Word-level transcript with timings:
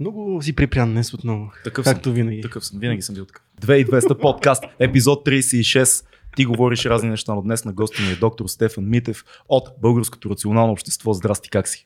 Много 0.00 0.42
си 0.42 0.54
припрян 0.54 0.90
днес 0.90 1.14
отново. 1.14 1.50
Такъв 1.64 1.84
както 1.84 2.04
съм. 2.04 2.12
винаги. 2.12 2.40
Такъв 2.40 2.66
съм. 2.66 2.78
Винаги 2.80 3.02
съм 3.02 3.14
бил 3.14 3.24
такъв. 3.24 3.42
2200 3.60 4.20
подкаст, 4.20 4.64
епизод 4.78 5.26
36. 5.26 6.06
Ти 6.36 6.44
говориш 6.44 6.84
разни 6.84 7.08
неща, 7.08 7.34
но 7.34 7.42
днес 7.42 7.64
на 7.64 7.72
гости 7.72 8.02
ми 8.02 8.12
е 8.12 8.16
доктор 8.16 8.46
Стефан 8.46 8.88
Митев 8.88 9.24
от 9.48 9.68
Българското 9.82 10.30
рационално 10.30 10.72
общество. 10.72 11.12
Здрасти, 11.12 11.50
как 11.50 11.68
си? 11.68 11.84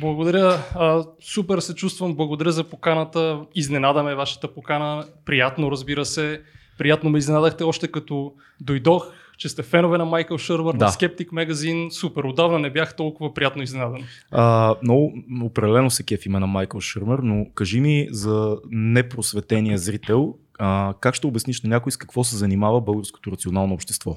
Благодаря. 0.00 0.58
А, 0.74 1.04
супер 1.20 1.58
се 1.58 1.74
чувствам. 1.74 2.14
Благодаря 2.14 2.52
за 2.52 2.64
поканата. 2.64 3.40
Изненадаме 3.54 4.14
вашата 4.14 4.54
покана. 4.54 5.04
Приятно, 5.24 5.70
разбира 5.70 6.04
се. 6.04 6.42
Приятно 6.78 7.10
ме 7.10 7.18
изненадахте 7.18 7.64
още 7.64 7.88
като 7.88 8.32
дойдох, 8.60 9.06
че 9.36 9.48
сте 9.48 9.62
фенове 9.62 9.98
на 9.98 10.04
Майкъл 10.04 10.38
Шървър, 10.38 10.76
Да. 10.76 10.84
на 10.84 10.90
Skeptic 10.90 11.32
магазин. 11.32 11.90
Супер. 11.90 12.24
Отдавна 12.24 12.58
не 12.58 12.70
бях 12.70 12.96
толкова 12.96 13.34
приятно 13.34 13.62
изненадан. 13.62 14.02
А, 14.30 14.74
много 14.82 15.14
определено 15.42 15.90
се 15.90 16.02
кеф 16.02 16.26
име 16.26 16.38
на 16.38 16.46
Майкъл 16.46 16.80
Шърмер, 16.80 17.18
но 17.18 17.46
кажи 17.54 17.80
ми 17.80 18.08
за 18.10 18.56
непросветения 18.70 19.78
зрител, 19.78 20.34
а, 20.58 20.94
как 21.00 21.14
ще 21.14 21.26
обясниш 21.26 21.62
на 21.62 21.68
някой 21.68 21.92
с 21.92 21.96
какво 21.96 22.24
се 22.24 22.36
занимава 22.36 22.80
Българското 22.80 23.32
рационално 23.32 23.74
общество? 23.74 24.16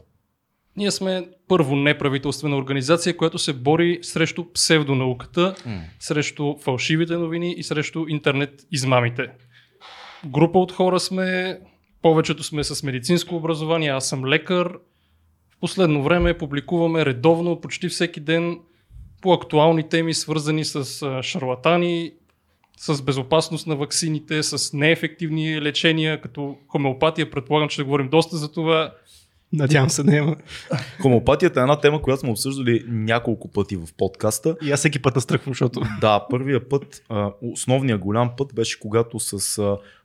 Ние 0.77 0.91
сме 0.91 1.27
първо 1.47 1.75
неправителствена 1.75 2.57
организация, 2.57 3.17
която 3.17 3.38
се 3.38 3.53
бори 3.53 3.99
срещу 4.01 4.45
псевдонауката, 4.53 5.55
срещу 5.99 6.55
фалшивите 6.61 7.17
новини 7.17 7.53
и 7.57 7.63
срещу 7.63 8.05
интернет 8.07 8.67
измамите. 8.71 9.27
Група 10.25 10.59
от 10.59 10.71
хора 10.71 10.99
сме, 10.99 11.59
повечето 12.01 12.43
сме 12.43 12.63
с 12.63 12.83
медицинско 12.83 13.35
образование, 13.35 13.89
аз 13.89 14.09
съм 14.09 14.25
лекар. 14.25 14.73
Последно 15.61 16.03
време 16.03 16.37
публикуваме 16.37 17.05
редовно, 17.05 17.61
почти 17.61 17.89
всеки 17.89 18.19
ден, 18.19 18.59
по 19.21 19.33
актуални 19.33 19.89
теми, 19.89 20.13
свързани 20.13 20.65
с 20.65 20.83
шарлатани, 21.23 22.11
с 22.77 23.01
безопасност 23.01 23.67
на 23.67 23.75
ваксините, 23.75 24.43
с 24.43 24.73
неефективни 24.73 25.61
лечения, 25.61 26.21
като 26.21 26.57
хомеопатия. 26.67 27.31
Предполагам, 27.31 27.69
че 27.69 27.73
ще 27.73 27.83
говорим 27.83 28.09
доста 28.09 28.38
за 28.38 28.51
това. 28.51 28.93
Надявам 29.53 29.89
се, 29.89 30.03
няма. 30.03 30.36
Хомеопатията 31.02 31.59
е 31.59 31.61
една 31.61 31.80
тема, 31.80 32.02
която 32.02 32.19
сме 32.19 32.30
обсъждали 32.30 32.86
няколко 32.88 33.52
пъти 33.52 33.75
в 33.75 33.88
подкаста. 33.97 34.56
И 34.64 34.72
аз 34.72 34.80
всеки 34.80 35.02
път 35.02 35.16
настръхвам, 35.16 35.53
защото 35.53 35.81
Да, 36.02 36.25
първия 36.30 36.69
път, 36.69 37.03
основният 37.41 38.02
голям 38.02 38.31
път 38.38 38.56
беше 38.56 38.80
когато 38.80 39.19
с 39.19 39.61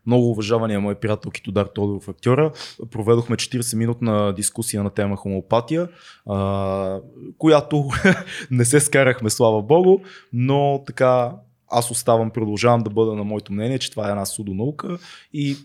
много 0.07 0.31
уважавания 0.31 0.81
мой 0.81 0.95
приятел 0.95 1.31
Китодар 1.31 1.67
Тодоров 1.67 2.09
актьора 2.09 2.53
проведохме 2.91 3.37
40 3.37 3.77
минутна 3.77 4.35
дискусия 4.35 4.83
на 4.83 4.91
тема 4.91 5.17
хомеопатия, 5.17 5.89
а, 6.27 7.01
която 7.39 7.91
не 8.51 8.65
се 8.65 8.81
скарахме, 8.81 9.31
слава 9.31 9.63
богу, 9.63 9.99
но 10.33 10.83
така 10.87 11.33
аз 11.69 11.91
оставам, 11.91 12.31
продължавам 12.31 12.83
да 12.83 12.91
бъда 12.91 13.15
на 13.15 13.25
моето 13.25 13.53
мнение, 13.53 13.79
че 13.79 13.91
това 13.91 14.07
е 14.09 14.11
една 14.11 14.27
судонаука 14.27 14.99
и 15.33 15.57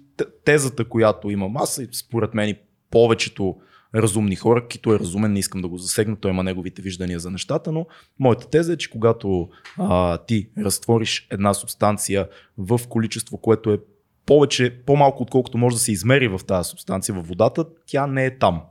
тезата, 0.45 0.85
която 0.85 1.29
имам 1.29 1.57
аз, 1.57 1.81
според 1.91 2.33
мен 2.33 2.49
и 2.49 2.55
повечето 2.91 3.55
разумни 3.95 4.35
хора, 4.35 4.67
Кито 4.67 4.93
е 4.93 4.99
разумен, 4.99 5.33
не 5.33 5.39
искам 5.39 5.61
да 5.61 5.67
го 5.67 5.77
засегна, 5.77 6.15
той 6.15 6.31
има 6.31 6.43
неговите 6.43 6.81
виждания 6.81 7.19
за 7.19 7.31
нещата, 7.31 7.71
но 7.71 7.85
моята 8.19 8.49
теза 8.49 8.73
е, 8.73 8.77
че 8.77 8.89
когато 8.89 9.49
а, 9.77 10.17
ти 10.17 10.49
разтвориш 10.57 11.27
една 11.31 11.53
субстанция 11.53 12.27
в 12.57 12.81
количество, 12.89 13.37
което 13.37 13.73
е 13.73 13.79
повече, 14.25 14.75
по-малко 14.85 15.23
отколкото 15.23 15.57
може 15.57 15.75
да 15.75 15.79
се 15.79 15.91
измери 15.91 16.27
в 16.27 16.39
тази 16.47 16.69
субстанция 16.69 17.15
във 17.15 17.27
водата, 17.27 17.65
тя 17.85 18.07
не 18.07 18.25
е 18.25 18.37
там 18.37 18.61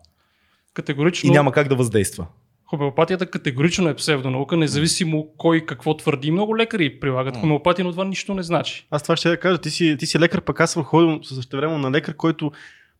Категорично. 0.75 1.29
и 1.29 1.31
няма 1.31 1.53
как 1.53 1.69
да 1.69 1.77
въздейства. 1.77 2.27
Хомеопатията 2.71 3.27
категорично 3.27 3.89
е 3.89 3.95
псевдонаука, 3.95 4.57
независимо 4.57 5.29
кой 5.37 5.67
какво 5.67 5.97
твърди. 5.97 6.31
Много 6.31 6.57
лекари 6.57 7.01
прилагат 7.01 7.35
М. 7.35 7.41
хомеопатия, 7.41 7.85
но 7.85 7.91
това 7.91 8.05
нищо 8.05 8.35
не 8.35 8.43
значи. 8.43 8.87
аз 8.91 9.03
това 9.03 9.17
ще 9.17 9.37
кажа. 9.37 9.59
Ти 9.59 9.71
си, 9.71 9.97
ти 9.99 10.07
си 10.07 10.19
лекар, 10.19 10.41
пък 10.41 10.61
аз 10.61 10.73
съм 10.73 10.85
ходил 10.85 11.23
същевременно 11.23 11.79
на 11.79 11.91
лекар, 11.91 12.15
който 12.17 12.53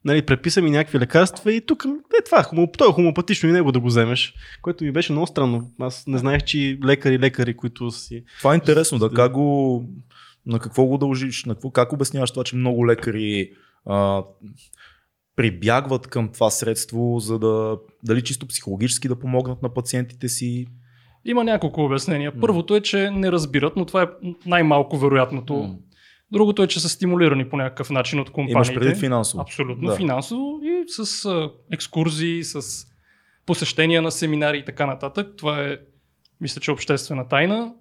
нали, 0.05 0.23
преписа 0.23 0.63
ми 0.63 0.71
някакви 0.71 0.99
лекарства 0.99 1.53
и 1.53 1.67
тук 1.67 1.85
е 2.21 2.25
това, 2.25 2.43
хомоп, 2.43 2.79
то 2.79 2.89
е 2.89 2.93
хомопатично 2.93 3.49
и 3.49 3.53
него 3.53 3.73
да 3.73 3.81
го 3.81 3.87
вземеш, 3.87 4.35
което 4.63 4.85
ми 4.85 4.93
беше 4.93 5.13
много 5.13 5.27
странно. 5.27 5.71
Аз 5.81 6.07
не 6.07 6.19
знаех, 6.19 6.43
че 6.43 6.79
лекари, 6.85 7.19
лекари, 7.19 7.57
които 7.57 7.91
си... 7.91 8.25
Това 8.39 8.53
е 8.53 8.55
интересно, 8.55 8.99
да 8.99 9.11
как 9.11 9.33
го, 9.33 9.85
на 10.47 10.59
какво 10.59 10.85
го 10.85 10.99
дължиш, 10.99 11.45
на 11.45 11.55
какво, 11.55 11.71
как 11.71 11.93
обясняваш 11.93 12.31
това, 12.31 12.45
че 12.45 12.57
много 12.57 12.87
лекари 12.87 13.51
а, 13.87 14.23
прибягват 15.37 16.07
към 16.07 16.29
това 16.33 16.51
средство, 16.51 17.19
за 17.19 17.39
да, 17.39 17.77
дали 18.05 18.23
чисто 18.23 18.47
психологически 18.47 19.09
да 19.09 19.19
помогнат 19.19 19.63
на 19.63 19.75
пациентите 19.75 20.29
си. 20.29 20.67
Има 21.25 21.45
няколко 21.45 21.85
обяснения. 21.85 22.41
Първото 22.41 22.77
е, 22.77 22.81
че 22.81 23.11
не 23.11 23.33
разбират, 23.33 23.77
но 23.77 23.85
това 23.85 24.03
е 24.03 24.07
най-малко 24.47 24.99
вероятното. 24.99 25.79
Другото 26.33 26.63
е, 26.63 26.67
че 26.67 26.81
са 26.81 26.89
стимулирани 26.89 27.49
по 27.49 27.57
някакъв 27.57 27.91
начин 27.91 28.21
от 28.21 28.31
компаниите. 28.31 28.53
Имаш 28.53 28.75
предвид 28.75 29.01
финансово. 29.01 29.41
Абсолютно 29.41 29.89
Да. 29.89 29.97
финансово 29.97 30.61
и 30.63 30.85
с 30.87 31.25
а, 31.25 31.51
екскурзии, 31.73 32.45
с 32.45 32.87
посещения 33.47 34.03
на 34.03 34.11
семинари 34.11 34.59
и 34.59 34.65
така 34.65 34.87
нататък. 34.87 35.29
Това 35.37 35.63
е, 35.63 35.77
мисля, 36.41 36.61
че 36.61 36.71
обществена 36.71 37.29
тайна. 37.29 37.75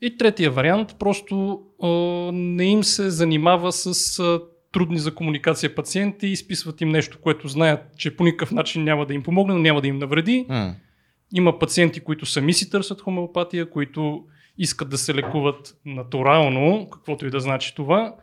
И 0.00 0.16
третия 0.16 0.50
вариант, 0.50 0.96
просто 0.98 1.60
а, 1.82 1.88
не 2.32 2.64
им 2.64 2.84
се 2.84 3.10
занимава 3.10 3.72
с 3.72 4.18
а, 4.18 4.40
трудни 4.72 4.98
за 4.98 5.14
комуникация 5.14 5.74
пациенти, 5.74 6.26
изписват 6.26 6.80
им 6.80 6.88
нещо, 6.88 7.18
което 7.20 7.48
знаят, 7.48 7.80
че 7.96 8.16
по 8.16 8.24
никакъв 8.24 8.50
начин 8.52 8.84
няма 8.84 9.06
да 9.06 9.14
им 9.14 9.22
помогне, 9.22 9.54
но 9.54 9.60
няма 9.60 9.80
да 9.80 9.88
им 9.88 9.98
навреди. 9.98 10.46
М. 10.48 10.74
Има 11.34 11.58
пациенти, 11.58 12.00
които 12.00 12.26
сами 12.26 12.52
си 12.52 12.70
търсят 12.70 13.00
хомеопатия, 13.00 13.70
които 13.70 14.24
искат 14.58 14.88
да 14.88 14.98
се 14.98 15.14
лекуват 15.14 15.76
натурално, 15.84 16.90
каквото 16.90 17.26
и 17.26 17.30
да 17.30 17.40
значи 17.40 17.74
това. 17.74 18.14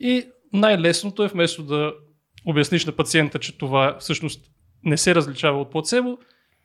И 0.00 0.26
най-лесното 0.52 1.24
е 1.24 1.28
вместо 1.28 1.62
да 1.62 1.92
обясниш 2.46 2.86
на 2.86 2.92
пациента, 2.92 3.38
че 3.38 3.58
това 3.58 3.96
всъщност 4.00 4.50
не 4.84 4.96
се 4.96 5.14
различава 5.14 5.60
от 5.60 5.70
плацебо, 5.70 6.18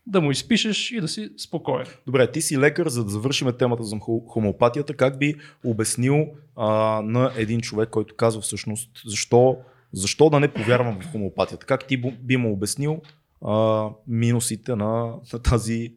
да 0.08 0.22
му 0.22 0.32
изпишеш 0.32 0.92
и 0.92 1.02
да 1.02 1.08
си 1.08 1.30
спокоен. 1.38 1.86
Добре, 2.06 2.32
ти 2.32 2.42
си 2.42 2.58
лекар, 2.58 2.88
за 2.88 3.04
да 3.04 3.10
завършим 3.10 3.52
темата 3.60 3.84
за 3.84 3.96
хо- 3.96 4.28
хомеопатията, 4.28 4.94
как 4.94 5.20
би 5.20 5.36
обяснил 5.64 6.28
а, 6.56 7.02
на 7.02 7.32
един 7.36 7.62
човек, 7.62 7.90
който 7.90 8.16
казва 8.16 8.42
всъщност 8.42 8.90
защо, 9.06 9.58
защо 9.94 10.30
да 10.30 10.40
не 10.40 10.48
повярвам 10.48 11.00
в 11.02 11.12
хомеопатията? 11.12 11.66
Как 11.66 11.88
ти 11.88 11.98
би 12.22 12.38
му 12.38 12.54
обяснил 12.54 13.02
а, 13.46 13.90
минусите 14.08 14.76
на, 14.76 15.14
на 15.34 15.40
тази 15.44 15.94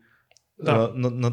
Да. 0.63 0.91
на, 0.95 1.11
на, 1.11 1.33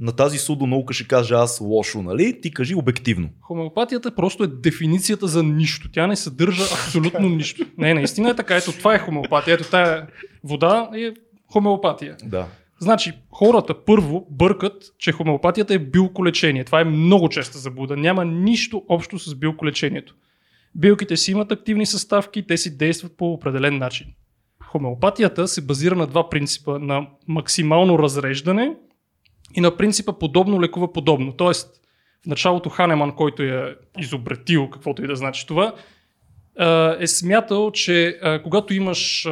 на 0.00 0.12
тази 0.12 0.38
судонаука 0.38 0.94
ще 0.94 1.08
кажа 1.08 1.34
аз 1.34 1.60
лошо, 1.60 2.02
нали? 2.02 2.40
Ти 2.40 2.50
кажи 2.50 2.74
обективно. 2.74 3.28
Хомеопатията 3.40 4.14
просто 4.14 4.44
е 4.44 4.46
дефиницията 4.46 5.26
за 5.26 5.42
нищо. 5.42 5.88
Тя 5.92 6.06
не 6.06 6.16
съдържа 6.16 6.62
абсолютно 6.62 7.28
нищо. 7.28 7.66
Не, 7.78 7.94
наистина 7.94 8.30
е 8.30 8.36
така. 8.36 8.56
Ето 8.56 8.72
това 8.72 8.94
е 8.94 8.98
хомеопатия. 8.98 9.54
Ето 9.54 9.70
тая 9.70 10.06
вода 10.44 10.90
е 10.96 11.12
хомеопатия. 11.52 12.16
Да. 12.24 12.46
Значи, 12.78 13.12
хората 13.30 13.84
първо 13.84 14.26
бъркат, 14.30 14.82
че 14.98 15.12
хомеопатията 15.12 15.74
е 15.74 15.78
билколечение. 15.78 16.64
Това 16.64 16.80
е 16.80 16.84
много 16.84 17.28
честа 17.28 17.58
заблуда. 17.58 17.96
Няма 17.96 18.24
нищо 18.24 18.82
общо 18.88 19.18
с 19.18 19.34
билколечението. 19.34 20.14
Билките 20.74 21.16
си 21.16 21.32
имат 21.32 21.52
активни 21.52 21.86
съставки, 21.86 22.46
те 22.46 22.56
си 22.56 22.76
действат 22.76 23.16
по 23.16 23.32
определен 23.32 23.78
начин. 23.78 24.06
Хомеопатията 24.66 25.48
се 25.48 25.66
базира 25.66 25.94
на 25.94 26.06
два 26.06 26.28
принципа. 26.28 26.78
На 26.78 27.06
максимално 27.28 27.98
разреждане 27.98 28.76
и 29.54 29.60
на 29.60 29.76
принципа 29.76 30.12
подобно 30.12 30.60
лекува 30.60 30.92
подобно. 30.92 31.32
Тоест, 31.32 31.70
в 32.24 32.26
началото 32.26 32.68
Ханеман, 32.68 33.12
който 33.12 33.42
е 33.42 33.76
изобретил, 33.98 34.70
каквото 34.70 35.04
и 35.04 35.06
да 35.06 35.16
значи 35.16 35.46
това, 35.46 35.74
е 36.98 37.06
смятал, 37.06 37.70
че 37.70 38.18
когато 38.42 38.74
имаш, 38.74 39.28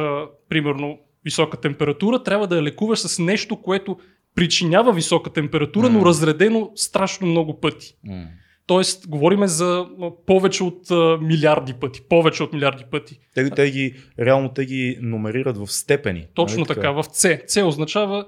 примерно, 0.49 0.99
висока 1.25 1.57
температура, 1.57 2.23
трябва 2.23 2.47
да 2.47 2.55
я 2.55 2.63
лекуваш 2.63 2.99
с 2.99 3.19
нещо, 3.19 3.61
което 3.61 3.97
причинява 4.35 4.93
висока 4.93 5.33
температура, 5.33 5.89
но 5.89 6.05
разредено 6.05 6.71
страшно 6.75 7.27
много 7.27 7.59
пъти. 7.59 7.95
М. 8.03 8.25
Тоест, 8.67 9.07
говориме 9.07 9.47
за 9.47 9.85
повече 10.25 10.63
от 10.63 10.91
а, 10.91 11.17
милиарди 11.21 11.73
пъти. 11.73 12.01
Повече 12.09 12.43
от 12.43 12.53
милиарди 12.53 12.83
пъти. 12.91 13.19
Те, 13.35 13.49
те 13.49 13.71
ги, 13.71 13.95
реално 14.19 14.49
те 14.49 14.65
ги 14.65 14.97
номерират 15.01 15.57
в 15.57 15.67
степени. 15.67 16.27
Точно 16.33 16.59
нали 16.59 16.67
така, 16.67 16.91
в 16.91 17.05
С. 17.11 17.39
С 17.47 17.61
означава 17.65 18.25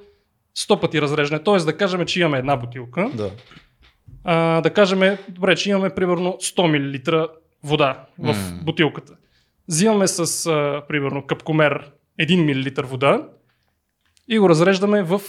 100 0.58 0.82
пъти 0.82 1.02
разреждане. 1.02 1.44
Тоест, 1.44 1.66
да 1.66 1.78
кажем, 1.78 2.06
че 2.06 2.20
имаме 2.20 2.38
една 2.38 2.56
бутилка. 2.56 3.12
Да. 3.16 3.32
А, 4.24 4.62
да 4.62 4.70
кажем, 4.70 5.18
добре, 5.30 5.56
че 5.56 5.70
имаме 5.70 5.90
примерно 5.90 6.38
100 6.42 7.18
мл 7.18 7.28
вода 7.64 8.06
в 8.20 8.28
М. 8.28 8.60
бутилката. 8.64 9.14
Взимаме 9.68 10.08
с, 10.08 10.46
а, 10.46 10.82
примерно, 10.88 11.26
капкомер 11.26 11.92
1 12.20 12.82
мл 12.82 12.88
вода 12.88 13.28
и 14.28 14.40
го 14.40 14.50
разреждаме 14.50 15.04
в 15.04 15.22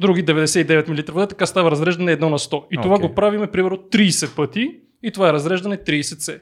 други 0.00 0.24
99 0.24 0.88
мл 0.88 1.12
вода, 1.14 1.26
така 1.26 1.46
става 1.46 1.70
разреждане 1.70 2.16
1 2.16 2.20
на 2.20 2.38
100. 2.38 2.64
И 2.70 2.76
това 2.82 2.94
Окей. 2.94 3.08
го 3.08 3.14
правиме 3.14 3.46
примерно 3.46 3.76
30 3.76 4.36
пъти 4.36 4.80
и 5.02 5.10
това 5.10 5.28
е 5.28 5.32
разреждане 5.32 5.76
30C. 5.76 6.40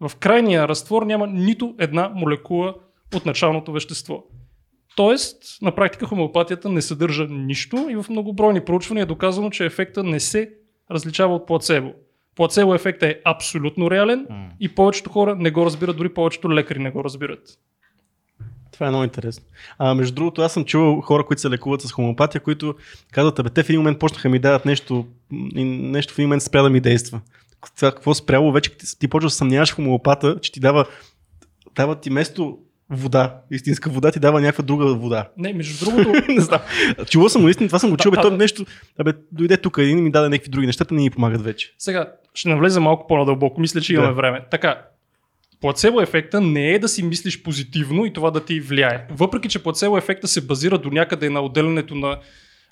В 0.00 0.16
крайния 0.16 0.68
разтвор 0.68 1.02
няма 1.02 1.26
нито 1.26 1.74
една 1.78 2.12
молекула 2.14 2.74
от 3.14 3.26
началното 3.26 3.72
вещество. 3.72 4.24
Тоест, 4.96 5.62
на 5.62 5.74
практика 5.74 6.06
хомеопатията 6.06 6.68
не 6.68 6.82
съдържа 6.82 7.26
нищо 7.30 7.86
и 7.90 7.96
в 7.96 8.06
многобройни 8.10 8.64
проучвания 8.64 9.02
е 9.02 9.06
доказано, 9.06 9.50
че 9.50 9.64
ефекта 9.64 10.02
не 10.02 10.20
се 10.20 10.50
различава 10.90 11.34
от 11.34 11.46
плацебо. 11.46 11.92
Плацебо 12.36 12.74
ефектът 12.74 13.10
е 13.10 13.20
абсолютно 13.24 13.90
реален 13.90 14.26
и 14.60 14.74
повечето 14.74 15.10
хора 15.10 15.36
не 15.36 15.50
го 15.50 15.66
разбират, 15.66 15.96
дори 15.96 16.14
повечето 16.14 16.52
лекари 16.52 16.78
не 16.78 16.90
го 16.90 17.04
разбират. 17.04 17.40
Това 18.76 18.86
е 18.86 18.90
много 18.90 19.04
интересно. 19.04 19.44
А 19.78 19.94
между 19.94 20.14
другото, 20.14 20.42
аз 20.42 20.52
съм 20.52 20.64
чувал 20.64 21.00
хора, 21.00 21.24
които 21.26 21.40
се 21.42 21.50
лекуват 21.50 21.80
с 21.80 21.92
хомеопатия, 21.92 22.40
които 22.40 22.74
казват, 23.12 23.38
абе, 23.38 23.50
те 23.50 23.62
в 23.62 23.68
един 23.68 23.80
момент 23.80 23.98
почнаха 23.98 24.28
ми 24.28 24.38
дават 24.38 24.64
нещо 24.66 25.06
и 25.54 25.64
нещо 25.64 26.14
в 26.14 26.18
един 26.18 26.28
момент 26.28 26.42
спря 26.42 26.62
да 26.62 26.70
ми 26.70 26.80
действа. 26.80 27.20
Това 27.76 27.90
какво 27.90 28.14
спряло, 28.14 28.52
вече 28.52 28.70
ти, 28.76 28.98
ти 28.98 29.08
почваш 29.08 29.32
да 29.32 29.36
съмняваш 29.36 29.72
в 29.72 29.74
хомеопата, 29.74 30.40
че 30.40 30.52
ти 30.52 30.60
дава, 30.60 30.84
дава 31.76 32.00
ти 32.00 32.10
место 32.10 32.58
вода, 32.90 33.40
истинска 33.50 33.90
вода 33.90 34.12
ти 34.12 34.20
дава 34.20 34.40
някаква 34.40 34.64
друга 34.64 34.94
вода. 34.94 35.28
Не, 35.36 35.52
между 35.52 35.84
другото, 35.84 36.12
не 36.32 36.40
знам. 36.40 36.60
Чувал 37.10 37.28
съм, 37.28 37.42
наистина, 37.42 37.68
това 37.68 37.78
съм 37.78 37.90
го 37.90 37.96
чул, 37.96 38.12
бе, 38.12 38.20
то 38.20 38.30
нещо, 38.30 38.64
абе, 38.98 39.12
дойде 39.32 39.56
тук 39.56 39.78
и 39.80 39.94
ми 39.94 40.10
даде 40.10 40.28
някакви 40.28 40.50
други 40.50 40.66
неща, 40.66 40.84
не 40.90 41.02
ни 41.02 41.10
помагат 41.10 41.42
вече. 41.42 41.74
сега 41.78 42.12
ще 42.34 42.48
навлеза 42.48 42.80
малко 42.80 43.06
по-надълбоко. 43.06 43.60
Мисля, 43.60 43.80
че 43.80 43.94
имаме 43.94 44.08
Да. 44.08 44.14
време. 44.14 44.44
Така, 44.50 44.82
плацебо 45.60 46.00
ефекта 46.00 46.40
не 46.40 46.70
е 46.70 46.78
да 46.78 46.88
си 46.88 47.02
мислиш 47.02 47.42
позитивно 47.42 48.06
и 48.06 48.12
това 48.12 48.30
да 48.30 48.44
ти 48.44 48.60
влияе. 48.60 49.06
Въпреки, 49.10 49.48
че 49.48 49.62
плацебо 49.62 49.98
ефекта 49.98 50.28
се 50.28 50.46
базира 50.46 50.78
до 50.78 50.90
някъде 50.90 51.30
на 51.30 51.40
отделянето 51.40 51.94
на 51.94 52.18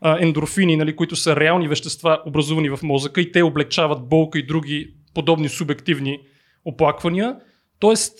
а, 0.00 0.18
ендорфини, 0.20 0.76
нали, 0.76 0.96
които 0.96 1.16
са 1.16 1.36
реални 1.36 1.68
вещества, 1.68 2.22
образувани 2.26 2.70
в 2.70 2.78
мозъка 2.82 3.20
и 3.20 3.32
те 3.32 3.42
облегчават 3.42 4.08
болка 4.08 4.38
и 4.38 4.46
други 4.46 4.94
подобни 5.14 5.48
субективни 5.48 6.18
оплаквания. 6.64 7.36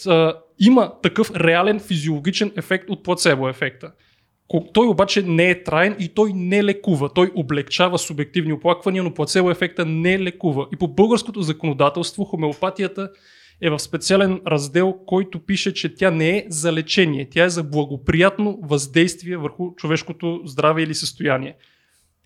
А, 0.07 0.35
има 0.59 0.93
такъв 1.03 1.37
реален 1.37 1.81
физиологичен 1.81 2.53
ефект 2.57 2.91
от 2.91 3.03
плацебо 3.03 3.49
ефекта. 3.49 3.93
Той 4.75 4.87
обаче 4.87 5.23
не 5.23 5.51
е 5.51 5.63
траен 5.63 5.97
и 5.99 6.09
той 6.09 6.33
не 6.33 6.65
лекува. 6.65 7.09
Той 7.15 7.31
облегчава 7.35 7.99
субективни 7.99 8.53
оплаквания, 8.53 9.03
но 9.03 9.15
плацебо 9.15 9.51
ефекта 9.51 9.85
не 9.85 10.19
лекува. 10.19 10.67
И 10.73 10.77
по 10.77 10.89
българското 10.89 11.43
законодателство 11.43 12.25
хомеопатията 12.25 13.11
е 13.61 13.71
в 13.71 13.79
специален 13.79 14.41
раздел, 14.47 14.95
който 15.07 15.39
пише, 15.39 15.75
че 15.75 15.95
тя 15.95 16.11
не 16.11 16.37
е 16.37 16.45
за 16.49 16.73
лечение, 16.73 17.29
тя 17.31 17.45
е 17.45 17.51
за 17.51 17.63
благоприятно 17.63 18.59
въздействие 18.63 19.37
върху 19.37 19.75
човешкото 19.75 20.41
здраве 20.45 20.83
или 20.83 20.95
състояние. 20.95 21.55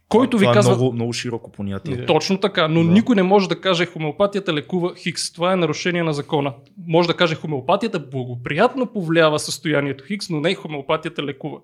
Който 0.08 0.38
ви 0.38 0.44
Това 0.44 0.54
казва, 0.54 0.72
е 0.72 0.76
много, 0.76 0.92
много 0.92 1.12
широко 1.12 1.52
понятие. 1.52 2.06
Точно 2.06 2.40
така, 2.40 2.68
но 2.68 2.84
Да. 2.84 2.90
никой 2.90 3.16
не 3.16 3.22
може 3.22 3.48
да 3.48 3.60
каже 3.60 3.86
хомеопатията 3.86 4.54
лекува 4.54 4.94
Хикс. 4.96 5.32
Това 5.32 5.52
е 5.52 5.56
нарушение 5.56 6.02
на 6.02 6.12
закона. 6.12 6.54
Може 6.86 7.08
да 7.08 7.14
каже 7.14 7.34
хомеопатията 7.34 7.98
благоприятно 7.98 8.86
повлиява 8.86 9.38
състоянието 9.38 10.04
Хикс, 10.04 10.30
но 10.30 10.40
не 10.40 10.54
хомеопатията 10.54 11.22
лекува. 11.22 11.58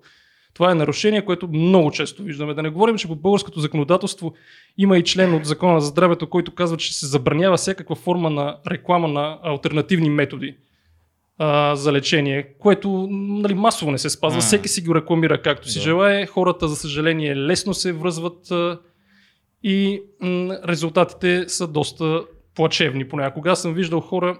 Това 0.55 0.71
е 0.71 0.75
нарушение, 0.75 1.25
което 1.25 1.47
много 1.47 1.91
често 1.91 2.23
виждаме. 2.23 2.53
Да 2.53 2.63
не 2.63 2.69
говорим, 2.69 2.97
че 2.97 3.07
по 3.07 3.15
българското 3.15 3.59
законодателство 3.59 4.33
има 4.77 4.97
и 4.97 5.03
член 5.03 5.33
от 5.35 5.45
Закона 5.45 5.81
за 5.81 5.87
здравето, 5.87 6.29
който 6.29 6.55
казва, 6.55 6.77
че 6.77 6.93
се 6.93 7.05
забранява 7.05 7.57
всякаква 7.57 7.95
форма 7.95 8.29
на 8.29 8.57
реклама 8.67 9.07
на 9.07 9.39
альтернативни 9.43 10.09
методи 10.09 10.55
а, 11.37 11.75
за 11.75 11.93
лечение, 11.93 12.53
което 12.59 13.07
нали, 13.11 13.53
масово 13.53 13.91
не 13.91 13.97
се 13.97 14.09
спазва. 14.09 14.37
М. 14.37 14.41
Всеки 14.41 14.67
си 14.67 14.81
го 14.81 14.95
рекламира 14.95 15.41
както 15.41 15.69
си 15.69 15.79
Да. 15.79 15.83
желае. 15.83 16.25
Хората, 16.25 16.67
за 16.67 16.75
съжаление, 16.75 17.35
лесно 17.35 17.73
се 17.73 17.93
връзват 17.93 18.51
а, 18.51 18.79
и 19.63 20.01
м, 20.21 20.57
резултатите 20.67 21.43
са 21.47 21.67
доста 21.67 22.21
плачевни 22.55 23.07
понякога. 23.07 23.51
Аз 23.51 23.61
съм 23.61 23.73
виждал 23.73 23.99
хора, 23.99 24.39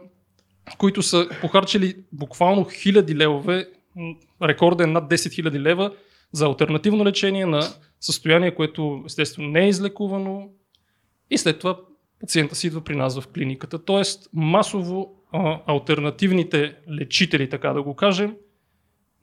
които 0.78 1.02
са 1.02 1.28
похарчили 1.42 1.96
буквално 2.12 2.66
хиляди 2.66 3.16
левове, 3.16 3.68
м, 3.96 4.16
рекорден 4.44 4.92
над 4.92 5.10
10 5.10 5.34
хиляди 5.34 5.60
лева 5.60 5.92
за 6.32 6.46
альтернативно 6.46 7.06
лечение 7.06 7.46
на 7.46 7.62
състояние, 8.00 8.56
което 8.56 9.04
естествено 9.06 9.50
не 9.50 9.66
е 9.66 9.70
излекувано 9.70 10.50
и 11.30 11.38
след 11.38 11.60
това 11.60 11.78
пациента 12.20 12.56
си 12.56 12.68
идва 12.68 12.82
при 12.82 12.96
нас 12.96 13.20
в 13.20 13.28
клиниката. 13.28 13.86
Тоест 13.86 14.30
масово 14.34 15.16
а, 15.32 15.60
альтернативните 15.68 16.76
лечители, 16.90 17.50
така 17.50 17.74
да 17.74 17.84
го 17.84 17.96
кажем, 17.96 18.36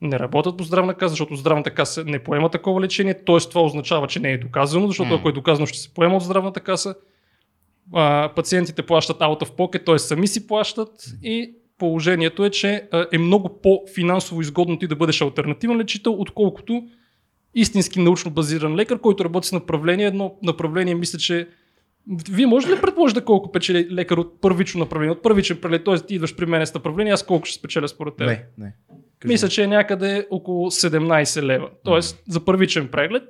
не 0.01 0.19
работят 0.19 0.57
по 0.57 0.63
здравна 0.63 0.93
каса, 0.93 1.09
защото 1.09 1.35
здравната 1.35 1.71
каса 1.71 2.03
не 2.05 2.23
поема 2.23 2.49
такова 2.49 2.81
лечение, 2.81 3.13
т.е. 3.13 3.37
това 3.37 3.61
означава, 3.61 4.07
че 4.07 4.19
не 4.19 4.31
е 4.31 4.37
доказано, 4.37 4.87
защото 4.87 5.09
М. 5.09 5.15
ако 5.15 5.29
е 5.29 5.31
доказано, 5.31 5.65
ще 5.65 5.77
се 5.77 5.93
поема 5.93 6.15
от 6.15 6.23
здравната 6.23 6.59
каса. 6.59 6.95
А, 7.93 8.31
пациентите 8.35 8.81
плащат 8.81 9.17
out 9.17 9.43
of 9.43 9.55
pocket, 9.55 9.85
т.е. 9.85 9.99
сами 9.99 10.27
си 10.27 10.47
плащат 10.47 11.05
и 11.23 11.53
положението 11.83 12.45
е, 12.45 12.49
че 12.49 12.89
е 13.11 13.17
много 13.17 13.61
по-финансово 13.61 14.41
изгодно 14.41 14.79
ти 14.79 14.87
да 14.87 14.95
бъдеш 14.95 15.21
альтернативен 15.21 15.77
лечител, 15.77 16.13
отколкото 16.13 16.83
истински 17.55 17.99
научно 17.99 18.31
базиран 18.31 18.75
лекар, 18.75 18.99
който 18.99 19.25
работи 19.25 19.47
с 19.47 19.51
направление. 19.51 20.05
Едно 20.05 20.35
направление, 20.43 20.95
мисля, 20.95 21.19
че 21.19 21.47
вие 22.31 22.45
може 22.45 22.67
ли 22.67 22.75
да 22.75 22.81
предположите 22.81 23.21
колко 23.21 23.51
печели 23.51 23.87
лекар 23.91 24.17
от 24.17 24.41
първично 24.41 24.79
направление, 24.79 25.11
от 25.11 25.23
първичен 25.23 25.57
прелет, 25.61 25.83
т.е. 25.83 25.95
ти 25.95 26.15
идваш 26.15 26.35
при 26.35 26.45
мен 26.45 26.65
с 26.65 26.73
направление, 26.73 27.13
аз 27.13 27.25
колко 27.25 27.45
ще 27.45 27.59
спечеля 27.59 27.87
според 27.87 28.15
теб? 28.15 28.27
Не, 28.27 28.45
не. 28.57 28.75
Кажи. 29.19 29.31
Мисля, 29.33 29.49
че 29.49 29.63
е 29.63 29.67
някъде 29.67 30.27
около 30.31 30.71
17 30.71 31.43
лева. 31.43 31.69
Тоест, 31.83 32.23
за 32.27 32.45
първичен 32.45 32.87
преглед, 32.87 33.23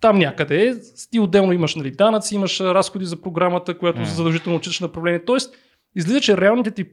там 0.00 0.18
някъде 0.18 0.68
е. 0.68 0.74
Ти 1.10 1.20
отделно 1.20 1.52
имаш 1.52 1.74
нали, 1.74 1.90
данъци, 1.90 2.34
имаш 2.34 2.60
разходи 2.60 3.04
за 3.04 3.20
програмата, 3.20 3.78
която 3.78 4.04
задължително 4.04 4.58
отчиташ 4.58 4.80
направление. 4.80 5.24
Тоест, 5.24 5.54
излиза, 5.96 6.20
че 6.20 6.36
реалните 6.36 6.70
ти 6.70 6.84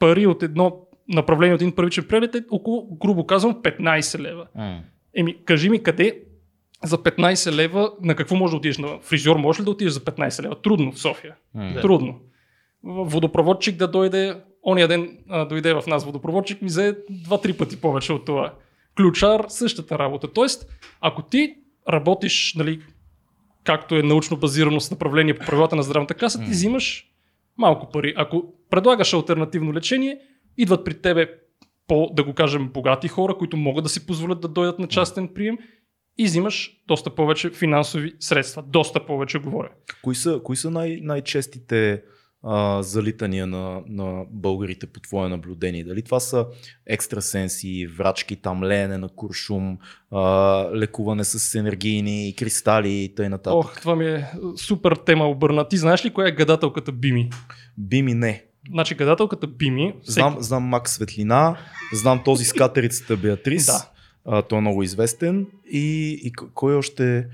пари 0.00 0.26
от 0.26 0.42
едно 0.42 0.86
направление 1.08 1.54
от 1.54 1.60
един 1.60 1.74
първичен 1.74 2.04
преглед 2.08 2.34
е 2.34 2.44
около, 2.50 2.98
грубо 3.02 3.26
казвам, 3.26 3.54
15 3.62 4.18
лева. 4.18 4.46
М. 4.54 4.80
Еми, 5.16 5.36
кажи 5.44 5.70
ми 5.70 5.82
къде 5.82 6.20
за 6.84 6.98
15 6.98 7.52
лева, 7.52 7.92
на 8.02 8.14
какво 8.14 8.36
може 8.36 8.50
да 8.50 8.56
отидеш? 8.56 8.78
На 8.78 8.98
фризьор 9.02 9.36
може 9.36 9.60
ли 9.60 9.64
да 9.64 9.70
отидеш 9.70 9.92
за 9.92 10.00
15 10.00 10.42
лева? 10.42 10.60
Трудно 10.62 10.92
в 10.92 10.98
София. 10.98 11.34
Да. 11.54 11.80
Трудно. 11.80 12.20
Водопроводчик 12.84 13.76
да 13.76 13.88
дойде, 13.88 14.36
ония 14.62 14.88
ден 14.88 15.18
а, 15.28 15.44
дойде 15.44 15.74
в 15.74 15.82
нас 15.86 16.04
водопроводчик, 16.04 16.62
ми 16.62 16.68
взе 16.68 16.96
два-три 17.10 17.52
пъти 17.52 17.80
повече 17.80 18.12
от 18.12 18.24
това. 18.24 18.54
Ключар, 18.96 19.44
същата 19.48 19.98
работа. 19.98 20.32
Тоест, 20.32 20.66
ако 21.00 21.22
ти 21.22 21.54
работиш, 21.88 22.54
нали, 22.54 22.80
както 23.64 23.94
е 23.96 24.02
научно 24.02 24.36
базирано 24.36 24.80
с 24.80 24.90
направление 24.90 25.34
по 25.34 25.46
правилата 25.46 25.76
на 25.76 25.82
здравната 25.82 26.14
каса, 26.14 26.38
ти 26.38 26.44
М. 26.44 26.50
взимаш 26.50 27.09
малко 27.58 27.88
пари. 27.92 28.14
Ако 28.16 28.54
предлагаш 28.70 29.14
альтернативно 29.14 29.74
лечение, 29.74 30.20
идват 30.58 30.84
при 30.84 30.94
тебе 30.94 31.30
по, 31.86 32.10
да 32.12 32.24
го 32.24 32.32
кажем, 32.32 32.68
богати 32.68 33.08
хора, 33.08 33.34
които 33.38 33.56
могат 33.56 33.84
да 33.84 33.88
си 33.88 34.06
позволят 34.06 34.40
да 34.40 34.48
дойдат 34.48 34.78
на 34.78 34.88
частен 34.88 35.28
прием 35.28 35.58
и 36.18 36.24
взимаш 36.24 36.82
доста 36.88 37.14
повече 37.14 37.50
финансови 37.50 38.12
средства. 38.20 38.62
Доста 38.62 39.06
повече 39.06 39.38
говоря. 39.38 39.70
Кои 40.02 40.14
са, 40.14 40.40
кои 40.44 40.56
са 40.56 40.70
най- 40.70 41.00
най-честите 41.02 42.02
а, 42.42 42.82
залитания 42.82 43.46
на, 43.46 43.80
на 43.88 44.24
българите 44.30 44.86
по 44.86 45.00
твое 45.00 45.28
наблюдение? 45.28 45.84
Дали 45.84 46.02
това 46.02 46.20
са 46.20 46.46
екстрасенси, 46.86 47.86
врачки, 47.86 48.36
там 48.36 48.64
леене 48.64 48.98
на 48.98 49.08
куршум, 49.08 49.78
а, 50.10 50.20
лекуване 50.74 51.24
с 51.24 51.54
енергийни 51.54 52.34
кристали 52.38 52.90
и 52.90 53.14
т.н. 53.14 53.38
Ох, 53.46 53.80
това 53.80 53.96
ми 53.96 54.06
е 54.06 54.26
супер 54.56 54.92
тема 54.92 55.28
обърна. 55.28 55.68
Ти 55.68 55.76
знаеш 55.76 56.04
ли 56.04 56.10
коя 56.10 56.28
е 56.28 56.32
гадателката 56.32 56.92
Бими? 56.92 57.30
Бими 57.78 58.14
не. 58.14 58.44
Значи 58.70 58.94
гадателката 58.94 59.46
Бими... 59.46 59.94
Знам, 60.04 60.36
знам 60.40 60.62
Мак 60.62 60.88
Светлина, 60.88 61.56
знам 61.92 62.22
този 62.24 62.44
с 62.44 62.52
катерицата 62.52 63.16
Беатрис. 63.16 63.66
Да. 63.66 63.90
А, 64.24 64.42
той 64.42 64.58
е 64.58 64.60
много 64.60 64.82
известен. 64.82 65.46
И, 65.70 66.10
и 66.24 66.32
кой 66.32 66.74
още... 66.74 67.26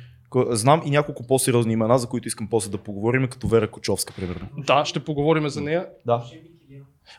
Знам 0.50 0.82
и 0.84 0.90
няколко 0.90 1.26
по-сериозни 1.26 1.72
имена, 1.72 1.98
за 1.98 2.06
които 2.06 2.28
искам 2.28 2.48
после 2.50 2.70
да 2.70 2.78
поговорим, 2.78 3.28
като 3.28 3.48
Вера 3.48 3.70
Кочовска, 3.70 4.14
примерно. 4.14 4.48
Да, 4.56 4.84
ще 4.84 5.00
поговорим 5.00 5.48
за 5.48 5.60
нея. 5.60 5.86
Да. 6.06 6.24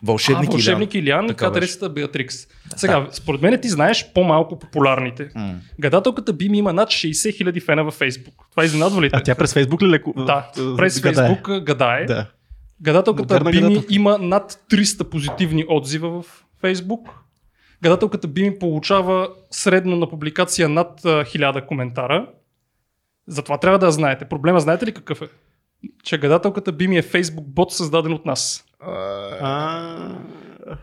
Вълшебник, 0.03 0.49
а, 0.49 0.51
вълшебник. 0.51 0.93
Илиан 0.93 1.25
и 1.25 1.27
Така 1.27 1.45
катерицата 1.45 1.89
Беатрикс. 1.89 2.35
Сега, 2.75 3.07
според 3.11 3.41
мен 3.41 3.61
ти 3.61 3.69
знаеш 3.69 4.11
по-малко 4.13 4.59
популярните. 4.59 5.29
М. 5.35 5.55
Гадателката 5.79 6.33
Бими 6.33 6.57
има 6.57 6.73
над 6.73 6.89
60 6.89 7.37
хиляди 7.37 7.59
фена 7.59 7.83
във 7.83 7.93
Фейсбук. 7.93 8.33
Това 8.51 8.65
изненадва 8.65 9.01
ли 9.01 9.09
те? 9.09 9.15
А 9.17 9.23
тя 9.23 9.35
през 9.35 9.53
Фейсбук 9.53 9.81
ли 9.81 9.87
лекува? 9.87 10.25
Да, 10.25 10.51
през 10.77 11.01
Гадае. 11.01 11.27
Фейсбук 11.27 11.59
гадае. 11.63 12.05
Да. 12.05 12.25
Гадателката 12.81 13.33
Модерна 13.33 13.51
Бими 13.51 13.61
гадателка. 13.61 13.93
има 13.93 14.17
над 14.17 14.51
300 14.71 15.03
позитивни 15.03 15.65
отзива 15.69 16.21
в 16.21 16.45
Фейсбук. 16.61 17.09
Гадателката 17.83 18.27
Бими 18.27 18.59
получава 18.59 19.29
средно 19.51 19.95
на 19.95 20.09
публикация 20.09 20.69
над 20.69 21.05
а, 21.05 21.23
1000 21.25 21.65
коментара. 21.65 22.27
Затова 23.27 23.57
трябва 23.57 23.79
да 23.79 23.86
я 23.86 23.91
знаете. 23.91 24.25
Проблема 24.25 24.60
знаете 24.60 24.86
ли 24.86 24.93
какъв 24.93 25.22
е? 25.22 25.25
Че 26.03 26.17
гадателката 26.17 26.72
Бими 26.72 26.98
е 26.98 27.01
Фейсбук 27.01 27.46
бот, 27.48 27.72
създаден 27.72 28.13
от 28.13 28.25
нас. 28.25 28.65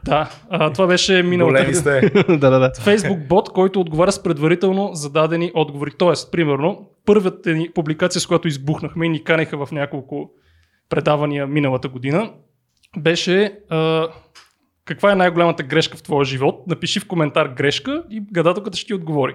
Да, 0.04 0.30
а, 0.50 0.72
това 0.72 0.86
беше 0.86 1.22
миналата 1.22 1.58
Големи 1.58 1.74
сте. 1.74 2.00
да, 2.28 2.50
да, 2.50 2.58
да. 2.58 2.72
Фейсбук 2.80 3.18
бот, 3.28 3.48
който 3.48 3.80
отговаря 3.80 4.12
с 4.12 4.22
предварително 4.22 4.90
зададени 4.94 5.50
отговори. 5.54 5.90
Тоест, 5.98 6.32
примерно, 6.32 6.90
първата 7.06 7.50
ни 7.50 7.70
публикация, 7.74 8.20
с 8.20 8.26
която 8.26 8.48
избухнахме 8.48 9.06
и 9.06 9.08
ни 9.08 9.24
канеха 9.24 9.66
в 9.66 9.72
няколко 9.72 10.30
предавания 10.88 11.46
миналата 11.46 11.88
година, 11.88 12.32
беше 12.98 13.58
а, 13.68 14.08
каква 14.84 15.12
е 15.12 15.16
най-голямата 15.16 15.62
грешка 15.62 15.96
в 15.96 16.02
твоя 16.02 16.24
живот? 16.24 16.66
Напиши 16.66 17.00
в 17.00 17.08
коментар 17.08 17.48
грешка 17.48 18.04
и 18.10 18.20
гадателката 18.32 18.78
ще 18.78 18.86
ти 18.86 18.94
отговори. 18.94 19.34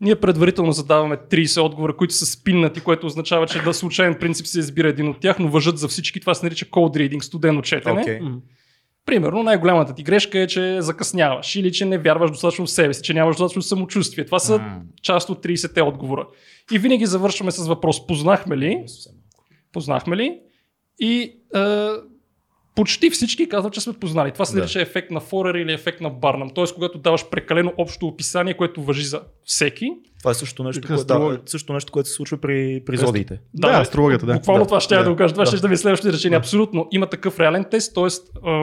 Ние 0.00 0.16
предварително 0.16 0.72
задаваме 0.72 1.16
30 1.16 1.60
отговора, 1.60 1.96
които 1.96 2.14
са 2.14 2.26
спиннати, 2.26 2.80
което 2.80 3.06
означава, 3.06 3.46
че 3.46 3.62
да 3.62 3.74
случайен 3.74 4.14
принцип 4.20 4.46
се 4.46 4.58
избира 4.58 4.88
един 4.88 5.08
от 5.08 5.20
тях, 5.20 5.38
но 5.38 5.48
въжат 5.48 5.78
за 5.78 5.88
всички. 5.88 6.20
Това 6.20 6.34
се 6.34 6.46
нарича 6.46 6.66
cold 6.66 6.96
reading, 6.96 7.20
студено 7.20 7.62
четене. 7.62 8.20
Мгм. 8.22 8.34
Примерно, 9.06 9.42
най-голямата 9.42 9.94
ти 9.94 10.02
грешка 10.02 10.38
е, 10.38 10.46
че 10.46 10.82
закъсняваш 10.82 11.56
или 11.56 11.72
че 11.72 11.84
не 11.84 11.98
вярваш 11.98 12.30
достатъчно 12.30 12.66
в 12.66 12.70
себе 12.70 12.94
си, 12.94 13.02
че 13.02 13.14
нямаш 13.14 13.36
достатъчно 13.36 13.62
самочувствие. 13.62 14.24
Това 14.24 14.38
са 14.38 14.58
М. 14.58 14.80
част 15.02 15.30
от 15.30 15.42
30-те 15.42 15.82
отговора. 15.82 16.28
И 16.72 16.78
винаги 16.78 17.06
завършваме 17.06 17.50
с 17.50 17.66
въпрос: 17.66 18.06
познахме 18.06 18.56
ли? 18.56 18.84
Познахме 19.72 20.16
ли? 20.16 20.40
И 20.98 21.32
е, 21.54 21.88
почти 22.76 23.10
всички 23.10 23.48
казват, 23.48 23.72
че 23.74 23.80
сме 23.80 23.92
познали. 23.92 24.32
Това 24.32 24.44
се 24.44 24.54
Да. 24.54 24.60
нарича 24.60 24.80
ефект 24.80 25.10
на 25.10 25.20
Форер 25.20 25.54
или 25.54 25.72
ефект 25.72 26.00
на 26.00 26.10
Барнам. 26.10 26.50
Тоест, 26.54 26.74
когато 26.74 26.98
даваш 26.98 27.28
прекалено 27.28 27.72
общо 27.78 28.06
описание, 28.06 28.54
което 28.54 28.82
въжи 28.82 29.04
за 29.04 29.20
всеки. 29.44 29.90
Това 30.18 30.30
е 30.30 30.34
също 30.34 30.64
нещо, 30.64 30.86
което, 30.88 31.04
да, 31.04 31.38
също 31.46 31.72
нещо, 31.72 31.92
което 31.92 32.08
се 32.08 32.14
случва 32.14 32.38
при, 32.38 32.82
при 32.86 32.96
зодиите. 32.96 33.40
Да, 33.54 33.68
астрологията, 33.68 34.26
да. 34.26 34.34
Буквално 34.34 34.64
Да, 34.64 34.68
това 34.68 34.80
ще 34.80 34.94
я 34.94 34.98
да, 34.98 35.04
да, 35.04 35.10
го 35.10 35.16
кажа. 35.16 35.34
Това 35.34 35.44
да. 35.44 35.50
ще 35.50 35.60
да 35.60 35.68
ви 35.68 35.74
е 35.74 35.76
следващото 35.76 36.08
изречение. 36.08 36.38
Да. 36.38 36.40
Абсолютно. 36.40 36.88
Има 36.92 37.06
такъв 37.06 37.40
реален 37.40 37.64
тест, 37.70 37.94
т.е. 37.94 38.06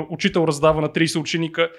учител 0.10 0.46
раздава 0.48 0.82
на 0.82 0.90
30 0.90 1.20
ученика 1.20 1.70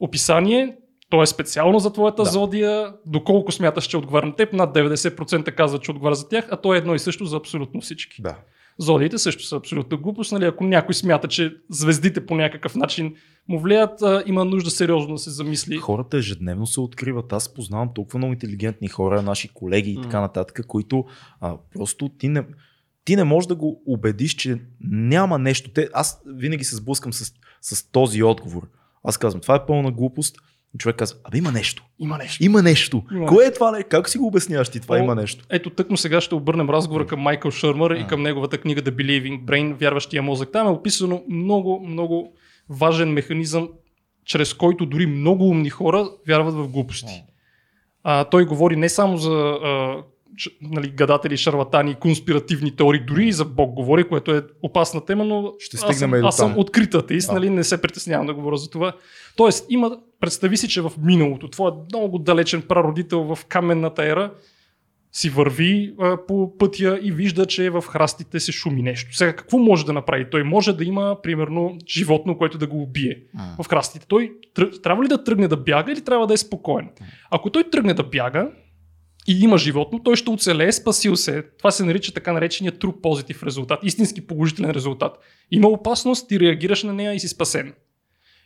описание, 0.00 0.76
то 1.10 1.22
е 1.22 1.26
специално 1.26 1.78
за 1.78 1.92
твоята 1.92 2.22
Да. 2.22 2.30
зодия, 2.30 2.92
доколко 3.06 3.52
смяташ, 3.52 3.84
че 3.86 3.96
отговаря 3.96 4.26
на 4.26 4.34
теб, 4.36 4.52
над 4.52 4.74
90% 4.74 5.54
казват, 5.54 5.82
че 5.82 5.90
отговаря 5.90 6.14
за 6.14 6.28
тях, 6.28 6.48
а 6.50 6.56
то 6.56 6.74
е 6.74 6.78
едно 6.78 6.94
и 6.94 6.98
също 6.98 7.24
за 7.24 7.36
абсолютно 7.36 7.80
всички. 7.80 8.22
Да. 8.22 8.36
Зодиите 8.78 9.18
също 9.18 9.44
са 9.44 9.56
абсолютна 9.56 9.96
глупост. 9.96 10.32
Нали? 10.32 10.44
Ако 10.44 10.64
някой 10.64 10.94
смята, 10.94 11.28
че 11.28 11.56
звездите 11.70 12.26
по 12.26 12.34
някакъв 12.34 12.74
начин 12.74 13.14
му 13.48 13.60
влияят, 13.60 14.02
а, 14.02 14.22
има 14.26 14.44
нужда 14.44 14.70
сериозно 14.70 15.14
да 15.14 15.18
се 15.18 15.30
замисли. 15.30 15.76
Хората 15.76 16.16
ежедневно 16.16 16.66
се 16.66 16.80
откриват. 16.80 17.32
Аз 17.32 17.54
познавам 17.54 17.90
толкова 17.94 18.18
много 18.18 18.32
интелигентни 18.32 18.88
хора, 18.88 19.22
наши 19.22 19.48
колеги 19.48 19.90
и 19.90 20.02
така 20.02 20.20
нататък, 20.20 20.66
които 20.66 21.04
а, 21.40 21.56
просто 21.74 22.08
ти 22.08 22.28
не, 22.28 22.44
ти 23.04 23.16
не 23.16 23.24
можеш 23.24 23.48
да 23.48 23.54
го 23.54 23.82
убедиш, 23.86 24.34
че 24.34 24.60
няма 24.80 25.38
нещо. 25.38 25.70
Те, 25.70 25.88
аз 25.92 26.22
винаги 26.26 26.64
се 26.64 26.76
сблъскам 26.76 27.12
с, 27.12 27.32
с 27.60 27.90
този 27.90 28.22
отговор. 28.22 28.68
Аз 29.04 29.18
казвам, 29.18 29.40
това 29.40 29.54
е 29.54 29.66
пълна 29.66 29.92
глупост. 29.92 30.36
И 30.74 30.78
човек 30.78 30.96
казва, 30.96 31.18
абе 31.24 31.38
има 31.38 31.52
нещо. 31.52 31.84
Има 31.98 32.18
нещо. 32.18 32.44
Има 32.44 32.62
нещо. 32.62 33.02
Има 33.12 33.26
Кое 33.26 33.46
е 33.46 33.52
това? 33.52 33.70
Не? 33.70 33.82
Как 33.82 34.08
си 34.08 34.18
го 34.18 34.26
обясняваш 34.26 34.68
ти? 34.68 34.80
Това 34.80 34.96
О, 34.96 34.98
има 34.98 35.14
нещо. 35.14 35.44
Ето 35.50 35.70
тъкмо 35.70 35.96
сега 35.96 36.20
ще 36.20 36.34
обърнем 36.34 36.70
разговора 36.70 37.06
към 37.06 37.20
Майкъл 37.20 37.50
Шърмър 37.50 37.90
и 37.90 38.02
А. 38.02 38.06
към 38.06 38.22
неговата 38.22 38.58
книга 38.58 38.82
The 38.82 38.90
Believing 38.90 39.44
Brain, 39.44 39.74
вярващия 39.74 40.22
мозък. 40.22 40.52
Там 40.52 40.66
е 40.66 40.70
описано 40.70 41.22
много, 41.28 41.86
много 41.86 42.32
важен 42.68 43.12
механизъм, 43.12 43.68
чрез 44.24 44.54
който 44.54 44.86
дори 44.86 45.06
много 45.06 45.48
умни 45.48 45.70
хора 45.70 46.10
вярват 46.28 46.54
в 46.54 46.68
глупости. 46.68 47.24
А, 48.04 48.24
той 48.24 48.44
говори 48.44 48.76
не 48.76 48.88
само 48.88 49.16
за 49.16 49.30
а, 49.32 49.96
нали, 50.62 50.88
гадатели, 50.88 51.36
шарлатани 51.36 51.94
конспиративни 51.94 52.76
теории, 52.76 53.00
дори 53.00 53.26
и 53.26 53.32
за 53.32 53.44
Бог 53.44 53.74
говори, 53.74 54.04
което 54.04 54.34
е 54.34 54.42
опасна 54.62 55.04
тема, 55.04 55.24
но 55.24 55.52
Ще 55.58 55.76
аз, 55.82 55.98
съм, 55.98 56.14
аз 56.14 56.36
съм 56.36 56.50
там. 56.50 56.58
открит 56.58 56.94
атеист, 56.94 57.28
А. 57.30 57.32
нали, 57.32 57.50
не 57.50 57.64
се 57.64 57.82
притеснявам 57.82 58.26
да 58.26 58.34
говоря 58.34 58.56
за 58.56 58.70
това. 58.70 58.92
Тоест, 59.36 59.66
има, 59.68 59.90
представи 60.20 60.56
си, 60.56 60.68
че 60.68 60.80
в 60.80 60.92
миналото, 61.02 61.48
твой 61.48 61.70
много 61.88 62.18
далечен 62.18 62.62
прародител 62.62 63.34
в 63.34 63.44
каменната 63.46 64.04
ера, 64.06 64.32
си 65.14 65.30
върви 65.30 65.94
а, 66.00 66.16
по 66.28 66.58
пътя 66.58 66.98
и 67.02 67.12
вижда, 67.12 67.46
че 67.46 67.70
в 67.70 67.82
храстите 67.82 68.40
се 68.40 68.52
шуми 68.52 68.82
нещо. 68.82 69.16
Сега 69.16 69.32
какво 69.36 69.58
може 69.58 69.86
да 69.86 69.92
направи? 69.92 70.30
Той 70.30 70.42
може 70.44 70.76
да 70.76 70.84
има, 70.84 71.16
примерно, 71.22 71.76
животно, 71.88 72.38
което 72.38 72.58
да 72.58 72.66
го 72.66 72.82
убие 72.82 73.18
в 73.62 73.68
храстите. 73.68 74.06
Той 74.08 74.32
тръ- 74.56 74.82
трябва 74.82 75.04
ли 75.04 75.08
да 75.08 75.24
тръгне 75.24 75.48
да 75.48 75.56
бяга 75.56 75.92
или 75.92 76.00
трябва 76.00 76.26
да 76.26 76.34
е 76.34 76.36
спокоен? 76.36 76.88
Ако 77.30 77.50
той 77.50 77.70
тръгне 77.70 77.94
да 77.94 78.02
бяга 78.02 78.50
и 79.28 79.40
има 79.40 79.58
животно, 79.58 80.02
той 80.02 80.16
ще 80.16 80.30
оцелее, 80.30 80.72
спасил 80.72 81.16
се. 81.16 81.42
Това 81.58 81.70
се 81.70 81.84
нарича 81.84 82.12
така 82.12 82.32
наречения 82.32 82.72
true 82.72 83.00
positive 83.00 83.46
резултат, 83.46 83.80
истински 83.82 84.26
положителен 84.26 84.70
резултат. 84.70 85.18
Има 85.50 85.68
опасност, 85.68 86.28
ти 86.28 86.40
реагираш 86.40 86.82
на 86.82 86.92
нея 86.92 87.14
и 87.14 87.20
си 87.20 87.28
спасен. 87.28 87.74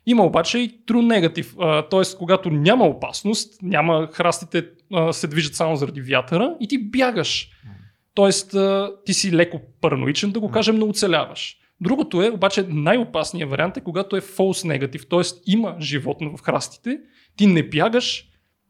Има 0.06 0.24
обаче 0.24 0.58
и 0.58 0.70
true 0.88 1.28
negative, 1.28 1.90
т.е. 1.90 2.16
когато 2.18 2.50
няма 2.50 2.84
опасност, 2.84 3.62
няма 3.62 4.08
храстите 4.12 4.66
а, 4.92 5.12
се 5.12 5.26
движат 5.26 5.54
само 5.54 5.76
заради 5.76 6.00
вятъра 6.00 6.56
и 6.60 6.68
ти 6.68 6.78
бягаш. 6.78 7.50
Тоест, 8.14 8.54
а, 8.54 8.92
ти 9.04 9.14
си 9.14 9.32
леко 9.32 9.60
параноичен, 9.80 10.30
да 10.30 10.40
го 10.40 10.50
кажем, 10.50 10.76
но 10.76 10.86
оцеляваш. 10.86 11.56
Другото 11.80 12.22
е, 12.22 12.30
обаче 12.30 12.66
най-опасният 12.68 13.50
вариант 13.50 13.76
е 13.76 13.80
когато 13.80 14.16
е 14.16 14.20
false 14.20 14.78
negative, 14.78 15.08
т.е. 15.10 15.52
има 15.52 15.76
животно 15.80 16.36
в 16.36 16.42
храстите, 16.42 16.98
ти 17.36 17.46
не 17.46 17.62
бягаш, 17.62 18.24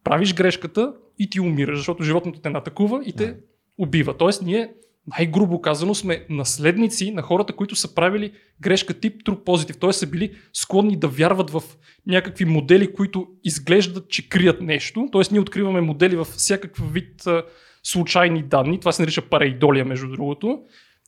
правиш 0.04 0.34
грешката 0.34 0.92
и 1.18 1.30
ти 1.30 1.40
умираш, 1.40 1.78
защото 1.78 2.02
животното 2.02 2.40
те 2.40 2.50
натакува 2.50 3.02
и 3.06 3.12
те 3.12 3.36
убива. 3.78 4.16
Тоест, 4.16 4.42
ние 4.42 4.70
най-грубо 5.06 5.60
казано 5.60 5.94
сме 5.94 6.26
наследници 6.30 7.10
на 7.10 7.22
хората, 7.22 7.52
които 7.52 7.76
са 7.76 7.94
правили 7.94 8.32
грешка 8.60 8.94
тип 8.94 9.22
true 9.22 9.44
positive, 9.44 9.80
т.е. 9.80 9.92
са 9.92 10.06
били 10.06 10.34
склонни 10.52 10.96
да 10.96 11.08
вярват 11.08 11.50
в 11.50 11.62
някакви 12.06 12.44
модели, 12.44 12.92
които 12.92 13.26
изглеждат, 13.44 14.08
че 14.08 14.28
крият 14.28 14.60
нещо. 14.60 15.08
Т.е. 15.12 15.22
ние 15.30 15.40
откриваме 15.40 15.80
модели 15.80 16.16
в 16.16 16.24
всякакъв 16.24 16.92
вид 16.92 17.26
а, 17.26 17.42
случайни 17.82 18.42
данни. 18.42 18.80
Това 18.80 18.92
се 18.92 19.02
нарича 19.02 19.22
параидолия, 19.22 19.84
между 19.84 20.08
другото. 20.08 20.62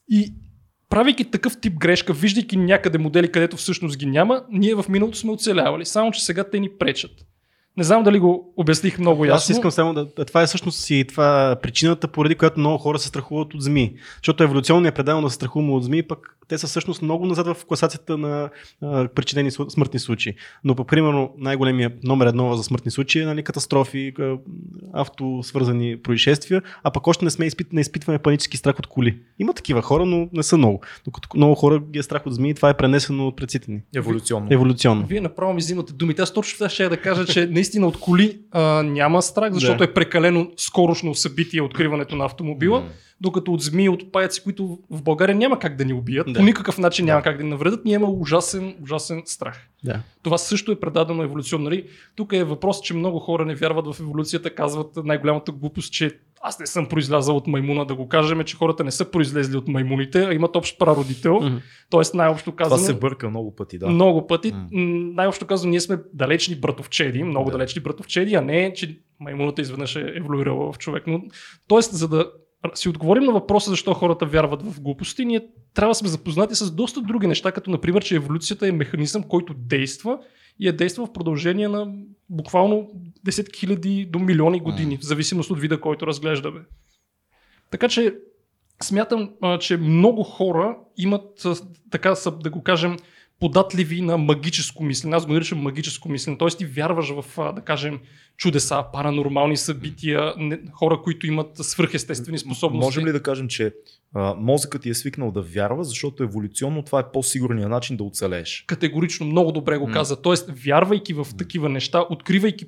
И 0.08 0.34
правейки 0.88 1.30
такъв 1.30 1.60
тип 1.60 1.74
грешка, 1.74 2.12
виждайки 2.12 2.56
някъде 2.56 2.98
модели, 2.98 3.32
където 3.32 3.56
всъщност 3.56 3.98
ги 3.98 4.06
няма, 4.06 4.44
ние 4.50 4.74
в 4.74 4.84
миналото 4.88 5.18
сме 5.18 5.32
оцелявали. 5.32 5.84
Само, 5.84 6.12
че 6.12 6.24
сега 6.24 6.50
те 6.50 6.60
ни 6.60 6.70
пречат. 6.78 7.10
Не 7.78 7.84
знам 7.84 8.02
дали 8.02 8.18
го 8.18 8.52
обясних 8.56 8.98
много 8.98 9.24
ясно. 9.24 9.36
Аз 9.36 9.48
искам 9.48 9.70
само 9.70 9.94
да. 9.94 10.24
Това 10.24 10.42
е 10.42 10.46
всъщност 10.46 10.90
и 10.90 11.04
това 11.08 11.50
е 11.50 11.60
причината, 11.60 12.08
поради 12.08 12.34
която 12.34 12.60
много 12.60 12.78
хора 12.78 12.98
се 12.98 13.08
страхуват 13.08 13.54
от 13.54 13.62
змии. 13.62 13.94
Защото 14.16 14.44
еволюционно 14.44 14.86
е 14.86 14.92
предано 14.92 15.22
да 15.22 15.30
се 15.30 15.34
страхуваме 15.34 15.72
от 15.72 15.84
змии, 15.84 16.02
пък 16.02 16.38
те 16.48 16.58
са 16.58 16.66
всъщност 16.66 17.02
много 17.02 17.26
назад 17.26 17.46
в 17.46 17.64
класацията 17.64 18.18
на 18.18 18.50
а, 18.82 19.08
причинени 19.08 19.50
смъртни 19.50 20.00
случаи. 20.00 20.34
Но, 20.64 20.74
по 20.74 20.84
примерно, 20.84 21.34
най-големия 21.38 21.92
номер 22.02 22.26
едно 22.26 22.56
за 22.56 22.62
смъртни 22.62 22.90
случаи 22.90 23.22
е 23.22 23.26
нали, 23.26 23.42
катастрофи, 23.42 24.12
автосвързани 24.92 25.96
происшествия, 26.02 26.62
а 26.82 26.90
пък 26.90 27.06
още 27.06 27.24
не 27.24 27.30
сме 27.30 27.46
изпит, 27.46 27.72
не 27.72 27.80
изпитваме 27.80 28.18
панически 28.18 28.56
страх 28.56 28.78
от 28.78 28.86
коли. 28.86 29.18
Има 29.38 29.54
такива 29.54 29.82
хора, 29.82 30.06
но 30.06 30.28
не 30.32 30.42
са 30.42 30.56
много. 30.56 30.80
Докато 31.04 31.28
много 31.36 31.54
хора 31.54 31.80
ги 31.90 31.98
е 31.98 32.02
страх 32.02 32.26
от 32.26 32.34
змии, 32.34 32.54
това 32.54 32.70
е 32.70 32.76
пренесено 32.76 33.26
от 33.26 33.36
предците 33.36 33.70
ни. 33.70 33.80
Еволюционно. 33.96 34.48
Еволюционно. 34.50 35.06
Вие 35.06 35.20
направо 35.20 35.52
ми 35.52 35.58
взимате 35.58 35.92
думите. 35.92 36.22
Аз 36.22 36.32
точно 36.32 36.56
това 36.56 36.68
ще 36.68 36.82
я 36.82 36.90
да 36.90 36.96
кажа, 36.96 37.26
че 37.26 37.46
наистина 37.46 37.67
от 37.76 38.00
коли 38.00 38.40
а, 38.52 38.62
няма 38.82 39.22
страх, 39.22 39.52
защото 39.52 39.78
Да. 39.78 39.84
е 39.84 39.94
прекалено 39.94 40.50
скорошно 40.56 41.14
събитие 41.14 41.62
откриването 41.62 42.16
на 42.16 42.24
автомобила, 42.24 42.80
М. 42.80 42.86
докато 43.20 43.52
от 43.52 43.62
змии, 43.62 43.88
от 43.88 44.12
паяци, 44.12 44.42
които 44.42 44.78
в 44.90 45.02
България 45.02 45.36
няма 45.36 45.58
как 45.58 45.76
да 45.76 45.84
ни 45.84 45.92
убият, 45.92 46.26
Да. 46.26 46.32
по 46.32 46.42
никакъв 46.42 46.78
начин 46.78 47.04
няма 47.04 47.18
Да. 47.18 47.24
как 47.24 47.36
да 47.36 47.44
ни 47.44 47.50
навредят, 47.50 47.84
ние 47.84 47.94
има 47.94 48.06
ужасен, 48.08 48.74
ужасен 48.82 49.22
страх. 49.24 49.68
Да. 49.84 50.00
Това 50.22 50.38
също 50.38 50.72
е 50.72 50.80
предадено 50.80 51.22
еволюционно. 51.22 51.64
Нали? 51.64 51.84
Тук 52.16 52.32
е 52.32 52.44
въпрос, 52.44 52.80
че 52.80 52.94
много 52.94 53.18
хора 53.18 53.44
не 53.44 53.54
вярват 53.54 53.86
в 53.86 54.00
еволюцията, 54.00 54.50
казват 54.50 54.96
най-голямата 54.96 55.52
глупост, 55.52 55.92
че 55.92 56.16
аз 56.42 56.58
не 56.60 56.66
съм 56.66 56.86
произлязал 56.86 57.36
от 57.36 57.46
маймуна, 57.46 57.86
да 57.86 57.94
го 57.94 58.08
кажем, 58.08 58.44
че 58.44 58.56
хората 58.56 58.84
не 58.84 58.90
са 58.90 59.10
произлезли 59.10 59.56
от 59.56 59.68
маймуните, 59.68 60.24
а 60.24 60.34
имат 60.34 60.56
общ 60.56 60.78
прародител. 60.78 61.40
Мгм. 61.40 61.56
Тоест 61.90 62.14
най-общо 62.14 62.50
Това 62.50 62.56
казано. 62.64 62.82
се 62.86 62.94
бърка 62.94 63.30
много 63.30 63.54
пъти, 63.54 63.78
да. 63.78 63.88
Много 63.88 64.26
пъти. 64.26 64.52
М. 64.52 64.66
Най-общо 65.14 65.46
казано, 65.46 65.70
ние 65.70 65.80
сме 65.80 65.98
далечни 66.14 66.56
братовчеди, 66.56 67.22
много 67.24 67.50
Да. 67.50 67.52
далечни 67.58 67.82
братовчеди, 67.82 68.34
а 68.34 68.40
не, 68.40 68.72
че 68.72 68.98
маймуната 69.20 69.62
изведнъж 69.62 69.96
е 69.96 70.12
еволюирала 70.16 70.72
в 70.72 70.78
човек. 70.78 71.04
Но, 71.06 71.22
тоест, 71.68 71.92
за 71.92 72.08
да 72.08 72.30
си 72.74 72.88
отговорим 72.88 73.24
на 73.24 73.32
въпроса 73.32 73.70
защо 73.70 73.94
хората 73.94 74.26
вярват 74.26 74.62
в 74.62 74.80
глупости, 74.80 75.24
ние 75.24 75.46
трябва 75.74 75.90
да 75.90 75.94
сме 75.94 76.08
запознати 76.08 76.54
с 76.54 76.70
доста 76.70 77.00
други 77.00 77.26
неща, 77.26 77.52
като 77.52 77.70
например, 77.70 78.04
че 78.04 78.16
еволюцията 78.16 78.68
е 78.68 78.72
механизъм, 78.72 79.22
който 79.22 79.54
действа 79.54 80.18
и 80.60 80.68
е 80.68 80.72
действал 80.72 81.06
в 81.06 81.12
продължение 81.12 81.68
на 81.68 81.92
буквално 82.30 82.90
десетки 83.24 83.60
хиляди 83.60 84.06
до 84.12 84.18
милиони 84.18 84.60
години, 84.60 84.96
в 84.96 85.04
зависимост 85.04 85.50
от 85.50 85.60
вида, 85.60 85.80
който 85.80 86.06
разглеждаме. 86.06 86.60
Така 87.70 87.88
че 87.88 88.14
смятам, 88.82 89.30
че 89.60 89.76
много 89.76 90.22
хора 90.22 90.76
имат, 90.96 91.46
така 91.90 92.14
са, 92.14 92.30
да 92.30 92.50
го 92.50 92.62
кажем, 92.62 92.96
податливи 93.40 94.00
на 94.00 94.18
магическо 94.18 94.84
мислене. 94.84 95.16
Аз 95.16 95.26
го 95.26 95.32
наричам 95.32 95.58
магическо 95.58 96.08
мислене. 96.08 96.38
Тоест 96.38 96.58
ти 96.58 96.66
вярваш 96.66 97.10
в, 97.10 97.52
да 97.54 97.60
кажем, 97.60 98.00
чудеса, 98.36 98.84
паранормални 98.92 99.56
събития, 99.56 100.34
хора, 100.72 101.00
които 101.02 101.26
имат 101.26 101.56
свръхестествени 101.56 102.38
способности. 102.38 102.86
Можем 102.86 103.06
ли 103.06 103.12
да 103.12 103.22
кажем, 103.22 103.48
че 103.48 103.72
а, 104.14 104.34
мозъкът 104.34 104.82
ти 104.82 104.90
е 104.90 104.94
свикнал 104.94 105.30
да 105.30 105.42
вярва, 105.42 105.84
защото 105.84 106.22
еволюционно 106.22 106.82
това 106.82 107.00
е 107.00 107.12
по-сигурният 107.12 107.70
начин 107.70 107.96
да 107.96 108.04
оцелееш. 108.04 108.64
Категорично 108.66 109.26
много 109.26 109.52
добре 109.52 109.78
го 109.78 109.90
каза. 109.90 110.22
Тоест, 110.22 110.50
вярвайки 110.64 111.14
в 111.14 111.26
такива 111.38 111.68
неща, 111.68 112.04
откривайки 112.10 112.66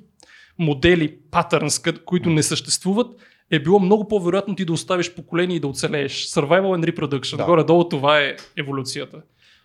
модели, 0.59 1.17
патърнс, 1.31 1.81
които 2.05 2.29
не 2.29 2.43
съществуват, 2.43 3.07
е 3.51 3.59
било 3.59 3.79
много 3.79 4.07
по-вероятно 4.07 4.55
ти 4.55 4.65
да 4.65 4.73
оставиш 4.73 5.13
поколение 5.15 5.55
и 5.55 5.59
да 5.59 5.67
оцелееш. 5.67 6.27
Survival 6.27 6.85
and 6.85 6.95
reproduction. 6.95 7.37
Да. 7.37 7.45
Горе-долу 7.45 7.89
това 7.89 8.19
е 8.19 8.35
еволюцията. 8.57 9.21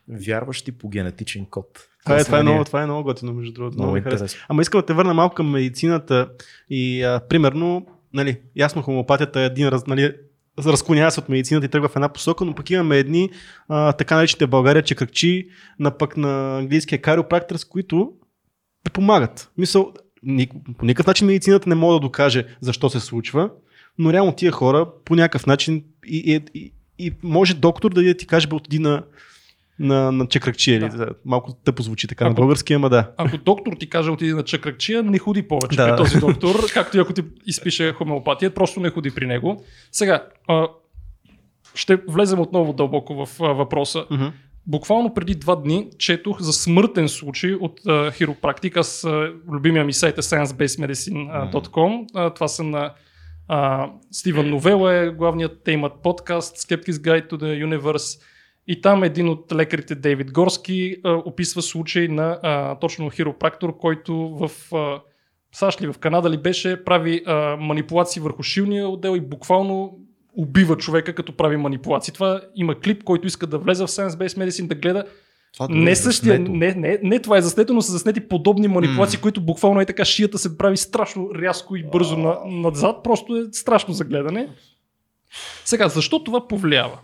Вярваш 0.09 0.63
ти 0.63 0.73
по 0.73 0.89
генетичен 0.89 1.47
код. 1.47 1.67
Това 2.05 2.21
е, 2.21 2.25
това, 2.25 2.39
е 2.39 2.43
много, 2.43 2.65
това 2.65 2.83
е 2.83 2.87
много 2.87 3.05
готино, 3.05 3.33
между 3.33 3.53
другото. 3.53 3.77
Много 3.79 3.93
хареса. 3.93 4.09
интересно. 4.09 4.41
Ама 4.49 4.63
искам 4.63 4.81
да 4.81 4.87
те 4.87 4.93
върна 4.93 5.15
малко 5.15 5.35
към 5.35 5.51
медицината 5.51 6.31
и 6.71 7.03
а, 7.03 7.21
примерно 7.29 7.87
нали, 8.13 8.41
ясно 8.57 8.83
хомеопатията 8.83 9.41
е 9.41 9.45
един 9.45 9.69
раз, 9.69 9.87
нали, 9.87 10.15
разклонява 10.59 11.11
се 11.11 11.21
от 11.21 11.29
медицината 11.29 11.67
и 11.67 11.69
тръгва 11.69 11.89
в 11.89 11.97
една 11.97 12.09
посока, 12.09 12.45
но 12.45 12.55
пък 12.55 12.71
имаме 12.71 12.99
едни 12.99 13.31
а, 13.69 13.93
така 13.93 14.17
наречените 14.17 14.47
в 14.47 14.51
България 14.51 14.83
чекакчи, 14.83 15.49
на 15.79 15.99
пък 15.99 16.17
на 16.17 16.59
английския 16.59 17.03
кариопрактор, 17.03 17.57
с 17.57 17.65
които 17.65 18.13
помагат. 18.93 19.51
Мисъл, 19.59 19.93
по 20.79 20.85
никакъв 20.85 21.07
начин 21.07 21.27
медицината 21.27 21.69
не 21.69 21.75
може 21.75 21.97
да 21.97 22.01
докаже 22.01 22.47
защо 22.61 22.91
се 22.91 23.01
случва, 23.01 23.51
но 23.99 24.13
реално 24.13 24.33
тия 24.33 24.53
хора 24.53 24.87
по 25.05 25.15
някакъв 25.15 25.47
начин 25.47 25.85
и, 26.07 26.17
и, 26.17 26.61
и, 26.61 26.73
и 26.99 27.13
може 27.23 27.55
доктор 27.55 27.93
да, 27.93 28.17
ти 28.17 28.27
каже, 28.27 28.47
бе, 28.47 28.57
отиди 28.57 28.79
на, 28.79 29.03
на, 29.79 30.13
на 30.13 30.27
чекръкчи, 30.27 30.79
да. 30.79 31.09
Малко 31.25 31.53
тъпо 31.55 31.83
звучи 31.83 32.09
така 32.09 32.25
на 32.25 32.31
Ако- 32.31 32.37
български, 32.37 32.73
ама 32.73 32.91
да. 32.91 33.11
Ако 33.17 33.39
доктор 33.39 33.73
ти 33.73 33.89
каже 33.89 34.11
отиди 34.11 34.33
на 34.33 34.43
чакръкчия, 34.43 35.03
не 35.03 35.19
ходи 35.19 35.43
повече 35.43 35.77
Да. 35.77 35.87
при 35.89 35.97
този 35.97 36.19
доктор, 36.19 36.55
както 36.75 36.97
и 36.97 37.01
ако 37.01 37.13
ти 37.13 37.23
изпише 37.47 37.93
хомеопатия, 37.93 38.55
просто 38.55 38.81
не 38.81 38.91
ходи 38.91 39.11
при 39.11 39.27
него. 39.27 39.65
Сега, 39.93 40.27
а, 40.49 40.69
ще 41.75 41.97
влезем 42.09 42.41
отново 42.41 42.73
дълбоко 42.73 43.27
в 43.27 43.41
а, 43.41 43.45
въпроса. 43.45 44.05
Мгм. 44.11 44.27
Буквално 44.67 45.15
преди 45.15 45.35
два 45.35 45.57
дни 45.57 45.89
четох 45.99 46.41
за 46.41 46.53
смъртен 46.53 47.09
случай 47.09 47.53
от 47.53 47.81
а, 47.87 48.11
хиропрактика 48.11 48.85
с 48.85 49.05
а, 49.05 49.11
любимия 49.53 49.85
ми 49.85 49.93
сайт 49.93 50.19
е 50.19 50.23
sciencebasedmedicine.com. 50.23 52.07
А, 52.15 52.31
това 52.31 52.49
са 52.49 52.63
на 52.63 52.93
а, 53.49 53.91
Стивън 54.11 54.51
Новела 54.51 54.95
е 54.95 55.11
главният, 55.11 55.61
те 55.65 55.73
имат 55.73 55.93
подкаст 56.03 56.57
Skeptics 56.57 56.91
Guide 56.91 57.31
to 57.31 57.35
the 57.35 57.67
Universe 57.67 58.23
и 58.67 58.81
там 58.81 59.05
един 59.05 59.29
от 59.29 59.53
лекарите, 59.53 59.95
Дейвид 59.95 60.33
Горски, 60.33 60.97
описва 61.05 61.63
случай 61.63 62.09
на 62.09 62.39
а, 62.43 62.79
точно 62.79 63.11
хиропрактор, 63.11 63.77
който 63.79 64.15
в 64.15 64.75
а, 64.75 65.01
САЩ 65.53 65.83
ли 65.83 65.87
в 65.87 65.99
Канада 65.99 66.31
ли 66.31 66.37
беше, 66.37 66.85
прави 66.85 67.23
а, 67.27 67.57
манипулации 67.57 68.23
върху 68.23 68.43
шилния 68.43 68.89
отдел 68.89 69.17
и 69.17 69.21
буквално 69.21 69.99
убива 70.37 70.77
човека, 70.77 71.15
като 71.15 71.37
прави 71.37 71.57
манипулации. 71.57 72.15
Това 72.15 72.41
има 72.55 72.81
клип, 72.81 73.05
който 73.05 73.27
иска 73.27 73.47
да 73.47 73.59
влезе 73.59 73.85
в 73.85 73.89
Science 73.89 74.09
Based 74.09 74.39
Medicine, 74.39 74.67
да 74.67 74.75
гледа 74.75 75.05
Това 75.55 75.69
не 75.71 75.91
е 75.91 75.97
същия, 75.97 76.39
не, 76.39 76.75
не, 76.75 76.99
не 77.03 77.19
това 77.19 77.39
е 77.39 77.43
заснето, 77.43 77.75
но 77.75 77.83
са 77.83 77.93
заснети 77.93 78.29
подобни 78.29 78.69
манипулации, 78.69 79.17
М. 79.17 79.23
които 79.23 79.41
буквално 79.41 79.81
е 79.81 79.87
така 79.87 80.05
шията 80.05 80.39
се 80.39 80.59
прави 80.59 80.77
страшно 80.77 81.31
рязко 81.35 81.77
и 81.77 81.85
бързо 81.93 82.17
на, 82.17 82.39
назад, 82.47 82.97
просто 83.05 83.37
е 83.37 83.45
страшно 83.53 83.95
за 83.95 84.05
гледане. 84.05 84.49
Сега, 85.65 85.89
защо 85.89 86.25
това 86.25 86.49
повлиява? 86.49 86.99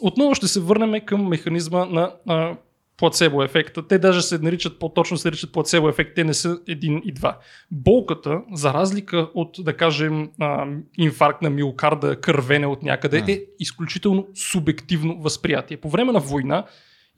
Отново 0.00 0.34
ще 0.34 0.48
се 0.48 0.60
върнем 0.60 1.00
към 1.06 1.28
механизма 1.28 1.84
на 1.84 2.14
а, 2.26 2.56
плацебо 2.96 3.42
ефекта. 3.42 3.86
Те 3.88 3.98
даже 3.98 4.22
се 4.22 4.38
наричат, 4.38 4.78
по-точно 4.78 5.16
се 5.16 5.28
наричат 5.28 5.52
плацебо 5.52 5.88
ефект, 5.88 6.14
те 6.14 6.24
не 6.24 6.34
са 6.34 6.58
един 6.68 7.02
и 7.04 7.12
два. 7.12 7.38
Болката, 7.70 8.42
за 8.52 8.74
разлика 8.74 9.30
от, 9.34 9.56
да 9.58 9.76
кажем, 9.76 10.30
а, 10.40 10.66
инфаркт 10.98 11.42
на 11.42 11.50
миокарда, 11.50 12.20
кървене 12.20 12.66
от 12.66 12.82
някъде, 12.82 13.20
М. 13.20 13.24
е 13.28 13.40
изключително 13.58 14.26
субективно 14.34 15.20
възприятие. 15.20 15.76
По 15.76 15.88
време 15.88 16.12
на 16.12 16.20
война 16.20 16.64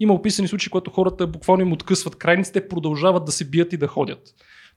има 0.01 0.15
описани 0.15 0.49
случаи, 0.49 0.71
когато 0.71 0.91
хората 0.91 1.27
буквално 1.27 1.63
им 1.63 1.73
откъсват 1.73 2.17
крайниците, 2.17 2.69
продължават 2.69 3.25
да 3.25 3.33
се 3.33 3.45
бият 3.45 3.73
и 3.73 3.77
да 3.77 3.87
ходят. 3.87 4.21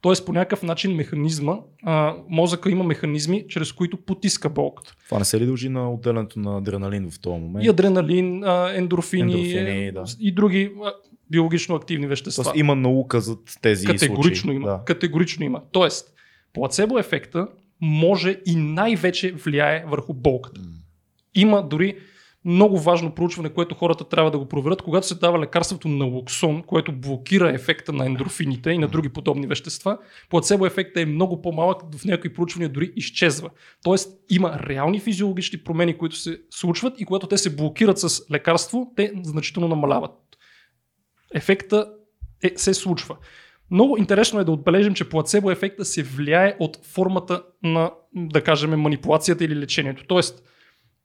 Тоест 0.04 0.26
по 0.26 0.34
някакъв 0.34 0.64
начин 0.64 0.96
механизма, 0.96 1.58
а, 1.84 2.16
мозъка 2.30 2.72
има 2.72 2.84
механизми, 2.84 3.46
чрез 3.50 3.72
които 3.72 3.98
потиска 3.98 4.50
болката. 4.50 4.96
Това 5.06 5.20
не 5.20 5.26
се 5.26 5.40
ли 5.40 5.46
дължи 5.46 5.70
на 5.70 5.94
отделянето 5.94 6.40
на 6.40 6.58
адреналин 6.58 7.12
в 7.12 7.20
този 7.20 7.40
момент? 7.40 7.66
И 7.66 7.70
адреналин, 7.70 8.44
а, 8.44 8.72
ендорфини, 8.76 9.34
Ендорфини, 9.34 9.88
е, 9.88 9.92
да. 9.92 10.04
и 10.20 10.32
други 10.32 10.72
а, 10.84 10.92
биологично 11.32 11.76
активни 11.76 12.08
вещества. 12.08 12.44
Тоест, 12.44 12.58
има 12.58 12.76
наука 12.76 13.22
за 13.22 13.38
тези 13.62 13.86
Категорично 13.86 14.48
случаи. 14.48 14.56
има. 14.56 14.68
Да. 14.68 14.82
Категорично 14.86 15.46
има. 15.46 15.62
Тоест, 15.72 16.14
плацебо 16.54 17.00
ефекта 17.00 17.48
може 17.82 18.40
и 18.46 18.56
най-вече 18.56 19.32
влияе 19.32 19.86
върху 19.88 20.14
болката. 20.14 20.62
Има 21.36 21.68
дори 21.68 21.98
много 22.46 22.80
важно 22.80 23.16
проучване, 23.16 23.50
което 23.50 23.76
хората 23.76 24.04
трябва 24.04 24.32
да 24.32 24.38
го 24.40 24.46
проверят, 24.46 24.82
когато 24.82 25.08
се 25.08 25.16
дава 25.16 25.40
лекарството 25.40 25.88
на 25.88 26.06
локсон, 26.06 26.64
което 26.64 26.92
блокира 26.92 27.50
ефекта 27.50 27.94
на 27.94 28.06
ендорфините 28.06 28.72
и 28.72 28.78
на 28.78 28.88
други 28.88 29.10
подобни 29.10 29.48
вещества, 29.48 29.98
плацебо 30.30 30.66
ефекта 30.66 31.02
е 31.02 31.06
много 31.06 31.42
по-малък, 31.42 31.82
в 31.98 32.06
някои 32.06 32.34
проучвания 32.34 32.70
дори 32.70 32.92
изчезва. 32.96 33.50
Тоест 33.84 34.20
има 34.30 34.60
реални 34.60 35.00
физиологични 35.00 35.60
промени, 35.60 35.98
които 35.98 36.16
се 36.16 36.42
случват 36.50 37.02
и 37.02 37.06
когато 37.06 37.28
те 37.28 37.38
се 37.38 37.56
блокират 37.56 38.00
с 38.00 38.32
лекарство, 38.32 38.92
те 38.96 39.12
значително 39.24 39.68
намаляват. 39.68 40.12
Ефекта 41.34 41.88
е, 42.44 42.54
се 42.56 42.74
случва. 42.74 43.18
Много 43.72 43.98
интересно 43.98 44.40
е 44.40 44.44
да 44.44 44.52
отбележим, 44.52 44.94
че 44.94 45.10
плацебо 45.10 45.52
ефекта 45.52 45.86
се 45.86 46.04
влияе 46.04 46.56
от 46.60 46.78
формата 46.86 47.44
на, 47.64 47.92
да 48.16 48.42
кажем, 48.42 48.80
манипулацията 48.80 49.46
или 49.46 49.56
лечението. 49.56 50.04
Тоест, 50.08 50.44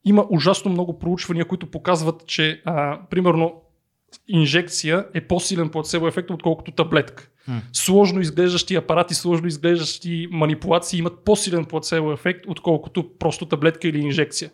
има 0.04 0.26
ужасно 0.30 0.70
много 0.70 0.98
проучвания, 0.98 1.44
които 1.44 1.70
показват, 1.70 2.26
че 2.26 2.62
а, 2.64 3.00
примерно 3.10 3.62
инжекция 4.28 5.06
е 5.14 5.20
по-силен 5.20 5.68
плацебо 5.68 6.08
ефект, 6.08 6.30
отколкото 6.30 6.72
таблетка. 6.72 7.28
Сложно 7.72 8.20
изглеждащи 8.20 8.74
апарати, 8.74 9.14
сложно 9.14 9.46
изглеждащи 9.46 10.28
манипулации 10.30 10.98
имат 10.98 11.24
по-силен 11.24 11.64
плацебо 11.64 12.12
ефект, 12.12 12.44
отколкото 12.48 13.18
просто 13.18 13.46
таблетка 13.46 13.88
или 13.88 13.98
инжекция. 13.98 14.50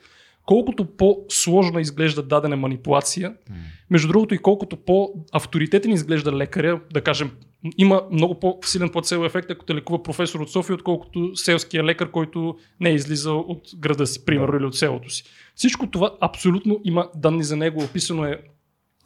Колкото 0.46 0.85
по-сложно 0.85 1.78
изглежда 1.78 2.22
дадена 2.22 2.57
манипулация, 2.57 3.35
между 3.90 4.09
другото 4.09 4.35
и 4.35 4.38
колкото 4.38 4.76
по-авторитетен 4.76 5.92
изглежда 5.92 6.33
лекаря, 6.33 6.80
да 6.92 7.00
кажем, 7.00 7.30
има 7.78 8.02
много 8.12 8.40
по-силен 8.40 8.88
плацебо 8.88 9.24
ефект, 9.24 9.50
ако 9.50 9.64
те 9.64 9.74
лекува 9.74 10.02
професор 10.02 10.40
от 10.40 10.50
София, 10.50 10.74
отколкото 10.74 11.37
селския 11.37 11.85
лекар, 11.85 12.11
който 12.11 12.57
не 12.80 12.90
е 12.90 12.94
излизал 12.94 13.38
от 13.40 13.62
града 13.78 14.07
си, 14.07 14.24
примерно, 14.24 14.52
Да. 14.52 14.57
или 14.59 14.64
от 14.64 14.76
селото 14.76 15.11
си. 15.11 15.24
Всичко 15.54 15.90
това 15.90 16.16
абсолютно 16.20 16.80
има 16.85 17.09
данни 17.14 17.44
за 17.44 17.57
него, 17.57 17.85
описано 17.85 18.24
е 18.24 18.40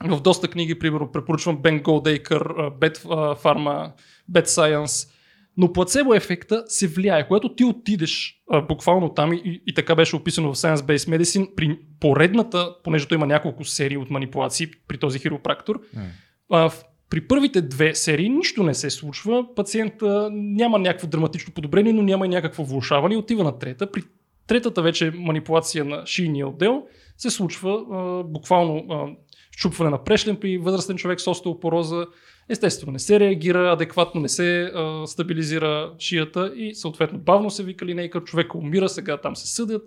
в 0.04 0.20
доста 0.20 0.48
книги, 0.48 0.78
примерно 0.78 1.12
препоръчвам 1.12 1.56
Бен 1.56 1.82
Голдейкър, 1.82 2.70
Бет 2.80 2.98
Pharma, 2.98 3.92
Bad 4.32 4.46
Science, 4.46 5.10
но 5.58 5.72
плацебо 5.72 6.14
ефекта 6.14 6.64
се 6.66 6.86
влияе. 6.86 7.26
Когато 7.26 7.54
ти 7.54 7.64
отидеш 7.64 8.42
а, 8.50 8.60
буквално 8.60 9.14
там 9.14 9.32
и, 9.32 9.62
и, 9.66 9.74
така 9.74 9.94
беше 9.94 10.16
описано 10.16 10.54
в 10.54 10.56
Science 10.56 10.76
Based 10.76 11.16
Medicine, 11.16 11.54
при 11.54 11.78
поредната, 12.00 12.74
понеже 12.84 13.08
той 13.08 13.16
има 13.16 13.26
няколко 13.26 13.64
серии 13.64 13.96
от 13.96 14.10
манипулации 14.10 14.66
при 14.88 14.98
този 14.98 15.18
хиропрактор, 15.18 15.80
М. 15.94 16.02
а, 16.50 16.68
в, 16.68 16.84
при 17.10 17.20
първите 17.20 17.62
две 17.62 17.94
серии 17.94 18.28
нищо 18.28 18.62
не 18.62 18.74
се 18.74 18.90
случва, 18.90 19.54
пациента 19.56 20.28
няма 20.32 20.78
някакво 20.78 21.06
драматично 21.06 21.54
подобрение, 21.54 21.92
но 21.92 22.02
няма 22.02 22.26
и 22.26 22.28
някакво 22.28 22.64
влушаване 22.64 23.14
и 23.14 23.18
отива 23.18 23.44
на 23.44 23.58
трета. 23.58 23.90
При 23.90 24.02
третата 24.46 24.82
вече 24.82 25.12
манипулация 25.14 25.84
на 25.84 26.06
шийния 26.06 26.48
отдел 26.48 26.82
се 27.16 27.30
случва 27.30 27.84
а, 27.92 28.24
буквално 28.24 28.86
а, 28.90 29.06
щупване 29.50 29.90
на 29.90 30.04
прешлен 30.04 30.36
при 30.36 30.58
възрастен 30.58 30.96
човек 30.96 31.20
с 31.20 31.30
остеопороза. 31.30 32.06
Естествено, 32.48 32.92
не 32.92 32.98
се 32.98 33.20
реагира 33.20 33.72
адекватно, 33.72 34.20
не 34.20 34.28
се 34.28 34.62
а, 34.62 35.06
стабилизира 35.06 35.92
шията 35.98 36.52
и 36.56 36.74
съответно 36.74 37.18
бавно 37.18 37.50
се 37.50 37.64
вика 37.64 37.86
линейка, 37.86 38.24
човека 38.24 38.58
умира, 38.58 38.88
сега 38.88 39.16
там 39.16 39.36
се 39.36 39.54
съдят. 39.54 39.82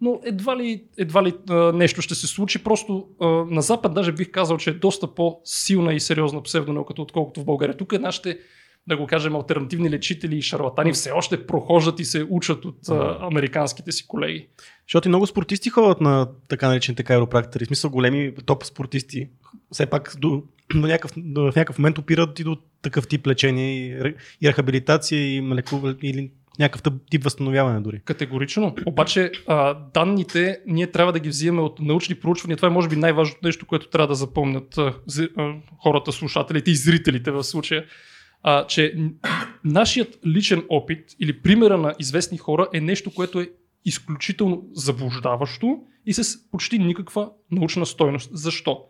Но 0.00 0.20
едва 0.24 0.56
ли, 0.56 0.84
едва 0.98 1.22
ли 1.22 1.32
а, 1.50 1.54
нещо 1.72 2.02
ще 2.02 2.14
се 2.14 2.26
случи. 2.26 2.64
Просто 2.64 3.08
а, 3.20 3.26
на 3.26 3.62
Запад 3.62 3.94
даже 3.94 4.12
бих 4.12 4.30
казал, 4.30 4.56
че 4.56 4.70
е 4.70 4.74
доста 4.74 5.14
по-силна 5.14 5.94
и 5.94 6.00
сериозна 6.00 6.42
псевдонауката, 6.42 7.02
отколкото 7.02 7.40
в 7.40 7.44
България. 7.44 7.76
Тук 7.76 8.00
нашите, 8.00 8.38
да 8.86 8.96
го 8.96 9.06
кажем, 9.06 9.36
альтернативни 9.36 9.90
лечители 9.90 10.36
и 10.36 10.42
шарлатани 10.42 10.92
все 10.92 11.10
още 11.10 11.46
прохождат 11.46 12.00
и 12.00 12.04
се 12.04 12.26
учат 12.30 12.64
от 12.64 12.88
а, 12.88 13.18
американските 13.20 13.92
си 13.92 14.06
колеги. 14.06 14.48
Защото 14.88 15.08
и 15.08 15.10
много 15.10 15.26
спортисти 15.26 15.70
ходят 15.70 16.00
на 16.00 16.28
така 16.48 16.68
наречените 16.68 17.02
кайропрактори, 17.02 17.64
в 17.64 17.66
смисъл 17.66 17.90
големи 17.90 18.34
топ 18.46 18.64
спортисти. 18.64 19.28
Все 19.72 19.86
пак 19.86 20.14
до, 20.18 20.42
до 20.74 20.86
някакъв, 20.86 21.10
в 21.36 21.56
някакъв 21.56 21.78
момент 21.78 21.98
опират 21.98 22.40
и 22.40 22.44
до 22.44 22.56
такъв 22.82 23.08
тип 23.08 23.26
лечение 23.26 23.72
и, 23.72 24.14
и 24.40 24.48
рехабилитация 24.48 25.36
и 25.36 25.42
лекуване 25.42 25.96
или 26.02 26.30
някакъв 26.58 26.92
тип 27.10 27.24
възстановяване 27.24 27.80
дори. 27.80 28.00
Категорично. 28.04 28.74
Обаче 28.86 29.32
а, 29.46 29.74
данните 29.94 30.60
ние 30.66 30.86
трябва 30.86 31.12
да 31.12 31.20
ги 31.20 31.28
взимаме 31.28 31.62
от 31.62 31.80
научни 31.80 32.14
проучвания. 32.14 32.56
Това 32.56 32.68
е 32.68 32.72
може 32.72 32.88
би 32.88 32.96
най-важното 32.96 33.40
нещо, 33.42 33.66
което 33.66 33.88
трябва 33.88 34.08
да 34.08 34.14
запомнят 34.14 34.78
а, 34.78 34.94
а, 35.36 35.54
хората, 35.82 36.12
слушателите 36.12 36.70
и 36.70 36.76
зрителите 36.76 37.30
в 37.30 37.44
случая. 37.44 37.84
А, 38.42 38.66
че 38.66 38.94
нашият 39.64 40.18
личен 40.26 40.64
опит 40.68 41.04
или 41.20 41.42
примера 41.42 41.78
на 41.78 41.94
известни 41.98 42.38
хора 42.38 42.68
е 42.72 42.80
нещо, 42.80 43.14
което 43.14 43.40
е 43.40 43.50
изключително 43.84 44.68
заблуждаващо 44.72 45.78
и 46.06 46.12
с 46.12 46.50
почти 46.50 46.78
никаква 46.78 47.30
научна 47.50 47.86
стойност. 47.86 48.30
Защо? 48.32 48.84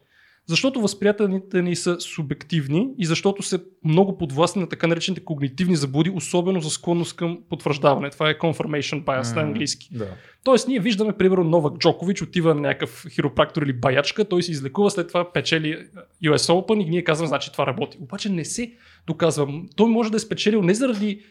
Защото 0.50 0.80
възприятелните 0.80 1.62
ни 1.62 1.76
са 1.76 2.00
субективни 2.00 2.88
и 2.98 3.06
защото 3.06 3.42
са 3.42 3.60
много 3.84 4.18
подвластни 4.18 4.62
на 4.62 4.68
така 4.68 4.86
наречените 4.86 5.24
когнитивни 5.24 5.76
заблуди, 5.76 6.10
особено 6.10 6.60
за 6.60 6.70
склонност 6.70 7.16
към 7.16 7.38
потвърждаване. 7.50 8.10
Това 8.10 8.30
е 8.30 8.38
confirmation 8.38 9.04
bias 9.04 9.36
на 9.36 9.42
М, 9.42 9.48
английски. 9.48 9.88
Да. 9.92 10.06
Тоест, 10.44 10.68
ние 10.68 10.80
виждаме, 10.80 11.12
примерно, 11.12 11.44
Новак 11.44 11.78
Джокович 11.78 12.22
отива 12.22 12.54
на 12.54 12.60
някакъв 12.60 13.06
хиропрактор 13.10 13.62
или 13.62 13.72
баячка, 13.72 14.24
той 14.24 14.42
се 14.42 14.52
излекува, 14.52 14.90
след 14.90 15.08
това 15.08 15.32
печели 15.32 15.78
US 16.24 16.52
Open 16.52 16.86
и 16.86 16.90
ние 16.90 17.04
казваме, 17.04 17.28
значи 17.28 17.52
това 17.52 17.66
работи. 17.66 17.98
Обаче 18.00 18.28
не 18.28 18.44
се 18.44 18.72
доказва. 19.06 19.48
Той 19.76 19.88
може 19.90 20.10
да 20.10 20.16
е 20.16 20.20
спечелил 20.20 20.62
не 20.62 20.74
заради 20.74 21.22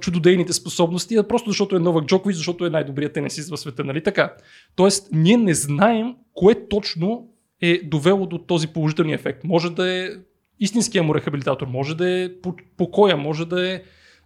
чудодейните 0.00 0.52
способности, 0.52 1.16
а 1.16 1.22
просто 1.22 1.50
защото 1.50 1.76
е 1.76 1.78
Новак 1.78 2.04
Джокович, 2.04 2.36
защото 2.36 2.66
е 2.66 2.70
най-добрият 2.70 3.12
тенисист 3.12 3.50
в 3.50 3.56
света, 3.56 3.84
нали 3.84 4.02
така? 4.02 4.34
Тоест, 4.76 5.08
ние 5.12 5.36
не 5.36 5.54
знаем 5.54 6.14
кое 6.34 6.68
точно 6.68 7.28
е 7.70 7.80
довело 7.84 8.26
до 8.26 8.38
този 8.38 8.68
положителен 8.68 9.10
ефект. 9.10 9.44
Може 9.44 9.70
да 9.70 9.92
е 9.92 10.08
истинския 10.60 11.02
му 11.02 11.14
рехабилитатор, 11.14 11.66
може 11.66 11.96
да 11.96 12.10
е 12.10 12.28
покоя, 12.76 13.16
може 13.16 13.44
да 13.44 13.72
е 13.72 13.82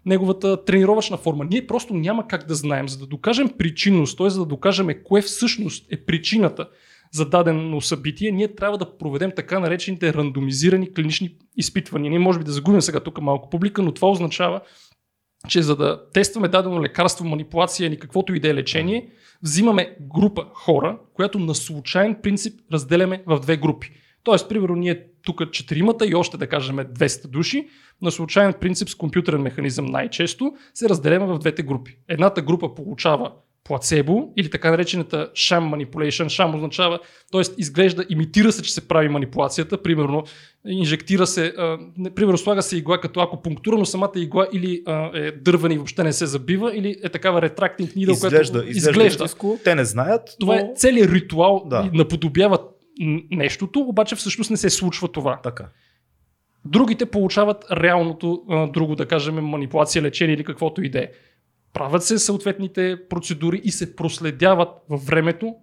неговата 0.06 0.64
тренировъчна 0.64 1.16
форма. 1.16 1.44
Ние 1.50 1.66
просто 1.66 1.94
няма 1.94 2.28
как 2.28 2.46
да 2.46 2.54
знаем, 2.54 2.88
за 2.88 2.98
да 2.98 3.06
докажем 3.06 3.48
причинност, 3.58 4.18
т.е. 4.18 4.30
за 4.30 4.38
да 4.38 4.46
докажем 4.46 4.88
кое 5.04 5.22
всъщност 5.22 5.92
е 5.92 5.96
причината 5.96 6.68
за 7.12 7.28
дадено 7.28 7.80
събитие, 7.80 8.30
ние 8.30 8.54
трябва 8.54 8.78
да 8.78 8.98
проведем 8.98 9.32
така 9.36 9.58
наречените 9.58 10.14
рандомизирани 10.14 10.94
клинични 10.94 11.36
изпитвания. 11.56 12.10
Ние 12.10 12.18
може 12.18 12.38
би 12.38 12.44
да 12.44 12.52
загубим 12.52 12.80
сега 12.80 13.00
тук 13.00 13.20
малко 13.20 13.50
публика, 13.50 13.82
но 13.82 13.92
това 13.92 14.10
означава, 14.10 14.60
че 15.48 15.62
за 15.62 15.76
да 15.76 16.10
тестваме 16.12 16.48
дадено 16.48 16.82
лекарство, 16.82 17.24
манипулация 17.24 17.86
или 17.86 17.98
каквото 17.98 18.34
и 18.34 18.40
да 18.40 18.48
е 18.48 18.54
лечение, 18.54 19.10
взимаме 19.42 19.96
група 20.00 20.46
хора, 20.54 20.98
която 21.14 21.38
на 21.38 21.54
случайен 21.54 22.16
принцип 22.22 22.60
разделяме 22.72 23.22
в 23.26 23.40
две 23.40 23.56
групи. 23.56 23.92
Тоест, 24.24 24.48
примерно, 24.48 24.76
ние 24.76 25.06
тук 25.22 25.52
четиримата 25.52 26.06
и 26.06 26.14
още 26.14 26.36
да 26.36 26.46
кажем 26.46 26.76
200 26.76 27.26
души, 27.26 27.68
на 28.02 28.10
случайен 28.10 28.52
принцип 28.60 28.88
с 28.88 28.94
компютърен 28.94 29.42
механизъм 29.42 29.86
най-често 29.86 30.52
се 30.74 30.88
разделяме 30.88 31.26
в 31.26 31.38
двете 31.38 31.62
групи. 31.62 31.98
Едната 32.08 32.42
група 32.42 32.74
получава 32.74 33.32
плацебо 33.68 34.32
или 34.36 34.50
така 34.50 34.70
наречената 34.70 35.30
sham 35.34 35.86
manipulation. 35.86 36.24
Sham 36.24 36.54
означава, 36.54 36.98
т.е. 37.32 37.42
изглежда, 37.58 38.04
имитира 38.08 38.52
се, 38.52 38.62
че 38.62 38.72
се 38.72 38.88
прави 38.88 39.08
манипулацията. 39.08 39.82
Примерно, 39.82 40.24
инжектира 40.68 41.26
се, 41.26 41.46
а, 41.46 41.78
примерно 42.14 42.38
слага 42.38 42.62
се 42.62 42.76
игла 42.76 43.00
като 43.00 43.20
ако 43.20 43.42
пунктура, 43.42 43.76
но 43.78 43.84
самата 43.84 44.12
игла 44.16 44.48
или 44.52 44.82
а, 44.86 45.10
е 45.14 45.32
дървена 45.32 45.74
и 45.74 45.76
въобще 45.76 46.04
не 46.04 46.12
се 46.12 46.26
забива, 46.26 46.76
или 46.76 46.96
е 47.04 47.08
такава 47.08 47.42
ретрактинг 47.42 47.96
нидъл, 47.96 48.12
изглежда, 48.12 48.52
която 48.52 48.70
изглежда. 48.70 49.24
изглежда. 49.24 49.58
Те 49.64 49.74
не 49.74 49.84
знаят. 49.84 50.36
Това 50.40 50.54
но... 50.54 50.60
е 50.60 50.72
целият 50.76 51.12
ритуал, 51.12 51.64
Да. 51.66 51.90
наподобява 51.92 52.58
нещото, 53.30 53.80
обаче 53.80 54.16
всъщност 54.16 54.50
не 54.50 54.56
се 54.56 54.70
случва 54.70 55.08
това. 55.08 55.40
Така. 55.42 55.68
Другите 56.64 57.06
получават 57.06 57.64
реалното 57.72 58.42
а, 58.50 58.66
друго, 58.66 58.94
да 58.94 59.06
кажем, 59.06 59.34
манипулация, 59.34 60.02
лечение 60.02 60.34
или 60.34 60.44
каквото 60.44 60.82
и 60.82 60.88
да 60.90 60.98
е. 60.98 61.08
Правят 61.72 62.04
се 62.04 62.18
съответните 62.18 62.98
процедури 63.08 63.60
и 63.64 63.70
се 63.70 63.96
проследяват 63.96 64.68
във 64.88 65.06
времето. 65.06 65.54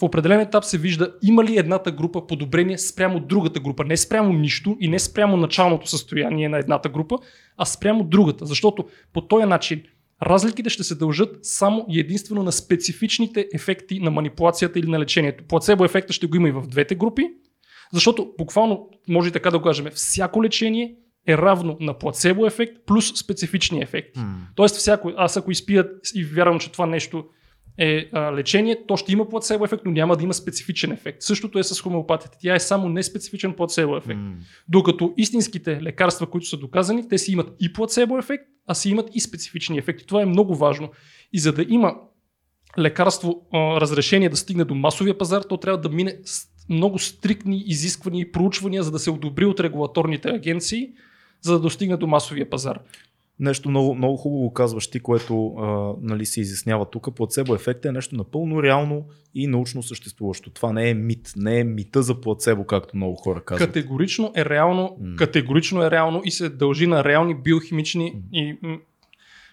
В 0.00 0.02
определен 0.02 0.40
етап 0.40 0.64
се 0.64 0.78
вижда 0.78 1.14
има 1.22 1.44
ли 1.44 1.58
едната 1.58 1.92
група 1.92 2.26
подобрение 2.26 2.78
спрямо 2.78 3.20
другата 3.20 3.60
група. 3.60 3.84
Не 3.84 3.96
спрямо 3.96 4.32
нищо 4.32 4.76
и 4.80 4.88
не 4.88 4.98
спрямо 4.98 5.36
началното 5.36 5.88
състояние 5.88 6.48
на 6.48 6.58
едната 6.58 6.88
група, 6.88 7.18
а 7.56 7.64
спрямо 7.64 8.04
другата. 8.04 8.46
Защото 8.46 8.84
по 9.12 9.20
този 9.20 9.46
начин 9.46 9.82
разликите 10.22 10.70
ще 10.70 10.84
се 10.84 10.94
дължат 10.94 11.38
само 11.42 11.86
и 11.88 12.00
единствено 12.00 12.42
на 12.42 12.52
специфичните 12.52 13.48
ефекти 13.54 14.00
на 14.00 14.10
манипулацията 14.10 14.78
или 14.78 14.86
на 14.86 15.00
лечението. 15.00 15.44
Плацебо 15.44 15.84
ефекта 15.84 16.12
ще 16.12 16.26
го 16.26 16.36
има 16.36 16.48
и 16.48 16.52
в 16.52 16.66
двете 16.66 16.94
групи, 16.94 17.22
защото 17.92 18.32
буквално 18.38 18.88
може 19.08 19.30
така 19.30 19.50
да 19.50 19.58
го 19.58 19.64
кажем, 19.64 19.86
всяко 19.94 20.44
лечение 20.44 20.94
е 21.26 21.36
равно 21.36 21.76
на 21.80 21.98
плацебо 21.98 22.46
ефект 22.46 22.76
плюс 22.86 23.18
специфични 23.18 23.82
ефекти. 23.82 24.20
М. 24.20 24.46
Тоест, 24.54 24.76
всяко, 24.76 25.12
аз 25.16 25.36
ако 25.36 25.50
изпия 25.50 25.88
и 26.14 26.24
вярвам, 26.24 26.58
че 26.58 26.72
това 26.72 26.86
нещо 26.86 27.24
е 27.78 28.08
а, 28.12 28.32
лечение, 28.32 28.76
то 28.88 28.96
ще 28.96 29.12
има 29.12 29.28
плацебо 29.28 29.64
ефект, 29.64 29.82
но 29.84 29.92
няма 29.92 30.16
да 30.16 30.24
има 30.24 30.34
специфичен 30.34 30.92
ефект. 30.92 31.22
Същото 31.22 31.58
е 31.58 31.62
с 31.62 31.80
хомеопатията. 31.80 32.38
Тя 32.40 32.54
е 32.54 32.60
само 32.60 32.88
неспецифичен 32.88 33.52
плацебо 33.52 33.96
ефект. 33.96 34.20
М. 34.20 34.34
Докато 34.68 35.14
истинските 35.16 35.82
лекарства, 35.82 36.26
които 36.26 36.46
са 36.46 36.56
доказани, 36.56 37.08
те 37.08 37.18
си 37.18 37.32
имат 37.32 37.56
и 37.60 37.72
плацебо 37.72 38.18
ефект, 38.18 38.44
а 38.66 38.74
си 38.74 38.90
имат 38.90 39.08
и 39.14 39.20
специфични 39.20 39.78
ефекти. 39.78 40.06
Това 40.06 40.22
е 40.22 40.26
много 40.26 40.54
важно. 40.54 40.90
И 41.32 41.38
за 41.38 41.52
да 41.52 41.64
има 41.68 41.94
лекарство, 42.78 43.46
а, 43.52 43.80
разрешение 43.80 44.28
да 44.28 44.36
стигне 44.36 44.64
до 44.64 44.74
масовия 44.74 45.18
пазар, 45.18 45.42
то 45.42 45.56
трябва 45.56 45.80
да 45.80 45.88
мине 45.88 46.16
много 46.68 46.98
стриктни 46.98 47.62
изисквания 47.66 48.22
и 48.22 48.32
проучвания, 48.32 48.82
за 48.82 48.90
да 48.90 48.98
се 48.98 49.10
одобри 49.10 49.44
от 49.44 49.60
регулаторните 49.60 50.28
агенции, 50.28 50.88
за 51.42 51.52
да 51.52 51.60
достигне 51.60 51.96
до 51.96 52.06
масовия 52.06 52.50
пазар. 52.50 52.80
Нещо 53.40 53.70
много, 53.70 53.94
много 53.94 54.16
хубаво 54.16 54.52
казваш 54.52 54.90
ти, 54.90 55.00
което 55.00 55.46
а, 55.46 55.94
нали, 56.00 56.26
се 56.26 56.40
изяснява 56.40 56.90
тук. 56.90 57.14
Плацебо 57.14 57.54
ефект 57.54 57.84
е 57.84 57.92
нещо 57.92 58.16
напълно 58.16 58.62
реално 58.62 59.04
и 59.34 59.46
научно 59.46 59.82
съществуващо. 59.82 60.50
Това 60.50 60.72
не 60.72 60.90
е 60.90 60.94
мит, 60.94 61.32
не 61.36 61.60
е 61.60 61.64
мита 61.64 62.02
за 62.02 62.20
плацебо, 62.20 62.64
както 62.64 62.96
много 62.96 63.16
хора 63.16 63.44
казват. 63.44 63.68
Категорично 63.68 64.32
е 64.36 64.44
реално, 64.44 64.96
М. 65.00 65.16
категорично 65.16 65.82
е 65.82 65.90
реално 65.90 66.22
и 66.24 66.30
се 66.30 66.48
дължи 66.48 66.86
на 66.86 67.04
реални 67.04 67.34
биохимични 67.34 68.12
М. 68.14 68.20
и 68.32 68.58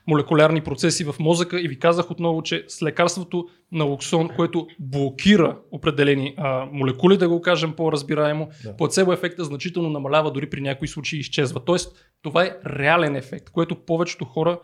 молекулярни 0.09 0.61
процеси 0.61 1.03
в 1.03 1.15
мозъка 1.19 1.61
и 1.61 1.67
ви 1.67 1.79
казах 1.79 2.11
отново, 2.11 2.43
че 2.43 2.65
с 2.67 2.81
лекарството 2.83 3.47
на 3.71 3.83
локсон, 3.83 4.29
което 4.29 4.67
блокира 4.79 5.57
определени 5.71 6.33
а, 6.37 6.65
молекули, 6.71 7.17
да 7.17 7.29
го 7.29 7.41
кажем 7.41 7.73
по-разбираемо, 7.73 8.49
Да. 8.63 8.77
плацебо 8.77 9.13
ефекта 9.13 9.43
значително 9.43 9.89
намалява, 9.89 10.31
дори 10.31 10.49
при 10.49 10.61
някои 10.61 10.87
случаи 10.87 11.19
изчезва. 11.19 11.65
Тоест, 11.65 11.95
това 12.21 12.43
е 12.43 12.55
реален 12.67 13.15
ефект, 13.15 13.49
което 13.49 13.75
повечето 13.75 14.25
хора 14.25 14.59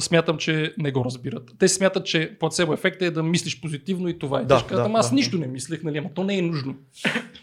смятам, 0.00 0.36
че 0.38 0.74
не 0.78 0.92
го 0.92 1.04
разбират. 1.04 1.50
Те 1.58 1.68
смятат, 1.68 2.06
че 2.06 2.36
плацебо 2.40 2.72
ефекта 2.72 3.06
е 3.06 3.10
да 3.10 3.22
мислиш 3.22 3.60
позитивно 3.60 4.08
и 4.08 4.18
това 4.18 4.40
е. 4.40 4.44
Да, 4.44 4.64
Те 4.68 4.74
да, 4.74 4.82
ама 4.82 4.98
аз 4.98 5.08
да. 5.10 5.14
нищо 5.14 5.38
не 5.38 5.46
мислех, 5.46 5.82
нали, 5.82 5.98
ама 5.98 6.08
то 6.14 6.24
не 6.24 6.38
е 6.38 6.42
нужно. 6.42 6.74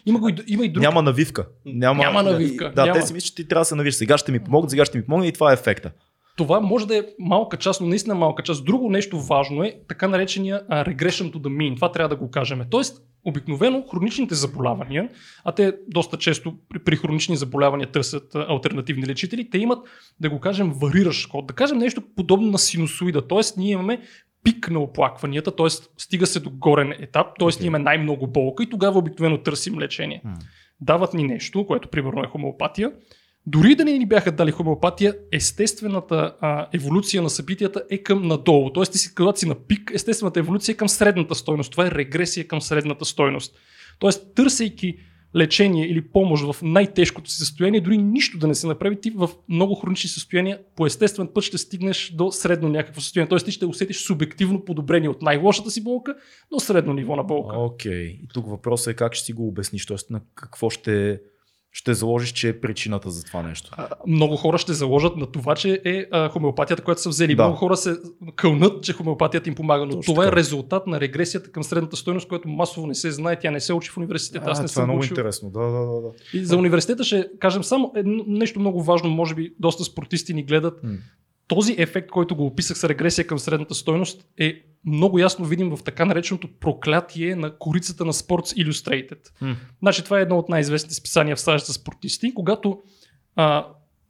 има, 0.06 0.18
го 0.18 0.28
и, 0.28 0.34
има 0.46 0.64
и 0.64 0.68
друг 0.68 0.82
Няма 0.82 1.02
навивка. 1.02 1.46
Няма, 1.66 2.02
Няма 2.04 2.22
навивка, 2.22 2.72
Да, 2.76 2.86
няма. 2.86 3.00
те 3.00 3.06
си 3.06 3.12
мислят, 3.14 3.26
че 3.26 3.34
ти 3.34 3.48
трябва 3.48 3.60
да 3.60 3.64
се 3.64 3.74
навиш. 3.74 3.94
Сега 3.94 4.18
ще 4.18 4.32
ми 4.32 4.40
помогне, 4.40 4.70
сега 4.70 4.84
ще 4.84 4.98
ми 4.98 5.04
помогне 5.04 5.26
и 5.28 5.32
това 5.32 5.50
е 5.50 5.54
ефекта. 5.54 5.90
Това 6.36 6.60
може 6.60 6.86
да 6.86 6.98
е 6.98 7.02
малка 7.18 7.56
част, 7.56 7.80
но 7.80 7.86
наистина 7.86 8.14
малка 8.14 8.42
част. 8.42 8.64
Друго 8.64 8.90
нещо 8.90 9.20
важно 9.20 9.64
е 9.64 9.74
така 9.88 10.08
наречения 10.08 10.62
а, 10.68 10.84
regression 10.84 11.32
to 11.32 11.36
the 11.36 11.48
mean. 11.48 11.76
Това 11.76 11.92
трябва 11.92 12.08
да 12.08 12.16
го 12.16 12.30
кажем. 12.30 12.62
Тоест, 12.70 13.02
обикновено 13.24 13.84
хроничните 13.90 14.34
заболявания, 14.34 15.08
а 15.44 15.52
те 15.52 15.72
доста 15.88 16.18
често 16.18 16.54
при, 16.68 16.78
при 16.78 16.96
хронични 16.96 17.36
заболявания 17.36 17.92
търсят 17.92 18.34
а, 18.34 18.46
альтернативни 18.48 19.06
лечители, 19.06 19.50
те 19.50 19.58
имат, 19.58 19.88
да 20.20 20.30
го 20.30 20.40
кажем, 20.40 20.72
вариращ 20.72 21.30
ход. 21.30 21.46
Да 21.46 21.54
кажем 21.54 21.78
нещо 21.78 22.02
подобно 22.16 22.50
на 22.50 22.58
синусоида. 22.58 23.28
Тоест, 23.28 23.56
ние 23.56 23.72
имаме 23.72 24.00
пик 24.44 24.70
на 24.70 24.80
оплакванията, 24.80 25.56
т.е. 25.56 25.68
стига 25.98 26.26
се 26.26 26.40
до 26.40 26.50
горен 26.50 26.92
етап, 26.92 27.26
т.е. 27.38 27.48
Ние 27.60 27.66
имаме 27.66 27.84
най-много 27.84 28.26
болка 28.26 28.62
и 28.62 28.70
тогава 28.70 28.98
обикновено 28.98 29.38
търсим 29.38 29.78
лечение. 29.78 30.20
М. 30.24 30.34
Дават 30.80 31.14
ни 31.14 31.24
нещо, 31.24 31.66
което 31.66 31.88
примерно 31.88 32.24
е 32.24 32.26
хомеопатия. 32.26 32.92
Дори 33.46 33.74
да 33.74 33.84
не 33.84 33.98
ни 33.98 34.06
бяха 34.06 34.32
дали 34.32 34.50
хомеопатия, 34.50 35.16
естествената 35.32 36.36
а, 36.40 36.68
еволюция 36.72 37.22
на 37.22 37.30
събитията 37.30 37.82
е 37.90 37.98
към 37.98 38.28
надолу. 38.28 38.70
Тоест, 38.70 38.92
ти 38.92 38.98
си, 38.98 39.14
когато 39.14 39.38
си 39.38 39.48
на 39.48 39.54
пик, 39.54 39.90
естествената 39.94 40.40
еволюция 40.40 40.72
е 40.72 40.76
към 40.76 40.88
средната 40.88 41.34
стойност. 41.34 41.70
Това 41.70 41.86
е 41.86 41.90
регресия 41.90 42.48
към 42.48 42.60
средната 42.60 43.04
стойност. 43.04 43.56
Тоест, 43.98 44.34
търсейки 44.34 44.96
лечение 45.36 45.86
или 45.86 46.08
помощ 46.08 46.44
в 46.52 46.62
най-тежкото 46.62 47.30
си 47.30 47.38
състояние, 47.38 47.80
дори 47.80 47.98
нищо 47.98 48.38
да 48.38 48.46
не 48.46 48.54
се 48.54 48.66
направи, 48.66 49.00
ти 49.00 49.10
в 49.10 49.30
много 49.48 49.74
хронични 49.74 50.10
състояния 50.10 50.60
по 50.76 50.86
естествен 50.86 51.28
път 51.34 51.44
ще 51.44 51.58
стигнеш 51.58 52.10
до 52.10 52.30
средно 52.30 52.68
някакво 52.68 53.00
състояние. 53.00 53.28
Тоест, 53.28 53.46
ти 53.46 53.52
ще 53.52 53.66
усетиш 53.66 53.96
субективно 53.96 54.64
подобрение 54.64 55.08
от 55.08 55.22
най-лошата 55.22 55.70
си 55.70 55.84
болка 55.84 56.14
до 56.52 56.60
средно 56.60 56.92
ниво 56.92 57.16
на 57.16 57.22
болка. 57.22 57.56
Окей. 57.58 58.04
И 58.04 58.28
тук 58.34 58.46
въпросът 58.46 58.92
е 58.92 58.96
как 58.96 59.14
ще 59.14 59.24
си 59.24 59.32
го 59.32 59.48
обясниш, 59.48 59.86
т.е. 59.86 59.96
на 60.10 60.20
какво 60.34 60.70
ще, 60.70 61.20
ще 61.76 61.94
заложиш, 61.94 62.32
че 62.32 62.48
е 62.48 62.60
причината 62.60 63.10
за 63.10 63.24
това 63.24 63.42
нещо. 63.42 63.70
А, 63.76 63.88
много 64.06 64.36
хора 64.36 64.58
ще 64.58 64.72
заложат 64.72 65.16
на 65.16 65.26
това, 65.26 65.54
че 65.54 65.80
е 65.84 66.06
а, 66.10 66.28
хомеопатията, 66.28 66.82
която 66.82 67.02
са 67.02 67.08
взели. 67.08 67.34
Да. 67.34 67.42
Много 67.42 67.56
хора 67.56 67.76
се 67.76 67.96
кълнат, 68.36 68.82
че 68.82 68.92
хомеопатията 68.92 69.48
им 69.48 69.54
помага, 69.54 69.86
но 69.86 69.92
Точно 69.92 70.12
това 70.14 70.24
е 70.24 70.26
така. 70.26 70.36
резултат 70.36 70.86
на 70.86 71.00
регресията 71.00 71.50
към 71.50 71.64
средната 71.64 71.96
стойност, 71.96 72.28
която 72.28 72.48
масово 72.48 72.86
не 72.86 72.94
се 72.94 73.10
знае, 73.10 73.38
тя 73.38 73.50
не 73.50 73.60
се 73.60 73.72
учи 73.72 73.90
в 73.90 73.96
университета. 73.96 74.50
Аз 74.50 74.60
не 74.60 74.64
това 74.64 74.64
е 74.64 74.68
съм 74.68 74.84
много 74.84 75.00
учил. 75.00 75.12
интересно. 75.12 75.50
Да, 75.50 75.60
да, 75.60 75.86
да. 75.86 76.00
да. 76.00 76.08
И 76.32 76.44
за 76.44 76.56
университета 76.56 77.04
ще 77.04 77.28
кажем 77.40 77.64
само 77.64 77.92
едно, 77.96 78.24
нещо 78.26 78.60
много 78.60 78.82
важно, 78.82 79.10
може 79.10 79.34
би 79.34 79.54
доста 79.60 79.84
спортисти 79.84 80.34
ни 80.34 80.42
гледат. 80.42 80.82
М. 80.84 80.96
Този 81.48 81.74
ефект, 81.78 82.10
който 82.10 82.36
го 82.36 82.46
описах 82.46 82.78
с 82.78 82.84
регресия 82.84 83.26
към 83.26 83.38
средната 83.38 83.74
стойност, 83.74 84.26
е 84.38 84.62
много 84.86 85.18
ясно 85.18 85.44
видим 85.44 85.76
в 85.76 85.84
така 85.84 86.04
нареченото 86.04 86.48
проклятие 86.60 87.36
на 87.36 87.58
корицата 87.58 88.04
на 88.04 88.12
Sports 88.12 88.64
Illustrated. 88.64 89.18
М. 89.40 89.56
Значи 89.78 90.04
това 90.04 90.18
е 90.18 90.22
едно 90.22 90.38
от 90.38 90.48
най-известните 90.48 90.94
списания 90.94 91.36
в 91.36 91.40
САЩ 91.40 91.66
за 91.66 91.72
спортисти. 91.72 92.34
Когато 92.34 92.82
а, 93.36 93.66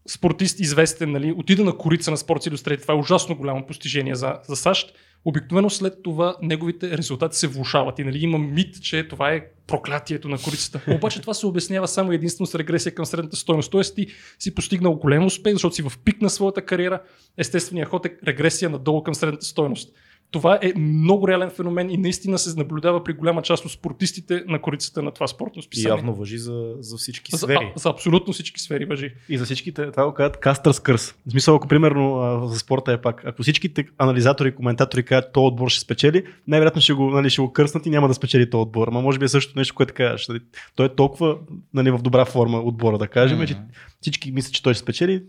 спортист 0.09 0.61
известен 0.61 1.13
нали, 1.13 1.35
отида 1.37 1.65
на 1.65 1.77
корица 1.77 2.11
на 2.11 2.17
Sports 2.17 2.51
Illustrated, 2.51 2.83
това 2.83 2.95
е 2.95 2.97
ужасно 2.97 3.37
голямо 3.37 3.67
постижение 3.67 4.15
за, 4.15 4.39
за 4.49 4.57
САЩ, 4.57 4.95
обикновено 5.25 5.71
след 5.71 6.03
това 6.03 6.37
неговите 6.43 6.99
резултати 6.99 7.39
се 7.39 7.47
влушават. 7.47 7.99
И 7.99 8.05
нали, 8.05 8.19
има 8.19 8.39
мит, 8.39 8.83
че 8.83 9.09
това 9.09 9.33
е 9.33 9.47
проклятието 9.67 10.29
на 10.29 10.39
корицата. 10.39 10.81
Обаче 10.95 11.21
това 11.21 11.35
се 11.35 11.47
обяснява 11.47 11.89
само 11.89 12.13
единствено 12.13 12.47
с 12.47 12.55
регресия 12.55 12.95
към 12.95 13.07
средната 13.07 13.37
стойност. 13.37 13.71
Тоест 13.71 13.95
ти 13.95 14.07
си 14.39 14.55
постигнал 14.55 14.95
голям 14.95 15.27
успех, 15.27 15.53
защото 15.53 15.75
си 15.75 15.83
в 15.83 15.93
пик 16.05 16.23
на 16.23 16.31
своята 16.31 16.65
кариера. 16.65 17.03
Естественият 17.39 17.89
ход 17.89 18.07
е 18.07 18.17
регресия 18.27 18.71
надолу 18.71 19.03
към 19.03 19.15
средната 19.15 19.47
стойност. 19.47 19.95
Това 20.35 20.59
е 20.63 20.73
много 20.79 21.29
реален 21.29 21.51
феномен 21.51 21.91
и 21.91 21.97
наистина 21.97 22.39
се 22.39 22.59
наблюдава 22.59 23.05
при 23.05 23.13
голяма 23.13 23.43
част 23.43 23.65
от 23.65 23.71
спортистите 23.73 24.45
на 24.49 24.61
корицата 24.61 25.03
на 25.03 25.11
това 25.11 25.27
спортно 25.27 25.61
И 25.61 25.63
списание. 25.63 25.89
явно 25.89 26.15
въжи 26.15 26.39
за, 26.39 26.75
за 26.79 26.97
всички 26.97 27.31
за, 27.37 27.39
сфери. 27.39 27.73
а, 27.77 27.79
за 27.79 27.89
абсолютно 27.89 28.33
всички 28.33 28.61
сфери 28.61 28.85
въжи. 28.85 29.15
И 29.29 29.39
за 29.39 29.45
всичките, 29.45 29.91
това 29.91 30.07
го 30.07 30.15
казват 30.15 30.37
кастърс 30.37 30.81
кърс. 30.81 31.15
В 31.27 31.31
смисъл, 31.31 31.55
ако 31.57 31.69
примерно 31.69 32.17
а, 32.17 32.49
за 32.49 32.59
спорта 32.59 32.93
е 32.93 33.01
пак, 33.01 33.23
ако 33.25 33.43
всичките 33.43 33.85
анализатори 33.99 34.49
и 34.49 34.55
коментатори 34.55 35.03
кажат, 35.03 35.33
то 35.33 35.47
отбор 35.47 35.69
ще 35.69 35.81
спечели, 35.81 36.25
най-вероятно 36.49 36.81
ще 36.83 36.93
го, 36.93 37.11
нали, 37.11 37.31
ще 37.31 37.43
го 37.43 37.53
кърснат 37.53 37.87
и 37.87 37.91
няма 37.91 38.09
да 38.09 38.15
спечели 38.15 38.51
този 38.51 38.63
отбор. 38.63 38.89
Ама 38.89 39.01
може 39.01 39.19
би 39.19 39.25
е 39.25 39.29
същото 39.29 39.59
нещо, 39.59 39.75
което 39.75 39.95
кажеш. 39.95 40.29
Нали. 40.29 40.41
Той 40.77 40.87
е 40.87 40.95
толкова 40.95 41.37
нали, 41.75 41.91
в 41.91 41.99
добра 41.99 42.25
форма 42.25 42.59
отбора, 42.59 42.99
да 42.99 43.09
кажем, 43.09 43.39
Мгм. 43.39 43.47
че 43.47 43.57
всички 44.01 44.31
мислят, 44.33 44.53
че 44.55 44.63
той 44.63 44.75
ще 44.75 44.83
спечели. 44.83 45.23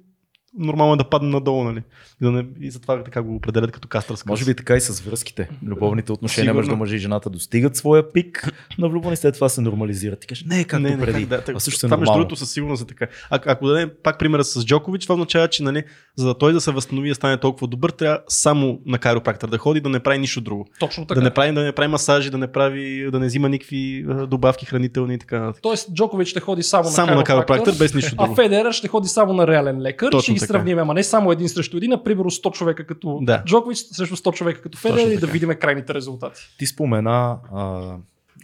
Нормално 0.58 0.94
е 0.94 0.98
да 0.98 1.04
падне 1.04 1.30
надолу, 1.30 1.64
нали? 1.64 1.84
И, 2.22 2.26
да 2.26 2.32
не, 2.32 2.46
и 2.62 2.72
затова 2.72 3.04
така 3.04 3.22
го 3.22 3.36
определят 3.36 3.72
като 3.72 3.88
кастърс 3.88 4.24
кърс. 4.24 4.30
Може 4.30 4.46
би 4.46 4.56
така 4.56 4.76
и 4.76 4.82
с 4.82 5.02
връзките. 5.02 5.50
Любовните 5.66 6.12
отношения 6.12 6.50
Сигурно. 6.50 6.60
между 6.60 6.76
мъжа 6.76 6.96
и 6.96 7.00
жената 7.00 7.30
достигат 7.30 7.76
своя 7.76 8.12
пик 8.14 8.52
на 8.78 8.90
влюбване, 8.90 9.16
след 9.16 9.36
това 9.36 9.50
се 9.50 9.62
нормализират. 9.62 10.20
Ти 10.20 10.28
кажеш, 10.28 10.44
не, 10.48 10.64
както 10.64 10.84
не, 10.84 10.96
не, 10.96 11.06
преди. 11.06 11.28
как 11.30 11.46
да, 11.46 11.54
а 11.56 11.60
също 11.60 11.86
е 11.86 11.90
това 11.90 11.98
между 11.98 12.12
нормално. 12.12 12.24
другото 12.24 12.36
със 12.40 12.52
сигурност 12.52 12.84
е 12.84 12.86
така. 12.86 13.08
А, 13.30 13.40
ако 13.46 13.68
дадем 13.68 13.92
пак 14.04 14.20
примера 14.20 14.44
с 14.44 14.66
Джокович, 14.66 15.04
това 15.04 15.16
означава, 15.16 15.48
че 15.48 15.64
нали, 15.64 15.84
за 16.16 16.28
да 16.28 16.38
той 16.38 16.54
да 16.54 16.62
се 16.62 16.72
възстанови 16.72 17.08
и 17.08 17.12
да 17.12 17.16
стане 17.16 17.40
толкова 17.40 17.68
добър, 17.68 17.90
трябва 17.90 18.20
само 18.28 18.80
на 18.86 18.98
кайропрактор 18.98 19.50
да 19.50 19.58
ходи, 19.58 19.82
да 19.82 19.90
не 19.90 20.00
прави 20.00 20.18
нищо 20.18 20.42
друго. 20.42 20.68
Точно 20.80 21.06
така. 21.06 21.20
Да 21.20 21.24
не, 21.24 21.34
прави, 21.34 21.54
да 21.54 21.64
не 21.64 21.72
прави 21.72 21.88
масажи, 21.88 22.30
да 22.30 22.38
не 22.38 22.52
прави, 22.52 23.10
да 23.12 23.20
не 23.20 23.26
взима 23.26 23.50
никакви 23.50 24.06
а, 24.10 24.28
добавки 24.28 24.66
хранителни 24.66 25.14
и 25.14 25.18
така. 25.18 25.40
нататък. 25.40 25.62
Тоест 25.64 25.94
Джокович 25.94 26.28
ще 26.28 26.40
ходи 26.40 26.64
само, 26.64 26.84
Само 26.84 27.12
на 27.12 27.16
на 27.16 27.24
кайропрактор, 27.24 27.74
без 27.80 27.94
нищо 27.94 28.16
а 28.18 28.24
друго. 28.24 28.36
Федерер 28.36 28.72
ще 28.72 28.88
ходи 28.88 29.08
само 29.08 29.34
на 29.34 29.48
реален 29.48 29.82
лекар. 29.82 30.12
Точно 30.12 30.36
ще. 30.36 30.45
Сравним, 30.48 30.80
ама 30.80 30.94
не 30.94 31.04
само 31.04 31.32
един 31.32 31.50
срещу 31.50 31.78
един, 31.78 31.94
а 31.94 32.04
примерно 32.04 32.32
100 32.32 32.52
човека 32.52 32.88
като 32.88 33.20
Да. 33.22 33.44
Джокович 33.46 33.78
срещу 33.78 34.16
100 34.16 34.34
човека 34.34 34.62
като 34.62 34.82
Точно 34.82 35.12
и 35.12 35.18
да 35.18 35.28
видим 35.28 35.50
крайните 35.50 35.94
резултати. 35.94 36.42
Ти 36.60 36.66
спомена 36.66 37.38
а, 37.54 37.96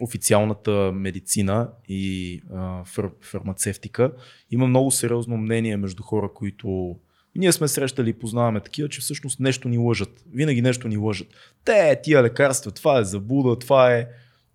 официалната 0.01 0.71
медицина 0.93 1.69
и 1.89 2.41
а, 2.55 2.83
фар, 2.85 3.09
фармацевтика. 3.21 4.11
Има 4.51 4.67
много 4.67 4.91
сериозно 4.91 5.37
мнение 5.37 5.77
между 5.77 6.03
хора, 6.03 6.29
които 6.33 6.95
ние 7.35 7.51
сме 7.51 7.67
срещали 7.67 8.09
и 8.09 8.13
познаваме 8.13 8.59
такива, 8.59 8.89
че 8.89 9.01
всъщност 9.01 9.39
нещо 9.39 9.69
ни 9.69 9.77
лъжат. 9.77 10.23
Винаги 10.33 10.61
нещо 10.61 10.87
ни 10.87 10.97
лъжат. 10.97 11.27
Те, 11.65 11.99
тия 12.03 12.23
лекарства, 12.23 12.71
това 12.71 12.99
е 12.99 13.03
заблуда, 13.03 13.59
това 13.59 13.93
е... 13.93 14.07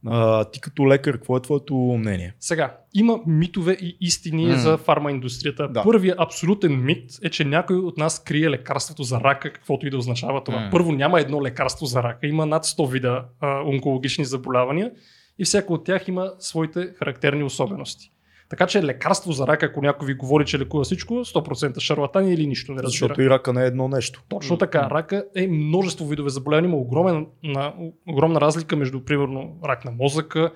А, 0.08 0.44
ти 0.44 0.60
като 0.60 0.88
лекар, 0.88 1.14
какво 1.14 1.36
е 1.36 1.42
твоето 1.42 1.74
мнение? 1.74 2.34
Сега, 2.40 2.76
има 2.94 3.20
митове 3.26 3.72
и 3.72 3.96
истини 4.00 4.46
М. 4.46 4.56
за 4.56 4.76
фармаиндустрията. 4.76 5.68
Да. 5.68 5.82
Първият 5.82 6.20
абсолютен 6.20 6.84
мит 6.84 7.10
е, 7.22 7.30
че 7.30 7.44
някой 7.44 7.76
от 7.76 7.98
нас 7.98 8.24
крие 8.24 8.50
лекарството 8.50 9.02
за 9.02 9.20
рака, 9.20 9.52
каквото 9.52 9.86
и 9.86 9.90
да 9.90 9.96
означава 9.96 10.44
това. 10.44 10.60
М. 10.60 10.68
Първо, 10.70 10.92
няма 10.92 11.20
едно 11.20 11.42
лекарство 11.42 11.86
за 11.86 12.02
рака. 12.02 12.26
Има 12.26 12.46
над 12.46 12.64
100 12.64 12.90
вида 12.90 13.24
а, 13.40 13.60
онкологични 13.62 14.24
заболявания 14.24 14.90
и 15.38 15.44
всяко 15.44 15.72
от 15.72 15.84
тях 15.84 16.08
има 16.08 16.32
своите 16.38 16.88
характерни 16.98 17.42
особености. 17.44 18.10
Така 18.48 18.66
че 18.66 18.82
лекарство 18.82 19.32
за 19.32 19.46
рака, 19.46 19.66
ако 19.66 19.82
някой 19.82 20.06
ви 20.06 20.14
говори, 20.14 20.44
че 20.44 20.58
лекува 20.58 20.84
всичко, 20.84 21.14
100% 21.14 21.80
шарлатани 21.80 22.32
или 22.32 22.46
нищо 22.46 22.72
не 22.72 22.76
разбира. 22.76 22.90
Защото 22.90 23.22
и 23.22 23.30
рака 23.30 23.52
не 23.52 23.62
е 23.62 23.66
едно 23.66 23.88
нещо. 23.88 24.22
Точно 24.28 24.58
така. 24.58 24.88
Рака 24.90 25.24
е 25.36 25.46
множество 25.46 26.06
видове 26.06 26.30
заболявания. 26.30 26.68
Има 26.68 26.76
огромен, 26.76 27.26
на, 27.42 27.74
огромна 28.08 28.40
разлика 28.40 28.76
между, 28.76 29.00
примерно, 29.00 29.58
рак 29.64 29.84
на 29.84 29.90
мозъка, 29.90 30.52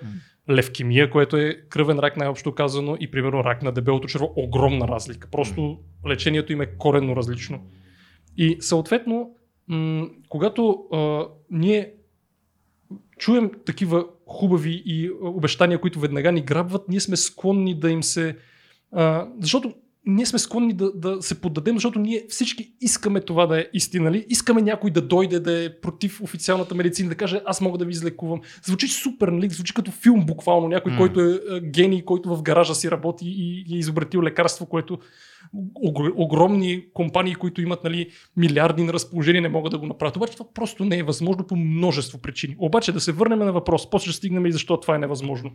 левкемия, 0.51 1.11
което 1.11 1.37
е 1.37 1.55
кръвен 1.69 1.99
рак 1.99 2.17
най-общо 2.17 2.55
казано, 2.55 2.97
и, 3.01 3.11
примерно, 3.11 3.45
рак 3.45 3.63
на 3.63 3.73
дебелото 3.73 4.09
черво. 4.09 4.33
Огромна 4.37 4.89
разлика. 4.89 5.29
Просто 5.31 5.79
лечението 6.09 6.53
им 6.53 6.61
е 6.61 6.67
коренно 6.67 7.17
различно. 7.17 7.61
И, 8.37 8.57
съответно, 8.61 9.31
м- 9.69 10.09
когато 10.29 10.85
а, 10.93 11.25
ние 11.51 11.93
чуем 13.21 13.51
такива 13.67 14.05
хубави 14.27 14.83
и 14.87 15.07
а, 15.07 15.29
обещания, 15.29 15.81
които 15.81 16.01
веднага 16.01 16.33
ни 16.33 16.43
грабват, 16.43 16.89
ние 16.89 17.01
сме 17.01 17.17
склонни 17.17 17.81
да 17.81 17.91
им 17.91 18.03
се... 18.03 18.37
А, 18.93 19.29
защото 19.41 19.75
ние 20.07 20.27
сме 20.27 20.39
склонни 20.39 20.73
да, 20.73 20.93
да 20.93 21.23
се 21.23 21.41
поддадем, 21.41 21.77
защото 21.77 21.99
ние 21.99 22.27
всички 22.29 22.73
искаме 22.81 23.21
това 23.21 23.47
да 23.47 23.61
е 23.61 23.67
истина. 23.73 24.13
Ли? 24.13 24.27
Искаме 24.29 24.63
някой 24.63 24.91
да 24.91 25.03
дойде 25.03 25.41
да 25.41 25.65
е 25.65 25.81
против 25.81 26.21
официалната 26.21 26.75
медицина, 26.75 27.09
да 27.09 27.15
каже 27.15 27.41
аз 27.45 27.61
мога 27.61 27.79
да 27.79 27.85
ви 27.85 27.91
излекувам. 27.91 28.41
Звучи 28.65 28.89
супер, 28.89 29.29
нали? 29.29 29.49
звучи 29.49 29.75
като 29.75 29.91
филм 29.91 30.27
буквално. 30.27 30.69
Някой, 30.69 30.93
М. 30.93 30.99
който 30.99 31.21
е 31.21 31.41
а, 31.51 31.61
гений, 31.61 32.05
който 32.05 32.37
в 32.37 32.43
гаража 32.43 32.75
си 32.75 32.91
работи 32.91 33.25
и, 33.27 33.75
е 33.75 33.79
изобретил 33.79 34.23
лекарство, 34.23 34.67
което 34.67 34.99
огромни 36.17 36.85
компании, 36.95 37.35
които 37.35 37.63
имат 37.63 37.85
нали, 37.85 38.11
милиарди 38.37 38.83
на 38.83 38.93
разположение, 38.93 39.41
не 39.41 39.49
могат 39.49 39.73
да 39.73 39.79
го 39.79 39.87
направят. 39.87 40.17
Обаче 40.17 40.33
това 40.33 40.53
просто 40.55 40.85
не 40.85 40.99
е 40.99 41.03
възможно 41.03 41.47
по 41.47 41.57
множество 41.57 42.19
причини. 42.19 42.57
Обаче 42.59 42.93
да 42.93 43.01
се 43.01 43.13
върнем 43.13 43.39
на 43.39 43.53
въпрос, 43.53 43.91
после 43.91 44.11
ще 44.11 44.17
стигнем 44.17 44.47
и 44.47 44.53
защо 44.53 44.81
това 44.81 44.95
е 44.95 44.99
невъзможно. 44.99 45.51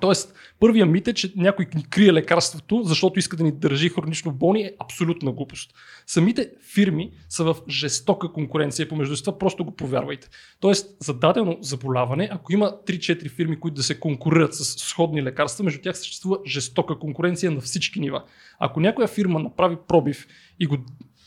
Тоест, 0.00 0.34
първия 0.60 0.86
мит 0.86 1.08
е, 1.08 1.12
че 1.12 1.32
някой 1.36 1.66
ни 1.74 1.84
крие 1.90 2.12
лекарството, 2.12 2.82
защото 2.82 3.18
иска 3.18 3.36
да 3.36 3.44
ни 3.44 3.52
държи 3.52 3.88
хронично 3.88 4.32
болни, 4.32 4.62
е 4.62 4.72
абсолютна 4.78 5.32
глупост. 5.32 5.74
Самите 6.06 6.50
фирми 6.74 7.10
са 7.28 7.44
в 7.44 7.56
жестока 7.68 8.32
конкуренция 8.32 8.88
помежду 8.88 9.16
си, 9.16 9.24
просто 9.38 9.64
го 9.64 9.76
повярвайте. 9.76 10.28
Тоест, 10.60 10.96
за 11.00 11.14
дадено 11.14 11.58
заболяване, 11.60 12.28
ако 12.32 12.52
има 12.52 12.72
3-4 12.86 13.30
фирми, 13.30 13.60
които 13.60 13.74
да 13.74 13.82
се 13.82 14.00
конкурират 14.00 14.54
с 14.54 14.64
сходни 14.64 15.22
лекарства, 15.22 15.64
между 15.64 15.80
тях 15.82 15.96
съществува 15.96 16.38
жестока 16.46 16.98
конкуренция 16.98 17.50
на 17.50 17.60
всички 17.60 18.00
нива. 18.00 18.24
Ако 18.58 18.80
някоя 18.80 19.08
фирма 19.08 19.38
направи 19.38 19.76
пробив 19.88 20.26
и 20.60 20.66
го 20.66 20.76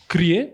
крие, 0.07 0.53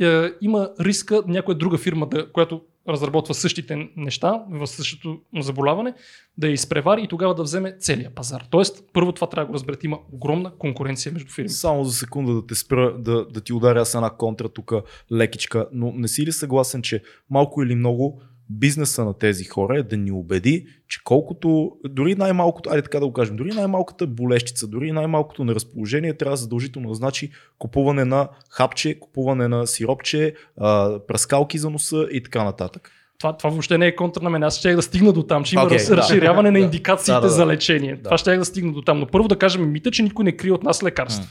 е, 0.00 0.30
има 0.40 0.70
риска 0.80 1.22
някоя 1.26 1.58
друга 1.58 1.78
фирма, 1.78 2.08
да, 2.08 2.32
която 2.32 2.62
разработва 2.88 3.34
същите 3.34 3.88
неща 3.96 4.44
в 4.50 4.66
същото 4.66 5.20
заболяване, 5.38 5.94
да 6.38 6.46
я 6.46 6.52
изпревари 6.52 7.02
и 7.02 7.08
тогава 7.08 7.34
да 7.34 7.42
вземе 7.42 7.76
целия 7.80 8.14
пазар. 8.14 8.44
Тоест, 8.50 8.84
първо 8.92 9.12
това 9.12 9.28
трябва 9.28 9.44
да 9.44 9.48
го 9.48 9.54
разберете. 9.54 9.86
Има 9.86 9.98
огромна 10.12 10.52
конкуренция 10.58 11.12
между 11.12 11.32
фирмите. 11.32 11.54
Само 11.54 11.84
за 11.84 11.92
секунда 11.92 12.34
да 12.34 12.46
те 12.46 12.54
спра, 12.54 12.98
да, 12.98 13.26
да 13.26 13.40
ти 13.40 13.52
ударя 13.52 13.86
с 13.86 13.94
една 13.94 14.10
контра 14.10 14.48
тук 14.48 14.72
лекичка, 15.12 15.68
но 15.72 15.92
не 15.92 16.08
си 16.08 16.26
ли 16.26 16.32
съгласен, 16.32 16.82
че 16.82 17.02
малко 17.30 17.62
или 17.62 17.74
много 17.74 18.22
бизнеса 18.50 19.04
на 19.04 19.14
тези 19.18 19.44
хора 19.44 19.78
е 19.78 19.82
да 19.82 19.96
ни 19.96 20.12
убеди, 20.12 20.66
че 20.88 21.00
колкото, 21.04 21.72
дори 21.84 22.14
най-малкото, 22.14 22.70
айде 22.70 22.82
така 22.82 23.00
да 23.00 23.06
го 23.06 23.12
кажем, 23.12 23.36
дори 23.36 23.52
най-малката 23.54 24.06
болещица, 24.06 24.66
дори 24.66 24.92
най-малкото 24.92 25.44
неразположение 25.44 26.16
трябва 26.16 26.36
задължително 26.36 26.88
да 26.88 26.94
значи 26.94 27.30
купуване 27.58 28.04
на 28.04 28.28
хапче, 28.50 29.00
купуване 29.00 29.48
на 29.48 29.66
сиропче, 29.66 30.34
а, 30.60 30.98
пръскалки 31.06 31.58
за 31.58 31.70
носа 31.70 32.06
и 32.10 32.22
така 32.22 32.44
нататък. 32.44 32.90
Това, 33.18 33.36
това 33.36 33.50
въобще 33.50 33.78
не 33.78 33.86
е 33.86 33.96
контра 33.96 34.22
на 34.22 34.30
мен. 34.30 34.42
Аз 34.42 34.58
ще 34.58 34.74
да 34.74 34.82
стигна 34.82 35.12
до 35.12 35.22
там, 35.22 35.44
че 35.44 35.54
има 35.54 35.64
Окей, 35.64 35.78
раз, 35.78 35.88
да. 35.88 35.96
разширяване 35.96 36.50
на 36.50 36.58
индикациите 36.58 37.12
Да, 37.12 37.20
да, 37.20 37.26
да. 37.26 37.32
за 37.32 37.46
лечение. 37.46 37.96
Да. 37.96 38.02
Това 38.02 38.18
ще 38.18 38.36
да 38.36 38.44
стигна 38.44 38.72
до 38.72 38.82
там. 38.82 38.98
Но 39.00 39.06
първо 39.06 39.28
да 39.28 39.38
кажем 39.38 39.72
мита, 39.72 39.90
че 39.90 40.02
никой 40.02 40.24
не 40.24 40.36
крие 40.36 40.52
от 40.52 40.62
нас 40.62 40.82
лекарства. 40.82 41.30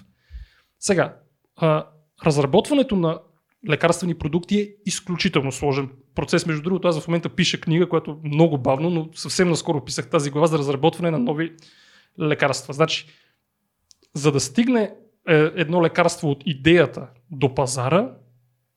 Сега, 0.79 1.15
а, 1.55 1.85
разработването 2.25 2.95
на 2.95 3.19
лекарствени 3.69 4.15
продукти 4.15 4.59
е 4.59 4.69
изключително 4.85 5.51
сложен 5.51 5.89
процес. 6.15 6.45
Между 6.45 6.63
другото, 6.63 6.87
аз 6.87 6.99
в 6.99 7.07
момента 7.07 7.29
пиша 7.29 7.61
книга, 7.61 7.89
която 7.89 8.11
е 8.11 8.27
много 8.27 8.57
бавно, 8.57 8.89
но 8.89 9.09
съвсем 9.15 9.49
наскоро 9.49 9.85
писах 9.85 10.09
тази 10.09 10.29
глава 10.29 10.47
за 10.47 10.57
разработване 10.57 11.11
на 11.11 11.19
нови 11.19 11.53
лекарства. 12.19 12.73
Значи, 12.73 13.07
за 14.13 14.31
да 14.31 14.39
стигне 14.39 14.91
е, 15.29 15.35
едно 15.55 15.83
лекарство 15.83 16.29
от 16.29 16.43
идеята 16.45 17.07
до 17.31 17.55
пазара, 17.55 18.11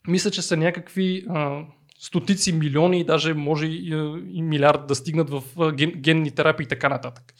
мисля, 0.08 0.30
че 0.30 0.42
са 0.42 0.56
някакви 0.56 1.24
а, 1.28 1.62
стотици 1.98 2.52
милиони, 2.52 3.04
даже 3.04 3.34
може 3.34 3.66
и, 3.66 3.94
а, 3.94 4.22
и 4.32 4.42
милиард 4.42 4.86
да 4.86 4.94
стигнат 4.94 5.30
в 5.30 5.42
а, 5.58 5.72
ген, 5.72 5.92
генни 5.96 6.30
терапии 6.30 6.64
и 6.64 6.68
така 6.68 6.88
нататък. 6.88 7.34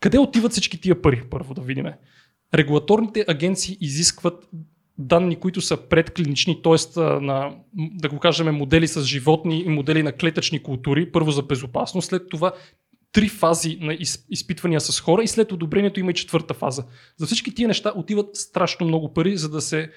Къде 0.00 0.18
отиват 0.18 0.52
всички 0.52 0.80
тия 0.80 1.02
пари, 1.02 1.22
първо 1.30 1.54
да 1.54 1.60
видим? 1.60 1.86
Регулаторните 2.54 3.24
агенции 3.28 3.78
изискват 3.80 4.48
данни, 4.98 5.36
които 5.36 5.60
са 5.60 5.76
предклинични, 5.76 6.62
т.е. 6.62 7.00
на, 7.00 7.54
да 7.74 8.08
го 8.08 8.18
кажем, 8.18 8.54
модели 8.54 8.88
с 8.88 9.02
животни 9.02 9.60
и 9.60 9.68
модели 9.68 10.02
на 10.02 10.12
клетъчни 10.12 10.62
култури, 10.62 11.12
първо 11.12 11.30
за 11.30 11.42
безопасност, 11.42 12.08
след 12.08 12.28
това 12.28 12.52
три 13.12 13.28
фази 13.28 13.78
на 13.80 13.94
из, 13.94 14.26
изпитвания 14.30 14.80
с 14.80 15.00
хора 15.00 15.22
и 15.22 15.28
след 15.28 15.52
одобрението 15.52 16.00
има 16.00 16.10
и 16.10 16.14
четвърта 16.14 16.54
фаза. 16.54 16.84
За 17.16 17.26
всички 17.26 17.54
тия 17.54 17.68
неща 17.68 17.92
отиват 17.96 18.36
страшно 18.36 18.86
много 18.86 19.14
пари, 19.14 19.36
за 19.36 19.48
да 19.48 19.60
се 19.60 19.90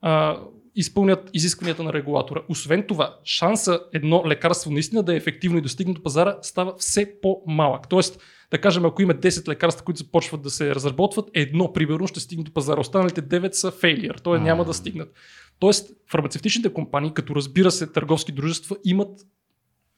а, 0.00 0.36
изпълнят 0.74 1.30
изискванията 1.34 1.82
на 1.82 1.92
регулатора. 1.92 2.40
Освен 2.48 2.84
това, 2.88 3.16
шанса 3.24 3.80
едно 3.92 4.22
лекарство 4.26 4.70
наистина 4.70 5.02
да 5.02 5.14
е 5.14 5.16
ефективно 5.16 5.58
и 5.58 5.62
достигне 5.62 5.94
до 5.94 6.02
пазара 6.02 6.36
става 6.42 6.74
все 6.78 7.20
по-малък. 7.20 7.88
Тоест, 7.88 8.20
да 8.50 8.60
кажем, 8.60 8.84
ако 8.84 9.02
има 9.02 9.14
10 9.14 9.48
лекарства, 9.48 9.84
които 9.84 9.98
започват 9.98 10.42
да 10.42 10.50
се 10.50 10.74
разработват, 10.74 11.30
едно, 11.34 11.72
примерно, 11.72 12.06
ще 12.06 12.20
стигне 12.20 12.44
до 12.44 12.52
пазара. 12.52 12.80
Останалите 12.80 13.22
9 13.22 13.52
са 13.52 13.70
фейлиер, 13.70 14.14
т.е. 14.14 14.38
няма 14.38 14.64
да 14.64 14.74
стигнат. 14.74 15.12
Тоест, 15.58 15.90
фармацевтичните 16.10 16.72
компании, 16.72 17.14
като 17.14 17.34
разбира 17.34 17.70
се 17.70 17.86
търговски 17.86 18.32
дружества, 18.32 18.76
имат 18.84 19.26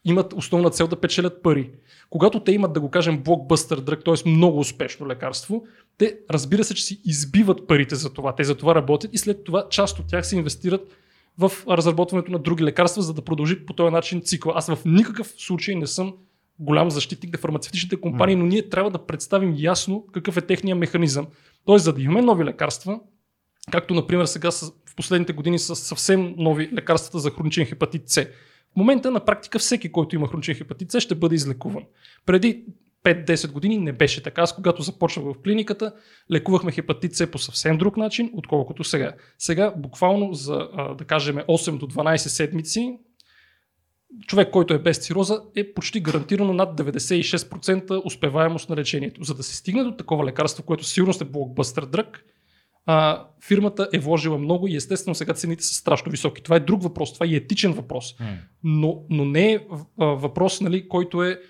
имат 0.04 0.32
основна 0.32 0.70
цел 0.70 0.86
да 0.86 1.00
печелят 1.00 1.42
пари. 1.42 1.70
Когато 2.10 2.40
те 2.40 2.52
имат, 2.52 2.72
да 2.72 2.80
го 2.80 2.90
кажем, 2.90 3.22
блокбъстър 3.22 3.80
дръг, 3.80 4.04
т.е. 4.04 4.28
много 4.28 4.58
успешно 4.58 5.06
лекарство, 5.06 5.64
те 5.98 6.18
разбира 6.30 6.64
се, 6.64 6.74
че 6.74 6.84
си 6.84 7.00
избиват 7.04 7.66
парите 7.66 7.94
за 7.94 8.12
това. 8.12 8.34
Те 8.34 8.44
за 8.44 8.54
това 8.54 8.74
работят 8.74 9.14
и 9.14 9.18
след 9.18 9.44
това 9.44 9.68
част 9.70 9.98
от 9.98 10.06
тях 10.06 10.26
се 10.26 10.36
инвестират 10.36 10.96
в 11.38 11.52
разработването 11.68 12.32
на 12.32 12.38
други 12.38 12.64
лекарства, 12.64 13.02
за 13.02 13.14
да 13.14 13.22
продължи 13.22 13.66
по 13.66 13.72
този 13.72 13.92
начин 13.92 14.22
цикъл. 14.22 14.52
Аз 14.54 14.66
в 14.66 14.78
никакъв 14.84 15.34
случай 15.38 15.74
не 15.74 15.86
съм 15.86 16.14
голям 16.60 16.90
защитник 16.90 17.32
на 17.32 17.38
фармацевтичните 17.38 18.00
компании, 18.00 18.36
но 18.36 18.46
ние 18.46 18.68
трябва 18.68 18.90
да 18.90 19.06
представим 19.06 19.54
ясно 19.56 20.06
какъв 20.12 20.36
е 20.36 20.40
техния 20.40 20.76
механизъм. 20.76 21.26
Тоест, 21.64 21.84
за 21.84 21.92
да 21.92 22.02
имаме 22.02 22.22
нови 22.22 22.44
лекарства, 22.44 23.00
както 23.70 23.94
например 23.94 24.24
сега 24.24 24.50
в 24.86 24.96
последните 24.96 25.32
години 25.32 25.58
са 25.58 25.76
съвсем 25.76 26.34
нови 26.36 26.70
лекарствата 26.72 27.18
за 27.18 27.30
хроничен 27.30 27.66
хепатит 27.66 28.08
С. 28.08 28.24
В 28.72 28.76
момента 28.76 29.10
на 29.10 29.24
практика 29.24 29.58
всеки, 29.58 29.92
който 29.92 30.14
има 30.14 30.28
хроничен 30.28 30.54
хепатит 30.54 30.90
С, 30.90 31.00
ще 31.00 31.14
бъде 31.14 31.34
излекуван. 31.34 31.82
Преди 32.26 32.64
5-10 33.04 33.52
години 33.52 33.78
не 33.78 33.92
беше 33.92 34.22
така. 34.22 34.42
Аз 34.42 34.54
когато 34.54 34.82
започнах 34.82 35.24
в 35.24 35.42
клиниката, 35.44 35.92
лекувахме 36.30 36.72
хепатит 36.72 37.16
С 37.16 37.26
по 37.26 37.38
съвсем 37.38 37.78
друг 37.78 37.96
начин, 37.96 38.30
отколкото 38.34 38.84
сега. 38.84 39.12
Сега 39.38 39.74
буквално 39.76 40.34
за, 40.34 40.68
да 40.98 41.04
кажем, 41.04 41.36
8 41.36 41.78
до 41.78 41.86
12 41.86 42.16
седмици, 42.16 42.98
човек, 44.26 44.50
който 44.50 44.74
е 44.74 44.78
без 44.78 44.98
цироза, 44.98 45.42
е 45.56 45.74
почти 45.74 46.00
гарантирано 46.00 46.52
над 46.52 46.80
96% 46.80 48.02
успеваемост 48.04 48.68
на 48.68 48.76
лечението. 48.76 49.24
За 49.24 49.34
да 49.34 49.42
се 49.42 49.56
стигне 49.56 49.84
до 49.84 49.96
такова 49.96 50.24
лекарство, 50.24 50.62
което 50.62 50.84
сигурно 50.84 51.14
е 51.20 51.24
блокбъстър 51.24 51.86
дръг, 51.86 52.24
а, 52.86 53.26
фирмата 53.46 53.88
е 53.92 53.98
вложила 53.98 54.38
много 54.38 54.68
и 54.68 54.76
естествено 54.76 55.14
сега 55.14 55.34
цените 55.34 55.64
са 55.64 55.74
страшно 55.74 56.10
високи. 56.10 56.42
Това 56.42 56.56
е 56.56 56.60
друг 56.60 56.82
въпрос, 56.82 57.14
това 57.14 57.26
е 57.26 57.34
етичен 57.34 57.72
въпрос. 57.72 58.14
Но, 58.64 59.02
но 59.10 59.24
не 59.24 59.52
е 59.52 59.60
въпрос, 59.98 60.60
нали, 60.60 60.88
който 60.88 61.22
е 61.22 61.40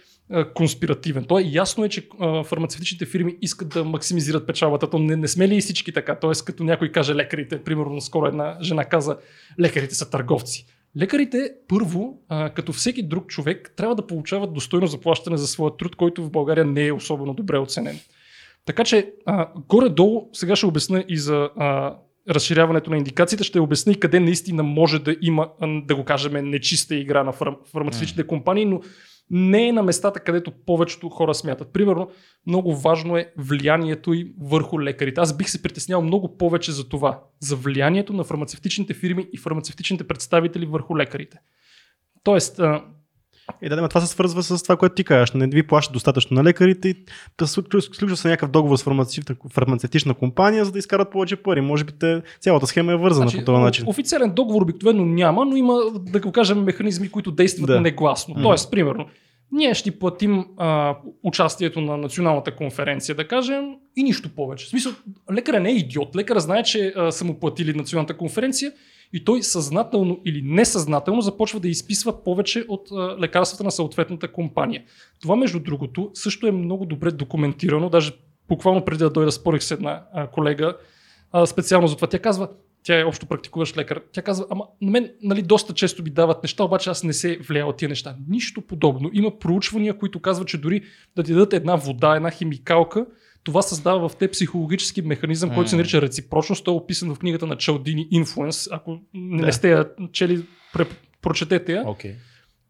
конспиративен. 0.55 1.25
То 1.25 1.39
е 1.39 1.43
ясно 1.43 1.85
е, 1.85 1.89
че 1.89 2.09
а, 2.21 2.45
фармацевтичните 2.45 3.07
фирми 3.07 3.37
искат 3.43 3.69
да 3.69 3.85
максимизират 3.85 4.47
печалбата. 4.47 4.91
То 4.91 4.99
не, 4.99 5.17
не 5.17 5.29
сме 5.29 5.49
ли 5.49 5.57
и 5.57 5.61
всички 5.61 5.93
така? 5.93 6.19
Тоест, 6.19 6.45
като 6.45 6.65
някой 6.65 6.93
каже 6.93 7.15
лекарите, 7.15 7.65
примерно 7.65 8.01
скоро 8.01 8.27
една 8.27 8.59
жена 8.63 8.85
каза, 8.85 9.17
лекарите 9.61 9.95
са 9.95 10.11
търговци. 10.11 10.67
Лекарите, 10.99 11.53
първо, 11.69 12.23
а, 12.29 12.51
като 12.51 12.73
всеки 12.73 13.03
друг 13.03 13.27
човек, 13.27 13.73
трябва 13.77 13.95
да 13.95 14.07
получават 14.07 14.55
достойно 14.55 14.87
заплащане 14.87 15.37
за 15.37 15.47
своя 15.47 15.77
труд, 15.77 15.97
който 15.97 16.25
в 16.25 16.31
България 16.31 16.65
не 16.65 16.87
е 16.87 16.93
особено 16.93 17.35
добре 17.35 17.59
оценен. 17.59 17.99
Така 18.67 18.85
че, 18.85 19.13
а, 19.27 19.49
горе-долу, 19.69 20.29
сега 20.33 20.57
ще 20.57 20.67
обясня 20.67 21.05
и 21.09 21.19
за 21.19 21.51
а, 21.57 21.97
разширяването 22.31 22.91
на 22.91 22.97
индикациите, 22.97 23.45
ще 23.45 23.61
обясня 23.61 23.93
и 23.93 24.01
къде 24.01 24.21
наистина 24.21 24.63
може 24.63 24.99
да 24.99 25.17
има, 25.23 25.49
да 25.85 25.95
го 25.95 26.05
кажем, 26.05 26.51
нечиста 26.51 26.95
игра 26.95 27.25
на 27.25 27.33
фарм, 27.33 27.57
фармацевтичните 27.73 28.27
компании, 28.27 28.65
но 28.65 28.81
не 29.31 29.69
е 29.69 29.73
на 29.73 29.83
местата, 29.83 30.21
където 30.21 30.53
повечето 30.67 31.09
хора 31.09 31.35
смятат. 31.35 31.73
Примерно, 31.73 32.11
много 32.47 32.77
важно 32.77 33.17
е 33.17 33.33
влиянието 33.39 34.13
и 34.13 34.35
върху 34.41 34.81
лекарите. 34.81 35.21
Аз 35.21 35.37
бих 35.37 35.51
се 35.51 35.63
притеснял 35.63 36.03
много 36.03 36.37
повече 36.37 36.73
за 36.73 36.89
това, 36.89 37.23
за 37.41 37.57
влиянието 37.57 38.13
на 38.13 38.25
фармацевтичните 38.25 38.95
фирми 38.95 39.29
и 39.33 39.39
фармацевтичните 39.39 40.07
представители 40.07 40.67
върху 40.67 40.97
лекарите. 40.97 41.39
Тоест, 42.25 42.61
и 43.63 43.69
да, 43.69 43.89
това 43.89 44.01
се 44.01 44.07
свързва 44.07 44.43
с 44.43 44.63
това, 44.63 44.77
което 44.77 44.95
ти 44.95 45.05
кажеш. 45.05 45.33
Не 45.33 45.47
ви 45.47 45.67
плащат 45.67 45.93
достатъчно 45.93 46.35
на 46.35 46.45
лекарите 46.45 46.89
и 46.89 46.95
да 47.39 47.47
сключва 47.47 48.17
се 48.17 48.29
някакъв 48.29 48.51
договор 48.51 48.77
с 48.77 48.85
фармацевтична 49.53 50.15
компания, 50.15 50.65
за 50.65 50.73
да 50.73 50.79
изкарат 50.79 51.11
повече 51.11 51.37
пари. 51.37 51.61
Може 51.61 51.85
би 51.85 51.93
те, 52.01 52.23
цялата 52.41 52.67
схема 52.67 52.93
е 52.93 52.97
вързана 52.97 53.29
значи, 53.29 53.39
по 53.39 53.45
този 53.45 53.63
начин. 53.63 53.85
Официален 53.89 54.33
договор 54.35 54.63
обикновено 54.63 55.07
няма, 55.07 55.45
но 55.45 55.57
има, 55.57 55.81
да 55.95 56.21
го 56.21 56.33
кажем, 56.33 56.63
механизми, 56.63 57.11
които 57.11 57.31
действат 57.31 57.67
да. 57.67 57.81
негласно. 57.81 58.35
Mm. 58.35 58.43
Тоест, 58.43 58.71
примерно, 58.71 59.07
ние 59.53 59.75
ще 59.75 59.99
платим 59.99 60.45
а, 60.57 60.97
участието 61.23 61.81
на 61.81 61.97
националната 61.97 62.57
конференция, 62.57 63.15
да 63.15 63.29
кажем, 63.29 63.65
и 63.97 64.03
нищо 64.03 64.29
повече. 64.29 64.67
В 64.67 64.69
смисъл, 64.69 64.93
лекаря 65.33 65.61
не 65.61 65.71
е 65.71 65.77
идиот. 65.77 66.17
Лекаря 66.17 66.41
знае, 66.41 66.63
че 66.63 66.93
а, 66.97 67.13
са 67.13 67.25
му 67.25 67.41
платили 67.41 67.75
националната 67.75 68.17
конференция 68.17 68.73
и 69.13 69.25
той 69.25 69.43
съзнателно 69.43 70.21
или 70.25 70.43
несъзнателно 70.43 71.21
започва 71.21 71.61
да 71.61 71.69
изписва 71.69 72.25
повече 72.25 72.65
от 72.69 72.89
лекарствата 73.21 73.65
на 73.65 73.71
съответната 73.71 74.33
компания. 74.33 74.83
Това, 75.23 75.37
между 75.37 75.61
другото, 75.61 76.11
също 76.15 76.47
е 76.47 76.53
много 76.53 76.87
добре 76.87 77.11
документирано. 77.11 77.89
Даже 77.89 78.13
буквално 78.49 78.85
преди 78.85 78.99
да 78.99 79.11
дойда 79.11 79.33
спорих 79.33 79.63
с 79.63 79.71
една 79.71 80.03
колега, 80.33 80.77
специално 81.47 81.87
за 81.87 81.97
това. 81.97 82.09
Тя 82.09 82.19
казва, 82.19 82.49
тя 82.83 83.01
е 83.01 83.05
общо 83.05 83.27
практикуващ 83.27 83.77
лекар. 83.77 84.03
Тя 84.13 84.23
казва, 84.23 84.47
ама 84.51 84.65
на 84.83 84.91
мен 84.91 85.11
нали, 85.23 85.43
доста 85.43 85.75
често 85.75 86.03
ми 86.03 86.11
дават 86.11 86.43
неща, 86.43 86.65
обаче 86.65 86.91
аз 86.91 87.05
не 87.05 87.13
се 87.13 87.39
влияя 87.49 87.67
от 87.67 87.77
тия 87.77 87.89
неща. 87.89 88.17
Нищо 88.29 88.61
подобно. 88.61 89.11
Има 89.13 89.39
проучвания, 89.39 89.99
които 89.99 90.21
казват, 90.21 90.49
че 90.49 90.59
дори 90.59 90.83
да 91.17 91.23
ти 91.23 91.33
дадат 91.33 91.53
една 91.53 91.77
вода, 91.77 92.17
една 92.17 92.31
химикалка, 92.31 93.07
това 93.45 93.63
създава 93.63 94.09
в 94.09 94.17
те 94.17 94.31
психологически 94.31 95.03
механизъм, 95.03 95.51
mm. 95.51 95.55
който 95.55 95.71
се 95.71 95.77
нарича 95.77 96.03
реципрочност. 96.03 96.65
Той 96.65 96.75
е 96.75 96.77
описан 96.77 97.15
в 97.15 97.19
книгата 97.19 97.47
на 97.47 97.57
Чалдини 97.57 98.09
Influence. 98.13 98.69
Ако 98.73 98.99
не, 99.15 99.43
да. 99.43 99.53
сте 99.53 99.71
я 99.71 99.89
чели, 100.13 100.47
прочетете 101.23 101.73
я. 101.73 101.85
Okay. 101.85 102.15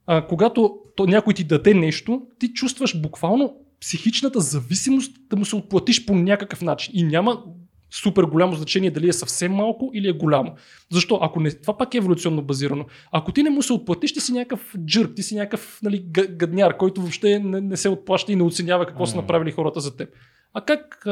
А, 0.06 0.26
когато 0.26 0.78
то, 0.96 1.06
някой 1.06 1.34
ти 1.34 1.44
даде 1.44 1.74
нещо, 1.74 2.22
ти 2.38 2.52
чувстваш 2.52 3.00
буквално 3.00 3.56
психичната 3.80 4.40
зависимост 4.40 5.16
да 5.30 5.36
му 5.36 5.44
се 5.44 5.56
отплатиш 5.56 6.06
по 6.06 6.14
някакъв 6.14 6.62
начин. 6.62 6.92
И 6.96 7.02
няма 7.02 7.42
супер 7.90 8.22
голямо 8.22 8.54
значение 8.54 8.90
дали 8.90 9.08
е 9.08 9.12
съвсем 9.12 9.52
малко 9.52 9.90
или 9.94 10.08
е 10.08 10.12
голямо. 10.12 10.54
Защо? 10.90 11.18
Ако 11.22 11.40
не, 11.40 11.50
това 11.50 11.78
пак 11.78 11.94
е 11.94 11.98
еволюционно 11.98 12.42
базирано. 12.42 12.84
Ако 13.12 13.32
ти 13.32 13.42
не 13.42 13.50
му 13.50 13.62
се 13.62 13.72
отплатиш, 13.72 14.12
ти 14.12 14.20
си 14.20 14.32
някакъв 14.32 14.74
джърк, 14.86 15.14
ти 15.16 15.22
си 15.22 15.34
някакъв 15.34 15.78
нали, 15.82 16.04
гадняр, 16.30 16.76
който 16.76 17.00
въобще 17.00 17.38
не, 17.38 17.60
не 17.60 17.76
се 17.76 17.88
отплаща 17.88 18.32
и 18.32 18.36
не 18.36 18.42
оценява 18.42 18.86
какво 18.86 19.06
mm. 19.06 19.10
са 19.10 19.16
направили 19.16 19.52
хората 19.52 19.80
за 19.80 19.96
теб. 19.96 20.08
А 20.54 20.60
как, 20.60 21.06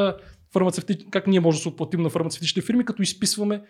фармацевти... 0.52 1.10
как 1.10 1.26
ние 1.26 1.40
можем 1.40 1.58
да 1.58 1.62
се 1.62 1.68
отплатим 1.68 2.02
на 2.02 2.10
фармацевтичните 2.10 2.66
фирми, 2.66 2.84
като 2.84 3.02
изписваме 3.02 3.62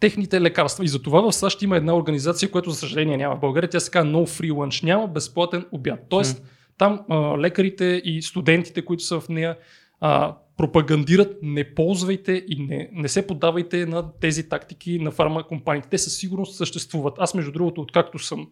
техните 0.00 0.40
лекарства. 0.40 0.84
И 0.84 0.88
за 0.88 1.02
това 1.02 1.20
в 1.20 1.32
САЩ 1.32 1.62
има 1.62 1.76
една 1.76 1.96
организация, 1.96 2.50
която 2.50 2.70
за 2.70 2.76
съжаление 2.76 3.16
няма 3.16 3.36
в 3.36 3.40
България. 3.40 3.70
Тя 3.70 3.80
се 3.80 3.90
казва 3.90 4.12
No 4.12 4.26
Free 4.26 4.52
Lunch. 4.52 4.84
Няма 4.84 5.08
безплатен 5.08 5.66
обяд. 5.72 6.00
Тоест, 6.08 6.42
mm. 6.42 6.46
там 6.78 7.04
а, 7.08 7.38
лекарите 7.38 8.02
и 8.04 8.22
студентите, 8.22 8.84
които 8.84 9.02
са 9.02 9.20
в 9.20 9.28
нея, 9.28 9.56
а, 10.00 10.36
пропагандират, 10.56 11.36
не 11.42 11.74
ползвайте 11.74 12.44
и 12.48 12.66
не, 12.68 12.90
не 12.92 13.08
се 13.08 13.26
подавайте 13.26 13.86
на 13.86 14.12
тези 14.20 14.48
тактики 14.48 14.98
на 14.98 15.10
фармакомпаниите. 15.10 15.88
Те 15.88 15.98
със 15.98 16.16
сигурност 16.16 16.56
съществуват. 16.56 17.14
Аз, 17.18 17.34
между 17.34 17.52
другото, 17.52 17.80
откакто 17.80 18.18
съм 18.18 18.48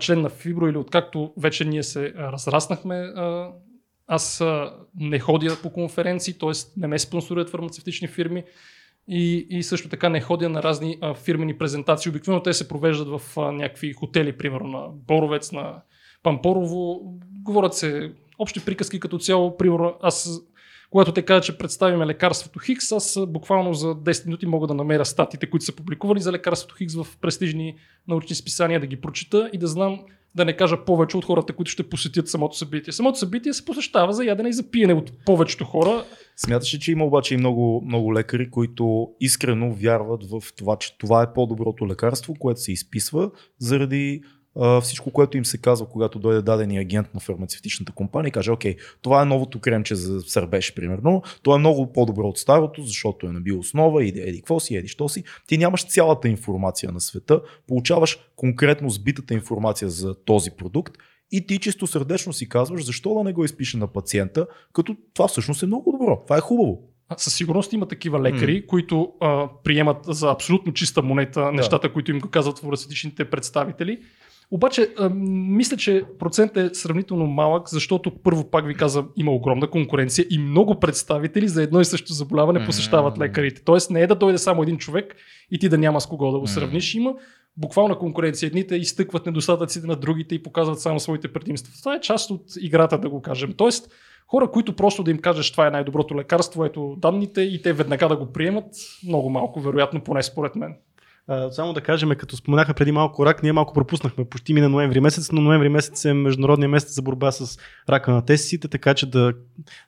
член 0.00 0.20
на 0.20 0.28
Фибро 0.28 0.68
или 0.68 0.76
откакто 0.76 1.32
вече 1.36 1.64
ние 1.64 1.82
се 1.82 2.14
разраснахме, 2.16 3.12
аз 4.08 4.44
не 5.00 5.18
ходя 5.18 5.56
по 5.62 5.72
конференции, 5.72 6.38
т.е. 6.38 6.50
не 6.76 6.86
ме 6.86 6.98
спонсорират 6.98 7.50
фармацевтични 7.50 8.08
фирми 8.08 8.44
и, 9.08 9.46
и 9.50 9.62
също 9.62 9.88
така 9.88 10.08
не 10.08 10.20
ходя 10.20 10.48
на 10.48 10.62
разни 10.62 10.98
а, 11.00 11.14
фирмени 11.14 11.58
презентации. 11.58 12.10
Обикновено 12.10 12.42
те 12.42 12.52
се 12.52 12.68
провеждат 12.68 13.08
в 13.08 13.38
а, 13.38 13.52
някакви 13.52 13.92
хотели, 13.92 14.38
примерно 14.38 14.68
на 14.68 14.88
Боровец, 14.88 15.52
на 15.52 15.82
Пампорово. 16.22 17.00
Говорят 17.42 17.74
се 17.74 18.12
общи 18.38 18.64
приказки 18.64 19.00
като 19.00 19.18
цяло. 19.18 19.56
Примерно 19.56 19.94
аз 20.02 20.40
когато 20.90 21.12
те 21.12 21.22
кажат, 21.22 21.44
че 21.44 21.58
представиме 21.58 22.06
лекарството 22.06 22.58
Хикс, 22.58 22.92
аз 22.92 23.18
буквално 23.28 23.74
за 23.74 23.86
10 23.86 24.26
минути 24.26 24.46
мога 24.46 24.66
да 24.66 24.74
намеря 24.74 25.04
статите, 25.04 25.50
които 25.50 25.64
са 25.64 25.76
публикували 25.76 26.20
за 26.20 26.32
лекарството 26.32 26.74
Хикс 26.74 26.94
в 26.94 27.06
престижни 27.20 27.76
научни 28.08 28.36
списания, 28.36 28.80
да 28.80 28.86
ги 28.86 29.00
прочита 29.00 29.50
и 29.52 29.58
да 29.58 29.66
знам 29.66 30.00
да 30.34 30.44
не 30.44 30.56
кажа 30.56 30.84
повече 30.84 31.16
от 31.16 31.24
хората, 31.24 31.52
които 31.52 31.70
ще 31.70 31.88
посетят 31.88 32.28
самото 32.28 32.56
събитие. 32.56 32.92
Самото 32.92 33.18
събитие 33.18 33.52
се 33.52 33.64
посещава 33.64 34.12
за 34.12 34.24
ядене 34.24 34.48
и 34.48 34.52
за 34.52 34.70
пиене 34.70 34.94
от 34.94 35.12
повечето 35.24 35.64
хора. 35.64 36.04
Смяташ 36.36 36.74
ли, 36.74 36.78
че 36.78 36.92
има 36.92 37.04
обаче 37.04 37.34
и 37.34 37.36
много, 37.36 37.82
много 37.86 38.14
лекари, 38.14 38.50
които 38.50 39.08
искрено 39.20 39.72
вярват 39.72 40.24
в 40.30 40.42
това, 40.56 40.76
че 40.76 40.98
това 40.98 41.22
е 41.22 41.32
по-доброто 41.32 41.86
лекарство, 41.86 42.34
което 42.38 42.60
се 42.60 42.72
изписва 42.72 43.30
заради 43.58 44.22
всичко, 44.82 45.10
което 45.10 45.36
им 45.36 45.44
се 45.44 45.58
казва, 45.58 45.86
когато 45.86 46.18
дойде 46.18 46.42
даден 46.42 46.70
агент 46.70 47.14
на 47.14 47.20
фармацевтичната 47.20 47.92
компания 47.92 48.28
и 48.28 48.32
каже, 48.32 48.50
окей, 48.50 48.76
това 49.02 49.22
е 49.22 49.24
новото 49.24 49.60
кремче 49.60 49.94
за 49.94 50.20
сърбеж, 50.20 50.74
примерно, 50.74 51.22
то 51.42 51.56
е 51.56 51.58
много 51.58 51.92
по-добро 51.92 52.28
от 52.28 52.38
старото, 52.38 52.82
защото 52.82 53.26
е 53.26 53.32
на 53.32 53.40
основа 53.58 54.04
и 54.04 54.08
еди 54.08 54.38
какво 54.38 54.60
си, 54.60 54.76
еди 54.76 54.88
що 54.88 55.08
си. 55.08 55.24
Ти 55.46 55.58
нямаш 55.58 55.86
цялата 55.86 56.28
информация 56.28 56.92
на 56.92 57.00
света, 57.00 57.40
получаваш 57.66 58.18
конкретно 58.36 58.90
сбитата 58.90 59.34
информация 59.34 59.88
за 59.88 60.14
този 60.24 60.50
продукт 60.50 60.94
и 61.30 61.46
ти 61.46 61.58
чисто 61.58 61.86
сърдечно 61.86 62.32
си 62.32 62.48
казваш, 62.48 62.84
защо 62.84 63.14
да 63.14 63.24
не 63.24 63.32
го 63.32 63.44
изпише 63.44 63.76
на 63.76 63.86
пациента, 63.86 64.46
като 64.72 64.96
това 65.14 65.28
всъщност 65.28 65.62
е 65.62 65.66
много 65.66 65.92
добро, 65.92 66.22
това 66.26 66.36
е 66.36 66.40
хубаво. 66.40 66.82
Със 67.16 67.34
сигурност 67.34 67.72
има 67.72 67.88
такива 67.88 68.20
лекари, 68.20 68.62
mm. 68.62 68.66
които 68.66 69.12
а, 69.20 69.48
приемат 69.64 69.96
за 70.02 70.30
абсолютно 70.30 70.72
чиста 70.72 71.02
монета 71.02 71.52
нещата, 71.52 71.88
да. 71.88 71.92
които 71.92 72.10
им 72.10 72.18
го 72.18 72.28
казват 72.28 72.58
фармацевтичните 72.58 73.24
представители. 73.24 73.98
Обаче, 74.50 74.94
а, 74.98 75.10
мисля, 75.14 75.76
че 75.76 76.04
процент 76.18 76.56
е 76.56 76.70
сравнително 76.72 77.26
малък, 77.26 77.68
защото 77.68 78.12
първо 78.22 78.50
пак 78.50 78.66
ви 78.66 78.74
каза, 78.74 79.04
има 79.16 79.32
огромна 79.32 79.70
конкуренция 79.70 80.26
и 80.30 80.38
много 80.38 80.80
представители 80.80 81.48
за 81.48 81.62
едно 81.62 81.80
и 81.80 81.84
също 81.84 82.12
заболяване 82.12 82.64
посещават 82.64 83.18
лекарите. 83.18 83.62
Тоест 83.64 83.90
не 83.90 84.00
е 84.00 84.06
да 84.06 84.14
дойде 84.14 84.38
само 84.38 84.62
един 84.62 84.78
човек 84.78 85.16
и 85.50 85.58
ти 85.58 85.68
да 85.68 85.78
няма 85.78 86.00
с 86.00 86.06
кого 86.06 86.32
да 86.32 86.38
го 86.38 86.46
сравниш. 86.46 86.94
Има 86.94 87.14
буквална 87.56 87.98
конкуренция. 87.98 88.46
Едните 88.46 88.76
изтъкват 88.76 89.26
недостатъците 89.26 89.86
на 89.86 89.96
другите 89.96 90.34
и 90.34 90.42
показват 90.42 90.80
само 90.80 91.00
своите 91.00 91.32
предимства. 91.32 91.72
Това 91.78 91.94
е 91.94 92.00
част 92.00 92.30
от 92.30 92.42
играта, 92.60 92.98
да 92.98 93.08
го 93.08 93.22
кажем. 93.22 93.52
Тоест, 93.56 93.92
хора, 94.26 94.50
които 94.50 94.76
просто 94.76 95.02
да 95.02 95.10
им 95.10 95.18
кажеш, 95.18 95.50
това 95.50 95.66
е 95.66 95.70
най-доброто 95.70 96.16
лекарство, 96.16 96.64
ето 96.64 96.96
данните 96.98 97.40
и 97.40 97.62
те 97.62 97.72
веднага 97.72 98.08
да 98.08 98.16
го 98.16 98.32
приемат, 98.32 98.66
много 99.06 99.30
малко, 99.30 99.60
вероятно, 99.60 100.00
поне 100.00 100.22
според 100.22 100.56
мен. 100.56 100.74
А, 101.28 101.50
само 101.52 101.72
да 101.72 101.80
кажем, 101.80 102.10
като 102.18 102.36
споменахме 102.36 102.74
преди 102.74 102.92
малко 102.92 103.26
рак, 103.26 103.42
ние 103.42 103.52
малко 103.52 103.74
пропуснахме. 103.74 104.24
Почти 104.24 104.54
мина 104.54 104.68
ноември 104.68 105.00
месец, 105.00 105.32
но 105.32 105.40
ноември 105.40 105.68
месец 105.68 106.04
е 106.04 106.12
международния 106.12 106.68
месец 106.68 106.94
за 106.94 107.02
борба 107.02 107.32
с 107.32 107.58
рака 107.88 108.10
на 108.10 108.24
тестисите, 108.24 108.68
така 108.68 108.94
че 108.94 109.06
да, 109.06 109.32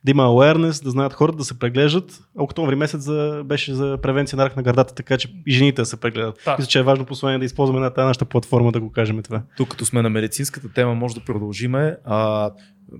да 0.05 0.11
има 0.11 0.22
awareness, 0.22 0.84
да 0.84 0.91
знаят 0.91 1.12
хората 1.12 1.38
да 1.38 1.45
се 1.45 1.59
преглеждат. 1.59 2.20
А 2.38 2.43
октомври 2.43 2.74
месец 2.74 3.01
за, 3.01 3.43
беше 3.45 3.74
за 3.74 3.99
превенция 4.03 4.36
на 4.36 4.45
рак 4.45 4.57
на 4.57 4.62
гърдата, 4.62 4.95
така 4.95 5.16
че 5.16 5.28
и 5.47 5.53
жените 5.53 5.82
да 5.82 5.86
се 5.86 6.01
прегледат. 6.01 6.38
Да. 6.45 6.57
Мисля, 6.59 6.68
че 6.68 6.78
е 6.78 6.82
важно 6.82 7.05
послание 7.05 7.38
да 7.38 7.45
използваме 7.45 7.80
на 7.80 7.91
тази 7.91 8.07
нашата 8.07 8.24
платформа 8.24 8.72
да 8.72 8.80
го 8.80 8.93
кажем 8.93 9.22
това. 9.22 9.43
Тук 9.57 9.68
като 9.68 9.84
сме 9.84 10.03
на 10.03 10.11
медицинската 10.11 10.72
тема, 10.72 10.95
може 10.95 11.14
да 11.14 11.20
продължиме. 11.20 11.97
А, 12.05 12.51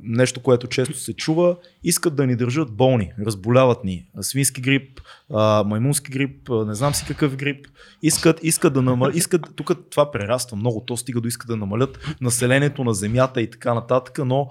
нещо, 0.03 0.41
което 0.41 0.66
често 0.66 0.99
се 0.99 1.12
чува, 1.12 1.57
искат 1.84 2.14
да 2.14 2.26
ни 2.26 2.36
държат 2.36 2.72
болни, 2.72 3.12
разболяват 3.26 3.84
ни. 3.84 4.07
Свински 4.20 4.61
грип, 4.61 5.01
а, 5.34 5.64
маймунски 5.66 6.11
грип, 6.11 6.51
а, 6.51 6.64
не 6.64 6.74
знам 6.74 6.95
си 6.95 7.05
какъв 7.09 7.36
грип. 7.36 7.66
Искат, 8.03 8.41
искат 8.43 8.72
да 8.72 8.82
намалят, 8.82 9.16
искат, 9.16 9.43
тук 9.57 9.70
това 9.91 10.11
прераства 10.11 10.57
много, 10.57 10.84
то 10.86 10.97
стига 10.97 11.20
до 11.20 11.28
искат 11.28 11.49
да 11.49 11.57
намалят 11.57 12.16
населението 12.20 12.84
на 12.84 12.95
земята 12.95 13.43
и 13.43 13.51
така 13.51 13.74
нататък, 13.74 14.18
но 14.26 14.49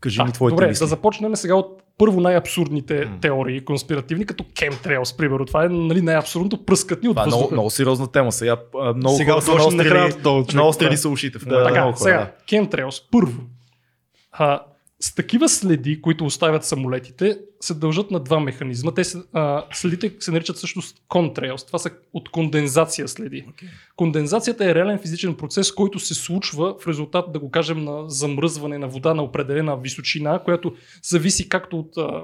кажи 0.00 0.22
ми 0.22 0.28
А, 0.28 0.32
твоите 0.32 0.54
добре, 0.54 0.68
мисли. 0.68 0.82
да 0.84 0.86
започнем 0.88 1.36
сега 1.36 1.54
от 1.54 1.82
първо 1.98 2.20
най-абсурдните 2.20 3.04
М. 3.04 3.18
теории, 3.20 3.64
конспиративни, 3.64 4.26
като 4.26 4.44
chemtrails, 4.44 5.16
примерно. 5.16 5.46
Това 5.46 5.64
е 5.64 5.68
нали, 5.68 6.02
най-абсурдното 6.02 6.64
пръскат 6.64 7.02
ни 7.02 7.08
от 7.08 7.16
Това 7.16 7.22
е 7.22 7.52
много, 7.52 7.70
сериозна 7.70 8.06
тема. 8.06 8.32
Сега 8.32 8.56
много 8.96 9.16
Сега 9.16 9.32
хора 9.32 9.42
са 9.42 9.54
наострили, 9.54 10.14
наострили 10.54 10.96
са 10.96 11.08
ушите. 11.08 11.38
В 11.38 11.44
Да. 11.44 11.64
Така, 11.64 11.80
много 11.80 11.96
хора, 11.96 12.04
сега, 12.10 12.18
да. 12.18 12.56
chemtrails, 12.56 13.02
първо. 13.10 13.42
А, 14.32 14.60
с 15.02 15.14
такива 15.14 15.48
следи, 15.48 16.00
които 16.00 16.24
оставят 16.24 16.64
самолетите, 16.64 17.38
се 17.60 17.74
дължат 17.74 18.10
на 18.10 18.20
два 18.20 18.40
механизма. 18.40 18.94
Те 18.94 19.04
се, 19.04 19.18
а, 19.32 19.64
следите 19.72 20.12
се 20.20 20.30
наричат 20.30 20.56
всъщност 20.56 20.96
contrails. 21.08 21.66
Това 21.66 21.78
са 21.78 21.90
от 22.12 22.28
кондензация 22.28 23.08
следи. 23.08 23.44
Okay. 23.44 23.68
Кондензацията 23.96 24.70
е 24.70 24.74
реален 24.74 24.98
физичен 24.98 25.34
процес, 25.34 25.72
който 25.72 25.98
се 25.98 26.14
случва 26.14 26.76
в 26.80 26.88
резултат, 26.88 27.32
да 27.32 27.38
го 27.38 27.50
кажем, 27.50 27.84
на 27.84 28.10
замръзване 28.10 28.78
на 28.78 28.88
вода 28.88 29.14
на 29.14 29.22
определена 29.22 29.76
височина, 29.76 30.40
която 30.44 30.72
зависи 31.02 31.48
както 31.48 31.78
от 31.78 31.96
а, 31.96 32.22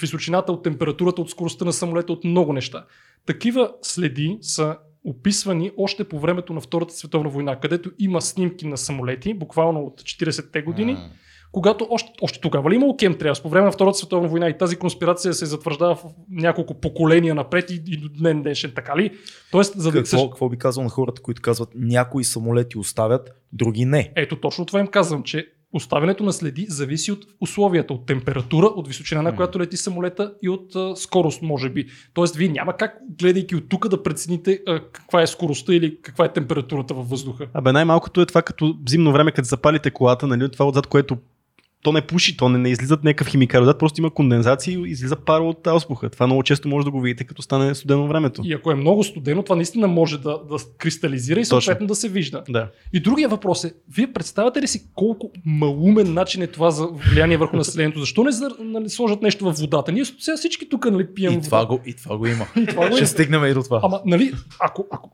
височината, 0.00 0.52
от 0.52 0.62
температурата, 0.62 1.20
от 1.22 1.30
скоростта 1.30 1.64
на 1.64 1.72
самолета, 1.72 2.12
от 2.12 2.24
много 2.24 2.52
неща. 2.52 2.84
Такива 3.26 3.72
следи 3.82 4.38
са 4.40 4.76
описвани 5.04 5.70
още 5.76 6.04
по 6.04 6.20
времето 6.20 6.52
на 6.52 6.60
Втората 6.60 6.94
световна 6.94 7.28
война, 7.28 7.60
където 7.60 7.90
има 7.98 8.22
снимки 8.22 8.66
на 8.66 8.76
самолети, 8.76 9.34
буквално 9.34 9.80
от 9.80 10.02
40-те 10.02 10.62
години, 10.62 10.92
М. 10.92 11.10
когато 11.56 11.86
още, 11.90 12.12
още 12.22 12.40
тогава 12.40 12.70
ли 12.70 12.74
имало 12.74 12.96
кемтриалс 12.96 13.42
по 13.42 13.48
време 13.48 13.64
на 13.64 13.72
Втората 13.72 13.98
световна 13.98 14.28
война 14.28 14.48
и 14.48 14.58
тази 14.58 14.76
конспирация 14.76 15.34
се 15.34 15.46
затвърждава 15.46 15.94
в 15.94 16.04
няколко 16.30 16.74
поколения 16.74 17.34
напред 17.34 17.70
и, 17.70 17.82
и 17.86 17.96
до 17.96 18.08
днен 18.08 18.42
днешен, 18.42 18.72
така 18.74 18.96
ли? 18.96 19.10
Тоест, 19.50 19.74
за 19.76 19.92
да 19.92 19.98
Какво, 19.98 20.30
какво 20.30 20.48
би 20.48 20.56
казал 20.56 20.84
на 20.84 20.90
хората, 20.90 21.22
които 21.22 21.42
казват 21.42 21.68
някои 21.74 22.24
самолети 22.24 22.78
оставят, 22.78 23.30
други 23.52 23.84
не? 23.84 24.12
Ето 24.16 24.36
точно 24.36 24.66
това 24.66 24.80
им 24.80 24.86
казвам, 24.86 25.22
че 25.22 25.46
оставянето 25.72 26.24
на 26.24 26.32
следи 26.32 26.66
зависи 26.68 27.12
от 27.12 27.24
условията, 27.40 27.94
от 27.94 28.06
температура, 28.06 28.66
от 28.66 28.88
височина 28.88 29.22
на 29.22 29.36
която 29.36 29.60
лети 29.60 29.76
самолета 29.76 30.34
и 30.42 30.48
от 30.48 30.76
а, 30.76 30.96
скорост, 30.96 31.42
може 31.42 31.70
би. 31.70 31.86
Тоест, 32.14 32.36
вие 32.36 32.48
няма 32.48 32.76
как, 32.76 32.98
гледайки 33.18 33.56
от 33.56 33.68
тук, 33.68 33.88
да 33.88 34.02
прецените 34.02 34.60
а, 34.66 34.80
каква 34.92 35.22
е 35.22 35.26
скоростта 35.26 35.74
или 35.74 36.02
каква 36.02 36.24
е 36.24 36.32
температурата 36.32 36.94
във 36.94 37.08
въздуха. 37.08 37.46
Абе, 37.54 37.72
най-малкото 37.72 38.20
е 38.20 38.26
това 38.26 38.42
като 38.42 38.78
зимно 38.88 39.12
време, 39.12 39.32
като 39.32 39.46
запалите 39.46 39.90
колата, 39.90 40.26
нали, 40.26 40.50
това 40.50 40.68
отзад, 40.68 40.86
което 40.86 41.16
то 41.86 41.92
не 41.92 42.02
пуши, 42.02 42.36
то 42.36 42.48
не, 42.48 42.58
не 42.58 42.70
излизат 42.70 43.04
някакъв 43.04 43.28
химикал, 43.28 43.62
отзад 43.62 43.78
просто 43.78 44.00
има 44.00 44.10
кондензация 44.10 44.78
и 44.78 44.90
излиза 44.90 45.16
пара 45.16 45.44
от 45.44 45.66
ауспуха. 45.66 46.10
Това 46.10 46.26
много 46.26 46.42
често 46.42 46.68
може 46.68 46.84
да 46.84 46.90
го 46.90 47.00
видите, 47.00 47.24
като 47.24 47.42
стане 47.42 47.74
студено 47.74 48.08
времето. 48.08 48.42
И 48.44 48.52
ако 48.52 48.70
е 48.70 48.74
много 48.74 49.04
студено, 49.04 49.42
това 49.42 49.56
наистина 49.56 49.88
може 49.88 50.18
да, 50.18 50.30
да 50.30 50.56
кристализира 50.78 51.40
и 51.40 51.42
Точно. 51.42 51.60
съответно 51.60 51.86
да 51.86 51.94
се 51.94 52.08
вижда. 52.08 52.42
Да. 52.48 52.68
И 52.92 53.00
другия 53.00 53.28
въпрос 53.28 53.64
е, 53.64 53.74
вие 53.96 54.12
представяте 54.12 54.62
ли 54.62 54.66
си 54.66 54.82
колко 54.94 55.30
малумен 55.44 56.14
начин 56.14 56.42
е 56.42 56.46
това 56.46 56.70
за 56.70 56.86
влияние 56.86 57.36
върху 57.36 57.56
населението? 57.56 58.00
Защо 58.00 58.24
не 58.24 58.32
за, 58.32 58.50
нали, 58.60 58.88
сложат 58.88 59.22
нещо 59.22 59.44
в 59.44 59.52
водата? 59.52 59.92
Ние 59.92 60.04
сега 60.04 60.36
всички 60.36 60.68
тук 60.68 60.90
нали, 60.90 61.14
пием 61.14 61.32
И 61.32 61.36
вода. 61.36 61.46
това, 61.46 61.66
го, 61.66 61.80
и 61.86 61.94
това 61.94 62.16
го 62.16 62.26
има. 62.26 62.46
И 62.56 62.66
това 62.66 62.88
го 62.88 62.96
Ще 62.96 63.06
стигнем 63.06 63.44
и 63.44 63.54
до 63.54 63.62
това. 63.62 63.80
Ама, 63.82 64.00
нали, 64.06 64.32
ако, 64.60 64.86
ако 64.90 65.10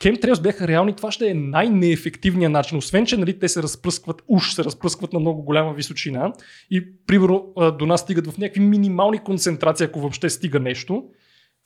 Chemtrails 0.00 0.42
бяха 0.42 0.68
реални, 0.68 0.92
това 0.96 1.10
ще 1.10 1.28
е 1.28 1.34
най-неефективният 1.34 2.52
начин. 2.52 2.78
Освен, 2.78 3.06
че 3.06 3.16
нали, 3.16 3.38
те 3.38 3.48
се 3.48 3.62
разпръскват, 3.62 4.22
уж 4.28 4.52
се 4.52 4.64
разпръскват 4.64 5.12
на 5.12 5.20
много 5.20 5.42
голяма 5.42 5.74
височина 5.88 6.32
и, 6.70 6.96
примерно, 7.06 7.52
до 7.78 7.86
нас 7.86 8.00
стигат 8.00 8.26
в 8.26 8.38
някакви 8.38 8.60
минимални 8.60 9.18
концентрации, 9.18 9.86
ако 9.86 10.00
въобще 10.00 10.30
стига 10.30 10.60
нещо. 10.60 11.04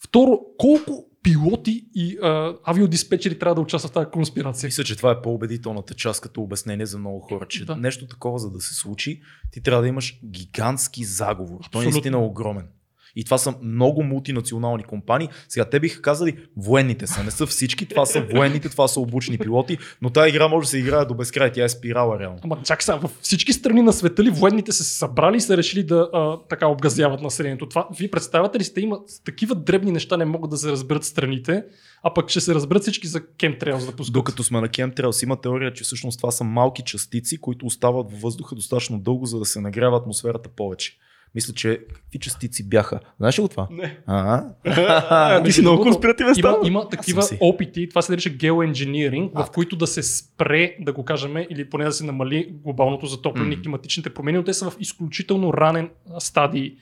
Второ, 0.04 0.40
колко 0.58 1.04
пилоти 1.22 1.86
и 1.94 2.18
а, 2.22 2.54
авиодиспетчери 2.64 3.38
трябва 3.38 3.54
да 3.54 3.60
участват 3.60 3.90
в 3.90 3.94
тази 3.94 4.06
конспирация? 4.10 4.66
Мисля, 4.68 4.84
че 4.84 4.96
това 4.96 5.10
е 5.10 5.22
по-убедителната 5.22 5.94
част 5.94 6.20
като 6.20 6.42
обяснение 6.42 6.86
за 6.86 6.98
много 6.98 7.20
хора, 7.20 7.46
че 7.48 7.64
Да. 7.64 7.76
нещо 7.76 8.06
такова, 8.06 8.38
за 8.38 8.50
да 8.50 8.60
се 8.60 8.74
случи, 8.74 9.20
ти 9.52 9.62
трябва 9.62 9.82
да 9.82 9.88
имаш 9.88 10.20
гигантски 10.24 11.04
заговор. 11.04 11.48
Той 11.48 11.56
е 11.56 11.66
Абсолютно. 11.66 11.90
наистина 11.90 12.24
огромен. 12.24 12.68
И 13.16 13.24
това 13.24 13.38
са 13.38 13.54
много 13.62 14.02
мултинационални 14.02 14.82
компании. 14.82 15.28
Сега 15.48 15.64
те 15.64 15.80
биха 15.80 16.02
казали, 16.02 16.36
военните 16.56 17.06
са, 17.06 17.24
не 17.24 17.30
са 17.30 17.46
всички, 17.46 17.86
това 17.86 18.06
са 18.06 18.20
военните, 18.20 18.68
това 18.68 18.88
са 18.88 19.00
обучени 19.00 19.38
пилоти, 19.38 19.78
но 20.02 20.10
тази 20.10 20.28
игра 20.28 20.48
може 20.48 20.64
да 20.64 20.68
се 20.68 20.78
играе 20.78 21.04
до 21.04 21.14
безкрай, 21.14 21.52
тя 21.52 21.64
е 21.64 21.68
спирала 21.68 22.18
реално. 22.18 22.38
Ама 22.44 22.58
чакай 22.64 22.84
сега, 22.84 22.96
във 22.96 23.18
всички 23.20 23.52
страни 23.52 23.82
на 23.82 23.92
света 23.92 24.24
ли 24.24 24.30
военните 24.30 24.72
са 24.72 24.84
се 24.84 24.98
събрали 24.98 25.36
и 25.36 25.40
са 25.40 25.56
решили 25.56 25.82
да 25.82 26.08
а, 26.12 26.38
така 26.48 26.66
обгазяват 26.66 27.20
населението? 27.20 27.68
Това, 27.68 27.88
вие 27.98 28.10
представяте 28.10 28.58
ли 28.58 28.64
сте, 28.64 28.80
има 28.80 28.98
такива 29.24 29.54
дребни 29.54 29.92
неща 29.92 30.16
не 30.16 30.24
могат 30.24 30.50
да 30.50 30.56
се 30.56 30.70
разберат 30.70 31.04
страните, 31.04 31.64
а 32.02 32.14
пък 32.14 32.30
ще 32.30 32.40
се 32.40 32.54
разберат 32.54 32.82
всички 32.82 33.06
за 33.06 33.20
chemtrails 33.20 33.86
да 33.86 33.96
пускат. 33.96 34.12
Докато 34.12 34.44
сме 34.44 34.60
на 34.60 34.68
Chemtrails, 34.68 35.24
има 35.24 35.40
теория, 35.40 35.72
че 35.72 35.84
всъщност 35.84 36.18
това 36.18 36.30
са 36.30 36.44
малки 36.44 36.82
частици, 36.82 37.40
които 37.40 37.66
остават 37.66 38.10
във 38.10 38.20
въздуха 38.20 38.54
достатъчно 38.54 38.98
дълго, 38.98 39.26
за 39.26 39.38
да 39.38 39.44
се 39.44 39.60
нагрява 39.60 39.96
атмосферата 39.96 40.48
повече. 40.48 40.98
Мисля, 41.34 41.54
че 41.54 41.80
какви 41.94 42.18
частици 42.18 42.68
бяха? 42.68 43.00
Знаеш 43.18 43.38
ли 43.38 43.42
го 43.42 43.48
това? 43.48 43.68
Не. 43.70 43.98
А, 44.06 44.44
А, 44.64 45.42
ти 45.44 45.52
си 45.52 45.60
много 45.60 45.82
конспиративен 45.82 46.28
има, 46.28 46.34
става. 46.34 46.68
има 46.68 46.88
такива 46.88 47.22
опити, 47.40 47.88
това 47.88 48.02
се 48.02 48.12
нарича 48.12 48.30
геоенжиниринг, 48.30 49.32
в 49.34 49.46
които 49.54 49.76
да 49.76 49.86
се 49.86 50.02
спре, 50.02 50.76
да 50.80 50.92
го 50.92 51.04
кажем, 51.04 51.36
или 51.50 51.70
поне 51.70 51.84
да 51.84 51.92
се 51.92 52.04
намали 52.04 52.54
глобалното 52.64 53.06
затопляне 53.06 53.54
и 53.54 53.62
климатичните 53.62 54.14
промени, 54.14 54.38
но 54.38 54.44
те 54.44 54.54
са 54.54 54.70
в 54.70 54.76
изключително 54.80 55.52
ранен 55.54 55.90
стадий. 56.18 56.76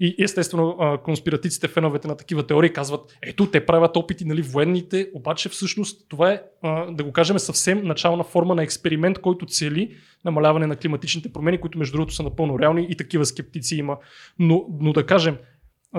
И 0.00 0.14
естествено, 0.18 0.98
конспиратиците, 1.04 1.68
феновете 1.68 2.08
на 2.08 2.16
такива 2.16 2.46
теории 2.46 2.72
казват, 2.72 3.18
ето, 3.22 3.50
те 3.50 3.66
правят 3.66 3.96
опити, 3.96 4.24
нали, 4.24 4.42
военните, 4.42 5.10
обаче 5.14 5.48
всъщност 5.48 6.06
това 6.08 6.32
е, 6.32 6.42
да 6.90 7.04
го 7.04 7.12
кажем, 7.12 7.38
съвсем 7.38 7.82
начална 7.84 8.24
форма 8.24 8.54
на 8.54 8.62
експеримент, 8.62 9.18
който 9.18 9.46
цели 9.46 9.96
намаляване 10.24 10.66
на 10.66 10.76
климатичните 10.76 11.32
промени, 11.32 11.58
които 11.58 11.78
между 11.78 11.96
другото 11.96 12.14
са 12.14 12.22
напълно 12.22 12.58
реални 12.58 12.86
и 12.90 12.96
такива 12.96 13.26
скептици 13.26 13.76
има. 13.76 13.96
Но, 14.38 14.66
но 14.80 14.92
да 14.92 15.06
кажем, 15.06 15.36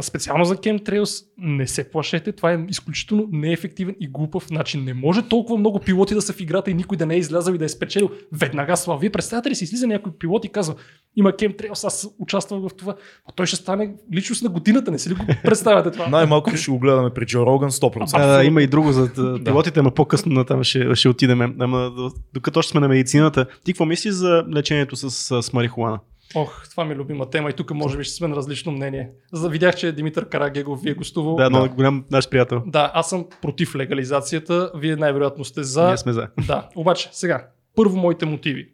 специално 0.02 0.46
за 0.46 0.56
Chemtrails 0.56 1.26
не 1.38 1.68
се 1.68 1.92
плашете, 1.92 2.32
това 2.32 2.54
е 2.54 2.66
изключително 2.70 3.28
неефективен 3.32 3.96
и 4.00 4.08
глупав 4.08 4.50
начин. 4.52 4.84
Не 4.84 4.94
може 4.94 5.22
толкова 5.22 5.60
много 5.60 5.80
пилоти 5.80 6.14
да 6.14 6.22
са 6.22 6.34
в 6.34 6.40
играта 6.42 6.72
и 6.72 6.74
никой 6.74 6.98
да 6.98 7.06
не 7.06 7.16
е 7.16 7.18
излязъл 7.18 7.54
и 7.54 7.58
да 7.58 7.66
е 7.66 7.70
спечелил 7.70 8.10
веднага 8.32 8.78
слава. 8.78 9.00
Вие 9.00 9.10
представяте 9.10 9.50
ли 9.50 9.56
си, 9.56 9.64
излиза 9.64 9.88
някой 9.88 10.12
пилот 10.20 10.46
и 10.46 10.50
казва, 10.50 10.76
има 11.16 11.32
Chemtrails, 11.32 11.88
аз 11.88 12.08
участвам 12.20 12.62
в 12.62 12.70
това, 12.78 12.96
а 13.30 13.32
той 13.36 13.46
ще 13.46 13.56
стане 13.56 13.94
личност 14.14 14.44
на 14.44 14.50
годината, 14.50 14.92
не 14.92 15.00
си 15.00 15.10
ли 15.10 15.14
го 15.14 15.26
представяте 15.44 15.92
това? 15.92 16.08
най-малко 16.10 16.58
ще 16.58 16.72
го 16.72 16.80
гледаме 16.80 17.10
при 17.10 17.26
Джо 17.26 17.46
Роган 17.46 17.72
100%. 17.72 18.10
А, 18.14 18.44
има 18.44 18.62
и 18.62 18.68
друго 18.68 18.92
за 18.92 19.10
пилотите, 19.46 19.80
ама 19.80 19.92
по-късно 19.92 20.34
на 20.34 20.46
там 20.46 20.64
ще, 20.64 20.96
ще 20.96 21.10
отидем. 21.10 21.42
Ама 21.60 21.92
докато 22.34 22.60
още 22.60 22.72
сме 22.72 22.80
на 22.80 22.88
медицината, 22.88 23.46
ти 23.64 23.74
какво 23.74 23.86
мислиш 23.86 24.14
за 24.14 24.46
лечението 24.54 24.96
с, 24.96 25.42
с 25.42 25.54
марихуана? 25.54 26.00
Ох, 26.42 26.70
това 26.70 26.86
ми 26.86 26.94
е 26.94 26.96
любима 26.96 27.30
тема 27.30 27.50
и 27.50 27.54
тук 27.54 27.72
може 27.74 27.98
би 27.98 28.04
ще 28.04 28.14
сме 28.14 28.28
на 28.28 28.36
различно 28.36 28.72
мнение. 28.72 29.10
За, 29.34 29.50
видях, 29.50 29.76
че 29.76 29.92
Димитър 29.92 30.30
Карагегов 30.30 30.82
ви 30.82 30.90
е 30.90 30.94
гостувал. 30.94 31.36
Да, 31.36 31.50
много 31.50 31.76
голям 31.76 32.06
наш 32.12 32.30
приятел. 32.30 32.64
да, 32.66 32.92
аз 32.94 33.10
съм 33.10 33.26
против 33.42 33.76
легализацията, 33.76 34.72
вие 34.76 34.96
най-вероятно 34.96 35.46
сте 35.46 35.64
за. 35.64 35.88
Ние 35.88 35.98
сме 35.98 36.14
за. 36.14 36.28
Да, 36.48 36.70
обаче 36.76 37.10
сега, 37.12 37.48
първо 37.76 37.98
моите 37.98 38.26
мотиви. 38.26 38.70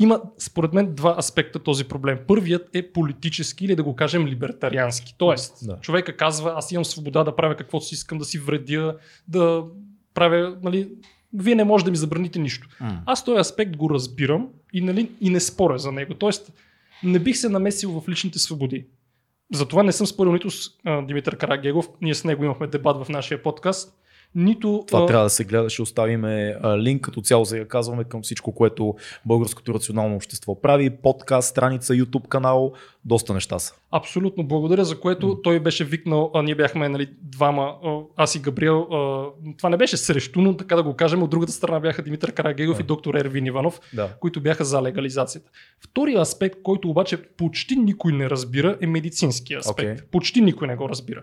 Има, 0.00 0.20
според 0.38 0.72
мен, 0.72 0.94
два 0.94 1.14
аспекта 1.18 1.58
този 1.58 1.84
проблем. 1.84 2.18
Първият 2.26 2.68
е 2.74 2.92
политически 2.92 3.64
или 3.64 3.76
да 3.76 3.82
го 3.82 3.96
кажем 3.96 4.26
либертариански. 4.26 5.14
Тоест, 5.18 5.54
Да. 5.66 5.76
човека 5.80 6.16
казва, 6.16 6.52
аз 6.56 6.72
имам 6.72 6.84
свобода 6.84 7.24
да 7.24 7.36
правя 7.36 7.56
каквото 7.56 7.84
си 7.86 7.94
искам, 7.94 8.18
да 8.18 8.24
си 8.24 8.38
вредя, 8.38 8.96
да 9.28 9.64
правя, 10.14 10.56
нали, 10.62 10.88
вие 11.34 11.54
не 11.54 11.64
може 11.64 11.84
да 11.84 11.90
ми 11.90 11.96
забраните 11.96 12.38
нищо. 12.38 12.68
М. 12.80 13.02
Аз 13.06 13.24
този 13.24 13.40
аспект 13.40 13.76
го 13.76 13.90
разбирам 13.90 14.48
и, 14.72 14.80
нали, 14.80 15.10
и 15.20 15.30
не 15.30 15.40
споря 15.40 15.78
за 15.78 15.92
него. 15.92 16.14
Тоест, 16.14 16.52
не 17.04 17.18
бих 17.18 17.36
се 17.36 17.48
намесил 17.48 18.00
в 18.00 18.08
личните 18.08 18.38
свободи. 18.38 18.86
Затова 19.52 19.82
не 19.82 19.92
съм 19.92 20.06
спорил 20.06 20.32
нито 20.32 20.50
с 20.50 20.70
Димитър 21.02 21.36
Карагегов, 21.36 21.88
ние 22.02 22.14
с 22.14 22.24
него 22.24 22.44
имахме 22.44 22.66
дебат 22.66 23.06
в 23.06 23.08
нашия 23.08 23.42
подкаст, 23.42 23.98
нито... 24.34 24.84
Това 24.86 25.02
а, 25.02 25.06
трябва 25.06 25.24
да 25.24 25.30
се 25.30 25.44
гледа, 25.44 25.70
ще 25.70 25.82
оставим 25.82 26.24
линк 26.78 27.02
като 27.02 27.20
цяло 27.20 27.44
за 27.44 27.56
да 27.56 27.68
казваме 27.68 28.04
към 28.04 28.22
всичко, 28.22 28.52
което 28.52 28.94
българското 29.26 29.74
рационално 29.74 30.16
общество 30.16 30.60
прави, 30.60 30.90
подкаст, 30.90 31.48
страница, 31.48 31.94
YouTube 31.94 32.28
канал, 32.28 32.72
доста 33.04 33.34
неща 33.34 33.58
са. 33.58 33.74
Абсолютно, 33.90 34.44
благодаря 34.44 34.84
за 34.84 35.00
което 35.00 35.40
той 35.42 35.60
беше 35.60 35.84
викнал, 35.84 36.30
а 36.34 36.42
ние 36.42 36.54
бяхме 36.54 36.88
нали, 36.88 37.08
двама, 37.22 37.74
аз 38.16 38.34
и 38.34 38.38
Габриел, 38.38 38.80
а, 38.80 39.26
това 39.58 39.68
не 39.68 39.76
беше 39.76 39.96
срещу, 39.96 40.40
но 40.40 40.56
така 40.56 40.76
да 40.76 40.82
го 40.82 40.94
кажем, 40.94 41.22
от 41.22 41.30
другата 41.30 41.52
страна 41.52 41.80
бяха 41.80 42.02
Димитър 42.02 42.32
Карагегов 42.32 42.76
Да. 42.76 42.82
и 42.82 42.86
доктор 42.86 43.14
Ервин 43.14 43.46
Иванов, 43.46 43.80
Да. 43.94 44.08
които 44.20 44.40
бяха 44.40 44.64
за 44.64 44.82
легализацията. 44.82 45.50
Втория 45.80 46.20
аспект, 46.20 46.62
който 46.62 46.90
обаче 46.90 47.22
почти 47.22 47.76
никой 47.76 48.12
не 48.12 48.30
разбира, 48.30 48.78
е 48.80 48.86
медицинския 48.86 49.58
аспект. 49.58 49.98
Окей. 49.98 50.10
Почти 50.10 50.40
никой 50.40 50.68
не 50.68 50.76
го 50.76 50.88
разбира. 50.88 51.22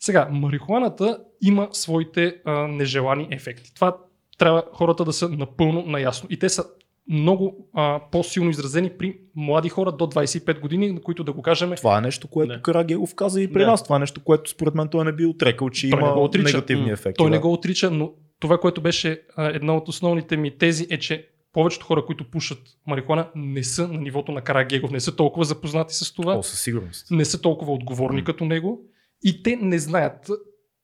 Сега, 0.00 0.28
марихуаната 0.30 1.18
има 1.42 1.68
своите 1.72 2.36
а, 2.44 2.52
нежелани 2.68 3.28
ефекти. 3.30 3.74
Това 3.74 3.96
трябва 4.38 4.62
хората 4.72 5.04
да 5.04 5.12
са 5.12 5.28
напълно 5.28 5.82
наясно. 5.82 6.26
И 6.30 6.38
те 6.38 6.48
са 6.48 6.64
много 7.10 7.68
а, 7.74 8.00
по-силно 8.12 8.50
изразени 8.50 8.90
при 8.90 9.18
млади 9.36 9.68
хора 9.68 9.92
до 9.92 10.06
25 10.06 10.60
години, 10.60 10.92
на 10.92 11.00
които 11.00 11.24
да 11.24 11.32
го 11.32 11.42
кажем 11.42 11.72
Това 11.76 11.98
е 11.98 12.00
нещо, 12.00 12.28
което 12.28 12.52
Да. 12.52 12.62
Карагелов 12.62 13.14
каза 13.14 13.42
и 13.42 13.52
при 13.52 13.60
Да. 13.60 13.66
нас. 13.66 13.84
Това 13.84 13.96
е 13.96 13.98
нещо, 13.98 14.20
което 14.20 14.50
според 14.50 14.74
мен 14.74 14.88
той 14.88 15.04
не 15.04 15.12
би 15.12 15.26
отрекал, 15.26 15.70
че 15.70 15.90
Той 15.90 16.00
не 16.00 16.06
има 16.06 16.14
го 16.14 16.24
отрича. 16.24 16.44
негативни 16.46 16.90
ефекти. 16.90 17.18
Той 17.18 17.26
да. 17.26 17.30
не 17.30 17.38
го 17.38 17.52
отрича, 17.52 17.90
но 17.90 18.10
това, 18.40 18.58
което 18.58 18.80
беше 18.80 19.22
а, 19.36 19.46
една 19.46 19.76
от 19.76 19.88
основните 19.88 20.36
ми 20.36 20.58
тези 20.58 20.86
е, 20.90 20.98
че 20.98 21.28
повечето 21.52 21.86
хора, 21.86 22.06
които 22.06 22.24
пушат 22.24 22.58
марихуана, 22.86 23.28
не 23.34 23.62
са 23.64 23.88
на 23.88 24.00
нивото 24.00 24.32
на 24.32 24.40
Карагегов, 24.40 24.90
не 24.90 25.00
са 25.00 25.16
толкова 25.16 25.44
запознати 25.44 25.94
с 25.94 26.14
това, 26.14 26.34
О, 26.34 26.42
със 26.42 26.60
сигурност. 26.60 27.10
не 27.10 27.24
са 27.24 27.40
толкова 27.40 27.72
отговорни 27.72 28.20
М. 28.20 28.24
като 28.24 28.44
него 28.44 28.80
и 29.24 29.42
те 29.42 29.56
не 29.56 29.78
знаят 29.78 30.30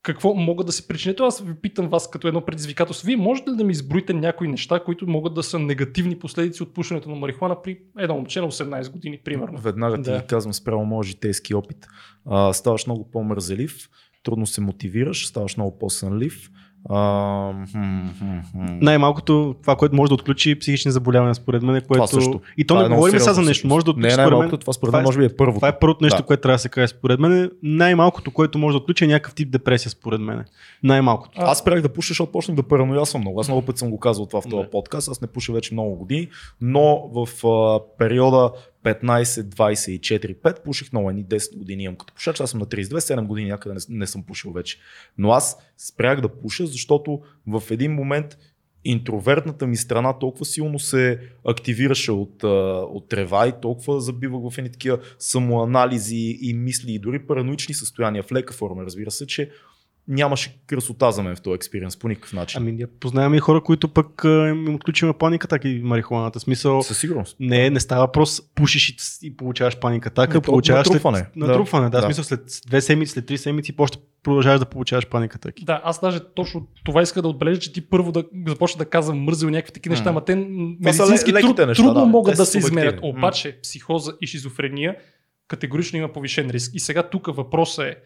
какво 0.03 0.35
могат 0.35 0.67
да 0.67 0.73
се 0.73 0.89
причинят. 0.89 1.21
Аз 1.21 1.41
ви 1.41 1.55
питам 1.55 1.89
вас 1.89 2.11
като 2.11 2.29
едно 2.29 2.45
предизвикателство. 2.45 3.07
Вие 3.07 3.17
можете 3.17 3.51
ли 3.51 3.57
да 3.57 3.65
ми 3.65 3.73
изброите 3.73 4.13
някои 4.13 4.49
неща, 4.49 4.81
които 4.85 5.07
могат 5.07 5.35
да 5.35 5.43
са 5.43 5.59
негативни 5.59 6.19
последици 6.19 6.63
от 6.63 6.75
пушенето 6.75 7.11
на 7.11 7.17
марихуана 7.17 7.63
при 7.63 7.79
едно 7.99 8.15
момче 8.15 8.41
на 8.41 8.51
18 8.51 8.91
години, 8.93 9.21
примерно? 9.25 9.59
Веднага 9.59 9.97
ти 9.97 10.11
Да. 10.11 10.21
ги 10.21 10.27
казвам 10.27 10.55
спрямо 10.55 10.85
моят 10.85 11.07
житейски 11.07 11.55
опит. 11.55 11.87
А, 12.27 12.53
ставаш 12.53 12.87
много 12.87 13.11
по-мързелив, 13.11 13.89
трудно 14.23 14.47
се 14.47 14.61
мотивираш, 14.61 15.27
ставаш 15.27 15.57
много 15.57 15.79
по-сънлив. 15.79 16.51
Най-малкото 18.81 19.55
това, 19.63 19.77
което 19.77 19.97
може 19.97 20.09
да 20.09 20.15
отключи 20.15 20.59
психични 20.59 20.91
заболявания, 20.91 21.35
според 21.35 21.63
мен, 21.63 21.77
е 21.77 21.81
което... 21.81 22.07
също. 22.07 22.41
И 22.57 22.67
то 22.67 22.75
Това 22.75 22.89
не 22.89 22.95
говорим 22.95 23.21
сега 23.21 23.33
за 23.33 23.43
нещо. 23.43 23.67
Може 23.69 23.85
да 23.85 23.91
отключи, 23.91 24.07
Не, 24.07 24.13
според 24.13 24.39
мен, 24.39 24.51
това 24.51 24.73
според 24.73 24.91
това 24.91 24.99
мен 24.99 25.05
е- 25.05 25.09
може 25.09 25.19
би 25.19 25.25
е 25.25 25.29
първото. 25.29 25.57
Това 25.57 25.69
е 25.69 25.79
първото 25.79 26.05
нещо, 26.05 26.17
Да. 26.17 26.23
което 26.23 26.41
трябва 26.41 26.55
да 26.55 26.59
се 26.59 26.69
каже. 26.69 26.89
Според 26.89 27.21
мен 27.21 27.51
най-малкото, 27.63 28.31
което 28.31 28.59
може 28.59 28.73
да 28.73 28.79
отключи 28.79 29.05
е 29.05 29.09
някакъв 29.09 29.35
тип 29.35 29.51
депресия, 29.51 29.91
според 29.91 30.21
мен. 30.21 30.45
Най-малкото. 30.83 31.41
А- 31.41 31.51
Аз 31.51 31.59
спрях 31.59 31.81
да 31.83 31.89
пуша, 31.89 32.09
защото 32.09 32.33
почнах 32.33 32.57
да 32.57 32.63
параноясвам 32.63 33.21
много. 33.21 33.41
Аз 33.41 33.49
много 33.49 33.63
път 33.63 33.79
съм 33.79 33.91
го 33.91 33.99
казвал 33.99 34.27
това 34.27 34.41
в 34.41 34.49
този 34.51 34.69
подкаст. 34.69 35.09
Аз 35.09 35.21
не 35.21 35.27
пуша 35.27 35.53
вече 35.53 35.75
много 35.75 35.95
години, 35.97 36.29
но 36.61 37.11
в 37.15 37.47
а, 37.47 37.81
периода 37.99 38.51
15-24-5 38.85 40.63
пуших 40.63 40.93
много 40.93 41.11
едни 41.11 41.25
10 41.25 41.59
години 41.59 41.85
имам 41.85 41.97
като 41.97 42.15
пушач. 42.15 42.41
Аз 42.41 42.51
съм 42.51 42.61
на 42.61 42.67
32, 42.67 42.85
7 42.85 43.27
години 43.27 43.49
някъде 43.49 43.75
не, 43.75 43.99
не 43.99 44.07
съм 44.07 44.23
пушил 44.23 44.53
вече. 44.53 44.79
Но 45.19 45.31
аз 45.31 45.57
спрях 45.79 46.21
да 46.21 46.29
пуша, 46.29 46.67
защото 46.67 47.21
в 47.47 47.63
един 47.71 47.95
момент 47.95 48.39
интровертната 48.85 49.67
ми 49.67 49.77
страна 49.77 50.19
толкова 50.19 50.45
силно 50.45 50.79
се 50.79 51.21
активираше 51.47 52.13
от, 52.13 52.45
от 52.93 53.09
трева 53.09 53.49
и 53.49 53.53
толкова 53.63 54.01
забивах 54.01 54.53
в 54.53 54.59
едни 54.59 54.73
такива 54.73 54.99
самоанализи 55.19 56.39
и 56.41 56.55
мисли 56.55 56.93
и 56.93 56.99
дори 56.99 57.27
параноични 57.27 57.75
състояния 57.75 58.23
в 58.23 58.33
лека 58.33 58.55
форма, 58.55 58.85
разбира 58.85 59.11
се, 59.11 59.27
че 59.27 59.51
нямаше 60.09 60.59
красота 60.67 61.11
за 61.11 61.23
мен 61.23 61.37
в 61.37 61.41
този 61.41 61.55
експириенс 61.55 61.97
по 61.97 62.09
никакъв 62.09 62.33
начин. 62.33 62.59
Ами 62.59 62.73
ние 62.73 62.87
познаваме 62.89 63.37
и 63.37 63.41
хора, 63.41 63.63
които 63.63 63.89
пък 63.89 64.23
им 64.25 64.75
отключиме 64.75 65.13
паника, 65.13 65.49
така 65.49 65.69
и 65.69 65.81
марихуаната. 65.81 66.41
Смисъл, 66.41 66.83
Със 66.83 66.99
сигурност. 66.99 67.37
не, 67.41 67.71
не 67.71 67.81
става 67.81 68.01
въпрос, 68.01 68.43
пушиш 68.55 68.89
и, 68.89 68.97
и 69.23 69.37
получаваш 69.37 69.79
паника 69.79 70.09
атака, 70.09 70.41
получаваш 70.41 70.89
натрупване. 70.89 71.19
След, 71.19 71.29
Да. 71.37 71.47
натрупване, 71.47 71.91
да, 71.91 71.97
Да. 71.97 72.03
смисъл 72.03 72.25
след 72.25 72.41
две 72.67 72.81
седмици, 72.81 73.13
след 73.13 73.27
три 73.27 73.39
седмици, 73.39 73.73
после 73.73 73.97
продължаваш 74.23 74.59
да 74.61 74.67
получаваш 74.67 75.07
паника 75.07 75.37
атаки. 75.37 75.65
Да, 75.65 75.81
аз 75.85 76.01
даже 76.01 76.21
точно 76.35 76.67
това 76.85 77.03
иска 77.03 77.23
да 77.23 77.29
отбележа, 77.29 77.61
че 77.61 77.73
ти 77.73 77.81
първо 77.81 78.13
да 78.13 78.25
започна 78.47 78.79
да 78.79 78.85
казвам 78.85 79.19
мързел 79.19 79.51
някакви 79.51 79.73
такива 79.73 79.93
неща, 79.93 80.09
ама 80.11 80.25
те 80.25 80.35
медицински 80.37 81.33
ле- 81.33 81.41
труд, 81.41 81.59
неща, 81.59 81.83
трудно 81.83 81.95
да. 81.95 82.07
могат 82.07 82.37
да 82.37 82.47
се 82.47 82.59
измерят. 82.59 82.99
Обаче 83.03 83.59
психоза 83.63 84.13
и 84.21 84.27
шизофрения 84.27 84.97
категорично 85.49 85.99
има 85.99 86.09
повишен 86.09 86.51
риск. 86.51 86.75
И 86.75 86.81
сега 86.81 87.03
тук 87.03 87.37
въпросът 87.37 87.85
е, 87.85 87.97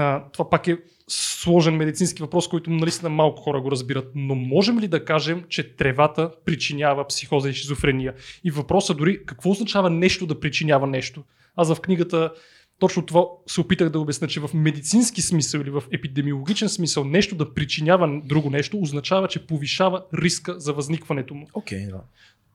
а, 0.00 0.24
това 0.32 0.50
пак 0.50 0.68
е 0.68 0.78
сложен 1.08 1.76
медицински 1.76 2.22
въпрос, 2.22 2.48
който 2.48 2.70
наистина 2.70 3.10
малко 3.10 3.42
хора 3.42 3.60
го 3.60 3.70
разбират, 3.70 4.10
но 4.14 4.34
можем 4.34 4.80
ли 4.80 4.88
да 4.88 5.04
кажем, 5.04 5.44
че 5.48 5.76
тревата 5.76 6.30
причинява 6.44 7.06
психоза 7.06 7.50
и 7.50 7.54
шизофрения? 7.54 8.14
И 8.44 8.50
въпросът 8.50 8.96
дори 8.96 9.26
какво 9.26 9.50
означава 9.50 9.90
нещо 9.90 10.26
да 10.26 10.40
причинява 10.40 10.86
нещо? 10.86 11.24
Аз 11.56 11.74
в 11.74 11.80
книгата 11.80 12.32
точно 12.78 13.06
това 13.06 13.24
се 13.46 13.60
опитах 13.60 13.90
да 13.90 14.00
обясня, 14.00 14.28
че 14.28 14.40
в 14.40 14.50
медицински 14.54 15.22
смисъл 15.22 15.60
или 15.60 15.70
в 15.70 15.82
епидемиологичен 15.92 16.68
смисъл 16.68 17.04
нещо 17.04 17.34
да 17.34 17.54
причинява 17.54 18.20
друго 18.24 18.50
нещо 18.50 18.80
означава, 18.80 19.28
че 19.28 19.46
повишава 19.46 20.04
риска 20.14 20.60
за 20.60 20.72
възникването 20.72 21.34
му. 21.34 21.46
Окей, 21.54 21.86
да. 21.86 22.00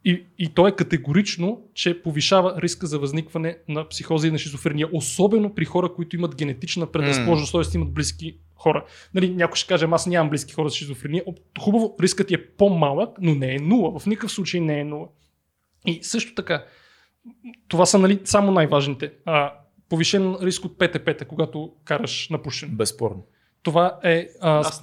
И, 0.06 0.26
и 0.38 0.50
то 0.54 0.68
е 0.68 0.76
категорично, 0.76 1.62
че 1.74 2.02
повишава 2.02 2.62
риска 2.62 2.88
за 2.88 3.00
възникване 3.00 3.58
на 3.68 3.90
психоза 3.90 4.28
и 4.28 4.32
на 4.32 4.38
шизофрения, 4.38 4.90
особено 4.94 5.56
при 5.56 5.66
хора, 5.66 5.94
които 5.94 6.16
имат 6.16 6.36
генетична 6.36 6.92
предразположеност, 6.92 7.52
т.е. 7.52 7.78
имат 7.78 7.94
близки 7.94 8.38
хора. 8.56 8.86
Нали, 9.14 9.30
някой 9.30 9.56
ще 9.56 9.68
каже, 9.68 9.86
«Ама 9.86 9.96
аз 9.96 10.08
нямам 10.08 10.30
близки 10.30 10.54
хора 10.54 10.70
с 10.70 10.76
шизофрения. 10.76 11.24
Хубаво, 11.60 11.96
рискът 12.02 12.28
ти 12.28 12.34
е 12.34 12.48
по-малък, 12.48 13.18
но 13.22 13.36
не 13.36 13.56
е 13.56 13.60
нула. 13.60 14.00
В 14.00 14.06
никакъв 14.06 14.32
случай 14.32 14.62
не 14.62 14.80
е 14.80 14.84
нула. 14.84 15.08
И 15.86 16.00
също 16.04 16.36
така, 16.36 16.66
това 17.68 17.86
са 17.86 18.00
нали, 18.00 18.20
само 18.24 18.52
най-важните. 18.52 19.14
А, 19.26 19.54
повишен 19.90 20.36
риск 20.42 20.66
от 20.66 20.78
ПТП, 20.78 21.26
когато 21.28 21.74
караш 21.86 22.30
на 22.30 22.42
пушен. 22.42 22.70
Безспорно. 22.70 23.26
Това 23.64 24.00
е... 24.04 24.28
А, 24.42 24.60
Аз 24.60 24.82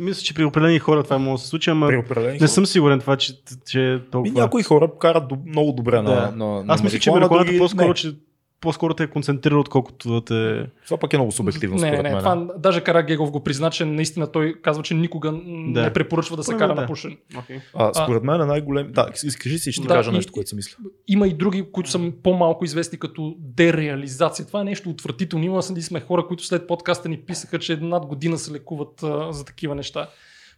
мисля, 0.00 0.22
че 0.22 0.34
при 0.34 0.44
определени 0.44 0.78
хора 0.78 1.02
това 1.02 1.18
може 1.18 1.40
да 1.40 1.44
се 1.44 1.48
случи, 1.48 1.70
ама 1.70 1.86
не 1.86 2.02
хора. 2.38 2.48
съм 2.48 2.66
сигурен 2.66 3.00
това, 3.00 3.16
че, 3.16 3.32
че 3.66 3.92
е 3.92 3.98
толкова. 3.98 4.40
някои 4.40 4.62
хора 4.62 4.88
карат 5.00 5.28
до, 5.28 5.36
много 5.46 5.72
добре 5.72 5.96
Да. 5.96 6.02
на, 6.02 6.32
на, 6.36 6.64
на 6.64 6.74
Аз 6.74 6.82
мисля, 6.82 6.98
че 6.98 7.10
марихуана, 7.10 7.44
други 7.44 7.58
по-скоро, 7.58 7.94
че 7.94 8.14
по-скоро 8.60 8.94
те 8.94 9.02
е 9.02 9.06
концентрира, 9.06 9.58
отколкото 9.58 10.12
да 10.12 10.24
те... 10.24 10.70
Това 10.84 10.96
пък 10.96 11.12
е 11.12 11.16
много 11.16 11.32
субективно, 11.32 11.76
не, 11.76 11.80
според 11.80 12.02
не, 12.02 12.10
мен. 12.10 12.18
това 12.18 12.48
даже 12.58 12.80
Карагегов 12.80 13.30
го 13.30 13.44
призна, 13.44 13.70
че 13.70 13.84
наистина 13.84 14.32
той 14.32 14.54
казва, 14.62 14.82
че 14.82 14.94
никога 14.94 15.32
Да. 15.32 15.82
не 15.82 15.92
препоръчва 15.92 16.36
да 16.36 16.42
се 16.44 16.52
кара 16.52 16.66
мен 16.66 16.76
на 16.76 16.82
да. 16.82 16.86
пушен. 16.86 17.16
Okay. 17.34 17.60
А, 17.74 17.94
според 18.04 18.22
мен 18.22 18.40
е 18.40 18.44
най-голем... 18.44 18.92
Да, 18.92 19.08
изкажи 19.24 19.58
си, 19.58 19.72
ще 19.72 19.82
ти 19.82 19.88
Да, 19.88 19.94
кажа 19.94 20.10
и- 20.10 20.14
нещо, 20.14 20.32
което 20.32 20.48
си 20.48 20.56
мисля. 20.56 20.76
Има 21.08 21.26
и 21.28 21.34
други, 21.34 21.64
които 21.72 21.90
са 21.90 22.12
по-малко 22.22 22.64
известни 22.64 22.98
като 22.98 23.34
дереализация. 23.38 24.46
Това 24.46 24.60
е 24.60 24.64
нещо 24.64 24.90
отвратително. 24.90 25.44
Има 25.44 25.60
нали 25.70 25.82
сме 25.82 26.00
хора, 26.00 26.26
които 26.26 26.44
след 26.44 26.66
подкаста 26.66 27.08
ни 27.08 27.16
писаха, 27.20 27.58
че 27.58 27.76
над 27.76 28.06
година 28.06 28.38
се 28.38 28.52
лекуват 28.52 29.02
а, 29.02 29.32
за 29.32 29.44
такива 29.44 29.74
неща. 29.74 30.08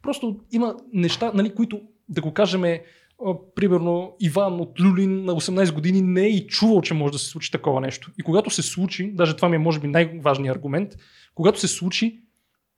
Просто 0.03 0.37
има 0.53 0.75
неща, 0.93 1.31
нали, 1.35 1.55
които, 1.55 1.81
да 2.09 2.21
го 2.21 2.33
кажем, 2.35 2.65
примерно 3.55 4.17
Иван 4.21 4.61
от 4.61 4.81
Люлин 4.81 5.25
на 5.25 5.35
18 5.35 5.73
години 5.73 6.03
не 6.03 6.23
е 6.23 6.29
и 6.29 6.47
чувал, 6.47 6.81
че 6.81 6.95
може 6.95 7.13
да 7.13 7.19
се 7.19 7.27
случи 7.27 7.51
такова 7.51 7.81
нещо. 7.81 8.11
И 8.19 8.23
когато 8.23 8.51
се 8.51 8.63
случи, 8.63 9.13
даже 9.15 9.37
това 9.37 9.49
ми 9.49 9.57
е 9.57 9.59
може 9.59 9.81
би 9.81 9.89
най-важният 9.89 10.57
аргумент, 10.57 10.93
когато 11.35 11.61
се 11.61 11.69
случи, 11.69 12.23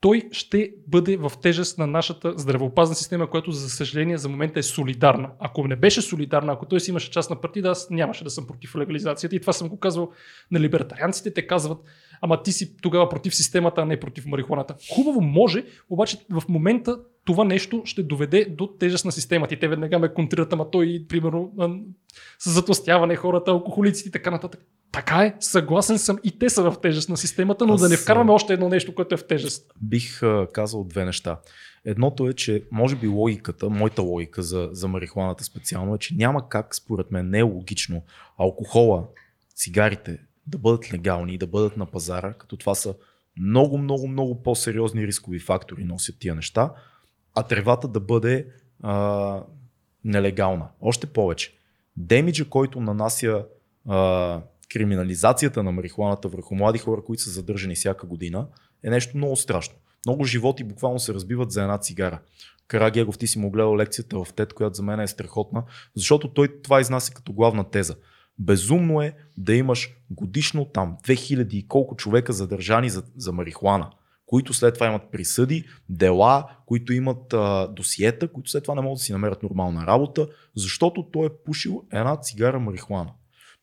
той 0.05 0.29
ще 0.33 0.71
бъде 0.87 1.17
в 1.17 1.33
тежест 1.43 1.79
на 1.79 1.87
нашата 1.87 2.35
здравеопазна 2.37 2.95
система, 2.95 3.31
която 3.31 3.53
за 3.53 3.71
съжаление 3.71 4.19
за 4.19 4.29
момента 4.29 4.61
е 4.61 4.63
солидарна. 4.63 5.31
Ако 5.39 5.69
не 5.69 5.77
беше 5.77 6.03
солидарна, 6.03 6.53
ако 6.53 6.67
той 6.67 6.81
си 6.81 6.91
имаше 6.91 7.11
частна 7.11 7.41
партида, 7.41 7.69
аз 7.69 7.91
нямаше 7.91 8.25
да 8.25 8.31
съм 8.31 8.47
против 8.47 8.77
легализацията. 8.77 9.37
И 9.37 9.41
това 9.41 9.53
съм 9.53 9.69
го 9.69 9.79
казвал 9.79 10.11
на 10.51 10.61
либертарианците. 10.61 11.35
Те 11.35 11.47
казват, 11.47 11.79
ама 12.21 12.43
ти 12.43 12.53
си 12.53 12.77
тогава 12.77 13.09
против 13.09 13.35
системата, 13.35 13.81
а 13.81 13.85
не 13.85 14.01
против 14.01 14.27
марихуаната. 14.27 14.75
Хубаво 14.95 15.21
може, 15.21 15.65
обаче 15.91 16.19
в 16.31 16.43
момента 16.49 16.99
това 17.25 17.45
нещо 17.45 17.83
ще 17.85 18.03
доведе 18.03 18.45
до 18.45 18.67
тежест 18.67 19.05
на 19.05 19.13
системата. 19.13 19.55
И 19.55 19.59
те 19.59 19.69
веднага 19.69 19.99
ме 19.99 20.15
контрират, 20.15 20.53
ама 20.53 20.71
той, 20.71 21.05
примерно, 21.09 21.53
с 22.39 22.51
затластяване 22.51 23.17
хората, 23.17 23.51
алкохолиците 23.51 24.09
и 24.09 24.13
така 24.13 24.31
нататък. 24.31 24.61
Така 24.95 25.25
е, 25.25 25.35
съгласен 25.41 25.99
съм 25.99 26.19
и 26.25 26.39
те 26.39 26.51
са 26.51 26.71
в 26.71 26.81
тежест 26.81 27.09
на 27.09 27.17
системата, 27.17 27.67
но 27.67 27.75
Аз, 27.75 27.81
да 27.81 27.89
не 27.89 27.97
вкарваме 27.97 28.33
още 28.33 28.53
едно 28.53 28.69
нещо, 28.69 28.95
което 28.95 29.15
е 29.15 29.19
в 29.19 29.27
тежест. 29.27 29.73
Бих 29.83 30.23
а, 30.23 30.47
казал 30.53 30.85
две 30.85 31.05
неща. 31.05 31.41
Едното 31.85 32.29
е, 32.29 32.33
че 32.33 32.65
може 32.73 32.97
би 32.97 33.07
логиката, 33.07 33.71
моята 33.71 34.03
логика 34.03 34.43
за, 34.43 34.69
за 34.73 34.89
марихуаната 34.89 35.45
специално 35.45 35.95
е, 35.95 35.99
че 35.99 36.15
няма 36.15 36.49
как, 36.49 36.75
според 36.75 37.11
мен, 37.11 37.31
не 37.31 37.39
е 37.39 37.43
логично 37.43 38.03
алкохола, 38.39 39.07
цигарите 39.55 40.19
да 40.47 40.59
бъдат 40.59 40.93
легални 40.93 41.35
и 41.35 41.39
да 41.39 41.47
бъдат 41.47 41.77
на 41.77 41.87
пазара, 41.87 42.33
като 42.33 42.57
това 42.57 42.75
са 42.75 42.95
много, 43.41 43.79
много, 43.79 44.09
много 44.09 44.43
по-сериозни 44.43 45.07
рискови 45.07 45.41
фактори 45.41 45.85
носят 45.85 46.17
тия 46.19 46.35
неща, 46.35 46.73
а 47.35 47.43
тревата 47.43 47.89
да 47.89 48.01
бъде 48.01 48.47
а, 48.83 49.43
нелегална. 50.05 50.69
Още 50.81 51.07
повече. 51.07 51.55
Демиджа, 51.97 52.49
който 52.49 52.81
нанася 52.81 53.45
а, 53.89 54.41
криминализацията 54.75 55.63
на 55.63 55.73
марихуаната 55.73 56.29
върху 56.29 56.55
млади 56.55 56.79
хора, 56.79 57.05
които 57.05 57.23
са 57.23 57.31
задържани 57.31 57.75
всяка 57.75 58.07
година, 58.07 58.47
е 58.83 58.91
нещо 58.91 59.17
много 59.17 59.37
страшно. 59.37 59.75
Много 60.07 60.25
животи 60.25 60.65
буквално 60.65 60.99
се 60.99 61.15
разбиват 61.15 61.51
за 61.51 61.63
една 61.63 61.79
цигара. 61.79 62.21
Карагеров, 62.69 63.19
ти 63.19 63.27
си 63.27 63.39
му 63.39 63.51
гледал 63.51 63.77
лекцията 63.77 64.25
в 64.25 64.33
ТЕД, 64.33 64.53
която 64.53 64.77
за 64.77 64.83
мен 64.83 65.01
е 65.01 65.07
страхотна, 65.07 65.63
защото 65.97 66.29
той 66.29 66.63
това 66.63 66.81
изнася 66.81 67.15
като 67.15 67.33
главна 67.33 67.71
теза. 67.71 67.97
Безумно 68.39 69.03
е 69.03 69.15
да 69.39 69.55
имаш 69.55 69.91
годишно 70.11 70.65
там 70.65 70.97
2000 71.05 71.55
и 71.55 71.69
колко 71.69 71.97
човека 71.97 72.33
задържани 72.33 72.91
за, 72.91 73.03
за 73.17 73.33
марихуана, 73.33 73.91
които 74.27 74.55
след 74.55 74.75
това 74.75 74.87
имат 74.87 75.11
присъди, 75.13 75.65
дела, 75.89 76.51
които 76.67 76.93
имат 76.93 77.33
а, 77.33 77.69
досиета, 77.69 78.29
които 78.29 78.51
след 78.51 78.63
това 78.63 78.75
не 78.75 78.81
могат 78.81 78.97
да 78.97 79.03
си 79.03 79.13
намерят 79.13 79.43
нормална 79.43 79.87
работа, 79.87 80.29
защото 80.57 81.03
той 81.13 81.27
е 81.27 81.43
пушил 81.45 81.85
една 81.93 82.17
цигара 82.17 82.61
марихуана. 82.61 83.11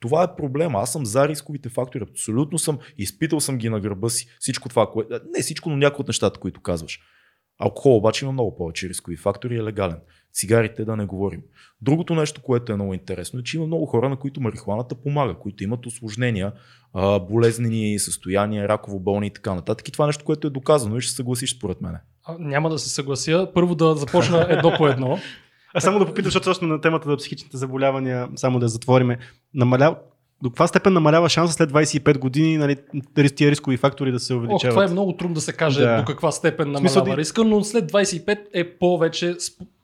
Това 0.01 0.23
е 0.23 0.35
проблема. 0.35 0.79
Аз 0.79 0.91
съм 0.91 1.05
за 1.05 1.27
рисковите 1.27 1.69
фактори. 1.69 2.03
Абсолютно 2.03 2.59
съм. 2.59 2.79
Изпитал 2.97 3.39
съм 3.39 3.57
ги 3.57 3.69
на 3.69 3.79
гърба 3.79 4.09
си. 4.09 4.27
Всичко 4.39 4.69
това, 4.69 4.91
кое... 4.91 5.05
не 5.35 5.41
всичко, 5.41 5.69
но 5.69 5.77
някои 5.77 6.03
от 6.03 6.07
нещата, 6.07 6.39
които 6.39 6.61
казваш. 6.61 6.99
Алкохол 7.59 7.97
обаче 7.97 8.25
има 8.25 8.31
много 8.31 8.55
повече 8.55 8.89
рискови 8.89 9.17
фактори 9.17 9.55
и 9.55 9.57
е 9.57 9.63
легален. 9.63 9.97
Цигарите 10.33 10.85
да 10.85 10.95
не 10.95 11.05
говорим. 11.05 11.41
Другото 11.81 12.15
нещо, 12.15 12.41
което 12.41 12.71
е 12.71 12.75
много 12.75 12.93
интересно, 12.93 13.39
е, 13.39 13.43
че 13.43 13.57
има 13.57 13.67
много 13.67 13.85
хора, 13.85 14.09
на 14.09 14.15
които 14.15 14.41
марихуаната 14.41 14.95
помага, 14.95 15.33
които 15.33 15.63
имат 15.63 15.85
осложнения, 15.85 16.53
болезнени 17.29 17.99
състояния, 17.99 18.67
раково 18.67 18.99
болни 18.99 19.27
и 19.27 19.33
така 19.33 19.55
нататък. 19.55 19.87
И 19.87 19.91
това 19.91 20.05
е 20.05 20.07
нещо, 20.07 20.25
което 20.25 20.47
е 20.47 20.49
доказано 20.49 20.97
и 20.97 21.01
ще 21.01 21.13
съгласиш 21.13 21.55
според 21.55 21.81
мен. 21.81 21.97
Няма 22.39 22.69
да 22.69 22.79
се 22.79 22.89
съглася. 22.89 23.51
Първо 23.53 23.75
да 23.75 23.95
започна 23.95 24.47
едно 24.49 24.73
по 24.77 24.87
едно. 24.87 25.19
А 25.73 25.81
само 25.81 25.99
да 25.99 26.05
попитам, 26.05 26.25
защото 26.25 26.43
точно 26.43 26.67
на 26.67 26.81
темата 26.81 27.09
за 27.09 27.17
психичните 27.17 27.57
заболявания, 27.57 28.27
само 28.35 28.59
да 28.59 28.67
затвориме. 28.67 29.17
Намаля... 29.53 29.95
До 30.43 30.49
каква 30.49 30.67
степен 30.67 30.93
намалява 30.93 31.29
шанса 31.29 31.53
след 31.53 31.71
25 31.71 32.17
години 32.17 32.57
нали, 32.57 32.77
тия 33.35 33.51
рискови 33.51 33.77
фактори 33.77 34.11
да 34.11 34.19
се 34.19 34.33
увеличават? 34.33 34.63
О, 34.63 34.69
това 34.69 34.83
е 34.83 34.87
много 34.87 35.13
трудно 35.13 35.33
да 35.33 35.41
се 35.41 35.53
каже 35.53 35.81
да. 35.81 35.97
до 35.97 36.05
каква 36.05 36.31
степен 36.31 36.71
намалява 36.71 36.89
Смисъл, 36.89 37.17
риска, 37.17 37.43
но 37.43 37.63
след 37.63 37.91
25 37.91 38.39
е 38.53 38.69
повече, 38.69 39.35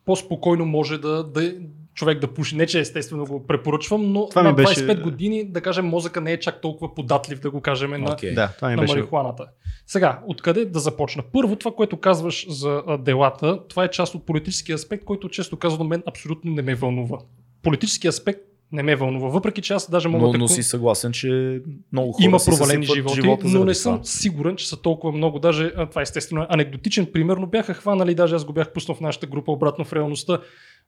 по-спокойно 0.06 0.66
може 0.66 0.98
да, 0.98 1.24
да, 1.24 1.54
човек 1.98 2.20
да 2.20 2.34
пуши. 2.34 2.56
Не, 2.56 2.66
че 2.66 2.80
естествено 2.80 3.26
го 3.26 3.48
препоръчвам, 3.48 4.12
но 4.12 4.30
това 4.30 4.44
на 4.44 4.56
25 4.56 4.88
беше... 4.88 5.02
години, 5.02 5.52
да 5.52 5.62
кажем, 5.62 5.86
мозъка 5.86 6.22
не 6.22 6.32
е 6.32 6.40
чак 6.40 6.62
толкова 6.62 6.96
податлив, 6.96 7.40
да 7.40 7.52
го 7.52 7.62
кажем, 7.62 7.92
okay. 7.92 8.30
на, 8.30 8.36
да, 8.36 8.54
това 8.56 8.70
на 8.70 8.82
беше... 8.82 8.94
марихуаната. 8.94 9.48
Сега, 9.88 10.20
откъде 10.28 10.66
да 10.66 10.80
започна? 10.80 11.24
Първо, 11.34 11.56
това, 11.56 11.72
което 11.72 11.98
казваш 11.98 12.46
за 12.50 12.84
делата, 13.00 13.68
това 13.68 13.84
е 13.84 13.92
част 13.92 14.16
от 14.16 14.26
политическия 14.26 14.76
аспект, 14.76 15.04
който 15.04 15.30
често 15.30 15.58
казвам 15.58 15.88
мен 15.88 16.04
абсолютно 16.08 16.52
не 16.52 16.62
ме 16.62 16.76
вълнува. 16.76 17.18
Политически 17.64 18.08
аспект 18.08 18.42
не 18.72 18.84
ме 18.84 18.96
вълнува. 18.96 19.30
Въпреки 19.30 19.62
че 19.62 19.74
аз 19.74 19.92
даже 19.92 20.08
мога 20.08 20.26
но, 20.26 20.32
да. 20.32 20.38
Но 20.38 20.48
си 20.48 20.64
съгласен, 20.64 21.12
че 21.12 21.62
много 21.92 22.12
хора 22.12 22.26
има 22.26 22.38
провалени 22.46 22.86
животи, 22.86 23.48
но 23.48 23.66
не 23.66 23.74
съм 23.74 24.00
сигурен, 24.04 24.56
че 24.56 24.70
са 24.70 24.82
толкова 24.82 25.18
много. 25.18 25.40
Даже 25.40 25.72
това 25.72 26.02
е 26.02 26.04
естествено 26.04 26.46
анекдотичен 26.50 27.06
пример, 27.14 27.38
но 27.38 27.48
бяха 27.48 27.74
хванали, 27.74 28.16
даже 28.16 28.36
аз 28.36 28.46
го 28.46 28.54
бях 28.54 28.74
пуснал 28.74 28.96
в 28.96 29.02
нашата 29.02 29.28
група 29.28 29.52
обратно 29.52 29.86
в 29.86 29.94
реалността. 29.94 30.40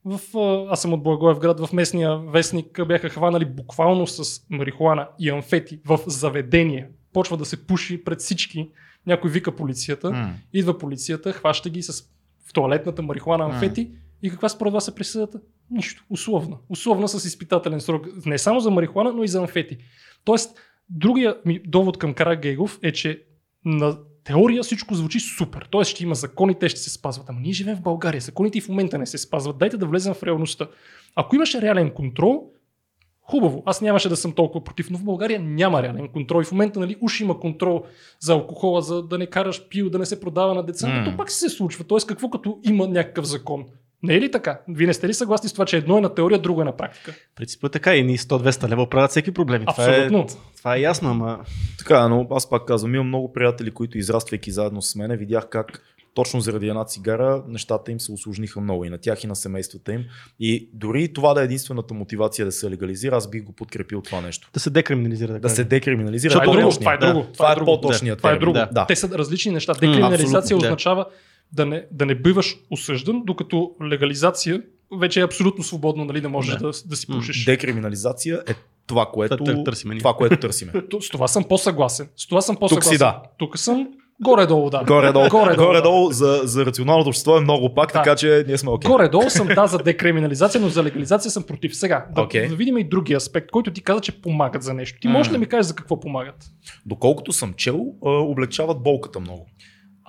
В, 0.06 0.20
аз 0.70 0.82
съм 0.82 0.94
от 0.94 1.04
Благоевград, 1.04 1.60
в 1.60 1.74
местния 1.74 2.18
вестник 2.18 2.86
бяха 2.88 3.10
хванали 3.10 3.46
буквално 3.46 4.08
с 4.08 4.42
марихуана 4.50 5.08
и 5.20 5.30
амфети 5.30 5.80
в 5.86 6.00
заведение. 6.08 6.90
Почва 7.14 7.38
да 7.38 7.46
се 7.46 7.68
пуши 7.68 8.04
пред 8.04 8.20
всички. 8.20 8.70
Някой 9.08 9.32
вика 9.32 9.56
полицията, 9.56 10.08
mm. 10.08 10.30
идва 10.54 10.78
полицията, 10.78 11.34
хваща 11.34 11.70
ги 11.70 11.84
с 11.84 12.04
в 12.50 12.54
туалетната 12.54 13.02
марихуана 13.02 13.46
амфети 13.46 13.88
mm. 13.88 13.92
и 14.24 14.30
каква 14.30 14.50
според 14.50 14.74
вас 14.74 14.88
е 14.88 14.96
присъдата? 14.96 15.40
Нищо. 15.72 16.04
Условна. 16.10 16.58
Условна 16.70 17.08
с 17.08 17.26
изпитателен 17.26 17.82
срок. 17.82 18.08
Не 18.26 18.38
само 18.38 18.60
за 18.60 18.72
марихуана, 18.72 19.14
но 19.14 19.24
и 19.24 19.28
за 19.28 19.40
амфети. 19.40 19.78
Тоест, 20.24 20.60
другия 20.90 21.38
ми 21.46 21.60
довод 21.68 21.98
към 21.98 22.14
Кара 22.14 22.36
Гейгов 22.36 22.80
е, 22.84 22.92
че 22.92 23.24
на 23.66 23.98
теория 24.24 24.64
всичко 24.64 24.96
звучи 24.96 25.20
супер. 25.20 25.68
Тоест 25.72 25.92
ще 25.92 26.04
има 26.04 26.16
закони, 26.16 26.60
те 26.60 26.70
ще 26.70 26.80
се 26.80 26.90
спазват. 26.90 27.30
Ама 27.30 27.40
ние 27.40 27.54
живеем 27.54 27.78
в 27.78 27.82
България. 27.82 28.22
Законите 28.22 28.58
и 28.58 28.62
в 28.62 28.70
момента 28.70 28.98
не 28.98 29.06
се 29.06 29.18
спазват. 29.18 29.58
Дайте 29.58 29.78
да 29.78 29.86
влезем 29.86 30.14
в 30.14 30.24
реалността. 30.24 30.68
Ако 31.16 31.36
имаше 31.36 31.62
реален 31.62 31.92
контрол, 31.92 32.52
хубаво. 33.22 33.64
Аз 33.66 33.82
нямаше 33.82 34.10
да 34.10 34.16
съм 34.16 34.32
толкова 34.32 34.64
против, 34.64 34.90
но 34.90 34.98
в 34.98 35.04
България 35.04 35.40
няма 35.40 35.84
реален 35.84 36.08
контрол. 36.08 36.42
И 36.42 36.46
в 36.46 36.52
момента, 36.52 36.80
нали, 36.80 36.96
уж 37.02 37.20
има 37.20 37.40
контрол 37.40 37.84
за 38.20 38.34
алкохола, 38.34 38.82
за 38.82 39.04
да 39.04 39.18
не 39.18 39.28
караш 39.28 39.68
пил, 39.70 39.90
да 39.90 40.00
не 40.00 40.06
се 40.06 40.20
продава 40.20 40.54
на 40.54 40.64
деца, 40.64 40.88
mm. 40.88 41.12
но 41.12 41.18
пак 41.18 41.32
се 41.32 41.50
случва. 41.50 41.84
Тоест, 41.84 42.08
какво 42.08 42.30
като 42.30 42.60
има 42.64 42.88
някакъв 42.88 43.26
закон? 43.26 43.66
Не 44.04 44.16
е 44.16 44.22
ли 44.22 44.32
така? 44.32 44.60
Вие 44.68 44.88
не 44.88 44.94
сте 44.94 45.08
ли 45.08 45.14
съгласни 45.14 45.50
с 45.50 45.54
това, 45.54 45.66
че 45.66 45.78
едно 45.78 45.98
е 45.98 46.02
на 46.02 46.16
теория, 46.16 46.40
друго 46.40 46.62
е 46.62 46.66
на 46.66 46.78
практика? 46.78 47.14
Принципът 47.36 47.70
е 47.70 47.74
така 47.74 47.96
и 47.96 48.04
ни 48.04 48.18
100-200 48.18 48.70
лева 48.70 48.90
правят 48.90 49.12
всеки 49.12 49.32
проблем. 49.32 49.64
Абсолютно. 49.66 50.28
Това 50.28 50.40
е, 50.40 50.58
това 50.58 50.76
е 50.76 50.82
ясно, 50.82 51.10
ама... 51.10 51.40
Така, 51.78 52.08
но 52.08 52.28
аз 52.32 52.50
пак 52.50 52.66
казвам, 52.66 52.96
имам 52.96 53.08
много 53.08 53.34
приятели, 53.34 53.72
които 53.72 53.98
израствайки 53.98 54.52
заедно 54.52 54.82
с 54.82 54.96
мене, 54.96 55.18
видях 55.18 55.50
как 55.50 55.82
точно 56.14 56.42
заради 56.42 56.68
една 56.68 56.86
цигара 56.86 57.44
нещата 57.48 57.92
им 57.92 58.00
се 58.00 58.12
осложниха 58.12 58.62
много 58.62 58.86
и 58.86 58.90
на 58.90 58.98
тях 58.98 59.24
и 59.24 59.28
на 59.28 59.36
семействата 59.36 59.94
им. 59.94 60.06
И 60.40 60.70
дори 60.74 61.14
това 61.14 61.34
да 61.34 61.42
е 61.42 61.44
единствената 61.44 61.94
мотивация 61.94 62.46
да 62.46 62.52
се 62.52 62.72
легализира, 62.72 63.16
аз 63.16 63.30
бих 63.30 63.44
го 63.44 63.52
подкрепил 63.52 64.02
това 64.02 64.22
нещо. 64.22 64.50
Да 64.54 64.60
се 64.60 64.70
декриминализира. 64.70 65.34
Да, 65.34 65.40
да 65.40 65.50
се 65.50 65.64
декриминализира. 65.64 66.32
Това, 66.32 66.44
е, 66.44 66.58
друго, 66.58 66.72
това 66.72 66.94
е 66.94 66.98
друго. 66.98 67.22
Това, 67.22 67.34
това 67.34 67.52
е, 67.52 67.54
е 67.62 67.66
по-точният. 67.66 68.18
Това 68.18 68.32
е 68.32 68.38
друго. 68.38 68.54
Да. 68.54 68.86
Те 68.88 68.96
са 68.96 69.10
различни 69.18 69.52
неща. 69.52 69.74
Декриминализация 69.74 70.58
mm, 70.58 70.64
означава 70.64 71.04
да 71.04 71.12
не, 71.66 71.86
да 71.92 72.06
не 72.06 72.16
биваш 72.16 72.58
осъждан, 72.72 73.22
докато 73.26 73.72
легализация 73.84 74.62
вече 75.00 75.20
е 75.20 75.24
абсолютно 75.24 75.64
свободно 75.64 76.06
нали, 76.06 76.22
да 76.22 76.30
можеш 76.30 76.56
да, 76.56 76.60
да, 76.60 76.72
да 76.86 76.96
си 76.96 77.08
пушиш. 77.08 77.46
Декриминализация 77.46 78.44
е 78.48 78.54
това, 78.88 79.06
което, 79.14 79.64
търсиме. 79.64 79.98
Това, 79.98 80.14
което 80.14 80.38
търсиме. 80.38 80.72
С 81.02 81.10
това 81.10 81.28
съм 81.28 81.44
по-съгласен. 81.44 82.10
С 82.16 82.28
това 82.28 82.42
съм 82.42 82.56
по-съгласен. 82.56 82.90
Тук 82.90 82.94
си 82.94 82.98
да. 82.98 83.22
Тук 83.38 83.58
съм 83.58 83.88
Горе-долу, 84.22 84.70
да. 84.70 84.84
Горе-долу, 84.88 85.30
горе-долу, 85.30 85.68
горе-долу 85.68 86.12
за, 86.12 86.42
за 86.44 86.66
рационалното 86.66 87.10
общество 87.10 87.38
е 87.38 87.42
много 87.42 87.74
пак, 87.74 87.88
да. 87.88 87.94
така 87.94 88.16
че 88.16 88.44
ние 88.48 88.58
сме 88.58 88.70
окей. 88.70 88.90
Okay. 88.90 88.92
Горе-долу 88.92 89.30
съм 89.30 89.48
да 89.48 89.68
за 89.68 89.78
декриминализация, 89.78 90.62
но 90.62 90.70
за 90.70 90.84
легализация 90.84 91.32
съм 91.32 91.44
против. 91.44 91.76
Сега, 91.76 92.06
да, 92.16 92.22
okay. 92.22 92.50
да 92.50 92.56
видим 92.56 92.78
и 92.78 92.90
другия 92.90 93.18
аспект, 93.18 93.52
който 93.52 93.74
ти 93.74 93.82
каза, 93.82 94.02
че 94.02 94.22
помагат 94.22 94.64
за 94.64 94.74
нещо. 94.74 95.00
Ти 95.02 95.08
можеш 95.08 95.30
ли 95.30 95.34
да 95.34 95.40
ми 95.40 95.46
кажеш 95.46 95.66
за 95.66 95.76
какво 95.76 96.00
помагат? 96.00 96.36
Доколкото 96.86 97.34
съм 97.34 97.54
чел, 97.54 97.86
облегчават 98.02 98.84
болката 98.84 99.20
много. 99.20 99.48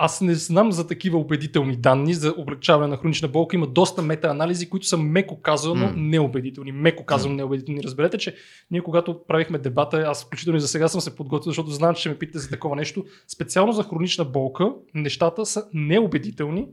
Аз 0.03 0.21
не 0.21 0.35
знам 0.35 0.73
за 0.73 0.87
такива 0.87 1.19
убедителни 1.19 1.77
данни 1.77 2.15
за 2.15 2.35
облегчаване 2.39 2.91
на 2.91 2.97
хронична 2.97 3.29
болка. 3.29 3.57
Има 3.57 3.67
доста 3.67 4.03
метаанализи, 4.03 4.71
които 4.71 4.87
са 4.87 4.97
меко 4.97 5.41
казано 5.41 5.87
mm. 5.87 5.97
неубедителни. 5.97 6.73
Меко 6.73 7.05
казано 7.05 7.35
mm. 7.35 7.37
неубедителни. 7.37 7.83
Разберете, 7.83 8.19
че 8.19 8.35
ние 8.71 8.83
когато 8.83 9.21
правихме 9.29 9.59
дебата, 9.59 10.05
аз 10.07 10.25
включително 10.25 10.57
и 10.57 10.61
за 10.61 10.69
сега 10.69 10.89
съм 10.89 11.01
се 11.01 11.17
подготвил, 11.17 11.51
защото 11.51 11.71
знам, 11.71 11.95
че 11.95 12.09
ме 12.09 12.19
питате 12.19 12.39
за 12.39 12.49
такова 12.49 12.77
нещо. 12.77 13.05
Специално 13.29 13.73
за 13.73 13.83
хронична 13.83 14.25
болка, 14.25 14.73
нещата 14.95 15.47
са 15.47 15.65
неубедителни. 15.75 16.69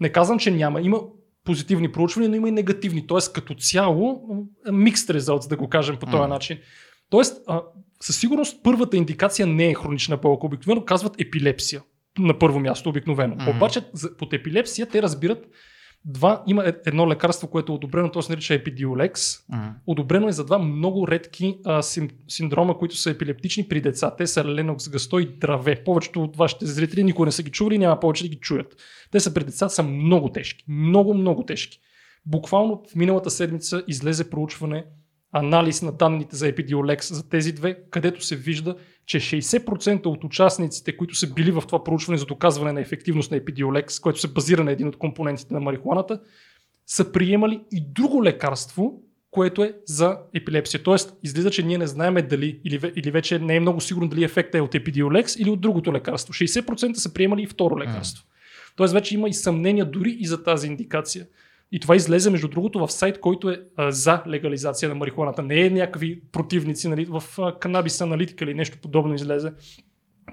Не 0.00 0.08
казвам, 0.08 0.38
че 0.38 0.50
няма. 0.50 0.80
Има 0.80 1.00
позитивни 1.44 1.92
проучвания, 1.92 2.30
но 2.30 2.36
има 2.36 2.48
и 2.48 2.52
негативни. 2.52 3.06
Тоест, 3.06 3.32
като 3.32 3.54
цяло, 3.54 4.22
микс 4.72 5.10
резултат, 5.10 5.48
да 5.48 5.56
го 5.56 5.68
кажем 5.68 5.96
по 5.96 6.06
този 6.06 6.22
mm. 6.22 6.28
начин. 6.28 6.58
Тоест, 7.10 7.42
а, 7.46 7.62
със 8.00 8.16
сигурност 8.16 8.60
първата 8.62 8.96
индикация 8.96 9.46
не 9.46 9.68
е 9.68 9.74
хронична 9.74 10.16
болка. 10.16 10.46
Обикновено 10.46 10.84
казват 10.84 11.20
епилепсия 11.20 11.82
на 12.18 12.38
първо 12.38 12.60
място 12.60 12.88
обикновено. 12.88 13.36
Mm-hmm. 13.36 13.56
Обаче 13.56 13.80
под 14.18 14.32
епилепсия 14.32 14.86
те 14.86 15.02
разбират 15.02 15.46
два, 16.04 16.42
има 16.46 16.64
е, 16.64 16.72
едно 16.86 17.08
лекарство, 17.08 17.48
което 17.48 17.72
е 17.72 17.74
одобрено, 17.74 18.10
то 18.10 18.22
се 18.22 18.32
нарича 18.32 18.54
Epidiolex. 18.54 19.12
Mm-hmm. 19.14 19.72
Одобрено 19.86 20.28
е 20.28 20.32
за 20.32 20.44
два 20.44 20.58
много 20.58 21.08
редки 21.08 21.58
а, 21.64 21.82
сим, 21.82 22.08
синдрома, 22.28 22.78
които 22.78 22.96
са 22.96 23.10
епилептични 23.10 23.68
при 23.68 23.80
деца. 23.80 24.14
Те 24.16 24.26
са 24.26 24.44
Ленокс 24.44 24.88
Гасто 24.88 25.18
и 25.18 25.26
Драве. 25.26 25.82
Повечето 25.84 26.22
от 26.22 26.36
вашите 26.36 26.66
зрители 26.66 27.04
никога 27.04 27.26
не 27.26 27.32
са 27.32 27.42
ги 27.42 27.50
чували, 27.50 27.78
няма 27.78 28.00
повече 28.00 28.24
да 28.24 28.28
ги 28.28 28.40
чуят. 28.40 28.76
Те 29.10 29.20
са 29.20 29.34
при 29.34 29.44
деца, 29.44 29.68
са 29.68 29.82
много 29.82 30.32
тежки. 30.32 30.64
Много, 30.68 31.14
много 31.14 31.44
тежки. 31.44 31.80
Буквално 32.26 32.82
в 32.92 32.94
миналата 32.94 33.30
седмица 33.30 33.82
излезе 33.88 34.30
проучване 34.30 34.84
анализ 35.32 35.82
на 35.82 35.92
данните 35.92 36.36
за 36.36 36.52
Epidiolex 36.52 37.12
за 37.12 37.28
тези 37.28 37.52
две, 37.52 37.78
където 37.90 38.24
се 38.24 38.36
вижда, 38.36 38.76
че 39.06 39.20
60% 39.20 40.06
от 40.06 40.24
участниците, 40.24 40.96
които 40.96 41.14
са 41.14 41.32
били 41.32 41.50
в 41.50 41.62
това 41.66 41.84
проучване 41.84 42.18
за 42.18 42.26
доказване 42.26 42.72
на 42.72 42.80
ефективност 42.80 43.30
на 43.30 43.40
Epidiolex, 43.40 44.02
което 44.02 44.20
се 44.20 44.28
базира 44.28 44.64
на 44.64 44.72
един 44.72 44.88
от 44.88 44.96
компонентите 44.96 45.54
на 45.54 45.60
марихуаната, 45.60 46.20
са 46.86 47.12
приемали 47.12 47.60
и 47.72 47.92
друго 47.92 48.24
лекарство, 48.24 49.02
което 49.30 49.64
е 49.64 49.74
за 49.86 50.18
епилепсия. 50.34 50.82
Тоест, 50.82 51.16
излиза, 51.22 51.50
че 51.50 51.62
ние 51.62 51.78
не 51.78 51.86
знаем 51.86 52.14
дали, 52.28 52.60
или, 52.64 52.92
или 52.96 53.10
вече 53.10 53.38
не 53.38 53.56
е 53.56 53.60
много 53.60 53.80
сигурно 53.80 54.08
дали 54.08 54.24
ефектът 54.24 54.54
е 54.54 54.60
от 54.60 54.72
Epidiolex 54.72 55.38
или 55.38 55.50
от 55.50 55.60
другото 55.60 55.92
лекарство. 55.92 56.34
60% 56.34 56.94
са 56.94 57.14
приемали 57.14 57.42
и 57.42 57.46
второ 57.46 57.78
лекарство. 57.78 58.24
Mm. 58.24 58.28
Тоест, 58.76 58.94
вече 58.94 59.14
има 59.14 59.28
и 59.28 59.34
съмнения 59.34 59.84
дори 59.84 60.16
и 60.20 60.26
за 60.26 60.42
тази 60.42 60.66
индикация. 60.66 61.26
И 61.72 61.80
това 61.80 61.96
излезе, 61.96 62.30
между 62.30 62.48
другото, 62.48 62.78
в 62.78 62.92
сайт, 62.92 63.20
който 63.20 63.50
е 63.50 63.62
а, 63.76 63.90
за 63.90 64.22
легализация 64.26 64.88
на 64.88 64.94
марихуаната. 64.94 65.42
Не 65.42 65.60
е 65.60 65.70
някакви 65.70 66.20
противници, 66.32 66.88
нали, 66.88 67.04
в 67.04 67.22
канабис 67.60 68.00
аналитика 68.00 68.44
или 68.44 68.54
нещо 68.54 68.78
подобно 68.82 69.14
излезе. 69.14 69.52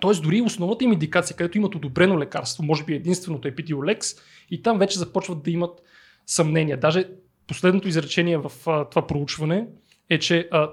Тоест, 0.01 0.23
дори 0.23 0.41
основната 0.41 0.83
им 0.83 0.93
индикация, 0.93 1.37
където 1.37 1.57
имат 1.57 1.75
одобрено 1.75 2.19
лекарство, 2.19 2.63
може 2.63 2.83
би 2.83 2.93
единственото 2.93 3.47
е 3.47 3.51
Epidiolex, 3.51 4.19
и 4.51 4.61
там 4.61 4.79
вече 4.79 4.99
започват 4.99 5.43
да 5.43 5.51
имат 5.51 5.81
съмнения. 6.25 6.77
Даже 6.77 7.09
последното 7.47 7.87
изречение 7.87 8.37
в 8.37 8.51
а, 8.67 8.85
това 8.85 9.07
проучване 9.07 9.67
е, 10.09 10.19
че 10.19 10.47
а, 10.51 10.69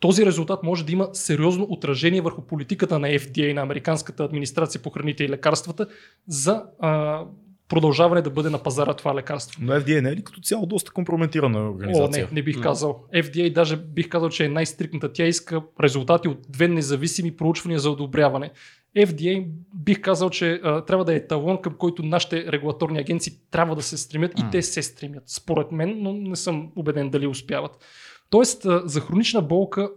този 0.00 0.26
резултат 0.26 0.62
може 0.62 0.84
да 0.84 0.92
има 0.92 1.08
сериозно 1.12 1.66
отражение 1.70 2.20
върху 2.20 2.42
политиката 2.42 2.98
на 2.98 3.08
FDA, 3.08 3.52
на 3.52 3.60
Американската 3.60 4.24
администрация 4.24 4.82
по 4.82 4.90
храните 4.90 5.24
и 5.24 5.28
лекарствата, 5.28 5.86
за 6.28 6.64
а, 6.80 7.22
продължаване 7.68 8.22
да 8.22 8.30
бъде 8.30 8.50
на 8.50 8.58
пазара 8.58 8.94
това 8.94 9.14
лекарство. 9.14 9.60
Но 9.64 9.72
FDA 9.72 10.00
не 10.00 10.08
е 10.08 10.16
ли 10.16 10.24
като 10.24 10.40
цяло 10.40 10.66
доста 10.66 10.90
компрометирана 10.90 11.58
О, 11.58 11.70
организация? 11.70 12.24
не, 12.24 12.34
не 12.34 12.42
бих 12.42 12.60
казал. 12.60 13.04
FDA 13.14 13.52
даже 13.52 13.76
бих 13.76 14.08
казал, 14.08 14.28
че 14.28 14.44
е 14.44 14.48
най-стрикната. 14.48 15.12
Тя 15.12 15.24
иска 15.24 15.62
резултати 15.82 16.28
от 16.28 16.38
две 16.48 16.68
независими 16.68 17.36
проучвания 17.36 17.78
за 17.78 17.90
одобряване. 17.90 18.50
FDA 18.96 19.46
бих 19.74 20.00
казал, 20.00 20.30
че 20.30 20.60
а, 20.64 20.84
трябва 20.84 21.04
да 21.04 21.14
е 21.14 21.26
талон, 21.26 21.62
към 21.62 21.74
който 21.74 22.02
нашите 22.02 22.52
регулаторни 22.52 22.98
агенции 22.98 23.32
трябва 23.50 23.76
да 23.76 23.82
се 23.82 23.98
стремят 23.98 24.38
и 24.38 24.42
М. 24.42 24.50
те 24.50 24.62
се 24.62 24.82
стремят, 24.82 25.22
според 25.26 25.72
мен, 25.72 25.96
но 25.98 26.12
не 26.12 26.36
съм 26.36 26.72
убеден 26.76 27.10
дали 27.10 27.26
успяват. 27.26 27.84
Тоест, 28.30 28.66
а, 28.66 28.82
за 28.84 29.00
хронична 29.00 29.42
болка, 29.42 29.90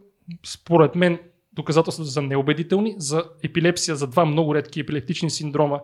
според 0.45 0.95
мен, 0.95 1.19
доказателствата 1.53 2.11
са 2.11 2.21
неубедителни. 2.21 2.95
За 2.97 3.23
епилепсия, 3.43 3.95
за 3.95 4.07
два 4.07 4.25
много 4.25 4.55
редки 4.55 4.79
епилептични 4.79 5.29
синдрома, 5.29 5.81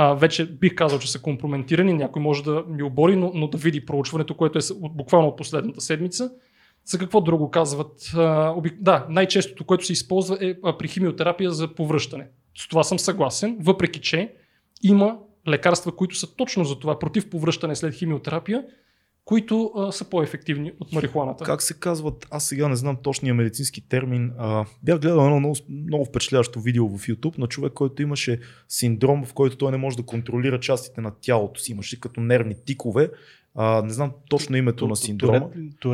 а, 0.00 0.14
вече 0.14 0.46
бих 0.46 0.74
казал, 0.74 0.98
че 0.98 1.12
са 1.12 1.22
компрометирани. 1.22 1.92
Някой 1.92 2.22
може 2.22 2.44
да 2.44 2.64
ми 2.68 2.82
обори, 2.82 3.16
но, 3.16 3.32
но 3.34 3.48
да 3.48 3.58
види 3.58 3.86
проучването, 3.86 4.34
което 4.34 4.58
е 4.58 4.62
буквално 4.74 5.28
от 5.28 5.36
последната 5.36 5.80
седмица. 5.80 6.30
За 6.84 6.98
какво 6.98 7.20
друго 7.20 7.50
казват? 7.50 8.12
А, 8.16 8.52
оби... 8.56 8.70
Да, 8.80 9.06
най-честото, 9.08 9.64
което 9.64 9.86
се 9.86 9.92
използва 9.92 10.38
е 10.40 10.54
при 10.78 10.88
химиотерапия 10.88 11.50
за 11.50 11.74
повръщане. 11.74 12.28
С 12.58 12.68
това 12.68 12.82
съм 12.82 12.98
съгласен, 12.98 13.58
въпреки 13.60 14.00
че 14.00 14.34
има 14.82 15.18
лекарства, 15.48 15.96
които 15.96 16.16
са 16.16 16.36
точно 16.36 16.64
за 16.64 16.78
това, 16.78 16.98
против 16.98 17.30
повръщане 17.30 17.76
след 17.76 17.94
химиотерапия, 17.94 18.64
които 19.28 19.72
а, 19.76 19.92
са 19.92 20.04
по-ефективни 20.04 20.72
от 20.80 20.92
марихуаната. 20.92 21.44
Как 21.44 21.62
се 21.62 21.74
казват, 21.74 22.26
аз 22.30 22.44
сега 22.44 22.68
не 22.68 22.76
знам 22.76 22.96
точния 23.02 23.34
медицински 23.34 23.88
термин. 23.88 24.32
А, 24.38 24.64
бях 24.82 25.00
гледал 25.00 25.24
едно 25.24 25.38
много, 25.38 25.56
много 25.68 26.04
впечатляващо 26.04 26.60
видео 26.60 26.88
в 26.88 27.06
YouTube 27.06 27.38
на 27.38 27.46
човек, 27.46 27.72
който 27.72 28.02
имаше 28.02 28.40
синдром, 28.68 29.24
в 29.24 29.34
който 29.34 29.56
той 29.56 29.72
не 29.72 29.78
може 29.78 29.96
да 29.96 30.02
контролира 30.02 30.60
частите 30.60 31.00
на 31.00 31.12
тялото 31.20 31.60
си. 31.60 31.72
Имаше 31.72 32.00
като 32.00 32.20
нервни 32.20 32.54
тикове. 32.66 33.10
А, 33.54 33.82
не 33.82 33.92
знам 33.92 34.12
точно 34.30 34.56
името 34.56 34.88
на 34.88 34.96
синдрома. 34.96 35.50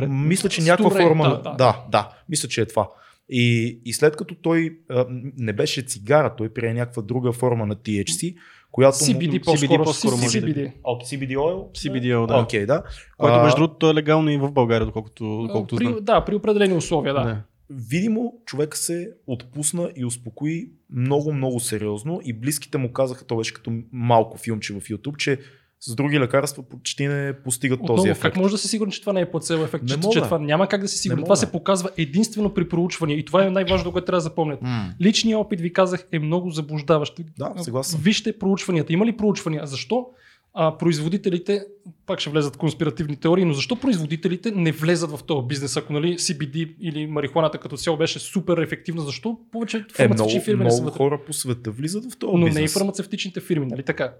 Мисля, 0.07 0.49
че 0.49 0.61
някаква 0.61 0.89
Туре, 0.89 1.03
форма. 1.03 1.23
да, 1.23 1.29
Да, 1.29 1.43
да. 1.43 1.49
да, 1.49 1.55
да, 1.57 1.85
да, 1.89 2.09
мисля, 2.29 2.49
че 2.49 2.61
е 2.61 2.65
това. 2.65 2.89
И, 3.29 3.79
и 3.85 3.93
след 3.93 4.15
като 4.15 4.35
той 4.35 4.79
а, 4.89 5.05
не 5.37 5.53
беше 5.53 5.81
цигара, 5.81 6.35
той 6.35 6.49
прие 6.49 6.73
някаква 6.73 7.01
друга 7.01 7.31
форма 7.31 7.65
на 7.65 7.75
THC, 7.75 8.35
която. 8.75 8.97
CBD 8.97 9.39
CBD 9.39 9.43
по-скоро. 9.43 9.83
по-скоро 9.83 10.17
може 10.17 10.41
CBD. 10.41 10.71
От 10.83 11.03
CBD 11.03 11.35
oil? 11.35 11.71
CBD 11.71 12.15
oil, 12.15 12.27
да. 12.27 12.37
Окей, 12.37 12.65
да. 12.65 12.83
Което 13.17 13.39
между 13.39 13.57
другото 13.57 13.89
е 13.89 13.93
легално 13.93 14.29
и 14.29 14.37
в 14.37 14.51
България, 14.51 14.85
доколкото, 14.85 15.41
доколкото 15.47 15.75
при, 15.75 15.85
знам. 15.85 15.97
да, 16.01 16.25
при 16.25 16.35
определени 16.35 16.73
условия, 16.73 17.13
да. 17.13 17.23
Да. 17.23 17.41
видимо 17.69 18.33
човек 18.45 18.77
се 18.77 19.11
отпусна 19.27 19.91
и 19.95 20.05
успокои 20.05 20.69
много, 20.95 21.33
много 21.33 21.59
сериозно 21.59 22.21
и 22.23 22.33
близките 22.33 22.77
му 22.77 22.91
казаха, 22.91 23.25
то 23.25 23.37
беше 23.37 23.53
като 23.53 23.71
малко 23.91 24.37
филмче 24.37 24.73
в 24.73 24.77
YouTube, 24.77 25.17
че 25.17 25.39
с 25.87 25.95
други 25.95 26.19
лекарства 26.19 26.63
почти 26.63 27.07
не 27.07 27.33
постигат 27.33 27.79
Отново, 27.79 27.95
този 27.97 28.09
как 28.09 28.17
ефект. 28.17 28.37
може 28.37 28.51
да 28.51 28.57
си 28.57 28.67
сигурен, 28.67 28.91
че 28.91 29.01
това 29.01 29.13
не 29.13 29.21
е 29.21 29.31
плацебо 29.31 29.63
ефект? 29.63 29.83
Не 29.83 29.89
че, 29.89 29.97
мога. 29.97 30.13
че 30.13 30.21
това 30.21 30.39
няма 30.39 30.67
как 30.67 30.81
да 30.81 30.87
си 30.87 30.97
сигурен. 30.97 31.23
Това 31.23 31.35
се 31.35 31.51
показва 31.51 31.89
единствено 31.97 32.53
при 32.53 32.69
проучвания 32.69 33.17
и 33.17 33.25
това 33.25 33.45
е 33.45 33.49
най-важното, 33.49 33.91
което 33.91 34.05
трябва 34.05 34.17
да 34.17 34.21
запомнят. 34.21 34.61
М, 34.61 34.93
Личният 35.01 35.39
опит, 35.39 35.61
ви 35.61 35.73
казах, 35.73 36.07
е 36.11 36.19
много 36.19 36.49
заблуждаващ. 36.49 37.19
Да, 37.39 37.53
съгласен. 37.57 37.99
Вижте 38.03 38.39
проучванията. 38.39 38.93
Има 38.93 39.05
ли 39.05 39.17
проучвания? 39.17 39.65
Защо 39.65 40.05
а, 40.57 40.77
производителите, 40.77 41.65
пак 42.05 42.19
ще 42.19 42.29
влезат 42.29 42.57
конспиративни 42.57 43.15
теории, 43.15 43.45
но 43.45 43.53
защо 43.53 43.75
производителите 43.75 44.51
не 44.51 44.71
влезат 44.71 45.11
в 45.11 45.23
този 45.23 45.47
бизнес? 45.47 45.77
Ако 45.77 45.93
нали, 45.93 46.17
CBD 46.17 46.75
или 46.79 47.07
марихуаната 47.07 47.57
като 47.57 47.77
цяло 47.77 47.97
беше 47.97 48.19
супер 48.19 48.57
ефективна, 48.57 49.01
защо 49.01 49.39
повече 49.51 49.77
Е, 49.77 49.81
много, 49.81 49.93
фармацевтични 49.95 50.41
фирми 50.41 50.63
не 50.63 50.71
са 50.71 50.81
много 50.81 50.97
хора 50.97 51.19
по 51.25 51.33
света 51.33 51.71
влизат 51.71 52.11
в 52.11 52.17
този 52.17 52.31
Но 52.33 52.37
не 52.37 52.45
и 52.45 52.49
бизнес. 52.49 52.73
фармацевтичните 52.73 53.39
фирми, 53.39 53.65
нали 53.65 53.83
така? 53.83 54.13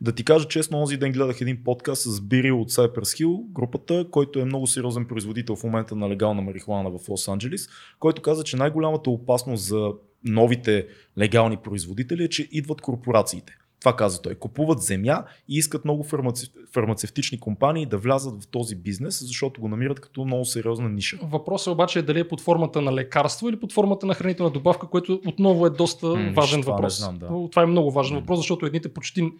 Да 0.00 0.12
ти 0.12 0.24
кажа 0.24 0.48
честно, 0.48 0.78
онзи 0.78 0.96
ден 0.96 1.12
гледах 1.12 1.40
един 1.40 1.64
подкаст 1.64 2.02
с 2.02 2.20
Бири 2.20 2.50
от 2.50 2.70
Cypress 2.70 3.24
Hill, 3.24 3.52
групата, 3.52 4.06
който 4.10 4.40
е 4.40 4.44
много 4.44 4.66
сериозен 4.66 5.04
производител 5.04 5.56
в 5.56 5.64
момента 5.64 5.96
на 5.96 6.08
легална 6.08 6.42
марихуана 6.42 6.90
в 6.90 7.08
Лос 7.08 7.28
Анджелис, 7.28 7.68
който 7.98 8.22
каза, 8.22 8.44
че 8.44 8.56
най-голямата 8.56 9.10
опасност 9.10 9.64
за 9.64 9.92
новите 10.24 10.86
легални 11.18 11.56
производители 11.56 12.24
е, 12.24 12.28
че 12.28 12.48
идват 12.52 12.80
корпорациите. 12.80 13.52
Това 13.80 13.96
каза 13.96 14.22
той. 14.22 14.34
Купуват 14.34 14.82
земя 14.82 15.24
и 15.48 15.56
искат 15.56 15.84
много 15.84 16.02
фармаци... 16.04 16.52
фармацевтични 16.72 17.40
компании 17.40 17.86
да 17.86 17.98
влязат 17.98 18.44
в 18.44 18.46
този 18.46 18.76
бизнес, 18.76 19.26
защото 19.26 19.60
го 19.60 19.68
намират 19.68 20.00
като 20.00 20.24
много 20.24 20.44
сериозна 20.44 20.88
ниша. 20.88 21.18
Въпросът 21.22 21.72
обаче 21.72 21.98
е 21.98 22.02
дали 22.02 22.20
е 22.20 22.28
под 22.28 22.40
формата 22.40 22.80
на 22.82 22.92
лекарство 22.92 23.48
или 23.48 23.60
под 23.60 23.72
формата 23.72 24.06
на 24.06 24.14
хранителна 24.14 24.50
добавка, 24.50 24.86
което 24.86 25.20
отново 25.26 25.66
е 25.66 25.70
доста 25.70 26.06
М, 26.06 26.32
важен 26.36 26.60
това 26.60 26.72
не 26.72 26.76
въпрос. 26.76 26.98
знам, 26.98 27.18
да. 27.18 27.26
Това 27.50 27.62
е 27.62 27.66
много 27.66 27.90
важен 27.90 28.14
М. 28.14 28.20
въпрос, 28.20 28.38
защото 28.38 28.66
едните 28.66 28.94
почти 28.94 29.30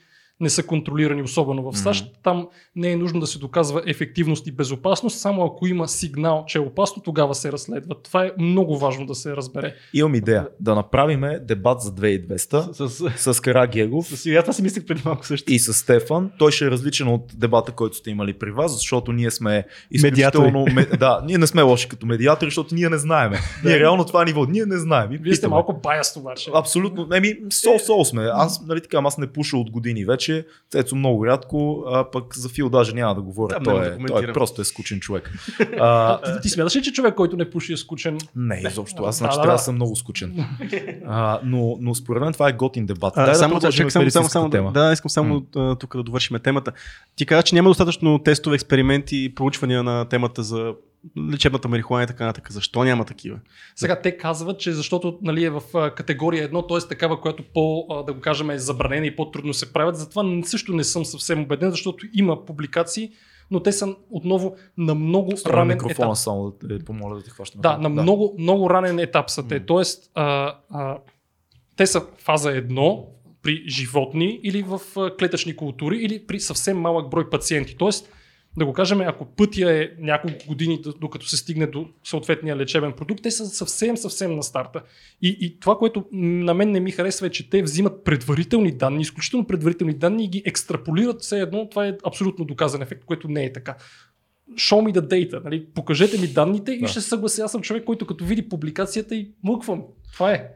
не 0.41 0.51
са 0.51 0.62
контролирани, 0.62 1.22
особено 1.22 1.72
в 1.72 1.78
САЩ. 1.78 2.05
М. 2.05 2.11
Там 2.22 2.49
не 2.76 2.93
е 2.93 2.97
нужно 2.97 3.20
да 3.20 3.26
се 3.26 3.39
доказва 3.39 3.82
ефективност 3.86 4.47
и 4.47 4.53
безопасност, 4.53 5.18
само 5.18 5.45
ако 5.45 5.66
има 5.66 5.89
сигнал, 5.89 6.45
че 6.47 6.59
е 6.59 6.61
опасно, 6.61 7.03
тогава 7.03 7.34
се 7.34 7.53
разследва. 7.53 7.95
Това 7.95 8.24
е 8.24 8.30
много 8.39 8.78
важно 8.78 9.07
да 9.07 9.14
се 9.14 9.36
разбере. 9.36 9.74
Имам 9.95 10.14
идея 10.14 10.49
да 10.61 10.74
направим 10.74 11.24
дебат 11.43 11.80
за 11.80 11.91
2200 11.91 12.72
С, 12.72 13.11
с, 13.16 13.34
с 13.34 13.41
Карагегов 13.41 14.07
с, 14.07 14.16
сега 14.16 14.43
това 14.43 14.53
си 14.53 14.62
мислех 14.62 14.86
преди 14.86 15.03
малко 15.05 15.26
също. 15.26 15.53
и 15.53 15.59
с 15.59 15.74
Стефан. 15.74 16.30
Той 16.39 16.53
ще 16.53 16.64
е 16.64 16.70
различен 16.70 17.09
от 17.09 17.32
дебата, 17.34 17.72
който 17.72 17.97
сте 17.97 18.11
имали 18.11 18.32
при 18.32 18.51
вас, 18.51 18.72
защото 18.72 19.12
ние 19.12 19.30
сме 19.30 19.64
изключително... 19.91 20.64
Ме, 20.74 20.86
да, 20.86 21.22
ние 21.26 21.39
не 21.39 21.47
сме 21.47 21.62
лоши 21.62 21.89
като 21.89 22.07
медиатори, 22.07 22.47
защото 22.47 22.74
ние 22.74 22.89
не 22.89 22.99
знаеме. 22.99 23.39
Ние 23.64 23.78
реално 23.78 24.05
това 24.05 24.24
ниво, 24.24 24.45
ние 24.45 24.66
не 24.66 24.78
знаем. 24.78 25.12
И 25.12 25.18
Вие 25.18 25.34
сте 25.34 25.49
малко 25.49 25.80
баяст 25.82 26.16
обаче. 26.16 26.51
Абсолютно. 26.55 27.09
Еми, 27.14 27.36
сол-сол 27.49 28.03
сме. 28.05 28.30
Аз, 28.32 28.66
нали 28.66 28.80
така, 28.80 29.01
аз 29.05 29.18
не 29.18 29.26
пуша 29.26 29.57
от 29.57 29.70
години 29.70 30.05
вече. 30.05 30.28
Цецо 30.70 30.97
много 30.97 31.26
рядко, 31.26 31.85
а 31.87 32.11
пък 32.11 32.37
за 32.37 32.49
Фил 32.49 32.68
даже 32.68 32.95
няма 32.95 33.14
да 33.14 33.22
говоря. 33.22 33.55
Там 33.55 33.64
той, 33.64 33.74
няма 33.74 33.97
да 33.97 34.05
е, 34.05 34.07
той 34.07 34.24
е 34.24 34.33
просто 34.33 34.61
е 34.61 34.64
скучен 34.64 35.01
човек. 35.01 35.31
А, 35.81 36.18
А, 36.22 36.35
ти, 36.35 36.43
ти 36.43 36.49
смяташ 36.49 36.76
ли, 36.76 36.83
че 36.83 36.93
човек, 36.93 37.14
който 37.14 37.37
не 37.37 37.51
пуши 37.51 37.72
е 37.72 37.76
скучен? 37.76 38.18
не, 38.37 38.62
изобщо. 38.68 39.05
Аз 39.05 39.16
Да, 39.16 39.18
значи 39.18 39.37
да, 39.37 39.43
трябва 39.43 39.53
да. 39.57 39.59
да 39.59 39.64
съм 39.64 39.74
много 39.74 39.97
скучен. 39.97 40.45
А, 41.07 41.41
но, 41.45 41.76
но 41.81 41.95
според 41.95 42.22
мен 42.22 42.33
това 42.33 42.49
е 42.49 42.53
готин 42.53 42.87
дебат. 42.87 43.12
А, 43.16 43.24
Дай 43.24 43.35
само, 43.35 43.55
да 43.55 43.61
да, 43.61 43.72
чак, 43.72 43.93
само, 43.93 44.11
само, 44.11 44.29
само, 44.29 44.51
тема. 44.51 44.72
да, 44.72 44.93
искам 44.93 45.11
само 45.11 45.47
а, 45.57 45.76
тук 45.76 45.97
да 45.97 46.03
довършим 46.03 46.39
темата. 46.39 46.72
Ти 47.16 47.26
каза, 47.26 47.43
че 47.43 47.55
няма 47.55 47.70
достатъчно 47.70 48.18
тестове, 48.18 48.55
експерименти 48.55 49.24
и 49.24 49.35
проучвания 49.35 49.83
на 49.83 50.05
темата 50.05 50.43
за 50.43 50.74
лечебната 51.32 51.68
марихуана 51.68 52.05
и 52.05 52.07
така 52.07 52.26
нататък. 52.26 52.53
Защо 52.53 52.84
няма 52.84 53.05
такива? 53.05 53.38
Сега 53.76 54.01
те 54.01 54.16
казват, 54.16 54.61
че 54.61 54.72
защото 54.72 55.18
нали, 55.22 55.44
е 55.44 55.51
в 55.51 55.62
категория 55.96 56.51
1, 56.51 56.68
т.е. 56.68 56.88
такава, 56.88 57.20
която 57.20 57.42
по, 57.55 57.86
да 58.07 58.12
го 58.12 58.20
кажем, 58.20 58.51
е 58.51 58.59
забранена 58.59 59.07
и 59.07 59.16
по-трудно 59.16 59.55
се 59.55 59.72
правят. 59.72 59.96
Затова 59.96 60.24
също 60.44 60.72
не 60.72 60.84
съм 60.84 61.05
съвсем 61.05 61.42
убеден, 61.42 61.70
защото 61.70 62.07
има 62.14 62.44
публикации, 62.44 63.11
но 63.51 63.61
те 63.61 63.72
са 63.72 63.96
отново 64.11 64.57
на 64.76 64.94
много 64.94 65.36
Строя 65.36 65.57
ранен 65.57 65.76
микрофона 65.76 66.09
етап. 66.09 66.16
само 66.16 66.51
да 66.62 66.78
те 66.78 66.84
помоля 66.84 67.16
да 67.16 67.22
те 67.22 67.30
хващам. 67.30 67.61
Да, 67.61 67.78
на 67.78 67.88
много, 67.88 68.34
много 68.38 68.70
ранен 68.70 68.99
етап 68.99 69.30
са 69.30 69.49
те. 69.49 69.55
М. 69.55 69.66
Тоест, 69.66 70.11
а, 70.14 70.55
а, 70.70 70.99
те 71.76 71.86
са 71.86 72.07
фаза 72.18 72.51
1 72.51 73.05
при 73.42 73.64
животни 73.68 74.40
или 74.42 74.62
в 74.62 74.80
клетъчни 75.18 75.57
култури 75.57 75.96
или 75.96 76.26
при 76.26 76.40
съвсем 76.40 76.78
малък 76.78 77.11
брой 77.11 77.30
пациенти. 77.30 77.76
Тоест, 77.76 78.12
да 78.59 78.67
го 78.67 78.73
кажем, 78.73 79.01
ако 79.01 79.25
пътя 79.25 79.73
е 79.83 79.89
няколко 79.99 80.47
години, 80.47 80.83
докато 81.01 81.29
се 81.29 81.37
стигне 81.37 81.67
до 81.67 81.87
съответния 82.05 82.57
лечебен 82.57 82.93
продукт, 82.93 83.23
те 83.23 83.31
са 83.31 83.47
съвсем, 83.47 83.97
съвсем 83.97 84.37
на 84.37 84.43
старта. 84.43 84.83
И, 85.23 85.37
и 85.41 85.61
това, 85.61 85.79
което 85.79 86.05
на 86.13 86.55
мен 86.55 86.71
не 86.71 86.81
ми 86.81 86.91
харесва 86.91 87.27
е, 87.27 87.31
че 87.31 87.51
те 87.51 87.63
взимат 87.63 88.05
предварителни 88.05 88.73
данни, 88.73 89.03
изключително 89.03 89.47
предварителни 89.47 89.95
данни 89.95 90.25
и 90.25 90.29
ги 90.29 90.43
екстраполират 90.47 91.21
все 91.23 91.41
едно. 91.41 91.69
Това 91.69 91.87
е 91.87 91.97
абсолютно 92.07 92.45
доказан 92.45 92.83
ефект, 92.83 93.05
което 93.05 93.29
не 93.29 93.45
е 93.45 93.53
така. 93.53 93.77
Show 94.55 94.93
me 94.93 95.01
the 95.01 95.01
data, 95.01 95.45
нали? 95.45 95.67
покажете 95.75 96.21
ми 96.21 96.27
данните 96.27 96.73
и 96.73 96.81
Да. 96.81 96.89
ще 96.89 97.01
се 97.01 97.09
съглася. 97.09 97.45
Аз 97.45 97.53
съм 97.53 97.63
човек, 97.63 97.85
който 97.85 98.07
като 98.07 98.25
види 98.25 98.49
публикацията 98.49 99.15
и 99.15 99.31
мъквам. 99.45 99.85
Това 100.13 100.33
е. 100.33 100.49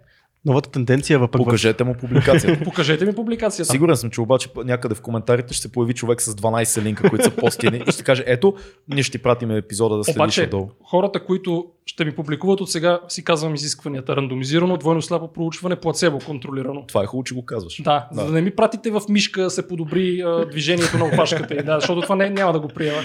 Новата 0.44 0.70
тенденция 0.70 1.18
в 1.18 1.28
пък 1.28 1.40
в- 1.40 1.44
Покажете 1.44 1.84
му 1.84 1.94
публикацията. 1.94 2.60
Покажете 2.64 3.04
ми 3.04 3.14
публикацията. 3.14 3.72
Сигурен 3.72 3.96
съм, 3.96 4.10
че 4.10 4.20
обаче 4.20 4.48
някъде 4.56 4.94
в 4.94 5.00
коментарите 5.00 5.54
ще 5.54 5.62
се 5.62 5.72
появи 5.72 5.92
човек 5.92 6.22
с 6.22 6.34
12 6.34 6.82
линка, 6.82 7.10
които 7.10 7.24
са 7.24 7.30
постини 7.32 7.82
и 7.88 7.92
ще 7.92 8.02
каже, 8.02 8.24
ето, 8.26 8.54
ние 8.88 9.02
ще 9.02 9.12
ти 9.12 9.22
пратим 9.22 9.50
епизода 9.50 9.96
да 9.96 10.04
следиш 10.04 10.16
Обаче, 10.16 10.42
отдолу. 10.42 10.68
хората, 10.82 11.20
които 11.20 11.66
ще 11.86 12.04
ми 12.04 12.12
публикуват 12.12 12.60
от 12.60 12.70
сега, 12.70 13.00
си 13.08 13.24
казвам 13.24 13.54
изискванията. 13.54 14.16
Рандомизирано, 14.16 14.76
двойно 14.76 15.02
слабо 15.02 15.28
проучване, 15.28 15.76
плацебо 15.76 16.18
контролирано. 16.18 16.84
Това 16.86 17.02
е 17.02 17.06
хубаво, 17.06 17.24
че 17.24 17.34
го 17.34 17.44
казваш. 17.44 17.82
Да, 17.82 18.08
Да. 18.12 18.20
за 18.20 18.26
да 18.26 18.32
не 18.32 18.40
ми 18.40 18.50
пратите 18.50 18.90
в 18.90 19.02
мишка 19.08 19.42
да 19.42 19.50
се 19.50 19.68
подобри 19.68 20.20
а, 20.20 20.46
движението 20.46 20.98
на 20.98 21.04
опашката. 21.04 21.54
й, 21.54 21.58
Да, 21.58 21.80
защото 21.80 22.00
това 22.00 22.16
не, 22.16 22.30
няма 22.30 22.52
да 22.52 22.60
го 22.60 22.68
приема. 22.68 22.98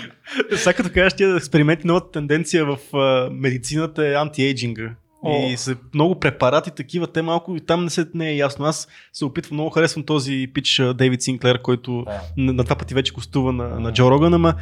Сега 0.55 0.73
като 0.73 0.89
кажеш 0.91 1.13
тия 1.13 1.35
експерименти, 1.37 1.87
новата 1.87 2.11
тенденция 2.11 2.65
в 2.67 2.77
а, 2.93 3.29
медицината 3.31 4.07
е 4.07 4.13
антиейджинга. 4.13 4.89
О. 5.23 5.47
И 5.47 5.57
са 5.57 5.75
много 5.93 6.19
препарати 6.19 6.71
такива, 6.71 7.07
те 7.07 7.21
малко 7.21 7.55
и 7.55 7.59
там 7.59 7.83
не, 7.83 7.89
се, 7.89 8.07
не 8.13 8.29
е 8.29 8.35
ясно. 8.35 8.65
Аз 8.65 8.87
се 9.13 9.25
опитвам, 9.25 9.55
много 9.55 9.69
харесвам 9.69 10.03
този 10.03 10.47
пич 10.53 10.81
Дейвид 10.95 11.21
Синклер, 11.21 11.61
който 11.61 12.05
на, 12.37 12.53
на 12.53 12.63
два 12.63 12.75
пъти 12.75 12.93
вече 12.93 13.13
гостува 13.13 13.53
на, 13.53 13.79
на 13.79 13.93
Джо 13.93 14.11
Роган, 14.11 14.33
ама 14.33 14.55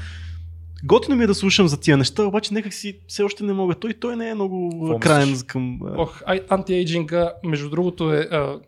готино 0.84 1.18
ми 1.18 1.24
е 1.24 1.28
да 1.28 1.36
слушам 1.36 1.68
за 1.68 1.80
тия 1.80 1.98
неща, 1.98 2.24
обаче 2.24 2.54
някак 2.54 2.74
си 2.74 3.00
все 3.08 3.24
още 3.24 3.44
не 3.44 3.54
мога. 3.54 3.76
Той, 3.76 3.94
той 3.94 4.16
не 4.16 4.30
е 4.30 4.36
много 4.36 4.70
Какво 4.82 5.00
краен 5.00 5.30
мислиш? 5.30 5.44
към... 5.48 5.80
а, 5.86 6.02
Ох, 6.02 6.22
ай, 6.26 6.42
антиейджинга, 6.50 7.34
между 7.44 7.70
другото 7.70 8.14
е, 8.14 8.18
а, 8.18 8.60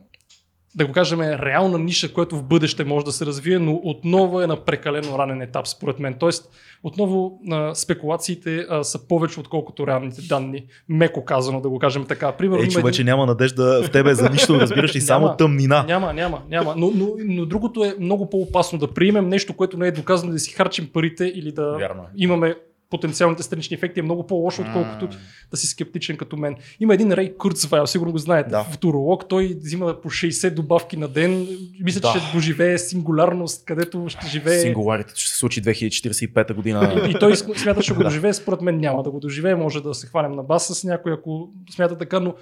да 0.77 0.85
го 0.85 0.91
кажем, 0.91 1.21
е 1.21 1.37
реална 1.37 1.79
ниша, 1.79 2.13
която 2.13 2.37
в 2.37 2.43
бъдеще 2.43 2.83
може 2.83 3.05
да 3.05 3.11
се 3.11 3.25
развие, 3.25 3.59
но 3.59 3.81
отново 3.83 4.41
е 4.41 4.47
на 4.47 4.55
прекалено 4.57 5.17
ранен 5.19 5.41
етап, 5.41 5.67
според 5.67 5.99
мен. 5.99 6.15
Тоест, 6.19 6.49
отново 6.83 7.39
а, 7.51 7.75
спекулациите 7.75 8.65
а, 8.69 8.83
са 8.83 9.07
повече, 9.07 9.39
отколкото 9.39 9.87
реалните 9.87 10.21
данни. 10.21 10.63
Меко 10.89 11.25
казано, 11.25 11.61
да 11.61 11.69
го 11.69 11.79
кажем 11.79 12.05
така. 12.05 12.31
Примерно, 12.31 12.61
Е, 12.61 12.63
има 12.63 12.71
човече, 12.71 13.01
един- 13.01 13.05
няма 13.05 13.25
надежда 13.25 13.83
в 13.83 13.91
тебе 13.91 14.13
за 14.13 14.29
нищо, 14.29 14.53
разбираш 14.59 14.95
ли, 14.95 15.01
само 15.01 15.25
Няма. 15.25 15.37
тъмнина. 15.37 15.83
Няма, 15.83 16.13
няма, 16.13 16.41
няма. 16.49 16.73
Но, 16.77 16.91
но, 16.95 17.07
но 17.19 17.45
другото 17.45 17.83
е 17.83 17.95
много 17.99 18.29
по-опасно 18.29 18.79
да 18.79 18.87
приемем 18.87 19.29
нещо, 19.29 19.53
което 19.53 19.77
не 19.77 19.87
е 19.87 19.91
доказано 19.91 20.31
да 20.31 20.39
си 20.39 20.53
харчим 20.53 20.89
парите 20.93 21.25
или 21.25 21.51
да 21.51 21.71
Вярно 21.71 22.01
е. 22.01 22.07
имаме 22.17 22.55
потенциалните 22.89 23.43
странични 23.43 23.75
ефекти 23.75 23.99
е 23.99 24.03
много 24.03 24.27
по-лошо, 24.27 24.61
отколкото 24.61 25.17
да 25.51 25.57
си 25.57 25.67
скептичен 25.67 26.17
като 26.17 26.37
мен. 26.37 26.55
Има 26.79 26.93
един 26.93 27.11
Рей 27.11 27.37
Курцвайл, 27.37 27.87
сигурно 27.87 28.11
го 28.11 28.17
знаете, 28.17 28.49
Да. 28.49 28.63
футуролог, 28.63 29.29
той 29.29 29.57
взима 29.61 30.01
по 30.01 30.09
60 30.09 30.49
добавки 30.53 30.97
на 30.97 31.07
ден, 31.07 31.47
мисля, 31.83 31.99
Да. 31.99 32.13
че 32.13 32.19
ще 32.19 32.31
доживее 32.33 32.77
сингулярност, 32.77 33.65
където 33.65 34.05
ще 34.09 34.27
живее... 34.27 34.59
Сингуларите 34.59 35.13
ще 35.15 35.31
се 35.31 35.37
случи 35.37 35.61
2045 35.61 36.53
година. 36.53 37.03
И, 37.07 37.11
и 37.11 37.13
той 37.19 37.35
смята, 37.35 37.81
че 37.81 37.93
го 37.93 38.03
доживее, 38.03 38.33
според 38.33 38.61
мен 38.61 38.79
няма 38.79 39.03
да 39.03 39.11
го 39.11 39.19
доживее, 39.19 39.55
може 39.55 39.83
да 39.83 39.93
се 39.93 40.07
хванем 40.07 40.31
на 40.31 40.43
бас 40.43 40.67
с 40.67 40.83
някой, 40.83 41.13
ако 41.13 41.49
смята 41.75 41.97
така, 41.97 42.19
но, 42.19 42.35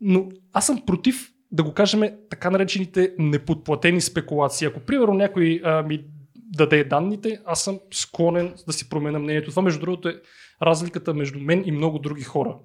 но 0.00 0.28
аз 0.52 0.66
съм 0.66 0.82
против 0.86 1.32
да 1.52 1.62
го 1.62 1.72
кажем 1.72 2.02
така 2.30 2.50
наречените 2.50 3.12
неподплатени 3.18 4.00
спекулации. 4.00 4.66
Ако 4.66 4.80
примерно 4.80 5.14
някой 5.14 5.60
а, 5.64 5.82
ми 5.82 6.04
даде 6.52 6.84
данните, 6.84 7.40
аз 7.44 7.64
съм 7.64 7.80
склонен 7.92 8.54
да 8.66 8.72
си 8.72 8.88
променя 8.88 9.18
мнението. 9.18 9.50
Това 9.50 9.62
между 9.62 9.80
другото 9.80 10.08
е 10.08 10.20
разликата 10.62 11.14
между 11.14 11.40
мен 11.40 11.62
и 11.66 11.72
много 11.72 11.98
други 11.98 12.22
хора, 12.22 12.56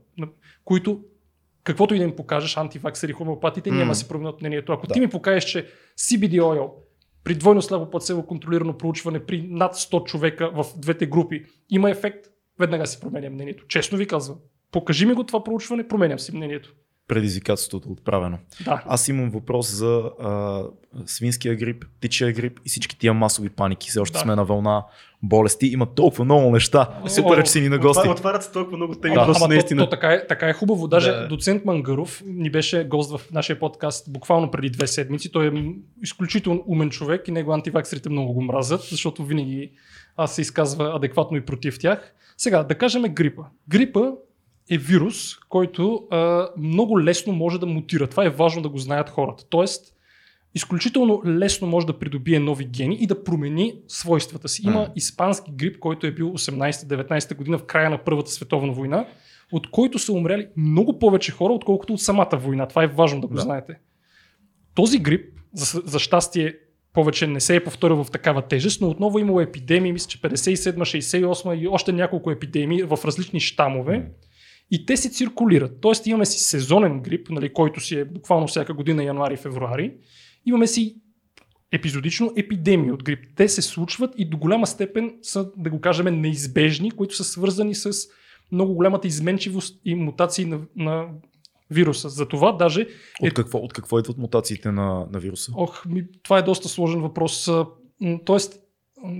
които 0.65 1.01
каквото 1.63 1.95
и 1.95 1.97
да 1.97 2.03
им 2.03 2.15
покажеш, 2.15 2.57
антиваксери, 2.57 3.11
хомеопатите, 3.11 3.71
М. 3.71 3.77
няма 3.77 3.91
да 3.91 3.95
си 3.95 4.07
променят 4.07 4.41
мнението. 4.41 4.73
Ако 4.73 4.87
Да. 4.87 4.93
ти 4.93 4.99
ми 4.99 5.09
покажеш, 5.09 5.43
че 5.43 5.67
CBD 5.99 6.41
oil 6.41 6.69
при 7.23 7.35
двойно 7.35 7.61
слабо 7.61 7.89
плацево 7.89 8.25
контролирано 8.25 8.77
проучване 8.77 9.25
при 9.25 9.47
над 9.49 9.75
100 9.75 10.03
човека 10.03 10.51
в 10.55 10.65
двете 10.77 11.05
групи 11.05 11.45
има 11.69 11.89
ефект, 11.91 12.27
веднага 12.59 12.87
си 12.87 12.99
променя 12.99 13.29
мнението. 13.29 13.67
Честно 13.67 13.97
ви 13.97 14.07
казвам. 14.07 14.37
Покажи 14.71 15.05
ми 15.05 15.13
го 15.13 15.23
това 15.23 15.43
проучване, 15.43 15.87
променям 15.87 16.19
си 16.19 16.35
мнението. 16.35 16.73
Предизвикателството 17.11 17.89
е 17.89 17.91
отправено. 17.91 18.37
Да. 18.65 18.83
Аз 18.87 19.07
имам 19.07 19.29
въпрос 19.29 19.71
за 19.71 20.03
а, 20.19 20.63
свинския 21.05 21.55
грип, 21.55 21.85
птичия 21.97 22.33
грип 22.33 22.59
и 22.65 22.69
всички 22.69 22.97
тия 22.97 23.13
масови 23.13 23.49
паники. 23.49 23.89
Все 23.89 23.99
още 23.99 24.13
Да. 24.13 24.19
сме 24.19 24.35
на 24.35 24.45
вълна 24.45 24.83
болести. 25.23 25.67
Има 25.67 25.85
толкова 25.85 26.25
много 26.25 26.51
неща. 26.51 26.89
Супер, 27.07 27.43
че 27.43 27.51
си 27.51 27.61
ни 27.61 27.69
на 27.69 27.77
гости. 27.79 27.99
Отварят, 27.99 28.17
отварят 28.19 28.43
се 28.43 28.51
толкова 28.51 28.77
много 28.77 28.95
теми, 28.95 29.15
Ама, 29.15 29.25
просто 29.25 29.43
ама 29.43 29.49
то, 29.49 29.53
наистина. 29.53 29.83
то, 29.83 29.89
така, 29.89 30.13
е, 30.13 30.27
така 30.27 30.49
е 30.49 30.53
хубаво. 30.53 30.87
Даже 30.87 31.11
Да. 31.11 31.27
доцент 31.27 31.65
Мангаров 31.65 32.23
ни 32.25 32.49
беше 32.49 32.83
гост 32.83 33.11
в 33.11 33.31
нашия 33.31 33.59
подкаст 33.59 34.11
буквално 34.11 34.51
преди 34.51 34.69
две 34.69 34.87
седмици. 34.87 35.31
Той 35.31 35.47
е 35.47 35.51
изключително 36.03 36.63
умен 36.67 36.89
човек 36.89 37.27
и 37.27 37.31
него 37.31 37.53
антиваксерите 37.53 38.09
много 38.09 38.33
го 38.33 38.41
мразят, 38.41 38.81
защото 38.81 39.23
винаги 39.23 39.71
а, 40.17 40.27
се 40.27 40.41
изказва 40.41 40.95
адекватно 40.95 41.37
и 41.37 41.45
против 41.45 41.79
тях. 41.79 42.13
Сега, 42.37 42.63
да 42.63 42.75
кажем 42.75 43.01
грипа. 43.03 43.41
Грипа 43.69 44.01
е 44.69 44.77
вирус, 44.77 45.35
който 45.49 46.07
а, 46.11 46.47
много 46.57 47.01
лесно 47.01 47.33
може 47.33 47.59
да 47.59 47.65
мутира. 47.65 48.07
Това 48.07 48.25
е 48.25 48.29
важно 48.29 48.61
да 48.61 48.69
го 48.69 48.77
знаят 48.77 49.09
хората. 49.09 49.43
Тоест, 49.49 49.93
изключително 50.55 51.21
лесно 51.25 51.67
може 51.67 51.87
да 51.87 51.99
придобие 51.99 52.39
нови 52.39 52.65
гени 52.65 52.97
и 53.01 53.07
да 53.07 53.23
промени 53.23 53.73
свойствата 53.87 54.49
си. 54.49 54.61
Има 54.65 54.87
испански 54.95 55.51
грип, 55.51 55.79
който 55.79 56.07
е 56.07 56.11
бил 56.11 56.33
18-19 56.33 57.35
година 57.35 57.57
в 57.57 57.65
края 57.65 57.89
на 57.89 57.97
Първата 57.97 58.31
световна 58.31 58.73
война, 58.73 59.05
от 59.51 59.71
който 59.71 59.99
са 59.99 60.13
умряли 60.13 60.47
много 60.57 60.99
повече 60.99 61.31
хора, 61.31 61.53
отколкото 61.53 61.93
от 61.93 62.01
самата 62.01 62.29
война. 62.33 62.67
Това 62.67 62.83
е 62.83 62.87
важно 62.87 63.21
да 63.21 63.27
го 63.27 63.33
Да. 63.33 63.41
знаете. 63.41 63.75
Този 64.75 64.99
грип, 64.99 65.25
за, 65.53 65.81
за 65.85 65.99
щастие, 65.99 66.55
повече 66.93 67.27
не 67.27 67.39
се 67.39 67.55
е 67.55 67.63
повторил 67.63 68.03
в 68.03 68.11
такава 68.11 68.41
тежест, 68.41 68.81
но 68.81 68.89
отново 68.89 69.19
имало 69.19 69.41
епидемии, 69.41 69.91
мисля, 69.91 70.07
че 70.07 70.21
57, 70.21 70.77
68 70.77 71.59
и 71.59 71.67
още 71.67 71.91
няколко 71.91 72.31
епидемии 72.31 72.83
в 72.83 72.99
различни 73.05 73.39
щамове. 73.39 73.97
М. 73.97 74.03
И 74.71 74.85
те 74.85 74.97
си 74.97 75.11
циркулират. 75.11 75.81
Тоест 75.81 76.07
имаме 76.07 76.25
си 76.25 76.39
сезонен 76.39 76.99
грип, 76.99 77.29
нали, 77.29 77.53
който 77.53 77.79
си 77.79 77.95
е 77.95 78.05
буквално 78.05 78.47
всяка 78.47 78.73
година, 78.73 79.03
януари-февруари. 79.03 79.93
Имаме 80.45 80.67
си 80.67 80.95
епизодично 81.71 82.33
епидемии 82.37 82.91
от 82.91 83.03
грип. 83.03 83.19
Те 83.35 83.49
се 83.49 83.61
случват 83.61 84.13
и 84.17 84.25
до 84.25 84.37
голяма 84.37 84.67
степен 84.67 85.15
са, 85.21 85.51
да 85.57 85.69
го 85.69 85.81
кажем, 85.81 86.21
неизбежни, 86.21 86.91
които 86.91 87.15
са 87.15 87.23
свързани 87.23 87.75
с 87.75 87.91
много 88.51 88.73
голямата 88.73 89.07
изменчивост 89.07 89.81
и 89.85 89.95
мутации 89.95 90.45
на, 90.45 90.59
на 90.75 91.07
вируса. 91.69 92.09
Затова 92.09 92.51
даже 92.51 92.87
От 93.21 93.33
какво, 93.33 93.57
от 93.57 93.73
какво 93.73 93.99
идват 93.99 94.17
мутациите 94.17 94.71
на, 94.71 95.07
на 95.11 95.19
вируса? 95.19 95.51
Ох, 95.55 95.85
ми, 95.85 96.03
това 96.23 96.37
е 96.37 96.41
доста 96.41 96.69
сложен 96.69 97.01
въпрос. 97.01 97.49
Тоест, 98.25 98.59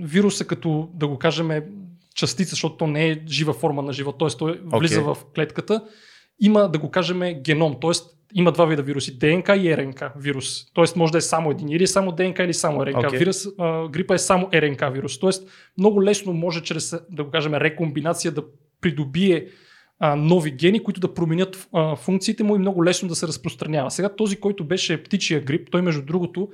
вируса 0.02 0.46
като, 0.46 0.90
да 0.94 1.08
го 1.08 1.18
кажем, 1.18 1.50
е 1.50 1.66
частица, 2.14 2.50
защото 2.50 2.76
то 2.76 2.86
не 2.86 3.08
е 3.08 3.22
жива 3.28 3.52
форма 3.52 3.82
на 3.82 3.92
живот, 3.92 4.18
т.е. 4.18 4.28
той 4.38 4.60
влиза 4.64 5.00
Окей. 5.00 5.14
в 5.14 5.24
клетката, 5.34 5.82
има, 6.40 6.68
да 6.68 6.78
го 6.78 6.90
кажем, 6.90 7.20
геном, 7.42 7.76
т.е. 7.80 7.90
има 8.34 8.52
два 8.52 8.66
вида 8.66 8.82
вируси, 8.82 9.18
ДНК 9.18 9.56
и 9.56 9.76
РНК 9.76 10.04
вирус. 10.16 10.72
Т.е. 10.74 10.84
може 10.96 11.12
да 11.12 11.18
е 11.18 11.20
само 11.20 11.50
един, 11.50 11.68
или 11.68 11.82
е 11.82 11.86
само 11.86 12.12
ДНК, 12.12 12.44
или 12.44 12.54
само 12.54 12.86
РНК. 12.86 13.06
Окей. 13.06 13.18
Вирус, 13.18 13.46
а, 13.58 13.88
грипа 13.88 14.14
е 14.14 14.18
само 14.18 14.48
РНК 14.54 14.92
вирус. 14.92 15.20
Т.е. 15.20 15.30
много 15.78 16.04
лесно 16.04 16.32
може 16.32 16.62
чрез, 16.62 16.94
да 17.10 17.24
го 17.24 17.30
кажем, 17.30 17.54
рекомбинация 17.54 18.32
да 18.32 18.42
придобие 18.80 19.46
а, 19.98 20.16
нови 20.16 20.50
гени, 20.50 20.82
които 20.82 21.00
да 21.00 21.14
променят 21.14 21.68
а, 21.72 21.96
функциите 21.96 22.42
му 22.42 22.56
и 22.56 22.58
много 22.58 22.84
лесно 22.84 23.08
да 23.08 23.14
се 23.14 23.26
разпространява. 23.26 23.90
Сега 23.90 24.16
този, 24.16 24.36
който 24.36 24.64
беше 24.64 25.02
птичия 25.02 25.40
грип, 25.40 25.68
той 25.70 25.82
между 25.82 26.02
другото, 26.02 26.48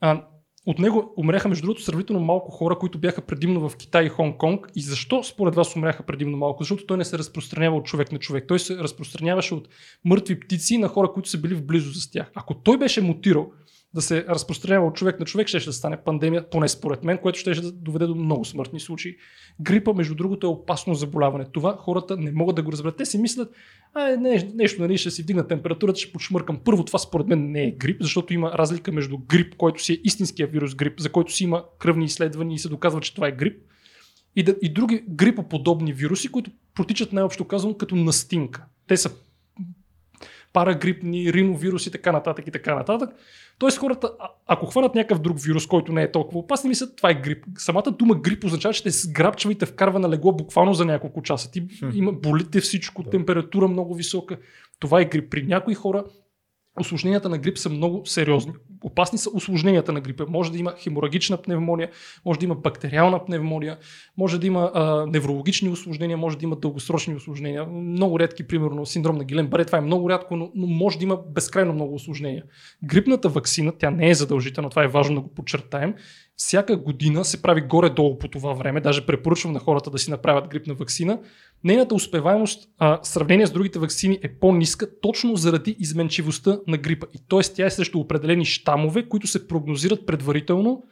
а, 0.00 0.24
от 0.66 0.78
него 0.78 1.14
умряха 1.16 1.48
между 1.48 1.66
другото 1.66 1.82
сравнително 1.82 2.22
малко 2.22 2.50
хора, 2.50 2.78
които 2.78 2.98
бяха 2.98 3.22
предимно 3.22 3.68
в 3.68 3.76
Китай 3.76 4.04
и 4.04 4.10
Хонг-Конг. 4.10 4.66
И 4.74 4.82
защо 4.82 5.22
според 5.22 5.54
вас 5.54 5.76
умряха 5.76 6.02
предимно 6.02 6.36
малко? 6.36 6.62
Защото 6.62 6.86
той 6.86 6.96
не 6.96 7.04
се 7.04 7.18
разпространява 7.18 7.76
от 7.76 7.84
човек 7.84 8.12
на 8.12 8.18
човек. 8.18 8.44
Той 8.48 8.58
се 8.58 8.78
разпространяваше 8.78 9.54
от 9.54 9.68
мъртви 10.04 10.40
птици 10.40 10.78
на 10.78 10.88
хора, 10.88 11.12
които 11.12 11.28
са 11.28 11.38
били 11.38 11.54
в 11.54 11.66
близост 11.66 12.02
с 12.02 12.10
тях. 12.10 12.30
Ако 12.34 12.54
той 12.54 12.78
беше 12.78 13.00
мутирал 13.00 13.50
да 13.94 14.02
се 14.02 14.26
разпространява 14.28 14.86
от 14.86 14.94
човек 14.94 15.20
на 15.20 15.26
човек, 15.26 15.48
ще, 15.48 15.60
ще 15.60 15.72
стане 15.72 15.96
пандемия, 15.96 16.50
поне 16.50 16.68
според 16.68 17.04
мен, 17.04 17.18
което 17.18 17.38
ще, 17.38 17.50
да 17.50 17.72
доведе 17.72 18.06
до 18.06 18.14
много 18.14 18.44
смъртни 18.44 18.80
случаи. 18.80 19.16
Грипа, 19.60 19.92
между 19.92 20.14
другото, 20.14 20.46
е 20.46 20.50
опасно 20.50 20.94
заболяване. 20.94 21.44
Това 21.52 21.76
хората 21.80 22.16
не 22.16 22.32
могат 22.32 22.56
да 22.56 22.62
го 22.62 22.72
разберат. 22.72 22.96
Те 22.96 23.06
си 23.06 23.18
мислят, 23.18 23.54
а, 23.94 24.12
е, 24.12 24.16
не, 24.16 24.50
нещо, 24.54 24.82
нали, 24.82 24.98
ще 24.98 25.10
си 25.10 25.22
вдигна 25.22 25.48
температурата, 25.48 26.00
ще 26.00 26.12
почмъркам. 26.12 26.60
Първо, 26.64 26.84
това 26.84 26.98
според 26.98 27.26
мен 27.26 27.50
не 27.50 27.64
е 27.64 27.70
грип, 27.70 28.02
защото 28.02 28.34
има 28.34 28.52
разлика 28.52 28.92
между 28.92 29.18
грип, 29.18 29.56
който 29.56 29.82
си 29.82 29.92
е 29.92 30.00
истинския 30.04 30.48
вирус 30.48 30.74
грип, 30.74 31.00
за 31.00 31.12
който 31.12 31.32
си 31.32 31.44
има 31.44 31.64
кръвни 31.78 32.04
изследвания 32.04 32.54
и 32.54 32.58
се 32.58 32.68
доказва, 32.68 33.00
че 33.00 33.14
това 33.14 33.28
е 33.28 33.32
грип. 33.32 33.62
И, 34.36 34.42
да, 34.42 34.56
и 34.62 34.72
други 34.72 35.04
грипоподобни 35.08 35.92
вируси, 35.92 36.28
които 36.28 36.50
протичат 36.74 37.12
най-общо 37.12 37.44
казано 37.44 37.76
като 37.76 37.96
настинка. 37.96 38.64
Те 38.86 38.96
са 38.96 39.10
парагрипни, 40.52 41.32
риновируси 41.32 41.88
и 41.88 41.92
така 41.92 42.12
нататък 42.12 42.46
и 42.46 42.50
така 42.50 42.74
нататък. 42.74 43.10
Тоест 43.62 43.78
хората, 43.78 44.12
ако 44.46 44.66
хванат 44.66 44.94
някакъв 44.94 45.18
друг 45.18 45.40
вирус, 45.40 45.66
който 45.66 45.92
не 45.92 46.02
е 46.02 46.12
толкова 46.12 46.38
опасен, 46.38 46.68
мислят, 46.68 46.96
това 46.96 47.10
е 47.10 47.14
грип. 47.14 47.44
Самата 47.58 47.90
дума 47.98 48.14
грип 48.14 48.44
означава, 48.44 48.74
че 48.74 48.82
те 48.82 48.90
сграбчва 48.90 49.52
и 49.52 49.54
те 49.54 49.66
вкарва 49.66 49.98
на 49.98 50.08
легло 50.08 50.32
буквално 50.32 50.74
за 50.74 50.84
няколко 50.84 51.22
часа. 51.22 51.50
Ти 51.50 51.66
има, 51.94 52.12
болите 52.12 52.60
всичко, 52.60 53.02
температура 53.02 53.68
много 53.68 53.94
висока. 53.94 54.36
Това 54.80 55.00
е 55.00 55.04
грип. 55.04 55.30
При 55.30 55.42
някои 55.42 55.74
хора 55.74 56.04
осложненията 56.80 57.28
на 57.28 57.38
грип 57.38 57.58
са 57.58 57.70
много 57.70 58.06
сериозни. 58.06 58.52
Опасни 58.84 59.18
са 59.18 59.30
осложненията 59.34 59.92
на 59.92 60.00
грипа. 60.00 60.24
Може 60.28 60.52
да 60.52 60.58
има 60.58 60.74
хеморагична 60.78 61.36
пневмония, 61.36 61.90
може 62.24 62.38
да 62.38 62.44
има 62.44 62.54
бактериална 62.54 63.24
пневмония, 63.24 63.78
може 64.16 64.40
да 64.40 64.46
има 64.46 64.70
а, 64.74 65.06
неврологични 65.06 65.68
осложнения, 65.68 66.16
може 66.16 66.38
да 66.38 66.44
има 66.44 66.56
дългосрочни 66.56 67.14
осложнения. 67.14 67.66
Много 67.66 68.18
редки, 68.18 68.46
примерно 68.46 68.86
синдром 68.86 69.16
на 69.16 69.24
Гилен 69.24 69.46
Баре, 69.46 69.64
това 69.64 69.78
е 69.78 69.80
много 69.80 70.10
рядко, 70.10 70.36
но, 70.36 70.50
но 70.54 70.66
може 70.66 70.98
да 70.98 71.04
има 71.04 71.18
безкрайно 71.34 71.72
много 71.72 71.94
осложнения. 71.94 72.44
Грипната 72.84 73.28
вакцина, 73.28 73.72
тя 73.78 73.90
не 73.90 74.10
е 74.10 74.14
задължителна, 74.14 74.70
това 74.70 74.84
е 74.84 74.88
важно 74.88 75.14
да 75.14 75.20
го 75.20 75.34
подчертаем. 75.34 75.94
Всяка 76.46 76.76
година 76.76 77.24
се 77.24 77.42
прави 77.42 77.60
горе-долу 77.60 78.18
по 78.18 78.28
това 78.28 78.52
време, 78.52 78.80
даже 78.80 79.06
препоръчвам 79.06 79.52
на 79.52 79.58
хората 79.58 79.90
да 79.90 79.98
си 79.98 80.10
направят 80.10 80.48
грипна 80.48 80.74
вакцина. 80.74 81.18
Нейната 81.64 81.94
успеваемост 81.94 82.68
а, 82.78 83.00
в 83.02 83.06
сравнение 83.06 83.46
с 83.46 83.50
другите 83.50 83.78
вакцини 83.78 84.18
е 84.22 84.28
по-ниска, 84.28 85.00
точно 85.00 85.36
заради 85.36 85.76
изменчивостта 85.78 86.58
на 86.66 86.78
грипа. 86.78 87.06
И 87.14 87.18
т.е. 87.28 87.40
тя 87.54 87.66
е 87.66 87.70
срещу 87.70 87.98
определени 87.98 88.44
щамове, 88.44 89.08
които 89.08 89.26
се 89.26 89.48
прогнозират 89.48 90.06
предварително 90.06 90.82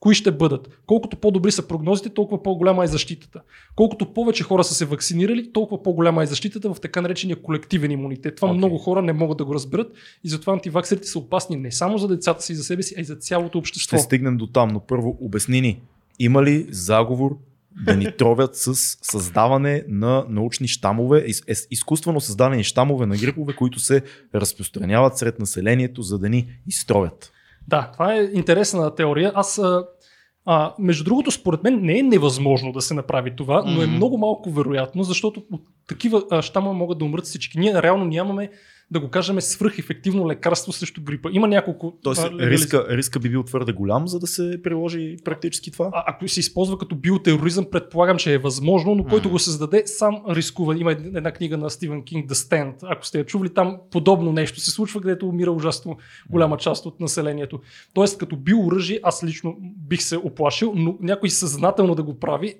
кои 0.00 0.14
ще 0.14 0.32
бъдат. 0.32 0.80
Колкото 0.86 1.16
по-добри 1.16 1.52
са 1.52 1.68
прогнозите, 1.68 2.08
толкова 2.08 2.42
по-голяма 2.42 2.84
е 2.84 2.86
защитата. 2.86 3.40
Колкото 3.76 4.12
повече 4.12 4.44
хора 4.44 4.64
са 4.64 4.74
се 4.74 4.84
вакцинирали, 4.84 5.52
толкова 5.52 5.82
по-голяма 5.82 6.22
е 6.22 6.26
защитата 6.26 6.74
в 6.74 6.80
така 6.80 7.00
наречения 7.00 7.42
колективен 7.42 7.90
имунитет. 7.90 8.36
Това 8.36 8.48
Окей. 8.48 8.58
много 8.58 8.78
хора 8.78 9.02
не 9.02 9.12
могат 9.12 9.38
да 9.38 9.44
го 9.44 9.54
разберат 9.54 9.92
и 10.24 10.28
затова 10.28 10.52
антиваксерите 10.52 11.06
са 11.06 11.18
опасни 11.18 11.56
не 11.56 11.72
само 11.72 11.98
за 11.98 12.08
децата 12.08 12.42
си 12.42 12.52
и 12.52 12.56
за 12.56 12.64
себе 12.64 12.82
си, 12.82 12.94
а 12.98 13.00
и 13.00 13.04
за 13.04 13.16
цялото 13.16 13.58
общество. 13.58 13.96
Ще 13.96 14.04
стигнем 14.04 14.36
до 14.36 14.46
там, 14.46 14.68
но 14.68 14.80
първо 14.80 15.18
обясни 15.20 15.60
ни. 15.60 15.80
Има 16.18 16.42
ли 16.42 16.66
заговор 16.70 17.38
да 17.84 17.96
ни 17.96 18.12
тровят 18.18 18.56
с 18.56 18.74
създаване 19.02 19.84
на 19.88 20.24
научни 20.28 20.68
щамове, 20.68 21.24
из, 21.26 21.42
из, 21.48 21.66
изкуствено 21.70 22.20
създадени 22.20 22.64
щамове 22.64 23.06
на 23.06 23.16
грипове, 23.16 23.52
които 23.52 23.80
се 23.80 24.02
разпространяват 24.34 25.18
сред 25.18 25.38
населението, 25.38 26.02
за 26.02 26.18
да 26.18 26.28
ни 26.28 26.46
изтровят. 26.66 27.32
Да, 27.68 27.90
това 27.92 28.14
е 28.14 28.28
интересна 28.34 28.94
теория. 28.94 29.32
Аз 29.34 29.58
а, 29.58 29.84
а, 30.46 30.74
между 30.78 31.04
другото, 31.04 31.30
според 31.30 31.62
мен 31.62 31.80
не 31.82 31.98
е 31.98 32.02
невъзможно 32.02 32.72
да 32.72 32.80
се 32.80 32.94
направи 32.94 33.36
това, 33.36 33.62
но 33.66 33.82
е 33.82 33.86
много 33.86 34.18
малко 34.18 34.50
вероятно, 34.50 35.02
защото 35.02 35.42
от 35.52 35.60
такива 35.88 36.22
а, 36.30 36.42
щама 36.42 36.72
могат 36.72 36.98
да 36.98 37.04
умрат 37.04 37.24
всички. 37.24 37.58
Ние 37.58 37.82
реално 37.82 38.04
нямаме, 38.04 38.50
да 38.90 39.00
го 39.00 39.08
кажем, 39.08 39.40
свръхефективно 39.40 40.28
лекарство 40.28 40.72
срещу 40.72 41.02
грипа. 41.02 41.28
Има 41.32 41.48
няколко. 41.48 41.98
Тоест, 42.02 42.22
а, 42.22 42.30
риска, 42.38 42.86
риска 42.90 43.20
би 43.20 43.28
бил 43.28 43.42
твърде 43.42 43.72
голям, 43.72 44.08
за 44.08 44.18
да 44.18 44.26
се 44.26 44.60
приложи 44.62 45.16
практически 45.24 45.70
това. 45.70 45.90
А, 45.92 46.04
ако 46.06 46.28
се 46.28 46.40
използва 46.40 46.78
като 46.78 46.96
биотероризъм, 46.96 47.66
предполагам, 47.70 48.16
че 48.16 48.34
е 48.34 48.38
възможно, 48.38 48.94
но 48.94 49.04
който 49.04 49.30
го 49.30 49.38
създаде, 49.38 49.82
сам 49.86 50.22
рискува. 50.28 50.76
Има 50.76 50.92
една 50.92 51.28
една 51.28 51.36
книга 51.36 51.56
на 51.56 51.70
Стивен 51.70 52.02
Кинг, 52.02 52.30
The 52.30 52.32
Stand. 52.32 52.74
Ако 52.82 53.06
сте 53.06 53.18
я 53.18 53.26
чували, 53.26 53.54
там 53.54 53.78
подобно 53.90 54.32
нещо 54.32 54.60
се 54.60 54.70
случва, 54.70 55.00
където 55.00 55.28
умира 55.28 55.52
ужасно 55.52 55.96
голяма 56.30 56.56
част 56.56 56.86
от 56.86 57.00
населението. 57.00 57.60
Тоест, 57.94 58.18
като 58.18 58.36
биооръжие, 58.36 59.00
аз 59.02 59.24
лично 59.24 59.56
бих 59.60 60.02
се 60.02 60.16
оплашил, 60.16 60.72
но 60.76 60.96
някой 61.00 61.30
съзнателно 61.30 61.94
да 61.94 62.02
го 62.02 62.18
прави, 62.18 62.54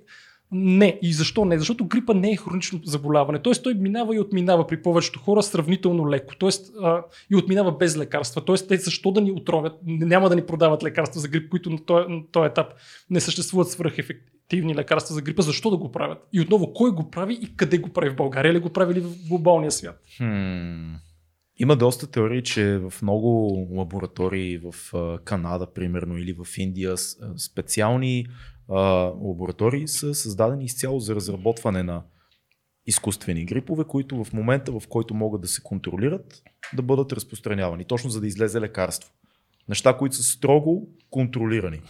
не. 0.52 0.98
И 1.02 1.12
защо 1.12 1.44
не? 1.44 1.58
Защото 1.58 1.84
грипа 1.84 2.14
не 2.14 2.30
е 2.30 2.36
хронично 2.36 2.80
заболяване. 2.84 3.38
Тоест 3.38 3.62
той 3.62 3.74
минава 3.74 4.16
и 4.16 4.20
отминава 4.20 4.66
при 4.66 4.82
повечето 4.82 5.18
хора 5.18 5.42
сравнително 5.42 6.10
леко. 6.10 6.34
Тоест 6.38 6.72
а, 6.82 7.02
и 7.30 7.36
отминава 7.36 7.76
без 7.76 7.96
лекарства. 7.96 8.44
Тоест 8.44 8.68
те 8.68 8.76
защо 8.76 9.10
да 9.10 9.20
ни 9.20 9.32
отровят? 9.32 9.72
Няма 9.84 10.28
да 10.28 10.36
ни 10.36 10.46
продават 10.46 10.82
лекарства 10.82 11.20
за 11.20 11.28
грип, 11.28 11.50
които 11.50 11.70
на 11.70 11.84
този, 11.84 12.08
на 12.08 12.22
този 12.32 12.46
етап 12.46 12.66
не 13.10 13.20
съществуват 13.20 13.70
свръхефективни 13.70 14.74
лекарства 14.74 15.14
за 15.14 15.22
грипа. 15.22 15.42
Защо 15.42 15.70
да 15.70 15.76
го 15.76 15.92
правят? 15.92 16.18
И 16.32 16.40
отново, 16.40 16.72
кой 16.72 16.90
го 16.90 17.10
прави 17.10 17.38
и 17.42 17.56
къде 17.56 17.78
го 17.78 17.88
прави? 17.88 18.10
В 18.10 18.16
България 18.16 18.52
ли 18.52 18.58
го 18.58 18.70
прави 18.70 18.92
или 18.92 19.00
в 19.00 19.28
глобалния 19.28 19.70
свят? 19.70 20.02
Хм. 20.16 20.94
Има 21.60 21.76
доста 21.76 22.10
теории, 22.10 22.42
че 22.42 22.78
в 22.78 22.92
много 23.02 23.28
лаборатории 23.70 24.58
в 24.58 24.74
Канада, 25.24 25.72
примерно, 25.74 26.18
или 26.18 26.32
в 26.32 26.58
Индия, 26.58 26.94
специални 27.36 28.26
лаборатории 28.68 29.88
са 29.88 30.14
създадени 30.14 30.64
изцяло 30.64 31.00
за 31.00 31.14
разработване 31.14 31.82
на 31.82 32.02
изкуствени 32.86 33.44
грипове, 33.44 33.84
които 33.84 34.24
в 34.24 34.32
момента, 34.32 34.80
в 34.80 34.82
който 34.88 35.14
могат 35.14 35.40
да 35.40 35.48
се 35.48 35.62
контролират, 35.62 36.42
да 36.76 36.82
бъдат 36.82 37.12
разпространявани, 37.12 37.84
точно 37.84 38.10
за 38.10 38.20
да 38.20 38.26
излезе 38.26 38.60
лекарство. 38.60 39.12
Неща, 39.68 39.96
които 39.96 40.16
са 40.16 40.22
строго 40.22 40.88
контролирани. 41.10 41.80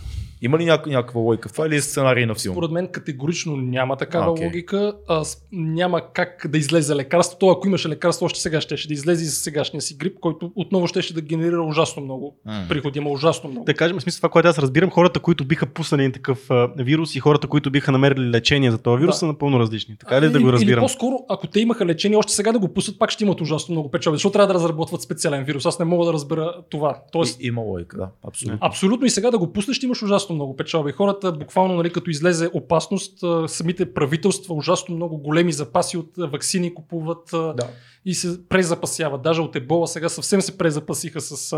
Има 0.42 0.58
ли 0.58 0.64
някаква, 0.64 0.92
някаква 0.92 1.20
логика 1.20 1.48
в 1.48 1.52
това 1.52 1.66
или 1.66 1.76
е 1.76 1.80
сценарий 1.80 2.26
на 2.26 2.34
филм? 2.34 2.54
Според 2.54 2.70
мен 2.70 2.88
категорично 2.88 3.56
няма 3.56 3.96
такава 3.96 4.30
Окей. 4.30 4.46
логика. 4.46 4.92
А, 5.08 5.24
няма 5.52 6.00
как 6.12 6.46
да 6.48 6.58
излезе 6.58 6.96
лекарство. 6.96 7.38
То, 7.38 7.50
ако 7.50 7.68
имаше 7.68 7.88
лекарство, 7.88 8.24
още 8.26 8.40
сега 8.40 8.60
ще, 8.60 8.88
да 8.88 8.94
излезе 8.94 9.24
и 9.24 9.26
с 9.26 9.34
сегашния 9.34 9.80
си 9.80 9.96
грип, 9.96 10.18
който 10.20 10.52
отново 10.56 10.86
ще, 10.86 11.12
да 11.14 11.20
генерира 11.20 11.62
ужасно 11.62 12.02
много 12.02 12.36
М. 12.46 12.66
приходи. 12.68 12.98
Има 12.98 13.10
ужасно 13.10 13.50
много. 13.50 13.64
Да 13.64 13.74
кажем, 13.74 13.98
в 13.98 14.02
смисъл 14.02 14.18
това, 14.18 14.28
което 14.28 14.48
аз 14.48 14.58
разбирам, 14.58 14.90
хората, 14.90 15.20
които 15.20 15.44
биха 15.44 15.66
пуснали 15.66 16.12
такъв 16.12 16.50
а, 16.50 16.68
вирус 16.78 17.14
и 17.14 17.20
хората, 17.20 17.46
които 17.46 17.70
биха 17.70 17.92
намерили 17.92 18.30
лечение 18.30 18.70
за 18.70 18.78
този 18.78 19.00
вирус, 19.00 19.14
Да. 19.14 19.18
са 19.18 19.26
напълно 19.26 19.60
различни. 19.60 19.96
Така 19.98 20.20
ли 20.20 20.20
да 20.20 20.26
Или- 20.26 20.42
го 20.42 20.48
Или 20.48 20.52
разбирам? 20.52 20.80
по-скоро, 20.82 21.18
ако 21.28 21.46
те 21.46 21.60
имаха 21.60 21.86
лечение, 21.86 22.16
още 22.18 22.32
сега 22.32 22.52
да 22.52 22.58
го 22.58 22.68
пуснат, 22.68 22.98
пак 22.98 23.10
ще 23.10 23.24
имат 23.24 23.40
ужасно 23.40 23.72
много 23.72 23.90
печалби. 23.90 24.16
Защо 24.16 24.30
трябва 24.30 24.46
да 24.46 24.54
разработват 24.54 25.02
специален 25.02 25.44
вирус? 25.44 25.66
Аз 25.66 25.78
не 25.78 25.84
мога 25.84 26.06
да 26.06 26.12
разбера 26.12 26.54
това. 26.70 27.00
Тоест, 27.12 27.40
И, 27.40 27.46
има 27.46 27.60
логика, 27.62 27.96
да, 27.96 28.08
абсолютно. 28.28 28.58
Абсолютно 28.62 29.06
и 29.06 29.10
сега 29.10 29.30
да 29.30 29.38
го 29.38 29.52
пуснеш, 29.52 29.76
ще 29.76 29.86
имаш 29.86 30.02
ужасно 30.02 30.27
много 30.34 30.56
печалби. 30.56 30.92
Хората 30.92 31.32
буквално, 31.32 31.74
нали, 31.74 31.92
като 31.92 32.10
излезе 32.10 32.48
опасност, 32.54 33.24
самите 33.46 33.94
правителства 33.94 34.54
ужасно 34.54 34.96
много 34.96 35.18
големи 35.18 35.52
запаси 35.52 35.96
от 35.96 36.10
вакцини 36.18 36.74
купуват 36.74 37.28
Да. 37.32 37.68
и 38.04 38.14
се 38.14 38.48
презапасяват. 38.48 39.22
Даже 39.22 39.40
от 39.40 39.56
ебола 39.56 39.86
сега 39.86 40.08
съвсем 40.08 40.40
се 40.40 40.58
презапасиха 40.58 41.20
с 41.20 41.56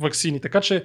вакцини. 0.00 0.40
Така 0.40 0.60
че 0.60 0.84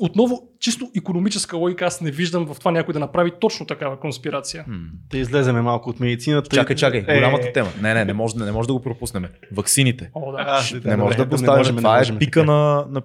отново, 0.00 0.42
чисто 0.60 0.90
економическа 0.96 1.56
логика, 1.56 1.84
аз 1.84 2.00
не 2.00 2.10
виждам 2.10 2.46
в 2.46 2.58
това 2.58 2.70
някой 2.70 2.92
да 2.92 2.98
направи 2.98 3.32
точно 3.40 3.66
такава 3.66 4.00
конспирация. 4.00 4.64
Да 5.10 5.18
излеземе 5.18 5.62
малко 5.62 5.90
от 5.90 6.00
медицината. 6.00 6.50
Чакай, 6.56 6.76
чакай, 6.76 7.04
Е, 7.08 7.14
голямата 7.14 7.52
тема. 7.52 7.68
Не, 7.82 7.94
не, 7.94 8.04
не 8.04 8.12
може, 8.12 8.36
не 8.36 8.52
може 8.52 8.66
да 8.66 8.72
го 8.74 8.82
пропуснем. 8.82 9.24
Ваксините. 9.52 10.10
О, 10.14 10.32
да. 10.32 10.38
А, 10.46 10.62
Не 10.74 10.80
добре, 10.80 10.96
може 10.96 11.16
да 11.16 11.26
не 11.26 11.56
можем, 11.56 11.74
не 11.74 11.80
Това 11.82 11.98
можем 11.98 12.16
е 12.16 12.18
пика 12.18 12.44
на, 12.44 12.86
на... 12.90 13.02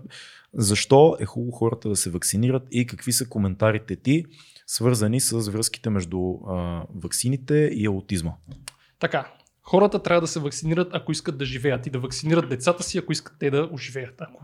Защо 0.53 1.17
е 1.19 1.25
хубаво 1.25 1.51
хората 1.51 1.89
да 1.89 1.95
се 1.95 2.09
вакцинират 2.09 2.63
и 2.71 2.85
какви 2.85 3.11
са 3.11 3.29
коментарите 3.29 3.95
ти, 3.95 4.25
свързани 4.67 5.19
с 5.19 5.49
връзките 5.49 5.89
между 5.89 6.33
а, 6.33 6.83
ваксините 6.95 7.55
и 7.73 7.85
аутизма? 7.85 8.31
Така, 8.99 9.33
хората 9.61 10.03
трябва 10.03 10.21
да 10.21 10.27
се 10.27 10.39
вакцинират, 10.39 10.89
ако 10.93 11.11
искат 11.11 11.37
да 11.37 11.45
живеят 11.45 11.87
и 11.87 11.89
да 11.89 11.99
вакцинират 11.99 12.49
децата 12.49 12.83
си, 12.83 12.97
ако 12.97 13.11
искат 13.11 13.33
те 13.39 13.49
да 13.49 13.69
оживеят. 13.71 14.21
Ако 14.21 14.43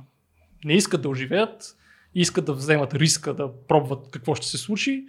не 0.66 0.74
искат 0.74 1.02
да 1.02 1.10
оживеят 1.10 1.76
и 2.16 2.22
искат 2.22 2.46
да 2.46 2.54
вземат 2.54 2.94
риска 2.94 3.34
да 3.34 3.52
пробват 3.68 4.12
какво 4.12 4.36
ще 4.36 4.48
се 4.48 4.58
случи, 4.58 5.06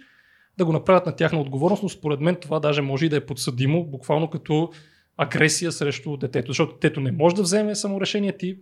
да 0.57 0.65
го 0.65 0.73
направят 0.73 1.05
на 1.05 1.15
тяхна 1.15 1.41
отговорност, 1.41 1.83
но 1.83 1.89
според 1.89 2.19
мен 2.19 2.35
това 2.35 2.59
даже 2.59 2.81
може 2.81 3.05
и 3.05 3.09
да 3.09 3.15
е 3.15 3.25
подсъдимо, 3.25 3.85
буквално 3.85 4.29
като 4.29 4.71
агресия 5.17 5.71
срещу 5.71 6.17
детето, 6.17 6.47
защото 6.51 6.73
детето 6.73 6.99
не 6.99 7.11
може 7.11 7.35
да 7.35 7.41
вземе 7.41 7.75
само 7.75 8.01
решение, 8.01 8.37
ти 8.37 8.59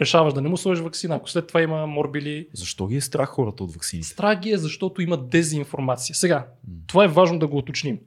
решаваш 0.00 0.34
да 0.34 0.40
не 0.40 0.48
му 0.48 0.56
сложиш 0.56 0.84
вакцина. 0.84 1.14
Ако 1.14 1.30
след 1.30 1.46
това 1.46 1.62
има 1.62 1.86
морбили, 1.86 2.48
Защо 2.52 2.86
ги 2.86 2.96
е 2.96 3.00
страх 3.00 3.28
хората 3.28 3.64
от 3.64 3.74
ваксините? 3.74 4.08
Страх 4.08 4.40
ги 4.40 4.50
е, 4.50 4.58
защото 4.58 5.02
има 5.02 5.16
дезинформация. 5.16 6.14
Сега, 6.14 6.46
това 6.86 7.04
е 7.04 7.08
важно 7.08 7.38
да 7.38 7.46
го 7.46 7.56
уточним. 7.56 7.98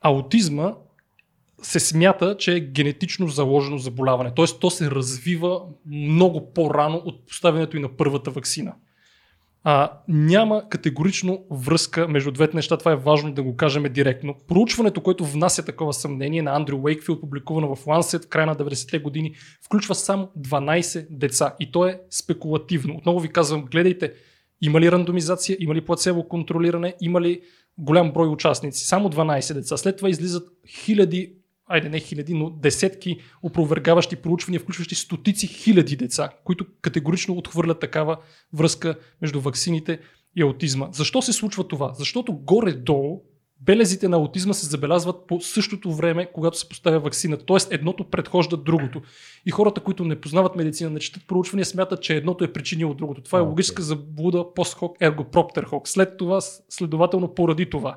Аутизма 0.00 0.74
се 1.62 1.80
смята, 1.80 2.36
че 2.36 2.56
е 2.56 2.60
генетично 2.60 3.28
заложено 3.28 3.78
заболяване. 3.78 4.34
Т.е. 4.34 4.44
то 4.60 4.70
се 4.70 4.90
развива 4.90 5.62
много 5.86 6.52
по-рано 6.52 6.96
от 6.96 7.26
поставянето 7.26 7.76
и 7.76 7.80
на 7.80 7.96
първата 7.96 8.30
вакцина. 8.30 8.74
А, 9.64 9.92
няма 10.08 10.68
категорично 10.68 11.44
връзка 11.50 12.08
между 12.08 12.30
двете 12.30 12.56
неща. 12.56 12.76
Това 12.76 12.92
е 12.92 12.96
важно 12.96 13.32
да 13.32 13.42
го 13.42 13.56
кажем 13.56 13.92
директно. 13.92 14.34
Проучването, 14.48 15.00
което 15.00 15.24
внася 15.24 15.64
такова 15.64 15.92
съмнение 15.92 16.42
на 16.42 16.56
Андрю 16.56 16.78
Уейкфилд, 16.82 17.20
публикувано 17.20 17.74
в 17.76 17.84
Lancet 17.84 18.24
в 18.24 18.28
края 18.28 18.46
на 18.46 18.56
90-те 18.56 18.98
години, 18.98 19.34
включва 19.64 19.94
само 19.94 20.28
12 20.38 21.06
деца. 21.10 21.54
И 21.60 21.72
то 21.72 21.86
е 21.86 22.00
спекулативно. 22.10 22.96
Отново 22.96 23.20
ви 23.20 23.28
казвам, 23.28 23.64
гледайте 23.64 24.12
има 24.62 24.80
ли 24.80 24.92
рандомизация, 24.92 25.56
има 25.60 25.74
ли 25.74 25.80
плацево 25.80 26.28
контролиране, 26.28 26.94
има 27.00 27.20
ли 27.20 27.40
голям 27.78 28.12
брой 28.12 28.28
участници. 28.28 28.86
Само 28.86 29.10
12 29.10 29.54
деца. 29.54 29.76
След 29.76 29.96
това 29.96 30.08
излизат 30.08 30.48
хиляди, 30.68 31.34
айде 31.70 31.88
не 31.88 32.00
хиляди, 32.00 32.34
но 32.34 32.50
десетки 32.50 33.18
опровергаващи 33.42 34.16
проучвания, 34.16 34.60
включващи 34.60 34.94
стотици 34.94 35.46
хиляди 35.46 35.96
деца, 35.96 36.30
които 36.44 36.66
категорично 36.82 37.34
отхвърлят 37.34 37.80
такава 37.80 38.16
връзка 38.52 38.94
между 39.22 39.40
ваксините 39.40 40.00
и 40.36 40.42
аутизма. 40.42 40.88
Защо 40.92 41.22
се 41.22 41.32
случва 41.32 41.68
това? 41.68 41.92
Защото 41.94 42.32
горе-долу 42.32 43.22
белезите 43.60 44.08
на 44.08 44.16
аутизма 44.16 44.52
се 44.52 44.66
забелязват 44.66 45.26
по 45.26 45.40
същото 45.40 45.92
време, 45.92 46.32
когато 46.32 46.58
се 46.58 46.68
поставя 46.68 47.00
вакцината. 47.00 47.44
Тоест 47.44 47.72
едното 47.72 48.10
предхожда 48.10 48.56
другото. 48.56 49.02
И 49.46 49.50
хората, 49.50 49.80
които 49.80 50.04
не 50.04 50.20
познават 50.20 50.56
медицина, 50.56 50.90
не 50.90 51.00
четат 51.00 51.26
проучвания, 51.26 51.64
смятат, 51.64 52.02
че 52.02 52.16
едното 52.16 52.44
е 52.44 52.52
причинило 52.52 52.94
другото. 52.94 53.22
Това 53.22 53.38
е 53.38 53.42
логическа 53.42 53.82
заблуда 53.82 54.54
пост 54.54 54.74
хок 54.74 54.96
ерго 55.00 55.24
проптер 55.24 55.64
хок. 55.64 55.88
След 55.88 56.16
това, 56.16 56.40
следователно, 56.68 57.34
поради 57.34 57.70
това. 57.70 57.96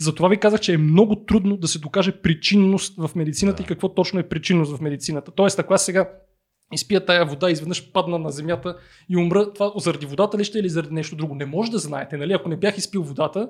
Затова 0.00 0.28
ви 0.28 0.36
казах, 0.36 0.60
че 0.60 0.72
е 0.72 0.78
много 0.78 1.24
трудно 1.24 1.56
да 1.56 1.68
се 1.68 1.78
докаже 1.78 2.12
причинност 2.12 2.94
в 2.98 3.10
медицината 3.14 3.56
Да. 3.56 3.62
и 3.62 3.66
какво 3.66 3.94
точно 3.94 4.20
е 4.20 4.28
причинност 4.28 4.76
в 4.76 4.80
медицината. 4.80 5.30
Тоест, 5.30 5.58
ако 5.58 5.74
аз 5.74 5.84
сега 5.84 6.10
изпия 6.72 7.04
тая 7.04 7.26
вода, 7.26 7.50
изведнъж 7.50 7.92
падна 7.92 8.18
на 8.18 8.30
земята 8.30 8.76
и 9.08 9.16
умра, 9.16 9.52
това 9.52 9.72
заради 9.76 10.06
водата 10.06 10.38
ли 10.38 10.44
ще 10.44 10.58
е 10.58 10.60
или 10.60 10.68
заради 10.68 10.94
нещо 10.94 11.16
друго? 11.16 11.34
Не 11.34 11.46
може 11.46 11.70
да 11.70 11.78
знаете, 11.78 12.16
нали? 12.16 12.32
Ако 12.32 12.48
не 12.48 12.56
бях 12.56 12.78
изпил 12.78 13.02
водата, 13.02 13.48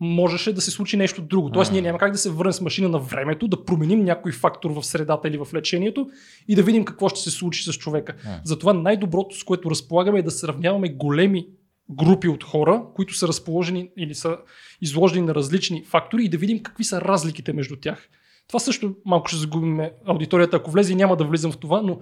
можеше 0.00 0.52
да 0.52 0.60
се 0.60 0.70
случи 0.70 0.96
нещо 0.96 1.22
друго. 1.22 1.50
Тоест, 1.50 1.72
ние 1.72 1.82
няма 1.82 1.98
как 1.98 2.12
да 2.12 2.18
се 2.18 2.30
върнем 2.30 2.52
с 2.52 2.60
машина 2.60 2.88
на 2.88 2.98
времето, 2.98 3.48
да 3.48 3.64
променим 3.64 4.04
някой 4.04 4.32
фактор 4.32 4.70
в 4.70 4.82
средата 4.82 5.28
или 5.28 5.38
в 5.38 5.48
лечението 5.54 6.06
и 6.48 6.54
да 6.54 6.62
видим 6.62 6.84
какво 6.84 7.08
ще 7.08 7.20
се 7.20 7.30
случи 7.30 7.62
с 7.62 7.72
човека. 7.72 8.16
А. 8.26 8.40
Затова 8.44 8.72
най-доброто, 8.72 9.36
с 9.36 9.44
което 9.44 9.70
разполагаме 9.70 10.18
е 10.18 10.22
да 10.22 10.30
сравняваме 10.30 10.88
големи 10.88 11.46
групи 11.90 12.28
от 12.28 12.44
хора, 12.44 12.82
които 12.94 13.14
са 13.14 13.28
разположени 13.28 13.90
или 13.96 14.14
са 14.14 14.38
изложени 14.80 15.26
на 15.26 15.34
различни 15.34 15.84
фактори 15.84 16.24
и 16.24 16.28
да 16.28 16.38
видим 16.38 16.62
какви 16.62 16.84
са 16.84 17.00
разликите 17.00 17.52
между 17.52 17.76
тях. 17.76 18.08
Това 18.48 18.60
също 18.60 18.94
малко 19.04 19.28
ще 19.28 19.36
загубим 19.36 19.80
аудиторията, 20.06 20.56
ако 20.56 20.70
влезе 20.70 20.94
няма 20.94 21.16
да 21.16 21.24
влизам 21.24 21.52
в 21.52 21.58
това, 21.58 21.82
но 21.82 22.00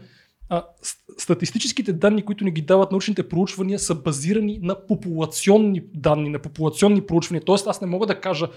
а, 0.49 0.65
статистическите 1.19 1.93
данни, 1.93 2.23
които 2.23 2.45
ни 2.45 2.51
ги 2.51 2.63
дават 2.63 2.91
научните 2.91 3.29
проучвания, 3.29 3.79
са 3.79 3.95
базирани 3.95 4.59
на 4.63 4.87
популационни 4.87 5.83
данни, 5.95 6.29
на 6.29 6.39
популационни 6.39 7.07
проучвания. 7.07 7.45
Тоест 7.45 7.67
аз 7.67 7.81
не 7.81 7.87
мога 7.87 8.07
да 8.07 8.21
кажа 8.21 8.49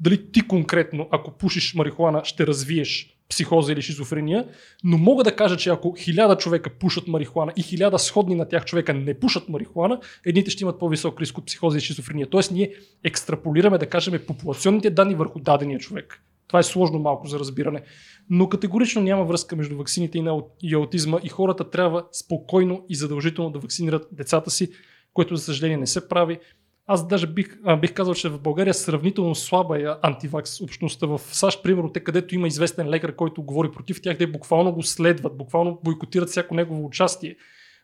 дали 0.00 0.32
ти 0.32 0.40
конкретно, 0.40 1.08
ако 1.10 1.30
пушиш 1.30 1.74
марихуана, 1.74 2.24
ще 2.24 2.46
развиеш 2.46 3.16
психоза 3.30 3.72
или 3.72 3.82
шизофрения, 3.82 4.48
но 4.84 4.98
мога 4.98 5.24
да 5.24 5.36
кажа, 5.36 5.56
че 5.56 5.70
ако 5.70 5.94
хиляда 5.98 6.36
човека 6.36 6.70
пушат 6.70 7.08
марихуана 7.08 7.52
и 7.56 7.62
хиляда 7.62 7.98
сходни 7.98 8.34
на 8.34 8.48
тях 8.48 8.64
човека 8.64 8.94
не 8.94 9.14
пушат 9.14 9.48
марихуана, 9.48 10.00
едните 10.26 10.50
ще 10.50 10.64
имат 10.64 10.78
по-висок 10.78 11.20
риск 11.20 11.38
от 11.38 11.46
психоза 11.46 11.78
и 11.78 11.80
шизофрения. 11.80 12.26
Тоест 12.26 12.50
ние 12.50 12.74
екстраполираме, 13.04 13.78
да 13.78 13.86
кажем, 13.86 14.20
популационните 14.26 14.90
данни 14.90 15.14
върху 15.14 15.40
дадения 15.40 15.78
човек. 15.78 16.22
Това 16.48 16.60
е 16.60 16.62
сложно 16.62 16.98
малко 16.98 17.26
за 17.26 17.38
разбиране. 17.38 17.82
Но 18.30 18.48
категорично 18.48 19.02
няма 19.02 19.24
връзка 19.24 19.56
между 19.56 19.76
ваксините 19.76 20.18
и, 20.18 20.24
и 20.62 20.74
аутизма 20.74 21.18
и 21.22 21.28
хората 21.28 21.70
трябва 21.70 22.04
спокойно 22.12 22.84
и 22.88 22.94
задължително 22.94 23.50
да 23.50 23.58
вакцинират 23.58 24.08
децата 24.12 24.50
си, 24.50 24.70
което 25.12 25.36
за 25.36 25.42
съжаление 25.42 25.76
не 25.76 25.86
се 25.86 26.08
прави. 26.08 26.38
Аз 26.86 27.08
даже 27.08 27.26
бих, 27.26 27.58
а, 27.64 27.76
бих 27.76 27.92
казал, 27.92 28.14
че 28.14 28.28
в 28.28 28.40
България 28.40 28.74
сравнително 28.74 29.34
слаба 29.34 29.78
е 29.80 29.84
антивакс 30.02 30.60
общността. 30.60 31.06
В 31.06 31.20
САЩ, 31.32 31.62
примерно, 31.62 31.92
те 31.92 32.00
където 32.00 32.34
има 32.34 32.46
известен 32.46 32.88
лекар, 32.88 33.16
който 33.16 33.42
говори 33.42 33.70
против 33.70 34.02
тях, 34.02 34.18
те 34.18 34.26
буквално 34.26 34.72
го 34.72 34.82
следват, 34.82 35.36
буквално 35.36 35.80
бойкотират 35.84 36.28
всяко 36.28 36.54
негово 36.54 36.86
участие. 36.86 37.36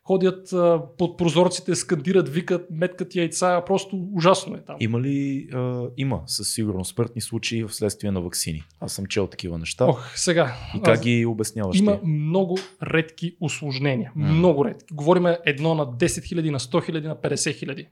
Ходят 0.04 0.52
а, 0.52 0.82
под 0.98 1.18
прозорците, 1.18 1.74
скандират, 1.74 2.28
викат, 2.28 2.66
меткат 2.70 3.14
яйца, 3.14 3.62
просто 3.66 4.08
ужасно 4.12 4.56
е 4.56 4.60
там. 4.60 4.76
Има 4.80 5.00
ли, 5.00 5.48
а, 5.52 5.82
има 5.96 6.22
със 6.26 6.54
сигурност 6.54 6.94
смъртни 6.94 7.20
случаи 7.20 7.64
вследствие 7.64 8.10
на 8.10 8.20
вакцини? 8.20 8.62
Аз 8.80 8.92
съм 8.92 9.06
чел 9.06 9.26
такива 9.26 9.58
неща. 9.58 9.84
Ох, 9.84 10.16
сега. 10.16 10.54
И 10.76 10.80
как 10.80 11.00
ги 11.00 11.26
обясняваш? 11.26 11.78
Има 11.78 12.00
ти? 12.00 12.06
много 12.06 12.58
редки 12.82 13.36
осложнения. 13.40 14.12
М. 14.16 14.32
Много 14.32 14.64
редки. 14.64 14.94
Говориме 14.94 15.38
едно 15.44 15.74
на 15.74 15.86
10 15.86 16.06
000, 16.06 16.50
на 16.50 16.58
100 16.58 16.90
000, 16.90 17.06
на 17.06 17.16
50 17.16 17.34
000. 17.34 17.86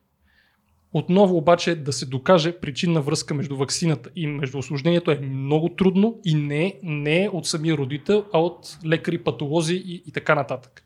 Отново 0.94 1.36
обаче 1.36 1.74
да 1.74 1.92
се 1.92 2.06
докаже 2.06 2.60
причинна 2.60 3.00
връзка 3.00 3.34
между 3.34 3.56
ваксината 3.56 4.10
и 4.16 4.26
между 4.26 4.58
осложнението 4.58 5.10
е 5.10 5.18
много 5.18 5.68
трудно 5.68 6.20
и 6.24 6.34
не, 6.34 6.78
не 6.82 7.24
е 7.24 7.28
от 7.28 7.46
самия 7.46 7.76
родител, 7.76 8.24
а 8.32 8.38
от 8.38 8.78
лекари, 8.86 9.18
патолози 9.18 9.74
и, 9.74 10.02
и 10.06 10.12
така 10.12 10.34
нататък. 10.34 10.82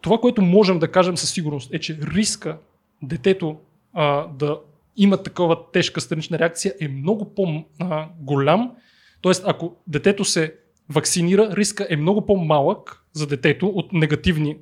Това, 0.00 0.18
което 0.18 0.42
можем 0.42 0.78
да 0.78 0.90
кажем 0.90 1.16
със 1.16 1.32
сигурност 1.32 1.74
е, 1.74 1.78
че 1.78 1.98
риска 2.14 2.58
детето 3.02 3.56
а, 3.92 4.26
да 4.26 4.60
има 4.96 5.22
такава 5.22 5.70
тежка 5.72 6.00
странична 6.00 6.38
реакция 6.38 6.74
е 6.80 6.88
много 6.88 7.34
по-голям. 7.34 8.72
Тоест, 9.20 9.44
ако 9.46 9.76
детето 9.86 10.24
се 10.24 10.54
вакцинира, 10.88 11.56
риска 11.56 11.86
е 11.90 11.96
много 11.96 12.26
по-малък 12.26 13.04
за 13.12 13.26
детето 13.26 13.66
от 13.66 13.92
негативни 13.92 14.56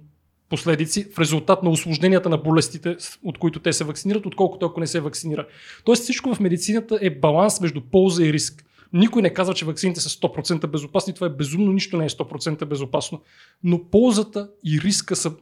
последици 0.49 1.07
в 1.15 1.19
резултат 1.19 1.63
на 1.63 1.71
осложненията 1.71 2.29
на 2.29 2.37
болестите, 2.37 2.97
от 3.25 3.39
които 3.39 3.61
те 3.61 3.73
се 3.73 3.85
вакцинират, 3.85 4.27
отколкото 4.27 4.67
ако 4.67 4.81
не 4.81 4.87
се 4.87 5.01
вакцинира. 5.01 5.47
Тоест 5.85 6.03
всичко 6.03 6.35
в 6.35 6.41
медицината 6.41 6.99
е 7.03 7.11
баланс 7.11 7.61
между 7.61 7.81
полза 7.81 8.25
и 8.25 8.33
риск. 8.33 8.65
Никой 8.93 9.23
не 9.23 9.35
казва, 9.35 9.55
че 9.55 9.65
вакцините 9.65 10.01
са 10.01 10.09
100% 10.09 10.67
безопасни. 10.67 11.15
Това 11.15 11.27
е 11.27 11.31
безумно, 11.31 11.73
нищо 11.73 11.97
не 11.97 12.05
е 12.05 12.09
100% 12.09 12.65
безопасно. 12.65 13.21
Но 13.65 13.85
ползата 13.85 14.51
и 14.65 14.81
риска 14.81 15.17
са 15.17 15.33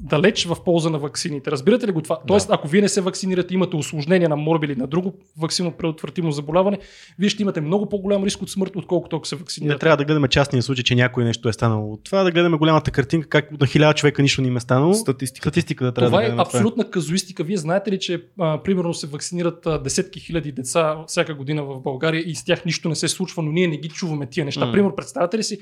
далеч 0.00 0.46
в 0.46 0.64
полза 0.64 0.90
на 0.90 0.98
вакцините. 0.98 1.50
Разбирате 1.50 1.86
ли 1.86 1.92
го 1.92 2.02
това? 2.02 2.18
Тоест, 2.26 2.48
ако 2.50 2.68
вие 2.68 2.80
не 2.80 2.88
се 2.88 3.00
вакцинирате, 3.00 3.54
имате 3.54 3.76
осложнение 3.76 4.28
на 4.28 4.36
морби 4.36 4.66
или 4.66 4.76
на 4.76 4.86
друго 4.86 5.14
вакцино 5.38 5.72
предотвратимо 5.72 6.32
заболяване, 6.32 6.78
вие 7.18 7.28
ще 7.28 7.42
имате 7.42 7.60
много 7.60 7.88
по-голям 7.88 8.24
риск 8.24 8.42
от 8.42 8.50
смърт, 8.50 8.76
отколкото 8.76 9.16
ако 9.16 9.26
се 9.26 9.34
Не 9.34 9.38
вакцинирате. 9.38 9.78
трябва 9.78 9.96
да 9.96 10.04
гледаме 10.04 10.28
частния 10.28 10.62
случай, 10.62 10.84
че 10.84 10.94
някой 10.94 11.24
нещо 11.24 11.48
е 11.48 11.52
станало 11.52 11.92
от 11.92 12.04
това, 12.04 12.22
да 12.22 12.30
гледаме 12.30 12.56
голямата 12.56 12.90
картинка, 12.90 13.28
как 13.28 13.60
на 13.60 13.66
хиляда 13.66 13.94
човека 13.94 14.22
нищо 14.22 14.42
не 14.42 14.48
им 14.48 14.56
е 14.56 14.60
станало. 14.60 14.94
Статистика. 14.94 15.48
Статистика 15.48 15.84
да 15.84 15.92
трябва 15.92 16.10
Това 16.10 16.22
да 16.22 16.34
е 16.34 16.36
абсолютна 16.38 16.90
казуистика. 16.90 17.44
Вие 17.44 17.56
знаете 17.56 17.92
ли, 17.92 17.98
че 17.98 18.22
а, 18.40 18.62
примерно 18.62 18.94
се 18.94 19.06
вакцинират 19.06 19.66
а, 19.66 19.78
десетки 19.78 20.20
хиляди 20.20 20.52
деца 20.52 20.96
всяка 21.06 21.34
година 21.34 21.64
в 21.64 21.80
България 21.80 22.22
и 22.26 22.34
с 22.34 22.44
тях 22.44 22.64
нищо 22.64 22.88
не 22.88 22.94
се 22.94 23.08
случва, 23.08 23.42
но 23.42 23.52
ние 23.52 23.68
не 23.68 23.76
ги 23.76 23.88
чуваме 23.88 24.26
тия 24.26 24.44
неща. 24.44 24.66
М. 24.66 24.72
Примерно, 24.72 24.96
представяте 24.96 25.38
ли 25.38 25.42
си 25.42 25.58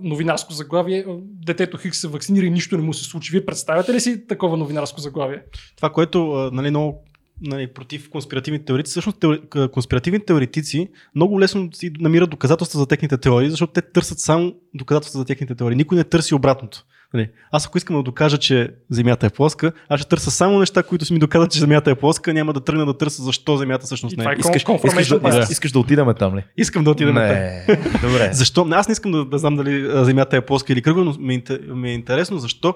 новинарско 0.00 0.52
заглавие, 0.52 1.04
детето 1.20 1.78
Хикс 1.78 1.98
се 1.98 2.08
вакцинира 2.08 2.46
и 2.46 2.50
нищо 2.50 2.76
не 2.76 2.82
му 2.82 2.94
се 2.94 3.04
случи. 3.04 3.32
Вие 3.32 3.46
представяте 3.46 3.92
ли 3.92 4.00
си 4.00 4.26
такова 4.26 4.56
новинарско 4.56 5.00
заглавие? 5.00 5.42
Това, 5.76 5.90
което 5.90 6.50
нали, 6.52 6.70
много 6.70 7.04
нали, 7.40 7.66
против 7.66 8.10
конспиративните 8.10 8.64
теоретици, 8.64 8.90
всъщност 8.90 9.20
теори... 9.20 9.40
конспиративните 9.72 10.26
теоретици 10.26 10.88
много 11.14 11.40
лесно 11.40 11.72
си 11.72 11.92
намират 12.00 12.30
доказателства 12.30 12.78
за 12.80 12.86
техните 12.86 13.18
теории, 13.18 13.50
защото 13.50 13.72
те 13.72 13.82
търсят 13.82 14.18
само 14.18 14.54
доказателства 14.74 15.18
за 15.18 15.24
техните 15.24 15.54
теории. 15.54 15.76
Никой 15.76 15.98
не 15.98 16.04
търси 16.04 16.34
обратното. 16.34 16.84
Нали, 17.14 17.28
аз 17.52 17.66
ако 17.66 17.78
искам 17.78 17.96
да 17.96 18.02
докажа, 18.02 18.38
че 18.38 18.70
Земята 18.90 19.26
е 19.26 19.30
плоска, 19.30 19.72
аз 19.88 20.00
ще 20.00 20.08
търся 20.08 20.30
само 20.30 20.58
неща, 20.58 20.82
които 20.82 21.04
си 21.04 21.12
ми 21.12 21.18
доказват, 21.18 21.50
че 21.50 21.58
Земята 21.58 21.90
е 21.90 21.94
плоска, 21.94 22.34
няма 22.34 22.52
да 22.52 22.60
тръгна 22.60 22.86
да 22.86 22.98
търся 22.98 23.22
защо 23.22 23.56
Земята 23.56 23.86
всъщност 23.86 24.12
И 24.12 24.16
не 24.16 24.24
е. 24.24 24.28
е 24.28 24.34
Искаш, 24.38 24.62
искаш, 24.84 25.08
да, 25.08 25.20
bias. 25.20 25.52
искаш, 25.52 25.72
да 25.72 25.78
отидем 25.78 26.06
там 26.18 26.36
ли? 26.36 26.44
Искам 26.56 26.84
да 26.84 26.90
отидем 26.90 27.14
там. 27.14 27.24
Не. 27.24 27.66
Добре. 28.02 28.30
Защо? 28.32 28.68
Аз 28.70 28.88
не 28.88 28.92
искам 28.92 29.12
да, 29.12 29.24
да 29.24 29.38
знам 29.38 29.56
дали 29.56 30.04
Земята 30.04 30.36
е 30.36 30.40
плоска 30.40 30.72
или 30.72 30.82
кръгла, 30.82 31.04
но 31.04 31.14
ми 31.18 31.34
е, 31.34 31.58
ми 31.74 31.90
е 31.90 31.94
интересно 31.94 32.38
защо 32.38 32.74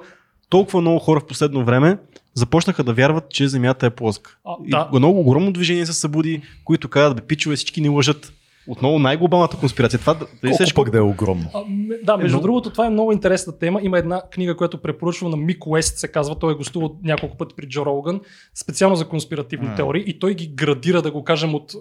толкова 0.51 0.81
много 0.81 0.99
хора 0.99 1.21
в 1.21 1.27
последно 1.27 1.65
време 1.65 1.99
започнаха 2.35 2.85
да 2.85 2.93
вярват, 2.93 3.31
че 3.31 3.49
Земята 3.49 3.87
е 3.87 3.91
плоска. 3.91 4.37
А, 4.45 4.53
И 4.67 4.71
да. 4.71 4.89
много 4.93 5.21
огромно 5.21 5.53
движение 5.53 5.87
се 5.87 5.93
събуди, 5.93 6.43
които 6.65 6.89
казват, 6.89 7.17
бе, 7.17 7.23
пичове, 7.23 7.57
всички 7.57 7.81
ни 7.81 7.89
лъжат. 7.89 8.33
Отново 8.69 8.99
най-глобалната 8.99 9.57
конспирация. 9.57 10.01
Това, 10.01 10.15
да, 10.15 10.27
дали 10.43 10.53
Колко 10.53 10.75
пък 10.75 10.91
да 10.91 10.99
е 10.99 11.03
огромно? 11.03 11.51
А, 11.55 11.63
да, 12.03 12.17
между 12.17 12.29
много- 12.29 12.43
другото, 12.43 12.71
това 12.71 12.87
е 12.87 12.91
много 12.91 13.13
интересна 13.13 13.59
тема. 13.59 13.81
Има 13.83 13.99
една 13.99 14.23
книга, 14.23 14.57
която 14.57 14.83
препоръчва 14.83 15.29
на 15.29 15.37
Мик 15.37 15.67
Уест, 15.67 15.99
се 15.99 16.09
казва. 16.09 16.39
Той 16.39 16.53
е 16.53 16.57
гостувал 16.57 16.97
няколко 17.03 17.37
пъти 17.37 17.55
при 17.57 17.69
Джо 17.69 17.87
Роган, 17.87 18.21
специално 18.55 18.97
за 18.97 19.09
конспиративни 19.09 19.69
М. 19.69 19.75
теории 19.75 20.05
и 20.07 20.19
той 20.19 20.35
ги 20.35 20.47
градира, 20.49 21.03
да 21.03 21.11
го 21.11 21.25
кажем, 21.25 21.55
от 21.55 21.73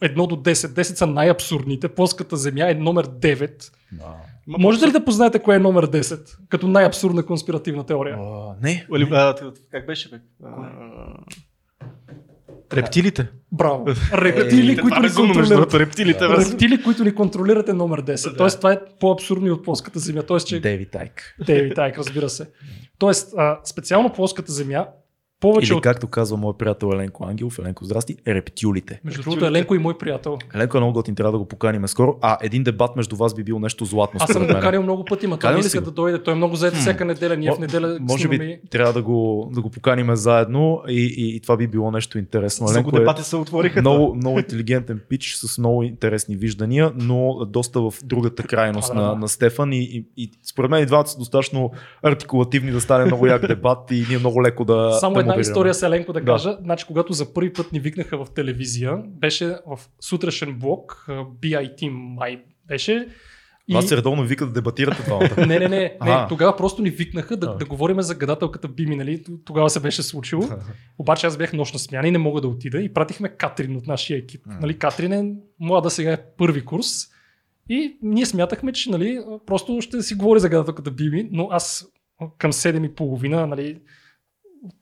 1 0.00 0.26
до 0.26 0.36
10. 0.36 0.52
10 0.68 0.82
са 0.94 1.06
най-абсурдните. 1.06 1.88
Плоската 1.88 2.36
земя 2.36 2.70
е 2.70 2.74
номер 2.74 3.06
9. 3.06 3.70
Можете 4.48 4.86
ли 4.86 4.92
да 4.92 5.04
познаете 5.04 5.38
кое 5.38 5.56
е 5.56 5.60
номер 5.60 5.86
10? 5.86 6.38
Като 6.48 6.68
най-абсурдна 6.68 7.22
конспиративна 7.22 7.84
теория. 7.84 8.16
А, 8.16 8.54
не. 8.62 8.86
Или, 8.96 9.08
а, 9.12 9.34
т- 9.34 9.52
как 9.70 9.86
беше, 9.86 10.08
бе? 10.10 10.16
А, 10.44 10.48
Рептилите. 12.72 13.28
Браво. 13.52 13.86
Рептили, 14.14 14.72
Е, 14.72 14.76
които 14.76 15.00
ни 15.00 15.08
контролират. 15.10 15.74
рептилите. 15.74 16.28
бе. 16.28 16.36
Рептили, 16.36 16.82
които 16.82 17.04
ни 17.04 17.14
контролират 17.14 17.68
е 17.68 17.72
номер 17.72 18.02
10. 18.02 18.30
Да. 18.30 18.36
Тоест 18.36 18.56
това 18.56 18.72
е 18.72 18.78
по-абсурдно 19.00 19.46
и 19.46 19.50
от 19.50 19.64
плоската 19.64 19.98
земя. 19.98 20.22
Тоест, 20.22 20.46
че 20.46 20.60
Дейвид 20.60 20.90
Тайк. 20.90 21.36
Дейвид 21.46 21.78
Айк, 21.78 21.98
разбира 21.98 22.28
се. 22.28 22.46
Тоест, 22.98 23.34
а, 23.36 23.58
специално 23.64 24.12
плоската 24.12 24.52
земя, 24.52 24.86
повече 25.40 25.72
Или 25.72 25.76
от... 25.76 25.82
както 25.82 26.06
казва 26.06 26.36
моят 26.36 26.58
приятел 26.58 26.90
Еленко 26.94 27.24
Ангелов, 27.24 27.58
Еленко 27.58 27.84
здрасти, 27.84 28.16
рептилите. 28.28 29.00
Между 29.04 29.22
другото, 29.22 29.44
Еленко 29.46 29.74
и 29.74 29.78
мой 29.78 29.98
приятел. 29.98 30.38
Еленко 30.54 30.76
е 30.76 30.80
много 30.80 30.92
готин, 30.92 31.14
трябва 31.14 31.32
да 31.32 31.38
го 31.38 31.44
поканим 31.48 31.88
скоро. 31.88 32.16
А 32.22 32.38
един 32.42 32.62
дебат 32.62 32.96
между 32.96 33.16
вас 33.16 33.34
би 33.34 33.44
бил 33.44 33.58
нещо 33.58 33.84
златно. 33.84 34.20
Аз 34.22 34.30
съм 34.32 34.46
го 34.46 34.52
мен. 34.52 34.62
карил 34.62 34.82
много 34.82 35.04
пъти, 35.04 35.26
ма 35.26 35.38
той 35.38 35.38
Канил 35.38 35.58
не 35.58 35.66
иска 35.66 35.80
да 35.80 35.90
дойде. 35.90 36.22
Той 36.22 36.32
е 36.32 36.36
много 36.36 36.56
заед 36.56 36.74
всяка 36.74 37.04
неделя. 37.04 37.36
Ние 37.36 37.52
в 37.52 37.58
неделя 37.58 37.98
Може 38.00 38.28
би 38.28 38.36
и- 38.36 38.68
трябва 38.70 38.92
да 38.92 39.02
го, 39.02 39.50
да 39.54 39.60
го 39.60 39.70
поканим 39.70 40.16
заедно 40.16 40.82
и, 40.88 41.14
и, 41.16 41.36
и 41.36 41.40
това 41.40 41.56
би 41.56 41.66
било 41.66 41.90
нещо 41.90 42.18
интересно. 42.18 42.64
Много 42.64 42.74
Еленко 42.78 42.96
е 42.96 42.98
дебати 43.00 43.22
се 43.22 43.36
отвориха. 43.36 43.80
много, 43.80 44.14
много 44.14 44.38
интелигентен 44.38 45.00
пич 45.08 45.34
с 45.34 45.58
много 45.58 45.82
интересни 45.82 46.36
виждания, 46.36 46.92
но 46.94 47.44
доста 47.44 47.80
в 47.80 47.94
другата 48.04 48.42
крайност 48.42 48.90
А, 48.90 48.94
да, 48.94 49.00
на, 49.02 49.08
да. 49.08 49.14
на 49.16 49.28
Стефан 49.28 49.72
и, 49.72 49.78
и, 49.82 50.06
и 50.16 50.30
според 50.44 50.70
мен 50.70 50.82
и 50.82 50.86
двамата 50.86 51.06
са 51.06 51.18
достатъчно 51.18 51.70
артикулативни 52.02 52.70
да 52.70 52.80
стане 52.80 53.04
много 53.04 53.26
як 53.26 53.46
дебат 53.46 53.78
и 53.90 54.06
ние 54.08 54.18
много 54.18 54.42
леко 54.42 54.64
да 54.64 54.92
Само 55.00 55.14
да 55.14 55.25
една 55.30 55.40
история 55.40 55.74
с 55.74 55.82
Еленко 55.82 56.12
да 56.12 56.20
Да. 56.20 56.26
кажа. 56.26 56.58
Значи, 56.60 56.84
когато 56.86 57.12
за 57.12 57.34
първи 57.34 57.52
път 57.52 57.72
ни 57.72 57.80
викнаха 57.80 58.24
в 58.24 58.30
телевизия, 58.34 58.96
беше 59.06 59.56
в 59.66 59.80
сутрешен 60.00 60.54
блок, 60.58 61.04
BIT 61.42 61.88
май 61.88 62.42
беше. 62.68 63.08
И... 63.68 63.74
Вас 63.74 63.88
се 63.88 63.96
редовно 63.96 64.24
вика 64.24 64.46
да 64.46 64.52
дебатирате 64.52 65.02
двамата. 65.02 65.30
Не, 65.46 65.58
не, 65.58 65.68
не, 65.68 65.96
не. 66.04 66.26
Тогава 66.28 66.56
просто 66.56 66.82
ни 66.82 66.90
викнаха 66.90 67.36
да, 67.36 67.56
да 67.56 67.64
говорим 67.64 68.02
за 68.02 68.14
гадателката 68.14 68.68
Бими, 68.68 68.96
нали? 68.96 69.24
Тогава 69.44 69.70
се 69.70 69.80
беше 69.80 70.02
случило. 70.02 70.42
Обаче 70.98 71.26
аз 71.26 71.36
бях 71.36 71.52
нощна 71.52 71.78
смяна 71.78 72.08
и 72.08 72.10
не 72.10 72.18
мога 72.18 72.40
да 72.40 72.48
отида 72.48 72.80
и 72.80 72.92
пратихме 72.92 73.28
Катрин 73.28 73.76
от 73.76 73.86
нашия 73.86 74.18
екип. 74.18 74.40
Нали, 74.60 74.78
Катрин 74.78 75.12
е 75.12 75.34
млада 75.60 75.90
сега 75.90 76.12
е 76.12 76.18
първи 76.38 76.64
курс 76.64 76.86
и 77.68 77.96
ние 78.02 78.26
смятахме, 78.26 78.72
че 78.72 78.90
нали, 78.90 79.20
просто 79.46 79.80
ще 79.80 80.02
си 80.02 80.14
говори 80.14 80.40
за 80.40 80.48
гадателката 80.48 80.90
Бими, 80.90 81.28
но 81.32 81.48
аз 81.50 81.86
към 82.38 82.52
7.30, 82.52 83.44
нали, 83.44 83.80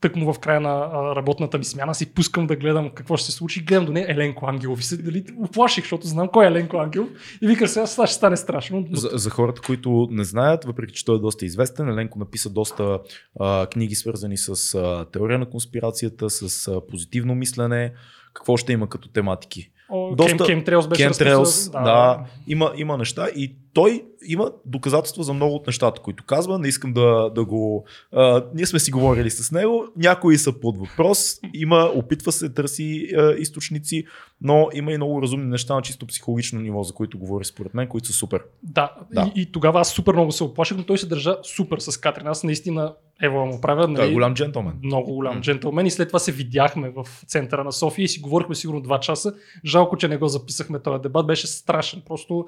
тъкмо 0.01 0.33
в 0.33 0.39
края 0.39 0.59
на 0.59 0.89
работната 1.15 1.57
ми 1.57 1.65
смяна 1.65 1.95
си 1.95 2.13
пускам 2.13 2.47
да 2.47 2.55
гледам 2.55 2.89
какво 2.89 3.17
ще 3.17 3.25
се 3.25 3.31
случи. 3.31 3.61
Гледам 3.61 3.85
до 3.85 3.91
нея 3.91 4.05
Еленко 4.09 4.45
Ангелов 4.47 4.79
и 4.79 4.83
се 4.83 4.97
дали, 4.97 5.23
оплаших, 5.37 5.83
защото 5.83 6.07
знам 6.07 6.27
кой 6.27 6.45
е 6.45 6.47
Еленко 6.47 6.77
Ангелов 6.77 7.09
и 7.41 7.47
викам 7.47 7.67
сега, 7.67 7.85
сега 7.85 8.07
ще 8.07 8.15
стане 8.15 8.37
страшно. 8.37 8.85
Но 8.89 8.97
За, 8.97 9.09
за 9.13 9.29
хората, 9.29 9.61
които 9.61 10.07
не 10.11 10.23
знаят, 10.23 10.65
въпреки 10.65 10.93
че 10.93 11.05
той 11.05 11.15
е 11.15 11.19
доста 11.19 11.45
известен, 11.45 11.89
Еленко 11.89 12.19
написа 12.19 12.49
доста 12.49 12.99
а, 13.39 13.65
книги 13.65 13.95
свързани 13.95 14.37
с 14.37 14.49
а, 14.75 15.05
теория 15.05 15.39
на 15.39 15.45
конспирацията, 15.45 16.29
с 16.29 16.67
а, 16.67 16.81
позитивно 16.81 17.35
мислене. 17.35 17.93
Какво 18.33 18.57
ще 18.57 18.73
има 18.73 18.89
като 18.89 19.09
тематики? 19.09 19.71
О, 19.89 20.15
доста- 20.15 20.33
Chem- 20.35 20.65
Chemtrails 20.65 20.89
беше 20.89 21.03
Chemtrails, 21.03 21.35
разписал- 21.35 21.83
да, 21.83 22.19
има, 22.47 22.71
има 22.77 22.97
неща 22.97 23.27
и 23.27 23.55
той 23.75 24.05
има 24.27 24.51
доказателства 24.65 25.23
за 25.23 25.33
много 25.33 25.55
от 25.55 25.67
нещата, 25.67 26.01
които 26.01 26.23
казва. 26.23 26.59
Не 26.59 26.67
искам 26.67 26.93
да, 26.93 27.29
да 27.35 27.45
го. 27.45 27.85
А, 28.11 28.43
ние 28.53 28.65
сме 28.65 28.79
си 28.79 28.91
говорили 28.91 29.29
с 29.29 29.51
него. 29.51 29.85
Някои 29.97 30.37
са 30.37 30.59
под 30.59 30.77
въпрос. 30.77 31.39
Има, 31.53 31.91
опитва 31.95 32.31
се, 32.31 32.49
търси 32.53 33.07
а, 33.17 33.31
източници, 33.37 34.05
но 34.41 34.69
има 34.73 34.91
и 34.91 34.97
много 34.97 35.21
разумни 35.21 35.45
неща 35.45 35.75
на 35.75 35.81
чисто 35.81 36.07
психологично 36.07 36.61
ниво, 36.61 36.83
за 36.83 36.93
които 36.93 37.17
говори 37.17 37.45
според 37.45 37.73
мен, 37.73 37.87
които 37.87 38.07
са 38.07 38.13
супер. 38.13 38.41
Да, 38.63 38.91
Да. 39.11 39.31
И, 39.35 39.41
и 39.41 39.51
тогава 39.51 39.79
аз 39.79 39.89
супер 39.89 40.13
много 40.13 40.31
се 40.31 40.43
оплаших, 40.43 40.77
но 40.77 40.83
той 40.83 40.97
се 40.97 41.07
държа 41.07 41.37
супер 41.43 41.79
с 41.79 41.97
Катрин. 41.97 42.27
Аз 42.27 42.43
наистина, 42.43 42.93
ево 43.21 43.45
му 43.45 43.61
правя, 43.61 43.83
Той 43.83 43.93
е 43.93 43.97
нали, 43.97 44.13
голям 44.13 44.33
джентълмен. 44.33 44.73
много 44.83 45.13
голям 45.15 45.35
М. 45.35 45.41
джентълмен 45.41 45.85
и 45.85 45.91
след 45.91 46.07
това 46.09 46.19
се 46.19 46.31
видяхме 46.31 46.89
в 46.89 47.05
центъра 47.27 47.63
на 47.63 47.71
София 47.71 48.03
и 48.03 48.07
си 48.07 48.19
говорихме 48.21 48.55
сигурно 48.55 48.81
два 48.81 48.99
часа. 48.99 49.33
Жалко, 49.65 49.97
че 49.97 50.07
не 50.07 50.17
го 50.17 50.27
записахме 50.27 50.79
този 50.79 51.01
дебат, 51.01 51.27
беше 51.27 51.47
страшен. 51.47 52.01
Просто 52.07 52.45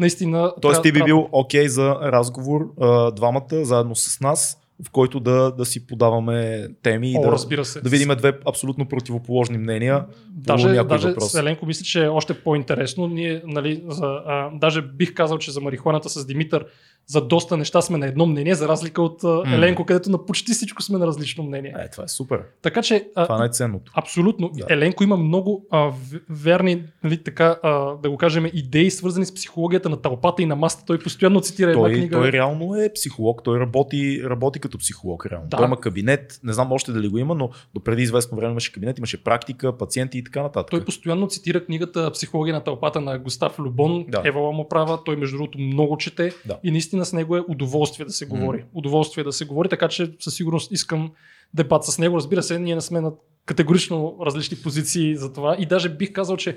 наистина... 0.00 0.52
Тоест 0.62 0.82
ти 0.82 0.92
би 0.92 1.02
бил 1.04 1.28
окей 1.32 1.68
за 1.68 1.94
разговор 1.94 2.72
а, 2.80 3.10
двамата 3.10 3.64
заедно 3.64 3.96
с 3.96 4.20
нас, 4.20 4.60
в 4.86 4.90
който 4.90 5.20
да, 5.20 5.50
да 5.50 5.64
си 5.64 5.86
подаваме 5.86 6.68
теми 6.82 7.12
и 7.12 7.16
О, 7.18 7.22
да, 7.22 7.32
разбира 7.32 7.64
се. 7.64 7.80
да 7.80 7.88
видим 7.90 8.08
две 8.18 8.32
абсолютно 8.48 8.88
противоположни 8.88 9.58
мнения. 9.58 10.04
Даже, 10.28 10.68
даже 10.84 11.08
въпрос. 11.08 11.32
с 11.32 11.34
Еленко 11.34 11.66
мисля, 11.66 11.84
че 11.84 12.04
е 12.04 12.08
още 12.08 12.34
по-интересно. 12.34 13.06
Ние, 13.06 13.42
нали, 13.46 13.82
за, 13.88 14.06
а, 14.06 14.50
даже 14.54 14.82
бих 14.82 15.14
казал, 15.14 15.38
че 15.38 15.50
за 15.50 15.60
марихуаната 15.60 16.08
с 16.08 16.26
Димитър 16.26 16.66
за 17.06 17.20
доста 17.26 17.56
неща 17.56 17.82
сме 17.82 17.98
на 17.98 18.06
едно 18.06 18.26
мнение, 18.26 18.54
за 18.54 18.68
разлика 18.68 19.02
от 19.02 19.22
М. 19.22 19.42
Еленко, 19.46 19.84
където 19.84 20.10
на 20.10 20.26
почти 20.26 20.52
всичко 20.52 20.82
сме 20.82 20.98
на 20.98 21.06
различно 21.06 21.44
мнение. 21.44 21.74
Е, 21.78 21.90
това 21.90 22.04
е 22.04 22.08
супер. 22.08 22.42
Така 22.62 22.82
че 22.82 23.08
а, 23.14 23.24
Това 23.24 23.36
е 23.36 23.38
най-ценното. 23.38 23.92
Абсолютно. 23.94 24.50
Да. 24.54 24.66
Еленко 24.68 25.04
има 25.04 25.16
много 25.16 25.66
а, 25.70 25.92
верни, 26.30 26.82
нали, 27.04 27.22
така, 27.22 27.56
а, 27.62 27.96
да 27.96 28.10
го 28.10 28.16
кажем, 28.16 28.46
идеи, 28.54 28.90
свързани 28.90 29.26
с 29.26 29.34
психологията 29.34 29.88
на 29.88 29.96
тълпата 29.96 30.42
и 30.42 30.46
на 30.46 30.56
масата. 30.56 30.84
Той 30.86 30.98
постоянно 30.98 31.40
цитира 31.40 31.70
една 31.70 31.82
Той, 31.82 31.92
книга. 31.92 32.16
той 32.16 32.32
реално 32.32 32.74
е 32.74 32.92
психолог, 32.94 33.44
той 33.44 33.60
работи, 33.60 34.22
работи 34.24 34.58
като 34.58 34.78
психолог 34.78 35.26
реално. 35.26 35.48
Да. 35.48 35.56
Той 35.56 35.66
има 35.66 35.80
кабинет, 35.80 36.40
не 36.44 36.52
знам 36.52 36.72
още 36.72 36.92
дали 36.92 37.08
го 37.08 37.18
има, 37.18 37.34
но 37.34 37.50
до 37.74 37.80
преди 37.80 38.02
известно 38.02 38.36
време 38.36 38.50
имаше 38.50 38.72
кабинет, 38.72 38.98
имаше 38.98 39.24
практика, 39.24 39.76
пациенти 39.76 40.18
и 40.18 40.24
така 40.24 40.42
нататък. 40.42 40.70
Той 40.70 40.84
постоянно 40.84 41.28
цитира 41.28 41.64
книгата 41.64 42.10
Психология 42.10 42.54
на 42.54 42.64
тълпата 42.64 43.00
на 43.00 43.18
Густав 43.18 43.58
Любон. 43.58 44.04
Да. 44.08 44.22
Ева 44.24 44.52
му 44.52 44.68
права. 44.68 45.04
Той, 45.04 45.16
между 45.16 45.36
другото, 45.36 45.58
много 45.58 45.96
чете. 45.96 46.32
Да. 46.46 46.58
И 46.64 46.70
наистина 46.70 46.89
с 46.90 47.12
него 47.12 47.36
е 47.36 47.44
удоволствие 47.48 48.06
да 48.06 48.12
се 48.12 48.26
говори. 48.26 48.64
Удоволствие 48.74 49.24
да 49.24 49.32
се 49.32 49.44
говори, 49.44 49.68
така 49.68 49.88
че 49.88 50.12
със 50.20 50.34
сигурност 50.34 50.72
искам 50.72 51.10
дебат 51.54 51.84
с 51.84 51.98
него. 51.98 52.16
Разбира 52.16 52.42
се, 52.42 52.58
ние 52.58 52.74
не 52.74 52.80
сме 52.80 53.00
на 53.00 53.12
категорично 53.46 54.16
различни 54.26 54.56
позиции 54.56 55.16
за 55.16 55.32
това. 55.32 55.56
И 55.58 55.66
даже 55.66 55.88
бих 55.88 56.12
казал, 56.12 56.36
че 56.36 56.56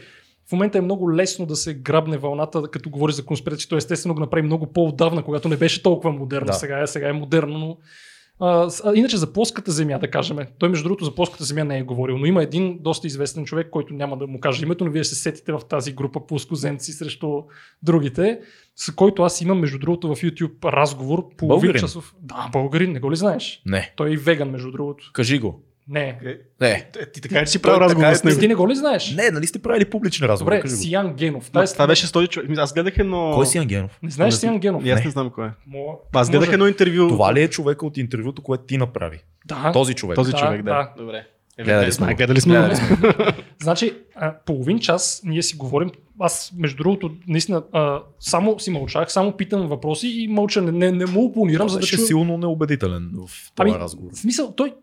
в 0.50 0.52
момента 0.52 0.78
е 0.78 0.82
много 0.82 1.14
лесно 1.14 1.46
да 1.46 1.56
се 1.56 1.74
грабне 1.74 2.18
вълната, 2.18 2.62
като 2.72 2.90
говори 2.90 3.14
за 3.14 3.26
конспирации. 3.26 3.70
Той 3.70 3.78
естествено 3.78 4.14
го 4.14 4.20
направи 4.20 4.44
много 4.44 4.74
по-отдавна, 4.74 5.24
когато 5.24 5.50
не 5.50 5.58
беше 5.58 5.84
толкова 5.84 6.12
модерно. 6.12 6.46
Да. 6.46 6.54
Сега, 6.54 6.82
е, 6.82 6.88
сега 6.88 7.10
е 7.10 7.14
модерно, 7.14 7.58
но 7.60 7.78
а, 8.44 8.70
иначе 8.96 9.18
за 9.18 9.34
плоската 9.34 9.72
земя, 9.72 10.00
да 10.00 10.12
кажем. 10.12 10.38
Той, 10.58 10.70
между 10.70 10.84
другото, 10.84 11.06
за 11.06 11.16
плоската 11.16 11.44
земя 11.44 11.64
не 11.64 11.78
е 11.78 11.84
говорил, 11.84 12.18
но 12.18 12.26
има 12.26 12.44
един 12.44 12.78
доста 12.82 13.08
известен 13.08 13.46
човек, 13.46 13.70
който 13.70 13.94
няма 13.94 14.18
да 14.18 14.28
му 14.28 14.40
кажа 14.40 14.66
името, 14.66 14.86
но 14.86 14.92
вие 14.92 15.04
ще 15.04 15.16
се 15.16 15.22
сетите 15.22 15.52
в 15.52 15.62
тази 15.70 15.94
група 15.94 16.28
плоскоземци 16.28 16.92
срещу 16.92 17.44
другите, 17.84 18.40
с 18.76 18.92
който 18.92 19.24
аз 19.24 19.42
имам, 19.42 19.60
между 19.60 19.80
другото, 19.80 20.16
в 20.16 20.22
YouTube 20.22 20.74
разговор. 20.74 21.28
Половин 21.38 21.60
Българин? 21.60 21.80
часов. 21.80 22.16
Да, 22.22 22.50
българин, 22.52 22.92
не 22.92 23.00
го 23.00 23.12
ли 23.12 23.16
знаеш? 23.16 23.62
Не. 23.66 23.94
Той 23.96 24.10
е 24.10 24.14
и 24.14 24.18
веган, 24.18 24.50
между 24.50 24.72
другото. 24.72 25.10
Кажи 25.14 25.40
го. 25.40 25.64
Не. 25.88 26.20
Не. 26.62 26.70
Е, 26.70 27.06
Ти 27.06 27.22
така 27.22 27.42
ли 27.42 27.48
си 27.48 27.62
правил 27.62 27.80
разговор 27.80 28.06
е 28.06 28.16
с 28.16 28.24
него? 28.24 28.40
Ти 28.40 28.48
не 28.48 28.56
го 28.56 28.70
ли 28.70 28.76
знаеш? 28.76 29.12
Не, 29.12 29.32
нали 29.32 29.48
сте 29.48 29.60
правили 29.60 29.86
публичен 29.86 30.28
разговор? 30.28 30.54
Добре. 30.54 30.68
Сиян 30.68 31.14
Генов. 31.14 31.52
Тази- 31.52 31.74
Това 31.74 31.88
беше 31.88 32.08
с 32.08 32.12
този 32.12 32.28
човек. 32.28 32.50
Ми, 32.50 32.56
Аз 32.58 32.74
гледах 32.74 32.98
едно... 32.98 33.32
Кой 33.36 33.46
си 33.46 33.58
Ангенов? 33.58 34.00
Не 34.04 34.10
знаеш 34.10 34.34
Не, 34.34 34.40
Сиян 34.40 34.60
Генов? 34.60 34.86
И 34.86 34.92
Аз 34.92 35.00
Не. 35.00 35.06
не 35.06 35.12
знам 35.12 35.30
кой 35.30 35.46
е. 35.46 35.52
Мо- 35.70 36.00
Аз 36.14 36.30
гледах 36.30 36.48
може- 36.48 36.54
едно 36.54 36.68
интервю. 36.68 37.08
Това 37.08 37.34
ли 37.34 37.42
е 37.42 37.48
човека 37.48 37.86
от 37.86 37.98
интервюто, 37.98 38.42
което 38.42 38.64
ти 38.64 38.78
направи? 38.78 39.20
Да. 39.46 39.72
Този 39.74 39.94
човек. 39.94 40.16
Този 40.16 40.32
Да, 40.32 40.38
човек, 40.38 40.62
да. 40.62 40.72
да. 40.72 40.94
Добре. 40.98 41.26
Е, 41.58 41.64
Гледали 41.64 41.92
сме. 41.92 42.14
Гледали 42.16 42.42
сме. 42.42 42.54
Гледали 42.54 42.76
го. 42.92 43.24
Значи, 43.62 43.94
а, 44.16 44.34
половин 44.36 44.80
час 44.80 45.22
ние 45.26 45.44
си 45.44 45.56
говорим. 45.56 45.92
Аз, 46.20 46.54
между 46.58 46.78
другото, 46.78 47.12
наистина, 47.28 47.64
а, 47.72 48.00
само 48.20 48.60
си 48.60 48.72
мълчах, 48.72 49.12
само 49.12 49.32
питам 49.32 49.68
въпроси 49.68 50.08
и 50.10 50.28
мълча, 50.28 50.62
не, 50.62 50.72
не, 50.72 50.92
не 50.92 51.06
му 51.06 51.24
опонирам, 51.24 51.70
за 51.70 51.80
да 51.80 51.86
чуя. 51.86 52.06
силно 52.08 52.38
неубедителен 52.38 53.10
в 53.14 53.52
този 53.56 53.70
Ами, 53.70 53.80
разговор. 53.80 54.12
В 54.14 54.18
смисъл, 54.18 54.54
той, 54.54 54.74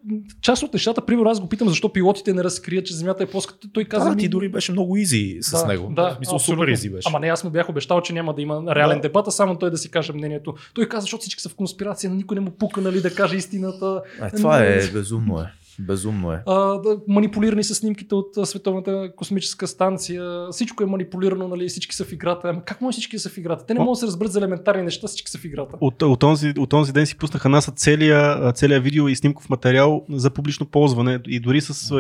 част 0.41 0.63
от 0.63 0.73
нещата, 0.73 1.01
примерно 1.01 1.31
аз 1.31 1.41
го 1.41 1.49
питам 1.49 1.69
защо 1.69 1.93
пилотите 1.93 2.33
не 2.33 2.45
разкрият, 2.45 2.87
че 2.87 2.95
Земята 2.95 3.23
е 3.23 3.27
плоска. 3.27 3.55
Той 3.73 3.85
каза, 3.85 4.05
Да, 4.05 4.15
ми- 4.15 4.21
ти 4.21 4.29
дори 4.29 4.49
беше 4.49 4.73
много 4.73 4.97
изи 4.97 5.39
с 5.41 5.51
да, 5.53 5.67
него. 5.67 5.89
Да, 5.91 6.15
смисъл 6.17 6.39
супер 6.39 6.69
изи 6.69 6.91
беше. 6.91 7.09
Ама 7.09 7.21
не, 7.21 7.27
аз 7.27 7.45
му 7.45 7.51
бях 7.51 7.69
обещал, 7.69 8.01
че 8.01 8.13
няма 8.13 8.35
да 8.35 8.43
има 8.43 8.75
реален 8.75 8.99
Да. 8.99 9.03
дебат, 9.03 9.27
а 9.27 9.31
само 9.31 9.57
той 9.57 9.71
да 9.71 9.79
си 9.79 9.91
каже 9.91 10.13
мнението. 10.13 10.55
Той 10.75 10.89
каза, 10.89 11.01
защото 11.01 11.21
всички 11.21 11.43
са 11.43 11.49
в 11.49 11.55
конспирация, 11.55 12.11
на 12.11 12.17
никой 12.17 12.35
не 12.35 12.41
му 12.41 12.51
пука, 12.51 12.81
нали, 12.81 13.01
да 13.01 13.15
каже 13.15 13.37
истината. 13.37 14.03
Е, 14.23 14.31
това 14.31 14.59
е 14.59 14.87
безумно 14.87 15.41
е. 15.41 15.45
Безумно 15.87 16.33
е. 16.33 16.43
а, 16.47 16.81
манипулирани 17.09 17.65
са 17.65 17.75
снимките 17.75 18.15
от 18.15 18.49
Световната 18.49 19.13
космическа 19.17 19.67
станция. 19.67 20.47
Всичко 20.51 20.83
е 20.83 20.87
манипулирано, 20.87 21.49
нали, 21.49 21.69
всички 21.69 21.95
са 21.95 22.05
в 22.05 22.13
играта. 22.13 22.49
Ама 22.49 22.65
как 22.65 22.81
може 22.81 22.95
всички 22.95 23.19
са 23.19 23.29
в 23.29 23.39
играта? 23.39 23.67
Те 23.67 23.75
не 23.75 23.81
могат 23.81 23.93
да 23.93 23.97
се 23.97 24.07
разберат 24.07 24.33
за 24.33 24.39
елементарни 24.39 24.83
неща, 24.83 25.09
всички 25.09 25.31
са 25.31 25.39
в 25.39 25.45
играта. 25.45 25.77
От, 25.81 26.03
от, 26.03 26.23
онзи, 26.23 26.55
от 26.59 26.73
онзи 26.73 26.93
ден 26.93 27.07
си 27.07 27.19
пуснаха 27.19 27.49
НАСА 27.49 27.73
целия, 27.73 28.53
целия 28.53 28.81
видео 28.81 29.09
и 29.09 29.17
снимков 29.17 29.51
материал 29.51 30.05
за 30.11 30.31
публично 30.31 30.67
ползване 30.67 31.21
и 31.27 31.41
дори 31.41 31.61
с 31.61 31.95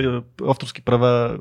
авторски 0.46 0.82
права 0.82 1.38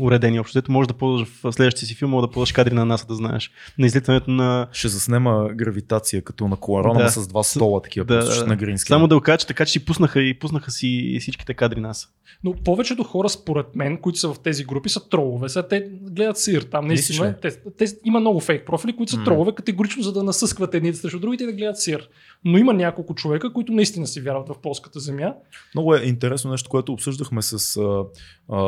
уредени. 0.00 0.40
Общо 0.40 0.58
взето 0.58 0.72
можеш 0.72 0.88
да 0.88 0.94
ползваш 0.94 1.28
в 1.28 1.52
следващия 1.52 1.86
си 1.86 1.94
филм, 1.94 2.10
мога 2.10 2.26
да 2.26 2.32
ползваш 2.32 2.52
кадри 2.52 2.74
на 2.74 2.84
НАСА, 2.84 3.06
да 3.06 3.14
знаеш. 3.14 3.50
На 3.78 3.86
излитането 3.86 4.30
на... 4.30 4.68
Ще 4.72 4.88
заснема 4.88 5.48
гравитация 5.54 6.22
като 6.22 6.48
на 6.48 6.56
коларона, 6.56 7.00
Да. 7.00 7.08
с 7.08 7.28
два 7.28 7.42
стола 7.42 7.82
такива, 7.82 8.06
Да, 8.06 8.24
да, 8.24 8.46
на 8.46 8.56
грински. 8.56 8.88
Само 8.88 9.08
да 9.08 9.14
го 9.14 9.20
кажа, 9.20 9.46
така 9.46 9.66
че 9.66 9.72
си 9.72 9.84
пуснаха 9.84 10.22
и 10.22 10.38
пуснаха 10.38 10.70
си 10.70 11.16
всичките 11.20 11.54
кадри 11.54 11.80
НАСА. 11.80 12.08
Но 12.44 12.52
повечето 12.64 13.02
хора, 13.04 13.28
според 13.28 13.76
мен, 13.76 13.96
които 13.96 14.18
са 14.18 14.34
в 14.34 14.38
тези 14.38 14.64
групи, 14.64 14.88
са 14.88 15.08
тролове. 15.08 15.48
Сега 15.48 15.68
те 15.68 15.88
гледат 16.02 16.38
сир 16.38 16.62
там. 16.62 16.86
Наистина, 16.86 17.34
те, 17.42 17.50
те, 17.78 17.84
има 18.04 18.20
много 18.20 18.40
фейк 18.40 18.66
профили, 18.66 18.96
които 18.96 19.12
са 19.12 19.18
М. 19.18 19.24
тролове, 19.24 19.52
категорично, 19.54 20.02
за 20.02 20.12
да 20.12 20.22
насъскват 20.22 20.74
едните 20.74 20.98
срещу 20.98 21.18
другите 21.18 21.44
и 21.44 21.46
да 21.46 21.52
гледат 21.52 21.80
сир. 21.80 22.08
Но 22.44 22.58
има 22.58 22.74
няколко 22.74 23.14
човека, 23.14 23.52
които 23.52 23.72
наистина 23.72 24.06
си 24.06 24.20
вярват 24.20 24.48
в 24.48 24.54
плоската 24.62 25.00
земя. 25.00 25.34
Много 25.74 25.94
е 25.94 26.02
интересно 26.04 26.50
нещо, 26.50 26.70
което 26.70 26.92
обсъждахме 26.92 27.42
с 27.42 27.76
а, 27.76 28.04
а, 28.48 28.58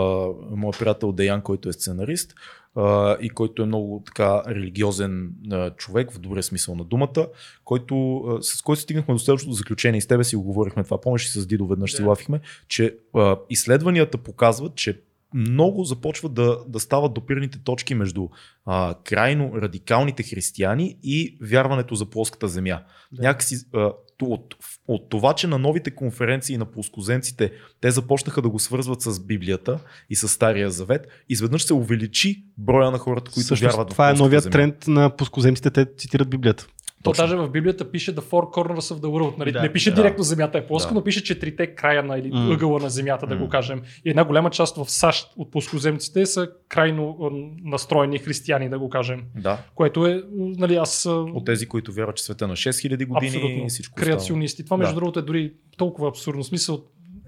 моят 0.70 0.78
приятел 0.78 1.12
Деян, 1.12 1.42
който 1.42 1.68
е 1.68 1.72
сценарист 1.72 2.34
а, 2.76 3.16
и 3.20 3.28
който 3.30 3.62
е 3.62 3.66
много 3.66 4.02
така 4.06 4.42
религиозен 4.48 5.32
а, 5.52 5.70
човек, 5.70 6.12
в 6.12 6.18
добрия 6.18 6.42
смисъл 6.42 6.74
на 6.74 6.84
думата, 6.84 7.26
който, 7.64 8.16
а, 8.18 8.42
с 8.42 8.62
който 8.62 8.82
стигнахме 8.82 9.14
до 9.14 9.18
следващото 9.18 9.52
заключение 9.52 9.98
и 9.98 10.00
с 10.00 10.06
тебе 10.06 10.24
си 10.24 10.36
го 10.36 10.42
говорихме 10.42 10.84
това, 10.84 11.00
помниш 11.00 11.24
и 11.24 11.28
с 11.28 11.46
Дидо 11.46 11.66
веднъж 11.66 11.92
си 11.92 12.02
Да. 12.02 12.08
лафихме, 12.08 12.40
че 12.68 12.96
а, 13.14 13.36
изследванията 13.50 14.18
показват, 14.18 14.74
че 14.74 15.00
много 15.34 15.84
започват 15.84 16.34
да, 16.34 16.58
да 16.68 16.80
стават 16.80 17.14
допирните 17.14 17.58
точки 17.64 17.94
между 17.94 18.28
а, 18.66 18.94
крайно 19.04 19.52
радикалните 19.54 20.22
християни 20.22 20.96
и 21.02 21.38
вярването 21.42 21.94
за 21.94 22.06
плоската 22.06 22.48
земя. 22.48 22.82
Да. 23.12 23.22
Някакси 23.22 23.56
а, 23.74 23.92
от, 24.24 24.54
от 24.88 25.10
това, 25.10 25.34
че 25.34 25.46
на 25.46 25.58
новите 25.58 25.90
конференции 25.90 26.56
на 26.56 26.64
плоскоземците 26.64 27.52
те 27.80 27.90
започнаха 27.90 28.42
да 28.42 28.48
го 28.48 28.58
свързват 28.58 29.02
с 29.02 29.20
Библията 29.20 29.78
и 30.10 30.16
с 30.16 30.28
Стария 30.28 30.70
Завет, 30.70 31.06
изведнъж 31.28 31.62
се 31.62 31.74
увеличи 31.74 32.44
броя 32.58 32.90
на 32.90 32.98
хората, 32.98 33.30
които 33.30 33.44
Всъщност, 33.44 33.72
вярват 33.72 33.88
в 33.88 33.92
това 33.92 34.10
е 34.10 34.14
новият 34.14 34.42
земя. 34.42 34.52
тренд 34.52 34.86
на 34.86 35.16
пускоземците, 35.16 35.70
те 35.70 35.86
цитират 35.96 36.30
Библията. 36.30 36.66
То 37.02 37.10
Точно. 37.10 37.22
даже 37.22 37.36
в 37.36 37.50
Библията 37.50 37.90
пише 37.90 38.14
The 38.14 38.20
Four 38.20 38.54
Corners 38.54 38.94
of 38.94 38.94
the 38.94 39.06
World. 39.06 39.38
Нали? 39.38 39.52
Да. 39.52 39.62
не 39.62 39.72
пише 39.72 39.90
Да. 39.90 39.96
директно 39.96 40.24
Земята 40.24 40.58
е 40.58 40.66
плоска, 40.66 40.88
Да. 40.88 40.94
но 40.94 41.04
пише 41.04 41.24
четирите 41.24 41.66
края 41.66 42.02
на 42.02 42.18
или 42.18 42.30
М. 42.30 42.52
ъгъла 42.52 42.80
на 42.80 42.90
Земята, 42.90 43.26
да 43.26 43.34
М. 43.34 43.40
го 43.40 43.48
кажем. 43.48 43.82
И 44.04 44.10
една 44.10 44.24
голяма 44.24 44.50
част 44.50 44.76
в 44.76 44.90
САЩ 44.90 45.32
от 45.36 45.50
плоскоземците 45.50 46.26
са 46.26 46.48
крайно 46.68 47.16
настроени 47.64 48.18
християни, 48.18 48.68
да 48.68 48.78
го 48.78 48.88
кажем. 48.88 49.22
Да, 49.36 49.58
Което 49.74 50.06
е, 50.06 50.22
нали, 50.36 50.74
аз... 50.74 51.06
от 51.08 51.44
тези, 51.46 51.66
които 51.66 51.92
вярват, 51.92 52.16
че 52.16 52.24
света 52.24 52.48
на 52.48 52.54
6000 52.54 53.06
години 53.06 53.26
Абсолютно. 53.28 53.64
и 53.64 53.68
всичко. 53.68 53.94
Креационисти. 53.94 54.64
Това, 54.64 54.76
между 54.76 54.94
Да. 54.94 55.00
другото, 55.00 55.18
е 55.18 55.22
дори 55.22 55.52
толкова 55.76 56.08
абсурдно. 56.08 56.44
Смисъл, 56.44 56.82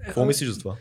Какво 0.05 0.25
мислиш 0.25 0.49
за 0.49 0.59
това? 0.59 0.75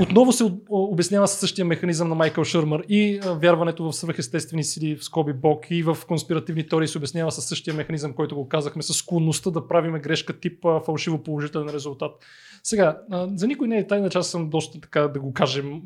Отново 0.00 0.32
се 0.32 0.44
об- 0.44 0.66
обяснява 0.70 1.28
със 1.28 1.40
същия 1.40 1.64
механизъм 1.64 2.08
на 2.08 2.14
Майкъл 2.14 2.44
Шърмър 2.44 2.84
и 2.88 3.20
вярването 3.24 3.84
в 3.84 3.92
свръхестествени 3.92 4.64
сили 4.64 4.96
в 4.96 5.04
скоби 5.04 5.32
Бог 5.32 5.66
и 5.70 5.82
в 5.82 5.98
конспиративни 6.08 6.68
теории 6.68 6.88
се 6.88 6.98
обяснява 6.98 7.32
със 7.32 7.44
същия 7.44 7.74
механизъм, 7.74 8.12
който 8.12 8.34
го 8.34 8.48
казахме, 8.48 8.82
с 8.82 8.94
склонността 8.94 9.50
да 9.50 9.68
правиме 9.68 10.00
грешка 10.00 10.40
тип 10.40 10.64
фалшиво 10.86 11.22
положителен 11.22 11.68
резултат. 11.68 12.12
Сега, 12.62 12.98
за 13.34 13.46
никой 13.46 13.68
не 13.68 13.78
е 13.78 13.86
тайна, 13.86 14.10
че 14.10 14.18
аз 14.18 14.30
съм 14.30 14.50
доста 14.50 14.80
така 14.80 15.00
да 15.00 15.20
го 15.20 15.32
кажем. 15.32 15.82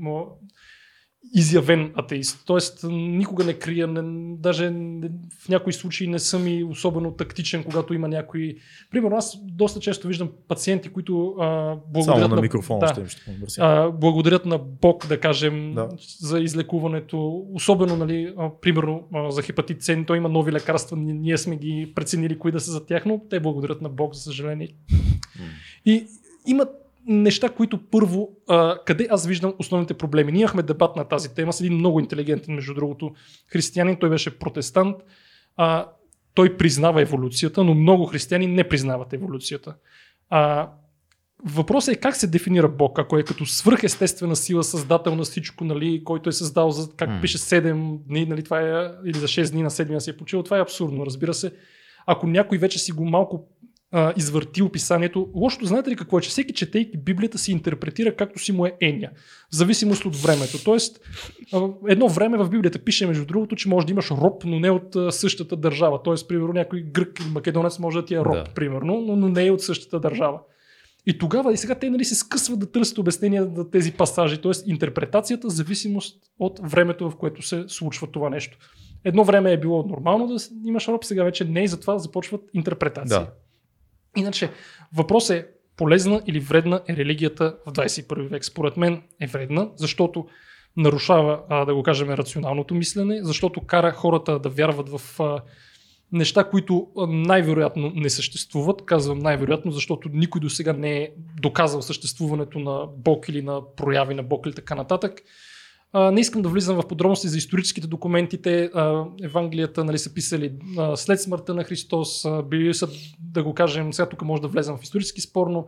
Изявен 1.33 1.93
атеист. 1.95 2.43
Тоест, 2.47 2.85
никога 2.91 3.45
не 3.45 3.53
крия, 3.53 3.87
не, 3.87 4.37
даже 4.37 4.71
не, 4.71 5.09
в 5.39 5.49
някои 5.49 5.73
случаи 5.73 6.09
не 6.09 6.19
съм 6.19 6.49
и 6.49 6.65
особено 6.65 7.13
тактичен, 7.13 7.65
когато 7.65 7.95
има 7.95 8.09
някои... 8.09 8.57
Примерно, 8.91 9.17
аз 9.17 9.39
доста 9.43 9.81
често 9.81 10.09
виждам 10.09 10.31
пациенти, 10.49 10.89
които 10.89 11.35
а, 11.41 11.77
благодарят 11.89 12.25
Само 12.25 12.37
на 12.37 12.43
микрофона 12.43 12.81
да, 12.81 13.09
ще 13.09 13.31
им 13.31 13.37
ще 13.49 13.61
а, 13.61 13.91
благодарят 13.91 14.47
на 14.47 14.59
Бог, 14.59 15.07
да 15.07 15.21
кажем, 15.21 15.75
Да. 15.75 15.89
за 16.21 16.41
излекуването. 16.41 17.47
Особено, 17.55 17.97
нали, 17.97 18.35
а, 18.39 18.51
примерно 18.61 19.03
а, 19.15 19.31
за 19.31 19.43
хепатит 19.43 19.83
С, 19.83 20.05
той 20.07 20.17
има 20.17 20.29
нови 20.29 20.53
лекарства, 20.53 20.97
ние, 20.97 21.15
ние 21.15 21.39
сме 21.39 21.57
ги 21.57 21.93
преценили 21.95 22.39
кои 22.39 22.53
да 22.53 22.61
са 22.61 22.71
за 22.71 22.87
тях, 22.87 23.07
но 23.07 23.21
те 23.31 23.41
благодарят 23.41 23.83
на 23.83 23.89
Бог, 23.89 24.15
за 24.15 24.21
съжаление. 24.21 24.69
И 25.87 26.07
има 26.47 26.67
неща, 27.07 27.49
които 27.49 27.91
първо, 27.91 28.31
а, 28.49 28.79
къде 28.87 29.07
аз 29.11 29.27
виждам 29.27 29.55
основните 29.59 29.95
проблеми. 29.95 30.33
Ние 30.33 30.41
имахме 30.41 30.63
дебат 30.63 30.97
на 30.97 31.05
тази 31.05 31.35
тема 31.35 31.53
с 31.53 31.61
един 31.61 31.75
много 31.75 32.01
интелигентен, 32.01 32.55
между 32.55 32.75
другото, 32.75 33.15
християнин, 33.47 33.97
той 33.97 34.11
беше 34.11 34.39
протестант. 34.39 34.97
А, 35.57 35.87
той 36.35 36.57
признава 36.57 37.03
еволюцията, 37.03 37.65
но 37.65 37.75
много 37.75 38.07
християни 38.07 38.47
не 38.47 38.69
признават 38.69 39.13
еволюцията. 39.13 39.75
А, 40.31 40.71
Въпросът 41.47 41.95
е 41.95 42.01
как 42.01 42.17
се 42.17 42.27
дефинира 42.27 42.69
Бог, 42.69 42.99
ако 42.99 43.19
е 43.19 43.23
като 43.23 43.47
свръхестествена 43.47 44.37
сила, 44.37 44.65
създател 44.65 45.15
на 45.15 45.23
всичко, 45.23 45.65
нали, 45.65 46.05
който 46.05 46.29
е 46.29 46.33
създал 46.33 46.71
за, 46.71 46.89
как 46.97 47.09
М. 47.09 47.19
пише 47.21 47.39
7 47.39 47.99
дни, 48.09 48.27
нали, 48.27 48.43
това 48.43 48.61
е, 48.61 48.91
или 49.07 49.19
за 49.19 49.27
6 49.27 49.51
дни 49.51 49.63
на 49.63 49.71
7 49.71 49.99
си 49.99 50.11
е 50.11 50.17
почил, 50.17 50.43
това 50.43 50.59
е 50.59 50.63
абсурдно, 50.63 51.07
разбира 51.07 51.35
се. 51.35 51.53
Ако 52.07 52.27
някой 52.27 52.59
вече 52.59 52.79
си 52.79 52.93
го 52.93 53.05
малко 53.05 53.49
а, 53.97 54.13
извърти 54.17 54.63
описанието, 54.63 55.29
лошото 55.35 55.67
знаете 55.67 55.91
ли 55.91 55.97
какво 55.97 56.19
е, 56.19 56.21
че 56.21 56.31
всеки 56.31 56.53
четейки 56.53 56.99
Библията 56.99 57.39
си 57.39 57.53
интерпретира 57.53 58.17
както 58.17 58.39
си 58.39 58.53
му 58.53 58.67
е 58.67 58.73
еня, 58.81 59.11
в 59.53 59.57
зависимост 59.57 60.05
от 60.05 60.17
времето. 60.17 60.65
Тоест, 60.65 61.01
а, 61.53 61.69
едно 61.89 62.09
време 62.09 62.39
в 62.39 62.49
Библията 62.49 62.79
пише, 62.79 63.07
между 63.07 63.27
другото, 63.27 63.57
че 63.57 63.69
може 63.69 63.87
да 63.87 63.93
имаш 63.93 64.11
роб, 64.11 64.45
но 64.45 64.61
не 64.61 64.71
от 64.71 64.97
а, 64.97 65.13
същата 65.13 65.57
държава. 65.57 66.03
Тоест, 66.03 66.29
примерно, 66.29 66.53
някой 66.53 66.83
грък 66.83 67.21
или 67.21 67.29
македонец 67.29 67.79
може 67.79 67.99
да 67.99 68.05
ти 68.05 68.15
е 68.15 68.21
роб, 68.21 68.35
Да. 68.35 68.45
примерно, 68.45 69.01
но, 69.01 69.17
но 69.17 69.29
не 69.29 69.47
е 69.47 69.51
от 69.51 69.63
същата 69.63 70.01
държава. 70.01 70.41
И 71.07 71.19
тогава 71.19 71.53
и 71.53 71.57
сега 71.57 71.75
те 71.75 71.91
нали, 71.91 72.05
се 72.05 72.15
скъсват 72.15 72.59
да 72.59 72.71
търсят 72.71 72.99
обяснения 72.99 73.47
на 73.57 73.71
тези 73.71 73.93
пасажи, 73.93 74.43
т.е. 74.43 74.53
интерпретацията, 74.67 75.51
зависимост 75.51 76.23
от 76.39 76.61
времето, 76.63 77.11
в 77.11 77.17
което 77.17 77.43
се 77.43 77.65
случва 77.69 78.07
това 78.07 78.31
нещо. 78.31 78.59
Едно 79.05 79.25
време 79.25 79.53
е 79.53 79.61
било 79.61 79.83
нормално 79.83 80.27
да 80.27 80.37
имаш 80.65 80.89
роб, 80.89 81.05
сега 81.05 81.25
вече 81.25 81.45
не 81.45 81.65
и 81.65 81.69
затова 81.69 81.99
започват 81.99 82.41
интерпретации. 82.55 83.19
Да. 83.19 83.31
Иначе, 84.17 84.51
въпрос 84.97 85.31
е 85.31 85.49
полезна 85.77 86.23
или 86.27 86.41
вредна 86.41 86.81
е 86.89 86.97
религията 86.97 87.57
в 87.67 87.73
21 87.73 88.29
век. 88.29 88.45
Според 88.45 88.77
мен 88.77 89.03
е 89.21 89.27
вредна, 89.27 89.69
защото 89.77 90.27
нарушава, 90.77 91.41
а, 91.49 91.65
да 91.65 91.75
го 91.75 91.83
кажем, 91.83 92.11
рационалното 92.11 92.75
мислене, 92.75 93.19
защото 93.23 93.61
кара 93.61 93.93
хората 93.93 94.39
да 94.39 94.49
вярват 94.49 94.89
в 94.89 95.21
а, 95.21 95.43
неща, 96.13 96.45
които 96.45 96.87
най-вероятно 97.09 97.93
не 97.95 98.11
съществуват. 98.11 98.85
Казвам 98.85 99.19
най-вероятно, 99.19 99.71
защото 99.71 100.09
никой 100.13 100.41
до 100.41 100.51
сега 100.51 100.73
не 100.73 100.97
е 100.97 101.11
доказал 101.41 101.83
съществуването 101.83 102.59
на 102.59 102.87
Бог 102.97 103.29
или 103.29 103.43
на 103.43 103.75
прояви 103.77 104.15
на 104.15 104.23
Бог 104.23 104.47
или 104.47 104.55
така 104.55 104.75
нататък. 104.75 105.23
А, 105.97 106.11
не 106.11 106.21
искам 106.21 106.43
да 106.43 106.49
влизам 106.49 106.77
в 106.77 106.89
подробности 106.89 107.29
за 107.29 107.39
историческите 107.39 107.87
документи. 107.87 108.43
Те, 108.43 108.71
а, 108.75 109.05
Евангелията 109.23 109.85
нали, 109.85 109.99
са 109.99 110.15
писали 110.15 110.53
а, 110.79 110.97
след 110.97 111.21
смъртта 111.21 111.55
на 111.55 111.65
Христос, 111.65 112.25
а, 112.25 112.43
били 112.43 112.75
са, 112.75 112.89
да 113.21 113.43
го 113.43 113.55
кажем, 113.55 113.93
сега 113.93 114.09
тук 114.09 114.23
може 114.23 114.43
да 114.43 114.49
влезем 114.49 114.77
в 114.77 114.83
исторически 114.83 115.21
спорно, 115.21 115.67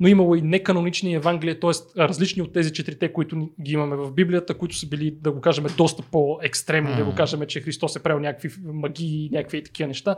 но 0.00 0.08
имало 0.08 0.34
и 0.34 0.42
неканонични 0.42 1.14
Евангелия, 1.14 1.60
т.е. 1.60 1.70
различни 1.98 2.42
от 2.42 2.52
тези 2.52 2.72
четирите, 2.72 3.12
които 3.12 3.48
ги 3.62 3.72
имаме 3.72 3.96
в 3.96 4.12
Библията, 4.12 4.58
които 4.58 4.76
са 4.76 4.88
били, 4.88 5.16
да 5.20 5.32
го 5.32 5.40
кажем, 5.40 5.66
доста 5.76 6.02
по-екстремни, 6.12 6.96
да 6.96 7.04
го 7.04 7.14
кажем, 7.14 7.40
че 7.48 7.60
Христос 7.60 7.96
е 7.96 8.02
правил 8.02 8.20
някакви 8.20 8.50
магии, 8.64 9.30
някакви 9.32 9.62
такива 9.62 9.88
неща. 9.88 10.16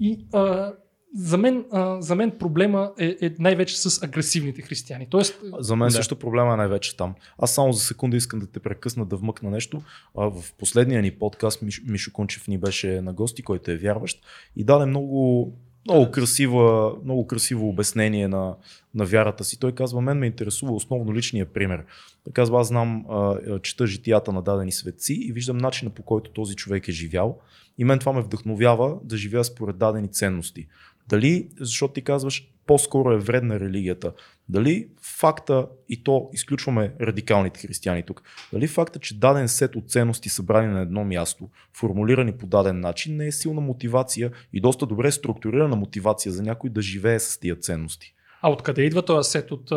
И 0.00 0.26
а, 0.32 0.72
за, 1.14 1.38
мен, 1.38 1.64
а, 1.70 2.02
за 2.02 2.14
мен 2.14 2.30
проблема 2.38 2.92
е, 2.98 3.16
е 3.20 3.30
най-вече 3.38 3.78
с 3.78 4.02
агресивните 4.02 4.62
християни. 4.62 5.06
Тоест, 5.10 5.40
За 5.58 5.76
мен 5.76 5.88
Да. 5.88 5.92
също 5.94 6.16
проблема 6.16 6.52
е 6.52 6.56
най-вече 6.56 6.96
там. 6.96 7.14
Аз 7.38 7.54
само 7.54 7.72
за 7.72 7.80
секунда 7.80 8.16
искам 8.16 8.40
да 8.40 8.46
те 8.46 8.60
прекъсна 8.60 9.04
да 9.06 9.16
вмъкна 9.16 9.50
нещо. 9.50 9.82
А, 10.18 10.30
в 10.30 10.52
последния 10.58 11.02
ни 11.02 11.10
подкаст 11.10 11.62
Миш, 11.62 11.82
Мишо 11.88 12.12
Кунчев 12.12 12.48
ни 12.48 12.58
беше 12.58 13.00
на 13.00 13.12
гости, 13.12 13.42
който 13.42 13.70
е 13.70 13.76
вярващ 13.76 14.22
и 14.56 14.64
даде 14.64 14.86
много, 14.86 15.52
много, 15.88 16.10
красива, 16.10 16.94
много 17.04 17.26
красиво 17.26 17.68
обяснение 17.68 18.28
на, 18.28 18.54
на 18.94 19.04
вярата 19.04 19.44
си. 19.44 19.60
Той 19.60 19.72
казва, 19.72 20.00
мен 20.00 20.18
ме 20.18 20.26
интересува 20.26 20.72
основно 20.72 21.14
личния 21.14 21.46
пример. 21.46 21.84
Той 22.24 22.32
казва, 22.32 22.60
аз 22.60 22.68
знам, 22.68 23.04
а, 23.10 23.58
чета 23.58 23.86
житията 23.86 24.32
на 24.32 24.42
дадени 24.42 24.72
светци 24.72 25.14
и 25.14 25.32
виждам 25.32 25.58
начина 25.58 25.90
по 25.90 26.02
който 26.02 26.30
този 26.30 26.54
човек 26.54 26.88
е 26.88 26.92
живял 26.92 27.38
и 27.78 27.84
мен 27.84 27.98
това 27.98 28.12
ме 28.12 28.22
вдъхновява 28.22 28.96
да 29.04 29.16
живея 29.16 29.44
според 29.44 29.78
дадени 29.78 30.08
ценности. 30.08 30.66
Дали, 31.12 31.48
защото 31.60 31.94
ти 31.94 32.02
казваш, 32.02 32.48
по-скоро 32.66 33.12
е 33.12 33.18
вредна 33.18 33.60
религията. 33.60 34.12
Дали 34.48 34.88
факта, 35.02 35.66
и 35.88 36.04
то 36.04 36.30
изключваме 36.32 36.94
радикалните 37.00 37.60
християни 37.60 38.02
тук, 38.02 38.22
дали 38.52 38.66
факта, 38.66 38.98
че 38.98 39.18
даден 39.18 39.48
сет 39.48 39.76
от 39.76 39.90
ценности 39.90 40.28
събрани 40.28 40.72
на 40.72 40.80
едно 40.80 41.04
място, 41.04 41.48
формулирани 41.76 42.32
по 42.32 42.46
даден 42.46 42.80
начин, 42.80 43.16
не 43.16 43.26
е 43.26 43.32
силна 43.32 43.60
мотивация 43.60 44.30
и 44.52 44.60
доста 44.60 44.86
добре 44.86 45.12
структурирана 45.12 45.76
мотивация 45.76 46.32
за 46.32 46.42
някой 46.42 46.70
да 46.70 46.82
живее 46.82 47.18
с 47.18 47.40
тия 47.40 47.56
ценности. 47.56 48.14
а 48.42 48.50
откъде 48.50 48.82
идва 48.82 49.02
този 49.02 49.30
сет 49.30 49.52
от 49.52 49.72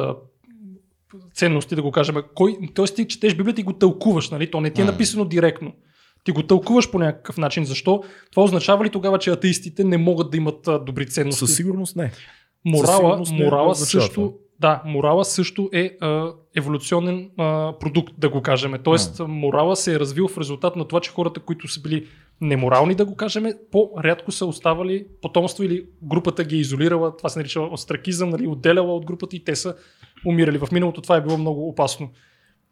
ценности, 1.34 1.76
да 1.76 1.82
го 1.82 1.92
кажем? 1.92 2.16
Кой, 2.36 2.58
тоест 2.74 2.96
ти 2.96 3.08
четеш 3.08 3.36
Библията 3.36 3.62
и 3.62 3.64
го 3.64 3.74
тълкуваш, 3.74 4.30
нали? 4.30 4.52
То 4.52 4.62
не 4.62 4.70
ти 4.70 4.82
е 4.82 4.86
написано 4.86 5.26
директно. 5.26 5.74
Ти 6.26 6.32
го 6.32 6.44
тълкуваш 6.44 6.92
по 6.92 7.00
някакъв 7.00 7.38
начин. 7.38 7.66
Защо? 7.66 8.04
Това 8.32 8.44
означава 8.44 8.86
ли 8.86 8.90
тогава, 8.90 9.20
че 9.20 9.32
атеистите 9.32 9.84
не 9.84 9.98
могат 9.98 10.32
да 10.32 10.38
имат 10.38 10.68
а, 10.68 10.80
добри 10.80 11.08
ценности? 11.08 11.40
Със 11.40 11.56
сигурност 11.56 11.96
не. 11.96 12.12
със 12.12 12.22
Морала, 12.66 12.96
сигурност 12.96 13.32
не 13.32 13.46
морала 13.46 13.72
означава 13.72 14.02
също, 14.02 14.34
да, 14.60 14.82
морала 14.86 15.26
също 15.26 15.70
е 15.74 15.98
а, 16.02 16.32
еволюционен 16.56 17.30
а, 17.38 17.74
продукт, 17.80 18.14
да 18.18 18.30
го 18.30 18.42
кажем. 18.42 18.74
Тоест, 18.84 19.22
морала 19.28 19.76
се 19.76 19.94
е 19.94 20.00
развил 20.00 20.28
в 20.28 20.38
резултат 20.38 20.76
на 20.76 20.86
това, 20.86 21.00
че 21.00 21.12
хората, 21.12 21.40
които 21.40 21.68
са 21.68 21.82
били 21.82 22.08
неморални, 22.42 22.96
да 22.96 23.06
го 23.06 23.16
кажем, 23.16 23.54
по-рядко 23.72 24.32
са 24.32 24.46
оставали 24.46 25.06
потомство 25.22 25.64
или 25.64 25.86
групата 26.04 26.44
ги 26.44 26.56
е 26.56 26.60
изолирала, 26.60 27.18
това 27.18 27.30
се 27.30 27.40
нарича 27.40 27.62
остракизъм, 27.62 28.30
нали, 28.30 28.48
отделяла 28.48 28.96
от 28.96 29.06
групата 29.06 29.36
и 29.36 29.44
те 29.44 29.56
са 29.56 29.76
умирали. 30.26 30.58
В 30.58 30.72
миналото 30.72 31.02
това 31.02 31.16
е 31.16 31.22
било 31.22 31.38
много 31.38 31.70
опасно. 31.70 32.10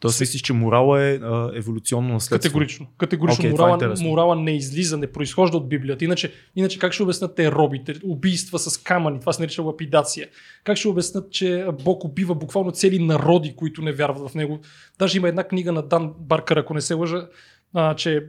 Тоест 0.04 0.20
мислиш, 0.20 0.42
че 0.42 0.54
морала 0.54 1.02
е 1.02 1.16
а, 1.16 1.52
еволюционно 1.56 2.14
наследство. 2.14 2.38
Категорично. 2.38 2.88
Категорично 2.98 3.44
това 3.44 3.50
е 3.50 3.52
морала, 3.52 3.74
интересно. 3.74 4.10
морала 4.10 4.36
не 4.36 4.52
излиза, 4.52 4.98
не 4.98 5.08
произхожда 5.08 5.58
от 5.58 5.70
Библията. 5.70 6.06
Иначе, 6.06 6.32
иначе 6.56 6.80
как 6.80 6.94
ще 6.94 7.04
обяснат 7.04 7.36
те 7.36 7.52
робите, 7.52 7.96
убийства 8.04 8.60
с 8.60 8.78
камъни, 8.78 9.20
това 9.20 9.34
се 9.34 9.42
нарича 9.42 9.62
лапидация. 9.62 10.28
Как 10.64 10.78
ще 10.78 10.88
обяснат, 10.88 11.32
че 11.32 11.66
Бог 11.84 12.04
убива 12.04 12.36
буквално 12.36 12.72
цели 12.72 13.00
народи, 13.00 13.54
които 13.56 13.82
не 13.82 13.92
вярват 13.92 14.32
в 14.32 14.36
него. 14.36 14.60
Даже 15.00 15.18
има 15.18 15.28
една 15.28 15.44
книга 15.44 15.72
на 15.72 15.82
Дан 15.82 16.14
Баркър, 16.20 16.58
ако 16.58 16.74
не 16.74 16.82
се 16.82 16.94
лъжа, 16.94 17.28
а, 17.74 17.96
че 17.96 18.26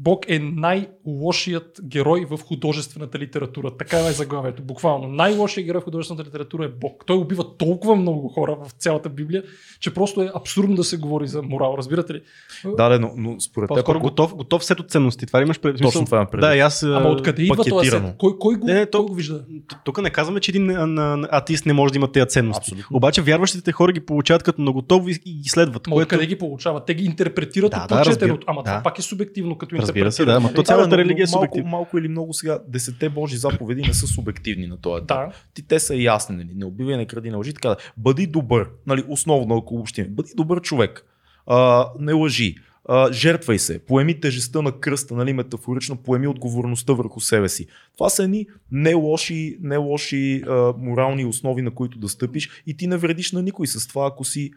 Бог 0.00 0.28
е 0.28 0.38
най-лошият 0.38 1.80
герой 1.84 2.26
в 2.26 2.38
художествената 2.38 3.18
литература. 3.18 3.70
Така 3.70 3.98
е 3.98 4.12
заглавието. 4.12 4.62
Буквално. 4.62 5.08
Най-лошият 5.08 5.66
герой 5.66 5.80
в 5.80 5.84
художествената 5.84 6.28
литература 6.28 6.64
е 6.64 6.68
Бог. 6.70 7.04
Той 7.06 7.16
убива 7.16 7.56
толкова 7.56 7.96
много 7.96 8.28
хора 8.28 8.56
в 8.58 8.72
цялата 8.72 9.08
Библия, 9.08 9.42
че 9.80 9.94
просто 9.94 10.22
е 10.22 10.30
абсурдно 10.34 10.76
да 10.76 10.84
се 10.84 10.96
говори 10.96 11.26
за 11.26 11.42
морал. 11.42 11.74
Разбирате 11.78 12.14
ли? 12.14 12.22
Да, 12.66 12.88
да, 12.88 13.00
но, 13.00 13.10
но 13.16 13.40
според 13.40 13.68
теб, 13.68 13.78
ако- 13.78 14.00
готов, 14.00 14.34
готов 14.34 14.64
сет 14.64 14.80
от 14.80 14.90
ценности. 14.90 15.26
Това 15.26 15.40
ли 15.40 15.44
имаш 15.44 15.60
пред 15.60 15.78
Точно 15.78 16.04
това 16.04 16.16
имам. 16.16 16.40
Да, 16.40 16.56
и 16.56 16.60
аз. 16.60 16.82
Ама 16.82 17.00
а, 17.00 17.08
откъде 17.08 17.42
идва 17.42 17.56
този 17.56 17.70
пакетирано. 17.70 18.08
сет? 18.08 18.16
Кой, 18.18 18.38
кой, 18.38 18.54
го, 18.56 18.66
Не, 18.66 18.74
не, 18.74 18.86
то- 18.86 18.98
кой 18.98 19.06
го 19.06 19.14
вижда? 19.14 19.44
Тук 19.84 20.02
не 20.02 20.10
казваме, 20.10 20.40
че 20.40 20.50
един 20.50 20.70
а, 20.70 20.86
на- 20.86 21.28
атеист 21.30 21.66
не 21.66 21.72
може 21.72 21.92
да 21.92 21.98
има 21.98 22.12
тези 22.12 22.26
ценности. 22.26 22.60
Абсолютно. 22.62 22.96
Обаче 22.96 23.22
вярващите 23.22 23.72
хора 23.72 23.92
ги 23.92 24.00
получават 24.00 24.42
като 24.42 24.62
наготово 24.62 25.08
и, 25.08 25.18
и 25.24 25.34
ги 25.34 25.48
следват. 25.48 25.86
Ма 25.86 25.92
което... 25.92 26.04
откъде 26.06 26.26
ги 26.26 26.38
получават? 26.38 26.86
Те 26.86 26.94
ги 26.94 27.04
интерпретират 27.04 27.70
Да, 27.70 27.76
от 27.76 27.88
да, 27.88 27.96
прочетеното. 27.96 28.24
разбира- 28.30 28.44
Ама 28.46 28.64
това 28.64 28.76
да. 28.76 28.82
Пак 28.88 28.98
е 28.98 29.02
субективно 29.02 29.58
като 29.58 29.76
Разбира 29.76 30.12
се, 30.12 30.22
интерпретиране. 30.22 30.32
да, 30.32 30.46
ама 30.46 30.54
то 30.54 30.62
цялата 30.62 30.88
Да, 30.88 30.96
но- 30.96 30.98
религия 30.98 31.24
е 31.24 31.26
но 31.26 31.32
малко, 31.32 31.44
субективна. 31.44 31.70
малко 31.70 31.98
или 31.98 32.08
много 32.08 32.32
сега, 32.34 32.58
десете 32.68 33.08
Божи 33.08 33.36
заповеди 33.36 33.82
не 33.82 33.94
са 33.94 34.06
субективни 34.06 34.66
на 34.66 34.80
този 34.80 35.02
етап. 35.02 35.28
Да. 35.28 35.32
Ти, 35.54 35.62
те 35.62 35.80
са 35.80 35.96
ясни, 35.96 36.36
нали? 36.36 36.48
не 36.54 36.64
убивай, 36.64 36.96
не 36.96 37.06
кради, 37.06 37.30
не 37.30 37.36
лъжи, 37.36 37.54
така 37.54 37.68
да. 37.68 37.76
Бъди 37.96 38.26
добър, 38.26 38.68
нали? 38.86 39.04
основно 39.08 39.56
ако 39.56 39.74
общим. 39.74 40.06
Бъди 40.10 40.30
добър 40.36 40.60
човек. 40.60 41.04
А, 41.46 41.86
не 42.00 42.12
лъжи. 42.12 42.54
А, 42.90 43.12
жертвай 43.12 43.58
се, 43.58 43.78
поеми 43.78 44.20
тежестта 44.20 44.62
на 44.62 44.72
кръста, 44.72 45.14
нали, 45.14 45.32
метафорично, 45.32 45.96
поеми 45.96 46.26
отговорността 46.26 46.92
върху 46.92 47.20
себе 47.20 47.48
си. 47.48 47.66
Това 47.94 48.08
са 48.08 48.22
едни 48.24 48.46
не 48.70 48.94
лоши, 48.94 49.58
не 49.60 49.76
лоши 49.76 50.42
а, 50.48 50.52
морални 50.78 51.24
основи, 51.24 51.62
на 51.62 51.70
които 51.70 51.98
да 51.98 52.08
стъпиш 52.08 52.62
и 52.66 52.76
ти 52.76 52.86
не 52.86 52.96
вредиш 52.96 53.32
на 53.32 53.42
никой 53.42 53.66
с 53.66 53.88
това, 53.88 54.06
ако 54.06 54.24
си 54.24 54.50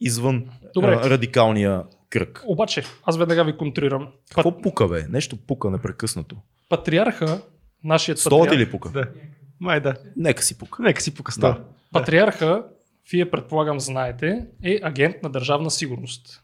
извън 0.00 0.44
Добре. 0.74 0.98
а, 1.02 1.10
радикалния 1.10 1.82
кръг. 2.10 2.42
Обаче, 2.46 2.84
аз 3.04 3.18
веднага 3.18 3.44
ви 3.44 3.56
контрирам. 3.56 4.08
Какво 4.34 4.60
пука, 4.62 4.88
бе? 4.88 5.06
Нещо 5.08 5.36
пука 5.36 5.70
непрекъснато. 5.70 6.36
Патриарха, 6.68 7.42
нашият 7.84 8.18
Стола 8.18 8.44
ти 8.44 8.48
патриарх, 8.48 8.68
ли 8.68 8.70
пука? 8.70 8.90
Да. 8.90 9.08
Май 9.60 9.80
да. 9.80 9.94
Нека 10.16 10.42
си 10.42 10.58
пука. 10.58 10.82
Нека 10.82 11.02
си 11.02 11.14
покаста. 11.14 11.40
Да. 11.40 11.64
патриарха, 11.92 12.64
вие 13.12 13.30
предполагам 13.30 13.80
знаете, 13.80 14.46
е 14.64 14.80
агент 14.82 15.22
на 15.22 15.30
държавна 15.30 15.70
сигурност. 15.70 16.42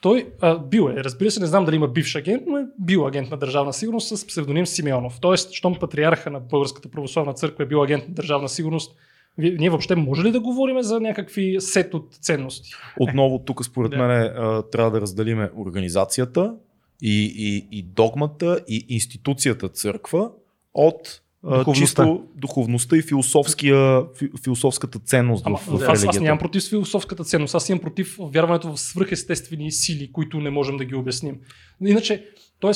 Той 0.00 0.32
а, 0.40 0.58
бил 0.58 0.90
е, 0.96 1.04
разбира 1.04 1.30
се, 1.30 1.40
не 1.40 1.46
знам 1.46 1.64
дали 1.64 1.76
има 1.76 1.88
бивш 1.88 2.16
агент, 2.16 2.42
но 2.46 2.58
е 2.58 2.66
бил 2.78 3.06
агент 3.06 3.30
на 3.30 3.36
държавна 3.36 3.72
сигурност 3.72 4.18
с 4.18 4.26
псевдоним 4.26 4.66
Симеонов. 4.66 5.20
Тоест, 5.20 5.52
щом 5.52 5.78
патриарха 5.78 6.30
на 6.30 6.40
Българската 6.40 6.90
православна 6.90 7.34
църква 7.34 7.64
е 7.64 7.66
бил 7.66 7.82
агент 7.82 8.08
на 8.08 8.14
държавна 8.14 8.48
сигурност, 8.48 8.96
ние 9.38 9.70
въобще 9.70 9.96
може 9.96 10.22
ли 10.22 10.32
да 10.32 10.40
говорим 10.40 10.82
за 10.82 11.00
някакви 11.00 11.56
сет 11.58 11.94
от 11.94 12.14
ценности? 12.14 12.70
Отново 13.00 13.38
тук 13.38 13.64
според 13.64 13.90
Да. 13.90 13.96
мен 13.98 14.32
трябва 14.72 14.90
да 14.90 15.00
разделиме 15.00 15.50
организацията 15.56 16.54
и, 17.02 17.34
и, 17.36 17.78
и 17.78 17.82
догмата 17.84 18.60
и 18.68 18.86
институцията 18.88 19.68
църква 19.68 20.30
от 20.74 21.20
Духовността. 21.42 21.74
чисто 21.76 22.24
духовността 22.36 22.96
и 22.96 23.02
философския, 23.02 24.02
фи, 24.14 24.28
философската 24.44 24.98
ценност 24.98 25.46
Ама, 25.46 25.56
в, 25.58 25.66
в 25.66 25.74
аз, 25.74 25.82
аз 25.82 25.88
религията. 25.92 26.20
нямам 26.20 26.38
против 26.38 26.68
философската 26.68 27.24
ценност, 27.24 27.54
аз 27.54 27.68
имам 27.68 27.80
против 27.80 28.16
вярването 28.20 28.72
в 28.72 28.80
свръхестествени 28.80 29.72
сили, 29.72 30.12
които 30.12 30.40
не 30.40 30.50
можем 30.50 30.76
да 30.76 30.84
ги 30.84 30.94
обясним. 30.94 31.36
Иначе, 31.82 32.24
т.е. 32.60 32.72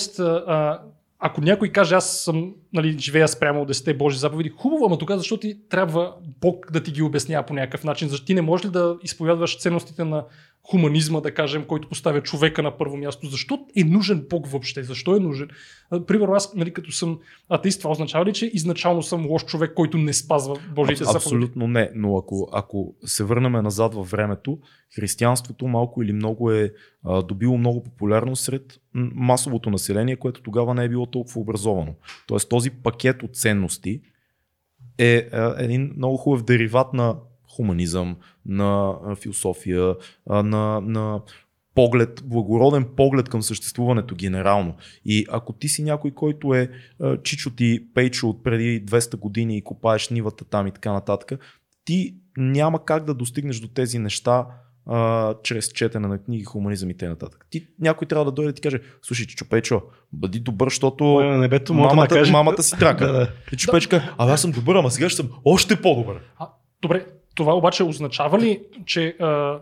Ако 1.20 1.40
някой 1.40 1.69
каже, 1.69 1.95
аз 1.95 2.20
съм, 2.20 2.55
нали, 2.73 2.99
живея 2.99 3.28
спрямо 3.28 3.62
от 3.62 3.69
10 3.73 3.97
Божи 3.97 4.19
заповеди, 4.19 4.49
хубаво, 4.49 4.86
ама 4.86 4.99
тогава 4.99 5.19
защо 5.19 5.36
ти 5.36 5.69
трябва 5.69 6.15
Бог 6.40 6.73
да 6.73 6.82
ти 6.82 6.90
ги 6.93 7.03
обяснява 7.03 7.47
по 7.47 7.55
някакъв 7.55 7.85
начин? 7.85 8.09
Защо 8.09 8.27
ти 8.27 8.35
не 8.35 8.43
можеш 8.43 8.66
ли 8.66 8.70
да 8.70 8.97
изповядваш 9.03 9.59
ценностите 9.59 10.05
на 10.05 10.24
хуманизма, 10.70 11.20
да 11.20 11.35
кажем, 11.35 11.64
който 11.64 11.89
поставя 11.89 12.22
човека 12.22 12.62
на 12.62 12.78
първо 12.78 12.97
място? 12.97 13.26
Защо 13.26 13.66
е 13.76 13.85
нужен 13.85 14.26
Бог 14.30 14.47
въобще? 14.47 14.82
Защо 14.82 15.16
е 15.16 15.20
нужен? 15.20 15.48
Примерно 16.06 16.35
аз, 16.35 16.55
нали, 16.55 16.72
като 16.72 16.93
съм 16.93 17.18
атеист, 17.48 17.80
това 17.80 17.90
означава 17.90 18.24
ли, 18.24 18.32
че 18.32 18.47
изначално 18.47 19.02
съм 19.02 19.26
лош 19.26 19.44
човек, 19.44 19.74
който 19.74 19.98
не 19.98 20.12
спазва 20.12 20.56
Божиите 20.74 21.05
Аб- 21.05 21.06
заповеди? 21.06 21.16
Абсолютно 21.16 21.68
не, 21.68 21.90
но 21.94 22.16
ако, 22.16 22.48
ако 22.52 22.94
се 23.05 23.24
върнем 23.24 23.52
назад 23.52 23.94
във 23.94 24.10
времето, 24.10 24.59
християнството 24.97 25.66
малко 25.66 26.02
или 26.02 26.12
много 26.12 26.52
е 26.52 26.72
а, 27.05 27.22
добило 27.22 27.59
много 27.59 27.82
популярност 27.82 28.44
сред 28.44 28.80
масовото 28.94 29.70
население, 29.70 30.16
което 30.16 30.43
тогава 30.43 30.74
не 30.74 30.85
е 30.85 30.89
било 30.89 31.06
толкова 31.06 31.40
образовано. 31.40 31.94
Тоест 32.26 32.48
този 32.48 32.70
пакет 32.70 33.22
от 33.22 33.36
ценности 33.36 34.01
е 34.98 35.28
а, 35.32 35.55
един 35.59 35.93
много 35.97 36.16
хубав 36.16 36.44
дериват 36.44 36.93
на 36.93 37.16
хуманизъм, 37.59 38.16
на 38.47 38.94
а, 39.06 39.16
философия, 39.16 39.94
а, 40.30 40.43
на, 40.43 40.80
на 40.80 41.20
поглед, 41.74 42.22
благороден 42.24 42.86
поглед 42.97 43.28
към 43.28 43.43
съществуването 43.43 44.14
генерално. 44.14 44.74
И 45.05 45.26
ако 45.30 45.52
ти 45.52 45.68
си 45.68 45.82
някой, 45.82 46.10
който 46.10 46.55
е 46.55 46.70
а, 47.01 47.22
чичо 47.22 47.51
ти 47.51 47.80
пейчо 47.94 48.28
от 48.28 48.44
преди 48.44 48.86
200 48.86 49.16
години 49.16 49.56
и 49.56 49.64
копаеш 49.64 50.09
нивата 50.09 50.44
там 50.44 50.66
и 50.66 50.72
така 50.72 50.93
нататък, 50.93 51.40
ти 51.85 52.14
няма 52.36 52.85
как 52.85 53.05
да 53.05 53.14
достигнеш 53.14 53.60
до 53.60 53.68
тези 53.68 53.98
неща 53.98 54.47
а, 54.86 55.35
чрез 55.43 55.68
четене 55.68 56.09
на 56.09 56.18
книги, 56.18 56.44
хуманизъм 56.44 56.90
и 56.90 56.97
т.н. 56.97 57.16
Ти 57.51 57.66
някой 57.80 58.06
трябва 58.06 58.24
да 58.24 58.32
дойде 58.32 58.51
и 58.51 58.55
ти 58.55 58.60
каже, 58.60 58.80
слушай, 59.02 59.26
Чичо 59.26 59.48
Пейчо, 59.48 59.82
бъди 60.12 60.40
добър, 60.40 60.66
защото 60.66 61.20
небето 61.20 61.74
мога 61.74 61.89
да 61.89 61.94
мамата, 61.94 62.09
каже. 62.09 62.32
мамата 62.32 62.62
си 62.62 62.78
трака. 62.78 63.06
Да, 63.06 63.12
да. 63.12 63.32
И 63.52 63.56
каже, 63.66 64.12
абе 64.18 64.32
аз 64.32 64.40
съм 64.40 64.51
добър, 64.51 64.74
ама 64.76 64.90
сега 64.90 65.09
ще 65.09 65.16
съм 65.16 65.30
още 65.44 65.82
по-добър. 65.82 66.20
А, 66.39 66.48
добре, 66.82 67.06
това 67.39 67.55
обаче 67.55 67.85
означава 67.85 68.39
ли, 68.39 68.60
че 68.86 69.16
а, 69.20 69.60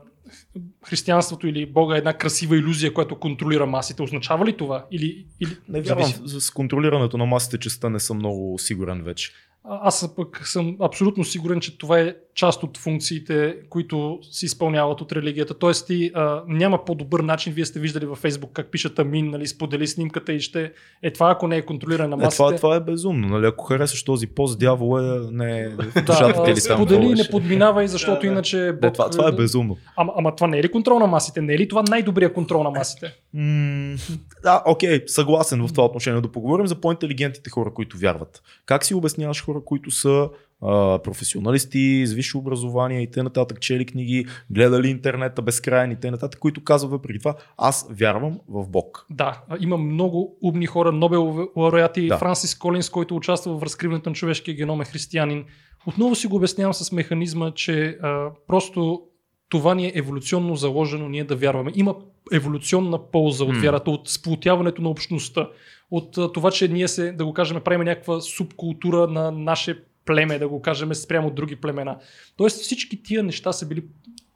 християнството 0.85 1.47
или 1.47 1.67
Бога 1.67 1.95
е 1.95 1.99
една 1.99 2.13
красива 2.13 2.57
иллюзия, 2.57 2.95
която 2.95 3.19
контролира 3.19 3.67
масите? 3.67 4.03
Означава 4.03 4.47
ли 4.47 4.57
това? 4.57 4.87
Или, 4.91 5.27
или 5.41 5.51
Не 5.69 5.81
вярвам, 5.81 6.05
зависи? 6.05 6.41
с 6.41 6.51
контролирането 6.51 7.19
на 7.19 7.27
масите 7.27 7.59
честа 7.59 7.91
не 7.91 8.01
съм 8.01 8.17
много 8.17 8.59
сигурен 8.59 9.03
вече. 9.03 9.31
Аз 9.69 10.15
пък 10.17 10.47
съм 10.47 10.77
абсолютно 10.81 11.25
сигурен, 11.25 11.61
че 11.61 11.79
това 11.79 12.01
е 12.01 12.15
част 12.35 12.63
от 12.63 12.79
функциите, 12.79 13.57
които 13.71 14.19
се 14.31 14.47
изпълняват 14.47 15.01
от 15.01 15.13
религията. 15.13 15.55
Тоест 15.55 15.87
ти 15.87 16.11
а, 16.15 16.43
няма 16.49 16.85
по-добър 16.85 17.21
начин, 17.21 17.53
вие 17.53 17.65
сте 17.65 17.81
виждали 17.81 18.07
във 18.07 18.19
Фейсбук 18.19 18.51
как 18.53 18.71
пишат 18.71 18.99
Амин, 18.99 19.31
нали, 19.31 19.47
сподели 19.47 19.87
снимката 19.87 20.33
и 20.33 20.41
ще... 20.41 20.73
Е 21.03 21.13
това, 21.13 21.31
ако 21.31 21.49
не 21.49 21.57
е 21.57 21.63
контролиране 21.63 22.17
на 22.17 22.27
Е, 22.27 22.29
това, 22.29 22.57
това 22.57 22.77
е 22.77 22.81
безумно. 22.81 23.29
Нали? 23.29 23.47
Ако 23.47 23.65
харесаш 23.65 24.05
този 24.05 24.27
пост, 24.27 24.59
дявол 24.59 25.01
е 25.01 25.21
не 25.31 25.61
е 25.61 25.69
душата 26.03 26.45
ти 26.45 26.51
а, 26.51 26.53
или 26.53 26.61
там. 26.61 26.77
сподели 26.77 27.15
не 27.15 27.29
подминавай, 27.31 27.89
защото 27.89 28.27
иначе... 28.27 28.75
Не, 28.83 28.93
това, 28.93 29.11
това 29.11 29.29
е 29.29 29.33
безумно. 29.33 29.77
Ама, 29.97 30.13
ама 30.17 30.37
това 30.37 30.47
не 30.47 30.59
е 30.59 30.63
ли 30.63 30.69
контрол 30.69 30.99
на 30.99 31.07
масите? 31.07 31.41
Не 31.41 31.55
е 31.55 31.59
ли 31.59 31.69
това 31.69 31.83
най-добрият 31.89 32.33
контрол 32.33 32.63
на 32.63 32.71
масите? 32.71 33.13
М, 33.35 33.97
Да, 34.43 34.63
окей, 34.67 35.03
съгласен 35.07 35.67
в 35.67 35.73
това 35.73 35.85
отношение. 35.85 36.21
Да 36.21 36.33
поговорим 36.33 36.67
за 36.67 36.75
по-интелигентните 36.75 37.51
хора, 37.51 37.71
които 37.75 37.99
вярват. 37.99 38.43
Как 38.67 38.85
си 38.85 38.95
обясняваш 38.95 39.45
хора, 39.45 39.56
които 39.65 39.91
са 39.91 40.29
а, 40.63 40.99
професионалисти, 41.03 42.07
с 42.07 42.13
висше 42.13 42.39
образование 42.39 43.03
и 43.03 43.11
т.н. 43.11 43.47
чели 43.61 43.87
книги, 43.87 44.27
гледали 44.51 44.89
интернета 44.89 45.43
безкрайни 45.43 45.93
и 45.93 45.97
т.н., 45.97 46.31
които 46.41 46.65
казват 46.65 46.91
въпреки 46.91 47.19
това, 47.19 47.35
аз 47.57 47.89
вярвам 47.91 48.41
в 48.49 48.69
Бог. 48.69 49.07
Да, 49.11 49.43
има 49.61 49.77
много 49.77 50.37
умни 50.43 50.67
хора, 50.67 50.93
Нобелови 50.93 51.45
лауреати, 51.57 52.09
да. 52.09 52.19
Франсис 52.19 52.55
Колинс, 52.55 52.91
който 52.91 53.17
участва 53.17 53.59
в 53.59 53.63
разкриването 53.63 54.11
на 54.11 54.15
човешкия 54.15 54.55
геном 54.55 54.81
е 54.81 54.85
християнин. 54.85 55.45
Отново 55.87 56.15
си 56.15 56.27
го 56.27 56.37
обяснявам 56.37 56.75
с 56.75 56.93
механизма, 56.93 57.51
че 57.51 57.99
а, 58.03 58.31
просто 58.47 59.03
това 59.49 59.75
ни 59.75 59.87
е 59.87 59.93
еволюционно 59.95 60.57
заложено 60.57 61.09
ние 61.09 61.25
да 61.25 61.37
вярваме. 61.37 61.73
Има 61.75 61.95
еволюционна 62.33 63.11
полза 63.11 63.45
от 63.45 63.57
вярата, 63.57 63.91
от 63.91 64.09
сплотяването 64.09 64.83
на 64.83 64.89
общността, 64.89 65.49
от 65.91 66.33
това, 66.35 66.51
че 66.51 66.69
ние 66.69 66.89
се, 66.89 67.13
да 67.13 67.25
го 67.25 67.35
кажем, 67.35 67.61
правим 67.61 67.85
някаква 67.85 68.21
субкултура 68.21 69.07
на 69.07 69.31
наше 69.31 69.85
племе, 70.05 70.39
да 70.39 70.49
го 70.49 70.63
кажем, 70.63 70.95
спрямо 70.95 71.29
от 71.29 71.35
други 71.35 71.57
племена. 71.57 71.99
Тоест 72.37 72.61
всички 72.61 73.03
тия 73.03 73.23
неща 73.23 73.53
са 73.53 73.69
били 73.69 73.85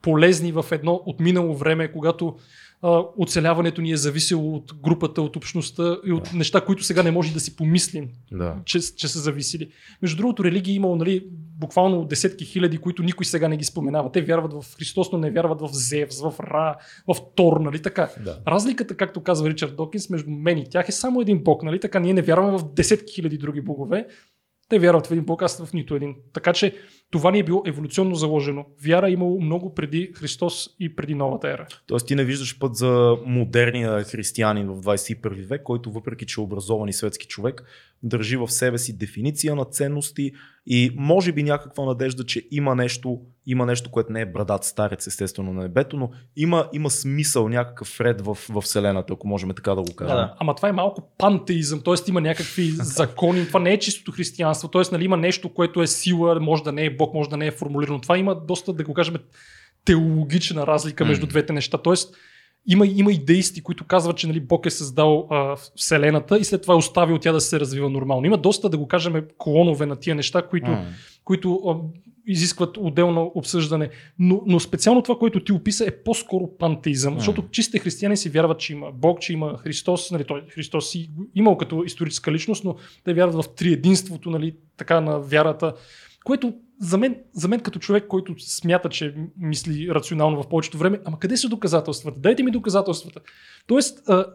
полезни 0.03 0.53
в 0.53 0.65
едно 0.71 1.03
отминало 1.07 1.55
време, 1.55 1.93
когато 1.93 2.37
а, 2.83 3.03
оцеляването 3.19 3.81
ни 3.81 3.93
е 3.93 3.97
зависело 3.97 4.55
от 4.55 4.75
групата, 4.83 5.23
от 5.23 5.37
общността 5.37 5.97
и 6.07 6.13
от 6.13 6.33
неща, 6.33 6.61
които 6.61 6.85
сега 6.85 7.03
не 7.03 7.11
може 7.11 7.33
да 7.33 7.41
си 7.41 7.57
помислим, 7.57 8.09
Да. 8.33 8.57
че, 8.65 8.81
че 8.81 9.09
са 9.09 9.19
зависели. 9.19 9.71
Между 10.03 10.17
другото, 10.17 10.45
религии 10.45 10.75
имало 10.75 10.97
нали, 10.97 11.27
буквално 11.59 12.05
десетки 12.05 12.45
хиляди, 12.45 12.79
които 12.79 13.03
никой 13.03 13.27
сега 13.27 13.49
не 13.49 13.57
ги 13.57 13.65
споменава. 13.65 14.13
Те 14.13 14.23
вярват 14.23 14.53
в 14.53 14.77
Христос, 14.77 15.13
но 15.13 15.19
не 15.19 15.31
вярват 15.31 15.61
в 15.61 15.69
Зевс, 15.73 16.21
в 16.21 16.35
Ра, 16.41 16.77
в 17.09 17.17
Тор, 17.35 17.61
нали 17.61 17.83
така. 17.83 18.11
Да. 18.25 18.39
Разликата, 18.47 18.97
както 18.97 19.23
казва 19.23 19.49
Ричард 19.51 19.77
Докинс, 19.77 20.11
между 20.11 20.31
мен 20.31 20.59
и 20.59 20.71
тях 20.71 20.89
е 20.89 20.93
само 20.93 21.21
един 21.21 21.45
бог, 21.45 21.63
нали 21.63 21.81
така? 21.81 22.01
Ние 22.01 22.15
не 22.15 22.23
вярваме 22.23 22.59
в 22.59 22.75
десетки 22.75 23.15
хиляди 23.15 23.39
други 23.39 23.61
богове. 23.61 24.07
Те 24.69 24.79
вярват 24.79 25.07
в 25.07 25.11
един 25.13 25.25
бог, 25.25 25.43
аз 25.43 25.65
в 25.65 25.73
нито 25.73 25.95
един. 25.95 26.15
Така 26.33 26.53
че 26.53 26.75
това 27.11 27.31
ни 27.31 27.39
е 27.39 27.43
било 27.43 27.63
еволюционно 27.67 28.15
заложено. 28.15 28.67
Вяра 28.85 29.09
е 29.09 29.13
имало 29.13 29.41
много 29.41 29.75
преди 29.75 30.13
Христос 30.15 30.69
и 30.81 30.97
преди 30.97 31.15
новата 31.15 31.49
ера. 31.49 31.67
Тоест 31.87 32.07
ти 32.07 32.15
не 32.15 32.25
виждаш 32.25 32.59
път 32.59 32.77
за 32.77 33.17
модерния 33.27 34.05
християнин 34.05 34.67
в 34.67 34.81
21 34.81 35.47
век, 35.47 35.63
който 35.63 35.93
въпреки, 35.93 36.27
че 36.27 36.41
е 36.41 36.45
образован 36.45 36.89
и 36.89 36.93
светски 36.93 37.27
човек, 37.27 37.65
държи 38.03 38.37
в 38.37 38.49
себе 38.49 38.79
си 38.79 38.99
дефиниция 38.99 39.55
на 39.55 39.65
ценности 39.65 40.33
и 40.67 40.93
може 40.97 41.33
би 41.33 41.43
някаква 41.43 41.85
надежда, 41.85 42.25
че 42.25 42.47
има 42.51 42.75
нещо, 42.75 43.21
има 43.47 43.67
нещо, 43.67 43.91
което 43.91 44.13
не 44.13 44.21
е 44.21 44.27
брадат 44.27 44.65
старец 44.65 45.07
естествено 45.07 45.53
на 45.53 45.63
небето, 45.63 45.97
но 45.97 46.11
има, 46.37 46.69
има 46.73 46.91
смисъл, 46.91 47.49
някакъв 47.49 48.01
ред 48.01 48.21
в, 48.21 48.39
в 48.49 48.61
Вселената, 48.61 49.13
ако 49.13 49.29
можем 49.29 49.51
така 49.57 49.75
да 49.75 49.83
го 49.83 49.95
кажем. 49.97 50.17
Да, 50.17 50.21
да. 50.21 50.35
Ама 50.39 50.55
това 50.55 50.69
е 50.69 50.73
малко 50.73 51.03
пантеизъм, 51.19 51.81
т.е. 51.81 51.95
има 52.09 52.21
някакви 52.21 52.71
закони, 52.71 53.47
това 53.47 53.61
не 53.61 53.73
е 53.73 53.79
чистото 53.79 54.13
християнство, 54.13 54.69
т.е. 54.69 54.83
нали, 54.93 55.05
има 55.05 55.17
нещо, 55.17 55.55
което 55.55 55.83
е 55.83 55.87
сила, 55.87 56.41
може 56.41 56.63
да 56.63 56.73
не 56.73 56.85
е 56.85 56.97
Бог, 57.01 57.15
може 57.15 57.31
да 57.31 57.37
не 57.37 57.47
е 57.47 57.51
формулирано. 57.51 58.01
Това 58.01 58.19
има 58.19 58.35
доста, 58.35 58.73
да 58.73 58.85
го 58.85 58.95
кажем, 58.95 59.15
теологична 59.85 60.67
разлика 60.67 61.05
между 61.05 61.27
М. 61.27 61.31
двете 61.31 61.53
неща. 61.53 61.79
Т.е. 61.79 61.95
има, 62.67 62.87
има 62.87 63.13
идеисти, 63.13 63.63
които 63.63 63.87
казват, 63.87 64.17
че 64.17 64.27
нали, 64.27 64.41
Бог 64.41 64.67
е 64.67 64.71
създал 64.71 65.27
а, 65.31 65.57
Вселената 65.77 66.39
и 66.39 66.45
след 66.45 66.63
това 66.63 66.75
е 66.75 66.77
оставил 66.77 67.19
тя 67.19 67.33
да 67.33 67.41
се 67.41 67.61
развива 67.61 67.91
нормално. 67.91 68.27
Има 68.27 68.39
доста, 68.39 68.69
да 68.69 68.79
го 68.79 68.89
кажем, 68.89 69.25
клонове 69.39 69.87
на 69.87 69.97
тия 69.97 70.15
неща, 70.15 70.43
които 70.43 70.71
М. 70.71 70.87
които 71.25 71.55
а, 71.55 71.77
изискват 72.27 72.77
отделно 72.77 73.33
обсъждане. 73.35 73.91
Но, 74.19 74.43
но 74.47 74.61
специално 74.61 75.03
това, 75.03 75.19
което 75.19 75.45
ти 75.45 75.53
описа 75.53 75.85
е 75.87 76.03
по-скоро 76.05 76.57
пантеизъм, 76.59 77.15
защото 77.19 77.45
чистите 77.51 77.79
християни 77.79 78.17
си 78.17 78.29
вярват, 78.29 78.59
че 78.59 78.73
има 78.73 78.93
Бог, 78.95 79.21
че 79.21 79.33
има 79.33 79.59
Христос, 79.59 80.11
нали, 80.11 80.25
той 80.25 80.45
Христос 80.49 80.91
си 80.91 81.11
имал 81.35 81.57
като 81.57 81.83
историческа 81.85 82.33
личност, 82.33 82.65
но 82.65 82.77
те 83.05 83.15
вярват 83.15 83.45
в 83.45 83.55
триединството 83.55 84.31
нали, 84.31 84.57
така, 84.77 85.01
на 85.01 85.19
вярата, 85.19 85.73
което 86.25 86.55
за 86.81 86.99
мен, 86.99 87.17
за 87.33 87.49
мен 87.49 87.61
като 87.61 87.79
човек, 87.79 88.07
който 88.09 88.35
смята, 88.39 88.89
че 88.89 89.15
мисли 89.39 89.89
рационално 89.91 90.43
в 90.43 90.49
повечето 90.49 90.79
време, 90.79 91.01
ама 91.05 91.19
къде 91.19 91.37
са 91.37 91.49
доказателствата? 91.49 92.21
Дайте 92.21 92.43
ми 92.43 92.51
доказателствата. 92.51 93.21
Тоест, 93.67 94.09
а, 94.09 94.27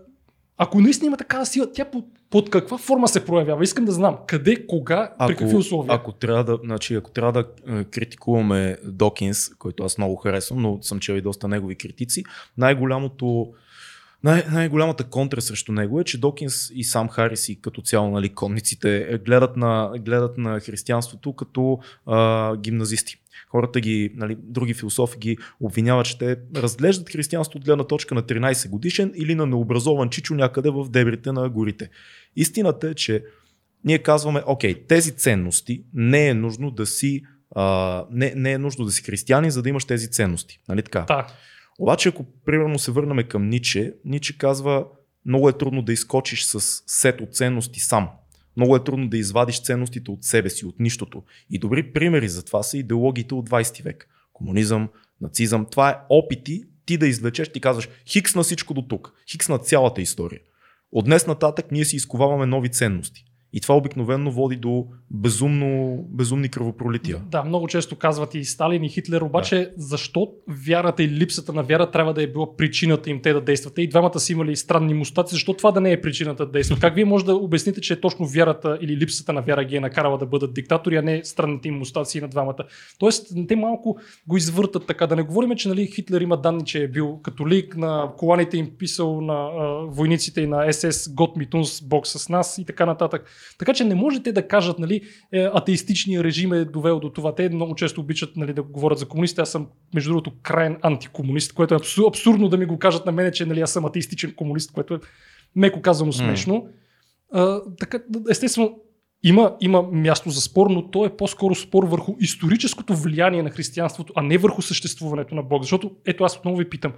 ако 0.57 0.81
наистина 0.81 1.07
има 1.07 1.17
такава 1.17 1.45
сила, 1.45 1.71
тя 1.73 1.85
под, 1.85 2.05
под 2.29 2.49
каква 2.49 2.77
форма 2.77 3.07
се 3.07 3.25
проявява? 3.25 3.63
Искам 3.63 3.85
да 3.85 3.91
знам 3.91 4.17
къде, 4.27 4.67
кога, 4.67 5.13
при 5.27 5.35
какви 5.35 5.55
условия. 5.55 5.95
Ако 5.95 6.11
трябва 6.11 6.43
да, 6.43 6.59
значи, 6.63 6.95
ако 6.95 7.11
трябва 7.11 7.31
да 7.31 7.45
критикуваме 7.85 8.77
Докинс, 8.83 9.55
който 9.55 9.83
аз 9.83 9.97
много 9.97 10.15
харесвам, 10.15 10.61
но 10.61 10.81
съм 10.81 10.99
чел 10.99 11.13
и 11.13 11.21
доста 11.21 11.47
негови 11.47 11.75
критици, 11.75 12.23
най-голямото 12.57 13.53
Най- 14.25 14.43
най-голямата 14.51 15.03
контра 15.03 15.41
срещу 15.41 15.71
него 15.71 15.99
е, 15.99 16.03
че 16.03 16.19
Докинс 16.19 16.71
и 16.73 16.83
сам 16.83 17.09
Харис 17.09 17.49
и 17.49 17.61
като 17.61 17.81
цяло 17.81 18.11
нали, 18.11 18.29
конниците 18.29 19.07
е, 19.09 19.17
гледат 19.17 19.57
на, 19.57 19.91
гледат 19.99 20.37
на 20.37 20.59
християнството 20.59 21.33
като 21.33 21.79
а, 22.05 22.57
гимназисти. 22.57 23.17
Хората 23.49 23.79
ги, 23.79 24.11
нали, 24.15 24.37
други 24.39 24.73
философи 24.73 25.17
ги 25.17 25.37
обвиняват, 25.59 26.05
че 26.05 26.17
те 26.17 26.37
разглеждат 26.55 27.09
християнство 27.09 27.57
от 27.57 27.65
гледна 27.65 27.83
точка 27.83 28.15
на 28.15 28.23
13 28.23 28.69
годишен 28.69 29.13
или 29.15 29.35
на 29.35 29.45
необразован 29.45 30.09
чичо 30.09 30.33
някъде 30.33 30.69
в 30.69 30.89
дебрите 30.89 31.31
на 31.31 31.49
горите. 31.49 31.89
Истината 32.35 32.89
е, 32.89 32.93
че 32.93 33.23
ние 33.83 33.99
казваме, 33.99 34.43
окей, 34.45 34.85
тези 34.87 35.11
ценности 35.11 35.83
не 35.93 36.27
е 36.27 36.33
нужно 36.33 36.71
да 36.71 36.85
си 36.85 37.21
а, 37.55 38.05
не, 38.11 38.33
не 38.35 38.51
е 38.51 38.57
нужно 38.57 38.85
да 38.85 38.91
си 38.91 39.03
християнин, 39.03 39.51
за 39.51 39.61
да 39.61 39.69
имаш 39.69 39.85
тези 39.85 40.11
ценности. 40.11 40.59
Нали 40.69 40.83
така? 40.83 41.05
Да. 41.07 41.27
Обаче, 41.79 42.09
ако 42.09 42.25
примерно 42.45 42.79
се 42.79 42.91
върнем 42.91 43.27
към 43.27 43.49
Ниче, 43.49 43.93
Ниче 44.05 44.37
казва, 44.37 44.85
много 45.25 45.49
е 45.49 45.57
трудно 45.57 45.81
да 45.81 45.93
изкочиш 45.93 46.43
с 46.43 46.83
сет 46.87 47.21
от 47.21 47.35
ценности 47.35 47.79
сам. 47.79 48.09
Много 48.57 48.75
е 48.75 48.83
трудно 48.83 49.09
да 49.09 49.17
извадиш 49.17 49.63
ценностите 49.63 50.11
от 50.11 50.23
себе 50.23 50.49
си, 50.49 50.65
от 50.65 50.79
нищото. 50.79 51.23
И 51.49 51.59
добри 51.59 51.93
примери 51.93 52.29
за 52.29 52.45
това 52.45 52.63
са 52.63 52.77
идеологиите 52.77 53.33
от 53.33 53.49
20 53.49 53.83
век. 53.83 54.09
Комунизъм, 54.33 54.89
нацизъм. 55.21 55.65
Това 55.71 55.89
е 55.89 55.97
опити 56.09 56.63
ти 56.85 56.97
да 56.97 57.07
извлечеш, 57.07 57.49
ти 57.49 57.61
казваш 57.61 57.89
хикс 58.07 58.35
на 58.35 58.43
всичко 58.43 58.73
до 58.73 58.81
тук, 58.81 59.13
хикс 59.31 59.49
на 59.49 59.57
цялата 59.57 60.01
история. 60.01 60.39
От 60.91 61.05
днес 61.05 61.27
нататък 61.27 61.71
ние 61.71 61.85
си 61.85 61.95
изковаваме 61.95 62.45
нови 62.45 62.69
ценности. 62.69 63.24
И 63.55 63.61
това 63.61 63.75
обикновено 63.75 64.31
води 64.31 64.55
до 64.55 64.85
безумно, 65.11 66.03
безумни 66.09 66.49
кръвопролития. 66.49 67.17
Да, 67.31 67.43
много 67.43 67.67
често 67.67 67.95
казват 67.95 68.35
и 68.35 68.45
Сталин 68.45 68.83
и 68.83 68.89
Хитлер, 68.89 69.21
обаче 69.21 69.55
да. 69.55 69.71
защо 69.77 70.27
вярата 70.67 71.03
и 71.03 71.09
липсата 71.09 71.53
на 71.53 71.63
вяра 71.63 71.91
трябва 71.91 72.13
да 72.13 72.23
е 72.23 72.27
била 72.27 72.55
причината 72.57 73.09
им 73.09 73.21
те 73.21 73.33
да 73.33 73.41
действат? 73.41 73.73
И 73.77 73.87
двамата 73.87 74.19
си 74.19 74.33
имали 74.33 74.55
странни 74.55 74.93
мустаци, 74.93 75.35
защо 75.35 75.53
това 75.53 75.71
да 75.71 75.81
не 75.81 75.91
е 75.91 76.01
причината 76.01 76.45
да 76.45 76.51
действат? 76.51 76.79
Как 76.79 76.95
вие 76.95 77.05
може 77.05 77.25
да 77.25 77.35
обясните, 77.35 77.81
че 77.81 78.01
точно 78.01 78.25
вярата 78.25 78.77
или 78.81 78.97
липсата 78.97 79.33
на 79.33 79.41
вяра 79.41 79.63
ги 79.63 79.75
е 79.75 79.79
накарала 79.79 80.17
да 80.17 80.25
бъдат 80.25 80.53
диктатори, 80.53 80.95
а 80.95 81.01
не 81.01 81.23
странните 81.23 81.67
им 81.67 81.77
мустаци 81.77 82.21
на 82.21 82.27
двамата? 82.27 82.63
Тоест, 82.99 83.47
те 83.47 83.55
малко 83.55 83.97
го 84.27 84.37
извъртат 84.37 84.87
така. 84.87 85.07
Да 85.07 85.15
не 85.15 85.23
говорим, 85.23 85.55
че 85.55 85.69
нали, 85.69 85.87
Хитлер 85.87 86.21
има 86.21 86.37
данни, 86.37 86.65
че 86.65 86.83
е 86.83 86.87
бил 86.87 87.19
католик, 87.23 87.77
на 87.77 88.11
коланите 88.17 88.57
им 88.57 88.71
писал 88.77 89.21
на 89.21 89.33
а, 89.33 89.85
войниците 89.87 90.41
и 90.41 90.47
на 90.47 90.73
СС 90.73 91.13
Гот 91.13 91.37
Митунс, 91.37 91.81
Бог 91.81 92.07
с 92.07 92.29
нас 92.29 92.57
и 92.57 92.65
така 92.65 92.85
нататък. 92.85 93.25
Така 93.59 93.73
че 93.73 93.83
не 93.83 93.95
можете 93.95 94.31
да 94.31 94.47
кажат, 94.47 94.79
нали, 94.79 95.01
е, 95.33 95.49
атеистичния 95.53 96.23
режим 96.23 96.53
е 96.53 96.65
довел 96.65 96.99
до 96.99 97.09
това. 97.09 97.35
Те 97.35 97.49
много 97.49 97.75
често 97.75 98.01
обичат 98.01 98.37
нали, 98.37 98.53
да 98.53 98.63
говорят 98.63 98.99
за 98.99 99.07
комунисти. 99.07 99.41
Аз 99.41 99.51
съм, 99.51 99.67
между 99.93 100.09
другото, 100.09 100.31
крайен 100.43 100.77
антикомунист, 100.81 101.53
което 101.53 101.73
е 101.73 101.77
абсур, 101.77 102.07
абсурдно 102.07 102.49
да 102.49 102.57
ми 102.57 102.65
го 102.65 102.79
кажат 102.79 103.05
на 103.05 103.11
мене, 103.11 103.31
че 103.31 103.45
нали, 103.45 103.61
аз 103.61 103.71
съм 103.71 103.85
атеистичен 103.85 104.33
комунист, 104.35 104.71
което 104.71 104.93
е 104.93 104.99
меко 105.55 105.81
казано 105.81 106.11
смешно. 106.11 106.53
Mm. 106.53 106.69
А, 107.33 107.61
така, 107.79 107.99
естествено, 108.29 108.79
има, 109.23 109.55
има 109.61 109.81
място 109.81 110.29
за 110.29 110.41
спор, 110.41 110.69
но 110.69 110.91
то 110.91 111.05
е 111.05 111.17
по-скоро 111.17 111.55
спор 111.55 111.83
върху 111.83 112.15
историческото 112.19 112.95
влияние 112.95 113.43
на 113.43 113.49
християнството, 113.49 114.13
а 114.15 114.21
не 114.21 114.37
върху 114.37 114.61
съществуването 114.61 115.35
на 115.35 115.43
Бог. 115.43 115.63
Защото, 115.63 115.91
ето 116.05 116.23
аз 116.23 116.37
отново 116.37 116.57
ви 116.57 116.69
питам, 116.69 116.93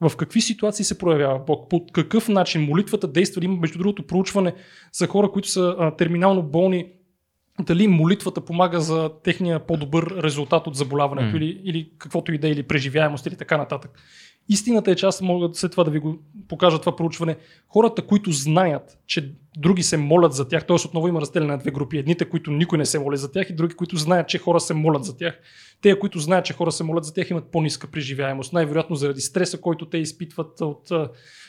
в 0.00 0.16
какви 0.16 0.40
ситуации 0.40 0.84
се 0.84 0.98
проявява 0.98 1.38
Бог, 1.38 1.70
по 1.70 1.86
какъв 1.92 2.28
начин 2.28 2.62
молитвата 2.62 3.08
действа. 3.08 3.44
Има, 3.44 3.56
между 3.56 3.78
другото, 3.78 4.06
проучване 4.06 4.54
за 4.92 5.06
хора, 5.06 5.30
които 5.30 5.48
са 5.48 5.76
а, 5.78 5.96
терминално 5.96 6.42
болни, 6.42 6.86
дали 7.60 7.88
молитвата 7.88 8.40
помага 8.40 8.80
за 8.80 9.10
техния 9.22 9.66
по-добър 9.66 10.22
резултат 10.22 10.66
от 10.66 10.76
заболяването 10.76 11.36
mm. 11.36 11.36
или, 11.36 11.60
или 11.64 11.90
каквото 11.98 12.32
и 12.32 12.38
да 12.38 12.48
е, 12.48 12.50
или 12.50 12.62
преживяемост 12.62 13.26
или 13.26 13.36
така 13.36 13.56
нататък. 13.56 13.90
Истината 14.48 14.90
е, 14.90 14.94
че 14.94 15.06
аз 15.06 15.20
мога 15.20 15.48
след 15.52 15.70
това 15.70 15.84
да 15.84 15.90
ви 15.90 15.98
го 15.98 16.18
покажа 16.48 16.78
това 16.78 16.96
проучване. 16.96 17.36
Хората, 17.68 18.06
които 18.06 18.32
знаят, 18.32 18.98
че 19.06 19.34
други 19.56 19.82
се 19.82 19.96
молят 19.96 20.32
за 20.32 20.48
тях, 20.48 20.66
т.е. 20.66 20.76
отново 20.86 21.08
има 21.08 21.20
разделение 21.20 21.52
на 21.52 21.58
две 21.58 21.70
групи. 21.70 21.98
Едните, 21.98 22.24
които 22.24 22.50
никой 22.50 22.78
не 22.78 22.86
се 22.86 22.98
моли 22.98 23.16
за 23.16 23.32
тях 23.32 23.50
и 23.50 23.54
други, 23.54 23.74
които 23.74 23.96
знаят, 23.96 24.28
че 24.28 24.38
хора 24.38 24.60
се 24.60 24.74
молят 24.74 25.04
за 25.04 25.16
тях. 25.16 25.40
Те, 25.82 25.98
които 25.98 26.18
знаят, 26.18 26.44
че 26.44 26.52
хора 26.52 26.72
се 26.72 26.84
молят 26.84 27.04
за 27.04 27.14
тях, 27.14 27.30
имат 27.30 27.50
по-ниска 27.52 27.86
преживяемост. 27.86 28.52
Най-вероятно 28.52 28.96
заради 28.96 29.20
стреса, 29.20 29.60
който 29.60 29.88
те 29.88 29.98
изпитват 29.98 30.60
от 30.60 30.92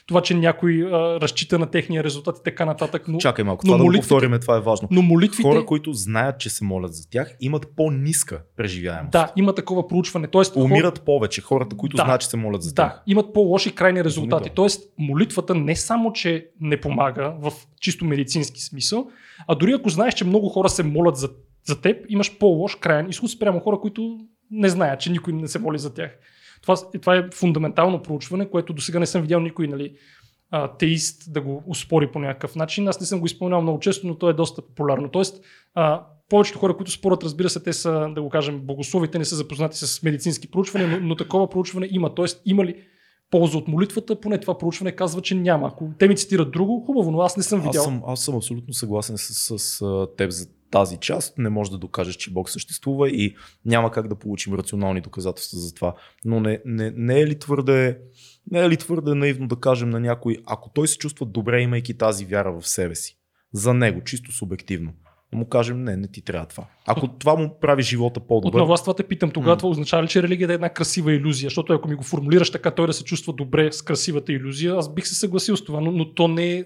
това, 0.07 0.21
че 0.21 0.33
някой 0.33 0.83
а, 0.83 1.21
разчита 1.21 1.59
на 1.59 1.65
техния 1.65 2.03
резултат 2.03 2.37
и 2.37 2.43
така 2.43 2.65
нататък. 2.65 3.03
Но, 3.07 3.17
Чакай 3.17 3.45
малко, 3.45 3.65
това 3.65 3.77
но 3.77 3.83
да 3.83 3.91
го 3.91 3.97
повторим, 3.97 4.37
това 4.41 4.57
е 4.57 4.59
важно. 4.59 4.87
Но 4.91 5.01
молитвите... 5.01 5.43
Хора, 5.43 5.65
които 5.65 5.93
знаят, 5.93 6.39
че 6.39 6.49
се 6.49 6.63
молят 6.63 6.93
за 6.93 7.09
тях, 7.09 7.35
имат 7.39 7.67
по-ниска 7.75 8.41
преживяемост. 8.57 9.11
Да, 9.11 9.31
има 9.35 9.55
такова 9.55 9.87
проучване. 9.87 10.27
Тоест, 10.27 10.55
Умират 10.55 10.97
хор... 10.99 11.05
повече 11.05 11.41
хората, 11.41 11.77
които 11.77 11.97
да, 11.97 12.03
знаят, 12.03 12.21
че 12.21 12.27
се 12.27 12.37
молят 12.37 12.63
за 12.63 12.73
да, 12.73 12.75
тях. 12.75 13.01
имат 13.07 13.33
по-лоши 13.33 13.75
крайни 13.75 14.03
резултати. 14.03 14.49
Тоест, 14.55 14.89
молитвата 14.97 15.55
не 15.55 15.75
само, 15.75 16.13
че 16.13 16.47
не 16.61 16.81
помага 16.81 17.33
в 17.39 17.51
чисто 17.81 17.94
медицински 18.03 18.61
смисъл, 18.61 19.07
а 19.47 19.55
дори 19.55 19.73
ако 19.73 19.89
знаеш, 19.89 20.13
че 20.13 20.25
много 20.25 20.49
хора 20.49 20.69
се 20.69 20.83
молят 20.83 21.17
за, 21.17 21.29
за 21.67 21.81
теб, 21.81 22.05
имаш 22.09 22.37
по-лош 22.37 22.75
крайен 22.75 23.09
изход 23.09 23.31
спрямо 23.31 23.59
хора, 23.59 23.79
които 23.79 24.19
не 24.51 24.69
знаят, 24.69 24.99
че 24.99 25.11
никой 25.11 25.33
не 25.33 25.47
се 25.47 25.59
моли 25.59 25.79
за 25.79 25.93
тях. 25.93 26.11
Това, 26.61 26.75
това 27.01 27.15
е 27.15 27.29
фундаментално 27.33 28.01
проучване, 28.01 28.49
което 28.49 28.73
до 28.73 28.81
сега 28.81 28.99
не 28.99 29.05
съм 29.05 29.21
видял 29.21 29.39
никой 29.39 29.67
нали, 29.67 29.95
теист 30.79 31.33
да 31.33 31.41
го 31.41 31.63
успори 31.67 32.11
по 32.11 32.19
някакъв 32.19 32.55
начин. 32.55 32.87
Аз 32.87 32.99
не 32.99 33.05
съм 33.05 33.19
го 33.19 33.25
изпълнявал 33.25 33.61
много 33.61 33.79
често, 33.79 34.07
но 34.07 34.17
то 34.17 34.29
е 34.29 34.33
доста 34.33 34.61
популярно. 34.61 35.09
Тоест, 35.09 35.43
а, 35.73 36.05
повечето 36.29 36.59
хора, 36.59 36.77
които 36.77 36.91
спорят, 36.91 37.23
разбира 37.23 37.49
се, 37.49 37.63
те 37.63 37.73
са, 37.73 38.07
да 38.15 38.21
го 38.21 38.29
кажем, 38.29 38.59
богословите, 38.59 39.19
не 39.19 39.25
са 39.25 39.35
запознати 39.35 39.77
с 39.77 40.03
медицински 40.03 40.51
проучвания, 40.51 40.89
но, 40.89 41.07
но 41.07 41.15
такова 41.15 41.49
проучване 41.49 41.87
има. 41.91 42.15
Тоест, 42.15 42.41
има 42.45 42.65
ли 42.65 42.75
полза 43.31 43.57
от 43.57 43.67
молитвата, 43.67 44.19
поне 44.19 44.37
това 44.37 44.57
проучване 44.57 44.91
казва, 44.91 45.21
че 45.21 45.35
няма. 45.35 45.67
Ако 45.67 45.89
те 45.99 46.07
ми 46.07 46.15
цитират 46.15 46.51
друго, 46.51 46.83
хубаво, 46.85 47.11
но 47.11 47.21
аз 47.21 47.37
не 47.37 47.43
съм 47.43 47.61
видял. 47.61 47.81
Аз 47.81 47.85
съм, 47.85 48.03
аз 48.07 48.21
съм 48.21 48.35
абсолютно 48.35 48.73
съгласен 48.73 49.17
с, 49.17 49.33
с, 49.33 49.59
с 49.59 50.07
теб 50.17 50.31
за 50.31 50.47
тази 50.71 50.97
част. 50.97 51.37
Не 51.37 51.49
може 51.49 51.71
да 51.71 51.77
докажеш, 51.77 52.15
че 52.15 52.33
Бог 52.33 52.49
съществува 52.49 53.09
и 53.09 53.35
няма 53.65 53.91
как 53.91 54.07
да 54.07 54.15
получим 54.15 54.53
рационални 54.53 55.01
доказателства 55.01 55.59
за 55.59 55.73
това. 55.73 55.95
Но 56.25 56.39
не, 56.39 56.61
не, 56.65 56.91
не 56.95 57.19
е 57.19 57.27
ли 57.27 57.39
твърде 57.39 57.99
не 58.51 58.59
е 58.59 58.69
ли 58.69 58.77
твърде 58.77 59.15
наивно 59.15 59.47
да 59.47 59.55
кажем 59.55 59.89
на 59.89 59.99
някой, 59.99 60.37
ако 60.45 60.69
той 60.69 60.87
се 60.87 60.97
чувства 60.97 61.25
добре, 61.25 61.61
имайки 61.61 61.97
тази 61.97 62.25
вяра 62.25 62.59
в 62.59 62.67
себе 62.67 62.95
си, 62.95 63.17
за 63.53 63.73
него, 63.73 64.03
чисто 64.03 64.31
субективно, 64.31 64.93
му 65.35 65.45
кажем, 65.45 65.83
не, 65.83 65.97
не 65.97 66.07
ти 66.07 66.21
трябва 66.21 66.45
това. 66.45 66.63
Ако 66.87 67.07
това 67.07 67.35
му 67.35 67.59
прави 67.61 67.83
живота 67.83 68.19
по-добър. 68.19 68.59
Отново 68.59 68.73
аз 68.73 68.81
това 68.81 68.93
те 68.93 69.03
питам, 69.03 69.31
тогава 69.31 69.57
това 69.57 69.69
означава 69.69 70.03
ли, 70.03 70.07
че 70.07 70.23
религията 70.23 70.53
е 70.53 70.55
една 70.55 70.69
красива 70.69 71.13
иллюзия? 71.13 71.47
Защото 71.47 71.73
ако 71.73 71.89
ми 71.89 71.95
го 71.95 72.03
формулираш 72.03 72.51
така, 72.51 72.71
той 72.71 72.87
да 72.87 72.93
се 72.93 73.03
чувства 73.03 73.33
добре 73.33 73.71
с 73.71 73.81
красивата 73.81 74.33
иллюзия, 74.33 74.75
аз 74.75 74.93
бих 74.93 75.07
се 75.07 75.15
съгласил 75.15 75.57
с 75.57 75.63
това, 75.63 75.81
но, 75.81 75.91
но 75.91 76.13
то 76.13 76.27
не 76.27 76.53
е, 76.53 76.63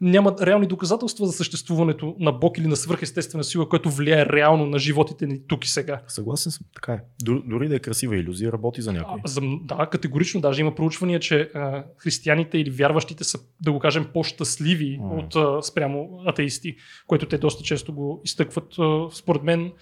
няма 0.00 0.34
реални 0.42 0.66
доказателства 0.66 1.26
за 1.26 1.32
съществуването 1.32 2.16
на 2.18 2.32
Бог 2.32 2.58
или 2.58 2.66
на 2.66 2.76
свръхестествена 2.76 3.44
сила, 3.44 3.68
която 3.68 3.90
влияе 3.90 4.26
реално 4.26 4.66
на 4.66 4.78
животите 4.78 5.26
ни 5.26 5.40
тук 5.48 5.64
и 5.64 5.70
сега. 5.70 6.00
Съгласен 6.08 6.52
съм, 6.52 6.66
така 6.74 6.92
е. 6.92 7.00
Дори, 7.22 7.42
дори 7.46 7.68
да 7.68 7.76
е 7.76 7.78
красива 7.78 8.16
иллюзия, 8.16 8.52
работи 8.52 8.82
за 8.82 8.92
някой. 8.92 9.20
А, 9.24 9.28
за, 9.28 9.40
да, 9.62 9.86
категорично. 9.86 10.40
Даже 10.40 10.60
има 10.60 10.74
проучвания, 10.74 11.20
че 11.20 11.50
а, 11.54 11.84
християните 11.96 12.58
или 12.58 12.70
вярващите 12.70 13.24
са, 13.24 13.38
да 13.60 13.72
го 13.72 13.78
кажем, 13.78 14.06
по-щастливи 14.14 14.98
mm. 15.00 15.18
от 15.18 15.36
а, 15.36 15.62
спрямо 15.62 16.08
атеисти, 16.26 16.76
което 17.06 17.26
те 17.26 17.38
доста 17.38 17.64
често 17.64 17.92
го 17.98 18.20
изтъкват. 18.24 18.74
Според 19.12 19.42
мен 19.42 19.72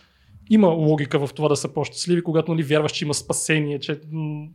има 0.51 0.69
логика 0.69 1.27
в 1.27 1.35
това 1.35 1.49
да 1.49 1.57
са 1.57 1.75
по-щастливи, 1.75 2.23
когато 2.23 2.55
нали, 2.55 2.63
вярваш, 2.63 2.93
че 2.93 3.05
има 3.05 3.15
спасение, 3.15 3.79
че 3.79 4.01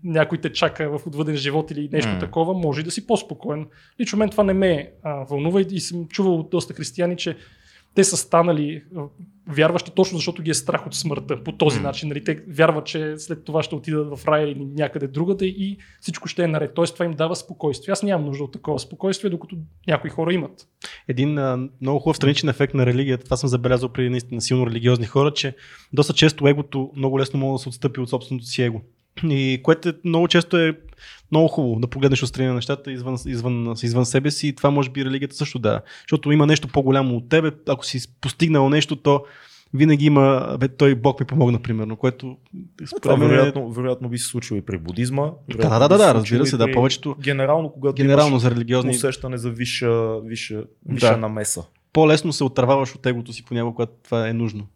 някой 0.04 0.38
те 0.38 0.54
чака 0.54 0.98
в 0.98 1.08
отвъден 1.08 1.36
живот 1.36 1.72
или 1.72 1.90
нещо 1.92 2.12
mm. 2.12 2.20
такова, 2.20 2.54
може 2.54 2.84
да 2.84 2.92
си 2.92 3.08
по-спокоен. 3.08 3.68
Лично 4.00 4.20
мен 4.20 4.30
това 4.30 4.44
не 4.44 4.54
ме 4.54 4.92
а, 5.04 5.24
вълнува 5.24 5.62
и, 5.62 5.66
и 5.72 5.80
съм 5.80 6.08
чувал 6.08 6.40
от 6.40 6.50
доста 6.50 6.74
християни, 6.74 7.18
че 7.18 7.38
те 7.96 8.04
са 8.04 8.18
станали 8.18 8.84
вярващи 9.48 9.92
точно 9.96 10.18
защото 10.18 10.42
ги 10.42 10.52
е 10.52 10.54
страх 10.54 10.88
от 10.88 10.96
смъртта 10.96 11.44
по 11.44 11.52
този 11.52 11.80
mm. 11.80 11.84
начин. 11.84 12.10
Нали? 12.10 12.24
Те 12.24 12.44
вярват, 12.48 12.86
че 12.86 13.18
след 13.18 13.46
това 13.46 13.64
ще 13.64 13.76
отидат 13.76 14.18
в 14.18 14.28
рая 14.28 14.48
или 14.48 14.66
някъде 14.66 15.08
другаде 15.08 15.46
и 15.46 15.78
всичко 16.02 16.28
ще 16.28 16.44
е 16.44 16.48
наред. 16.48 16.74
Тоест 16.74 16.94
това 16.94 17.06
им 17.06 17.14
дава 17.14 17.36
спокойствие. 17.36 17.92
Аз 17.92 18.04
нямам 18.04 18.26
нужда 18.26 18.44
от 18.44 18.52
такова 18.52 18.80
спокойствие, 18.80 19.30
докато 19.30 19.56
някои 19.88 20.10
хора 20.10 20.34
имат. 20.34 20.68
Един 21.08 21.38
а, 21.38 21.70
много 21.82 22.00
хубав 22.00 22.16
страничен 22.16 22.50
ефект 22.50 22.74
на 22.74 22.86
религията, 22.86 23.24
това 23.24 23.38
съм 23.38 23.50
забелязал 23.50 23.90
при 23.90 24.10
наистина 24.10 24.42
силно 24.42 24.68
религиозни 24.68 25.06
хора, 25.06 25.34
че 25.34 25.56
доста 25.94 26.14
често 26.14 26.48
егото 26.48 26.92
много 26.96 27.20
лесно 27.20 27.40
може 27.40 27.60
да 27.60 27.64
се 27.64 27.70
отстъпи 27.70 28.00
от 28.00 28.10
собственото 28.10 28.46
си 28.46 28.64
его. 28.64 28.82
И 29.24 29.60
което 29.64 29.90
е, 29.90 29.94
много 30.06 30.28
често 30.28 30.58
е 30.58 30.78
много 31.32 31.48
хубаво 31.48 31.80
да 31.80 31.88
погледнеш 31.88 32.24
отстрани 32.24 32.48
на 32.48 32.54
нещата 32.54 32.92
извън, 32.92 33.18
извън, 33.26 33.76
извън 33.84 34.06
себе 34.06 34.32
си 34.32 34.48
и 34.48 34.56
това 34.56 34.72
може 34.72 34.90
би 34.90 35.06
религията 35.06 35.36
също 35.36 35.60
да. 35.60 35.82
Защото 36.02 36.32
има 36.32 36.48
нещо 36.48 36.68
по-голямо 36.68 37.16
от 37.16 37.30
тебе, 37.30 37.52
ако 37.68 37.86
си 37.86 38.20
постигнал 38.22 38.70
нещо, 38.70 38.96
то 38.96 39.24
винаги 39.74 40.06
има, 40.06 40.58
бе, 40.60 40.68
той 40.68 40.96
Бог 40.96 41.20
ми 41.20 41.26
помогна, 41.26 41.62
примерно, 41.62 41.96
което 41.96 42.38
това 43.02 43.18
мен... 43.18 43.30
вероятно, 43.30 43.72
вероятно 43.72 44.10
би 44.10 44.18
се 44.18 44.28
случило 44.28 44.58
и 44.58 44.62
при 44.62 44.78
будизма. 44.78 45.32
Да, 45.50 45.80
да, 45.80 45.88
да, 45.88 45.98
да, 45.98 46.14
разбира 46.14 46.46
се, 46.46 46.58
да, 46.58 46.72
повечето. 46.72 47.16
Генерално, 47.20 47.72
когато 47.72 47.96
генерално 47.96 48.40
за 48.40 48.52
религиозни 48.52 48.92
усещане 48.92 49.38
за 49.38 49.50
виша, 49.50 50.20
виша, 50.22 50.64
виша 50.86 51.12
да. 51.12 51.18
намеса. 51.18 51.64
По-лесно 51.94 52.34
се 52.34 52.44
отърваваш 52.44 52.96
от 52.96 53.06
егото 53.06 53.34
си 53.34 53.46
понякога, 53.46 53.76
когато 53.76 53.94
това 54.04 54.30
е 54.30 54.34
нужно. 54.34 54.68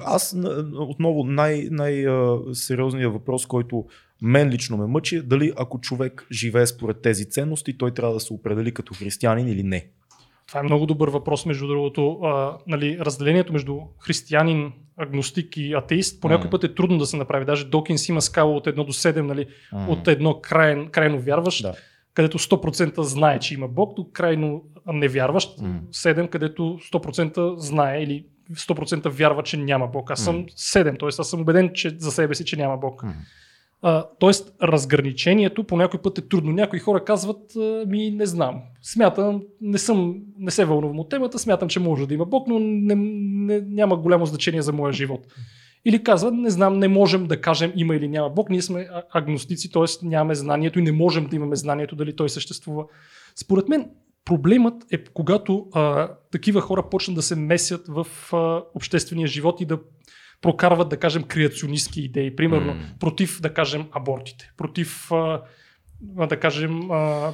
Аз 0.00 0.36
отново 0.74 1.24
най- 1.24 1.68
най-сериозният 1.70 3.12
въпрос, 3.12 3.46
който 3.46 3.84
Мен 4.22 4.48
лично 4.48 4.76
ме 4.76 4.86
мъчи 4.86 5.22
дали 5.22 5.52
ако 5.56 5.80
човек 5.80 6.26
живее 6.32 6.66
според 6.66 7.02
тези 7.02 7.30
ценности, 7.30 7.78
той 7.78 7.90
трябва 7.94 8.14
да 8.14 8.20
се 8.20 8.32
определи 8.32 8.74
като 8.74 8.94
християнин 8.94 9.48
или 9.48 9.62
не. 9.62 9.86
Това 10.48 10.60
е 10.60 10.62
много 10.62 10.86
добър 10.86 11.08
въпрос, 11.08 11.46
между 11.46 11.66
другото. 11.66 12.18
А, 12.22 12.56
нали, 12.66 12.98
разделението 13.00 13.52
между 13.52 13.78
християнин, 13.98 14.72
агностик 14.96 15.56
и 15.56 15.72
атеист 15.72 16.20
по 16.20 16.28
някой 16.28 16.50
път 16.50 16.64
е 16.64 16.74
трудно 16.74 16.98
да 16.98 17.06
се 17.06 17.16
направи. 17.16 17.44
Даже 17.44 17.64
Докинс 17.64 18.08
има 18.08 18.22
скала 18.22 18.56
от 18.56 18.66
1 18.66 18.74
до 18.86 18.92
7, 18.92 19.20
нали, 19.20 19.46
от 19.88 20.08
едно 20.08 20.40
крайен, 20.40 20.88
крайно 20.88 21.20
вярващ, 21.20 21.62
Да. 21.62 21.74
където 22.14 22.38
100% 22.38 23.00
знае, 23.00 23.38
че 23.38 23.54
има 23.54 23.68
Бог, 23.68 23.96
до 23.96 24.10
крайно 24.12 24.62
невярващ, 24.86 25.60
М. 25.62 25.80
7, 25.92 26.28
където 26.28 26.78
100% 26.92 27.54
знае 27.56 28.02
или 28.02 28.26
100% 28.52 29.08
вярва, 29.08 29.42
че 29.42 29.56
няма 29.56 29.86
Бог. 29.86 30.10
Аз 30.10 30.24
съм 30.24 30.36
М. 30.36 30.44
7, 30.44 31.00
т.е. 31.00 31.08
аз 31.08 31.30
съм 31.30 31.40
убеден 31.40 31.70
че 31.74 31.96
за 31.98 32.10
себе 32.10 32.34
си, 32.34 32.44
че 32.44 32.56
няма 32.56 32.76
Бог. 32.76 33.04
А, 33.82 34.04
тоест, 34.18 34.54
разграничението 34.62 35.64
по 35.64 35.76
някой 35.76 36.02
път 36.02 36.18
е 36.18 36.28
трудно. 36.28 36.52
Някои 36.52 36.78
хора 36.78 37.04
казват, 37.04 37.52
ми 37.86 38.10
не 38.10 38.26
знам. 38.26 38.62
Смятам, 38.82 39.42
не, 39.60 39.78
съм, 39.78 40.14
не 40.38 40.50
се 40.50 40.64
вълнувам 40.64 40.98
от 40.98 41.08
темата, 41.08 41.38
смятам, 41.38 41.68
че 41.68 41.80
може 41.80 42.06
да 42.06 42.14
има 42.14 42.24
Бог, 42.24 42.48
но 42.48 42.58
не, 42.58 42.94
не, 42.94 43.60
няма 43.60 43.96
голямо 43.96 44.26
значение 44.26 44.62
за 44.62 44.72
моя 44.72 44.92
живот. 44.92 45.26
Или 45.84 46.02
казват, 46.02 46.34
не 46.34 46.50
знам, 46.50 46.78
не 46.78 46.88
можем 46.88 47.26
да 47.26 47.40
кажем 47.40 47.72
има 47.76 47.96
или 47.96 48.08
няма 48.08 48.30
Бог, 48.30 48.50
ние 48.50 48.62
сме 48.62 48.88
агностици, 49.12 49.72
т.е. 49.72 50.06
нямаме 50.06 50.34
знанието 50.34 50.78
и 50.78 50.82
не 50.82 50.92
можем 50.92 51.26
да 51.26 51.36
имаме 51.36 51.56
знанието 51.56 51.96
дали 51.96 52.16
той 52.16 52.28
съществува. 52.28 52.84
Според 53.34 53.68
мен 53.68 53.90
проблемът 54.26 54.74
е 54.92 55.04
когато 55.04 55.66
а, 55.74 56.08
такива 56.32 56.60
хора 56.60 56.88
почнат 56.90 57.14
да 57.14 57.22
се 57.22 57.36
месят 57.36 57.84
в 57.88 58.06
а, 58.32 58.36
обществения 58.74 59.26
живот 59.26 59.60
и 59.60 59.64
да 59.64 59.78
прокарват, 60.40 60.88
да 60.88 60.96
кажем, 60.96 61.22
креационистски 61.22 62.00
идеи. 62.00 62.36
Примерно, 62.36 62.74
М. 62.74 62.80
против, 63.00 63.40
да 63.40 63.54
кажем, 63.54 63.86
абортите. 63.92 64.52
Против, 64.56 65.12
а, 65.12 65.42
да 66.26 66.40
кажем, 66.40 66.90
а, 66.90 67.32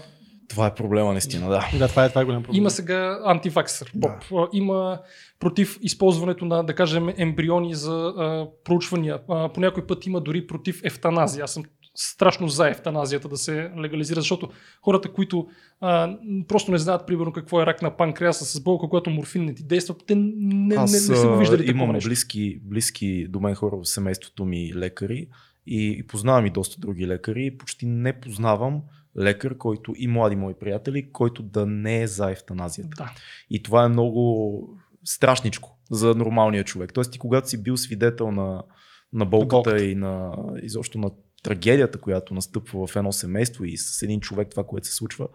Това 0.49 0.67
е 0.67 0.75
проблема 0.75 1.13
наистина, 1.13 1.49
да. 1.49 1.69
Да, 1.79 1.89
това 1.89 2.05
е, 2.05 2.09
това 2.09 2.21
е 2.21 2.25
голям 2.25 2.43
проблем. 2.43 2.59
има 2.59 2.71
сега 2.71 3.21
антиваксър, 3.25 3.91
Да. 3.95 4.19
поп. 4.31 4.49
Има 4.53 4.99
против 5.41 5.79
използването 5.83 6.45
на, 6.45 6.63
да 6.65 6.75
кажем, 6.75 7.09
ембриони 7.17 7.75
за 7.75 8.15
а, 8.17 8.47
проучвания. 8.65 9.19
А, 9.29 9.49
по 9.49 9.61
някой 9.61 9.87
път 9.87 10.07
има 10.07 10.21
дори 10.21 10.47
против 10.47 10.81
ефтаназия. 10.85 11.45
Аз 11.45 11.53
съм 11.53 11.63
страшно 11.95 12.49
за 12.49 12.69
ефтаназията 12.69 13.29
да 13.29 13.37
се 13.37 13.71
легализира, 13.79 14.21
защото 14.21 14.51
хората, 14.83 15.13
които 15.13 15.49
а, 15.81 16.17
просто 16.49 16.73
не 16.73 16.79
знаят, 16.79 17.07
примерно, 17.07 17.33
какво 17.33 17.63
е 17.63 17.67
рак 17.67 17.83
на 17.83 17.97
панкреаса 17.97 18.45
с 18.45 18.61
болка, 18.61 18.89
когато 18.89 19.11
морфин 19.11 19.45
не 19.45 19.55
ти 19.55 19.63
действа, 19.63 19.95
те 20.07 20.15
не, 20.15 20.33
не, 20.37 20.55
не, 20.55 20.77
Аз 20.77 20.93
не 20.93 20.99
са 20.99 21.29
го 21.29 21.37
виждали 21.37 21.71
имам 21.71 21.93
нещо. 21.93 22.09
близки, 22.09 22.61
близки 22.65 23.27
до 23.29 23.41
мен 23.41 23.55
хора 23.55 23.77
в 23.77 23.89
семейството 23.89 24.45
ми 24.45 24.75
лекари 24.75 25.27
и, 25.67 25.97
и 25.99 26.07
познавам 26.07 26.47
и 26.47 26.51
доста 26.51 26.81
други 26.81 27.07
лекари. 27.07 27.47
и 27.47 27.59
Почти 27.59 27.87
не 27.87 28.21
познавам 28.21 28.83
лекар, 29.21 29.59
който 29.59 29.93
и 29.97 30.09
млади 30.09 30.37
мои 30.37 30.55
приятели, 30.55 31.13
който 31.13 31.43
да 31.43 31.67
не 31.67 32.03
е 32.03 32.07
за 32.07 32.31
ефтаназията. 32.31 32.97
Да. 32.97 33.13
И 33.51 33.63
това 33.63 33.85
е 33.85 33.89
много 33.89 34.79
страшничко 35.05 35.79
за 35.91 36.15
нормалния 36.15 36.65
човек. 36.65 36.93
Тоест 36.95 37.13
ти 37.13 37.19
когато 37.19 37.49
си 37.49 37.63
бил 37.63 37.77
свидетел 37.77 38.31
на, 38.31 38.63
на 39.13 39.25
болката 39.25 39.55
болката. 39.55 39.85
и 39.85 39.95
на 39.95 40.37
изобщо 40.63 40.99
на 40.99 41.11
трагедията, 41.43 41.99
която 41.99 42.35
настъпва 42.35 42.87
в 42.87 42.97
едно 42.97 43.13
семейство 43.13 43.65
и 43.65 43.77
с 43.77 44.03
един 44.03 44.21
човек 44.21 44.49
това, 44.51 44.65
което 44.65 44.87
се 44.87 44.95
случва, 44.95 45.29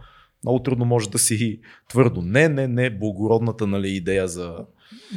много 0.44 0.60
трудно 0.60 0.86
може 0.86 1.10
да 1.10 1.20
си 1.20 1.60
твърдо. 1.90 2.22
Не, 2.22 2.50
не, 2.50 2.68
не, 2.68 2.90
благородната 2.90 3.68
нали, 3.68 3.90
идея 3.90 4.28
за... 4.28 4.56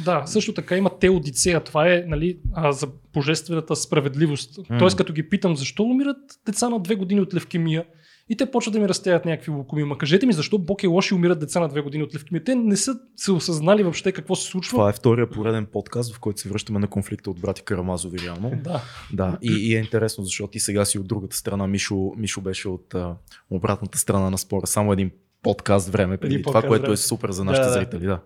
Да, 0.05 0.25
също 0.25 0.53
така 0.53 0.77
има 0.77 0.99
теодицея. 0.99 1.63
Това 1.63 1.93
е 1.93 2.03
нали, 2.07 2.39
а, 2.53 2.71
за 2.71 2.87
божествената 3.13 3.75
справедливост. 3.75 4.69
М. 4.69 4.77
Тоест, 4.79 4.97
като 4.97 5.13
ги 5.13 5.29
питам 5.29 5.55
защо 5.55 5.83
умират 5.83 6.17
деца 6.45 6.69
на 6.69 6.79
две 6.79 6.95
години 6.95 7.21
от 7.21 7.33
левкемия, 7.33 7.85
и 8.29 8.37
те 8.37 8.51
почват 8.51 8.73
да 8.73 8.79
ми 8.79 8.89
разтеят 8.89 9.25
някакви 9.25 9.51
лукуми. 9.51 9.83
Ма 9.83 9.97
кажете 9.97 10.25
ми 10.25 10.33
защо 10.33 10.57
Бог 10.57 10.83
е 10.83 10.87
лош 10.87 11.11
и 11.11 11.13
умират 11.13 11.39
деца 11.39 11.59
на 11.59 11.67
две 11.67 11.81
години 11.81 12.03
от 12.03 12.15
левкемия. 12.15 12.43
Те 12.43 12.55
не 12.55 12.77
са 12.77 12.99
се 13.15 13.31
осъзнали 13.31 13.83
въобще 13.83 14.11
какво 14.11 14.35
се 14.35 14.47
случва. 14.47 14.71
Това 14.71 14.89
е 14.89 14.93
втория 14.93 15.29
пореден 15.29 15.65
подкаст, 15.65 16.15
в 16.15 16.19
който 16.19 16.39
се 16.41 16.49
връщаме 16.49 16.79
на 16.79 16.87
конфликта 16.87 17.29
от 17.31 17.39
брати 17.39 17.61
Карамазови 17.61 18.19
реално. 18.19 18.51
Да. 18.63 18.81
Да, 19.13 19.37
и, 19.41 19.51
и 19.69 19.75
е 19.75 19.79
интересно, 19.79 20.23
защото 20.23 20.51
ти 20.51 20.59
сега 20.59 20.85
си 20.85 20.99
от 20.99 21.07
другата 21.07 21.35
страна. 21.35 21.67
Мишо, 21.67 22.11
Мишо 22.17 22.41
беше 22.41 22.69
от 22.69 22.95
а, 22.95 23.15
обратната 23.49 23.97
страна 23.97 24.29
на 24.29 24.37
спора. 24.37 24.67
Само 24.67 24.93
един 24.93 25.11
подкаст 25.43 25.89
време 25.89 26.17
преди 26.17 26.35
Един 26.35 26.43
това, 26.43 26.61
което 26.61 26.81
време. 26.81 26.93
е 26.93 26.97
супер 26.97 27.31
за 27.31 27.43
нашите 27.43 27.67
Да, 27.67 27.73
зрители. 27.73 28.05
Да. 28.05 28.19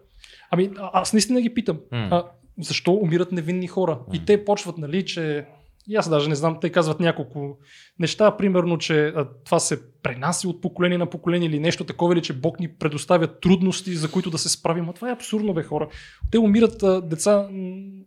Ами, 0.51 0.72
аз 0.93 1.13
наистина 1.13 1.41
ги 1.41 1.53
питам. 1.53 1.80
А, 1.91 2.23
защо 2.61 2.93
умират 2.93 3.31
невинни 3.31 3.67
хора? 3.67 3.99
И 4.13 4.26
те 4.26 4.45
почват, 4.45 4.77
нали, 4.77 5.05
че... 5.05 5.45
И 5.88 5.95
аз 5.95 6.10
даже 6.10 6.30
не 6.30 6.36
знам, 6.36 6.57
те 6.62 6.70
казват 6.70 6.99
няколко 6.99 7.57
неща, 7.99 8.38
примерно, 8.38 8.78
че 8.78 9.07
а, 9.07 9.28
това 9.45 9.60
се 9.60 10.02
пренася 10.03 10.49
от 10.49 10.62
поколение 10.62 10.98
на 10.98 11.10
поколение 11.10 11.49
или 11.49 11.60
нещо 11.60 11.84
такова, 11.84 12.14
или 12.14 12.22
че 12.22 12.34
Бог 12.34 12.60
ни 12.60 12.68
предоставя 12.68 13.40
трудности, 13.40 13.95
за 13.95 14.12
които 14.12 14.30
да 14.30 14.38
се 14.38 14.49
справим. 14.49 14.90
А 14.90 14.94
това 14.94 15.10
е 15.10 15.14
абсурдно, 15.14 15.53
бе, 15.53 15.64
хора. 15.64 15.90
Те 16.32 16.40
умират 16.40 16.84
а, 16.84 17.02
деца 17.02 17.48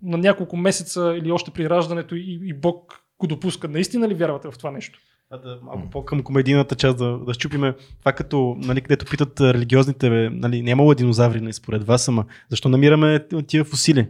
на 0.03 0.19
няколко 0.19 0.57
месеца 0.57 1.15
или 1.19 1.33
още 1.33 1.51
при 1.51 1.71
раждането 1.71 2.15
и, 2.15 2.41
и 2.45 2.55
Бог 2.55 3.05
го 3.19 3.27
допуска. 3.27 3.69
Наистина 3.69 4.09
ли 4.09 4.15
вярвате 4.15 4.51
в 4.51 4.59
това 4.59 4.71
нещо? 4.71 4.99
А 5.31 5.39
да, 5.39 5.59
малко 5.63 5.91
по-към 5.91 6.23
комедийната 6.23 6.75
част 6.75 6.99
да, 6.99 7.19
да 7.19 7.35
щупиме 7.35 7.75
това 8.01 8.13
като, 8.13 8.57
нали, 8.59 8.81
където 8.81 9.07
питат 9.11 9.41
религиозните, 9.41 10.11
нали, 10.33 10.63
нямало 10.63 10.95
динозаври 10.95 11.41
нали, 11.41 11.53
според 11.53 11.85
вас, 11.85 12.09
ама 12.09 12.25
защо 12.51 12.69
намираме 12.69 13.27
тия 13.47 13.65
фусили? 13.65 14.09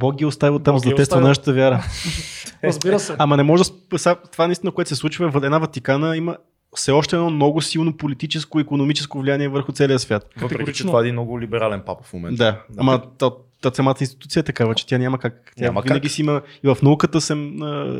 Бог 0.00 0.14
ги 0.14 0.24
е 0.24 0.26
оставил 0.26 0.58
там, 0.58 0.74
Бог 0.74 0.82
за 0.82 0.88
да 0.88 0.94
е 0.94 0.96
тества 0.96 1.14
оставил. 1.14 1.28
нашата 1.28 1.52
вяра. 1.52 1.84
Разбира 2.64 2.98
се. 2.98 3.14
Ама 3.18 3.36
не 3.36 3.42
може 3.42 3.62
да... 3.64 4.16
Това 4.32 4.46
наистина, 4.46 4.72
което 4.72 4.88
се 4.88 4.96
случва 4.96 5.30
в 5.30 5.44
една 5.44 5.58
Ватикана, 5.58 6.16
има 6.16 6.36
все 6.74 6.92
още 6.92 7.16
едно 7.16 7.30
много 7.30 7.60
силно 7.60 7.96
политическо 7.96 8.58
и 8.58 8.62
економическо 8.62 9.20
влияние 9.20 9.48
върху 9.48 9.72
целия 9.72 9.98
свят. 9.98 10.26
Въпреки, 10.36 10.72
че 10.72 10.84
това 10.84 10.98
е 10.98 11.02
един 11.02 11.14
много 11.14 11.40
либерален 11.40 11.82
папа 11.86 12.04
в 12.04 12.12
момента. 12.12 12.44
Да, 12.44 12.62
ама 12.78 13.02
та, 13.18 13.30
та 13.62 13.70
самата 13.74 13.96
институция 14.00 14.40
е 14.40 14.44
такава, 14.44 14.74
че 14.74 14.86
тя 14.86 14.98
няма 14.98 15.18
как. 15.18 15.52
Тя 15.56 15.64
Няма 15.64 15.80
винаги 15.80 16.08
как. 16.08 16.10
си 16.10 16.20
има 16.20 16.42
и 16.64 16.68
в 16.68 16.76
науката 16.82 17.20
се, 17.20 17.36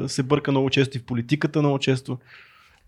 се 0.07 0.23
бърка 0.23 0.51
много 0.51 0.71
често, 0.71 0.97
и 0.97 1.01
в 1.01 1.05
политиката 1.05 1.59
много 1.59 1.79
често. 1.79 2.19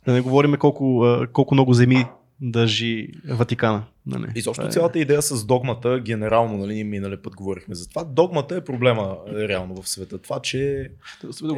Да 0.06 0.12
не 0.12 0.20
говорим 0.20 0.56
колко, 0.56 1.16
колко 1.32 1.54
много 1.54 1.72
земи 1.72 2.06
държи 2.42 3.08
Ватикана. 3.28 3.84
Нали? 4.06 4.26
Изобщо 4.34 4.66
е- 4.66 4.70
цялата 4.70 4.98
идея 4.98 5.22
с 5.22 5.44
догмата, 5.44 6.00
генерално, 6.00 6.58
нали, 6.58 6.74
ние 6.74 6.84
миналия 6.84 7.22
път 7.22 7.36
говорихме 7.36 7.74
за 7.74 7.88
това. 7.88 8.04
Догмата 8.04 8.56
е 8.56 8.64
проблема 8.64 9.16
е, 9.28 9.48
реално 9.48 9.82
в 9.82 9.88
света. 9.88 10.18
Това, 10.18 10.40
че 10.40 10.90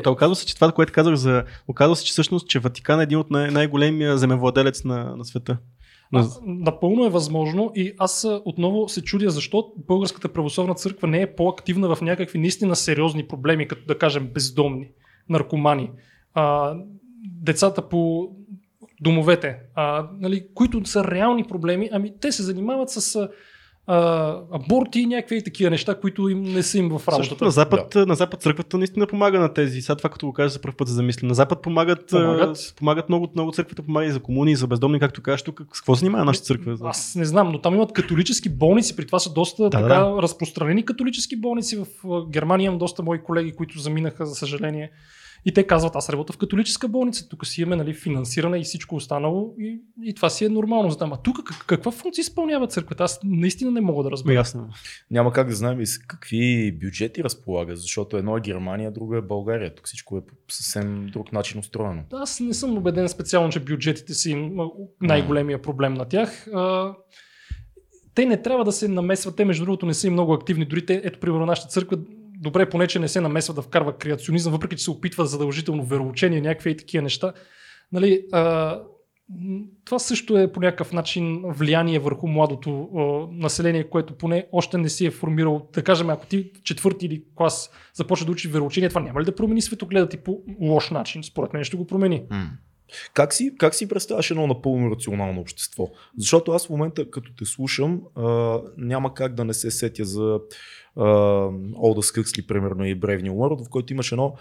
Та 0.05 0.11
оказва 0.11 0.37
се, 0.37 0.47
че 0.47 0.55
това, 0.55 0.73
което 0.73 0.93
казах 0.93 1.15
за... 1.15 1.45
Оказва 1.69 1.97
се, 1.97 2.05
че 2.05 2.11
всъщност, 2.13 2.49
че 2.49 2.59
Ватикан 2.59 3.01
е 3.01 3.03
един 3.03 3.19
от 3.19 3.31
най- 3.31 3.51
най-големия 3.51 4.19
земевладелец 4.19 4.85
на, 4.85 5.17
на 5.17 5.25
света. 5.25 5.59
А, 6.13 6.19
На, 6.19 6.29
напълно 6.45 7.07
е 7.07 7.11
възможно 7.11 7.73
и 7.75 7.93
аз 7.99 8.27
отново 8.45 8.89
се 8.89 9.03
чудя 9.03 9.31
защо 9.31 9.73
Българската 9.87 10.29
православна 10.29 10.75
църква 10.75 11.09
не 11.09 11.21
е 11.21 11.35
по-активна 11.35 11.95
в 11.97 12.03
някакви 12.03 12.39
наистина 12.39 12.77
сериозни 12.77 13.27
проблеми, 13.27 13.69
като 13.69 13.87
да 13.87 13.99
кажем 13.99 14.31
бездомни, 14.35 14.89
наркомани, 15.29 15.91
а, 16.35 16.75
децата 17.43 17.89
по 17.89 18.31
домовете, 19.01 19.57
а, 19.75 20.07
нали, 20.21 20.47
които 20.55 20.87
са 20.87 21.05
реални 21.05 21.45
проблеми, 21.45 21.89
ами 21.93 22.13
те 22.21 22.33
се 22.33 22.43
занимават 22.43 22.91
с 22.91 23.29
а, 23.87 24.41
аборти 24.53 25.01
и 25.01 25.07
някакви 25.07 25.45
такива 25.45 25.71
неща, 25.71 26.01
които 26.01 26.29
им 26.29 26.43
не 26.43 26.63
са 26.63 26.79
им 26.79 26.89
в 26.89 26.99
Също 26.99 27.13
работата. 27.13 27.45
на 27.45 27.51
Запад, 27.51 27.91
да. 27.93 28.07
на 28.07 28.15
Запад 28.15 28.43
църквата 28.43 28.79
наистина 28.79 29.07
помага 29.07 29.41
на 29.41 29.55
тези. 29.55 29.83
Сега 29.83 29.97
това 29.97 30.11
като 30.11 30.27
го 30.27 30.33
кажа 30.33 30.49
за 30.49 30.61
първ 30.61 30.75
път 30.77 30.89
се 30.89 30.95
замисля. 30.95 31.27
На 31.29 31.35
Запад 31.35 31.63
помагат, 31.63 32.07
Помагат. 32.11 32.75
помагат. 32.79 33.09
много, 33.09 33.29
много 33.35 33.53
църквата 33.53 33.83
помага 33.83 34.07
и 34.07 34.11
за 34.11 34.21
комуни, 34.21 34.53
и 34.53 34.57
за 34.57 34.67
бездомни, 34.67 35.01
както 35.01 35.23
кажеш 35.23 35.43
тук. 35.43 35.63
С 35.73 35.81
какво 35.81 35.95
занимава 35.95 36.25
нашата 36.25 36.45
църква? 36.47 36.77
Аз 36.83 37.15
не 37.15 37.25
знам, 37.25 37.53
но 37.53 37.59
там 37.61 37.75
имат 37.75 37.93
католически 37.93 38.49
болници, 38.49 38.97
при 38.97 39.07
това 39.07 39.19
са 39.19 39.33
доста 39.33 39.63
Да, 39.63 39.71
така 39.71 39.85
да. 39.85 40.17
разпространени 40.23 40.85
католически 40.85 41.37
болници. 41.37 41.77
В 41.77 41.87
Германия 42.31 42.67
имам 42.67 42.79
доста 42.79 43.03
мои 43.03 43.23
колеги, 43.23 43.53
които 43.53 43.79
заминаха, 43.79 44.27
за 44.27 44.35
съжаление. 44.35 44.91
И 45.47 45.55
те 45.55 45.67
казват, 45.67 45.97
аз 45.97 46.11
работя 46.11 46.33
в 46.33 46.39
католическа 46.39 46.89
болница, 46.89 47.29
тук 47.29 47.47
си 47.47 47.63
имаме 47.63 47.77
нали, 47.77 47.95
финансиране 47.95 48.59
и 48.59 48.65
всичко 48.65 48.97
останало 48.97 49.55
и, 49.59 49.81
и 50.03 50.15
това 50.15 50.31
си 50.31 50.45
е 50.45 50.49
нормално. 50.49 50.91
За 50.91 50.97
да, 50.97 51.05
ама 51.05 51.23
тук 51.23 51.37
как, 51.45 51.65
каква 51.67 51.93
функция 51.93 52.23
изпълнява 52.23 52.67
църквата? 52.67 53.05
Аз 53.05 53.21
наистина 53.25 53.71
не 53.71 53.81
мога 53.81 54.03
да 54.03 54.09
Бе, 54.09 54.13
разбера. 54.13 54.35
ясно. 54.35 54.69
няма 55.11 55.33
как 55.33 55.49
да 55.49 55.55
знаем 55.55 55.81
и 55.81 55.87
с 55.87 55.99
какви 55.99 56.73
бюджети 56.73 57.25
разполага, 57.25 57.77
защото 57.77 58.17
едно 58.17 58.37
е 58.37 58.41
Германия, 58.41 58.93
друго 58.93 59.15
е 59.15 59.23
България. 59.23 59.75
Тук 59.75 59.87
всичко 59.87 60.17
е 60.17 60.21
по 60.21 60.35
съвсем 60.49 61.07
друг 61.13 61.33
начин 61.33 61.61
устроено. 61.61 62.03
Аз 62.13 62.41
не 62.41 62.55
съм 62.55 62.79
убеден 62.79 63.09
специално, 63.09 63.51
че 63.51 63.61
бюджетите 63.61 64.15
си 64.15 64.33
а, 64.59 64.65
най-големия 65.01 65.63
проблем 65.63 65.95
на 65.95 66.05
тях. 66.05 66.49
А, 66.55 66.95
те 68.15 68.27
не 68.27 68.43
трябва 68.43 68.65
да 68.65 68.73
се 68.73 68.89
намесват. 68.89 69.37
Те, 69.37 69.45
между 69.45 69.65
другото, 69.65 69.87
не 69.87 69.95
са 69.95 70.07
и 70.07 70.11
много 70.11 70.33
активни. 70.33 70.65
Дори 70.65 70.87
те, 70.87 71.01
ето, 71.05 71.21
примерно, 71.21 71.47
нашата 71.47 71.69
църква, 71.69 71.99
добре, 72.41 72.71
поне, 72.71 72.87
че 72.87 72.99
не 72.99 73.09
се 73.09 73.21
намесва 73.21 73.55
да 73.55 73.63
вкарва 73.63 73.99
креационизъм, 73.99 74.53
въпреки 74.53 74.77
че 74.77 74.85
се 74.85 74.91
опитва 74.91 75.27
задължително 75.27 75.85
вероучение, 75.85 76.41
някакви 76.41 76.71
и 76.71 76.77
такива 76.77 77.03
неща. 77.03 77.33
Нали, 77.93 78.27
а, 78.33 78.81
това 79.85 79.99
също 79.99 80.39
е 80.39 80.53
по 80.53 80.61
някакъв 80.61 80.93
начин 80.93 81.43
влияние 81.47 81.99
върху 81.99 82.29
младото 82.29 82.89
а, 82.97 83.01
население, 83.43 83.91
което 83.91 84.19
поне 84.19 84.47
още 84.53 84.79
не 84.79 84.89
си 84.89 85.07
е 85.07 85.11
формирало. 85.11 85.69
Да 85.73 85.83
кажем, 85.83 86.11
ако 86.11 86.27
ти 86.27 86.51
четвърти 86.65 87.07
или 87.07 87.25
клас 87.35 87.71
започне 87.95 88.27
да 88.27 88.33
учи 88.33 88.49
вероучение, 88.49 88.89
това 88.89 89.01
няма 89.01 89.21
ли 89.21 89.25
да 89.25 89.35
промени 89.35 89.63
светогледа 89.63 90.09
ти 90.09 90.17
по 90.17 90.43
лош 90.61 90.91
начин? 90.91 91.23
Според 91.23 91.53
мен 91.53 91.65
ще 91.65 91.77
го 91.77 91.87
промени. 91.87 92.23
Как 93.15 93.35
си, 93.35 93.55
как 93.59 93.75
си 93.75 93.89
представяш 93.89 94.31
едно 94.31 94.47
напълно 94.47 94.91
рационално 94.91 95.41
общество? 95.41 95.89
Защото 96.19 96.53
аз 96.53 96.67
в 96.67 96.71
момента, 96.71 97.11
като 97.11 97.35
те 97.35 97.45
слушам, 97.45 98.01
а, 98.15 98.59
няма 98.77 99.15
как 99.15 99.35
да 99.35 99.45
не 99.45 99.55
се 99.55 99.71
сетя 99.71 100.05
за 100.05 100.41
Олда 100.97 102.03
Скъксли, 102.03 102.47
примерно, 102.47 102.85
и 102.85 102.95
Бревни 102.95 103.31
World, 103.31 103.67
в 103.67 103.69
който 103.69 103.93
имаш 103.93 104.13
едно 104.13 104.35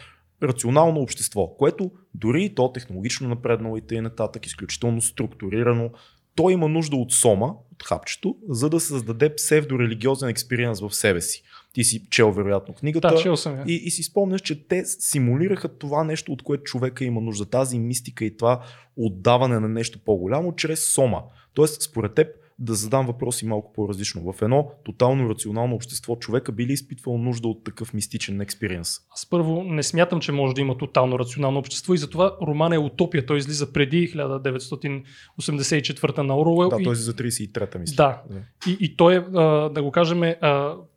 рационално 0.43 0.99
общество, 0.99 1.47
което 1.57 1.91
дори 2.13 2.43
и 2.43 2.55
то 2.55 2.71
технологично 2.71 3.29
напреднало 3.29 3.77
и 3.77 3.81
т.н. 3.81 4.01
нататък, 4.01 4.45
изключително 4.45 5.01
структурирано, 5.01 5.89
то 6.35 6.49
има 6.49 6.67
нужда 6.67 6.95
от 6.95 7.13
сома, 7.13 7.53
от 7.71 7.83
хапчето, 7.83 8.35
за 8.49 8.69
да 8.69 8.79
създаде 8.79 9.35
псевдорелигиозен 9.35 10.29
експириенс 10.29 10.79
в 10.79 10.95
себе 10.95 11.21
си. 11.21 11.43
Ти 11.73 11.83
си 11.83 12.07
чел 12.09 12.31
вероятно 12.31 12.73
книгата. 12.73 13.07
Да, 13.07 13.17
чел 13.21 13.37
съм 13.37 13.55
я. 13.55 13.63
И, 13.67 13.73
и 13.73 13.91
си 13.91 14.03
спомняш, 14.03 14.41
че 14.41 14.67
те 14.67 14.85
симулираха 14.85 15.77
това 15.77 16.03
нещо, 16.03 16.31
от 16.31 16.43
което 16.43 16.63
човека 16.63 17.05
има 17.05 17.21
нужда. 17.21 17.45
Тази 17.45 17.79
мистика 17.79 18.25
и 18.25 18.37
това 18.37 18.63
отдаване 18.97 19.59
на 19.59 19.69
нещо 19.69 19.99
по-голямо 20.05 20.55
чрез 20.55 20.93
сома. 20.93 21.21
Тоест, 21.53 21.81
според 21.81 22.13
теб, 22.13 22.27
да 22.59 22.73
задам 22.73 23.05
въпроси 23.05 23.45
малко 23.45 23.73
по-различно. 23.73 24.33
В 24.33 24.41
едно 24.41 24.71
тотално 24.85 25.29
рационално 25.29 25.75
общество 25.75 26.15
човека 26.15 26.51
би 26.51 26.65
ли 26.65 26.73
изпитвал 26.73 27.17
нужда 27.17 27.47
от 27.47 27.63
такъв 27.63 27.93
мистичен 27.93 28.41
експириенс? 28.41 28.97
Аз 29.13 29.29
първо 29.29 29.63
не 29.63 29.83
смятам, 29.83 30.19
че 30.19 30.31
може 30.31 30.55
да 30.55 30.61
има 30.61 30.77
тотално 30.77 31.19
рационално 31.19 31.59
общество 31.59 31.93
и 31.93 31.97
затова 31.97 32.35
роман 32.41 32.73
е 32.73 32.77
утопия. 32.77 33.25
Той 33.25 33.37
излиза 33.37 33.73
преди 33.73 34.13
1984 34.13 36.17
на 36.17 36.39
Оруел. 36.39 36.69
Да, 36.69 36.77
и... 36.79 36.83
той 36.83 36.93
е 36.93 36.95
за 36.95 37.13
33-та 37.13 37.79
мисля. 37.79 37.95
Да. 37.95 38.21
И, 38.67 38.77
и 38.79 38.95
той 38.95 39.15
е, 39.15 39.21
да 39.69 39.83
го 39.83 39.91
кажем, 39.91 40.33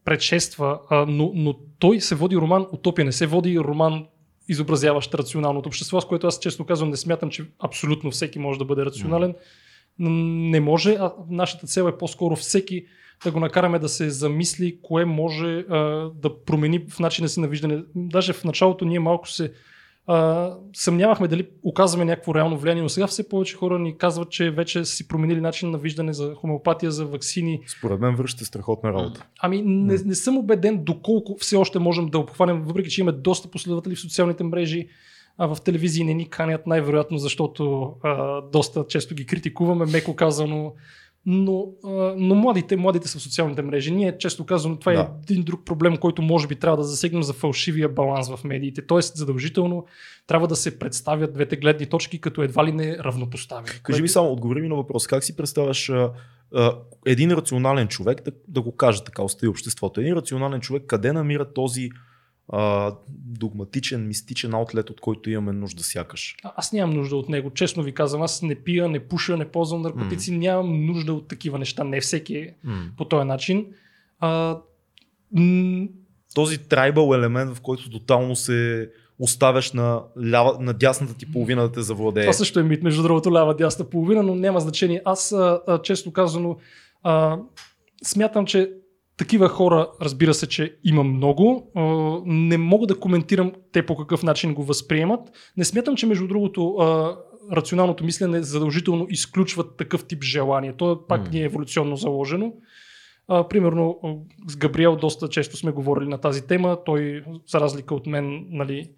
предшества, 0.04 0.80
но, 1.08 1.32
но 1.34 1.54
той 1.78 2.00
се 2.00 2.14
води 2.14 2.36
роман 2.36 2.66
утопия, 2.72 3.04
не 3.04 3.12
се 3.12 3.26
води 3.26 3.58
роман 3.58 4.06
изобразяващ 4.48 5.14
рационалното 5.14 5.68
общество, 5.68 6.00
с 6.00 6.06
което 6.06 6.26
аз 6.26 6.38
честно 6.38 6.64
казвам 6.64 6.90
не 6.90 6.96
смятам, 6.96 7.30
че 7.30 7.44
абсолютно 7.58 8.10
всеки 8.10 8.38
може 8.38 8.58
да 8.58 8.64
бъде 8.64 8.84
рационален. 8.84 9.32
Mm 9.32 9.36
не 9.98 10.60
може, 10.60 10.96
а 11.00 11.12
нашата 11.30 11.66
цел 11.66 11.88
е 11.88 11.98
по-скоро 11.98 12.36
всеки 12.36 12.86
да 13.24 13.30
го 13.30 13.40
накараме 13.40 13.78
да 13.78 13.88
се 13.88 14.10
замисли 14.10 14.78
кое 14.82 15.04
може 15.04 15.58
а, 15.58 15.76
да 16.14 16.44
промени 16.44 16.86
в 16.90 16.98
начина 16.98 17.28
си 17.28 17.40
на 17.40 17.48
виждане. 17.48 17.82
Даже 17.94 18.32
в 18.32 18.44
началото 18.44 18.84
ние 18.84 19.00
малко 19.00 19.28
се 19.28 19.52
а, 20.06 20.50
съмнявахме 20.72 21.28
дали 21.28 21.48
оказваме 21.62 22.04
някакво 22.04 22.34
реално 22.34 22.58
влияние, 22.58 22.82
но 22.82 22.88
сега 22.88 23.06
все 23.06 23.28
повече 23.28 23.56
хора 23.56 23.78
ни 23.78 23.98
казват, 23.98 24.30
че 24.30 24.50
вече 24.50 24.84
са 24.84 24.96
си 24.96 25.08
променили 25.08 25.40
начин 25.40 25.70
на 25.70 25.78
виждане 25.78 26.12
за 26.12 26.34
хомеопатия, 26.34 26.90
за 26.90 27.06
вакцини. 27.06 27.60
Според 27.66 28.00
мен 28.00 28.16
връщате 28.16 28.44
страхотна 28.44 28.92
работа. 28.92 29.26
Ами 29.40 29.62
не, 29.62 29.96
не 30.04 30.14
съм 30.14 30.38
убеден 30.38 30.84
доколко 30.84 31.36
все 31.40 31.56
още 31.56 31.78
можем 31.78 32.08
да 32.08 32.18
обхванем, 32.18 32.62
въпреки 32.62 32.90
че 32.90 33.00
имаме 33.00 33.18
доста 33.18 33.50
последователи 33.50 33.94
в 33.94 34.00
социалните 34.00 34.44
мрежи, 34.44 34.88
а 35.38 35.54
в 35.54 35.60
телевизии 35.60 36.04
не 36.04 36.14
ни 36.14 36.28
канят 36.28 36.66
най-вероятно, 36.66 37.18
защото 37.18 37.92
а, 38.02 38.40
доста 38.40 38.84
често 38.88 39.14
ги 39.14 39.26
критикуваме, 39.26 39.86
меко 39.86 40.16
казано. 40.16 40.74
Но, 41.28 41.66
а, 41.84 42.14
но 42.16 42.34
младите, 42.34 42.76
младите 42.76 43.08
са 43.08 43.18
в 43.18 43.22
социалните 43.22 43.62
мрежи. 43.62 43.92
Ние, 43.92 44.18
често 44.18 44.46
казвам, 44.46 44.76
това 44.76 44.92
е 44.92 44.96
да. 44.96 45.02
е 45.02 45.06
един 45.30 45.42
друг 45.44 45.64
проблем, 45.64 45.96
който 45.96 46.22
може 46.22 46.46
би 46.46 46.56
трябва 46.56 46.76
да 46.76 46.84
засегнем 46.84 47.22
за 47.22 47.32
фалшивия 47.32 47.88
баланс 47.88 48.28
в 48.28 48.44
медиите. 48.44 48.86
Тоест, 48.86 49.16
задължително 49.16 49.86
трябва 50.26 50.48
да 50.48 50.56
се 50.56 50.78
представят 50.78 51.34
двете 51.34 51.56
гледни 51.56 51.86
точки 51.86 52.20
като 52.20 52.42
едва 52.42 52.64
ли 52.64 52.72
не 52.72 52.98
равнопоставени. 52.98 53.80
Кажи 53.82 54.02
ми 54.02 54.08
само, 54.08 54.32
отговори 54.32 54.60
ми 54.60 54.68
на 54.68 54.74
въпрос. 54.74 55.06
Как 55.06 55.24
си 55.24 55.36
представяш 55.36 55.88
а, 55.88 56.12
а, 56.54 56.78
един 57.06 57.32
рационален 57.32 57.88
човек, 57.88 58.24
да, 58.24 58.30
да 58.48 58.60
го 58.60 58.76
кажа 58.76 59.04
така, 59.04 59.22
остави 59.22 59.48
обществото, 59.48 60.00
един 60.00 60.14
рационален 60.14 60.60
човек 60.60 60.82
къде 60.86 61.12
намира 61.12 61.52
този 61.52 61.90
а, 62.48 62.94
догматичен, 63.08 64.06
мистичен 64.06 64.54
аутлет, 64.54 64.90
от 64.90 65.00
който 65.00 65.30
имаме 65.30 65.52
нужда 65.52 65.84
сякаш. 65.84 66.36
А, 66.44 66.52
аз 66.56 66.72
нямам 66.72 66.96
нужда 66.96 67.16
от 67.16 67.28
него. 67.28 67.50
Честно 67.50 67.82
ви 67.82 67.92
казвам, 67.92 68.22
аз 68.22 68.42
не 68.42 68.54
пия, 68.54 68.88
не 68.88 69.00
пуша, 69.00 69.36
не 69.36 69.48
ползвам 69.48 69.82
наркотици, 69.82 70.32
mm. 70.32 70.36
нямам 70.36 70.86
нужда 70.86 71.12
от 71.12 71.28
такива 71.28 71.58
неща. 71.58 71.84
Не 71.84 72.00
всеки 72.00 72.36
е 72.36 72.54
mm. 72.66 72.96
по 72.96 73.04
този 73.04 73.26
начин. 73.26 73.66
А, 74.20 74.58
м- 75.32 75.86
този 76.34 76.58
трайбъл 76.58 77.14
елемент, 77.14 77.56
в 77.56 77.60
който 77.60 77.90
тотално 77.90 78.36
се 78.36 78.90
оставяш 79.18 79.72
на, 79.72 80.02
лява, 80.30 80.56
на 80.60 80.72
дясната 80.72 81.14
ти 81.14 81.32
половина 81.32 81.62
да 81.62 81.72
те 81.72 81.82
завладее. 81.82 82.22
Това 82.22 82.32
също 82.32 82.60
е 82.60 82.62
мит, 82.62 82.82
между 82.82 83.02
другото, 83.02 83.32
лява, 83.32 83.56
дясна 83.56 83.84
половина, 83.84 84.22
но 84.22 84.34
няма 84.34 84.60
значение. 84.60 85.02
Аз, 85.04 85.32
а, 85.32 85.60
а, 85.66 85.82
често 85.82 86.12
казано, 86.12 86.56
а, 87.02 87.38
смятам, 88.04 88.46
че 88.46 88.72
такива 89.18 89.48
хора, 89.48 89.88
разбира 90.00 90.34
се, 90.34 90.48
че 90.48 90.76
има 90.84 91.04
много. 91.04 91.72
Не 92.26 92.58
мога 92.58 92.86
да 92.86 93.00
коментирам 93.00 93.52
те 93.72 93.86
по 93.86 93.96
какъв 93.96 94.22
начин 94.22 94.54
го 94.54 94.64
възприемат. 94.64 95.20
Не 95.56 95.64
смятам, 95.64 95.96
че 95.96 96.06
между 96.06 96.26
другото 96.26 96.76
рационалното 97.52 98.04
мислене 98.04 98.42
задължително 98.42 99.06
изключва 99.10 99.76
такъв 99.76 100.06
тип 100.06 100.22
желание. 100.24 100.72
То 100.72 101.06
пак 101.08 101.32
ни 101.32 101.40
е 101.40 101.44
еволюционно 101.44 101.96
заложено. 101.96 102.52
А, 103.28 103.48
примерно 103.48 103.98
с 104.48 104.56
Габриел 104.56 104.96
доста 104.96 105.28
често 105.28 105.56
сме 105.56 105.72
говорили 105.72 106.08
на 106.08 106.18
тази 106.18 106.46
тема. 106.46 106.78
Той, 106.84 107.24
за 107.46 107.60
разлика 107.60 107.94
от 107.94 108.06
мен, 108.06 108.46
нали, 108.50 108.90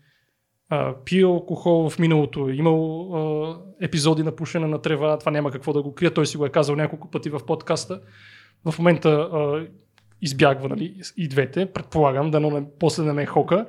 а, 0.68 0.94
пил 1.04 1.30
алкохол 1.30 1.90
в 1.90 1.98
миналото, 1.98 2.48
е 2.48 2.52
имал 2.52 3.14
а, 3.14 3.56
епизоди 3.80 4.22
на 4.22 4.36
пушене 4.36 4.66
на 4.66 4.82
трева, 4.82 5.18
това 5.18 5.32
няма 5.32 5.50
какво 5.50 5.72
да 5.72 5.82
го 5.82 5.94
крия, 5.94 6.14
той 6.14 6.26
си 6.26 6.36
го 6.36 6.46
е 6.46 6.50
казал 6.50 6.76
няколко 6.76 7.10
пъти 7.10 7.30
в 7.30 7.40
подкаста. 7.46 8.00
В 8.70 8.78
момента 8.78 9.08
а, 9.10 9.66
избягва 10.22 10.68
нали, 10.68 11.00
и 11.16 11.28
двете, 11.28 11.66
предполагам, 11.66 12.30
да 12.30 12.40
но 12.40 12.66
после 12.78 13.02
не 13.02 13.12
ме 13.12 13.26
хока. 13.26 13.66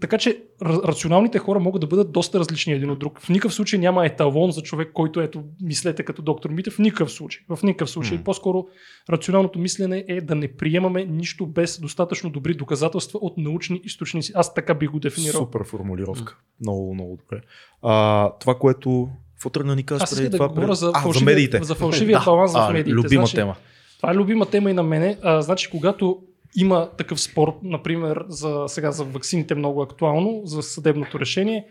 Така 0.00 0.18
че 0.18 0.42
рационалните 0.64 1.38
хора 1.38 1.60
могат 1.60 1.80
да 1.80 1.86
бъдат 1.86 2.12
доста 2.12 2.38
различни 2.38 2.72
един 2.72 2.90
от 2.90 2.98
друг. 2.98 3.20
В 3.20 3.28
никакъв 3.28 3.54
случай 3.54 3.78
няма 3.78 4.06
еталон 4.06 4.50
за 4.50 4.62
човек, 4.62 4.90
който 4.92 5.20
ето 5.20 5.44
мислете 5.62 6.02
като 6.02 6.22
доктор 6.22 6.50
Митев. 6.50 6.74
В 6.74 6.78
никакъв 6.78 7.12
случай. 7.12 7.42
В 7.48 7.62
никакъв 7.62 7.90
случай. 7.90 8.18
Mm. 8.18 8.22
По-скоро 8.22 8.66
рационалното 9.10 9.58
мислене 9.58 10.04
е 10.08 10.20
да 10.20 10.34
не 10.34 10.56
приемаме 10.56 11.04
нищо 11.04 11.46
без 11.46 11.80
достатъчно 11.80 12.30
добри 12.30 12.54
доказателства 12.54 13.18
от 13.22 13.38
научни 13.38 13.80
източници. 13.84 14.32
Аз 14.34 14.54
така 14.54 14.74
би 14.74 14.86
го 14.86 14.98
дефинирал. 14.98 15.40
Супер 15.40 15.64
формулировка. 15.64 16.32
Mm. 16.32 16.60
Много, 16.60 16.94
много 16.94 17.16
добре. 17.16 17.42
А, 17.82 18.30
това, 18.40 18.54
което 18.54 19.08
какво 19.34 19.50
тръгна 19.50 19.76
ни 19.76 19.82
кажеш 19.82 20.10
преди 20.10 20.28
да 20.28 20.36
това? 20.36 20.48
Говоря 20.48 20.74
за, 20.74 20.92
а, 20.94 21.12
за 21.12 21.24
медиите. 21.24 21.60
За 21.62 21.74
фалшивия 21.74 22.20
баланс 22.24 22.52
в 22.52 22.70
медиите. 22.72 22.90
Любима 22.90 23.26
значи, 23.26 23.36
тема. 23.36 23.56
Това 24.02 24.12
е 24.12 24.16
любима 24.16 24.46
тема 24.46 24.70
и 24.70 24.74
на 24.74 24.82
мене. 24.82 25.18
А, 25.22 25.42
значи, 25.42 25.70
когато 25.70 26.18
има 26.56 26.90
такъв 26.98 27.20
спор, 27.20 27.58
например, 27.62 28.24
за, 28.28 28.64
сега 28.66 28.92
за 28.92 29.04
ваксините 29.04 29.54
много 29.54 29.82
актуално, 29.82 30.42
за 30.44 30.62
съдебното 30.62 31.20
решение, 31.20 31.66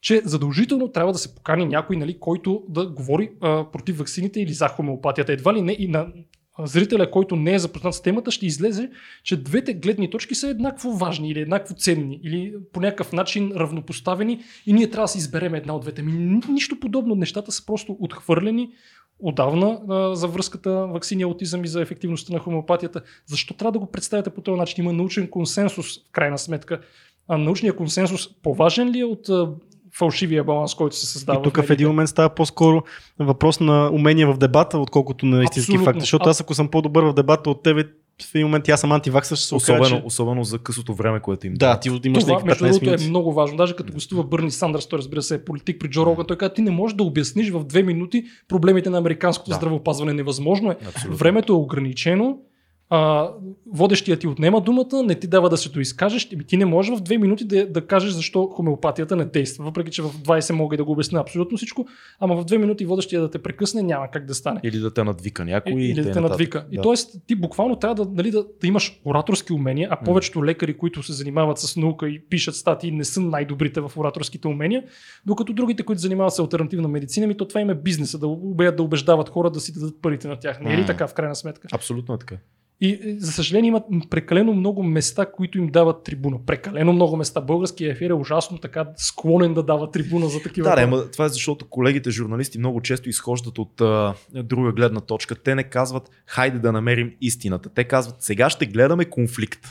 че 0.00 0.22
задължително 0.24 0.92
трябва 0.92 1.12
да 1.12 1.18
се 1.18 1.34
покани 1.34 1.66
някой, 1.66 1.96
нали, 1.96 2.18
който 2.20 2.62
да 2.68 2.86
говори 2.86 3.30
а, 3.40 3.64
против 3.72 3.98
ваксините 3.98 4.40
или 4.40 4.52
за 4.52 4.68
хомеопатията. 4.68 5.32
Едва 5.32 5.54
ли 5.54 5.62
не 5.62 5.76
и 5.78 5.88
на 5.88 6.06
зрителя, 6.58 7.10
който 7.10 7.36
не 7.36 7.54
е 7.54 7.58
запознат 7.58 7.94
с 7.94 8.02
темата, 8.02 8.30
ще 8.30 8.46
излезе, 8.46 8.90
че 9.24 9.42
двете 9.42 9.74
гледни 9.74 10.10
точки 10.10 10.34
са 10.34 10.48
еднакво 10.48 10.92
важни 10.92 11.30
или 11.30 11.40
еднакво 11.40 11.74
ценни 11.74 12.20
или 12.22 12.54
по 12.72 12.80
някакъв 12.80 13.12
начин 13.12 13.52
равнопоставени 13.56 14.40
и 14.66 14.72
ние 14.72 14.90
трябва 14.90 15.04
да 15.04 15.08
си 15.08 15.18
изберем 15.18 15.54
една 15.54 15.74
от 15.74 15.82
двете. 15.82 16.02
Ми, 16.02 16.40
нищо 16.48 16.80
подобно. 16.80 17.14
Нещата 17.14 17.52
са 17.52 17.66
просто 17.66 17.96
отхвърлени 18.00 18.70
отдавна 19.18 19.80
а, 19.88 20.14
за 20.14 20.28
връзката 20.28 20.86
вакцини, 20.86 21.22
аутизъм 21.22 21.64
и 21.64 21.68
за 21.68 21.82
ефективността 21.82 22.32
на 22.32 22.38
хомеопатията. 22.38 23.02
Защо 23.26 23.54
трябва 23.54 23.72
да 23.72 23.78
го 23.78 23.86
представяте 23.86 24.30
по 24.30 24.40
този 24.40 24.58
начин? 24.58 24.84
Има 24.84 24.92
научен 24.92 25.30
консенсус 25.30 25.98
в 25.98 26.12
крайна 26.12 26.38
сметка. 26.38 26.80
А 27.28 27.38
научният 27.38 27.76
консенсус 27.76 28.28
по-важен 28.42 28.90
ли 28.90 29.00
е 29.00 29.04
от 29.04 29.28
а, 29.28 29.48
фалшивия 29.98 30.44
баланс, 30.44 30.74
който 30.74 30.96
се 30.96 31.06
създава. 31.06 31.40
И 31.40 31.42
тук 31.42 31.56
в, 31.56 31.62
в 31.62 31.70
един 31.70 31.88
момент 31.88 32.08
става 32.08 32.28
по-скоро 32.34 32.82
въпрос 33.18 33.60
на 33.60 33.90
умения 33.92 34.32
в 34.32 34.38
дебата, 34.38 34.78
отколкото 34.78 35.26
на 35.26 35.44
истински 35.44 35.78
факт. 35.78 36.00
Защото 36.00 36.28
аз 36.28 36.40
ако 36.40 36.54
съм 36.54 36.68
по-добър 36.68 37.04
в 37.04 37.14
дебата 37.14 37.50
от 37.50 37.62
тебе, 37.62 37.84
в 38.22 38.34
един 38.34 38.46
момент 38.46 38.68
аз 38.68 38.80
съм 38.80 38.92
антиваксър, 38.92 39.36
ще 39.36 39.46
се 39.46 39.54
особено, 39.54 39.82
окаже, 39.82 39.96
че... 39.96 40.02
особено 40.06 40.44
за 40.44 40.58
късото 40.58 40.94
време, 40.94 41.20
което 41.20 41.46
им 41.46 41.54
Да, 41.54 41.80
ти 41.80 41.88
имаш 41.88 42.24
Това, 42.24 42.42
между 42.44 42.64
другото, 42.64 42.90
е 42.90 43.08
много 43.08 43.32
важно. 43.32 43.56
Даже 43.56 43.76
като 43.76 43.92
гостува 43.92 44.24
Бърни 44.24 44.50
Сандърс, 44.50 44.86
той 44.86 44.98
разбира 44.98 45.22
се 45.22 45.34
е 45.34 45.44
политик 45.44 45.80
при 45.80 45.88
Джо 45.88 46.06
Роган, 46.06 46.26
той 46.26 46.38
каза, 46.38 46.54
ти 46.54 46.62
не 46.62 46.70
можеш 46.70 46.96
да 46.96 47.02
обясниш 47.02 47.50
в 47.50 47.64
две 47.64 47.82
минути 47.82 48.24
проблемите 48.48 48.90
на 48.90 48.98
американското 48.98 49.50
да. 49.50 49.56
здравеопазване. 49.56 50.12
Невъзможно 50.12 50.70
е. 50.70 50.76
Абсолютно. 50.86 51.16
Времето 51.16 51.52
е 51.52 51.56
ограничено 51.56 52.38
а, 52.90 53.30
водещия 53.72 54.16
ти 54.16 54.26
отнема 54.26 54.60
думата, 54.60 55.02
не 55.04 55.14
ти 55.14 55.26
дава 55.26 55.48
да 55.48 55.56
се 55.56 55.68
доизкажеш, 55.68 56.28
ти, 56.28 56.38
ти 56.38 56.56
не 56.56 56.64
можеш 56.64 56.98
в 56.98 57.02
две 57.02 57.18
минути 57.18 57.44
да, 57.44 57.66
да 57.66 57.86
кажеш 57.86 58.12
защо 58.12 58.46
хомеопатията 58.46 59.16
не 59.16 59.24
действа. 59.24 59.64
Въпреки, 59.64 59.90
че 59.90 60.02
в 60.02 60.08
20 60.08 60.52
мога 60.52 60.76
да 60.76 60.84
го 60.84 60.92
обясня 60.92 61.20
абсолютно 61.20 61.56
всичко, 61.56 61.86
ама 62.20 62.36
в 62.36 62.44
две 62.44 62.58
минути 62.58 62.84
водещия 62.84 63.20
да 63.20 63.30
те 63.30 63.38
прекъсне 63.38 63.82
няма 63.82 64.10
как 64.10 64.26
да 64.26 64.34
стане. 64.34 64.60
Или 64.62 64.78
да 64.78 64.94
те 64.94 65.04
надвика 65.04 65.44
някой. 65.44 65.72
Или 65.72 66.02
да 66.02 66.12
те 66.12 66.20
надвика. 66.20 66.60
Да. 66.60 66.66
И 66.70 66.82
т.е. 66.82 67.20
ти 67.26 67.34
буквално 67.34 67.76
трябва 67.76 68.04
да, 68.04 68.10
нали, 68.14 68.30
да, 68.30 68.44
да 68.60 68.66
имаш 68.66 69.00
ораторски 69.04 69.52
умения, 69.52 69.88
а 69.90 70.04
повечето 70.04 70.44
лекари, 70.44 70.76
които 70.76 71.02
се 71.02 71.12
занимават 71.12 71.58
с 71.58 71.76
наука 71.76 72.08
и 72.08 72.20
пишат 72.20 72.54
статии, 72.54 72.90
не 72.90 73.04
са 73.04 73.20
най-добрите 73.20 73.80
в 73.80 73.92
ораторските 73.96 74.48
умения, 74.48 74.84
докато 75.26 75.52
другите, 75.52 75.82
които 75.82 76.02
занимават 76.02 76.34
с 76.34 76.38
альтернативна 76.38 76.88
медицина, 76.88 77.26
ми 77.26 77.36
то 77.36 77.48
това 77.48 77.60
им 77.60 77.70
е 77.70 77.74
бизнеса, 77.74 78.18
да, 78.18 78.72
да 78.72 78.82
убеждават 78.82 79.28
хора 79.28 79.50
да 79.50 79.60
си 79.60 79.72
дадат 79.72 80.02
парите 80.02 80.28
на 80.28 80.36
тях. 80.36 80.60
Не 80.60 80.74
е 80.74 80.78
ли 80.78 80.86
така 80.86 81.06
в 81.06 81.14
крайна 81.14 81.36
сметка? 81.36 81.68
Абсолютно 81.72 82.14
е 82.14 82.18
така. 82.18 82.36
И, 82.80 82.90
е, 82.90 83.16
за 83.18 83.32
съжаление, 83.32 83.68
имат 83.68 83.84
прекалено 84.10 84.54
много 84.54 84.82
места, 84.82 85.26
които 85.26 85.58
им 85.58 85.66
дават 85.66 86.02
трибуна. 86.02 86.38
Прекалено 86.46 86.92
много 86.92 87.16
места. 87.16 87.40
Българския 87.40 87.92
ефир 87.92 88.10
е 88.10 88.14
ужасно 88.14 88.58
така 88.58 88.88
склонен 88.96 89.54
да 89.54 89.62
дава 89.62 89.90
трибуна 89.90 90.28
за 90.28 90.42
такива. 90.42 90.76
Да, 90.76 90.82
ама 90.82 91.10
това 91.10 91.24
е 91.24 91.28
защото 91.28 91.68
колегите 91.68 92.10
журналисти 92.10 92.58
много 92.58 92.80
често 92.80 93.08
изхождат 93.08 93.58
от 93.58 93.80
а, 93.80 94.14
друга 94.34 94.72
гледна 94.72 95.00
точка. 95.00 95.34
Те 95.34 95.54
не 95.54 95.64
казват, 95.64 96.10
хайде 96.26 96.58
да 96.58 96.72
намерим 96.72 97.12
истината. 97.20 97.68
Те 97.68 97.84
казват, 97.84 98.16
сега 98.18 98.50
ще 98.50 98.66
гледаме 98.66 99.04
конфликт. 99.04 99.68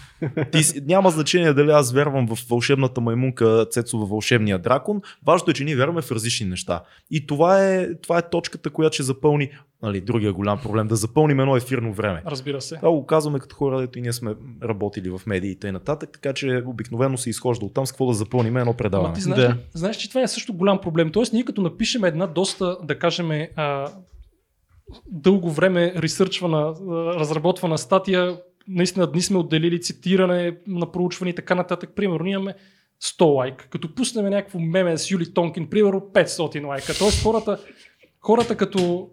Ти, 0.52 0.82
няма 0.86 1.10
значение 1.10 1.54
дали 1.54 1.72
аз 1.72 1.94
вярвам 1.94 2.28
в 2.28 2.38
вълшебната 2.50 3.02
маймунка 3.02 3.66
Цецо 3.72 3.98
във 3.98 4.10
вълшебния 4.10 4.60
дракон. 4.60 5.02
Важното 5.26 5.52
е, 5.52 5.54
че 5.54 5.64
ние 5.64 5.76
вярваме 5.76 6.02
в 6.02 6.12
различни 6.12 6.46
неща. 6.46 6.84
И 7.12 7.28
това 7.28 7.66
е, 7.66 7.96
това 7.96 8.18
е 8.18 8.30
точката, 8.30 8.70
която 8.70 8.94
ще 8.94 9.04
запълни 9.04 9.50
нали, 9.86 10.02
другия 10.02 10.34
голям 10.34 10.62
проблем, 10.62 10.88
да 10.88 10.96
запълним 10.96 11.40
едно 11.40 11.56
ефирно 11.56 11.94
време. 11.94 12.24
Разбира 12.28 12.62
се. 12.62 12.76
Това 12.76 12.92
го 12.92 13.06
казваме 13.06 13.40
като 13.40 13.56
хора, 13.56 13.80
дето 13.80 14.00
и 14.00 14.02
ние 14.02 14.14
сме 14.14 14.36
работили 14.64 15.10
в 15.10 15.22
медиите 15.28 15.68
и 15.68 15.72
нататък, 15.72 16.10
така 16.14 16.34
че 16.34 16.64
обикновено 16.66 17.18
се 17.18 17.30
изхожда 17.30 17.66
от 17.66 17.74
там 17.74 17.86
с 17.86 17.92
какво 17.92 18.06
да 18.06 18.14
запълним 18.14 18.58
едно 18.58 18.74
предаване. 18.74 19.08
Ама 19.08 19.16
ти 19.16 19.22
знаеш, 19.22 19.42
Да. 19.42 19.58
знаеш, 19.74 19.96
че 19.96 20.10
това 20.10 20.22
е 20.22 20.28
също 20.28 20.54
голям 20.54 20.82
проблем. 20.82 21.12
Тоест, 21.12 21.34
ние 21.34 21.46
като 21.46 21.62
напишем 21.62 22.04
една 22.04 22.28
доста, 22.28 22.78
да 22.84 23.00
кажем, 23.00 23.32
а, 23.56 23.92
дълго 25.08 25.52
време 25.52 25.94
ресърчвана, 25.98 26.74
разработвана 27.20 27.78
статия, 27.78 28.38
наистина 28.68 29.08
дни 29.08 29.22
сме 29.22 29.38
отделили 29.38 29.82
цитиране 29.82 30.58
на 30.68 30.92
проучване 30.92 31.30
и 31.30 31.36
така 31.36 31.56
нататък. 31.56 31.90
Примерно, 31.96 32.26
имаме 32.26 32.56
100 33.04 33.36
лайка. 33.36 33.68
Като 33.70 33.96
пуснем 33.96 34.26
някакво 34.26 34.60
меме 34.60 34.98
с 34.98 35.12
Юли 35.12 35.34
Тонкин, 35.34 35.70
примерно 35.70 36.00
500 36.14 36.66
лайка. 36.68 36.94
Тоест, 37.00 37.24
хората, 37.24 37.60
хората 38.20 38.58
като 38.58 39.10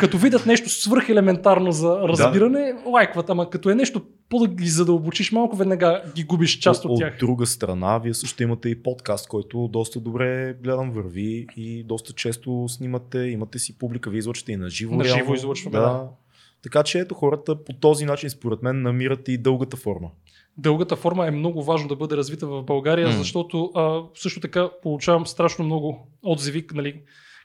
като 0.00 0.18
видят 0.18 0.46
нещо 0.46 0.68
свръхелементарно 0.68 1.72
за 1.72 1.98
разбиране, 1.98 2.72
да. 2.72 2.90
лайкват, 2.90 3.30
ама 3.30 3.50
като 3.50 3.70
е 3.70 3.74
нещо 3.74 4.02
по-да 4.28 4.48
ги 4.48 4.68
задълбочиш 4.68 5.32
малко, 5.32 5.56
веднага 5.56 6.02
ги 6.14 6.24
губиш 6.24 6.58
част 6.58 6.84
от, 6.84 6.90
от 6.90 6.98
тях. 6.98 7.16
друга 7.18 7.46
страна, 7.46 7.98
вие 7.98 8.14
също 8.14 8.42
имате 8.42 8.68
и 8.68 8.82
подкаст, 8.82 9.28
който 9.28 9.68
доста 9.68 10.00
добре 10.00 10.54
гледам 10.62 10.90
върви 10.90 11.46
и 11.56 11.84
доста 11.84 12.12
често 12.12 12.64
снимате, 12.68 13.18
имате 13.18 13.58
си 13.58 13.78
публика, 13.78 14.10
вие 14.10 14.18
излъчвате 14.18 14.52
и 14.52 14.56
на 14.56 14.70
живо. 14.70 14.94
На 14.94 15.04
живо 15.04 15.34
излъчваме, 15.34 15.78
да. 15.78 16.08
Така 16.62 16.82
че 16.82 16.98
ето 16.98 17.14
хората 17.14 17.64
по 17.64 17.72
този 17.72 18.04
начин, 18.04 18.30
според 18.30 18.62
мен, 18.62 18.82
намират 18.82 19.28
и 19.28 19.38
дългата 19.38 19.76
форма. 19.76 20.10
Дългата 20.58 20.96
форма 20.96 21.26
е 21.26 21.30
много 21.30 21.62
важно 21.62 21.88
да 21.88 21.96
бъде 21.96 22.16
развита 22.16 22.46
в 22.46 22.62
България, 22.62 23.08
М. 23.08 23.12
защото 23.12 23.70
а, 23.74 24.02
също 24.14 24.40
така 24.40 24.70
получавам 24.82 25.26
страшно 25.26 25.64
много 25.64 26.08
отзиви, 26.22 26.66
нали, 26.74 27.00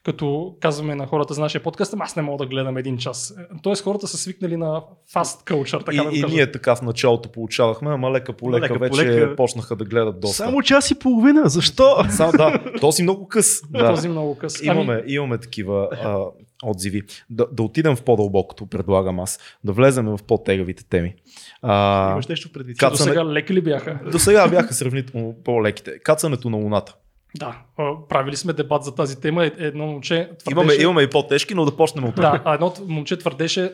като 0.05 0.55
казваме 0.59 0.95
на 0.95 1.07
хората 1.07 1.33
за 1.33 1.41
нашия 1.41 1.63
подкаст, 1.63 1.93
«Ама 1.93 2.03
аз 2.03 2.15
не 2.15 2.21
мога 2.21 2.37
да 2.37 2.49
гледам 2.49 2.77
един 2.77 2.97
час. 2.97 3.33
Тоест 3.63 3.83
хората 3.83 4.07
са 4.07 4.17
свикнали 4.17 4.57
на 4.57 4.81
fast 5.13 5.51
culture, 5.51 5.85
така 5.85 6.01
и, 6.03 6.09
да 6.09 6.17
и 6.17 6.21
кажа. 6.21 6.35
ние 6.35 6.51
така 6.51 6.75
в 6.75 6.81
началото 6.81 7.29
получавахме, 7.29 7.89
ама 7.91 8.11
лека 8.11 8.33
по 8.33 8.51
лека 8.51 8.63
Лека 8.63 8.79
вече 8.79 9.01
лека. 9.01 9.35
почнаха 9.35 9.75
да 9.75 9.85
гледат 9.85 10.19
доста. 10.19 10.35
Само 10.37 10.61
час 10.61 10.91
и 10.91 10.99
половина, 10.99 11.49
защо? 11.49 11.95
Сам, 12.09 12.31
да, 12.31 12.63
то 12.81 12.91
си 12.91 13.03
много 13.03 13.27
къс. 13.27 13.61
Да. 13.69 13.87
Този 13.87 14.07
много 14.07 14.37
къс. 14.37 14.61
Имаме, 14.63 14.93
Ами, 14.93 15.13
имаме 15.13 15.37
такива 15.37 15.89
а, 15.93 16.17
отзиви. 16.63 17.01
Да, 17.29 17.47
да 17.51 17.63
отидем 17.63 17.95
в 17.95 18.01
по-дълбокото, 18.03 18.65
предлагам 18.65 19.19
аз. 19.19 19.39
Да 19.63 19.71
влезем 19.73 20.05
в 20.05 20.19
по-тегавите 20.27 20.85
теми. 20.85 21.13
А, 21.61 22.11
Имаш 22.11 22.27
нещо 22.27 22.51
предвид. 22.51 22.77
Как- 22.77 22.91
до 22.91 22.97
сега 22.97 23.25
леки 23.25 23.53
ли 23.53 23.61
бяха? 23.61 23.99
до 24.11 24.19
сега 24.19 24.47
бяха 24.47 24.73
сравнително 24.73 25.35
по-леките. 25.45 25.99
Кацането 25.99 26.49
на 26.49 26.57
Луната. 26.57 26.95
Да, 27.37 27.61
правили 28.09 28.35
сме 28.35 28.53
дебат 28.53 28.83
за 28.83 28.95
тази 28.95 29.21
тема. 29.21 29.45
Е- 29.45 29.51
Едно 29.57 29.85
момче 29.87 30.29
твърдеше... 30.39 30.51
Имаме, 30.51 30.73
имаме 30.73 31.01
и 31.01 31.09
по-тежки, 31.09 31.53
но 31.55 31.65
да 31.65 31.77
почнем 31.77 32.05
от 32.05 32.15
Да, 32.15 32.41
а 32.45 32.53
едно 32.53 32.73
момче 32.87 33.17
твърдеше, 33.17 33.73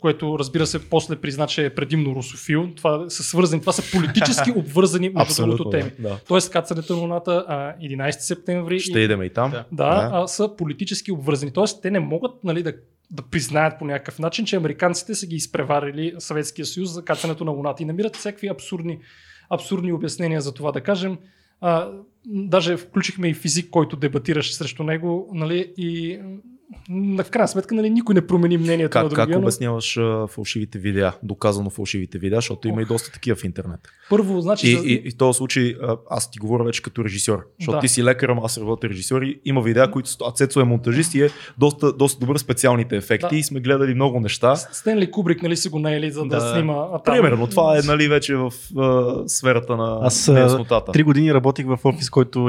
което 0.00 0.38
разбира 0.38 0.66
се 0.66 0.90
после 0.90 1.16
призна, 1.16 1.46
че 1.46 1.64
е 1.64 1.74
предимно 1.74 2.14
русофил. 2.14 2.68
Това 2.76 3.10
са 3.10 3.22
свързани, 3.22 3.60
това 3.60 3.72
са 3.72 3.98
политически 3.98 4.50
обвързани 4.56 5.08
между 5.08 5.42
другото 5.42 5.70
теми. 5.70 5.90
Да. 5.98 6.18
Тоест 6.28 6.50
кацането 6.50 6.96
на 6.96 7.00
Луната 7.00 7.44
а, 7.48 7.74
11 7.82 8.10
септември 8.10 8.80
Ще 8.80 9.00
и, 9.00 9.04
идем 9.04 9.22
и 9.22 9.30
там. 9.30 9.50
Да. 9.50 9.64
да, 9.72 10.10
А, 10.12 10.26
са 10.26 10.56
политически 10.56 11.12
обвързани. 11.12 11.52
Тоест 11.52 11.82
те 11.82 11.90
не 11.90 12.00
могат 12.00 12.44
нали, 12.44 12.62
да, 12.62 12.72
да 13.10 13.22
признаят 13.22 13.78
по 13.78 13.84
някакъв 13.84 14.18
начин, 14.18 14.44
че 14.44 14.56
американците 14.56 15.14
са 15.14 15.26
ги 15.26 15.36
изпреварили 15.36 16.14
Съветския 16.18 16.66
съюз 16.66 16.90
за 16.90 17.04
кацането 17.04 17.44
на 17.44 17.50
Луната 17.50 17.82
и 17.82 17.86
намират 17.86 18.16
всякакви 18.16 18.48
абсурдни, 18.48 18.98
абсурдни 19.50 19.92
обяснения 19.92 20.40
за 20.40 20.54
това. 20.54 20.72
Да 20.72 20.80
кажем, 20.80 21.18
а, 21.60 21.90
даже 22.26 22.76
включихме 22.76 23.28
и 23.28 23.34
физик, 23.34 23.70
който 23.70 23.96
дебатираше 23.96 24.54
срещу 24.54 24.82
него, 24.82 25.30
нали, 25.32 25.72
и 25.76 26.20
в 27.18 27.30
крайна 27.30 27.48
сметка 27.48 27.74
нали, 27.74 27.90
никой 27.90 28.14
не 28.14 28.26
промени 28.26 28.58
мнението 28.58 28.98
на 28.98 29.02
Как, 29.02 29.10
другия. 29.10 29.26
как 29.26 29.34
но 29.34 29.38
обясняваш 29.38 29.96
а, 29.96 30.26
фалшивите 30.26 30.78
видеа, 30.78 31.12
доказано 31.22 31.70
фалшивите 31.70 32.18
видеа, 32.18 32.36
защото 32.36 32.68
има 32.68 32.82
и 32.82 32.84
доста 32.84 33.12
такива 33.12 33.36
в 33.36 33.44
интернет. 33.44 33.80
Първо, 34.10 34.40
значи, 34.40 34.68
И, 34.68 34.76
за- 34.76 34.86
и, 34.86 35.02
и 35.04 35.10
в 35.10 35.16
този 35.16 35.36
случай 35.36 35.74
а, 35.82 35.96
аз 36.10 36.30
ти 36.30 36.38
говоря 36.38 36.64
вече 36.64 36.82
като 36.82 37.04
режисьор, 37.04 37.38
защото 37.60 37.76
Да. 37.76 37.80
ти 37.80 37.88
си 37.88 38.04
лекар, 38.04 38.28
ама 38.28 38.40
аз 38.44 38.58
работя 38.58 38.88
режисьор 38.88 39.22
и 39.22 39.40
има 39.44 39.62
видеа, 39.62 39.90
които 39.90 40.10
а 40.22 40.32
Цецо 40.32 40.60
е 40.60 40.64
монтажист 40.64 41.14
и 41.14 41.22
е 41.22 41.30
доста, 41.58 41.92
доста 41.92 42.20
добър 42.20 42.38
специалните 42.38 42.96
ефекти 42.96 43.26
Да. 43.30 43.36
и 43.36 43.42
сме 43.42 43.60
гледали 43.60 43.94
много 43.94 44.20
неща. 44.20 44.56
Стенли 44.56 45.10
Кубрик 45.10 45.42
нали, 45.42 45.56
са 45.56 45.70
го 45.70 45.78
наели, 45.78 46.10
за 46.10 46.20
да, 46.20 46.28
Да. 46.28 46.40
снима. 46.52 46.74
а, 46.74 46.98
там- 46.98 47.14
Примерно, 47.14 47.46
това 47.46 47.78
е 47.78 47.82
нали, 47.82 48.08
вече 48.08 48.36
в 48.36 48.52
а, 48.78 49.14
сферата 49.28 49.76
на 49.76 49.98
Аз, 50.02 50.28
неяснотата. 50.28 50.92
Три 50.92 51.02
години 51.02 51.34
работих 51.34 51.66
в 51.66 51.78
офис, 51.84 52.10
който, 52.10 52.48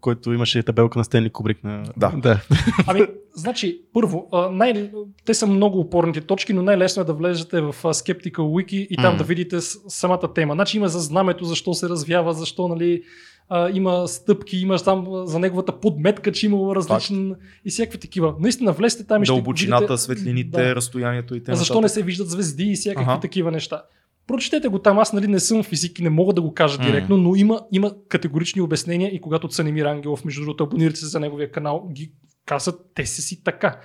който 0.00 0.32
имаше 0.32 0.62
табелка 0.62 0.98
на 0.98 1.04
Стенли 1.04 1.30
Кубрик. 1.30 1.64
На... 1.64 1.82
Да. 1.96 2.12
да. 2.16 2.40
Ами, 2.86 3.00
значи, 3.34 3.55
първо, 3.92 4.28
а, 4.32 4.50
най- 4.50 4.90
те 5.24 5.34
са 5.34 5.46
много 5.46 5.80
опорните 5.80 6.20
точки, 6.20 6.52
но 6.52 6.62
най-лесно 6.62 7.02
е 7.02 7.06
да 7.06 7.14
влезете 7.14 7.60
в 7.60 7.72
Skeptical 7.82 8.36
Wiki 8.36 8.74
и 8.90 8.96
там 8.96 9.12
М. 9.12 9.18
да 9.18 9.24
видите 9.24 9.60
самата 9.88 10.32
тема. 10.34 10.54
Значи 10.54 10.76
има 10.76 10.88
за 10.88 11.00
знамето, 11.00 11.44
защо 11.44 11.74
се 11.74 11.88
развява, 11.88 12.32
защо 12.34 12.68
нали, 12.68 13.02
а, 13.48 13.70
има 13.74 14.08
стъпки, 14.08 14.58
има 14.58 14.78
там 14.78 15.06
за 15.24 15.38
неговата 15.38 15.80
подметка, 15.80 16.32
че 16.32 16.46
имало 16.46 16.76
различен 16.76 17.34
и 17.64 17.70
всякакви 17.70 17.98
такива. 17.98 18.34
Наистина, 18.40 18.72
влезте 18.72 19.06
там 19.06 19.22
и 19.22 19.26
ще 19.26 19.32
Дълбочината, 19.34 19.80
видите, 19.82 20.02
светлините, 20.02 20.62
Да. 20.62 20.74
разстоянието 20.76 21.34
и 21.34 21.42
т.н. 21.42 21.56
защо 21.56 21.80
не 21.80 21.88
се 21.88 22.02
виждат 22.02 22.30
звезди 22.30 22.64
и 22.64 22.74
всякакви 22.74 23.10
Аха. 23.10 23.20
такива 23.20 23.50
неща. 23.50 23.82
Прочетете 24.26 24.68
го 24.68 24.78
там, 24.78 24.98
аз 24.98 25.12
нали 25.12 25.26
не 25.26 25.40
съм 25.40 25.62
физик 25.62 25.98
и 25.98 26.02
не 26.02 26.10
мога 26.10 26.32
да 26.32 26.42
го 26.42 26.54
кажа 26.54 26.78
М. 26.78 26.86
директно, 26.86 27.16
но 27.16 27.34
има, 27.34 27.60
има 27.72 27.92
категорични 28.08 28.62
обяснения 28.62 29.14
и 29.14 29.20
когато 29.20 29.48
Цанимир 29.48 29.84
Ангелов, 29.84 30.24
между 30.24 30.40
другото, 30.40 30.64
абонирате 30.64 31.00
се 31.00 31.06
за 31.06 31.20
неговия 31.20 31.50
канал, 31.50 31.88
ги 31.92 32.12
казват, 32.46 32.80
те 32.94 33.06
са 33.06 33.22
си 33.22 33.44
така. 33.44 33.80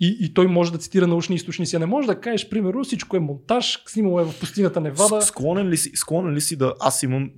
И, 0.00 0.16
и 0.20 0.34
той 0.34 0.46
може 0.46 0.72
да 0.72 0.78
цитира 0.78 1.06
научни 1.06 1.36
източници. 1.36 1.78
Не 1.78 1.86
може 1.86 2.06
да 2.06 2.20
кажеш, 2.20 2.48
примерно, 2.48 2.84
всичко 2.84 3.16
е 3.16 3.20
монтаж, 3.20 3.82
снимало 3.86 4.20
е 4.20 4.24
в 4.24 4.40
пустинята 4.40 4.80
Невада. 4.80 5.22
Склонен 5.22 5.68
ли, 5.68 5.76
си, 5.76 5.90
склонен 5.94 6.34
ли 6.34 6.40
си 6.40 6.56
да... 6.56 6.74
Аз 6.80 7.02
имам... 7.02 7.30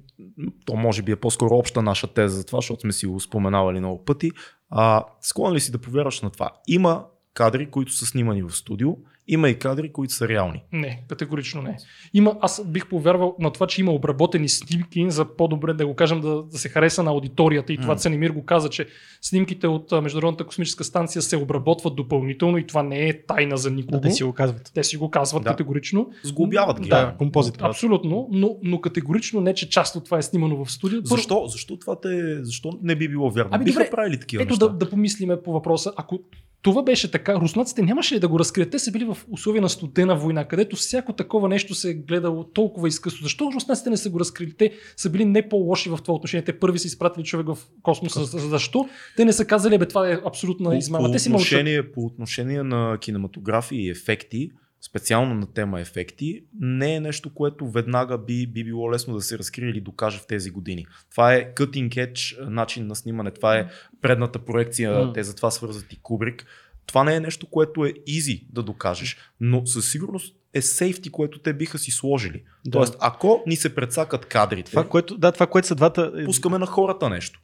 То 0.64 0.76
може 0.76 1.02
би 1.02 1.12
е 1.12 1.16
по-скоро 1.16 1.54
обща 1.54 1.82
наша 1.82 2.06
теза 2.06 2.36
за 2.36 2.46
това, 2.46 2.58
защото 2.58 2.80
сме 2.80 2.92
си 2.92 3.06
го 3.06 3.20
споменавали 3.20 3.78
много 3.78 4.04
пъти. 4.04 4.30
А, 4.70 5.04
склонен 5.20 5.54
ли 5.54 5.60
си 5.60 5.72
да 5.72 5.78
повярваш 5.78 6.20
на 6.20 6.30
това? 6.30 6.50
Има 6.68 7.04
кадри, 7.34 7.70
които 7.70 7.92
са 7.92 8.06
снимани 8.06 8.42
в 8.42 8.50
студио, 8.50 8.96
има 9.28 9.48
и 9.50 9.58
кадри, 9.58 9.92
които 9.92 10.14
са 10.14 10.28
реални. 10.28 10.62
Не, 10.72 11.02
категорично 11.08 11.62
не. 11.62 11.76
Има, 12.14 12.36
аз 12.40 12.64
бих 12.66 12.86
повярвал 12.88 13.36
на 13.40 13.50
това, 13.50 13.66
че 13.66 13.80
има 13.80 13.92
обработени 13.92 14.48
снимки 14.48 15.10
за 15.10 15.36
по-добре 15.36 15.72
да 15.72 15.86
го 15.86 15.94
кажем 15.94 16.20
да, 16.20 16.42
да 16.42 16.58
се 16.58 16.68
хареса 16.68 17.02
на 17.02 17.10
аудиторията. 17.10 17.72
И 17.72 17.76
това 17.76 17.92
М. 17.94 17.96
Ценимир 17.96 18.30
го 18.30 18.44
каза, 18.44 18.68
че 18.70 18.86
снимките 19.22 19.66
от 19.66 19.92
Международната 20.02 20.44
космическа 20.46 20.84
станция 20.84 21.22
се 21.22 21.36
обработват 21.36 21.96
допълнително 21.96 22.58
и 22.58 22.66
това 22.66 22.82
не 22.82 23.08
е 23.08 23.22
тайна 23.22 23.56
за 23.56 23.70
никого. 23.70 24.00
Да, 24.00 24.00
те 24.00 24.10
си 24.10 24.24
го 24.24 24.32
казват. 24.32 24.70
Те 24.74 24.84
си 24.84 24.96
го 24.96 25.10
казват 25.10 25.42
Да. 25.44 25.50
категорично. 25.50 26.10
Сглобяват 26.22 26.80
ги. 26.80 26.88
Да, 26.88 27.14
композит. 27.18 27.54
Абсолютно, 27.60 28.28
но, 28.32 28.56
но 28.62 28.80
категорично 28.80 29.40
не, 29.40 29.54
че 29.54 29.68
част 29.68 29.96
от 29.96 30.04
това 30.04 30.18
е 30.18 30.22
снимано 30.22 30.64
в 30.64 30.72
студио. 30.72 31.00
Защо, 31.04 31.46
защо 31.46 31.76
това 31.76 32.00
те, 32.00 32.44
защо 32.44 32.78
не 32.82 32.94
би 32.94 33.08
било 33.08 33.30
вярно? 33.30 33.50
Ами 33.52 33.64
Биха 33.64 33.78
добре, 33.78 33.90
правили 33.90 34.20
такива 34.20 34.42
Ето 34.42 34.52
неща. 34.52 34.68
да, 34.68 34.72
да 34.72 34.90
помислиме 34.90 35.42
по 35.42 35.52
въпроса. 35.52 35.92
Ако 35.96 36.18
това 36.66 36.82
беше 36.82 37.10
така, 37.10 37.34
руснаците 37.34 37.82
нямаше 37.82 38.14
ли 38.14 38.20
да 38.20 38.28
го 38.28 38.38
разкрият? 38.38 38.70
Те 38.70 38.78
са 38.78 38.92
били 38.92 39.04
в 39.04 39.18
условия 39.30 39.62
на 39.62 39.68
студена 39.68 40.16
война, 40.16 40.44
където 40.44 40.76
всяко 40.76 41.12
такова 41.12 41.48
нещо 41.48 41.74
се 41.74 41.90
е 41.90 41.94
гледало 41.94 42.44
толкова 42.44 42.88
изкъсно. 42.88 43.22
Защо 43.22 43.50
руснаците 43.54 43.90
не 43.90 43.96
са 43.96 44.10
го 44.10 44.20
разкрили? 44.20 44.52
Те 44.52 44.72
са 44.96 45.10
били 45.10 45.24
не 45.24 45.48
по-лоши 45.48 45.90
в 45.90 45.98
това 46.02 46.14
отношение. 46.14 46.44
Те 46.44 46.58
първи 46.58 46.78
са 46.78 46.86
изпратили 46.86 47.24
човек 47.24 47.46
в 47.46 47.58
космоса. 47.82 48.24
Защо? 48.24 48.88
Те 49.16 49.24
не 49.24 49.32
са 49.32 49.44
казали, 49.44 49.78
бе, 49.78 49.88
това 49.88 50.10
е 50.10 50.18
абсолютна 50.26 50.70
по, 50.70 50.76
измама. 50.76 51.06
по, 51.06 51.12
Те 51.12 51.18
си 51.18 51.28
мълчат. 51.28 51.46
отношение, 51.46 51.92
по 51.92 52.00
отношение 52.04 52.62
на 52.62 52.98
кинематография 53.00 53.80
и 53.80 53.90
ефекти, 53.90 54.50
специално 54.86 55.34
на 55.34 55.46
тема 55.52 55.80
ефекти, 55.80 56.44
не 56.60 56.94
е 56.94 57.00
нещо, 57.00 57.34
което 57.34 57.70
веднага 57.70 58.18
би, 58.18 58.46
би 58.46 58.64
било 58.64 58.92
лесно 58.92 59.14
да 59.14 59.20
се 59.20 59.38
разкрие 59.38 59.70
или 59.70 59.80
докаже 59.80 60.18
в 60.18 60.26
тези 60.26 60.50
години. 60.50 60.86
Това 61.10 61.34
е 61.34 61.54
cutting 61.54 61.88
edge 61.88 62.48
начин 62.48 62.86
на 62.86 62.96
снимане, 62.96 63.30
това 63.30 63.56
е 63.56 63.68
предната 64.00 64.38
проекция, 64.38 64.92
М. 64.92 65.12
те 65.12 65.22
затова 65.22 65.50
свързват 65.50 65.92
и 65.92 65.98
Кубрик. 66.02 66.46
Това 66.86 67.04
не 67.04 67.14
е 67.14 67.20
нещо, 67.20 67.46
което 67.46 67.84
е 67.84 67.92
easy 67.92 68.46
да 68.52 68.62
докажеш, 68.62 69.16
но 69.40 69.66
със 69.66 69.90
сигурност 69.90 70.36
е 70.54 70.62
сейфти, 70.62 71.10
което 71.10 71.38
те 71.38 71.52
биха 71.52 71.78
си 71.78 71.90
сложили. 71.90 72.42
Да. 72.64 72.70
Тоест, 72.70 72.96
ако 73.00 73.42
ни 73.46 73.56
се 73.56 73.74
предсакат 73.74 74.26
кадрите, 74.26 74.70
Това, 74.70 74.88
което, 74.88 75.18
да, 75.18 75.32
това, 75.32 75.46
което 75.46 75.68
са 75.68 75.74
двата. 75.74 76.12
пускаме 76.24 76.58
на 76.58 76.66
хората 76.66 77.10
нещо. 77.10 77.40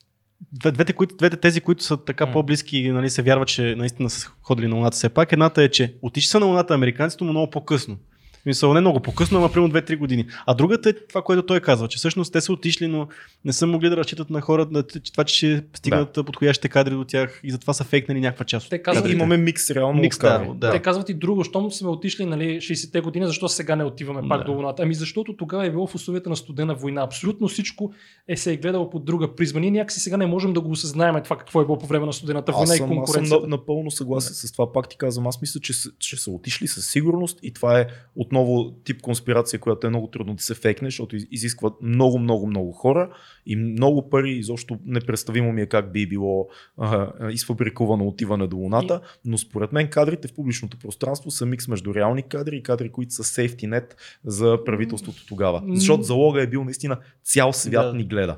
Две- 0.52 0.70
двете, 0.70 0.92
които, 0.92 1.16
двете 1.16 1.36
тези, 1.36 1.60
които 1.60 1.84
са 1.84 1.96
така 1.96 2.26
М. 2.26 2.32
по-близки, 2.32 2.90
нали, 2.90 3.10
се 3.10 3.22
вярва, 3.22 3.46
че 3.46 3.74
наистина 3.78 4.10
са 4.10 4.28
ходили 4.42 4.68
на 4.68 4.76
Луната 4.76 4.94
все 4.94 5.08
пак. 5.08 5.32
Едната 5.32 5.62
е, 5.62 5.68
че 5.68 5.94
отишли 6.02 6.28
са 6.28 6.40
на 6.40 6.46
Луната 6.46 6.74
американците, 6.74 7.24
но 7.24 7.30
много 7.32 7.50
по-късно. 7.50 7.96
Мисъл, 8.46 8.74
не 8.74 8.80
много 8.80 9.00
по-късно, 9.00 9.38
ама 9.38 9.52
примерно 9.52 9.74
2-3 9.74 9.96
години. 9.96 10.26
А 10.46 10.54
другата 10.54 10.88
е 10.88 10.92
това, 10.92 11.22
което 11.22 11.42
той 11.42 11.60
казва, 11.60 11.88
че 11.88 11.98
всъщност 11.98 12.32
те 12.32 12.40
са 12.40 12.52
отишли, 12.52 12.86
но 12.88 13.08
не 13.44 13.52
са 13.52 13.66
могли 13.66 13.88
да 13.88 13.96
разчитат 13.96 14.30
на 14.30 14.40
хората, 14.40 14.84
че 15.00 15.12
това, 15.12 15.24
че 15.24 15.34
ще 15.36 15.64
стигнат 15.74 16.12
да. 16.12 16.24
подходящите 16.24 16.68
кадри 16.68 16.94
до 16.94 17.04
тях 17.04 17.40
и 17.44 17.50
затова 17.50 17.72
са 17.72 17.84
фейкнали 17.84 18.20
някаква 18.20 18.44
част. 18.44 18.70
Те 18.70 18.82
казват, 18.82 19.04
да, 19.04 19.12
имаме 19.12 19.36
микс 19.36 19.70
реално 19.70 20.00
Микс, 20.00 20.16
от 20.16 20.22
да, 20.22 20.54
да. 20.56 20.70
Те 20.70 20.78
казват 20.78 21.08
и 21.08 21.14
друго, 21.14 21.44
щом 21.44 21.72
сме 21.72 21.88
отишли 21.88 22.24
нали, 22.24 22.44
60-те 22.56 23.00
години, 23.00 23.26
защо 23.26 23.48
сега 23.48 23.76
не 23.76 23.84
отиваме 23.84 24.28
пак 24.28 24.38
Да. 24.38 24.44
до 24.44 24.52
Луната? 24.52 24.82
Ами 24.82 24.94
защото 24.94 25.36
тогава 25.36 25.66
е 25.66 25.70
било 25.70 25.86
в 25.86 25.94
условията 25.94 26.30
на 26.30 26.36
студена 26.36 26.74
война. 26.74 27.02
Абсолютно 27.02 27.48
всичко 27.48 27.92
е 28.28 28.36
се 28.36 28.52
е 28.52 28.56
гледало 28.56 28.90
под 28.90 29.04
друга 29.04 29.34
призма. 29.34 29.60
Ние 29.60 29.70
някакси 29.70 30.00
сега 30.00 30.16
не 30.16 30.26
можем 30.26 30.52
да 30.52 30.60
го 30.60 30.70
осъзнаем 30.70 31.22
това 31.24 31.36
какво 31.38 31.60
е 31.62 31.64
било 31.64 31.78
по 31.78 31.86
време 31.86 32.06
на 32.06 32.12
студената 32.12 32.52
война 32.52 32.64
Аз 32.64 32.74
и 32.74 32.76
съм, 32.76 32.84
аз 32.84 32.88
съм 32.88 32.96
конкуренцията. 32.96 33.42
на- 33.42 33.48
напълно 33.48 33.90
съгласен 33.90 34.34
с 34.34 34.52
това. 34.52 34.72
Пак 34.72 34.88
ти 34.88 34.96
казвам, 34.96 35.26
аз 35.26 35.40
мисля, 35.40 35.60
че, 35.60 35.72
че 35.98 36.16
са 36.16 36.30
отишли 36.30 36.68
със 36.68 36.90
сигурност 36.90 37.38
и 37.42 37.52
това 37.52 37.80
е 37.80 37.86
отново 38.32 38.72
тип 38.74 39.00
конспирация, 39.00 39.60
която 39.60 39.86
е 39.86 39.90
много 39.90 40.06
трудно 40.06 40.34
да 40.34 40.42
се 40.42 40.54
фейкне, 40.54 40.86
защото 40.86 41.16
из- 41.16 41.26
изисква 41.30 41.70
много, 41.82 42.18
много, 42.18 42.46
много 42.46 42.72
хора 42.72 43.10
и 43.46 43.56
много 43.56 44.10
пари. 44.10 44.30
Изобщо 44.32 44.78
непредставимо 44.86 45.52
ми 45.52 45.62
е 45.62 45.66
как 45.66 45.92
би 45.92 46.06
било 46.06 46.48
а, 46.78 47.30
изфабрикувано 47.30 48.06
отиване 48.06 48.46
до 48.46 48.56
Луната, 48.56 49.00
но 49.24 49.38
според 49.38 49.72
мен 49.72 49.88
кадрите 49.88 50.28
в 50.28 50.34
публичното 50.34 50.78
пространство 50.78 51.30
са 51.30 51.46
микс 51.46 51.68
между 51.68 51.94
реални 51.94 52.22
кадри 52.22 52.56
и 52.56 52.62
кадри, 52.62 52.88
които 52.88 53.12
са 53.12 53.24
сейфти 53.24 53.66
нет 53.66 53.96
за 54.24 54.58
правителството 54.66 55.26
тогава. 55.26 55.62
Защото 55.68 56.02
залога 56.02 56.42
е 56.42 56.46
бил 56.46 56.64
наистина 56.64 56.98
цял 57.24 57.52
свят 57.52 57.86
Да. 57.86 57.94
ни 57.94 58.04
гледа. 58.04 58.36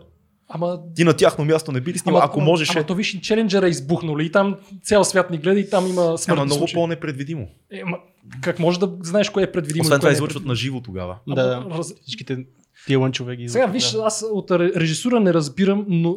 Ама 0.49 0.79
Ти 0.95 1.05
на 1.05 1.12
тяхно 1.12 1.45
място 1.45 1.73
не 1.73 1.81
би 1.81 1.93
ли 1.93 1.99
снимал, 1.99 2.23
ако 2.23 2.41
можеше. 2.41 2.79
Ама 2.79 2.87
то 2.87 2.95
виж, 2.95 3.15
и 3.15 3.21
Челенджера 3.21 3.66
е 3.66 3.71
избухнал 3.71 4.19
и 4.19 4.33
там 4.33 4.57
цял 4.83 5.05
свят 5.05 5.31
ни 5.31 5.39
гледа 5.39 5.61
и 5.61 5.71
там 5.71 5.87
има 5.87 6.19
смъртни 6.19 6.33
Ама 6.33 6.45
много 6.45 6.59
случаи. 6.59 6.75
по-непредвидимо. 6.75 7.49
Е, 7.73 7.85
ма, 7.85 7.99
как 8.41 8.59
може 8.59 8.81
да 8.81 8.93
знаеш 9.01 9.31
кое 9.31 9.43
е 9.43 9.53
предвидимо? 9.53 9.83
Освен 9.83 9.99
това 9.99 10.11
е 10.11 10.12
излъчват 10.12 10.45
на 10.45 10.55
живо 10.55 10.81
тогава. 10.81 11.16
Ама, 11.27 11.37
Да, 11.37 11.65
раз- 11.71 11.95
всичките 12.03 12.39
тия 12.87 12.99
лънчове 12.99 13.37
ги 13.37 13.49
Сега 13.49 13.66
виж, 13.66 13.91
да. 13.91 13.99
аз 13.99 14.25
от 14.33 14.51
ре- 14.51 14.77
режисура 14.77 15.21
не 15.21 15.35
разбирам, 15.35 15.85
но... 15.89 16.16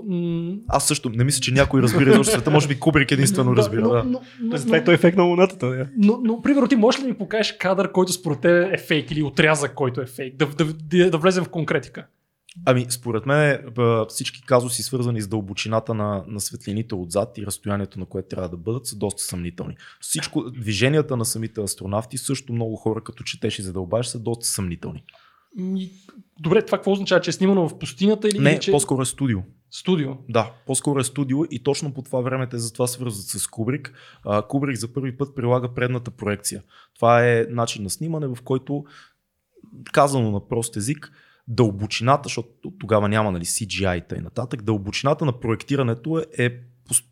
Аз 0.68 0.88
също 0.88 1.10
не 1.10 1.24
мисля, 1.24 1.42
че 1.42 1.52
някой 1.52 1.82
разбира 1.82 2.12
изобщо 2.12 2.34
света. 2.34 2.52
Може 2.52 2.68
би 2.68 2.80
Кубрик 2.80 3.12
единствено 3.12 3.52
да, 3.52 3.58
разбира. 3.58 3.82
но, 3.82 3.90
Да. 3.90 4.04
но, 4.04 4.22
но, 4.42 4.50
Тоест, 4.50 4.66
това 4.66 4.78
е 4.78 4.84
той 4.84 4.94
ефект 4.94 5.18
на 5.18 5.24
луната. 5.24 5.68
Да. 5.68 5.88
но, 5.98 6.20
но, 6.24 6.42
примерно, 6.42 6.68
ти 6.68 6.76
можеш 6.76 7.00
ли 7.00 7.04
да 7.04 7.10
ми 7.10 7.18
покажеш 7.18 7.52
кадър, 7.52 7.92
който 7.92 8.12
според 8.12 8.40
теб 8.40 8.74
е 8.74 8.78
фейк 8.78 9.12
или 9.12 9.24
отрязък, 9.24 9.74
който 9.74 10.02
е 10.02 10.06
фейк? 10.06 10.36
Да, 10.36 10.46
да, 10.48 10.66
да, 10.66 11.10
да 11.10 11.18
влезем 11.18 11.44
в 11.44 11.50
конкретика. 11.50 12.06
Ами, 12.66 12.86
според 12.90 13.26
мен 13.26 13.66
б, 13.76 14.06
всички 14.10 14.42
казуси, 14.42 14.84
свързани 14.84 15.22
с 15.22 15.28
дълбочината 15.28 15.94
на, 15.94 16.24
на 16.28 16.40
светлините 16.40 16.96
отзад 16.96 17.38
и 17.38 17.46
разстоянието, 17.46 18.00
на 18.00 18.06
което 18.06 18.28
трябва 18.28 18.50
да 18.50 18.58
бъдат, 18.58 18.86
са 18.86 18.96
доста 18.96 19.24
съмнителни. 19.24 19.78
Всичко, 20.00 20.52
движенията 20.52 21.18
на 21.18 21.26
самите 21.26 21.62
астронавти, 21.62 22.18
също 22.18 22.54
много 22.54 22.76
хора, 22.76 23.04
като 23.04 23.24
четеш 23.24 23.60
и 23.60 23.62
задълбаш, 23.62 24.08
са 24.08 24.20
доста 24.20 24.46
съмнителни. 24.46 25.04
Добре, 26.40 26.66
това 26.66 26.78
какво 26.78 26.92
означава, 26.92 27.22
че 27.22 27.30
е 27.30 27.34
снимано 27.34 27.70
в 27.70 27.80
пустинята 27.80 28.28
или, 28.28 28.40
Не, 28.40 28.60
че... 28.60 28.72
по-скоро 28.72 29.02
е 29.02 29.06
студио. 29.06 29.40
студио? 29.72 30.12
Да, 30.30 30.52
по-скоро 30.66 31.00
е 31.00 31.04
студио 31.04 31.38
и 31.52 31.64
точно 31.64 31.94
по 31.94 32.02
това 32.02 32.22
време 32.22 32.50
те 32.50 32.58
затова 32.58 32.88
свързват 32.88 33.26
с 33.26 33.48
Кубрик. 33.48 33.94
А, 34.26 34.42
Кубрик 34.42 34.78
за 34.78 34.94
първи 34.94 35.18
път 35.18 35.36
прилага 35.36 35.74
предната 35.74 36.12
проекция. 36.12 36.64
Това 36.96 37.28
е 37.28 37.46
начин 37.50 37.84
на 37.84 37.90
снимане, 37.90 38.28
в 38.28 38.38
който, 38.44 38.86
казано 39.92 40.32
на 40.32 40.48
прост 40.48 40.78
език, 40.78 41.12
дълбочината, 41.48 42.22
защото 42.24 42.50
тогава 42.80 43.10
няма 43.10 43.32
нали, 43.32 43.46
CGI 43.46 44.18
и 44.18 44.22
нататък, 44.22 44.62
дълбочината 44.62 45.26
на 45.26 45.40
проектирането 45.40 46.20
е, 46.20 46.46
е 46.46 46.50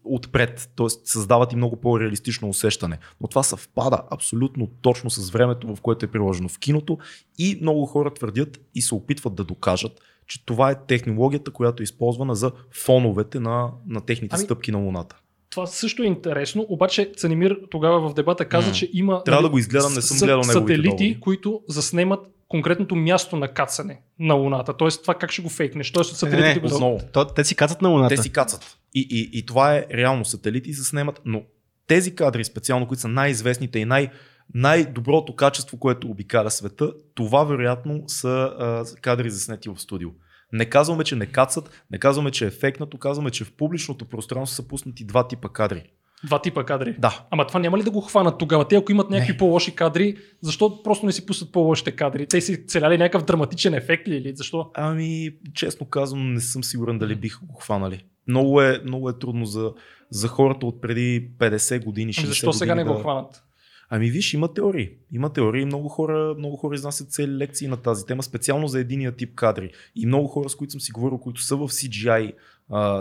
отпред, 0.03 0.69
т.е. 0.75 0.87
създават 1.03 1.53
и 1.53 1.55
много 1.55 1.81
по-реалистично 1.81 2.49
усещане. 2.49 2.97
Но 3.21 3.27
това 3.27 3.43
съвпада 3.43 4.01
абсолютно 4.11 4.67
точно 4.81 5.09
с 5.09 5.29
времето, 5.29 5.75
в 5.75 5.81
което 5.81 6.05
е 6.05 6.11
приложено 6.11 6.49
в 6.49 6.59
киното 6.59 6.97
и 7.37 7.59
много 7.61 7.85
хора 7.85 8.13
твърдят 8.13 8.59
и 8.75 8.81
се 8.81 8.95
опитват 8.95 9.35
да 9.35 9.43
докажат, 9.43 10.01
че 10.27 10.45
това 10.45 10.71
е 10.71 10.85
технологията, 10.85 11.51
която 11.51 11.83
е 11.83 11.83
използвана 11.83 12.35
за 12.35 12.51
фоновете 12.71 13.39
на, 13.39 13.71
на 13.87 14.01
техните 14.01 14.35
Ами, 14.35 14.43
стъпки 14.43 14.71
на 14.71 14.77
Луната. 14.77 15.17
Това 15.49 15.67
също 15.67 16.03
е 16.03 16.05
интересно, 16.05 16.65
обаче 16.69 17.11
Цанимир 17.17 17.59
тогава 17.71 18.09
в 18.09 18.13
дебата 18.13 18.45
каза, 18.45 18.67
М. 18.67 18.73
че 18.73 18.89
има 18.93 19.23
Трябва 19.23 19.41
нали, 19.41 19.49
да 19.49 19.51
го 19.51 19.57
изгледам, 19.57 19.93
не 19.93 20.01
съм 20.01 20.17
гледал 20.17 20.43
сателити, 20.43 20.89
доводи. 20.89 21.19
които 21.19 21.61
заснемат 21.67 22.34
конкретното 22.47 22.95
място 22.95 23.35
на 23.35 23.47
кацане 23.47 24.01
на 24.19 24.33
Луната. 24.33 24.77
Тоест 24.77 25.01
това 25.01 25.15
как 25.15 25.31
ще 25.31 25.41
го 25.41 25.49
фейкнеш. 25.49 25.91
Тоест 25.91 26.13
от 26.13 26.21
Не, 26.21 26.29
не, 26.29 26.35
сателитите 26.35 26.61
не, 26.61 26.69
го 26.69 26.75
Отново. 26.75 26.99
То, 27.13 27.25
те 27.25 27.43
си 27.43 27.55
кацат 27.55 27.81
на 27.81 27.89
луната. 27.89 28.15
Те 28.15 28.21
си 28.21 28.29
кацат. 28.31 28.77
И, 28.93 29.07
и, 29.11 29.39
и 29.39 29.45
това 29.45 29.75
е 29.75 29.85
реално 29.93 30.25
сателити 30.25 30.73
се 30.73 30.83
снимат, 30.83 31.21
но 31.25 31.43
тези 31.87 32.15
кадри, 32.15 32.45
специално, 32.45 32.87
които 32.87 33.01
са 33.01 33.07
най-известните 33.07 33.79
и 33.79 33.85
най- 33.85 34.09
най-доброто 34.53 35.35
качество, 35.35 35.77
което 35.77 36.09
обикаля 36.09 36.51
света, 36.51 36.93
това 37.15 37.43
вероятно 37.43 38.03
са 38.07 38.53
а, 38.59 38.85
кадри 39.01 39.29
заснети 39.29 39.69
в 39.69 39.77
студио. 39.77 40.09
Не 40.53 40.65
казваме, 40.65 41.03
че 41.03 41.15
не 41.15 41.25
кацат, 41.25 41.69
не 41.91 41.99
казваме, 41.99 42.31
че 42.31 42.45
е 42.45 42.47
ефектнато, 42.47 42.97
казваме, 42.97 43.31
че 43.31 43.43
в 43.43 43.53
публичното 43.53 44.05
пространство 44.05 44.55
са 44.55 44.67
пуснати 44.67 45.05
два 45.05 45.27
типа 45.27 45.49
кадри. 45.49 45.83
Два 46.25 46.39
типа 46.39 46.63
кадри. 46.63 46.95
Да, 46.99 47.25
Ама 47.31 47.47
това 47.47 47.59
няма 47.59 47.77
ли 47.77 47.83
да 47.83 47.91
го 47.91 48.01
хванат 48.01 48.37
тогава? 48.37 48.67
Те 48.67 48.75
ако 48.75 48.91
имат 48.91 49.09
някакви 49.09 49.31
Не. 49.31 49.37
по-лоши 49.37 49.75
кадри, 49.75 50.15
защо 50.41 50.83
просто 50.83 51.05
не 51.05 51.11
си 51.11 51.25
пуснат 51.25 51.51
по-лошите 51.51 51.91
кадри? 51.91 52.27
Те 52.27 52.41
си 52.41 52.67
целяли 52.67 52.97
някакъв 52.97 53.23
драматичен 53.23 53.73
ефект 53.73 54.07
ли 54.07 54.15
или 54.15 54.35
защо? 54.35 54.71
Ами, 54.73 55.29
честно 55.53 55.85
казвам, 55.85 56.33
не 56.33 56.41
съм 56.41 56.63
сигурен 56.63 56.99
дали 56.99 57.15
бих 57.15 57.39
го 57.43 57.55
хванали. 57.55 58.03
Много 58.27 58.61
е, 58.61 58.81
много 58.85 59.09
е 59.09 59.19
трудно 59.19 59.45
за, 59.45 59.73
за 60.09 60.27
хората 60.27 60.65
от 60.65 60.81
преди 60.81 61.29
50 61.39 61.83
години, 61.83 62.13
60 62.13 62.19
Ами 62.19 62.27
защо 62.27 62.53
сега 62.53 62.75
не 62.75 62.83
години 62.83 62.93
го 62.93 62.97
да- 62.97 63.03
хванат? 63.03 63.41
Ами 63.89 64.09
виж, 64.09 64.33
има 64.33 64.53
теории. 64.53 64.89
Има 65.11 65.33
теории. 65.33 65.65
Много 65.65 65.89
хора, 65.89 66.35
много 66.37 66.55
хора 66.57 66.75
изнасят 66.75 67.11
цели 67.11 67.31
лекции 67.31 67.67
на 67.67 67.77
тази 67.77 68.05
тема, 68.05 68.23
специално 68.23 68.67
за 68.67 68.79
единия 68.79 69.11
тип 69.11 69.35
кадри. 69.35 69.71
И 69.95 70.05
много 70.05 70.27
хора, 70.27 70.49
с 70.49 70.55
които 70.55 70.71
съм 70.71 70.81
си 70.81 70.91
говорил, 70.91 71.17
които 71.17 71.41
са 71.41 71.55
в 71.55 71.59
CGI 71.59 72.33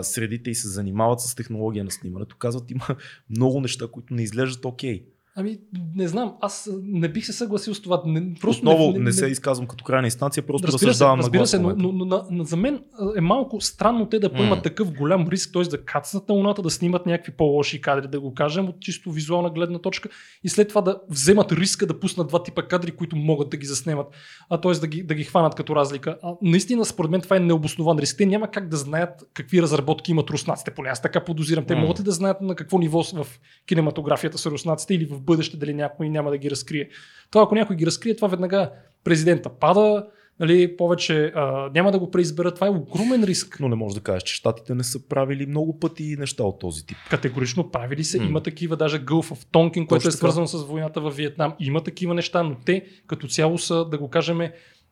средите 0.01 0.49
и 0.49 0.55
се 0.55 0.67
занимават 0.67 1.19
с 1.19 1.35
технология 1.35 1.83
на 1.83 1.91
снимането, 1.91 2.37
казват, 2.37 2.71
има 2.71 2.87
много 3.29 3.61
неща, 3.61 3.87
които 3.91 4.13
не 4.13 4.23
изглеждат 4.23 4.65
окей. 4.65 5.05
Ами, 5.37 5.57
не 5.95 6.07
знам, 6.07 6.33
аз 6.41 6.69
не 6.83 7.09
бих 7.09 7.25
се 7.25 7.33
съгласил 7.33 7.73
с 7.73 7.81
това. 7.81 8.01
Не, 8.05 8.33
просто 8.41 8.61
Отново 8.61 8.91
не, 8.91 8.99
не, 8.99 9.11
се 9.11 9.27
изказвам 9.27 9.67
като 9.67 9.83
крайна 9.83 10.07
инстанция, 10.07 10.45
просто 10.45 10.67
Разбира 10.67 10.79
се, 10.79 10.87
разсъждавам 10.87 11.19
разбира 11.19 11.41
на 11.41 11.47
се, 11.47 11.59
но, 11.59 11.73
но, 11.77 11.91
но, 11.91 12.25
но, 12.31 12.43
за 12.43 12.57
мен 12.57 12.83
е 13.17 13.21
малко 13.21 13.61
странно 13.61 14.09
те 14.09 14.19
да 14.19 14.33
поемат 14.33 14.57
М. 14.57 14.61
такъв 14.61 14.91
голям 14.91 15.27
риск, 15.27 15.53
т.е. 15.53 15.63
да 15.63 15.85
кацнат 15.85 16.29
на 16.29 16.35
Луната, 16.35 16.61
да 16.61 16.69
снимат 16.69 17.05
някакви 17.05 17.31
по-лоши 17.31 17.81
кадри, 17.81 18.07
да 18.07 18.19
го 18.19 18.33
кажем 18.33 18.69
от 18.69 18.79
чисто 18.79 19.11
визуална 19.11 19.49
гледна 19.49 19.79
точка 19.79 20.09
и 20.43 20.49
след 20.49 20.69
това 20.69 20.81
да 20.81 20.99
вземат 21.09 21.51
риска 21.51 21.85
да 21.85 21.99
пуснат 21.99 22.27
два 22.27 22.43
типа 22.43 22.61
кадри, 22.61 22.91
които 22.91 23.15
могат 23.15 23.49
да 23.49 23.57
ги 23.57 23.65
заснемат, 23.65 24.07
а 24.49 24.61
т.е. 24.61 24.71
Да 24.71 24.87
ги, 24.87 25.03
да 25.03 25.15
ги 25.15 25.23
хванат 25.23 25.55
като 25.55 25.75
разлика. 25.75 26.17
А, 26.23 26.33
наистина, 26.41 26.85
според 26.85 27.11
мен 27.11 27.21
това 27.21 27.35
е 27.35 27.39
необоснован 27.39 27.99
риск. 27.99 28.17
Те 28.17 28.25
няма 28.25 28.47
как 28.47 28.69
да 28.69 28.77
знаят 28.77 29.23
какви 29.33 29.61
разработки 29.61 30.11
имат 30.11 30.29
руснаците, 30.29 30.71
поне 30.71 30.89
аз 30.89 31.01
така 31.01 31.23
подозирам. 31.23 31.65
Те 31.65 31.75
М. 31.75 31.81
могат 31.81 31.99
ли 31.99 32.03
да 32.03 32.11
знаят 32.11 32.41
на 32.41 32.55
какво 32.55 32.79
ниво 32.79 33.03
в 33.03 33.27
кинематографията 33.67 34.37
са 34.37 34.51
руснаците 34.51 34.93
или 34.93 35.05
в 35.05 35.24
бъдеще 35.25 35.57
дали 35.57 35.73
някой 35.73 36.09
няма 36.09 36.31
да 36.31 36.37
ги 36.37 36.51
разкрие. 36.51 36.89
Това 37.31 37.43
ако 37.43 37.55
някой 37.55 37.75
ги 37.75 37.85
разкрие, 37.85 38.15
това 38.15 38.27
веднага 38.27 38.71
президента 39.03 39.49
пада, 39.49 40.05
нали, 40.39 40.77
повече 40.77 41.31
а, 41.35 41.69
няма 41.73 41.91
да 41.91 41.99
го 41.99 42.11
преизберат. 42.11 42.55
Това 42.55 42.67
е 42.67 42.69
огромен 42.69 43.23
риск. 43.23 43.57
Но 43.59 43.67
не 43.67 43.75
може 43.75 43.95
да 43.95 44.01
кажеш, 44.01 44.23
че 44.23 44.35
щатите 44.35 44.75
не 44.75 44.83
са 44.83 45.07
правили 45.07 45.45
много 45.45 45.79
пъти 45.79 46.15
неща 46.19 46.43
от 46.43 46.59
този 46.59 46.85
тип. 46.85 46.97
Категорично 47.09 47.71
правили 47.71 48.03
се. 48.03 48.19
М. 48.19 48.25
Има 48.25 48.43
такива, 48.43 48.77
даже 48.77 49.05
Gulf 49.05 49.33
of 49.33 49.45
Tonkin, 49.45 49.87
което 49.87 49.87
Точно 49.87 50.07
е 50.07 50.11
така. 50.11 50.17
свързано 50.17 50.47
с 50.47 50.63
войната 50.63 51.01
в 51.01 51.11
Виетнам. 51.11 51.53
Има 51.59 51.83
такива 51.83 52.13
неща, 52.13 52.43
но 52.43 52.55
те 52.65 52.85
като 53.07 53.27
цяло 53.27 53.57
са, 53.57 53.85
да 53.85 53.97
го 53.97 54.09
кажем, 54.09 54.39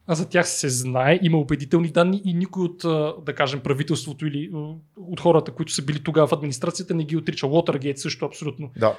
а 0.07 0.15
за 0.15 0.29
тях 0.29 0.49
се 0.49 0.69
знае, 0.69 1.19
има 1.23 1.37
убедителни 1.37 1.87
данни 1.87 2.21
и 2.25 2.33
никой 2.33 2.63
от, 2.63 2.77
да 3.25 3.33
кажем, 3.35 3.59
правителството 3.59 4.27
или 4.27 4.51
от 4.97 5.19
хората, 5.19 5.51
които 5.51 5.73
са 5.73 5.81
били 5.81 6.03
тогава 6.03 6.27
в 6.27 6.33
администрацията, 6.33 6.93
не 6.93 7.03
ги 7.03 7.17
отрича. 7.17 7.47
Watergate 7.47 7.95
също 7.95 8.25
абсолютно 8.25 8.71
Да. 8.79 8.97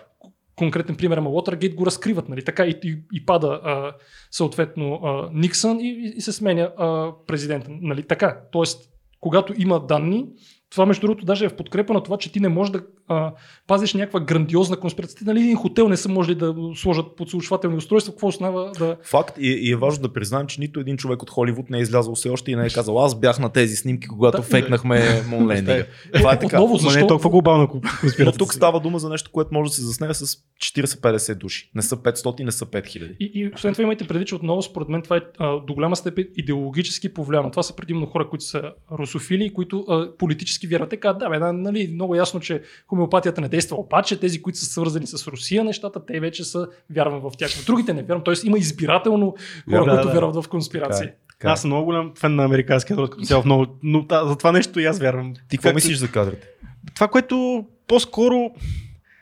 Конкретен 0.56 0.96
пример, 0.96 1.16
ама 1.16 1.30
Watergate 1.30 1.74
го 1.74 1.86
разкриват, 1.86 2.28
нали? 2.28 2.44
Така 2.44 2.66
и, 2.66 2.78
и, 2.82 2.98
и 3.12 3.26
пада 3.26 3.60
а, 3.64 3.92
съответно 4.30 4.94
а, 4.94 5.30
Никсън 5.32 5.80
и, 5.80 6.12
и 6.16 6.20
се 6.20 6.32
сменя 6.32 6.72
а, 6.76 7.12
президента. 7.26 7.68
Нали? 7.70 8.02
Така, 8.02 8.40
тоест, 8.52 8.90
когато 9.20 9.54
има 9.56 9.86
данни, 9.86 10.26
това 10.70 10.86
между 10.86 11.00
другото 11.00 11.24
даже 11.24 11.44
е 11.44 11.48
в 11.48 11.56
подкрепа 11.56 11.92
на 11.92 12.02
това, 12.02 12.18
че 12.18 12.32
ти 12.32 12.40
не 12.40 12.48
можеш 12.48 12.72
да 12.72 12.82
а, 13.08 13.32
пазиш 13.66 13.94
някаква 13.94 14.20
грандиозна 14.20 14.76
конспирация. 14.76 15.18
Ти, 15.18 15.24
Нали, 15.24 15.40
един 15.40 15.56
хотел 15.56 15.88
не 15.88 15.96
са 15.96 16.08
можели 16.08 16.34
да 16.34 16.54
сложат 16.76 17.16
подслушвателни 17.16 17.76
устройства, 17.76 18.12
какво 18.12 18.26
основа 18.26 18.72
да... 18.78 18.96
Факт 19.02 19.34
и, 19.38 19.46
и 19.48 19.70
е 19.70 19.76
важно 19.76 20.02
да 20.02 20.12
признаем, 20.12 20.46
че 20.46 20.60
нито 20.60 20.80
един 20.80 20.96
човек 20.96 21.22
от 21.22 21.30
Холивуд 21.30 21.70
не 21.70 21.78
е 21.78 21.80
излязъл 21.80 22.14
все 22.14 22.28
още 22.28 22.50
и 22.50 22.56
не 22.56 22.66
е 22.66 22.70
казал, 22.70 23.04
аз 23.04 23.20
бях 23.20 23.38
на 23.38 23.48
тези 23.48 23.76
снимки, 23.76 24.08
когато 24.08 24.36
Да. 24.36 24.42
фейкнахме 24.42 25.22
Монлендинга. 25.28 25.84
Това 26.14 26.32
е 26.32 26.38
така. 26.38 26.56
Отново, 26.56 26.74
Ма 26.74 26.82
не 26.82 26.90
защо? 26.90 27.04
е 27.04 27.08
толкова 27.08 27.30
глобална 27.30 27.62
Но 27.62 27.68
конспирация. 28.00 28.38
тук 28.38 28.54
става 28.54 28.80
дума 28.80 28.98
за 28.98 29.08
нещо, 29.08 29.30
което 29.32 29.54
може 29.54 29.68
да 29.70 29.74
се 29.74 29.82
заснеме 29.82 30.14
с 30.14 30.36
40-50 30.62 31.34
души. 31.34 31.70
Не 31.74 31.82
са 31.82 31.96
500, 31.96 32.44
не 32.44 32.52
са 32.52 32.66
5000. 32.66 33.16
И, 33.20 33.30
и 33.34 33.50
освен 33.54 33.72
това 33.74 33.82
имайте 33.82 34.06
предвид, 34.06 34.28
че 34.28 34.34
отново 34.34 34.62
според 34.62 34.88
мен 34.88 35.02
това 35.02 35.16
е 35.16 35.20
а, 35.38 35.60
до 35.60 35.74
голяма 35.74 35.96
степен 35.96 36.28
идеологически 36.36 37.14
повлияно. 37.14 37.50
Това 37.50 37.62
са 37.62 37.76
предимно 37.76 38.06
хора, 38.06 38.28
които 38.28 38.44
са 38.44 38.62
русофили, 38.92 39.52
които 39.54 39.80
а, 39.80 40.16
политически 40.18 40.66
вярват. 40.66 40.90
Те 40.90 40.96
казват, 40.96 41.18
да, 41.18 41.28
бе, 41.30 41.38
да, 41.38 41.52
нали, 41.52 41.90
много 41.94 42.14
ясно, 42.14 42.40
че 42.40 42.62
хомеопатията 42.94 43.40
не 43.40 43.48
действа. 43.48 43.76
Обаче 43.76 44.20
тези, 44.20 44.42
които 44.42 44.58
са 44.58 44.66
свързани 44.66 45.06
с 45.06 45.26
Русия 45.26 45.64
нещата, 45.64 46.06
те 46.06 46.20
вече 46.20 46.44
са 46.44 46.66
вярвам 46.90 47.20
в 47.20 47.32
тях. 47.38 47.50
В 47.50 47.66
другите 47.66 47.92
не 47.92 48.02
вярвам. 48.02 48.24
Тоест 48.24 48.44
има 48.44 48.58
избирателно 48.58 49.34
хора, 49.70 49.84
Да, 49.84 49.90
които 49.90 50.08
да. 50.08 50.14
вярват 50.14 50.36
в 50.36 50.48
конспирации. 50.48 51.00
Така 51.00 51.12
е. 51.12 51.16
Така 51.30 51.48
е. 51.48 51.52
Аз 51.52 51.60
съм 51.60 51.70
много 51.70 51.84
голям 51.84 52.12
фен 52.18 52.34
на 52.34 52.44
американския 52.44 52.96
народ 52.96 53.10
като 53.10 53.24
цяло. 53.24 53.42
Много, 53.44 53.66
но 53.82 54.02
да, 54.02 54.26
за 54.26 54.36
това 54.36 54.52
нещо 54.52 54.80
и 54.80 54.84
аз 54.84 54.98
вярвам. 54.98 55.34
Ти 55.48 55.56
какво 55.58 55.74
мислиш 55.74 55.96
за 55.96 56.10
кадрите? 56.10 56.46
Това, 56.94 57.08
което 57.08 57.64
по-скоро 57.86 58.50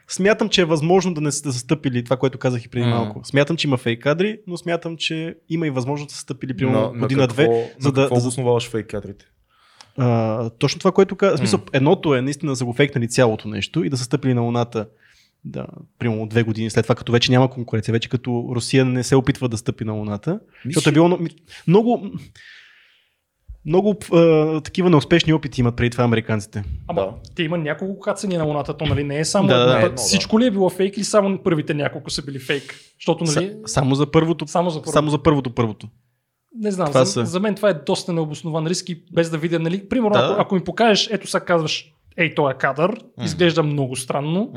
смятам, 0.09 0.49
че 0.49 0.61
е 0.61 0.65
възможно 0.65 1.15
да 1.15 1.21
не 1.21 1.33
са 1.33 1.43
да 1.43 1.53
са 1.53 1.59
стъпили 1.59 2.05
това, 2.05 2.17
което 2.17 2.39
казах 2.39 2.65
и 2.65 2.69
преди 2.69 2.87
Мгм. 2.87 2.95
малко. 2.95 3.21
Смятам, 3.25 3.57
че 3.57 3.67
има 3.69 3.77
фейк 3.77 4.03
кадри, 4.03 4.39
но 4.47 4.57
смятам, 4.57 4.97
че 4.97 5.35
има 5.49 5.67
и 5.67 5.71
възможност 5.71 6.09
да 6.09 6.15
са 6.15 6.21
стъпили 6.21 6.57
примерно 6.57 6.81
на 6.83 6.99
година-две. 6.99 7.45
за 7.79 7.89
на 7.89 7.93
да- 7.93 8.01
какво 8.03 8.15
да- 8.15 8.21
обосноваваш 8.21 8.69
фейк 8.69 8.87
кадрите? 8.87 9.25
А, 9.99 10.51
точно 10.51 10.79
това, 10.79 10.93
което 10.93 11.17
казах. 11.17 11.37
В 11.37 11.39
смисъл, 11.39 11.59
М. 11.59 11.65
едното 11.73 12.15
е 12.15 12.21
наистина 12.23 12.57
са 12.57 12.65
го 12.65 12.73
фейкнали 12.73 13.09
цялото 13.09 13.49
нещо 13.49 13.85
и 13.85 13.91
да 13.91 13.97
са 13.97 14.05
стъпили 14.05 14.35
на 14.35 14.41
Луната 14.41 14.87
да, 15.45 15.67
примерно 15.99 16.27
две 16.27 16.43
години 16.43 16.71
след 16.71 16.85
това, 16.85 16.95
като 16.95 17.13
вече 17.13 17.33
няма 17.33 17.51
конкуренция, 17.51 17.93
вече 17.93 18.09
като 18.09 18.49
Русия 18.55 18.85
не 18.85 19.03
се 19.05 19.17
опитва 19.17 19.49
да 19.49 19.57
стъпи 19.57 19.85
на 19.85 19.93
Луната. 19.93 20.41
Защото 20.65 20.89
е 20.89 20.93
било 20.93 21.19
много, 21.67 22.11
много 23.67 23.97
а, 24.13 24.61
такива 24.61 24.91
неуспешни 24.91 25.33
опити 25.33 25.61
имат 25.61 25.77
преди 25.77 25.91
това 25.91 26.05
американците. 26.05 26.65
Ама 26.89 27.01
Да. 27.03 27.13
те 27.35 27.43
има 27.43 27.59
няколко 27.59 28.01
кацания 28.01 28.39
на 28.39 28.45
Луната, 28.47 28.77
то 28.77 28.87
нали 28.87 29.05
не 29.05 29.19
е 29.19 29.25
само 29.25 29.49
Да, 29.49 29.55
една 29.55 29.81
да, 29.81 29.89
да. 29.89 29.97
Всичко 29.97 30.41
ли 30.41 30.47
е 30.47 30.51
било 30.51 30.71
фейк 30.71 30.97
или 30.97 31.05
само 31.05 31.39
първите 31.39 31.75
няколко 31.75 32.11
са 32.11 32.23
били 32.23 32.39
фейк? 32.39 32.75
Защото 32.95 33.25
нали, 33.25 33.35
Са, 33.35 33.57
само 33.67 33.95
за 33.95 34.11
първото. 34.11 34.47
само 34.47 34.71
за 34.71 34.79
първо. 34.81 34.93
Само 34.93 35.11
за 35.11 35.23
първото 35.23 35.55
първото. 35.55 35.89
Не 36.55 36.71
знам, 36.71 36.89
Това 36.89 37.05
за, 37.05 37.13
са. 37.13 37.25
за, 37.25 37.41
мен 37.41 37.55
това 37.55 37.69
е 37.71 37.75
доста 37.75 38.13
необоснован 38.13 38.67
риск 38.67 38.89
и 38.89 39.03
без 39.13 39.31
да 39.31 39.39
видя, 39.39 39.59
нали, 39.59 39.89
примерно, 39.89 40.13
Да. 40.13 40.29
ако, 40.33 40.41
ако 40.41 40.55
ми 40.55 40.65
покажеш, 40.65 41.09
ето 41.11 41.27
сега 41.27 41.45
казваш, 41.45 41.93
ей, 42.17 42.35
той 42.35 42.53
е 42.53 42.55
кадър, 42.55 43.01
изглежда 43.25 43.63
много 43.63 43.97
странно, 43.97 44.53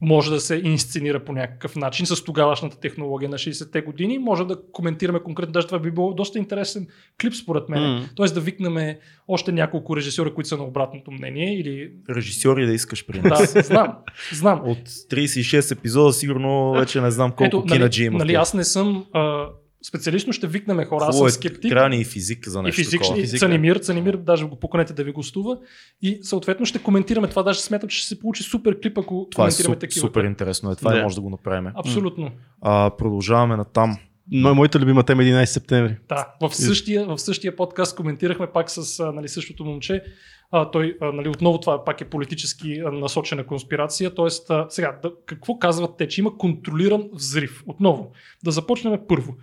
може 0.00 0.30
да 0.30 0.40
се 0.40 0.60
инсценира 0.64 1.24
по 1.24 1.32
някакъв 1.32 1.76
начин 1.76 2.06
с 2.06 2.24
тогавашната 2.24 2.80
технология 2.80 3.28
на 3.30 3.38
60-те 3.38 3.80
години, 3.80 4.18
може 4.18 4.44
да 4.44 4.56
коментираме 4.72 5.20
конкретно, 5.20 5.52
даже 5.52 5.66
това 5.66 5.78
би 5.78 5.90
било 5.90 6.14
доста 6.14 6.38
интересен 6.38 6.86
клип 7.22 7.34
според 7.34 7.68
мен. 7.68 7.82
М. 7.82 8.08
Тоест 8.14 8.34
да 8.34 8.40
викнем 8.40 8.94
още 9.28 9.52
няколко 9.52 9.96
режисьори, 9.96 10.34
които 10.34 10.48
са 10.48 10.56
на 10.56 10.64
обратното 10.64 11.10
мнение 11.10 11.58
или... 11.58 11.92
Режисьори 12.10 12.66
да 12.66 12.72
искаш 12.72 13.06
при 13.06 13.20
Да, 13.20 13.28
нас. 13.28 13.56
знам, 13.66 13.94
знам. 14.32 14.60
От 14.64 14.78
36 14.88 15.72
епизода 15.72 16.12
сигурно 16.12 16.72
вече 16.72 17.00
не 17.00 17.10
знам 17.10 17.30
колко 17.30 17.44
Ето, 17.44 17.64
кинаджи 17.64 18.02
нали, 18.02 18.06
има. 18.06 18.18
в 18.18 18.18
нали, 18.18 18.34
аз 18.34 18.54
не 18.54 18.64
съм 18.64 19.04
а, 19.12 19.46
специалист, 19.82 20.26
но 20.26 20.32
ще 20.32 20.46
викнем 20.46 20.84
хора, 20.84 21.04
аз 21.08 21.18
съм 21.18 21.26
е? 21.26 21.30
скептик. 21.30 21.74
Ни 21.90 22.00
и 22.00 22.04
физик 22.04 22.48
за 22.48 22.58
и 22.58 22.62
нещо 22.62 22.76
физик, 22.82 23.00
такова. 23.00 23.18
и 23.18 23.22
Физика. 23.22 23.38
Цанимир, 23.38 23.76
Цанимир, 23.76 24.16
даже 24.16 24.44
го 24.44 24.56
поканете 24.56 24.92
да 24.92 25.04
ви 25.04 25.12
гостува. 25.12 25.58
И 26.02 26.18
съответно 26.22 26.66
ще 26.66 26.78
коментираме 26.82 27.28
това. 27.28 27.42
Даже 27.42 27.60
смятам, 27.60 27.88
че 27.88 27.98
ще 27.98 28.06
се 28.08 28.18
получи 28.18 28.42
супер 28.42 28.80
клип, 28.80 28.98
ако 28.98 29.28
Това 29.30 29.44
е 29.44 29.48
коментираме 29.48 29.74
суп, 29.74 29.80
такива. 29.80 30.06
супер 30.06 30.24
интересно. 30.24 30.70
Е, 30.70 30.76
това 30.76 30.90
Да. 30.90 30.96
не 30.96 31.02
може 31.02 31.14
да 31.14 31.20
го 31.20 31.30
направим. 31.30 31.72
Абсолютно. 31.74 32.30
А, 32.60 32.90
продължаваме 32.98 33.56
на 33.56 33.64
там. 33.64 33.96
Но 34.30 34.54
моята 34.54 34.78
любима 34.78 35.02
тема 35.02 35.22
е 35.22 35.26
11 35.26 35.44
септември. 35.44 35.96
Да. 36.08 36.34
В 36.40 36.54
същия, 36.54 37.06
в 37.06 37.18
същия 37.18 37.56
подкаст 37.56 37.96
коментирахме 37.96 38.46
пак 38.46 38.70
с 38.70 39.12
нали, 39.14 39.28
същото 39.28 39.64
момче. 39.64 40.02
А, 40.50 40.70
той, 40.70 40.96
а, 41.00 41.12
нали, 41.12 41.28
отново 41.28 41.60
това 41.60 41.84
пак 41.84 42.00
е 42.00 42.04
политически 42.10 42.78
а, 42.86 42.90
насочена 42.90 43.46
конспирация. 43.46 44.14
Тоест, 44.14 44.50
а, 44.50 44.66
сега, 44.68 44.98
да, 45.02 45.12
какво 45.26 45.58
казват 45.58 45.90
те, 45.98 46.08
че 46.08 46.20
има 46.20 46.36
контролиран 46.38 47.08
взрив? 47.12 47.62
Отново, 47.66 48.12
да 48.44 48.50
започнем 48.50 49.00
първо. 49.08 49.34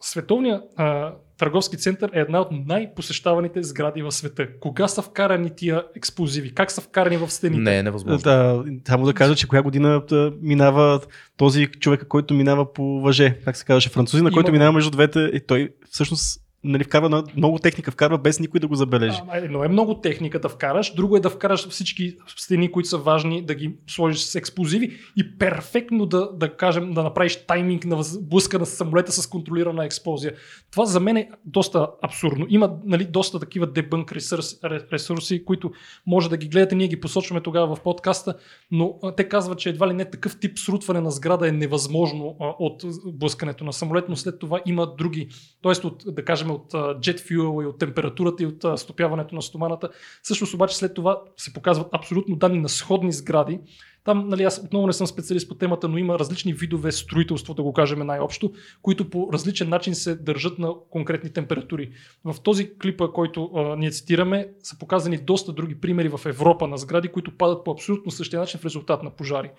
Световният 0.00 0.62
а, 0.76 1.12
търговски 1.38 1.76
център 1.76 2.10
е 2.14 2.20
една 2.20 2.40
от 2.40 2.48
най-посещаваните 2.66 3.62
сгради 3.62 4.02
в 4.02 4.12
света. 4.12 4.48
Кога 4.60 4.88
са 4.88 5.02
вкарани 5.02 5.50
тия 5.56 5.84
експлозиви? 5.96 6.54
Как 6.54 6.70
са 6.70 6.80
вкарани 6.80 7.16
в 7.16 7.30
стените? 7.30 7.60
Не, 7.60 7.78
е 7.78 7.82
невъзможно. 7.82 8.18
Да, 8.18 8.64
само 8.86 9.04
да 9.04 9.14
кажа, 9.14 9.36
че 9.36 9.48
коя 9.48 9.62
година 9.62 10.02
да, 10.08 10.32
минава 10.42 11.00
този 11.36 11.66
човек, 11.66 12.04
който 12.08 12.34
минава 12.34 12.72
по 12.72 13.00
въже, 13.00 13.38
как 13.44 13.56
се 13.56 13.64
казваше, 13.64 13.88
французина, 13.88 14.30
който 14.30 14.52
минава 14.52 14.72
между 14.72 14.90
двете 14.90 15.20
и 15.20 15.40
той 15.46 15.68
всъщност 15.90 16.40
нали, 16.64 16.84
вкарва 16.84 17.08
на- 17.08 17.24
много 17.36 17.58
техника, 17.58 17.90
вкарва 17.90 18.18
без 18.18 18.40
никой 18.40 18.60
да 18.60 18.68
го 18.68 18.74
забележи. 18.74 19.20
А, 19.28 19.36
Едно 19.36 19.64
е 19.64 19.68
много 19.68 19.94
техника 19.94 20.40
да 20.40 20.48
вкараш, 20.48 20.94
друго 20.94 21.16
е 21.16 21.20
да 21.20 21.30
вкараш 21.30 21.68
всички 21.68 22.16
стени, 22.36 22.72
които 22.72 22.88
са 22.88 22.98
важни, 22.98 23.42
да 23.42 23.54
ги 23.54 23.74
сложиш 23.86 24.20
с 24.20 24.34
експлозиви 24.34 24.96
и 25.16 25.38
перфектно 25.38 26.06
да, 26.06 26.32
да 26.32 26.56
кажем, 26.56 26.94
да 26.94 27.02
направиш 27.02 27.46
тайминг 27.46 27.84
на 27.84 28.00
блъскане 28.20 28.66
с 28.66 28.70
самолета 28.70 29.12
с 29.12 29.26
контролирана 29.26 29.84
експлозия. 29.84 30.32
Това 30.70 30.84
за 30.84 31.00
мен 31.00 31.16
е 31.16 31.30
доста 31.44 31.88
абсурдно. 32.02 32.46
Има 32.48 32.70
нали, 32.84 33.04
доста 33.04 33.40
такива 33.40 33.66
дебънк 33.66 34.12
ресурси, 34.12 34.56
ресурси, 34.64 35.44
които 35.44 35.70
може 36.06 36.30
да 36.30 36.36
ги 36.36 36.48
гледате, 36.48 36.74
ние 36.74 36.88
ги 36.88 37.00
посочваме 37.00 37.40
тогава 37.40 37.76
в 37.76 37.80
подкаста, 37.80 38.34
но 38.70 38.94
те 39.16 39.28
казват, 39.28 39.58
че 39.58 39.68
едва 39.68 39.88
ли 39.88 39.92
не 39.92 40.10
такъв 40.10 40.40
тип 40.40 40.58
срутване 40.58 41.00
на 41.00 41.10
сграда 41.10 41.48
е 41.48 41.52
невъзможно 41.52 42.36
а, 42.40 42.46
от 42.58 42.82
блъскането 43.06 43.64
на 43.64 43.72
самолет, 43.72 44.04
но 44.08 44.16
след 44.16 44.38
това 44.38 44.60
има 44.66 44.94
други, 44.98 45.28
т.е. 45.62 45.72
да 46.10 46.24
кажем 46.24 46.49
от 46.50 46.72
jet 46.72 47.20
fuel 47.20 47.64
и 47.64 47.66
от 47.66 47.78
температурата 47.78 48.42
и 48.42 48.46
от 48.46 48.78
стопяването 48.80 49.34
на 49.34 49.42
стоманата. 49.42 49.88
Всъщност 50.22 50.54
обаче 50.54 50.76
след 50.76 50.94
това 50.94 51.22
се 51.36 51.52
показват 51.52 51.88
абсолютно 51.92 52.36
данни 52.36 52.58
на 52.58 52.68
сходни 52.68 53.12
сгради. 53.12 53.60
Там, 54.04 54.28
нали, 54.28 54.42
аз 54.42 54.62
отново 54.64 54.86
не 54.86 54.92
съм 54.92 55.06
специалист 55.06 55.48
по 55.48 55.54
темата, 55.54 55.88
но 55.88 55.98
има 55.98 56.18
различни 56.18 56.52
видове 56.52 56.92
строителство, 56.92 57.54
да 57.54 57.62
го 57.62 57.72
кажем 57.72 57.98
най-общо, 57.98 58.52
които 58.82 59.10
по 59.10 59.28
различен 59.32 59.68
начин 59.68 59.94
се 59.94 60.14
държат 60.14 60.58
на 60.58 60.74
конкретни 60.90 61.32
температури. 61.32 61.90
В 62.24 62.40
този 62.42 62.78
клипа, 62.78 63.08
който 63.08 63.50
а, 63.54 63.76
ние 63.76 63.90
цитираме, 63.90 64.48
са 64.62 64.78
показани 64.78 65.18
доста 65.18 65.52
други 65.52 65.74
примери 65.74 66.08
в 66.08 66.20
Европа 66.26 66.68
на 66.68 66.78
сгради, 66.78 67.08
които 67.08 67.36
падат 67.36 67.64
по 67.64 67.70
абсолютно 67.70 68.12
същия 68.12 68.40
начин 68.40 68.60
в 68.60 68.64
резултат 68.64 69.02
на 69.02 69.10
пожари. 69.10 69.50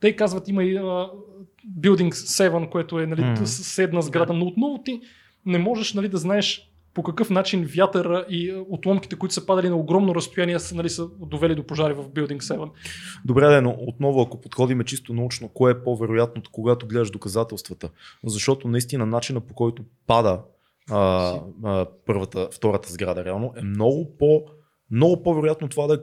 Те 0.00 0.16
казват, 0.16 0.48
има 0.48 0.64
и 0.64 0.76
а, 0.76 1.10
Building 1.80 2.10
7, 2.10 2.68
което 2.68 2.98
е 2.98 3.06
нали, 3.06 3.20
mm. 3.20 3.44
съседна 3.44 4.02
сграда, 4.02 4.32
но 4.32 4.46
отново 4.46 4.82
ти 4.82 5.00
не 5.46 5.58
можеш 5.58 5.94
нали, 5.94 6.08
да 6.08 6.18
знаеш 6.18 6.70
по 6.94 7.02
какъв 7.02 7.30
начин 7.30 7.68
вятъра 7.76 8.26
и 8.28 8.50
а, 8.50 8.64
отломките, 8.70 9.16
които 9.16 9.34
са 9.34 9.46
падали 9.46 9.68
на 9.68 9.76
огромно 9.76 10.14
разстояние, 10.14 10.58
са, 10.58 10.74
нали, 10.74 10.90
са 10.90 11.08
довели 11.20 11.54
до 11.54 11.66
пожари 11.66 11.92
в 11.92 12.04
Building 12.04 12.38
7. 12.38 12.70
Добре, 13.24 13.46
да, 13.46 13.62
но 13.62 13.76
отново, 13.78 14.22
ако 14.22 14.40
подходиме 14.40 14.84
чисто 14.84 15.14
научно, 15.14 15.48
кое 15.48 15.72
е 15.72 15.82
по-вероятното, 15.82 16.50
когато 16.52 16.86
гледаш 16.86 17.10
доказателствата? 17.10 17.90
Защото 18.24 18.68
наистина 18.68 19.06
начина 19.06 19.40
по 19.40 19.54
който 19.54 19.82
пада 20.06 20.40
а, 20.90 21.40
а, 21.64 21.86
първата, 22.06 22.48
втората 22.52 22.92
сграда 22.92 23.24
реално 23.24 23.52
е 23.56 23.62
много 23.62 24.16
по 24.18 24.42
много 24.90 25.22
по-вероятно 25.22 25.68
това 25.68 25.86
да 25.86 25.94
е 25.94 26.02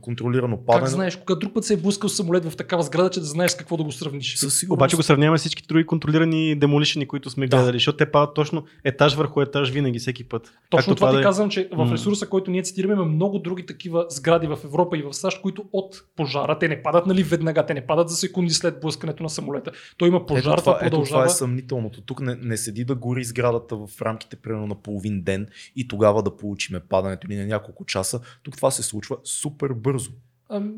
контролирано 0.00 0.58
падане. 0.66 0.80
Как 0.80 0.88
знаеш, 0.88 1.16
кога 1.16 1.34
друг 1.34 1.54
път 1.54 1.64
се 1.64 1.74
е 1.74 1.76
блъскал 1.76 2.08
самолет 2.10 2.44
в 2.44 2.56
такава 2.56 2.82
сграда, 2.82 3.10
че 3.10 3.20
да 3.20 3.26
знаеш 3.26 3.50
с 3.50 3.56
какво 3.56 3.76
да 3.76 3.84
го 3.84 3.92
сравниш? 3.92 4.36
Със 4.36 4.58
сигурност. 4.58 4.78
Обаче 4.78 4.96
го 4.96 5.02
сравняваме 5.02 5.38
с 5.38 5.40
всички 5.40 5.62
други 5.68 5.86
контролирани 5.86 6.54
демолишени, 6.54 7.06
които 7.06 7.30
сме 7.30 7.46
Да. 7.46 7.56
гледали, 7.56 7.76
защото 7.76 7.96
те 7.96 8.10
падат 8.10 8.34
точно 8.34 8.64
етаж 8.84 9.14
върху 9.14 9.40
етаж 9.40 9.70
винаги, 9.70 9.98
всеки 9.98 10.24
път. 10.24 10.52
Точно 10.70 10.78
Както 10.80 10.94
това 10.94 11.08
ти 11.08 11.12
пада 11.12 11.20
и- 11.20 11.22
казвам, 11.22 11.50
че 11.50 11.68
в 11.72 11.92
ресурса, 11.92 12.26
който 12.26 12.50
ние 12.50 12.62
цитираме, 12.62 12.94
има 12.94 13.04
много 13.04 13.38
други 13.38 13.66
такива 13.66 14.06
сгради 14.08 14.46
в 14.46 14.58
Европа 14.64 14.98
и 14.98 15.02
в 15.02 15.14
САЩ, 15.14 15.42
които 15.42 15.64
от 15.72 16.02
пожара, 16.16 16.58
те 16.58 16.68
не 16.68 16.82
падат 16.82 17.06
нали 17.06 17.22
веднага, 17.22 17.66
те 17.66 17.74
не 17.74 17.86
падат 17.86 18.08
за 18.08 18.16
секунди 18.16 18.50
след 18.52 18.80
блъскането 18.80 19.22
на 19.22 19.30
самолета. 19.30 19.70
Той 19.98 20.08
има 20.08 20.26
пожар, 20.26 20.52
ето, 20.52 20.62
това, 20.62 20.62
това 20.62 20.72
ето 20.76 20.78
това 20.80 20.90
продължава. 20.90 21.24
е 21.24 21.28
съмнителното. 21.28 22.00
Тук 22.00 22.20
не, 22.20 22.36
не 22.36 22.56
седи 22.56 22.84
да 22.84 22.94
гори 22.94 23.24
сградата 23.24 23.76
в 23.76 24.02
рамките 24.02 24.36
примерно 24.36 24.66
на 24.66 24.74
половин 24.74 25.22
ден 25.22 25.46
и 25.76 25.88
тогава 25.88 26.22
да 26.22 26.36
получиме 26.36 26.80
падането 26.80 27.26
или 27.26 27.36
на 27.36 27.44
няколко 27.58 27.84
часа. 27.84 28.20
Тук 28.42 28.56
това 28.56 28.70
се 28.70 28.82
случва 28.82 29.16
супер 29.24 29.68
бързо. 29.72 30.10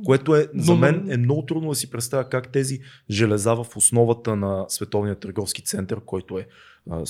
Което 0.04 0.34
е, 0.34 0.48
за 0.54 0.74
мен 0.74 1.10
е 1.10 1.16
много 1.16 1.46
трудно 1.46 1.68
да 1.68 1.74
си 1.74 1.90
представя 1.90 2.28
как 2.28 2.52
тези 2.52 2.80
железа 3.10 3.54
в 3.54 3.66
основата 3.76 4.36
на 4.36 4.64
Световния 4.68 5.14
търговски 5.14 5.62
център, 5.62 6.00
който 6.00 6.38
е 6.38 6.46
а, 6.90 7.04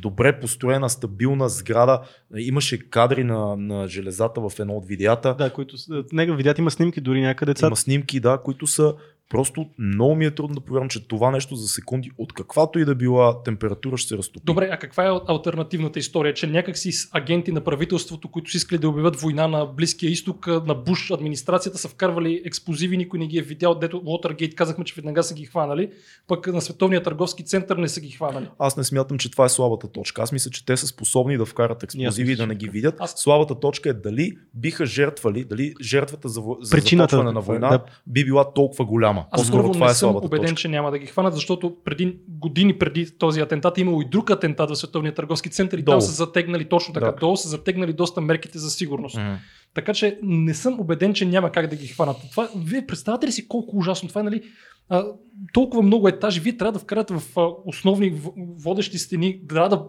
добре 0.00 0.40
построена, 0.40 0.90
стабилна 0.90 1.48
сграда. 1.48 2.00
Имаше 2.36 2.90
кадри 2.90 3.24
на, 3.24 3.56
на 3.56 3.88
железата 3.88 4.40
в 4.40 4.52
едно 4.58 4.76
от 4.76 4.86
видеята. 4.86 5.34
Да, 5.38 5.52
които 5.52 5.78
с- 5.78 6.04
него 6.12 6.34
видят 6.36 6.58
има 6.58 6.70
снимки 6.70 7.00
дори 7.00 7.20
някъде. 7.20 7.54
Има 7.66 7.76
снимки, 7.76 8.20
да, 8.20 8.38
които 8.44 8.66
са 8.66 8.94
просто 9.28 9.66
много 9.78 10.14
ми 10.14 10.24
е 10.24 10.30
трудно 10.30 10.54
да 10.54 10.60
повярвам, 10.60 10.88
че 10.88 11.08
това 11.08 11.30
нещо 11.30 11.54
за 11.54 11.68
секунди, 11.68 12.10
от 12.18 12.32
каквато 12.32 12.78
и 12.78 12.84
да 12.84 12.94
била 12.94 13.42
температура, 13.42 13.96
ще 13.96 14.08
се 14.08 14.16
разтопи. 14.16 14.44
Добре, 14.44 14.68
а 14.72 14.76
каква 14.76 15.04
е 15.04 15.08
ал- 15.08 15.22
алтернативната 15.26 15.98
история? 15.98 16.34
Че 16.34 16.46
някакси 16.46 16.92
с 16.92 17.08
агенти 17.12 17.52
на 17.52 17.60
правителството, 17.62 18.28
които 18.28 18.50
са 18.50 18.56
искали 18.56 18.78
да 18.78 18.88
обявят 18.88 19.16
война 19.16 19.48
на 19.48 19.66
Близкия 19.66 20.10
изток, 20.10 20.46
на 20.46 20.74
Буш 20.76 21.10
администрацията 21.10 21.78
са 21.78 21.88
вкарвали 21.88 22.42
експлозиви, 22.44 22.96
никой 22.96 23.18
не 23.18 23.26
ги 23.26 23.38
е 23.38 23.42
видял, 23.42 23.74
дето 23.74 23.96
Watergate 23.98 24.54
казахме, 24.54 24.84
че 24.84 24.94
веднага 24.94 25.22
са 25.22 25.34
ги 25.34 25.44
хванали, 25.44 25.90
пък 26.28 26.46
на 26.46 26.60
Световния 26.60 27.02
търговски 27.02 27.44
център 27.44 27.76
не 27.76 27.88
са 27.88 28.00
ги 28.00 28.10
хванали. 28.10 28.48
Аз 28.58 28.76
не 28.76 28.84
смятам, 28.84 29.18
че 29.18 29.30
това 29.30 29.44
е 29.44 29.48
слабата 29.48 29.88
точка. 29.88 30.22
Аз 30.22 30.32
мисля, 30.32 30.50
че 30.50 30.66
те 30.66 30.76
са 30.76 30.86
способни 30.86 31.36
да 31.36 31.44
вкарат 31.44 31.82
експлозиви 31.82 32.32
и 32.32 32.36
да 32.36 32.46
не 32.46 32.54
ги 32.54 32.68
видят. 32.68 32.94
Аз- 32.98 33.14
Слабата 33.16 33.54
точка 33.56 33.90
е 33.90 33.94
дали 33.94 34.32
биха 34.54 34.86
жертвали, 34.86 35.44
дали 35.44 35.74
жертвата 35.82 36.28
за, 36.28 36.42
за 36.60 36.70
Причината 36.70 37.22
на 37.24 37.40
война 37.40 37.68
да. 37.68 37.84
би 38.06 38.24
била 38.24 38.52
толкова 38.52 38.84
голяма. 38.84 39.13
Аз 39.20 39.40
По-скоро 39.40 39.58
първо 39.58 39.72
това 39.72 39.86
не 39.86 39.90
е 39.90 39.94
съм 39.94 40.16
убеден, 40.16 40.40
точка. 40.40 40.54
че 40.54 40.68
няма 40.68 40.90
да 40.90 40.98
ги 40.98 41.06
хванат, 41.06 41.34
защото 41.34 41.76
преди 41.84 42.18
години 42.30 42.78
преди 42.78 43.10
този 43.10 43.40
атентат 43.40 43.78
е 43.78 43.80
имало 43.80 44.02
и 44.02 44.06
друг 44.06 44.30
атентат 44.30 44.70
в 44.70 44.76
Световния 44.76 45.14
търговски 45.14 45.50
център 45.50 45.78
и 45.78 45.82
Долу. 45.82 45.92
там 45.92 46.00
са 46.00 46.12
затегнали 46.12 46.64
точно 46.64 46.94
така. 46.94 47.06
Да. 47.06 47.12
Долу 47.12 47.36
са 47.36 47.48
затегнали 47.48 47.92
доста 47.92 48.20
мерките 48.20 48.58
за 48.58 48.70
сигурност. 48.70 49.16
Мгм. 49.16 49.32
Така 49.74 49.94
че 49.94 50.18
не 50.22 50.54
съм 50.54 50.80
убеден, 50.80 51.14
че 51.14 51.24
няма 51.26 51.52
как 51.52 51.66
да 51.66 51.76
ги 51.76 51.86
хванат. 51.86 52.16
Това, 52.30 52.48
вие 52.56 52.86
представяте 52.86 53.26
ли 53.26 53.32
си 53.32 53.48
колко 53.48 53.76
ужасно 53.76 54.08
това 54.08 54.20
е, 54.20 54.24
нали? 54.24 54.42
А, 54.88 55.04
толкова 55.52 55.82
много 55.82 56.08
етажи, 56.08 56.40
вие 56.40 56.56
трябва 56.56 56.72
да 56.72 56.78
вкарате 56.78 57.14
в 57.14 57.22
а, 57.36 57.48
основни 57.64 58.10
в- 58.10 58.30
водещи 58.36 58.98
стени, 58.98 59.40
трябва 59.48 59.68
да 59.68 59.82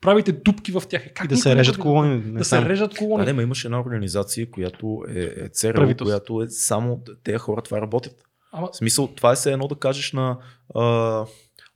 правите 0.00 0.32
дупки 0.32 0.72
в 0.72 0.82
тях. 0.88 1.06
Е, 1.06 1.08
Как 1.08 1.24
И 1.24 1.28
да 1.28 1.36
се 1.36 1.56
режат 1.56 1.76
го- 1.76 1.82
колони. 1.82 2.16
Не 2.16 2.38
Да 2.38 2.44
се 2.44 2.62
режат 2.62 2.90
Да, 2.90 2.96
колони. 2.96 3.26
не, 3.26 3.32
ма 3.32 3.42
имаше 3.42 3.66
една 3.66 3.80
организация, 3.80 4.50
която 4.50 5.02
е, 5.08 5.20
е 5.36 5.48
ЦРУ, 5.48 5.94
която 5.96 6.42
е 6.42 6.46
само 6.48 7.00
тези 7.24 7.38
хора 7.38 7.62
това 7.62 7.80
работят. 7.80 8.14
Ама, 8.52 8.68
В 8.72 8.76
смисъл, 8.76 9.06
това 9.06 9.32
е 9.32 9.34
все 9.34 9.52
едно 9.52 9.68
да 9.68 9.74
кажеш 9.74 10.12
на 10.12 10.38
а, 10.74 11.24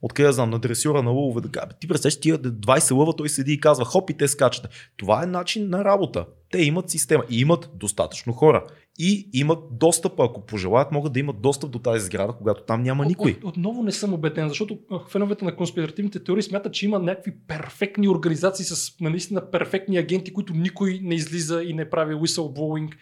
откъде 0.03 0.27
да 0.27 0.33
знам, 0.33 0.51
на 0.51 0.59
дресюра 0.59 1.03
на 1.03 1.11
лъвове 1.11 1.41
да 1.41 1.49
кажа, 1.49 1.67
«Бе, 1.67 1.75
ти 1.81 1.89
представяш 1.89 2.21
тия 2.21 2.39
20 2.39 2.95
лъва, 2.95 3.17
той 3.17 3.29
седи 3.29 3.53
и 3.53 3.61
казва 3.61 3.85
хоп 3.85 4.11
и 4.11 4.17
те 4.17 4.29
скачат. 4.29 4.69
Това 4.97 5.23
е 5.23 5.27
начин 5.27 5.71
на 5.71 5.85
работа. 5.85 6.27
Те 6.51 6.63
имат 6.63 6.91
система 6.91 7.25
и 7.31 7.41
имат 7.41 7.71
достатъчно 7.75 8.33
хора. 8.33 8.67
И 8.99 9.29
имат 9.33 9.59
достъп, 9.71 10.21
ако 10.21 10.47
пожелаят, 10.47 10.93
могат 10.93 11.13
да 11.13 11.21
имат 11.21 11.43
достъп 11.43 11.71
до 11.71 11.79
тази 11.79 12.05
сграда, 12.05 12.33
когато 12.33 12.63
там 12.63 12.83
няма 12.83 13.07
никой. 13.07 13.31
От, 13.31 13.45
отново 13.45 13.83
не 13.83 13.93
съм 13.93 14.15
убеден, 14.15 14.49
защото 14.49 14.79
феновете 15.09 15.45
на 15.45 15.57
конспиративните 15.57 16.25
теории 16.25 16.43
смятат, 16.43 16.73
че 16.73 16.87
има 16.87 16.99
някакви 16.99 17.33
перфектни 17.49 18.09
организации 18.09 18.65
с 18.65 19.01
наистина 19.01 19.51
перфектни 19.51 19.99
агенти, 19.99 20.33
които 20.33 20.55
никой 20.55 21.01
не 21.03 21.15
излиза 21.15 21.63
и 21.63 21.75
не 21.75 21.91
прави 21.91 22.15
whistleblowing. 22.15 22.93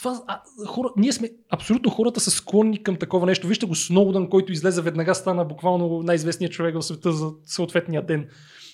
Това, 0.00 0.22
а, 0.26 0.40
хора, 0.66 0.88
ние 0.96 1.12
сме, 1.12 1.30
абсолютно 1.50 1.90
хората 1.90 2.20
са 2.20 2.30
склонни 2.30 2.82
към 2.82 2.96
такова 2.96 3.26
нещо. 3.26 3.46
Вижте 3.46 3.66
го 3.66 3.74
Сноудън, 3.74 4.28
който 4.28 4.52
излезе 4.52 4.82
веднага, 4.82 5.14
стана 5.14 5.44
буквално 5.44 6.02
най-известният 6.02 6.52
човек 6.52 6.74
в 6.74 6.82
света 6.82 7.12
за 7.12 7.30
съответния 7.44 8.06
ден. 8.06 8.28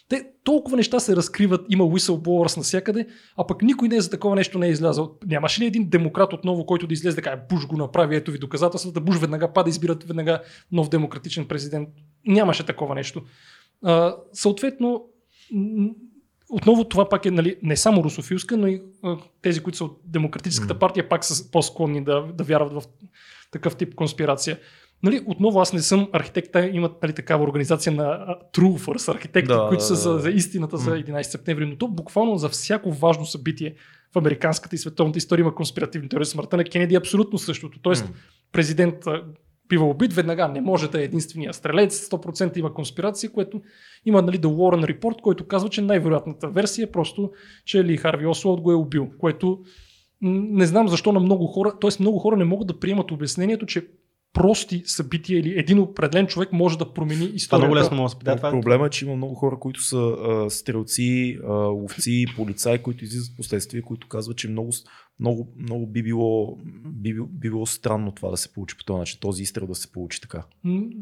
Те, 0.09 0.27
толкова 0.45 0.77
неща 0.77 1.01
се 1.01 1.17
разкриват, 1.17 1.67
има 1.69 1.85
whistleblowers 1.85 2.57
навсякъде, 2.57 3.07
а 3.37 3.47
пък 3.47 3.63
никой 3.63 3.89
не 3.89 3.97
е 3.97 4.01
за 4.01 4.11
такова 4.11 4.37
нещо 4.37 4.59
не 4.59 4.67
е 4.67 4.71
излязъл. 4.71 5.19
Нямаше 5.27 5.61
ли 5.61 5.67
един 5.67 5.89
демократ 5.89 6.33
отново, 6.33 6.67
който 6.67 6.87
да 6.87 6.95
излезе 6.95 7.17
да 7.17 7.23
каже, 7.23 7.41
Буш 7.51 7.67
го 7.67 7.77
направи, 7.77 8.17
ето 8.17 8.31
ви 8.31 8.39
доказателствата, 8.39 9.01
Буш 9.01 9.19
веднага 9.19 9.53
пада, 9.53 9.71
избират 9.71 10.05
веднага 10.05 10.43
нов 10.73 10.89
демократичен 10.89 11.47
президент. 11.49 11.89
Нямаше 12.27 12.67
такова 12.67 12.95
нещо. 12.95 13.23
А, 13.85 14.17
съответно, 14.33 15.05
отново 16.51 16.85
това 16.85 17.09
пак 17.09 17.27
е 17.27 17.31
нали, 17.31 17.57
не 17.63 17.77
само 17.77 18.05
русофилска, 18.05 18.57
но 18.57 18.67
и 18.67 18.83
а, 19.03 19.17
тези, 19.43 19.61
които 19.61 19.77
са 19.77 19.85
от 19.85 20.01
Демократическата 20.05 20.79
партия, 20.79 21.09
пак 21.09 21.25
са 21.25 21.51
по-склонни 21.51 22.05
да, 22.05 22.23
да 22.35 22.45
вярват 22.45 22.73
в 22.73 22.83
такъв 23.51 23.77
тип 23.77 23.95
конспирация. 23.95 24.59
Нали, 25.03 25.23
отново 25.27 25.61
аз 25.61 25.73
не 25.73 25.81
съм 25.81 26.09
архитект, 26.13 26.53
те 26.53 26.71
имат 26.75 27.03
нали, 27.03 27.13
такава 27.13 27.45
организация 27.45 27.93
на 27.93 28.05
а, 28.05 28.39
Truthers, 28.53 29.15
архитекти, 29.15 29.53
Да, 29.53 29.67
които 29.69 29.85
са 29.85 29.93
да, 29.93 30.01
за, 30.01 30.13
да. 30.13 30.19
за 30.19 30.31
истината 30.31 30.77
за 30.77 30.91
М. 30.91 30.97
11 30.97 31.23
септември, 31.23 31.67
но 31.67 31.77
то 31.77 31.89
буквално 31.89 32.37
за 32.37 32.49
всяко 32.49 32.93
важно 32.93 33.27
събитие 33.27 33.75
в 34.15 34.19
американската 34.19 34.77
и 34.77 34.79
световната 34.79 35.19
история 35.19 35.43
има 35.43 35.55
конспиративни 35.55 36.09
теории. 36.09 36.25
Смъртта 36.25 36.57
на 36.57 36.65
Кенеди 36.65 36.95
е 36.95 36.99
абсолютно 36.99 37.39
същото. 37.39 37.79
Тоест, 37.83 38.13
президент 38.53 38.95
бива 39.69 39.85
убит, 39.85 40.13
веднага 40.13 40.49
не 40.49 40.61
може 40.61 40.91
да 40.91 41.01
е 41.01 41.05
единствения 41.05 41.55
стрелец, 41.55 42.09
100% 42.09 42.59
има 42.59 42.75
конспирация, 42.75 43.31
което 43.31 43.61
има 44.05 44.23
нали, 44.23 44.39
The 44.39 44.47
Warren 44.47 44.99
Report, 44.99 45.21
който 45.21 45.47
казва, 45.47 45.69
че 45.69 45.83
най-вероятната 45.83 46.49
версия 46.49 46.85
е 46.85 46.91
просто, 46.91 47.31
че 47.65 47.85
Ли 47.85 47.97
Харви 47.97 48.27
Освалд 48.27 48.61
го 48.61 48.73
е 48.73 48.75
убил, 48.75 49.09
което 49.19 49.59
не 50.23 50.67
знам 50.67 50.89
защо 50.89 51.13
на 51.13 51.21
много 51.21 51.47
хора, 51.47 51.79
т.е. 51.81 51.91
много 52.01 52.19
хора 52.19 52.37
не 52.37 52.45
могат 52.45 52.67
да 52.69 52.79
приемат 52.79 53.11
обяснението, 53.11 53.67
че 53.67 53.89
прости 54.37 54.83
събития 54.87 55.39
или 55.39 55.59
един 55.59 55.79
определен 55.79 56.27
човек 56.27 56.53
може 56.53 56.79
да 56.79 56.93
промени 56.93 57.21
Това 57.27 57.35
историята. 57.35 57.67
много 57.67 57.85
лесно 57.85 57.97
може 57.97 58.15
да 58.25 58.37
това 58.37 58.49
е- 58.49 58.53
Проблема 58.53 58.87
е, 58.87 58.91
че 58.91 59.05
има 59.05 59.17
много 59.17 59.35
хора, 59.35 59.59
които 59.61 59.83
са 59.83 59.99
а, 59.99 60.51
стрелци, 60.51 61.39
а, 61.49 61.53
ловци, 61.53 62.25
полицаи, 62.37 62.79
които 62.79 63.05
излизат 63.05 63.33
в 63.33 63.37
последствие, 63.37 63.83
които 63.83 64.09
казват, 64.09 64.37
че 64.37 64.49
много, 64.49 64.71
много, 65.21 65.49
много 65.59 65.87
би, 65.87 66.03
било, 66.03 66.59
би, 66.85 67.15
би 67.31 67.51
било 67.51 67.67
странно 67.67 68.13
това 68.13 68.31
да 68.31 68.37
се 68.37 68.53
получи 68.53 68.77
по 68.77 68.85
този 68.85 68.99
начин, 68.99 69.19
този 69.21 69.43
изстрел 69.43 69.67
да 69.67 69.75
се 69.75 69.93
получи 69.93 70.21
така. 70.21 70.43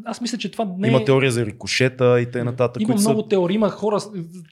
Аз 0.05 0.20
мисля, 0.20 0.39
че 0.39 0.51
това 0.51 0.74
не 0.78 0.89
Има 0.89 0.98
е... 1.01 1.05
теория 1.05 1.32
за 1.32 1.47
рикошета 1.47 2.20
и 2.20 2.31
т.н. 2.31 2.44
нататък. 2.44 2.82
Има 2.82 2.86
които 2.86 3.01
много 3.09 3.23
са... 3.23 3.28
теории, 3.28 3.55
има 3.55 3.70
хора, 3.70 3.98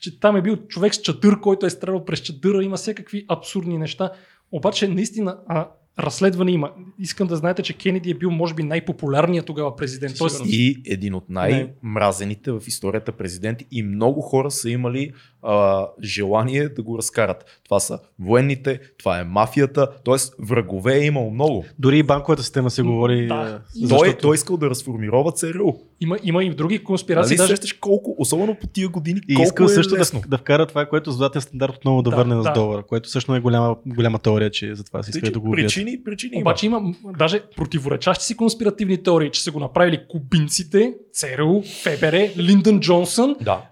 че 0.01 0.21
там 0.21 0.37
е 0.37 0.43
бил 0.43 0.57
човек 0.57 0.95
с 0.95 1.01
чадър, 1.01 1.41
който 1.41 1.67
е 1.67 1.71
стрелял 1.71 2.05
през 2.05 2.21
чадъра, 2.21 2.65
има 2.65 2.77
всякакви 2.77 3.25
абсурдни 3.29 3.79
неща. 3.79 4.11
Обаче, 4.53 4.89
наистина, 4.89 5.39
а, 5.47 5.69
разследване 5.99 6.51
има. 6.51 6.71
Искам 6.99 7.29
да 7.29 7.37
знаете, 7.37 7.63
че 7.63 7.73
Кенеди 7.73 8.11
е 8.11 8.15
бил, 8.15 8.31
може 8.31 8.55
би, 8.55 8.63
най-популярният 8.63 9.47
тогава 9.47 9.77
президент. 9.77 10.19
Тоест, 10.19 10.43
И 10.47 10.83
един 10.87 11.15
от 11.15 11.25
най-мразените 11.31 12.53
в 12.53 12.63
историята 12.67 13.13
президенти. 13.13 13.67
И 13.71 13.83
много 13.83 14.21
хора 14.21 14.51
са 14.51 14.71
имали 14.71 15.13
а, 15.43 15.87
желание 16.03 16.69
да 16.69 16.83
го 16.83 16.99
разкарат. 16.99 17.61
Това 17.65 17.81
са 17.81 17.99
военните, 18.19 18.81
това 18.99 19.21
е 19.21 19.25
мафията, 19.25 19.89
т.е. 20.05 20.15
врагове 20.41 20.95
е 20.95 21.05
имало 21.05 21.31
много. 21.31 21.65
Дори 21.79 21.99
и 21.99 22.03
банковата 22.03 22.43
система 22.43 22.71
се 22.71 22.83
говори. 22.83 23.27
Да. 23.27 23.61
И 23.77 23.89
Той, 23.89 23.99
защото- 23.99 24.19
той 24.19 24.35
искал 24.35 24.57
да 24.57 24.71
разформирова 24.71 25.33
ЦРУ. 25.33 25.73
има, 26.01 26.19
има 26.23 26.45
и 26.45 26.51
други 26.51 26.79
конспирации. 26.79 27.31
Нали 27.31 27.39
даже 27.39 27.53
сещаш 27.53 27.73
колко, 27.73 28.15
особено 28.19 28.55
по 28.55 28.67
тия 28.67 28.89
години, 28.89 29.21
И 29.29 29.35
колко 29.35 29.47
искал 29.47 29.65
е 29.65 29.69
също 29.69 29.95
да, 29.95 30.01
лесно. 30.01 30.23
да 30.29 30.39
вкара 30.39 30.67
това, 30.67 30.87
което 30.87 31.13
златен 31.13 31.43
стандарт 31.43 31.77
отново 31.77 32.03
да, 32.03 32.11
Да, 32.11 32.17
върне 32.17 32.35
да. 32.35 32.43
с 32.43 32.53
долара, 32.55 32.83
което 32.83 33.09
също 33.09 33.35
е 33.35 33.41
голяма, 33.41 33.77
голяма 33.87 34.19
теория, 34.19 34.51
че 34.51 34.75
за 34.75 34.85
това 34.85 35.03
си 35.03 35.11
иска 35.11 35.31
да 35.31 35.41
го 35.41 35.49
убият. 35.49 35.71
Причини, 35.85 36.05
причини 36.05 36.41
Обаче 36.41 36.67
има 36.67 36.81
м, 36.81 36.95
даже 37.19 37.41
противоречащи 37.57 38.25
си 38.25 38.37
конспиративни 38.37 39.03
теории, 39.03 39.31
че 39.31 39.43
са 39.43 39.51
го 39.51 39.61
направили 39.61 40.01
кубинците, 40.09 40.95
ЦРУ, 41.13 41.63
ФБР, 41.63 42.29
Линдън 42.37 42.81
Джонсън 42.81 43.37
Да. 43.41 43.63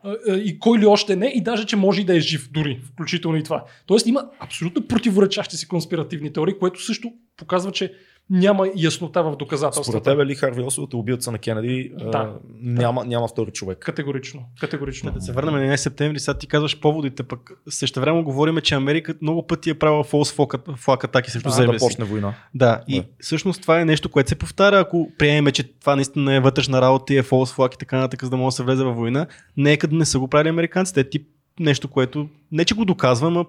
и 0.45 0.59
кой 0.59 0.78
ли 0.78 0.87
още 0.87 1.16
не, 1.16 1.27
и 1.27 1.43
даже, 1.43 1.66
че 1.66 1.77
може 1.77 2.01
и 2.01 2.05
да 2.05 2.16
е 2.16 2.20
жив 2.20 2.49
дори, 2.53 2.81
включително 2.93 3.37
и 3.37 3.43
това. 3.43 3.65
Тоест 3.87 4.07
има 4.07 4.24
абсолютно 4.41 4.87
противоречащи 4.87 5.57
си 5.57 5.69
конспиративни 5.69 6.32
теории, 6.32 6.55
което 6.59 6.85
също 6.85 7.12
показва, 7.37 7.73
че 7.73 7.93
няма 8.31 8.69
яснота 8.77 9.20
в 9.20 9.24
Според 9.24 9.39
доказателствата. 9.39 10.02
тебе 10.02 10.27
ли 10.27 10.35
Харви 10.35 10.62
Освалд 10.62 10.93
е 10.93 10.97
убийца 10.97 11.32
на 11.32 11.39
Кенеди? 11.39 11.93
Да. 12.02 12.11
А, 12.15 12.32
няма, 12.52 13.05
няма 13.05 13.28
втори 13.28 13.51
човек. 13.51 13.78
Категорично. 13.78 14.43
Категорично. 14.61 15.11
Да 15.11 15.20
се 15.20 15.32
върнем 15.32 15.55
на 15.57 15.61
11 15.62 15.77
септември, 15.77 16.19
сега 16.19 16.39
ти 16.39 16.47
казваш 16.47 16.81
поводите, 16.81 17.23
пък 17.23 17.51
също 17.69 18.01
време 18.01 18.23
говорим, 18.23 18.57
че 18.57 18.74
Америка 18.74 19.15
много 19.23 19.47
пъти 19.47 19.70
е 19.70 19.74
правила 19.74 20.05
фолс 20.05 20.32
флаг 20.77 21.05
атаки 21.05 21.31
срещу 21.31 21.48
Да, 21.48 21.55
себе 21.55 21.73
да 21.73 21.78
си. 21.78 21.78
почне 21.81 22.05
война. 22.05 22.35
Да, 22.55 22.81
и 22.89 23.01
Да. 23.01 23.07
всъщност 23.20 23.62
това 23.62 23.81
е 23.81 23.85
нещо, 23.85 24.09
което 24.09 24.28
се 24.28 24.35
повтаря, 24.35 24.78
ако 24.78 25.11
приемем, 25.19 25.52
че 25.52 25.62
това 25.73 25.97
наистина 25.97 26.35
е 26.35 26.40
вътрешна 26.40 26.81
работа 26.81 27.15
и 27.15 27.19
е 27.19 27.23
фолс 27.23 27.52
флаг 27.52 27.74
и 27.74 27.78
така 27.78 27.97
нататък, 27.97 28.24
за 28.24 28.31
да 28.31 28.36
може 28.36 28.47
да 28.47 28.57
се 28.57 28.62
влезе 28.62 28.85
във 28.85 28.97
война. 28.97 29.27
Нека 29.57 29.89
да 29.89 29.97
не 29.97 30.05
са 30.05 30.19
го 30.19 30.28
правили 30.28 30.48
американците. 30.48 31.01
Е 31.01 31.11
тип 31.11 31.28
нещо, 31.61 31.89
което 31.89 32.28
не 32.53 32.65
че 32.65 32.74
го 32.74 32.85
доказвам, 32.85 33.37
а 33.37 33.45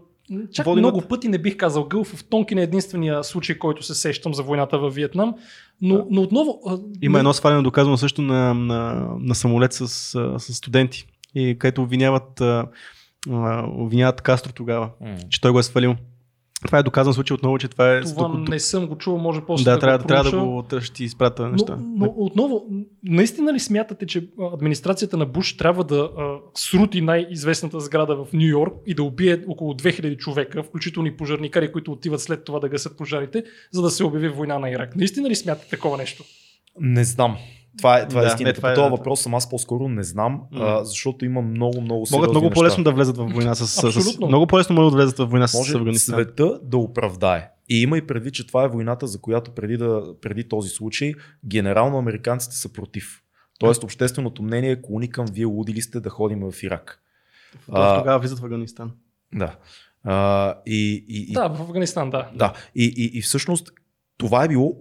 Чак 0.54 0.66
Води 0.66 0.82
много 0.82 1.02
над- 1.02 1.08
пъти 1.08 1.28
не 1.28 1.38
бих 1.38 1.58
казал 1.58 1.88
Гълф. 1.88 2.24
Тонкин 2.30 2.58
е 2.58 2.64
единствения 2.64 3.24
случай, 3.24 3.58
който 3.58 3.84
се 3.84 3.96
сещам 3.96 4.34
за 4.34 4.44
войната 4.44 4.80
във 4.80 4.96
Виетнам. 4.96 5.36
Но, 5.82 6.08
но 6.10 6.22
отново... 6.22 6.62
Има 7.02 7.18
едно 7.18 7.34
свалено 7.34 7.64
доказано 7.64 7.98
също 7.98 8.22
на, 8.22 8.54
на, 8.54 9.08
на 9.20 9.36
самолет 9.36 9.74
с, 9.74 9.88
с 10.40 10.54
студенти, 10.54 11.08
и 11.36 11.56
където 11.60 11.82
обвиняват, 11.84 12.42
обвиняват 13.78 14.22
Кастро 14.22 14.52
тогава, 14.54 14.90
че 15.30 15.42
той 15.42 15.52
го 15.52 15.60
е 15.60 15.64
свалил. 15.64 15.96
Това 16.66 16.80
е 16.80 16.84
доказан 16.84 17.14
случай 17.14 17.36
отново, 17.36 17.58
че 17.58 17.68
това 17.68 17.98
е... 17.98 18.02
Това 18.02 18.44
не 18.50 18.60
съм 18.60 18.88
го 18.88 18.98
чувал, 18.98 19.20
може 19.20 19.42
после 19.48 19.64
да, 19.64 19.72
да, 19.72 19.80
трябва, 19.80 19.98
го 19.98 20.08
трябва 20.08 20.32
да 20.32 20.40
го 20.40 20.62
да 20.70 20.82
ще 20.82 20.94
ти 20.94 21.04
изпратя 21.04 21.44
Но, 21.44 21.52
неща. 21.52 21.78
но 21.82 22.14
отново, 22.18 22.66
наистина 23.04 23.54
ли 23.54 23.60
смятате, 23.60 24.06
че 24.06 24.30
администрацията 24.54 25.18
на 25.18 25.26
Буш 25.26 25.58
трябва 25.58 25.84
да 25.84 26.10
а, 26.18 26.38
срути 26.56 27.02
най-известната 27.02 27.80
сграда 27.80 28.16
в 28.16 28.34
Нью 28.34 28.48
Йорк 28.48 28.74
и 28.86 28.94
да 28.94 29.04
убие 29.04 29.44
около 29.48 29.74
2000 29.74 30.18
човека, 30.18 30.64
включително 30.64 31.08
и 31.08 31.18
пожарникари, 31.18 31.72
които 31.72 31.92
отиват 31.92 32.22
след 32.22 32.46
това 32.46 32.60
да 32.60 32.70
гасят 32.70 32.98
пожарите, 32.98 33.44
за 33.72 33.82
да 33.82 33.90
се 33.90 34.04
обяви 34.04 34.30
война 34.30 34.60
на 34.60 34.70
Ирак? 34.70 34.96
Наистина 34.96 35.30
ли 35.30 35.36
смятате 35.36 35.70
такова 35.70 35.98
нещо? 35.98 36.24
Не 36.80 37.04
знам. 37.04 37.38
Това 37.78 38.00
е, 38.00 38.08
това 38.08 38.20
е 38.20 38.24
Да, 38.24 38.28
истината. 38.28 38.50
е, 38.50 38.54
това 38.54 38.72
е, 38.72 38.76
този 38.76 38.90
въпрос 38.90 39.22
съм 39.22 39.36
аз 39.36 39.50
по-скоро 39.50 39.88
не 39.88 40.04
знам, 40.04 40.42
М. 40.52 40.60
а, 40.62 40.84
защото 40.84 41.26
има 41.26 41.42
много, 41.42 41.82
много 41.82 42.06
сериозни 42.06 42.18
Могат 42.18 42.32
много 42.32 42.46
неща. 42.46 42.54
по-лесно 42.56 42.84
да 42.84 42.92
влезат 42.92 43.18
в 43.18 43.26
война 43.26 43.56
с, 43.56 43.68
с, 43.68 43.72
с 43.72 43.84
Абсолютно. 43.86 44.28
много 44.28 44.48
по-лесно 44.48 44.76
могат 44.76 44.92
да 44.92 44.98
влезат 44.98 45.18
в 45.18 45.26
война 45.26 45.48
с 45.48 45.54
Може 45.54 45.74
Афганистан. 45.74 46.16
света 46.16 46.60
да 46.64 46.78
оправдае. 46.78 47.50
И 47.70 47.82
има 47.82 47.98
и 47.98 48.08
предвид, 48.08 48.34
че 48.34 48.48
това 48.48 48.64
е 48.64 48.68
войната, 48.68 49.08
за 49.08 49.22
която 49.22 49.52
преди, 49.52 49.78
да, 49.78 50.04
преди 50.22 50.44
този 50.44 50.70
случай 50.70 51.14
генерално 51.46 51.98
американците 51.98 52.56
са 52.56 52.70
против. 52.70 53.22
Тоест 53.60 53.84
общественото 53.84 54.44
мнение 54.44 54.72
е 54.72 54.82
клони 54.82 55.10
към 55.10 55.26
вие 55.26 55.46
луди 55.46 55.74
ли 55.74 55.82
сте 55.82 56.00
да 56.00 56.10
ходим 56.10 56.40
в 56.42 56.64
Ирак. 56.64 57.00
А, 57.72 58.00
тогава 58.00 58.20
влизат 58.20 58.40
в 58.40 58.44
Афганистан. 58.44 58.92
Да. 59.36 59.56
А, 60.04 60.56
и, 60.66 61.06
и, 61.08 61.26
и, 61.30 61.34
Да, 61.34 61.48
в 61.48 61.62
Афганистан, 61.62 62.10
да. 62.10 62.30
да. 62.36 62.54
И, 62.76 62.94
и, 62.98 63.18
и 63.18 63.22
всъщност 63.22 63.72
това 64.18 64.44
е 64.44 64.48
било 64.48 64.74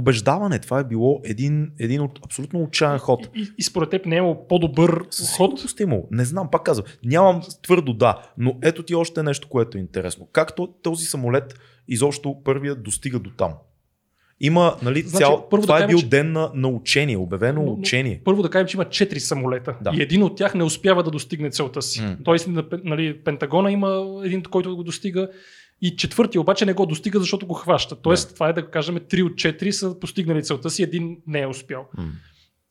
убеждаване. 0.00 0.58
Това 0.58 0.80
е 0.80 0.84
било 0.84 1.20
един, 1.24 1.70
един 1.78 2.00
от 2.00 2.18
абсолютно 2.24 2.62
отчаян 2.62 2.98
ход. 2.98 3.28
И, 3.34 3.40
и, 3.40 3.46
и 3.58 3.62
според 3.62 3.90
теб 3.90 4.06
не 4.06 4.14
е 4.14 4.18
имало 4.18 4.46
по-добър 4.48 5.04
Със 5.10 5.28
ход? 5.28 5.58
сигурност 5.58 5.80
е. 5.80 5.86
Не 6.10 6.24
знам, 6.24 6.48
пак 6.52 6.62
казвам. 6.62 6.86
Нямам 7.04 7.42
твърдо 7.62 7.92
да, 7.94 8.22
но 8.38 8.58
ето 8.62 8.82
ти 8.82 8.94
още 8.94 9.22
нещо, 9.22 9.48
което 9.48 9.78
е 9.78 9.80
интересно. 9.80 10.28
Как 10.32 10.56
то- 10.56 10.74
този 10.82 11.04
самолет 11.06 11.54
изобщо 11.88 12.36
първият 12.44 12.82
достига 12.82 13.18
до 13.18 13.30
там? 13.30 13.52
Има, 14.42 14.76
нали, 14.82 15.00
Значи, 15.00 15.16
цял, 15.16 15.48
първо 15.50 15.60
да 15.60 15.66
това 15.66 15.76
е 15.76 15.80
кажем, 15.80 15.88
бил 15.88 15.98
че- 15.98 16.08
ден 16.08 16.32
на, 16.32 16.50
на 16.54 16.68
учение, 16.68 17.16
обявено 17.16 17.60
Но- 17.60 17.66
но- 17.66 17.72
учение. 17.72 18.20
Първо 18.24 18.42
да 18.42 18.50
кажем, 18.50 18.66
че 18.66 18.76
има 18.76 18.84
4 18.84 19.18
самолета 19.18 19.76
Да. 19.80 19.90
и 19.94 20.02
един 20.02 20.22
от 20.22 20.36
тях 20.36 20.54
не 20.54 20.64
успява 20.64 21.02
да 21.02 21.10
достигне 21.10 21.50
целта 21.50 21.82
си. 21.82 22.02
М. 22.02 22.16
Тоест, 22.24 22.46
на- 22.48 22.64
нали, 22.84 23.18
Пентагона 23.18 23.72
има 23.72 24.20
един, 24.24 24.42
който 24.42 24.76
го 24.76 24.84
достига. 24.84 25.30
И 25.82 25.96
четвъртия 25.96 26.40
обаче 26.40 26.66
не 26.66 26.72
го 26.72 26.86
достига, 26.86 27.18
защото 27.20 27.46
го 27.46 27.54
хваща. 27.54 27.96
Тоест, 27.96 28.28
Да. 28.28 28.34
това 28.34 28.48
е 28.48 28.52
да 28.52 28.70
кажем, 28.70 28.96
3 28.96 29.22
от 29.26 29.32
4 29.32 29.70
са 29.70 30.00
постигнали 30.00 30.42
целта 30.42 30.70
си, 30.70 30.82
един 30.82 31.18
не 31.26 31.40
е 31.40 31.46
успял. 31.46 31.86
М. 31.98 32.04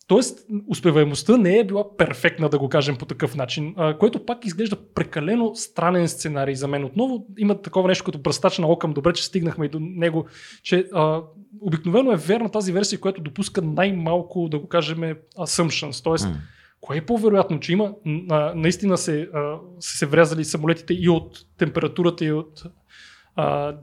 Тоест, 0.07 0.39
успеваемостта 0.67 1.37
не 1.37 1.57
е 1.59 1.63
била 1.63 1.97
перфектна, 1.97 2.49
да 2.49 2.59
го 2.59 2.69
кажем 2.69 2.97
по 2.97 3.05
такъв 3.05 3.35
начин, 3.35 3.75
което 3.99 4.25
пак 4.25 4.45
изглежда 4.45 4.75
прекалено 4.95 5.55
странен 5.55 6.07
сценарий 6.07 6.55
за 6.55 6.67
мен. 6.67 6.83
Отново 6.85 7.25
има 7.37 7.61
такова 7.61 7.87
нещо 7.87 8.03
като 8.03 8.19
бръстач 8.19 8.57
на 8.57 8.67
окъм. 8.67 8.93
Добре, 8.93 9.13
че 9.13 9.25
стигнахме 9.25 9.65
и 9.65 9.69
до 9.69 9.79
него, 9.79 10.25
че 10.63 10.87
а, 10.93 11.21
обикновено 11.61 12.11
е 12.11 12.15
верна 12.17 12.49
тази 12.49 12.71
версия, 12.71 12.99
която 12.99 13.21
допуска 13.21 13.61
най-малко, 13.61 14.49
да 14.49 14.59
го 14.59 14.67
кажем, 14.67 14.97
assumptions. 15.37 16.03
Тоест, 16.03 16.25
М. 16.25 16.35
Кое 16.81 16.97
е 16.97 17.05
по-вероятно, 17.05 17.59
че 17.59 17.73
има 17.73 17.93
а, 18.29 18.53
наистина 18.55 18.97
се, 18.97 19.29
а, 19.33 19.55
се 19.79 20.05
врязали 20.05 20.45
самолетите 20.45 20.93
и 20.93 21.09
от 21.09 21.39
температурата 21.57 22.25
и 22.25 22.31
от 22.31 22.63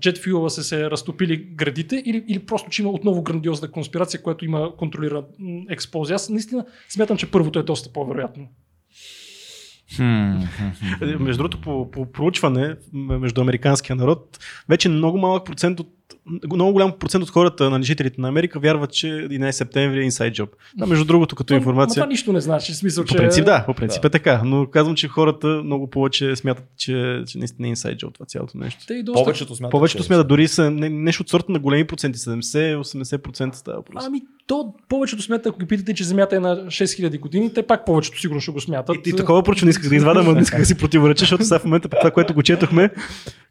джет 0.01 0.25
фюела 0.25 0.51
са 0.51 0.65
се 0.65 0.91
разтопили 0.91 1.37
градите 1.37 2.03
или, 2.07 2.25
или 2.29 2.47
просто, 2.47 2.71
че 2.71 2.83
има 2.83 2.91
отново 2.91 3.23
грандиозна 3.23 3.71
конспирация, 3.71 4.23
която 4.23 4.45
има 4.45 4.77
контролирана 4.77 5.25
м, 5.39 5.63
експлозия. 5.71 6.15
Аз 6.15 6.29
наистина 6.29 6.67
смятам, 6.89 7.17
че 7.17 7.31
първото 7.31 7.59
е 7.59 7.63
доста 7.63 7.93
по-вероятно. 7.93 8.49
Е, 11.03 11.17
Между 11.21 11.39
другото, 11.39 11.61
по, 11.61 11.91
по 11.91 12.13
проучване 12.13 12.77
между 12.93 13.41
американския 13.41 13.97
народ, 13.97 14.39
вече 14.69 14.89
много 14.89 15.19
малък 15.19 15.47
процент 15.47 15.81
от 15.81 15.96
много 16.53 16.73
голям 16.73 16.93
процент 16.93 17.25
от 17.25 17.31
хората, 17.31 17.71
на 17.71 17.83
жителите 17.83 18.21
на 18.21 18.29
Америка, 18.29 18.61
вярват, 18.61 18.93
че 18.93 19.07
11 19.07 19.51
септември 19.51 19.99
е 19.99 20.11
inside 20.11 20.33
job. 20.33 20.49
Да, 20.77 20.87
между 20.87 21.05
другото, 21.05 21.37
като 21.37 21.55
Но- 21.55 21.59
информация. 21.59 22.01
Но 22.01 22.05
това 22.05 22.07
нищо 22.07 22.33
не 22.33 22.41
значи. 22.41 22.73
В 22.73 22.77
смисъл, 22.77 23.05
По 23.05 23.09
че... 23.09 23.17
принцип 23.17 23.45
да, 23.45 23.63
по 23.67 23.75
принцип 23.75 24.05
е 24.05 24.11
така, 24.11 24.43
но 24.45 24.67
казвам, 24.67 24.97
че 24.97 25.09
хората 25.09 25.47
много 25.65 25.91
повече 25.91 26.37
смятат, 26.37 26.65
че, 26.77 27.23
че 27.27 27.39
наистина 27.39 27.69
е 27.69 27.73
inside 27.73 27.97
job 27.97 28.15
това 28.15 28.27
цялото 28.27 28.59
нещо. 28.59 28.85
Те 28.87 28.95
и 28.95 29.03
доста... 29.03 29.25
Повечето 29.25 29.55
смятат. 29.55 29.71
Повечето 29.71 30.03
че- 30.03 30.07
смятат, 30.07 30.29
дори 30.29 30.49
са 30.49 30.71
не, 30.71 30.89
нещо 30.89 31.23
от 31.23 31.29
сорта 31.29 31.53
на 31.53 31.59
големи 31.59 31.87
проценти, 31.87 32.19
70-80% 32.19 33.55
става 33.55 33.77
въпрос. 33.77 34.05
Ами, 34.07 34.23
то 34.47 34.75
повечето 34.89 35.23
смятат, 35.23 35.47
ако 35.47 35.59
ги 35.59 35.67
питате, 35.67 35.95
че 35.95 36.05
Земята 36.05 36.37
е 36.37 36.41
на 36.41 36.57
6000 36.57 37.21
години, 37.21 37.55
те 37.55 37.63
пак 37.63 37.87
повечето 37.87 38.21
сигурно 38.21 38.41
ще 38.41 38.51
го 38.51 38.61
смятат. 38.61 38.97
И, 39.07 39.11
и 39.11 39.13
такова 39.13 39.43
не 39.63 39.71
исках 39.71 39.89
да 39.89 39.97
извадам, 39.97 40.27
но 40.27 40.33
не 40.33 40.41
исках 40.41 40.61
да 40.61 40.67
си 40.67 40.75
противореча, 40.75 41.21
защото 41.21 41.45
сега 41.45 41.59
в 41.59 41.65
момента 41.65 41.89
по 41.89 41.97
това, 41.97 42.11
което 42.11 42.35
го 42.35 42.43
четохме, 42.43 42.91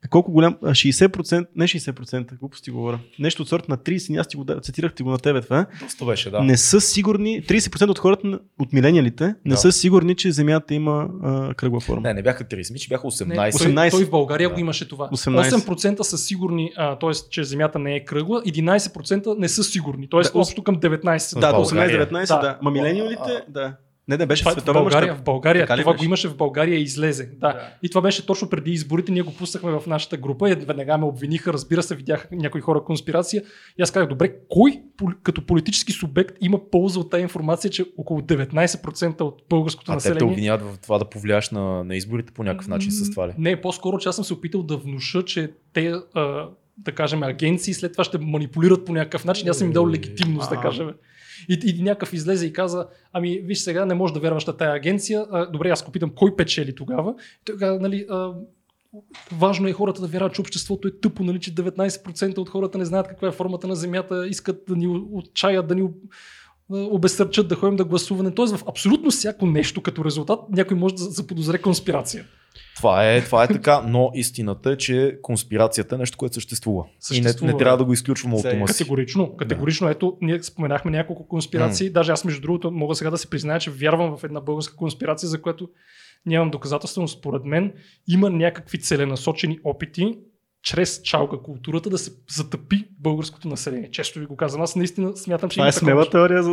колко 0.09 0.31
голям, 0.31 0.57
а, 0.63 0.69
60%, 0.69 1.45
не 1.55 1.65
60%, 1.65 2.39
глупости 2.39 2.71
говоря, 2.71 2.99
нещо 3.19 3.41
от 3.41 3.49
сорта 3.49 3.65
на 3.69 3.77
30, 3.77 4.19
аз 4.19 4.27
ти 4.27 4.37
го 4.37 4.43
да- 4.43 4.59
цитирах 4.59 4.93
ти 4.93 5.03
го 5.03 5.11
на 5.11 5.17
тебе 5.17 5.41
това, 5.41 5.65
Доста 5.83 6.05
беше, 6.05 6.29
да. 6.29 6.41
не 6.43 6.57
са 6.57 6.81
сигурни, 6.81 7.43
30% 7.43 7.89
от 7.89 7.99
хората, 7.99 8.39
от 8.59 8.73
милениалите, 8.73 9.25
не 9.25 9.33
Да. 9.45 9.57
са 9.57 9.71
сигурни, 9.71 10.15
че 10.15 10.31
Земята 10.31 10.73
има 10.73 11.07
а, 11.23 11.53
кръгла 11.53 11.79
форма. 11.79 12.01
Не, 12.01 12.13
не 12.13 12.23
бяха 12.23 12.43
30, 12.43 12.73
ми, 12.73 12.79
че 12.79 12.87
бяха 12.87 13.07
Не, 13.07 13.11
18. 13.11 13.35
той, 13.57 13.67
18. 13.67 13.91
той 13.91 14.05
в 14.05 14.09
България 14.09 14.49
Да. 14.49 14.53
го 14.55 14.59
имаше 14.59 14.87
това. 14.87 15.09
18. 15.09 15.49
8% 15.51 16.01
са 16.01 16.17
сигурни, 16.17 16.71
т.е. 16.75 17.29
че 17.29 17.43
Земята 17.43 17.79
не 17.79 17.95
е 17.95 18.05
кръгла, 18.05 18.41
11% 18.43 19.35
не 19.39 19.49
са 19.49 19.63
сигурни, 19.63 20.07
т.е. 20.09 20.21
Да, 20.21 20.31
общо 20.33 20.63
към 20.63 20.79
19%. 20.89 21.39
Да, 21.39 21.51
до 21.51 21.57
България. 21.57 22.07
18-19, 22.07 22.27
Да. 22.27 22.39
да. 22.39 22.57
Ма 22.61 22.71
милениалите, 22.71 23.43
да. 23.49 23.75
Не, 24.07 24.17
не, 24.17 24.25
беше 24.25 24.41
Това, 24.41 24.51
в 24.51 24.55
в 24.55 24.57
световен 24.57 24.81
България, 24.81 25.07
мащаб. 25.07 25.21
в 25.21 25.25
България 25.25 25.65
това 25.67 25.75
беше? 25.77 25.97
го 25.97 26.03
имаше 26.05 26.27
в 26.27 26.37
България 26.37 26.75
и 26.75 26.81
излезе. 26.81 27.25
Да. 27.31 27.47
Да. 27.47 27.69
И 27.83 27.89
това 27.89 28.01
беше 28.01 28.25
точно 28.25 28.49
преди 28.49 28.71
изборите. 28.71 29.11
Ние 29.11 29.21
го 29.21 29.33
пуснахме 29.33 29.71
в 29.71 29.83
нашата 29.87 30.17
група 30.17 30.49
и 30.49 30.55
веднага 30.55 30.97
ме 30.97 31.05
обвиниха. 31.05 31.53
Разбира 31.53 31.83
се, 31.83 31.95
видяха 31.95 32.27
някои 32.31 32.61
хора 32.61 32.83
конспирация. 32.83 33.43
И 33.79 33.81
аз 33.81 33.91
казах, 33.91 34.09
добре, 34.09 34.31
кой 34.49 34.81
като 35.23 35.45
политически 35.45 35.91
субект 35.91 36.35
има 36.41 36.69
полза 36.71 36.99
от 36.99 37.09
тази 37.11 37.21
информация, 37.23 37.71
че 37.71 37.85
около 37.97 38.21
19% 38.21 39.21
от 39.21 39.41
българското 39.49 39.91
А 39.91 39.97
те 39.97 40.03
те 40.03 40.09
население. 40.09 40.31
обвиняват 40.31 40.61
в 40.63 40.79
това 40.79 40.97
да 40.97 41.05
повлияш 41.05 41.49
на, 41.49 41.83
на 41.83 41.95
изборите 41.95 42.33
по 42.33 42.43
някакъв 42.43 42.67
начин 42.67 42.91
с 42.91 43.11
това 43.11 43.27
ли? 43.27 43.31
Не, 43.37 43.61
по-скоро, 43.61 43.97
че 43.97 44.09
аз 44.09 44.15
съм 44.15 44.25
се 44.25 44.33
опитал 44.33 44.63
да 44.63 44.77
внуша, 44.77 45.23
че 45.23 45.51
те, 45.73 45.93
а, 46.13 46.47
да 46.77 46.91
кажем, 46.91 47.23
агенции 47.23 47.73
след 47.73 47.91
това 47.91 48.03
ще 48.03 48.17
манипулират 48.17 48.85
по 48.85 48.93
някакъв 48.93 49.25
начин. 49.25 49.49
Аз 49.49 49.57
съм 49.57 49.67
им 49.67 49.73
дал 49.73 49.89
легитимност, 49.89 50.49
да 50.49 50.59
кажем. 50.61 50.91
И, 51.49 51.59
и 51.65 51.83
някакъв 51.83 52.13
излезе 52.13 52.45
и 52.45 52.53
каза, 52.53 52.87
ами 53.13 53.39
виж 53.43 53.59
сега, 53.59 53.85
не 53.85 53.93
можеш 53.93 54.13
да 54.13 54.19
вярваш 54.19 54.45
на 54.45 54.57
тая 54.57 54.75
агенция. 54.75 55.25
А, 55.31 55.45
добре, 55.45 55.69
аз 55.69 55.85
го 55.85 55.91
питам, 55.91 56.11
кой 56.15 56.35
печели 56.35 56.75
тогава? 56.75 57.15
Каза, 57.59 57.79
нали, 57.79 58.05
а, 58.09 58.33
важно 59.31 59.67
е 59.67 59.73
хората 59.73 60.01
да 60.01 60.07
вярват, 60.07 60.33
че 60.33 60.41
обществото 60.41 60.87
е 60.87 60.99
тъпо, 60.99 61.23
нали, 61.23 61.39
че 61.39 61.55
19% 61.55 62.37
от 62.37 62.49
хората 62.49 62.77
не 62.77 62.85
знаят 62.85 63.07
каква 63.07 63.27
е 63.27 63.31
формата 63.31 63.67
на 63.67 63.75
Земята, 63.75 64.27
искат 64.27 64.63
да 64.67 64.75
ни 64.75 64.87
отчаят, 65.11 65.67
да 65.67 65.75
ни 65.75 65.89
обесърчат 66.69 67.47
да 67.47 67.55
ходим 67.55 67.75
да 67.75 67.85
гласуване. 67.85 68.31
Тоест 68.31 68.55
в 68.55 68.63
абсолютно 68.67 69.11
всяко 69.11 69.45
нещо 69.45 69.81
като 69.81 70.05
резултат 70.05 70.39
някой 70.49 70.77
може 70.77 70.95
да 70.95 71.03
заподозре 71.03 71.57
конспирация. 71.57 72.25
Това 72.75 73.13
е, 73.13 73.21
това 73.21 73.43
е 73.43 73.47
така, 73.47 73.81
но 73.87 74.11
истината 74.13 74.71
е, 74.71 74.77
че 74.77 75.17
конспирацията 75.21 75.95
е 75.95 75.97
нещо, 75.97 76.17
което 76.17 76.33
съществува. 76.33 76.85
Съществува, 76.99 77.45
И 77.45 77.47
не, 77.47 77.53
не 77.53 77.59
трябва 77.59 77.77
да. 77.77 77.83
да 77.83 77.85
го 77.85 77.93
изключваме 77.93 78.35
от 78.35 78.45
ума 78.45 78.67
си. 78.67 78.73
Категорично, 78.73 79.35
категорично. 79.35 79.89
Ето, 79.89 80.17
ние 80.21 80.43
споменахме 80.43 80.91
няколко 80.91 81.27
конспирации. 81.27 81.89
Даже 81.89 82.11
аз, 82.11 82.25
между 82.25 82.41
другото, 82.41 82.71
мога 82.71 82.95
сега 82.95 83.09
да 83.09 83.17
се 83.17 83.29
призная, 83.29 83.59
че 83.59 83.71
вярвам 83.71 84.17
в 84.17 84.23
една 84.23 84.41
българска 84.41 84.75
конспирация, 84.75 85.29
за 85.29 85.41
която 85.41 85.69
нямам 86.25 86.51
доказателство, 86.51 87.01
но 87.01 87.07
според 87.07 87.45
мен 87.45 87.73
има 88.07 88.29
някакви 88.29 88.79
целенасочени 88.79 89.59
опити 89.63 90.17
чрез 90.65 91.01
чалга 91.01 91.37
културата 91.37 91.89
да 91.89 91.97
се 91.97 92.11
затъпи 92.29 92.87
българското 92.99 93.47
население. 93.47 93.91
Често 93.91 94.19
ви 94.19 94.25
го 94.25 94.35
казвам. 94.35 94.61
Аз 94.61 94.75
наистина 94.75 95.17
смятам, 95.17 95.49
че 95.49 95.55
Това 95.55 95.67
е 95.67 95.71
смела 95.71 96.01
такова 96.01 96.11
теория 96.11 96.43
за. 96.43 96.51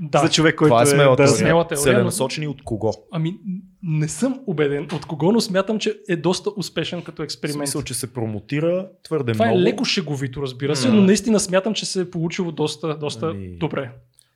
Да. 0.00 0.18
за 0.18 0.28
човек, 0.28 0.54
който 0.54 0.70
Това 0.70 0.82
е 0.82 0.86
смела 0.86 1.10
да, 1.10 1.16
теория. 1.16 1.34
смела 1.34 1.66
теория, 1.66 1.78
но- 1.78 1.92
Целенасочени 1.94 2.48
от 2.48 2.62
кого? 2.64 2.92
Ами, 3.12 3.34
не 3.82 4.08
съм 4.08 4.40
убеден 4.46 4.88
от 4.92 5.06
кого, 5.06 5.32
но 5.32 5.40
смятам, 5.40 5.78
че 5.78 5.98
е 6.08 6.16
доста 6.16 6.50
успешен 6.50 7.02
като 7.02 7.22
експеримент. 7.22 7.58
смисъл, 7.58 7.82
че 7.82 7.94
се 7.94 8.12
промотира 8.12 8.88
твърде 9.04 9.32
Това 9.32 9.44
много. 9.44 9.58
е 9.58 9.62
леко 9.62 9.84
шеговито, 9.84 10.42
разбира 10.42 10.76
се, 10.76 10.88
но 10.88 11.00
наистина 11.02 11.40
смятам, 11.40 11.74
че 11.74 11.86
се 11.86 12.00
е 12.00 12.10
получило 12.10 12.52
доста, 12.52 12.98
доста 12.98 13.26
Ами, 13.26 13.48
добре. 13.50 13.90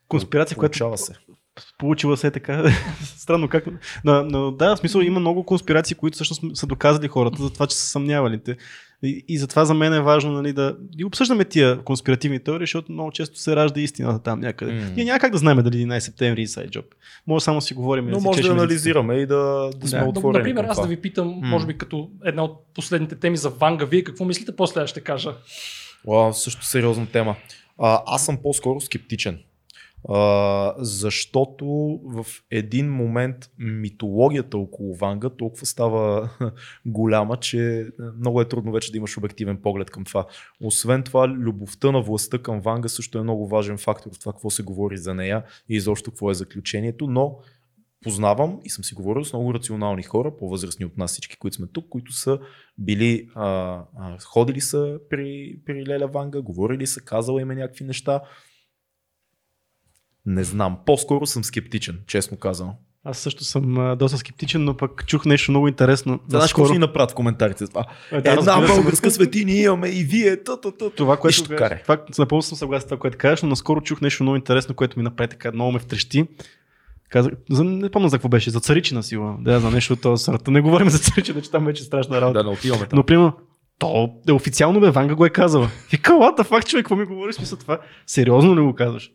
конспирация, 0.08 0.56
която 0.56 0.72
Получава 0.72 0.98
се. 0.98 1.12
получила 1.78 2.16
се 2.16 2.26
е 2.26 2.30
така. 2.30 2.64
Странно 3.16 3.48
как. 3.48 3.64
Но, 4.04 4.22
но 4.24 4.50
да, 4.50 4.76
в 4.76 4.78
смисъл 4.78 5.00
има 5.00 5.20
много 5.20 5.44
конспирации, 5.44 5.96
които 5.96 6.14
всъщност 6.14 6.56
са 6.56 6.66
доказали 6.66 7.08
хората 7.08 7.42
за 7.42 7.52
това, 7.52 7.66
че 7.66 7.76
са 7.76 7.82
съмнявали. 7.82 8.38
Те. 8.38 8.56
И, 9.02 9.24
и 9.28 9.38
затова 9.38 9.64
за 9.64 9.74
мен 9.74 9.94
е 9.94 10.00
важно 10.00 10.32
нали, 10.32 10.52
да 10.52 10.76
и 10.98 11.04
обсъждаме 11.04 11.44
тия 11.44 11.78
конспиративни 11.78 12.38
теории, 12.38 12.62
защото 12.62 12.92
много 12.92 13.10
често 13.10 13.38
се 13.38 13.56
ражда 13.56 13.80
истината 13.80 14.22
там 14.22 14.40
някъде. 14.40 14.72
М. 14.72 14.90
Ние 14.96 15.04
няма 15.04 15.18
как 15.18 15.32
да 15.32 15.38
знаем 15.38 15.58
дали 15.58 15.76
11 15.76 15.98
септември 15.98 16.42
е 16.42 16.46
inside 16.46 16.70
job. 16.70 16.84
Може 17.26 17.44
само 17.44 17.58
да 17.58 17.62
си 17.62 17.74
говорим. 17.74 18.08
и 18.08 18.10
Но 18.10 18.20
си 18.20 18.26
може 18.26 18.42
да 18.42 18.50
анализираме 18.52 19.14
и 19.14 19.26
да, 19.26 19.70
да 19.76 19.88
сме 19.88 19.98
Да. 19.98 20.04
Да, 20.04 20.10
отворени. 20.10 20.38
Например, 20.38 20.62
към 20.62 20.70
аз 20.70 20.80
да 20.80 20.86
ви 20.86 20.96
питам, 20.96 21.40
може 21.42 21.66
би 21.66 21.78
като 21.78 22.10
една 22.24 22.44
от 22.44 22.66
последните 22.74 23.16
теми 23.16 23.36
за 23.36 23.50
Ванга, 23.50 23.84
вие 23.84 24.04
какво 24.04 24.24
мислите? 24.24 24.56
После 24.56 24.80
аз 24.80 24.90
ще 24.90 25.00
кажа. 25.00 25.34
Уау, 26.06 26.32
също 26.32 26.64
сериозна 26.64 27.06
тема. 27.06 27.36
А, 27.78 28.02
аз 28.06 28.24
съм 28.26 28.38
по-скоро 28.42 28.80
скептичен. 28.80 29.38
Защото 30.78 31.66
в 32.04 32.26
един 32.50 32.90
момент 32.92 33.36
митологията 33.58 34.58
около 34.58 34.94
Ванга 34.94 35.30
толкова 35.30 35.66
става 35.66 36.30
голяма, 36.86 37.36
че 37.36 37.86
много 38.18 38.40
е 38.40 38.48
трудно 38.48 38.72
вече 38.72 38.92
да 38.92 38.98
имаш 38.98 39.18
обективен 39.18 39.56
поглед 39.62 39.90
към 39.90 40.04
това. 40.04 40.26
Освен 40.60 41.02
това, 41.02 41.28
любовта 41.28 41.92
на 41.92 42.02
властта 42.02 42.38
към 42.38 42.60
Ванга 42.60 42.88
също 42.88 43.18
е 43.18 43.22
много 43.22 43.48
важен 43.48 43.78
фактор 43.78 44.10
в 44.14 44.18
това 44.18 44.32
какво 44.32 44.50
се 44.50 44.62
говори 44.62 44.98
за 44.98 45.14
нея 45.14 45.44
и 45.68 45.76
изобщо 45.76 46.10
какво 46.10 46.30
е 46.30 46.34
заключението, 46.34 47.06
но 47.06 47.38
познавам 48.02 48.60
и 48.64 48.70
съм 48.70 48.84
си 48.84 48.94
говорил 48.94 49.24
с 49.24 49.32
много 49.32 49.54
рационални 49.54 50.02
хора, 50.02 50.36
по-възрастни 50.36 50.86
от 50.86 50.96
нас 50.96 51.12
всички, 51.12 51.36
които 51.36 51.56
сме 51.56 51.66
тук, 51.66 51.88
които 51.88 52.12
са 52.12 52.38
били, 52.78 53.28
а, 53.34 53.48
а, 53.98 54.18
ходили 54.20 54.60
са 54.60 54.98
при, 55.10 55.58
при 55.66 55.86
Леля 55.86 56.06
Ванга, 56.06 56.40
говорили 56.40 56.86
са, 56.86 57.00
казала 57.00 57.42
им 57.42 57.50
е 57.50 57.54
някакви 57.54 57.84
неща. 57.84 58.20
Не 60.28 60.44
знам, 60.44 60.78
по-скоро 60.86 61.26
съм 61.26 61.44
скептичен, 61.44 61.98
честно 62.06 62.36
казано. 62.36 62.74
Аз 63.04 63.18
също 63.18 63.44
съм 63.44 63.78
а, 63.78 63.96
доста 63.96 64.18
скептичен, 64.18 64.64
но 64.64 64.76
пък 64.76 65.06
чух 65.06 65.24
нещо 65.24 65.52
много 65.52 65.68
интересно. 65.68 66.20
Знаеш 66.28 66.52
какво 66.52 66.72
ни 66.72 66.78
направят 66.78 67.10
в 67.10 67.14
коментарите? 67.14 67.66
Това? 67.66 67.84
Е, 68.12 68.20
да, 68.20 68.32
Една 68.32 68.60
българска 68.66 69.10
светиня 69.10 69.52
имаме 69.52 69.88
и 69.88 70.04
вие. 70.04 70.42
Та, 70.42 70.60
та, 70.60 70.70
та. 70.70 70.90
Това, 70.90 71.16
което 71.16 71.40
Нищо 71.40 71.56
кажеш, 71.56 71.82
това, 71.82 71.98
напълно 72.18 72.42
съм 72.42 72.58
съгласен 72.58 72.80
с 72.80 72.84
това, 72.84 72.98
което 72.98 73.18
кажеш, 73.18 73.42
но 73.42 73.48
наскоро 73.48 73.80
чух 73.80 74.00
нещо 74.00 74.22
много 74.22 74.36
интересно, 74.36 74.74
което 74.74 74.98
ми 74.98 75.02
направи 75.02 75.28
така, 75.28 75.52
много 75.52 75.72
ме 75.72 75.78
втрещи. 75.78 76.24
Казах, 77.10 77.32
за, 77.50 77.64
не 77.64 77.90
помня 77.90 78.08
за 78.08 78.16
какво 78.16 78.28
беше, 78.28 78.50
за 78.50 78.60
царичина 78.60 79.02
сила. 79.02 79.36
Да, 79.40 79.60
за 79.60 79.70
нещо 79.70 79.92
от 79.92 80.00
този 80.00 80.24
сорта. 80.24 80.50
Не 80.50 80.60
говорим 80.60 80.90
за 80.90 80.98
царичина, 80.98 81.42
че 81.42 81.50
там 81.50 81.64
вече 81.64 81.82
е 81.82 81.86
страшна 81.86 82.20
работа. 82.20 82.38
Да, 82.38 82.44
не 82.44 82.50
отиваме 82.50 82.86
там. 82.86 82.96
Но, 82.96 83.02
примерно, 83.02 83.32
то 83.78 84.10
е 84.28 84.32
официално 84.32 84.80
бе, 84.80 84.90
Ванга 84.90 85.14
го 85.14 85.26
е 85.26 85.30
казала. 85.30 85.70
What 85.92 86.38
the 86.38 86.48
fuck, 86.48 86.66
човек, 86.66 86.84
какво 86.84 86.96
ми 86.96 87.04
говори? 87.04 87.32
В 87.32 87.34
Смисъл 87.34 87.58
това, 87.58 87.78
сериозно 88.06 88.56
ли 88.56 88.60
го 88.60 88.74
казваш? 88.74 89.10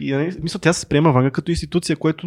И 0.00 0.12
нали, 0.12 0.36
мисля, 0.42 0.58
тя 0.58 0.72
се 0.72 0.86
приема 0.86 1.12
Ванга 1.12 1.30
като 1.30 1.50
институция, 1.50 1.96
което 1.96 2.26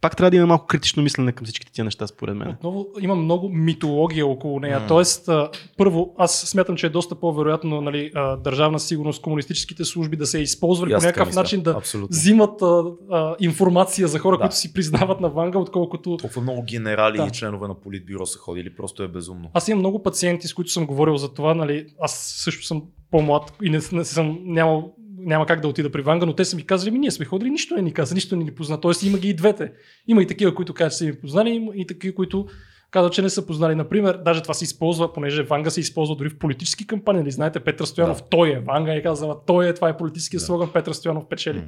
пак 0.00 0.16
трябва 0.16 0.30
да 0.30 0.36
има 0.36 0.46
малко 0.46 0.66
критично 0.66 1.02
мислене 1.02 1.32
към 1.32 1.44
всичките 1.44 1.72
тия 1.72 1.84
неща, 1.84 2.06
според 2.06 2.36
мен. 2.36 2.48
Отново 2.50 2.86
има 3.00 3.14
много 3.14 3.48
митология 3.48 4.26
около 4.26 4.60
нея. 4.60 4.80
М. 4.80 4.86
Тоест, 4.86 5.28
първо, 5.76 6.14
аз 6.18 6.40
смятам, 6.40 6.76
че 6.76 6.86
е 6.86 6.90
доста 6.90 7.14
по-вероятно 7.14 7.80
нали, 7.80 8.10
държавна 8.44 8.80
сигурност, 8.80 9.22
комунистическите 9.22 9.84
служби 9.84 10.16
да 10.16 10.26
се 10.26 10.38
използвали 10.40 10.90
по 10.94 11.00
някакъв 11.00 11.26
мисля. 11.26 11.40
начин 11.40 11.62
да 11.62 11.70
Абсолютно. 11.70 12.08
взимат 12.10 12.62
а, 12.62 12.82
а, 13.10 13.36
информация 13.40 14.08
за 14.08 14.18
хора, 14.18 14.36
Да. 14.36 14.40
които 14.40 14.56
си 14.56 14.72
признават 14.72 15.20
на 15.20 15.28
Ванга, 15.30 15.58
отколкото 15.58 16.16
Толкова 16.16 16.42
много 16.42 16.62
генерали 16.62 17.16
Да. 17.16 17.26
и 17.26 17.30
членове 17.30 17.68
на 17.68 17.80
политбюро 17.80 18.26
са 18.26 18.38
ходили, 18.38 18.76
просто 18.76 19.02
е 19.02 19.08
безумно. 19.08 19.50
Аз 19.54 19.68
имам 19.68 19.78
много 19.78 20.02
пациенти, 20.02 20.46
с 20.48 20.54
които 20.54 20.70
съм 20.70 20.86
говорил 20.86 21.16
за 21.16 21.34
това. 21.34 21.54
Нали, 21.54 21.86
аз 22.00 22.12
също 22.44 22.66
съм 22.66 22.82
по-млад 23.10 23.52
и 23.62 23.70
не, 23.70 23.78
не 23.92 24.04
съм 24.04 24.38
нямал 24.44 24.94
няма 25.28 25.46
как 25.46 25.60
да 25.60 25.68
отида 25.68 25.90
при 25.92 26.02
Ванга, 26.02 26.26
но 26.26 26.32
те 26.32 26.44
са 26.44 26.56
ми 26.56 26.66
казали, 26.66 26.90
ми 26.90 26.98
ние 26.98 27.10
сме 27.10 27.24
ходили, 27.26 27.50
нищо 27.50 27.74
не 27.74 27.82
ни 27.82 27.92
каза, 27.92 28.14
нищо 28.14 28.36
не 28.36 28.44
ни 28.44 28.54
позна. 28.54 28.80
Тоест 28.80 29.02
има 29.02 29.18
ги 29.18 29.28
и 29.28 29.34
двете. 29.34 29.72
Има 30.06 30.22
и 30.22 30.26
такива, 30.26 30.54
които 30.54 30.74
казват, 30.74 30.92
че 30.92 30.98
са 30.98 31.04
ми 31.04 31.20
познали, 31.20 31.50
има 31.50 31.72
и 31.76 31.86
такива, 31.86 32.14
които 32.14 32.46
казват, 32.90 33.12
че 33.12 33.22
не 33.22 33.30
са 33.30 33.46
познали. 33.46 33.74
Например, 33.74 34.18
даже 34.24 34.42
това 34.42 34.54
се 34.54 34.64
използва, 34.64 35.12
понеже 35.12 35.42
Ванга 35.42 35.70
се 35.70 35.80
използва 35.80 36.16
дори 36.16 36.28
в 36.28 36.38
политически 36.38 36.86
кампании. 36.86 37.22
Нали, 37.22 37.30
знаете, 37.30 37.60
Петър 37.60 37.84
Стоянов, 37.84 38.18
Да. 38.18 38.28
той 38.28 38.50
е. 38.50 38.60
Ванга 38.60 38.92
е 38.92 39.02
казала, 39.02 39.36
той 39.46 39.68
е, 39.68 39.74
това 39.74 39.88
е 39.88 39.96
политическия 39.96 40.38
Да. 40.38 40.44
слоган, 40.44 40.70
Петър 40.72 40.92
Стоянов 40.92 41.28
печели. 41.28 41.58
М. 41.58 41.64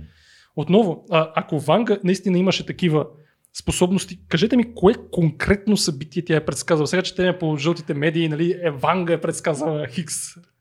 Отново, 0.57 1.05
а, 1.11 1.33
ако 1.35 1.59
Ванга 1.59 1.99
наистина 2.05 2.39
имаше 2.39 2.67
такива 2.67 3.07
способности, 3.59 4.19
кажете 4.29 4.57
ми, 4.57 4.75
кое 4.75 4.95
конкретно 5.11 5.77
събитие 5.77 6.25
тя 6.25 6.37
е 6.37 6.45
предсказала? 6.45 6.87
Сега 6.87 7.03
четеме 7.03 7.39
по 7.39 7.57
жълтите 7.57 7.95
медии, 7.95 8.29
нали, 8.29 8.57
е, 8.63 8.71
Ванга 8.71 9.13
е 9.13 9.21
предсказала 9.21 9.87
Хикс. 9.87 10.17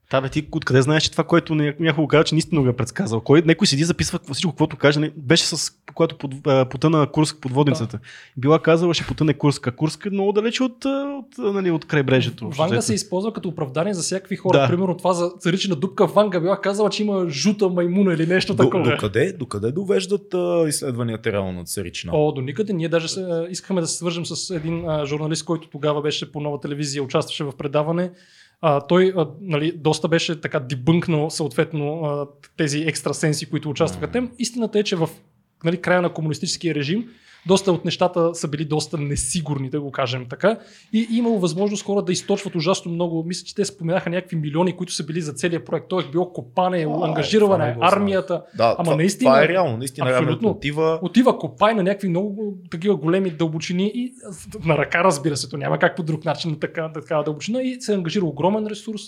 Та 0.09 0.21
бе, 0.21 0.29
ти 0.29 0.47
откъде 0.51 0.81
знаеш, 0.81 1.03
че 1.03 1.11
това, 1.11 1.23
което 1.23 1.53
ня- 1.53 1.75
някой 1.79 2.01
го 2.03 2.07
каза, 2.07 2.23
че 2.23 2.35
наистина 2.35 2.61
го 2.61 2.67
е 2.67 2.75
предсказал? 2.75 3.21
Кой, 3.21 3.41
някой 3.45 3.67
седи, 3.67 3.83
записва 3.83 4.19
всичко, 4.33 4.51
каквото 4.51 4.77
каже. 4.77 4.99
Не- 4.99 5.11
Беше 5.17 5.45
с, 5.45 5.71
когато 5.95 6.17
под, 6.17 6.31
потъна 6.69 7.07
Курск 7.11 7.37
подводницата. 7.41 7.99
Била 8.37 8.59
казала, 8.59 8.93
ще 8.93 9.03
потъне 9.03 9.33
Курск, 9.33 9.67
а 9.67 9.71
Курск 9.71 10.05
е 10.05 10.09
много 10.09 10.31
далече 10.31 10.63
от, 10.63 10.85
от, 10.85 11.25
нали, 11.37 11.71
от 11.71 11.85
крайбрежието. 11.85 12.49
Ванга 12.49 12.81
се 12.81 12.93
използва 12.93 13.33
като 13.33 13.49
оправдание 13.49 13.93
за 13.93 14.01
всякакви 14.01 14.35
хора. 14.35 14.59
Да. 14.59 14.67
Примерно 14.67 14.97
това 14.97 15.13
за 15.13 15.31
заричена 15.39 15.75
дупка 15.75 16.07
Ванга 16.07 16.39
била 16.39 16.61
казала, 16.61 16.89
че 16.89 17.03
има 17.03 17.29
жута 17.29 17.69
маймуна 17.69 18.13
или 18.13 18.25
нещо 18.27 18.53
До, 18.53 18.63
такова. 18.63 18.91
докъде, 18.91 19.33
докъде 19.33 19.71
довеждат 19.71 20.33
а, 20.33 20.65
изследванията 20.67 21.31
реално 21.31 21.51
на 21.51 21.63
Царичина? 21.63 22.13
О, 22.15 22.31
до 22.31 22.41
никъде. 22.41 22.73
Ние 22.73 22.89
даже 22.89 23.07
се, 23.07 23.47
искахме 23.49 23.81
да 23.81 23.87
се 23.87 23.97
свържем 23.97 24.25
с 24.25 24.55
един 24.55 24.89
а, 24.89 25.05
журналист, 25.05 25.45
който 25.45 25.69
тогава 25.69 26.01
беше 26.01 26.31
по 26.31 26.39
нова 26.39 26.59
телевизия, 26.59 27.03
участваше 27.03 27.43
в 27.43 27.53
предаване. 27.57 28.11
А, 28.61 28.81
той 28.81 29.13
а, 29.17 29.27
нали, 29.41 29.71
доста 29.71 30.07
беше 30.07 30.41
така 30.41 30.59
дебънкнал 30.59 31.29
съответно 31.29 32.03
а, 32.03 32.27
тези 32.57 32.79
екстрасенси, 32.79 33.49
които 33.49 33.69
участваха 33.69 34.07
М. 34.07 34.11
там. 34.11 34.31
Истината 34.39 34.79
е, 34.79 34.83
че 34.83 34.95
в 34.95 35.09
нали, 35.63 35.81
края 35.81 36.01
на 36.01 36.13
комунистическия 36.13 36.75
режим 36.75 37.09
доста 37.45 37.71
от 37.71 37.85
нещата 37.85 38.35
са 38.35 38.47
били 38.47 38.65
доста 38.65 38.97
несигурни, 38.97 39.69
да 39.69 39.81
го 39.81 39.91
кажем 39.91 40.25
така. 40.29 40.57
И 40.93 41.07
имало 41.11 41.39
възможност 41.39 41.85
хора 41.85 42.01
да 42.01 42.11
източват 42.11 42.55
ужасно 42.55 42.91
много. 42.91 43.23
Мисля, 43.23 43.45
че 43.45 43.55
те 43.55 43.65
споменаха 43.65 44.09
някакви 44.09 44.35
милиони, 44.35 44.77
които 44.77 44.93
са 44.93 45.05
били 45.05 45.21
за 45.21 45.33
целия 45.33 45.65
проект. 45.65 45.85
Той 45.89 46.03
е 46.03 46.11
било 46.11 46.33
копане, 46.33 46.87
А, 46.89 47.07
ангажиране, 47.07 47.55
знаех. 47.55 47.77
армията. 47.81 48.43
Да, 48.55 48.75
Ама 48.77 48.83
това, 48.83 48.95
наистина- 48.95 49.31
това 49.31 49.43
е 49.43 49.47
реално, 49.47 49.77
наистина 49.77 50.09
Абсолютно. 50.09 50.49
отива. 50.49 50.99
Отива 51.01 51.37
копай 51.39 51.73
на 51.73 51.83
някакви 51.83 52.09
много 52.09 52.53
такива 52.71 52.95
големи 52.95 53.29
дълбочини 53.29 53.91
и 53.95 54.13
на 54.65 54.77
ръка, 54.77 55.03
разбира 55.03 55.37
се, 55.37 55.49
то 55.49 55.57
няма 55.57 55.79
как 55.79 55.95
по 55.95 56.03
друг 56.03 56.25
начин 56.25 56.51
на 56.51 56.59
така, 56.59 56.91
такава 56.93 57.23
дълбочина 57.23 57.61
и 57.61 57.81
се 57.81 57.93
ангажира 57.93 58.25
огромен 58.25 58.67
ресурс, 58.67 59.01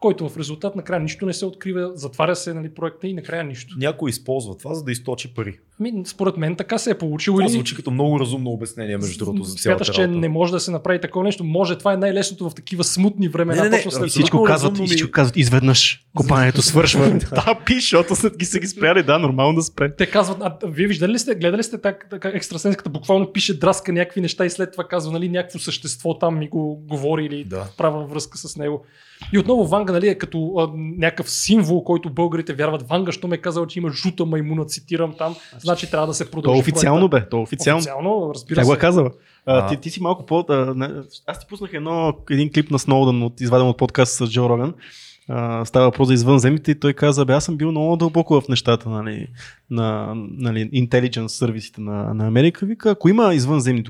който 0.00 0.28
в 0.28 0.36
резултат 0.36 0.76
накрая 0.76 1.00
нищо 1.00 1.26
не 1.26 1.32
се 1.32 1.46
открива, 1.46 1.92
затваря 1.94 2.36
се 2.36 2.54
нали, 2.54 2.68
проекта 2.74 3.08
и 3.08 3.14
накрая 3.14 3.44
нищо. 3.44 3.74
Някой 3.78 4.10
използва 4.10 4.56
това, 4.56 4.74
за 4.74 4.84
да 4.84 4.92
източи 4.92 5.34
пари. 5.34 5.58
Ами, 5.80 5.92
според 6.06 6.36
мен 6.36 6.56
така 6.56 6.78
се 6.78 6.90
е 6.90 6.98
получило. 6.98 7.38
Това 7.38 7.48
звучи 7.48 7.76
като 7.76 7.90
много 7.90 8.20
разумно 8.20 8.50
обяснение, 8.50 8.96
между 8.96 9.24
другото, 9.24 9.44
за 9.44 9.54
цялата 9.54 9.84
Смяташ, 9.84 9.96
че 9.96 10.06
не 10.06 10.28
може 10.28 10.52
да 10.52 10.60
се 10.60 10.70
направи 10.70 11.00
такова 11.00 11.24
нещо. 11.24 11.44
Може, 11.44 11.78
това 11.78 11.92
е 11.92 11.96
най-лесното 11.96 12.50
в 12.50 12.54
такива 12.54 12.84
смутни 12.84 13.28
времена. 13.28 13.62
Не, 13.62 13.68
не, 13.68 13.76
не, 13.76 13.76
точно 13.76 13.90
след. 13.90 14.10
Всичко 14.10 14.42
казват, 14.42 14.78
и 14.78 14.86
всичко 14.86 15.10
казват 15.10 15.36
изведнъж. 15.36 16.04
Копането 16.16 16.62
свършва. 16.62 17.10
да, 17.30 17.58
пиш, 17.66 17.82
защото 17.90 18.16
след 18.16 18.38
ги 18.38 18.44
са 18.44 18.58
ги 18.58 18.66
спряли. 18.66 19.02
Да, 19.02 19.18
нормално 19.18 19.54
да 19.54 19.62
спре. 19.62 19.96
Те 19.96 20.06
казват, 20.06 20.38
а, 20.40 20.58
вие 20.66 20.86
виждали 20.86 21.12
ли 21.12 21.18
сте, 21.18 21.34
гледали 21.34 21.62
сте 21.62 21.78
так, 21.80 22.06
така 22.10 22.28
екстрасенската, 22.28 22.90
буквално 22.90 23.32
пише 23.32 23.58
драска 23.58 23.92
някакви 23.92 24.20
неща 24.20 24.44
и 24.44 24.50
след 24.50 24.72
това 24.72 24.84
казва, 24.84 25.12
нали, 25.12 25.28
някакво 25.28 25.58
същество 25.58 26.18
там 26.18 26.38
ми 26.38 26.48
го 26.48 26.76
говори 26.88 27.24
или 27.24 27.44
Да. 27.44 27.66
права 27.76 28.06
връзка 28.06 28.38
с 28.38 28.56
него. 28.56 28.84
И 29.32 29.38
отново 29.38 29.66
Ванга 29.66 29.92
нали, 29.92 30.08
е 30.08 30.14
като 30.14 30.54
а, 30.58 30.70
някакъв 30.76 31.30
символ, 31.30 31.84
който 31.84 32.10
българите 32.10 32.52
вярват. 32.54 32.88
Ванга, 32.88 33.12
що 33.12 33.28
ме 33.28 33.36
е 33.36 33.40
казал, 33.40 33.66
че 33.66 33.78
има 33.78 33.90
жута 33.90 34.26
маймуна, 34.26 34.64
цитирам 34.64 35.14
там, 35.18 35.36
значи 35.58 35.90
трябва 35.90 36.06
да 36.06 36.14
се 36.14 36.24
То 36.24 36.30
продължи. 36.30 36.58
е 36.58 36.60
официално 36.60 37.10
проекта. 37.10 37.26
бе, 37.26 37.30
то 37.30 37.36
е 37.36 37.40
официално. 37.40 37.78
Официално, 37.78 38.32
разбира 38.34 38.60
Тя 38.60 38.64
го 38.64 38.70
се. 38.70 38.76
е 38.76 38.78
казала. 38.78 39.10
А, 39.46 39.66
ти, 39.66 39.76
ти 39.76 39.90
си 39.90 40.02
малко 40.02 40.26
по... 40.26 40.44
А, 40.48 40.74
не, 40.76 40.88
аз 41.26 41.40
ти 41.40 41.46
пуснах 41.48 41.72
едно, 41.72 42.12
един 42.30 42.52
клип 42.52 42.70
на 42.70 42.78
Сноудън, 42.78 43.22
от, 43.22 43.40
изваден 43.40 43.68
от 43.68 43.76
подкаст 43.76 44.12
с 44.12 44.26
Джо 44.26 44.48
Роган. 44.48 44.74
А, 45.28 45.64
става 45.64 45.86
въпрос 45.86 46.08
за 46.08 46.14
извънземните 46.14 46.70
и 46.70 46.80
той 46.80 46.92
каза, 46.92 47.24
бе, 47.24 47.32
аз 47.32 47.44
съм 47.44 47.56
бил 47.56 47.70
много 47.70 47.96
дълбоко 47.96 48.40
в 48.40 48.48
нещата 48.48 48.88
нали, 48.88 49.26
на 49.70 50.12
нали, 50.16 50.70
intelligence 50.70 51.26
сервисите 51.28 51.80
на, 51.80 52.14
на 52.14 52.26
Америка. 52.26 52.66
Вика, 52.66 52.90
ако 52.90 53.08
има 53.08 53.34
извънземни 53.34 53.84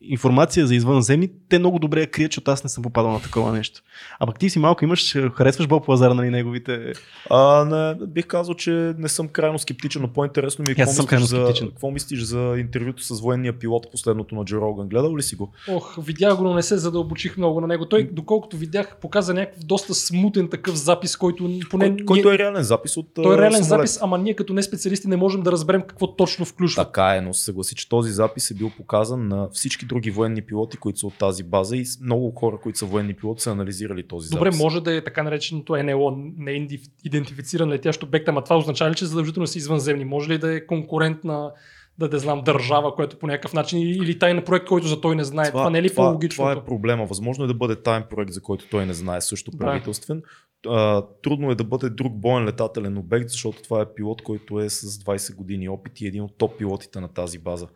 информация 0.00 0.66
за 0.66 0.74
извънземни, 0.74 1.30
те 1.48 1.58
много 1.58 1.78
добре 1.78 2.00
я 2.00 2.10
крият, 2.10 2.32
защото 2.32 2.50
аз 2.50 2.64
не 2.64 2.70
съм 2.70 2.82
попадал 2.82 3.12
на 3.12 3.20
такова 3.20 3.52
нещо. 3.52 3.80
А 4.20 4.26
пък 4.26 4.38
ти 4.38 4.50
си 4.50 4.58
малко 4.58 4.84
имаш, 4.84 5.16
харесваш 5.34 5.66
Боб 5.66 5.88
Лазар, 5.88 6.10
нали, 6.10 6.30
неговите... 6.30 6.92
А, 7.30 7.64
не, 7.64 8.06
бих 8.06 8.26
казал, 8.26 8.54
че 8.54 8.94
не 8.98 9.08
съм 9.08 9.28
крайно 9.28 9.58
скептичен, 9.58 10.02
но 10.02 10.08
по-интересно 10.08 10.64
ми 10.68 10.72
е 10.72 10.74
какво 10.74 11.02
мислиш, 11.02 11.20
за, 11.20 11.36
скептичен. 11.36 11.68
какво 11.68 11.90
мислиш 11.90 12.22
за 12.22 12.54
интервюто 12.58 13.02
с 13.02 13.20
военния 13.20 13.58
пилот, 13.58 13.86
последното 13.90 14.34
на 14.34 14.44
Джо 14.44 14.60
Роган. 14.60 14.88
Гледал 14.88 15.16
ли 15.16 15.22
си 15.22 15.36
го? 15.36 15.52
Ох, 15.68 15.98
видях 16.02 16.36
го, 16.36 16.44
но 16.44 16.54
не 16.54 16.62
се 16.62 16.76
задълбочих 16.76 17.36
много 17.36 17.60
на 17.60 17.66
него. 17.66 17.86
Той, 17.86 18.08
доколкото 18.12 18.56
видях, 18.56 18.96
показа 19.00 19.34
някакъв 19.34 19.64
доста 19.64 19.94
смутен 19.94 20.48
такъв 20.48 20.76
запис, 20.76 21.16
който 21.16 21.50
поне... 21.70 21.96
Кой, 21.96 22.04
който 22.06 22.32
е 22.32 22.38
реален 22.38 22.62
запис 22.62 22.96
от 22.96 23.14
Той 23.14 23.34
е 23.34 23.38
реален 23.38 23.64
самолет. 23.64 23.68
запис, 23.68 23.98
ама 24.02 24.18
ние 24.18 24.34
като 24.34 24.52
не 24.52 24.62
специалисти 24.62 25.08
не 25.08 25.16
можем 25.16 25.42
да 25.42 25.52
разберем 25.52 25.82
какво 25.82 26.16
точно 26.16 26.44
включва. 26.44 26.84
Така 26.84 27.16
е, 27.16 27.20
но 27.20 27.34
се 27.34 27.44
съгласи, 27.44 27.74
че 27.74 27.88
този 27.88 28.10
запис 28.10 28.50
е 28.50 28.54
бил 28.54 28.70
показан 28.76 29.28
на 29.28 29.48
всички 29.52 29.77
други 29.86 30.10
военни 30.10 30.42
пилоти, 30.42 30.76
които 30.76 30.98
са 30.98 31.06
от 31.06 31.18
тази 31.18 31.42
база 31.42 31.76
и 31.76 31.84
много 32.02 32.30
хора, 32.30 32.58
които 32.62 32.78
са 32.78 32.86
военни 32.86 33.14
пилоти, 33.14 33.42
са 33.42 33.50
анализирали 33.50 34.08
този 34.08 34.30
Добре, 34.30 34.50
запис. 34.50 34.58
може 34.62 34.80
да 34.80 34.96
е 34.96 35.04
така 35.04 35.22
нареченото 35.22 35.76
НЛО, 35.76 36.16
не 36.36 36.68
идентифициран 37.04 37.68
летящ 37.70 38.02
обект, 38.02 38.28
ама 38.28 38.44
това 38.44 38.56
означава 38.56 38.90
ли, 38.90 38.94
че 38.94 39.06
задължително 39.06 39.46
са 39.46 39.58
извънземни? 39.58 40.04
Може 40.04 40.30
ли 40.30 40.38
да 40.38 40.54
е 40.54 40.66
конкурент 40.66 41.24
на 41.24 41.50
да 41.98 42.08
не 42.08 42.18
знам, 42.18 42.42
държава, 42.44 42.94
която 42.94 43.18
по 43.18 43.26
някакъв 43.26 43.52
начин 43.52 43.78
или 43.78 44.18
тайен 44.18 44.42
проект, 44.44 44.66
който 44.66 44.86
за 44.86 45.00
той 45.00 45.16
не 45.16 45.24
знае. 45.24 45.46
Това, 45.46 45.60
това 45.60 45.70
не 45.70 45.78
е 45.78 45.82
ли 45.82 45.90
това, 45.90 46.04
по-логично? 46.04 46.42
това 46.42 46.52
е 46.52 46.64
проблема. 46.64 47.06
Възможно 47.06 47.44
е 47.44 47.48
да 47.48 47.54
бъде 47.54 47.76
таен 47.76 48.04
проект, 48.10 48.32
за 48.32 48.40
който 48.42 48.68
той 48.70 48.86
не 48.86 48.94
знае, 48.94 49.20
също 49.20 49.50
Да. 49.50 49.58
правителствен. 49.58 50.22
А, 50.68 51.02
трудно 51.22 51.50
е 51.50 51.54
да 51.54 51.64
бъде 51.64 51.90
друг 51.90 52.12
боен 52.12 52.44
летателен 52.44 52.98
обект, 52.98 53.28
защото 53.28 53.62
това 53.62 53.80
е 53.80 53.94
пилот, 53.96 54.22
който 54.22 54.60
е 54.60 54.68
с 54.68 54.98
20 54.98 55.36
години 55.36 55.68
опит 55.68 56.00
и 56.00 56.04
е 56.04 56.08
един 56.08 56.22
от 56.22 56.38
топ 56.38 56.58
пилотите 56.58 57.00
на 57.00 57.08
тази 57.08 57.38
база. 57.38 57.66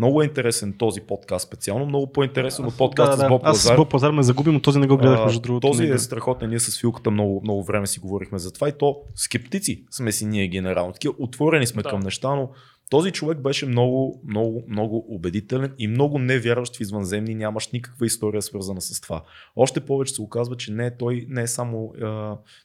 Много 0.00 0.22
е 0.22 0.24
интересен 0.24 0.72
този 0.72 1.00
подкаст 1.00 1.46
специално, 1.46 1.86
много 1.86 2.12
по-интересен 2.12 2.64
от 2.66 2.76
подкаста 2.78 3.16
с 3.16 3.28
Боб 3.28 3.42
Аз 3.44 3.56
Лазар. 3.56 3.74
с 3.74 3.76
Боб 3.76 3.92
Лазар 3.92 4.10
ме 4.10 4.22
загубим, 4.22 4.52
но 4.52 4.60
този 4.62 4.78
не 4.78 4.86
го 4.86 4.96
гледах, 4.96 5.24
между 5.24 5.40
другото. 5.40 5.66
Този 5.66 5.84
е 5.84 5.98
страхотен. 5.98 6.48
Ние 6.48 6.58
с 6.58 6.80
Филката 6.80 7.10
много, 7.10 7.40
много 7.44 7.64
време 7.64 7.86
си 7.86 8.00
говорихме 8.00 8.38
за 8.38 8.52
това 8.52 8.68
и 8.68 8.72
то 8.78 8.96
скептици 9.14 9.84
сме 9.90 10.12
си 10.12 10.26
ние 10.26 10.48
генерално. 10.48 10.92
Такива 10.92 11.14
отворени 11.18 11.66
сме 11.66 11.82
Да. 11.82 11.88
към 11.88 12.00
неща, 12.00 12.34
но 12.34 12.50
този 12.90 13.10
човек 13.10 13.38
беше 13.38 13.66
много, 13.66 14.22
много, 14.28 14.64
много 14.68 15.04
убедителен 15.08 15.72
и 15.78 15.88
много 15.88 16.18
невярващ 16.18 16.76
в 16.76 16.80
извънземни. 16.80 17.34
Нямаш 17.34 17.68
никаква 17.70 18.06
история 18.06 18.42
свързана 18.42 18.80
с 18.80 19.00
това. 19.00 19.22
Още 19.56 19.80
повече 19.80 20.14
се 20.14 20.22
оказва, 20.22 20.56
че 20.56 20.72
не 20.72 20.86
е 20.86 20.96
той 20.96 21.26
не 21.28 21.42
е 21.42 21.46
само 21.46 21.92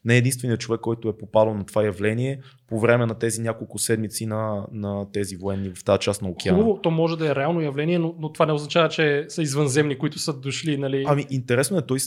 не 0.06 0.14
е 0.14 0.18
единственият 0.18 0.60
човек, 0.60 0.82
който 0.82 1.10
е 1.10 1.18
попадал 1.18 1.54
на 1.54 1.66
това 1.66 1.84
явление 1.84 2.42
по 2.68 2.80
време 2.80 3.06
на 3.06 3.20
тези 3.20 3.42
няколко 3.42 3.80
седмици 3.80 4.26
на, 4.26 4.68
на 4.72 5.12
тези 5.12 5.36
военни 5.36 5.72
в 5.76 5.84
тази 5.84 6.00
част 6.00 6.22
на 6.22 6.30
океана. 6.30 6.60
Хубаво, 6.60 6.82
то 6.82 6.92
може 6.92 7.18
да 7.18 7.32
е 7.32 7.36
реално 7.36 7.62
явление, 7.62 8.00
но, 8.00 8.16
но 8.20 8.34
това 8.34 8.46
не 8.46 8.54
означава, 8.54 8.90
че 8.90 9.26
са 9.30 9.42
извънземни, 9.42 9.98
които 9.98 10.20
са 10.20 10.34
дошли. 10.34 10.78
Нали? 10.78 11.04
Ами 11.08 11.26
интересно 11.30 11.78
е, 11.78 11.82
той 11.82 11.98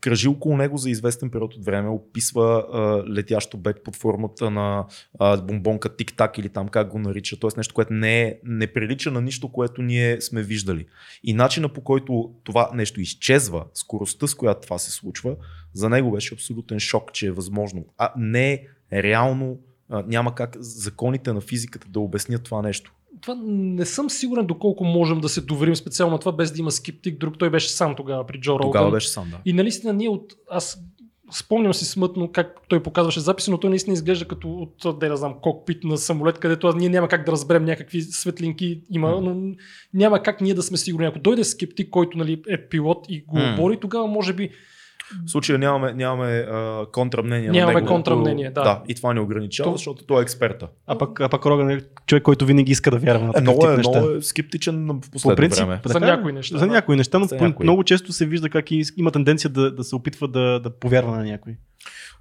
кръжи 0.00 0.28
около 0.28 0.56
него 0.56 0.76
за 0.76 0.90
известен 0.90 1.30
период 1.30 1.54
от 1.54 1.64
време, 1.64 1.88
описва 1.88 2.66
а, 2.72 3.12
летящ 3.12 3.54
обект 3.54 3.84
под 3.84 3.96
формата 3.96 4.50
на 4.50 4.86
а, 5.18 5.36
бомбонка 5.36 5.96
тик-так 5.96 6.38
или 6.38 6.48
там 6.48 6.68
как 6.68 6.88
го 6.88 6.98
нарича, 6.98 7.40
т.е. 7.40 7.50
нещо, 7.56 7.74
което 7.74 7.92
не, 7.92 8.22
е, 8.22 8.38
не 8.44 8.66
прилича 8.66 9.10
на 9.10 9.20
нищо, 9.20 9.52
което 9.52 9.82
ние 9.82 10.20
сме 10.20 10.42
виждали. 10.42 10.86
И 11.24 11.32
начина 11.32 11.68
по 11.68 11.80
който 11.80 12.30
това 12.44 12.70
нещо 12.74 13.00
изчезва, 13.00 13.64
скоростта 13.74 14.26
с 14.26 14.34
която 14.34 14.60
това 14.60 14.78
се 14.78 14.90
случва, 14.90 15.36
за 15.72 15.88
него 15.88 16.10
беше 16.10 16.34
абсолютен 16.34 16.80
шок, 16.80 17.12
че 17.12 17.26
е 17.26 17.30
възможно. 17.30 17.84
А 17.98 18.12
не 18.16 18.52
е 18.52 19.02
реално, 19.02 19.58
а, 19.90 20.04
няма 20.06 20.34
как 20.34 20.56
законите 20.60 21.32
на 21.32 21.40
физиката 21.40 21.88
да 21.88 22.00
обяснят 22.00 22.42
това 22.42 22.62
нещо. 22.62 22.92
Това 23.20 23.36
не 23.46 23.84
съм 23.84 24.10
сигурен 24.10 24.46
доколко 24.46 24.84
можем 24.84 25.20
да 25.20 25.28
се 25.28 25.40
доверим 25.40 25.76
специално 25.76 26.12
на 26.12 26.18
това, 26.18 26.32
без 26.32 26.52
да 26.52 26.60
има 26.60 26.70
скептик. 26.70 27.18
Друг 27.18 27.38
той 27.38 27.50
беше 27.50 27.70
сам 27.70 27.96
тогава 27.96 28.26
при 28.26 28.40
Джо 28.40 28.52
Роган. 28.52 28.68
Тогава 28.68 28.90
беше 28.90 29.08
сам, 29.08 29.30
да. 29.30 29.38
И 29.44 29.52
наистина 29.52 29.92
ние 29.92 30.08
от... 30.08 30.32
Аз 30.50 30.82
спомням 31.32 31.74
си 31.74 31.84
смътно 31.84 32.32
как 32.32 32.56
той 32.68 32.82
показваше 32.82 33.20
записи, 33.20 33.50
но 33.50 33.58
той 33.58 33.70
наистина 33.70 33.94
изглежда 33.94 34.28
като 34.28 34.50
от, 34.50 34.98
да, 34.98 35.08
да 35.08 35.16
знам, 35.16 35.34
кокпит 35.42 35.84
на 35.84 35.98
самолет, 35.98 36.38
където 36.38 36.72
ние 36.72 36.88
няма 36.88 37.08
как 37.08 37.26
да 37.26 37.32
разберем 37.32 37.64
някакви 37.64 38.02
светлинки 38.02 38.82
има, 38.90 39.20
но 39.20 39.54
няма 39.94 40.22
как 40.22 40.40
ние 40.40 40.54
да 40.54 40.62
сме 40.62 40.76
сигурни. 40.76 41.06
Ако 41.06 41.18
дойде 41.18 41.44
скептик, 41.44 41.90
който 41.90 42.18
нали, 42.18 42.42
е 42.48 42.68
пилот 42.68 43.06
и 43.08 43.22
го 43.22 43.38
М. 43.38 43.54
обори, 43.54 43.80
тогава 43.80 44.06
може 44.06 44.32
би 44.32 44.50
В 45.26 45.30
случая 45.30 45.58
нямаме, 45.58 45.92
нямаме 45.94 46.28
а, 46.30 46.86
контрамнение. 46.86 47.46
на 47.46 47.52
Нямаме 47.52 47.84
контрамнение, 47.84 48.50
да. 48.50 48.62
да. 48.62 48.82
И 48.88 48.94
това 48.94 49.14
ни 49.14 49.20
ограничава, 49.20 49.70
То- 49.70 49.76
защото 49.76 50.04
той 50.04 50.20
е 50.20 50.22
експерта. 50.22 50.68
А 50.86 50.98
пък, 50.98 51.20
а 51.20 51.28
пък 51.28 51.46
Роган 51.46 51.70
е 51.70 51.80
човек, 52.06 52.22
който 52.22 52.46
винаги 52.46 52.72
иска 52.72 52.90
да 52.90 52.98
вярва 52.98 53.22
на 53.22 53.28
Е, 53.28 53.32
такъв 53.32 53.42
много, 53.44 53.60
тип 53.60 53.70
е, 53.70 53.76
неща. 53.76 53.90
много 53.92 54.10
е 54.10 54.22
скептичен 54.22 54.86
в 54.86 55.00
По 55.00 55.10
последно 55.10 55.36
принцип, 55.36 55.58
време. 55.58 55.80
За 55.84 55.92
така, 55.92 56.06
някои 56.06 56.32
неща, 56.32 56.58
За 56.58 56.66
някои 56.66 56.96
неща, 56.96 57.18
но 57.18 57.28
по- 57.28 57.34
някои. 57.36 57.64
много 57.64 57.84
често 57.84 58.12
се 58.12 58.26
вижда 58.26 58.48
как 58.48 58.64
има 58.96 59.10
тенденция 59.10 59.50
да, 59.50 59.70
да 59.70 59.84
се 59.84 59.96
опитва 59.96 60.28
да, 60.28 60.60
да 60.60 60.70
повярва 60.70 61.16
на 61.16 61.24
някой. 61.24 61.56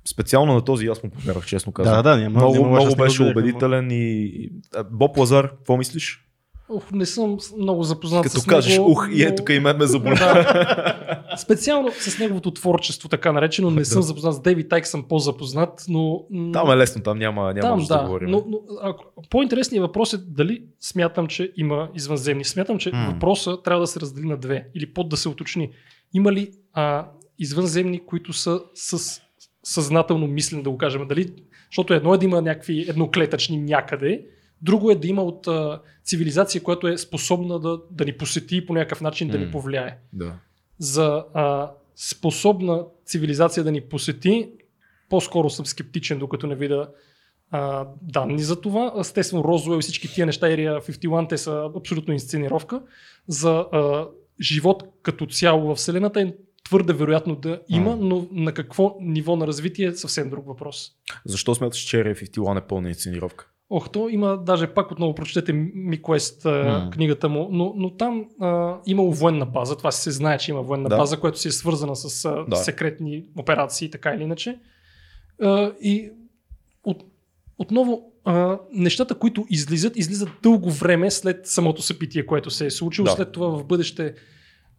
Специално 0.06 0.54
на 0.54 0.62
този 0.62 0.88
аз 0.88 1.04
му 1.04 1.10
повярвах, 1.10 1.46
честно 1.46 1.72
казвам. 1.72 1.96
Да, 1.96 2.04
да, 2.04 2.18
няма. 2.18 2.30
много, 2.30 2.56
няма 2.56 2.70
много 2.70 2.96
беше 2.96 3.24
убедителен 3.24 3.88
и... 3.92 4.50
Боб 4.92 5.18
Лазар, 5.18 5.50
какво 5.50 5.78
мислиш? 5.78 6.26
Ох, 6.70 6.92
не 6.92 7.06
съм 7.06 7.38
много 7.58 7.84
запознат 7.84 8.24
Като 8.24 8.40
с 8.40 8.46
кажеш, 8.46 8.74
него, 8.74 8.92
ух, 8.92 9.08
и 9.12 9.24
но- 9.24 9.30
е, 9.30 9.36
тук 9.36 9.50
и 9.50 9.60
мен 9.60 9.78
ме 9.78 9.86
заболя. 9.86 10.16
Да. 10.16 11.36
Специално 11.38 11.92
с 11.92 12.20
неговото 12.20 12.52
творчество, 12.52 13.10
така 13.10 13.32
наречено, 13.32 13.72
не 13.72 13.86
съм 13.86 14.02
запознат. 14.02 14.36
С 14.36 14.42
Дейвид 14.42 14.70
Тайк 14.70 14.88
съм 14.88 15.04
по-запознат, 15.04 15.86
но... 15.90 16.24
Там 16.54 16.72
е 16.72 16.78
лесно, 16.78 17.02
там 17.04 17.18
няма, 17.18 17.42
няма 17.44 17.62
Там, 17.62 17.80
да, 17.80 17.98
да. 17.98 18.04
говорим. 18.04 18.30
но, 18.30 18.44
но 18.48 18.60
ако, 18.82 19.04
по-интересният 19.30 19.82
въпрос 19.82 20.14
е 20.14 20.18
дали 20.20 20.64
смятам, 20.80 21.28
че 21.28 21.52
има 21.58 21.90
извънземни. 21.96 22.46
Смятам, 22.46 22.78
че 22.78 22.92
М. 22.92 23.10
въпроса 23.14 23.62
трябва 23.64 23.82
да 23.82 23.88
се 23.88 24.00
раздели 24.00 24.26
на 24.26 24.38
две 24.38 24.68
или 24.76 24.94
под 24.94 25.10
да 25.10 25.18
се 25.18 25.30
уточни. 25.30 25.70
Има 26.14 26.32
ли 26.32 26.52
а, 26.74 27.06
извънземни, 27.40 28.00
които 28.00 28.34
са 28.34 28.62
с 28.74 29.22
съзнателно 29.64 30.28
мислене, 30.28 30.64
да 30.64 30.70
го 30.70 30.78
кажем. 30.78 31.08
Дали, 31.08 31.34
защото 31.72 31.94
едно 31.94 32.14
е 32.14 32.18
да 32.18 32.26
има 32.26 32.42
някакви 32.42 32.86
едноклетъчни 32.90 33.58
някъде, 33.58 34.22
друго 34.62 34.92
е 34.92 34.96
да 34.96 35.08
има 35.08 35.24
от 35.24 35.48
а, 35.48 35.82
цивилизация, 36.04 36.64
която 36.64 36.88
е 36.88 36.98
способна 36.98 37.60
да, 37.60 37.80
да 37.92 38.06
ни 38.06 38.18
посети 38.18 38.58
и 38.58 38.66
по 38.66 38.74
някакъв 38.74 39.02
начин 39.02 39.30
да 39.30 39.40
ни 39.40 39.52
повлияе. 39.52 39.98
Да. 40.14 40.34
За 40.80 41.26
а, 41.34 41.72
способна 41.96 42.86
цивилизация 43.06 43.64
да 43.64 43.72
ни 43.72 43.82
посети, 43.82 44.50
по-скоро 45.10 45.50
съм 45.50 45.66
скептичен, 45.66 46.20
докато 46.20 46.48
не 46.48 46.56
видя 46.56 46.90
а, 47.52 47.88
данни 48.02 48.44
за 48.44 48.62
това. 48.62 48.94
Естествено, 49.00 49.44
Розуел 49.44 49.78
и 49.78 49.82
всички 49.82 50.14
тия 50.14 50.26
неща, 50.26 50.48
Area 50.48 50.92
51, 50.92 51.30
те 51.30 51.38
са 51.38 51.72
абсолютно 51.76 52.14
инсценировка. 52.14 52.82
За 53.28 53.66
а, 53.72 54.08
живот 54.42 54.84
като 55.02 55.26
цяло 55.26 55.68
в 55.68 55.76
Вселената 55.76 56.22
е 56.22 56.34
твърде 56.70 56.94
вероятно 56.94 57.36
да 57.36 57.62
има, 57.70 57.90
М. 57.90 57.98
но 58.02 58.28
на 58.32 58.54
какво 58.54 58.98
ниво 59.02 59.36
на 59.36 59.48
развитие 59.48 59.88
е 59.88 59.96
съвсем 59.96 60.30
друг 60.30 60.48
въпрос. 60.48 60.92
Защо 61.26 61.56
смяташ, 61.56 61.80
че 61.80 61.98
Area 61.98 62.30
51 62.30 62.58
е 62.58 62.68
пълна 62.68 62.90
инсценировка? 62.90 63.49
Ох, 63.70 63.90
то 63.90 64.10
има, 64.10 64.38
даже 64.38 64.68
пак 64.68 64.92
отново 64.92 65.16
прочетете 65.16 65.54
Миквест 65.76 66.46
М. 66.46 66.90
книгата 66.94 67.30
му, 67.30 67.48
но, 67.52 67.74
но 67.76 67.90
там 67.98 68.26
а, 68.42 68.78
имало 68.86 69.14
военна 69.14 69.46
база, 69.46 69.78
това 69.78 69.92
се 69.92 70.12
знае, 70.12 70.38
че 70.38 70.52
има 70.52 70.62
военна 70.62 70.90
Да. 70.90 70.98
база, 70.98 71.20
която 71.20 71.40
си 71.40 71.48
е 71.48 71.52
свързана 71.52 71.96
с 71.96 72.26
а, 72.26 72.46
Да. 72.48 72.56
секретни 72.56 73.24
операции, 73.38 73.90
така 73.92 74.14
или 74.14 74.24
иначе. 74.24 74.60
А, 75.42 75.72
и 75.82 76.12
от, 76.84 77.04
отново 77.58 78.12
а, 78.26 78.60
нещата, 78.74 79.16
които 79.16 79.46
излизат, 79.50 79.98
излизат 79.98 80.30
дълго 80.44 80.72
време 80.72 81.12
след 81.12 81.48
самото 81.48 81.82
събитие, 81.82 82.26
което 82.26 82.50
се 82.50 82.66
е 82.66 82.72
случило. 82.72 83.06
Да. 83.06 83.12
След 83.12 83.32
това 83.32 83.48
в 83.48 83.66
бъдеще 83.66 84.14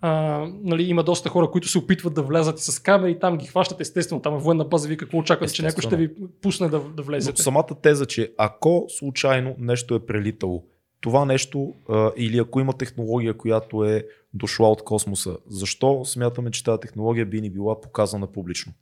а, 0.01 0.47
нали, 0.63 0.83
има 0.83 1.05
доста 1.05 1.29
хора, 1.29 1.51
които 1.51 1.69
се 1.69 1.79
опитват 1.79 2.15
да 2.15 2.23
влязат 2.23 2.59
с 2.59 2.79
камери, 2.79 3.19
там 3.19 3.37
ги 3.37 3.47
хващат 3.47 3.81
естествено, 3.81 4.23
там 4.23 4.35
е 4.35 4.39
военна 4.39 4.65
база, 4.65 4.89
вие 4.89 4.97
какво 4.97 5.19
очаквате, 5.19 5.53
че 5.53 5.63
някой 5.63 5.83
ще 5.83 5.97
ви 5.97 6.11
пусне 6.43 6.69
да, 6.69 6.79
да 6.79 6.85
Но 6.97 7.03
влезете. 7.03 7.43
самата 7.43 7.75
теза, 7.83 8.07
че 8.07 8.33
ако 8.39 8.87
случайно 8.89 9.55
нещо 9.59 9.95
е 9.95 10.07
прелитало, 10.07 10.65
това 11.01 11.25
нещо 11.25 11.75
а, 11.89 12.11
или 12.17 12.39
ако 12.39 12.61
има 12.61 12.73
технология, 12.73 13.35
която 13.37 13.85
е 13.85 14.05
дошла 14.35 14.71
от 14.71 14.85
космоса, 14.85 15.37
защо 15.47 16.05
смятаме, 16.05 16.51
че 16.51 16.65
тази 16.65 16.81
технология 16.81 17.27
би 17.27 17.41
ни 17.41 17.51
била 17.51 17.81
показана 17.81 18.27
публично? 18.27 18.73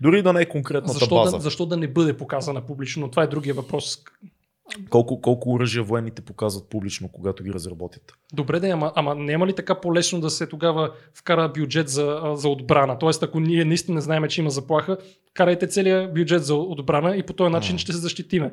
Дори 0.00 0.22
да 0.22 0.32
не 0.32 0.40
е 0.40 0.48
конкретната 0.48 0.92
Защо 0.92 1.14
база. 1.14 1.36
да, 1.36 1.42
защо 1.42 1.66
да 1.66 1.76
не 1.76 1.88
бъде 1.88 2.16
показана 2.16 2.66
публично? 2.66 3.00
Но 3.02 3.10
това 3.10 3.22
е 3.22 3.26
другия 3.26 3.54
въпрос. 3.54 3.98
Колко, 4.90 5.20
колко 5.20 5.52
оръжия 5.52 5.82
военните 5.82 6.22
показват 6.22 6.68
публично, 6.68 7.08
когато 7.08 7.44
ги 7.44 7.52
разработят? 7.52 8.12
Добре, 8.32 8.60
да, 8.60 8.68
ама, 8.68 8.92
ама 8.94 9.14
няма 9.14 9.46
ли 9.46 9.52
така 9.52 9.80
по-лесно 9.80 10.20
да 10.20 10.30
се 10.30 10.46
тогава 10.46 10.90
вкара 11.14 11.48
бюджет 11.48 11.88
за, 11.88 12.20
за 12.34 12.48
отбрана? 12.48 12.98
Тоест, 12.98 13.22
ако 13.22 13.40
ние 13.40 13.64
наистина 13.64 14.00
знаем, 14.00 14.24
че 14.28 14.40
има 14.40 14.50
заплаха, 14.50 14.96
карайте 15.34 15.66
целият 15.66 16.14
бюджет 16.14 16.44
за 16.44 16.54
отбрана 16.54 17.16
и 17.16 17.22
по 17.22 17.32
този 17.32 17.52
начин 17.52 17.74
М. 17.74 17.78
ще 17.78 17.92
се 17.92 17.98
защитиме. 17.98 18.52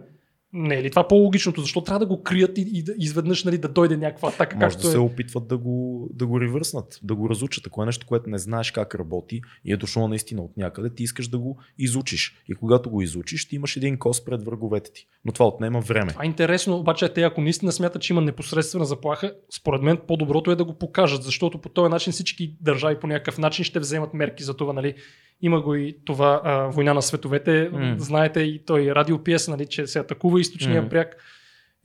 Не 0.57 0.75
е 0.75 0.83
ли 0.83 0.89
това 0.89 1.07
по-логичното? 1.07 1.61
Защо 1.61 1.81
трябва 1.81 1.99
да 1.99 2.05
го 2.05 2.23
крият 2.23 2.57
и, 2.57 2.61
и 2.73 2.83
да, 2.83 2.93
изведнъж 2.97 3.43
нали, 3.43 3.57
да 3.57 3.67
дойде 3.67 3.97
някаква 3.97 4.29
атака, 4.29 4.55
Може 4.55 4.75
да 4.75 4.81
както 4.81 4.87
се 4.91 4.97
е? 4.97 4.99
опитват 4.99 5.47
да 5.47 5.57
го, 5.57 6.09
да 6.13 6.27
го 6.27 6.41
ревърснат, 6.41 6.99
да 7.03 7.15
го 7.15 7.29
разучат. 7.29 7.67
Ако 7.67 7.83
е 7.83 7.85
нещо, 7.85 8.05
което 8.05 8.29
не 8.29 8.37
знаеш 8.37 8.71
как 8.71 8.95
работи 8.95 9.41
и 9.65 9.73
е 9.73 9.77
дошло 9.77 10.07
наистина 10.07 10.41
от 10.41 10.57
някъде, 10.57 10.89
ти 10.89 11.03
искаш 11.03 11.27
да 11.27 11.37
го 11.37 11.57
изучиш. 11.79 12.35
И 12.49 12.55
когато 12.55 12.89
го 12.89 13.01
изучиш, 13.01 13.47
ти 13.47 13.55
имаш 13.55 13.77
един 13.77 13.97
кос 13.97 14.25
пред 14.25 14.43
враговете 14.43 14.91
ти. 14.93 15.07
Но 15.25 15.31
това 15.31 15.47
отнема 15.47 15.79
време. 15.79 16.11
Това 16.11 16.23
е 16.23 16.27
интересно, 16.27 16.77
обаче 16.77 17.09
те 17.09 17.21
ако 17.21 17.41
наистина 17.41 17.71
смятат, 17.71 18.01
че 18.01 18.13
има 18.13 18.21
непосредствена 18.21 18.85
заплаха, 18.85 19.33
според 19.55 19.81
мен 19.81 19.97
по-доброто 20.07 20.51
е 20.51 20.55
да 20.55 20.65
го 20.65 20.73
покажат, 20.73 21.23
защото 21.23 21.57
по 21.57 21.69
този 21.69 21.89
начин 21.89 22.13
всички 22.13 22.55
държави 22.61 22.99
по 22.99 23.07
някакъв 23.07 23.37
начин 23.37 23.65
ще 23.65 23.79
вземат 23.79 24.13
мерки 24.13 24.43
за 24.43 24.53
това. 24.53 24.73
Нали. 24.73 24.95
Има 25.41 25.61
го 25.61 25.75
и 25.75 25.97
това 26.05 26.41
а, 26.43 26.67
война 26.67 26.93
на 26.93 27.01
световете, 27.01 27.69
М. 27.73 27.95
знаете 27.97 28.39
и 28.39 28.65
той 28.65 28.91
радио 28.95 29.23
пиес, 29.23 29.47
нали, 29.47 29.65
че 29.65 29.87
се 29.87 29.99
атакува 29.99 30.39
източния 30.45 30.81
М. 30.81 30.87
бряг 30.87 31.15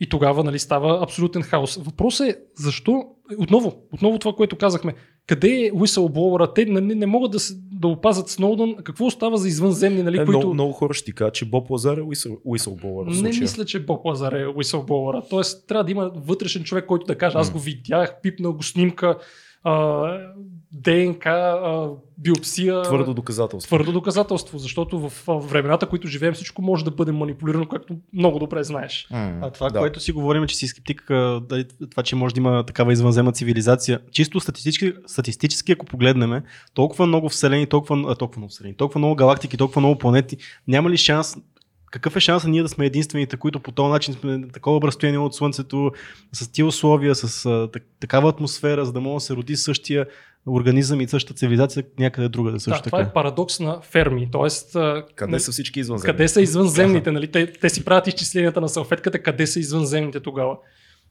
и 0.00 0.08
тогава 0.08 0.44
нали, 0.44 0.58
става 0.58 1.02
абсолютен 1.02 1.42
хаос. 1.42 1.76
Въпросът 1.76 2.28
е 2.28 2.36
защо, 2.56 3.04
отново, 3.38 3.82
отново 3.92 4.18
това, 4.18 4.32
което 4.32 4.56
казахме, 4.56 4.94
къде 5.26 5.48
е 5.48 5.72
whistleblower 5.72 6.54
Те 6.54 6.64
нали, 6.66 6.94
не 6.94 7.06
могат 7.06 7.30
да, 7.30 7.38
да 7.72 7.88
опазят 7.88 8.28
Сноудън. 8.28 8.76
Какво 8.84 9.06
остава 9.06 9.36
за 9.36 9.48
извънземни, 9.48 10.02
нали, 10.02 10.16
Е, 10.16 10.24
които... 10.24 10.38
много, 10.38 10.54
много 10.54 10.72
хора 10.72 10.94
ще 10.94 11.04
ти 11.04 11.12
кажат, 11.12 11.34
че 11.34 11.44
Боб 11.44 11.70
Лазар 11.70 11.96
е 11.96 12.00
в 12.00 13.22
Не 13.22 13.28
мисля, 13.28 13.64
че 13.64 13.84
Боб 13.84 14.04
Лазар 14.04 14.32
е 14.32 14.46
whistleblower. 14.46 15.30
Тоест, 15.30 15.68
трябва 15.68 15.84
да 15.84 15.90
има 15.90 16.12
вътрешен 16.16 16.64
човек, 16.64 16.86
който 16.86 17.06
да 17.06 17.18
каже, 17.18 17.38
аз 17.38 17.50
го 17.52 17.58
видях, 17.58 18.20
пипнал 18.22 18.52
го 18.52 18.62
снимка, 18.62 19.18
а, 19.64 19.72
ДНК, 20.72 21.26
а, 21.26 21.88
биопсия. 22.18 22.82
Твърдо 22.82 23.14
доказателство. 23.14 23.68
твърдо 23.68 23.92
доказателство, 23.92 24.58
защото 24.58 24.98
в 24.98 25.12
времената, 25.26 25.88
които 25.88 26.08
живеем, 26.08 26.34
всичко 26.34 26.62
може 26.62 26.84
да 26.84 26.90
бъде 26.90 27.12
манипулирано, 27.12 27.68
както 27.68 27.96
много 28.12 28.38
добре 28.38 28.64
знаеш. 28.64 29.06
М, 29.10 29.38
А 29.42 29.50
това, 29.50 29.70
да. 29.70 29.78
което 29.78 30.00
си 30.00 30.12
говорим, 30.12 30.46
че 30.46 30.56
си 30.56 30.66
скептик, 30.66 31.04
дали 31.48 31.64
това, 31.90 32.02
че 32.02 32.16
може 32.16 32.34
да 32.34 32.40
има 32.40 32.66
такава 32.66 32.92
извънземна 32.92 33.32
цивилизация, 33.32 34.00
чисто 34.12 34.40
статистически, 34.40 34.92
статистически 35.06 35.72
ако 35.72 35.86
погледнем, 35.86 36.42
толкова 36.74 37.06
много 37.06 37.28
вселени, 37.28 37.66
толкова, 37.66 38.12
а, 38.12 38.14
толкова 38.14 38.38
много 38.40 38.50
вселени, 38.50 38.74
толкова 38.76 38.98
много 38.98 39.14
галактики, 39.14 39.56
толкова 39.56 39.80
много 39.80 39.98
планети, 39.98 40.36
няма 40.68 40.90
ли 40.90 40.96
шанс 40.96 41.36
какъв 41.90 42.16
е 42.16 42.20
шансът 42.20 42.50
ние 42.50 42.62
да 42.62 42.68
сме 42.68 42.86
единствените, 42.86 43.36
които 43.36 43.60
по 43.60 43.72
този 43.72 43.90
начин 43.90 44.14
сме 44.14 44.38
на 44.38 44.48
такова 44.48 44.86
разстояние 44.86 45.18
от 45.18 45.34
Слънцето, 45.34 45.92
с 46.32 46.52
тия 46.52 46.66
условия, 46.66 47.14
с 47.14 47.46
а, 47.46 47.68
так, 47.72 47.82
такава 48.00 48.28
атмосфера, 48.28 48.84
за 48.84 48.92
да 48.92 49.00
може 49.00 49.14
да 49.14 49.20
се 49.20 49.36
роди 49.36 49.56
същия 49.56 50.06
организъм 50.48 51.00
и 51.00 51.08
същата 51.08 51.38
цивилизация 51.38 51.84
някъде 51.98 52.28
друга 52.28 52.52
да 52.52 52.60
също 52.60 52.82
Да, 52.82 52.82
това 52.82 52.98
така. 52.98 53.10
е 53.10 53.12
парадокс 53.12 53.60
на 53.60 53.80
ферми. 53.82 54.28
Тоест, 54.32 54.72
Къде 55.14 55.30
нали, 55.30 55.40
са 55.40 55.52
всички 55.52 55.80
извънземни? 55.80 56.12
къде 56.12 56.28
са 56.28 56.42
извънземните? 56.42 57.12
Нали? 57.12 57.26
Те, 57.30 57.52
те 57.52 57.68
си 57.68 57.84
правят 57.84 58.06
изчисленията 58.06 58.60
на 58.60 58.68
салфетката, 58.68 59.22
къде 59.22 59.46
са 59.46 59.60
извънземните 59.60 60.20
тогава. 60.20 60.56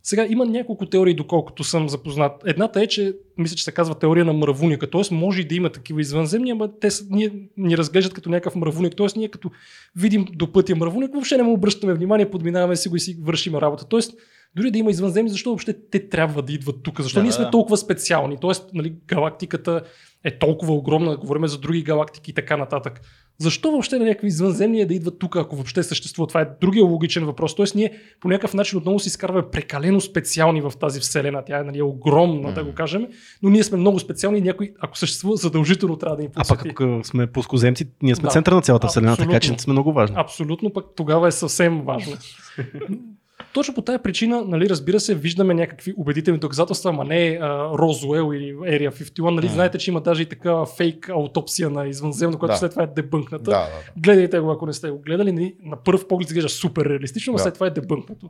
Сега 0.03 0.25
има 0.29 0.45
няколко 0.45 0.85
теории, 0.85 1.13
доколкото 1.13 1.63
съм 1.63 1.89
запознат. 1.89 2.31
Едната 2.45 2.81
е, 2.81 2.87
че 2.87 3.13
мисля, 3.37 3.55
че 3.55 3.63
се 3.63 3.71
казва 3.71 3.95
теория 3.95 4.25
на 4.25 4.33
мравуника. 4.33 4.89
Т.е. 4.89 5.15
може 5.15 5.41
и 5.41 5.47
да 5.47 5.55
има 5.55 5.69
такива 5.69 6.01
извънземни, 6.01 6.51
ама 6.51 6.69
те 6.79 6.91
са, 6.91 7.05
ние, 7.09 7.31
ни 7.57 7.77
разглеждат 7.77 8.13
като 8.13 8.29
някакъв 8.29 8.55
мравуник. 8.55 8.97
Т.е. 8.97 9.07
ние 9.15 9.27
като 9.27 9.51
видим 9.95 10.25
до 10.33 10.51
пътя 10.51 10.75
мравуник, 10.75 11.11
въобще 11.13 11.37
не 11.37 11.43
му 11.43 11.53
обръщаме 11.53 11.93
внимание, 11.93 12.31
подминаваме 12.31 12.75
си 12.75 12.89
го 12.89 12.95
и 12.95 12.99
си 12.99 13.17
вършим 13.21 13.55
работа. 13.55 13.85
Тоест, 13.85 14.13
дори 14.55 14.71
да 14.71 14.77
има 14.77 14.91
извънземни, 14.91 15.29
защо 15.29 15.49
въобще 15.49 15.75
те 15.91 16.09
трябва 16.09 16.41
да 16.41 16.53
идват 16.53 16.83
тук? 16.83 17.01
Защо 17.01 17.19
Да, 17.19 17.23
ние 17.23 17.31
сме 17.31 17.45
да. 17.45 17.51
толкова 17.51 17.77
специални? 17.77 18.37
Тоест, 18.41 18.69
нали, 18.73 18.93
галактиката 19.07 19.81
е 20.23 20.39
толкова 20.39 20.73
огромна, 20.73 21.17
говорим 21.17 21.47
за 21.47 21.57
други 21.59 21.83
галактики 21.83 22.31
и 22.31 22.33
така 22.33 22.57
нататък. 22.57 23.01
Защо 23.37 23.71
въобще 23.71 23.99
на 23.99 24.05
някакви 24.05 24.27
извънземни 24.27 24.81
е 24.81 24.85
да 24.85 24.93
идват 24.93 25.19
тук, 25.19 25.35
ако 25.35 25.55
въобще 25.55 25.83
съществува? 25.83 26.27
Това 26.27 26.41
е 26.41 26.47
другия 26.61 26.85
логичен 26.85 27.25
въпрос. 27.25 27.55
Тоест, 27.55 27.75
ние 27.75 27.91
по 28.19 28.27
някакъв 28.27 28.53
начин 28.53 28.77
отново 28.77 28.99
си 28.99 29.07
изкарваме 29.07 29.49
прекалено 29.51 30.01
специални 30.01 30.61
в 30.61 30.73
тази 30.79 30.99
вселена. 30.99 31.43
Тя 31.45 31.59
е, 31.59 31.63
нали, 31.63 31.81
огромна, 31.81 32.53
да 32.53 32.63
го 32.63 32.73
кажем, 32.73 33.07
но 33.43 33.49
ние 33.49 33.63
сме 33.63 33.77
много 33.77 33.99
специални 33.99 34.37
и 34.37 34.41
някой, 34.41 34.73
ако 34.79 34.97
съществува, 34.97 35.35
задължително 35.35 35.97
трябва 35.97 36.15
да 36.15 36.21
ни 36.21 36.29
А 36.35 36.43
пък 36.47 36.47
посети. 36.47 36.69
ако 36.69 36.99
сме 37.03 37.27
плоскоземци, 37.27 37.85
ние 38.03 38.15
сме 38.15 38.23
Да. 38.23 38.29
центъра 38.29 38.55
на 38.55 38.61
цялата 38.61 38.87
вселена, 38.87 39.17
така 39.17 39.39
че 39.39 39.59
сме 39.59 39.71
много 39.73 39.93
важни. 39.93 40.15
Абсолютно, 40.19 40.73
пък 40.73 40.85
тогава 40.95 41.27
е 41.27 41.31
съвсем 41.31 41.81
важно. 41.81 42.13
точно 43.53 43.73
по 43.73 43.81
тази 43.81 43.99
причина, 44.03 44.43
нали, 44.47 44.69
разбира 44.69 44.99
се, 44.99 45.15
виждаме 45.15 45.53
някакви 45.53 45.93
убедителни 45.97 46.39
доказателства, 46.39 46.89
ама 46.89 47.05
не 47.05 47.39
Розуел 47.73 48.33
или 48.33 48.53
Area 48.53 48.91
51. 48.91 49.29
Нали. 49.29 49.47
Знаете, 49.47 49.77
че 49.77 49.91
има 49.91 50.01
даже 50.01 50.21
и 50.21 50.25
такава 50.25 50.65
фейк 50.65 51.09
аутопсия 51.09 51.69
на 51.69 51.87
извънземно, 51.87 52.39
която 52.39 52.53
Да. 52.53 52.57
след 52.57 52.71
това 52.71 52.83
е 52.83 52.87
дебънкната. 52.87 53.43
Да, 53.43 53.51
да, 53.51 53.65
да. 53.65 54.01
Гледайте 54.01 54.39
го, 54.39 54.51
ако 54.51 54.65
не 54.65 54.73
сте 54.73 54.89
го 54.89 54.99
гледали. 54.99 55.31
нали, 55.31 55.55
На 55.63 55.77
първ 55.83 56.07
поглед 56.07 56.27
изглежда 56.29 56.49
супер 56.49 56.85
реалистично, 56.85 57.31
но 57.33 57.37
Да. 57.37 57.43
след 57.43 57.53
това 57.53 57.67
е 57.67 57.69
дебънкнато. 57.69 58.29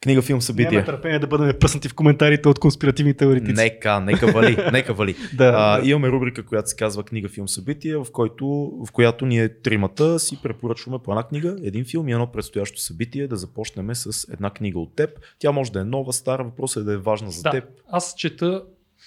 Книга, 0.00 0.22
филм, 0.22 0.40
събитие. 0.40 0.84
търпение 0.84 1.18
да 1.18 1.26
бъдем 1.26 1.58
пръснати 1.60 1.88
в 1.88 1.94
коментарите 1.94 2.48
от 2.48 2.58
конспиративни 2.58 3.14
теоретици. 3.14 3.52
Нека, 3.52 4.00
нека 4.00 4.26
вали, 4.26 4.56
нека 4.72 4.94
вали. 4.94 5.14
Да, 5.34 5.52
А, 5.56 5.80
да. 5.80 5.88
имаме 5.88 6.08
рубрика, 6.08 6.46
която 6.46 6.68
се 6.68 6.76
казва 6.76 7.02
книга, 7.02 7.28
филм, 7.28 7.48
събитие, 7.48 7.96
в, 7.96 8.06
който, 8.12 8.46
в 8.86 8.92
която 8.92 9.26
ние 9.26 9.48
тримата 9.48 10.18
си 10.18 10.38
препоръчваме 10.42 10.98
по 10.98 11.12
една 11.12 11.22
книга, 11.22 11.56
един 11.62 11.84
филм 11.84 12.08
и 12.08 12.12
едно 12.12 12.26
предстоящо 12.26 12.80
събитие, 12.80 13.26
да 13.28 13.36
започнем 13.36 13.94
с 13.94 14.32
една 14.32 14.50
книга 14.50 14.78
от 14.78 14.96
теб. 14.96 15.10
Тя 15.38 15.52
може 15.52 15.72
да 15.72 15.80
е 15.80 15.84
нова, 15.84 16.12
стара, 16.12 16.44
въпросът 16.44 16.80
е 16.80 16.84
да 16.84 16.92
е 16.92 16.96
важна 16.96 17.30
за 17.30 17.42
Да, 17.42 17.50
теб. 17.50 17.64
аз 17.88 18.14
чета 18.16 18.64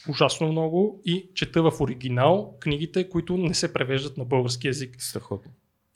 ужасно 0.10 0.48
много 0.48 1.02
и 1.06 1.30
чета 1.34 1.62
в 1.62 1.82
оригинал 1.82 2.54
книгите, 2.60 3.10
които 3.10 3.38
не 3.38 3.54
се 3.54 3.74
превеждат 3.74 4.18
на 4.18 4.26
български 4.26 4.68
язик. 4.68 4.96
Страхотно. 5.00 5.52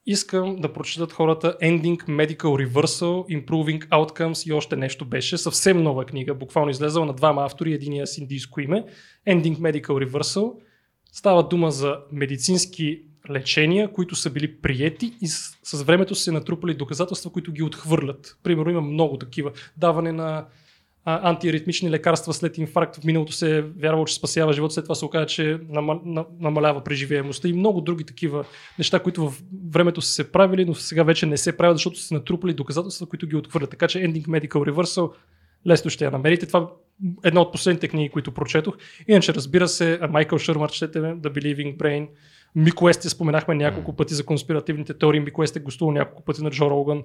Искам 0.10 0.56
да 0.56 0.74
прочитат 0.74 1.14
хората 1.14 1.58
Ending 1.62 1.98
Medical 1.98 2.68
Reversal, 2.68 3.46
Improving 3.46 3.88
Outcomes 3.88 4.50
и 4.50 4.54
още 4.54 4.76
нещо 4.76 5.06
беше. 5.06 5.38
Съвсем 5.38 5.84
нова 5.84 6.06
книга, 6.06 6.36
буквално 6.36 6.72
излезала 6.72 7.06
на 7.06 7.14
двама 7.14 7.46
автори, 7.46 7.74
единия 7.74 8.08
с 8.08 8.18
индийско 8.18 8.62
име. 8.62 8.86
Ending 9.28 9.58
Medical 9.58 10.06
Reversal. 10.06 10.54
Става 11.12 11.48
дума 11.48 11.72
за 11.72 11.98
медицински 12.12 13.02
лечения, 13.30 13.94
които 13.94 14.16
са 14.16 14.30
били 14.30 14.58
приети 14.58 15.14
и 15.22 15.28
с, 15.28 15.58
с 15.64 15.84
времето 15.84 16.16
са 16.16 16.24
се 16.24 16.32
натрупали 16.32 16.74
доказателства, 16.74 17.32
които 17.32 17.52
ги 17.52 17.64
отхвърлят. 17.64 18.38
Примерно 18.44 18.72
има 18.72 18.82
много 18.82 19.18
такива. 19.18 19.52
Даване 19.78 20.12
на 20.12 20.46
а, 21.10 21.30
антиаритмични 21.30 21.92
лекарства 21.92 22.34
след 22.34 22.58
инфаркт. 22.58 22.96
В 22.96 23.04
миналото 23.04 23.32
се 23.32 23.58
е 23.58 23.62
вярвало, 23.62 24.06
че 24.06 24.16
спасява 24.16 24.54
живот, 24.54 24.74
след 24.74 24.86
това 24.86 24.96
се 24.96 25.06
оказа, 25.06 25.26
че 25.26 25.60
нама- 25.70 26.02
на- 26.06 26.26
намалява 26.40 26.84
преживеемостта 26.84 27.48
и 27.48 27.54
много 27.54 27.82
други 27.82 28.04
такива 28.04 28.46
неща, 28.80 29.00
които 29.00 29.30
в 29.30 29.42
времето 29.70 30.02
са 30.02 30.12
се 30.12 30.32
правили, 30.32 30.66
но 30.66 30.74
сега 30.76 31.04
вече 31.04 31.26
не 31.26 31.38
се 31.38 31.58
правят, 31.58 31.78
защото 31.78 32.00
са 32.00 32.14
натрупали 32.14 32.54
доказателства, 32.54 33.06
които 33.06 33.28
ги 33.28 33.36
отхвърлят. 33.36 33.70
Така 33.70 33.88
че 33.88 34.00
Ending 34.00 34.28
Medical 34.28 34.72
Reversal 34.72 35.12
лесно 35.68 35.90
ще 35.90 36.06
я 36.06 36.12
намерите. 36.12 36.48
Това 36.48 36.60
е 36.60 37.08
една 37.24 37.42
от 37.42 37.52
последните 37.52 37.88
книги, 37.88 38.10
които 38.10 38.32
прочетох. 38.32 38.78
Иначе, 39.08 39.34
разбира 39.34 39.68
се, 39.68 40.00
Майкъл 40.10 40.40
Шърмар, 40.40 40.72
четете 40.72 41.00
The 41.00 41.30
Believing 41.30 41.78
Brain. 41.78 42.08
Мик 42.56 42.82
Уест 42.82 43.06
я 43.06 43.10
споменахме 43.10 43.56
няколко 43.56 43.96
пъти 43.96 44.14
за 44.14 44.26
конспиративните 44.26 44.94
теории. 44.94 45.20
Мик 45.20 45.38
Уест 45.38 45.56
е 45.56 45.60
гостувал 45.60 45.92
няколко 45.92 46.24
пъти 46.24 46.44
на 46.44 46.50
Джо 46.50 46.70
Роган. 46.70 47.04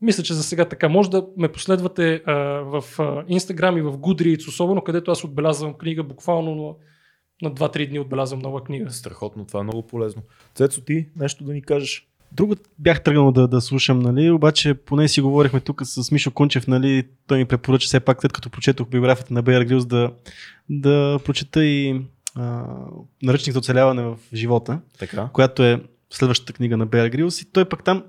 Мисля, 0.00 0.22
че 0.22 0.34
за 0.34 0.42
сега 0.42 0.64
така. 0.64 0.88
Може 0.88 1.10
да 1.10 1.26
ме 1.36 1.52
последвате 1.52 2.22
а, 2.26 2.34
в 2.60 2.84
а, 2.98 3.02
Instagram 3.24 3.78
и 3.78 3.82
в 3.82 3.92
Goodreads, 3.92 4.48
особено 4.48 4.84
където 4.84 5.10
аз 5.10 5.24
отбелязвам 5.24 5.74
книга, 5.74 6.02
буквално 6.02 6.54
на, 6.54 7.48
на 7.48 7.54
2-3 7.54 7.88
дни 7.88 7.98
отбелязвам 7.98 8.40
нова 8.40 8.64
книга. 8.64 8.90
Страхотно, 8.90 9.46
това 9.46 9.60
е 9.60 9.62
много 9.62 9.86
полезно. 9.86 10.22
Цецо, 10.54 10.80
ти 10.80 11.08
нещо 11.16 11.44
да 11.44 11.52
ни 11.52 11.62
кажеш? 11.62 12.08
Друго 12.32 12.54
бях 12.78 13.02
тръгнал 13.02 13.32
да, 13.32 13.48
да 13.48 13.60
слушам, 13.60 13.98
нали, 13.98 14.30
обаче 14.30 14.74
поне 14.74 15.08
си 15.08 15.20
говорихме 15.20 15.60
тук 15.60 15.82
с 15.84 16.10
Мишо 16.10 16.30
Кунчев, 16.30 16.66
нали, 16.66 17.08
той 17.26 17.38
ми 17.38 17.44
препоръча 17.44 17.86
все 17.86 18.00
пак, 18.00 18.20
след 18.20 18.32
като 18.32 18.50
прочетох 18.50 18.88
биографията 18.88 19.34
на 19.34 19.42
Бейер 19.42 19.64
Грилс, 19.64 19.86
да, 19.86 20.12
да 20.70 21.20
прочета 21.24 21.64
и 21.64 22.00
а, 22.34 22.64
наръчник 23.22 23.52
за 23.52 23.58
оцеляване 23.58 24.02
в 24.02 24.18
живота, 24.34 24.80
Така. 24.98 25.28
която 25.32 25.62
е 25.62 25.82
следващата 26.10 26.52
книга 26.52 26.76
на 26.76 26.86
Бейер 26.86 27.08
Грилс 27.08 27.42
и 27.42 27.52
той 27.52 27.64
пък 27.64 27.84
там 27.84 28.04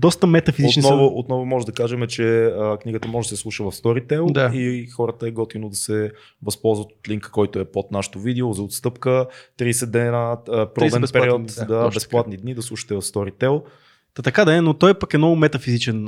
доста 0.00 0.26
метафизични 0.26 0.82
Отново, 0.82 1.00
са. 1.00 1.12
отново 1.14 1.44
може 1.44 1.66
да 1.66 1.72
кажем, 1.72 2.06
че 2.06 2.44
а, 2.44 2.76
книгата 2.76 3.08
може 3.08 3.28
да 3.28 3.36
се 3.36 3.42
слуша 3.42 3.64
в 3.64 3.72
Storytel 3.72 4.32
Да. 4.32 4.50
и 4.54 4.86
хората 4.86 5.28
е 5.28 5.30
готино 5.30 5.68
да 5.68 5.76
се 5.76 6.10
възползват 6.42 6.88
от 6.88 7.08
линка, 7.08 7.30
който 7.30 7.58
е 7.58 7.64
под 7.64 7.90
нашото 7.90 8.18
видео 8.18 8.52
за 8.52 8.62
отстъпка. 8.62 9.26
30 9.58 9.86
дена, 9.86 10.18
а, 10.48 10.66
пробен 10.66 11.00
безплатни 11.00 11.20
период, 11.20 11.42
дни, 11.42 11.52
да, 11.58 11.66
да, 11.74 11.88
безплатни 11.88 12.36
дни 12.36 12.54
да 12.54 12.62
слушате 12.62 12.94
в 12.94 13.02
Storytel. 13.02 13.62
Та 14.14 14.22
така 14.22 14.44
да 14.44 14.56
е, 14.56 14.60
но 14.60 14.74
той 14.74 14.94
пък 14.94 15.14
е 15.14 15.18
много 15.18 15.36
метафизичен 15.36 16.04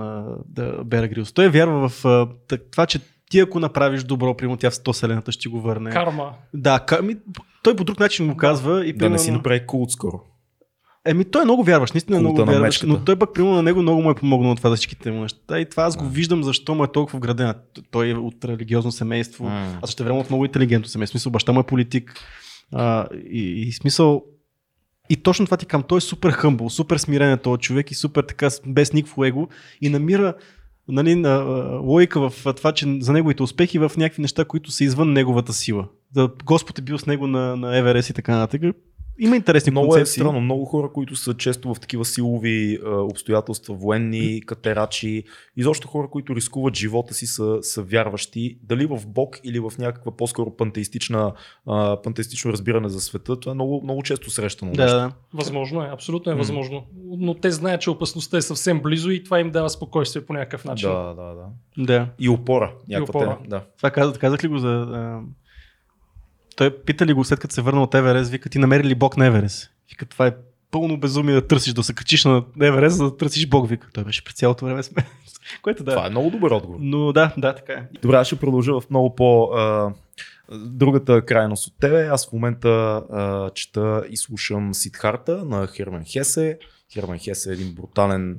да, 0.47 0.85
Бейер 0.85 1.05
Грилс. 1.05 1.33
Той 1.33 1.49
вярва 1.49 1.89
в 1.89 2.05
а, 2.05 2.29
това, 2.71 2.87
че 2.87 3.01
ти 3.31 3.41
ако 3.41 3.61
направиш 3.61 4.03
добро, 4.03 4.37
примерно 4.37 4.57
тя 4.57 4.71
в 4.71 4.75
100 4.75 4.93
вселената 4.93 5.33
ще 5.33 5.41
ти 5.41 5.49
го 5.49 5.61
върне. 5.61 5.91
Карма. 5.91 6.31
Да, 6.55 6.81
ка, 6.81 7.01
той 7.63 7.77
по 7.77 7.85
друг 7.85 8.01
начин 8.01 8.29
го 8.29 8.37
казва 8.37 8.87
и 8.87 8.93
Да 8.93 9.11
не 9.11 9.19
си 9.19 9.25
примерно- 9.25 9.39
направи 9.39 9.67
култ 9.67 9.91
скоро. 9.91 10.21
Еми, 11.05 11.25
той 11.25 11.43
е 11.43 11.45
много 11.45 11.65
вярващ, 11.65 11.95
наистина 11.95 12.17
е 12.17 12.21
много 12.21 12.45
на 12.45 12.61
мечката. 12.61 12.87
но 12.87 13.05
той 13.05 13.17
пък, 13.17 13.35
примерно, 13.35 13.57
на 13.57 13.63
него 13.63 13.83
много 13.83 14.03
му 14.03 14.11
е 14.11 14.15
помогнало 14.15 14.55
това 14.55 14.71
за 14.71 14.77
всичките 14.77 15.11
му 15.11 15.21
неща. 15.21 15.61
И 15.61 15.69
това 15.69 15.83
аз 15.83 15.97
го 15.97 16.09
виждам, 16.09 16.43
защо 16.43 16.75
му 16.75 16.85
е 16.85 16.93
толкова 16.93 17.17
вградена. 17.17 17.55
Той 17.91 18.11
е 18.11 18.15
от 18.15 18.45
религиозно 18.45 18.93
семейство, 18.93 19.45
М. 19.45 19.79
а 19.83 19.87
също 19.87 20.05
време 20.05 20.19
от 20.19 20.31
много 20.31 20.45
интелигентно 20.45 20.89
семейство. 20.89 21.13
Смисъл, 21.13 21.33
баща 21.33 21.53
му 21.53 21.61
е 21.61 21.67
политик. 21.67 22.15
А, 22.73 23.07
и, 23.31 23.63
и, 23.69 23.73
смисъл, 23.73 24.25
и 25.11 25.17
точно 25.17 25.45
това 25.45 25.57
ти 25.57 25.67
кам, 25.67 25.83
той 25.83 25.99
е 25.99 26.01
супер 26.01 26.31
хъмбъл, 26.31 26.71
супер 26.71 26.97
смирен 26.97 27.33
е 27.33 27.37
този 27.37 27.61
човек 27.61 27.91
и 27.91 27.95
супер 27.95 28.23
така 28.23 28.49
без 28.67 28.93
никакво 28.93 29.25
его 29.25 29.49
и 29.81 29.89
намира 29.89 30.35
нали, 30.89 31.15
на, 31.15 31.39
логика 31.83 32.31
в 32.31 32.55
това, 32.55 32.73
че 32.73 32.99
за 33.01 33.13
неговите 33.13 33.43
успехи 33.43 33.79
в 33.79 33.93
някакви 33.97 34.23
неща, 34.23 34.45
които 34.45 34.71
са 34.71 34.85
извън 34.85 35.13
неговата 35.13 35.53
сила. 35.53 35.89
Да, 36.15 36.31
Господ 36.45 36.79
е 36.79 36.83
бил 36.83 36.99
с 36.99 37.07
него 37.07 37.27
на, 37.27 37.57
на 37.57 37.79
Еверест 37.79 38.11
и 38.11 38.13
така 38.13 38.37
нататък. 38.37 38.63
Има 39.23 39.37
интересни 39.37 39.71
Много 39.71 39.87
е 39.87 39.89
концепции. 39.89 40.21
странно. 40.21 40.41
Много 40.41 40.65
хора, 40.65 40.93
които 40.93 41.17
са 41.17 41.35
често 41.35 41.75
в 41.75 41.81
такива 41.81 42.05
силови 42.05 42.79
а, 42.87 42.91
обстоятелства, 42.91 43.75
военни, 43.75 44.41
катерачи, 44.47 45.25
изобщо 45.57 45.89
хора, 45.89 46.09
които 46.11 46.37
рискуват 46.37 46.77
живота 46.77 47.15
си, 47.15 47.27
са, 47.27 47.59
са 47.63 47.83
вярващи. 47.83 48.59
Дали 48.63 48.87
в 48.87 49.01
Бог 49.07 49.41
или 49.45 49.61
в 49.61 49.73
някаква 49.79 50.17
по-скоро 50.17 50.57
пантеистична, 50.57 51.33
а, 51.67 52.03
пантеистично 52.03 52.53
разбиране 52.53 52.89
за 52.89 53.01
света, 53.01 53.41
това 53.41 53.51
е 53.51 53.55
много, 53.55 53.81
много 53.85 54.03
често 54.03 54.31
срещано. 54.31 54.73
Да, 54.73 54.83
нещо. 54.83 54.97
да. 54.97 55.13
Възможно 55.35 55.83
е, 55.83 55.89
абсолютно 55.93 56.33
е 56.33 56.35
възможно. 56.35 56.85
Но 57.19 57.35
те 57.35 57.51
знаят, 57.51 57.81
че 57.81 57.91
опасността 57.91 58.37
е 58.37 58.43
съвсем 58.43 58.83
близо 58.83 59.11
и 59.11 59.25
това 59.25 59.41
им 59.41 59.51
дава 59.51 59.71
спокойствие 59.71 60.27
по 60.27 60.33
някакъв 60.33 60.65
начин. 60.65 60.89
Да, 60.89 61.15
да, 61.15 61.35
да. 61.35 61.47
Да. 61.79 62.09
И 62.19 62.29
опора. 62.29 62.73
Някаква 62.89 63.21
опора. 63.21 63.39
Те, 63.43 63.49
да. 63.49 63.65
Това 63.77 63.91
казах, 63.91 64.19
казах 64.19 64.45
ли 64.45 64.49
го 64.49 64.59
за... 64.59 65.21
Той 66.57 66.77
пита 66.77 67.07
ли 67.07 67.13
го 67.13 67.25
след 67.25 67.41
като 67.41 67.55
се 67.55 67.63
върна 67.63 67.83
от 67.83 67.95
Еверест, 67.95 68.31
вика 68.31 68.49
ти 68.49 68.59
намери 68.59 68.85
ли 68.85 68.95
Бог 68.95 69.17
на 69.17 69.27
Еверест? 69.27 69.71
Вика 69.91 70.07
това 70.07 70.27
е 70.27 70.33
пълно 70.71 70.97
безумие 70.97 71.35
да 71.35 71.47
търсиш, 71.47 71.73
да 71.73 71.83
се 71.83 71.95
качиш 71.95 72.25
на 72.25 72.45
Еверест, 72.63 72.97
за 72.97 73.05
да 73.05 73.17
търсиш 73.17 73.47
Бог, 73.47 73.69
вика. 73.69 73.89
Той 73.93 74.05
беше 74.05 74.25
през 74.25 74.35
цялото 74.35 74.65
време 74.65 74.83
сме. 74.83 75.07
Което 75.63 75.85
да. 75.85 75.91
Това 75.91 76.07
е 76.07 76.11
много 76.11 76.31
добър 76.31 76.51
отговор. 76.51 76.79
Но 76.81 77.13
да, 77.13 77.35
да, 77.39 77.55
така 77.55 77.73
е. 77.73 77.89
Добре, 78.03 78.17
аз 78.17 78.27
ще 78.27 78.37
продължа 78.37 78.81
в 78.81 78.91
много 78.91 79.15
по... 79.15 79.45
А, 79.45 79.93
другата 80.53 81.25
крайност 81.25 81.67
от 81.67 81.75
тебе. 81.81 82.07
Аз 82.07 82.29
в 82.29 82.33
момента 82.33 82.69
а, 82.69 83.51
чета 83.51 84.05
и 84.11 84.17
слушам 84.17 84.75
Сидхарта 84.75 85.45
на 85.45 85.67
Херман 85.67 86.05
Хесе. 86.05 86.59
Херман 86.93 87.19
Хесе 87.19 87.51
е 87.51 87.53
един 87.53 87.75
брутален 87.75 88.39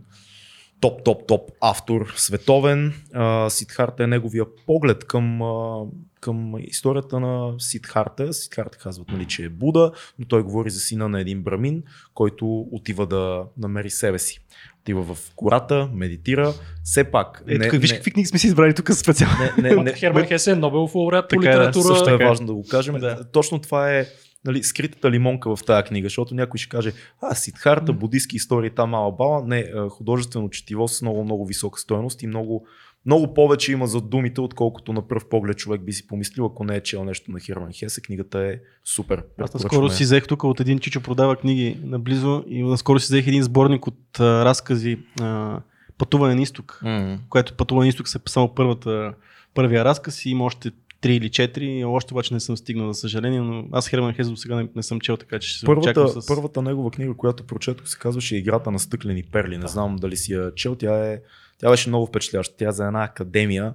топ, 0.83 1.03
топ, 1.03 1.27
топ 1.27 1.51
автор, 1.61 2.13
световен. 2.15 2.93
А, 3.13 3.49
Сидхарта 3.49 4.03
е 4.03 4.07
неговия 4.07 4.45
поглед 4.65 5.05
към, 5.05 5.41
а, 5.41 5.85
към 6.21 6.53
историята 6.59 7.19
на 7.19 7.53
Сидхарта. 7.59 8.33
Сидхарта 8.33 8.77
казват, 8.77 9.07
нали, 9.11 9.25
че 9.25 9.43
е 9.43 9.49
Буда, 9.49 9.91
но 10.19 10.25
той 10.25 10.43
говори 10.43 10.69
за 10.69 10.79
сина 10.79 11.09
на 11.09 11.21
един 11.21 11.43
брамин, 11.43 11.83
който 12.13 12.67
отива 12.71 13.07
да 13.07 13.43
намери 13.57 13.89
себе 13.89 14.19
си. 14.19 14.39
Отива 14.81 15.15
в 15.15 15.33
гората, 15.35 15.89
медитира. 15.93 16.53
Все 16.83 17.03
пак. 17.03 17.43
Е, 17.47 17.59
тук, 17.59 17.81
виж 17.81 17.93
какви 17.93 18.11
книги 18.11 18.27
сме 18.27 18.39
си 18.39 18.47
избрали 18.47 18.73
тук 18.73 18.91
специално. 18.93 19.37
не, 19.61 19.75
не, 19.75 19.83
не, 19.83 19.93
Херман 19.93 20.25
Хесе 20.25 20.51
е 20.51 20.55
Нобелов 20.55 20.95
лауреат 20.95 21.29
по 21.29 21.35
е, 21.35 21.39
литература. 21.39 21.83
също 21.83 22.09
е 22.09 22.13
е. 22.13 22.17
важно 22.17 22.47
да 22.47 22.53
го 22.53 22.65
кажем. 22.69 22.95
Да. 22.95 23.23
Точно 23.31 23.59
това 23.59 23.93
е 23.93 24.05
нали, 24.45 24.63
скритата 24.63 25.11
лимонка 25.11 25.55
в 25.55 25.63
тази 25.63 25.83
книга, 25.83 26.05
защото 26.05 26.35
някой 26.35 26.57
ще 26.57 26.69
каже, 26.69 26.91
а, 27.21 27.35
Сидхарта, 27.35 27.93
будистки 27.93 28.35
истории, 28.35 28.69
там 28.69 28.89
мала 28.89 29.11
бала. 29.11 29.43
Не, 29.47 29.71
художествено 29.89 30.49
четиво 30.49 30.87
с 30.87 31.01
много, 31.01 31.23
много 31.23 31.45
висока 31.45 31.79
стоеност 31.79 32.23
и 32.23 32.27
много, 32.27 32.67
много 33.05 33.33
повече 33.33 33.71
има 33.71 33.87
за 33.87 34.01
думите, 34.01 34.41
отколкото 34.41 34.93
на 34.93 35.07
пръв 35.07 35.29
поглед 35.29 35.57
човек 35.57 35.81
би 35.81 35.93
си 35.93 36.07
помислил, 36.07 36.45
ако 36.45 36.63
не 36.63 36.75
е 36.75 36.83
чел 36.83 37.03
нещо 37.03 37.31
на 37.31 37.39
Херман 37.39 37.73
Хесе. 37.73 38.01
Книгата 38.01 38.39
е 38.39 38.59
супер. 38.85 39.23
Аз 39.37 39.53
наскоро 39.53 39.89
си 39.89 40.03
взех 40.03 40.27
тук 40.27 40.43
от 40.43 40.59
един 40.59 40.79
чичо 40.79 41.01
продава 41.01 41.35
книги 41.35 41.79
наблизо 41.83 42.43
и 42.47 42.63
наскоро 42.63 42.99
си 42.99 43.05
взех 43.05 43.27
един 43.27 43.43
сборник 43.43 43.87
от 43.87 44.19
а, 44.19 44.45
разкази 44.45 44.99
а, 45.21 45.59
Пътуване 45.97 46.35
на 46.35 46.41
изток, 46.41 46.79
М. 46.83 47.19
което 47.29 47.53
Пътуване 47.53 47.85
на 47.85 47.89
изток 47.89 48.07
се 48.07 48.17
е 48.17 48.21
само 48.25 48.55
първата, 48.55 49.13
първия 49.53 49.85
разказ 49.85 50.25
и 50.25 50.29
има 50.29 50.43
още 50.43 50.71
три 51.03 51.15
или 51.15 51.29
четири, 51.29 51.83
още 51.85 52.13
обаче 52.13 52.33
не 52.33 52.39
съм 52.39 52.57
стигнал, 52.57 52.93
за 52.93 52.99
съжаление, 52.99 53.41
но 53.41 53.65
аз 53.71 53.89
Херман 53.89 54.13
Хес 54.13 54.29
до 54.29 54.37
сега 54.37 54.55
не, 54.55 54.67
не 54.75 54.83
съм 54.83 54.99
чел, 54.99 55.17
така 55.17 55.39
че 55.39 55.49
ще 55.49 55.59
се 55.59 55.65
Първата, 55.65 56.21
с... 56.21 56.27
първата 56.27 56.61
негова 56.61 56.91
книга, 56.91 57.13
която 57.17 57.43
прочетох, 57.43 57.87
се 57.87 57.99
казваше 57.99 58.35
Играта 58.35 58.71
на 58.71 58.79
стъклени 58.79 59.23
перли. 59.23 59.57
Не 59.57 59.67
знам 59.67 59.95
дали 59.95 60.17
си 60.17 60.33
я 60.33 60.55
чел. 60.55 60.75
Тя, 60.75 61.11
е, 61.11 61.21
тя 61.57 61.69
беше 61.69 61.89
много 61.89 62.05
впечатляваща. 62.05 62.55
Тя 62.57 62.69
е 62.69 62.71
за 62.71 62.85
една 62.87 63.03
академия, 63.03 63.73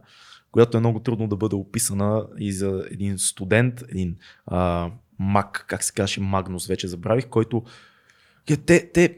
която 0.50 0.76
е 0.76 0.80
много 0.80 1.00
трудно 1.00 1.28
да 1.28 1.36
бъде 1.36 1.56
описана 1.56 2.26
и 2.38 2.52
за 2.52 2.84
един 2.90 3.18
студент, 3.18 3.82
един 3.88 4.16
а, 4.46 4.90
маг, 5.18 5.64
как 5.68 5.84
се 5.84 5.92
казваше, 5.92 6.20
Магнус, 6.20 6.66
вече 6.66 6.88
забравих, 6.88 7.26
който 7.26 7.62
те, 8.56 8.90
те, 8.92 9.16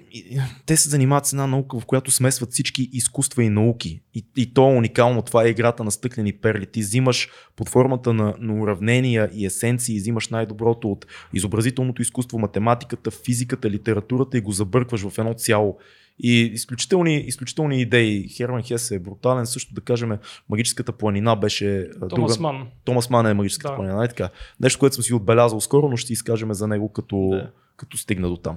те 0.66 0.76
се 0.76 0.88
занимават 0.88 1.26
с 1.26 1.32
една 1.32 1.46
наука, 1.46 1.80
в 1.80 1.86
която 1.86 2.10
смесват 2.10 2.52
всички 2.52 2.90
изкуства 2.92 3.44
и 3.44 3.48
науки. 3.48 4.00
И, 4.14 4.24
и 4.36 4.54
то 4.54 4.70
е 4.72 4.76
уникално. 4.76 5.22
Това 5.22 5.44
е 5.44 5.48
играта 5.48 5.84
на 5.84 5.90
стъклени 5.90 6.32
перли. 6.32 6.66
Ти 6.66 6.80
взимаш 6.80 7.28
под 7.56 7.68
формата 7.68 8.12
на, 8.12 8.34
на 8.38 8.62
уравнения 8.62 9.30
и 9.32 9.46
есенции, 9.46 9.98
взимаш 9.98 10.28
най-доброто 10.28 10.92
от 10.92 11.06
изобразителното 11.34 12.02
изкуство, 12.02 12.38
математиката, 12.38 13.10
физиката, 13.10 13.70
литературата 13.70 14.38
и 14.38 14.40
го 14.40 14.52
забъркваш 14.52 15.08
в 15.08 15.18
едно 15.18 15.34
цяло. 15.34 15.78
И 16.22 16.40
изключителни, 16.40 17.16
изключителни 17.16 17.80
идеи. 17.80 18.28
Херман 18.28 18.62
Хес 18.62 18.90
е 18.90 18.98
брутален. 18.98 19.46
Също 19.46 19.74
да 19.74 19.80
кажем, 19.80 20.18
магическата 20.48 20.92
планина 20.92 21.36
беше. 21.36 21.88
Томас 22.10 22.36
друга... 22.36 22.42
Ман. 22.52 22.68
Томас 22.84 23.10
Ман 23.10 23.26
е 23.26 23.34
магическата 23.34 23.72
Да. 23.72 23.76
планина. 23.76 23.96
Нали 23.96 24.08
така? 24.08 24.28
Нещо, 24.60 24.78
което 24.78 24.94
съм 24.94 25.04
си 25.04 25.14
отбелязал 25.14 25.60
скоро, 25.60 25.88
но 25.88 25.96
ще 25.96 26.12
изкажем 26.12 26.54
за 26.54 26.66
него 26.66 26.92
като, 26.92 27.28
Да. 27.30 27.50
като 27.76 27.96
стигна 27.96 28.28
до 28.28 28.36
там. 28.36 28.56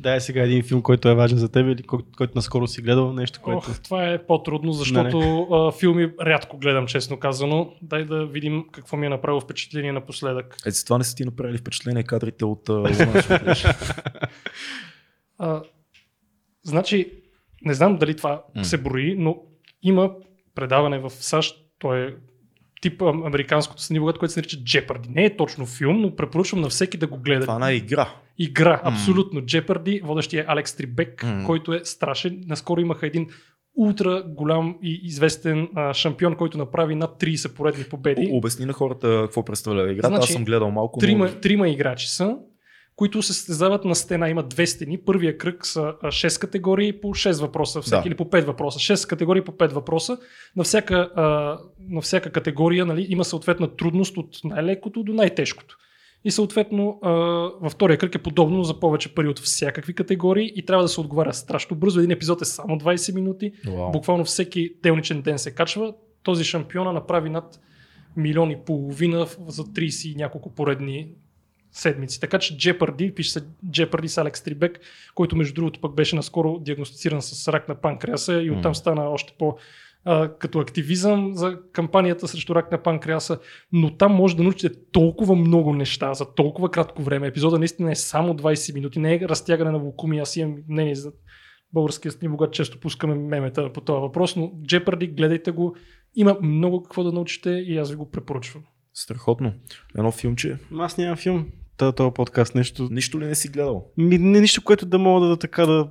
Дай 0.00 0.20
сега 0.20 0.42
един 0.42 0.62
филм, 0.62 0.82
който 0.82 1.08
е 1.08 1.14
важен 1.14 1.38
за 1.38 1.48
теб 1.48 1.66
или 1.66 1.82
кой- 1.82 2.04
който 2.16 2.32
наскоро 2.34 2.66
си 2.66 2.82
гледал, 2.82 3.12
нещо, 3.12 3.40
което... 3.42 3.58
Ох, 3.58 3.80
това 3.80 4.08
е 4.08 4.26
по-трудно, 4.26 4.72
защото 4.72 5.40
а, 5.42 5.72
филми 5.72 6.12
рядко 6.20 6.58
гледам, 6.58 6.86
честно 6.86 7.18
казано. 7.18 7.72
Дай 7.82 8.04
да 8.04 8.26
видим 8.26 8.64
какво 8.72 8.96
ми 8.96 9.06
е 9.06 9.08
направило 9.08 9.40
впечатление 9.40 9.92
напоследък. 9.92 10.56
Е, 10.66 10.70
за 10.70 10.84
това 10.84 10.98
не 10.98 11.04
са 11.04 11.14
ти 11.16 11.24
направили 11.24 11.58
впечатление 11.58 12.02
кадрите 12.02 12.44
от 12.44 12.68
а, 12.68 12.84
значи, 16.62 17.12
не 17.62 17.74
знам 17.74 17.96
дали 17.96 18.16
това 18.16 18.42
М. 18.54 18.64
се 18.64 18.78
брои, 18.78 19.16
но 19.18 19.36
има 19.82 20.10
предаване 20.54 20.98
в 20.98 21.10
САЩ, 21.10 21.56
то 21.78 21.94
е 21.94 22.16
тип 22.80 23.02
американското 23.02 23.82
с 23.82 23.90
ниво, 23.90 24.12
което 24.12 24.32
се 24.32 24.40
нарича 24.40 24.56
Jeopardy. 24.56 25.08
Не 25.08 25.24
е 25.24 25.36
точно 25.36 25.66
филм, 25.66 26.00
но 26.00 26.16
препоръчвам 26.16 26.60
на 26.60 26.68
всеки 26.68 26.96
да 26.96 27.06
го 27.06 27.18
гледа. 27.18 27.40
Това 27.40 27.54
е 27.54 27.56
една 27.56 27.72
игра. 27.72 28.08
Игра, 28.38 28.80
абсолютно. 28.84 29.40
Jeopardy, 29.40 30.02
водещия 30.02 30.42
е 30.42 30.44
Алекс 30.48 30.76
Трибек, 30.76 31.22
М. 31.22 31.44
който 31.46 31.72
е 31.72 31.80
страшен. 31.84 32.42
Наскоро 32.46 32.80
имаха 32.80 33.06
един 33.06 33.26
ултра 33.76 34.22
голям 34.26 34.78
и 34.82 35.00
известен 35.02 35.68
а, 35.74 35.94
шампион, 35.94 36.36
който 36.36 36.58
направи 36.58 36.94
над 36.94 37.10
30 37.20 37.54
поредни 37.54 37.84
победи. 37.84 38.28
О, 38.32 38.36
Обясни 38.36 38.64
на 38.64 38.72
хората 38.72 39.20
какво 39.24 39.44
представлява 39.44 39.92
играта. 39.92 40.08
Значи, 40.08 40.22
Аз 40.24 40.32
съм 40.32 40.44
гледал 40.44 40.70
малко. 40.70 40.98
Трима, 40.98 41.24
Но... 41.24 41.40
трима 41.40 41.68
играчи 41.68 42.08
са, 42.08 42.36
които 42.98 43.22
се 43.22 43.32
състезават 43.32 43.84
на 43.84 43.94
стена. 43.94 44.28
Има 44.28 44.42
две 44.42 44.66
стени. 44.66 44.98
Първия 44.98 45.38
кръг 45.38 45.66
са 45.66 45.80
6 46.02 46.40
категории 46.40 47.00
по 47.00 47.08
6 47.08 47.40
въпроса, 47.40 47.82
всеки 47.82 48.02
Да. 48.02 48.08
или 48.08 48.14
по 48.14 48.24
5 48.24 48.44
въпроса. 48.44 48.78
6 48.78 49.08
категории 49.08 49.42
по 49.42 49.52
5 49.52 49.72
въпроса. 49.72 50.18
На 50.56 50.64
всяка, 50.64 51.10
а, 51.16 51.58
на 51.88 52.00
всяка 52.00 52.30
категория 52.30 52.86
нали, 52.86 53.06
има 53.08 53.24
съответна 53.24 53.76
трудност 53.76 54.16
от 54.16 54.28
най-лекото 54.44 55.02
до 55.02 55.12
най-тежкото. 55.12 55.76
И 56.24 56.30
съответно 56.30 56.98
а, 57.02 57.10
във 57.60 57.72
втория 57.72 57.98
кръг 57.98 58.14
е 58.14 58.22
подобно 58.22 58.64
за 58.64 58.80
повече 58.80 59.14
пари 59.14 59.28
от 59.28 59.38
всякакви 59.38 59.94
категории 59.94 60.52
и 60.56 60.64
трябва 60.64 60.84
да 60.84 60.88
се 60.88 61.00
отговаря 61.00 61.34
страшно 61.34 61.76
бързо. 61.76 62.00
Един 62.00 62.10
епизод 62.10 62.42
е 62.42 62.44
само 62.44 62.78
20 62.78 63.14
минути. 63.14 63.52
Вау. 63.66 63.90
Буквално 63.90 64.24
всеки 64.24 64.74
делничен 64.82 65.22
ден 65.22 65.38
се 65.38 65.54
качва. 65.54 65.94
Този 66.22 66.44
шампиона 66.44 66.92
направи 66.92 67.30
над 67.30 67.60
милион 68.16 68.50
и 68.50 68.64
половина 68.66 69.26
за 69.48 69.64
30 69.64 70.12
и 70.12 70.16
няколко 70.16 70.54
поредни 70.54 71.08
седмици. 71.78 72.20
Така 72.20 72.38
че 72.38 72.56
Jeopardy, 72.56 73.14
пише 73.14 73.30
се 73.30 73.40
Jeopardy 73.66 74.06
с 74.06 74.18
Алекс 74.18 74.42
Трибек, 74.42 74.80
който 75.14 75.36
между 75.36 75.54
другото 75.54 75.80
пък 75.80 75.94
беше 75.94 76.16
наскоро 76.16 76.58
диагностициран 76.58 77.22
с 77.22 77.48
рак 77.48 77.68
на 77.68 77.74
панкреаса 77.74 78.42
и 78.42 78.50
оттам 78.50 78.74
стана 78.74 79.08
още 79.08 79.34
по 79.38 79.56
а, 80.04 80.34
като 80.38 80.58
активизъм 80.58 81.34
за 81.34 81.58
кампанията 81.72 82.28
срещу 82.28 82.54
рак 82.54 82.72
на 82.72 82.82
панкреаса, 82.82 83.38
но 83.72 83.96
там 83.96 84.12
може 84.12 84.36
да 84.36 84.42
научите 84.42 84.80
толкова 84.92 85.34
много 85.34 85.74
неща 85.74 86.14
за 86.14 86.34
толкова 86.34 86.70
кратко 86.70 87.02
време. 87.02 87.26
Епизода 87.26 87.58
наистина 87.58 87.90
е 87.90 87.94
само 87.94 88.34
20 88.34 88.74
минути, 88.74 88.98
не 88.98 89.14
е 89.14 89.20
разтягане 89.20 89.70
на 89.70 89.78
вулкуми, 89.78 90.18
аз 90.18 90.36
имам 90.36 90.56
мнение 90.68 90.94
за 90.94 91.12
българския 91.72 92.12
сни, 92.12 92.28
богат 92.28 92.52
често 92.52 92.80
пускаме 92.80 93.14
мемета 93.14 93.72
по 93.72 93.80
този 93.80 94.00
въпрос, 94.00 94.36
но 94.36 94.42
Jeopardy, 94.46 95.14
гледайте 95.14 95.50
го, 95.50 95.76
има 96.14 96.36
много 96.42 96.82
какво 96.82 97.04
да 97.04 97.12
научите 97.12 97.50
и 97.50 97.78
аз 97.78 97.90
ви 97.90 97.96
го 97.96 98.10
препоръчвам. 98.10 98.64
Страхотно. 98.94 99.52
Едно 99.98 100.12
филмче. 100.12 100.58
Аз 100.78 100.98
нямам 100.98 101.16
филм. 101.16 101.46
Това 101.78 102.14
подкаст 102.14 102.54
нещо. 102.54 102.88
Нищо 102.90 103.20
ли 103.20 103.26
не 103.26 103.34
си 103.34 103.48
гледал? 103.48 103.86
Ми, 103.96 104.18
не, 104.18 104.40
нищо, 104.40 104.64
което 104.64 104.86
да 104.86 104.98
мога 104.98 105.20
да, 105.20 105.28
да 105.28 105.36
така 105.36 105.66
да, 105.66 105.88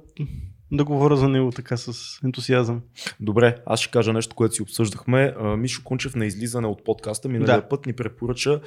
да 0.71 0.83
говоря 0.83 1.17
за 1.17 1.29
него 1.29 1.51
така 1.51 1.77
с 1.77 2.19
ентусиазъм. 2.23 2.81
Добре, 3.19 3.55
аз 3.65 3.79
ще 3.79 3.91
кажа 3.91 4.13
нещо, 4.13 4.35
което 4.35 4.55
си 4.55 4.61
обсъждахме. 4.61 5.35
Мишо 5.57 5.83
Кунчев 5.83 6.15
на 6.15 6.25
излизане 6.25 6.67
от 6.67 6.83
подкаста 6.83 7.29
миналия 7.29 7.61
Да. 7.61 7.67
път 7.69 7.85
ни 7.85 7.93
препоръча, 7.93 8.61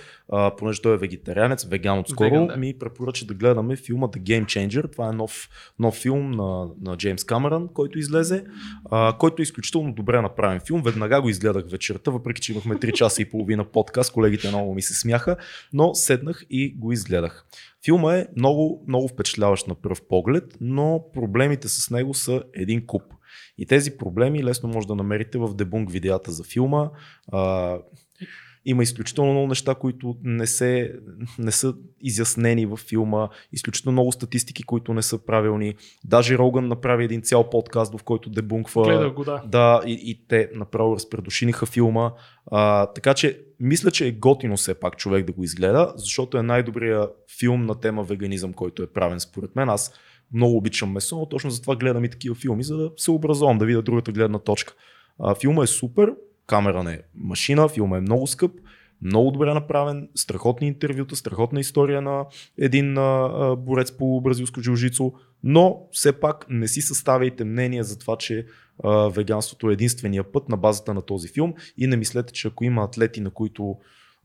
понеже 0.59 0.83
той 0.83 0.95
е 0.95 0.97
вегетарианец, 0.97 1.65
веган 1.65 1.99
отскоро, 1.99 2.31
Веган, 2.31 2.47
да. 2.47 2.57
ми 2.57 2.79
препоръча 2.79 3.27
да 3.27 3.35
гледаме 3.35 3.77
филма 3.77 4.07
The 4.07 4.23
Game 4.23 4.45
Changer. 4.45 4.93
Това 4.93 5.09
е 5.09 5.13
нов, 5.13 5.49
нов 5.79 5.95
филм 5.95 6.31
на, 6.31 6.69
на 6.81 6.97
Джеймс 6.97 7.25
Камерън, 7.25 7.69
който 7.75 7.99
излезе, 7.99 8.45
а, 8.91 9.17
който 9.19 9.43
е 9.43 9.45
изключително 9.45 9.93
добре 9.93 10.23
направен 10.23 10.61
филм. 10.67 10.83
Веднага 10.83 11.21
го 11.23 11.29
изгледах 11.29 11.71
вечерта, 11.71 12.11
въпреки 12.11 12.41
че 12.41 12.53
имахме 12.53 12.75
3 12.75 12.93
часа 12.93 13.23
и 13.23 13.31
половина 13.31 13.65
подкаст, 13.65 14.13
колегите 14.13 14.49
много 14.49 14.75
ми 14.75 14.83
се 14.83 14.95
смяха, 14.95 15.37
но 15.73 15.95
седнах 15.95 16.45
и 16.51 16.75
го 16.79 16.93
изгледах. 16.93 17.47
Филма 17.85 18.15
е 18.15 18.27
много, 18.37 18.85
много 18.89 19.09
впечатляващ 19.09 19.67
на 19.67 19.75
пръв 19.75 20.03
поглед, 20.09 20.57
но 20.61 21.05
проблемите 21.13 21.69
с 21.69 21.91
него 21.91 22.15
са 22.15 22.43
един 22.55 22.87
куп. 22.87 23.03
И 23.59 23.67
тези 23.67 23.97
проблеми 23.97 24.45
лесно 24.45 24.69
може 24.69 24.87
да 24.87 24.95
намерите 24.95 25.39
в 25.39 25.55
дебунк 25.55 25.91
видеята 25.91 26.33
за 26.33 26.45
филма. 26.45 26.91
А, 27.33 27.77
има 28.65 28.83
изключително 28.83 29.33
много 29.33 29.47
неща, 29.47 29.75
които 29.75 30.17
не, 30.23 30.47
се, 30.47 30.95
не 31.39 31.51
са 31.51 31.75
изяснени 32.01 32.67
във 32.67 32.81
филма, 32.81 33.29
изключително 33.53 33.93
много 33.93 34.13
статистики, 34.13 34.63
които 34.63 34.95
не 34.95 35.03
са 35.03 35.25
правилни. 35.25 35.75
Даже 36.05 36.39
Роган 36.39 36.69
направи 36.69 37.05
един 37.05 37.23
цял 37.23 37.51
подкаст, 37.51 37.99
в 37.99 38.03
който 38.03 38.31
дебунква. 38.31 38.83
Гледах 38.83 39.13
го, 39.13 39.25
да. 39.25 39.43
Да, 39.47 39.83
и, 39.87 39.93
и 39.93 40.27
те 40.29 40.51
направо 40.55 40.95
разпредушиниха 40.95 41.67
филма. 41.67 42.13
А, 42.47 42.87
така 42.87 43.15
че, 43.15 43.41
мисля, 43.61 43.91
че 43.91 44.07
е 44.07 44.13
готино 44.13 44.57
все 44.57 44.75
пак 44.75 44.97
човек 44.97 45.27
да 45.27 45.33
го 45.33 45.45
изгледа, 45.45 45.93
защото 45.97 46.39
е 46.39 46.43
най-добрият 46.43 47.11
филм 47.39 47.67
на 47.67 47.81
тема 47.81 48.03
веганизъм, 48.03 48.53
който 48.53 48.83
е 48.83 48.87
правен 48.87 49.21
според 49.21 49.57
мен. 49.57 49.69
Аз 49.69 49.93
много 50.33 50.57
обичам 50.57 50.93
месо, 50.93 51.19
но 51.19 51.27
точно 51.27 51.51
затова 51.51 51.77
гледам 51.77 52.05
и 52.05 52.11
такива 52.11 52.35
филми, 52.35 52.63
за 52.63 52.77
да 52.77 52.91
се 52.97 53.11
образувам, 53.11 53.59
да 53.59 53.67
видя 53.67 53.83
другата 53.83 54.13
гледна 54.13 54.39
точка. 54.39 54.75
А, 55.19 55.35
филма 55.35 55.63
е 55.63 55.67
супер, 55.67 56.15
камера 56.47 56.83
не 56.83 56.93
е 56.93 57.01
машина, 57.15 57.69
филма 57.69 57.97
е 57.97 58.01
много 58.01 58.27
скъп, 58.27 58.53
много 59.03 59.31
добре 59.31 59.55
направен, 59.55 60.09
страхотни 60.15 60.67
интервюта, 60.67 61.17
страхотна 61.17 61.61
история 61.61 62.03
на 62.03 62.25
един 62.59 62.99
а, 62.99 63.57
борец 63.59 63.93
по 63.93 64.21
бразилско 64.21 64.61
жилжицо, 64.61 65.13
но 65.43 65.83
все 65.93 66.13
пак 66.13 66.47
не 66.49 66.69
си 66.69 66.83
съставяйте 66.83 67.45
мнение 67.45 67.83
за 67.83 67.99
това, 67.99 68.17
че 68.17 68.47
а, 68.85 69.09
веганството 69.09 69.71
е 69.71 69.73
единствения 69.73 70.33
път 70.33 70.49
на 70.49 70.57
базата 70.57 70.95
на 70.95 71.03
този 71.03 71.29
филм 71.29 71.55
и 71.79 71.87
не 71.87 71.97
мислете, 71.97 72.33
че 72.33 72.49
ако 72.49 72.65
има 72.65 72.85
атлети, 72.85 73.21
на 73.21 73.31
които 73.31 73.77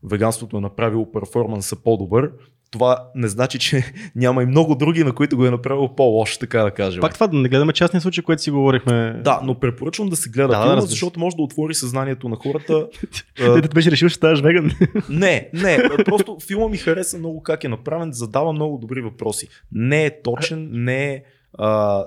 веганството 0.02 0.56
е 0.56 0.60
направило 0.60 1.12
перформанса 1.12 1.76
по-добър, 1.76 2.32
това 2.70 3.08
не 3.14 3.28
значи, 3.28 3.58
че 3.58 3.84
няма 4.16 4.42
и 4.42 4.46
много 4.46 4.74
други, 4.74 5.04
на 5.04 5.12
които 5.12 5.36
го 5.36 5.46
е 5.46 5.50
направил 5.50 5.88
по-лошо, 5.88 6.38
така 6.38 6.62
да 6.62 6.70
кажем. 6.70 7.00
Пак 7.00 7.14
това 7.14 7.26
да 7.26 7.36
не 7.36 7.48
гледаме 7.48 7.72
частния 7.72 8.00
случай, 8.00 8.24
което 8.24 8.42
си 8.42 8.50
говорихме. 8.50 9.20
Да, 9.24 9.40
но 9.44 9.54
препоръчвам 9.60 10.08
да 10.08 10.16
се 10.16 10.30
гледа 10.30 10.48
Да, 10.48 10.62
филма, 10.62 10.80
защото 10.80 11.20
може 11.20 11.36
да 11.36 11.42
отвори 11.42 11.74
съзнанието 11.74 12.28
на 12.28 12.36
хората. 12.36 12.88
Да 13.38 13.68
беше 13.74 13.90
решил, 13.90 14.08
че 14.08 14.14
ставаш 14.14 14.40
веган. 14.40 14.70
Не, 15.10 15.50
не, 15.52 15.78
просто 16.04 16.38
филма 16.46 16.68
ми 16.68 16.76
хареса 16.76 17.18
много 17.18 17.42
как 17.42 17.64
е 17.64 17.68
направен, 17.68 18.12
задава 18.12 18.52
много 18.52 18.78
добри 18.78 19.00
въпроси. 19.00 19.48
Не 19.72 20.04
е 20.04 20.22
точен, 20.22 20.68
не 20.72 21.12
е 21.12 21.22
а, 21.58 22.04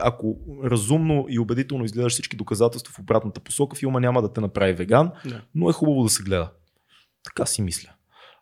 ако 0.00 0.36
разумно 0.64 1.26
и 1.28 1.38
убедително 1.38 1.84
изгледаш 1.84 2.12
всички 2.12 2.36
доказателства 2.36 2.92
в 2.92 2.98
обратната 2.98 3.40
посока, 3.40 3.76
филма 3.76 4.00
няма 4.00 4.22
да 4.22 4.32
те 4.32 4.40
направи 4.40 4.72
веган, 4.72 5.10
Да. 5.24 5.40
но 5.54 5.70
е 5.70 5.72
хубаво 5.72 6.02
да 6.02 6.08
се 6.08 6.22
гледа. 6.22 6.50
Така 7.24 7.46
си 7.46 7.62
мисля. 7.62 7.90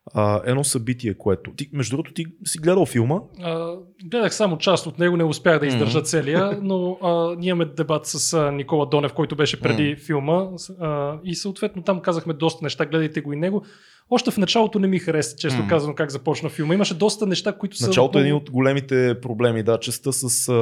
А, 0.07 0.41
едно 0.45 0.65
събитие, 0.65 1.15
което... 1.15 1.53
Ти, 1.53 1.71
между 1.73 1.91
другото, 1.91 2.13
ти 2.13 2.25
си 2.45 2.59
гледал 2.59 2.87
филма. 2.87 3.21
А, 3.41 3.75
гледах 4.05 4.35
само 4.35 4.59
част 4.59 4.87
от 4.87 4.99
него, 4.99 5.17
не 5.17 5.25
успях 5.25 5.61
да 5.61 5.67
издържа 5.67 5.99
Мгм. 5.99 6.05
целия, 6.05 6.59
но 6.63 6.99
а, 7.03 7.35
ние 7.39 7.49
имаме 7.49 7.65
дебат 7.67 8.07
с 8.07 8.33
а, 8.35 8.53
Никола 8.53 8.87
Донев, 8.87 9.13
който 9.13 9.37
беше 9.37 9.61
преди 9.61 9.97
филма 9.97 10.49
с- 10.57 10.71
а, 10.71 11.21
и 11.25 11.35
съответно 11.35 11.83
там 11.83 12.01
казахме 12.01 12.33
доста 12.35 12.65
неща, 12.65 12.87
гледайте 12.87 13.21
го 13.21 13.33
и 13.33 13.37
него. 13.37 13.65
Още 14.11 14.31
в 14.31 14.39
началото 14.39 14.79
не 14.79 14.89
ми 14.89 14.99
хареса, 14.99 15.37
често 15.37 15.59
Мгм. 15.59 15.69
казвам 15.69 15.95
как 15.95 16.11
започна 16.11 16.49
филма. 16.49 16.75
Имаше 16.75 16.95
доста 16.95 17.27
неща, 17.27 17.53
които 17.53 17.77
са... 17.77 17.87
Началото 17.87 18.19
е 18.19 18.23
един 18.23 18.35
от 18.35 18.51
големите 18.51 19.21
проблеми, 19.23 19.63
да, 19.63 19.81
частта 19.81 20.13
с 20.13 20.49
а, 20.49 20.53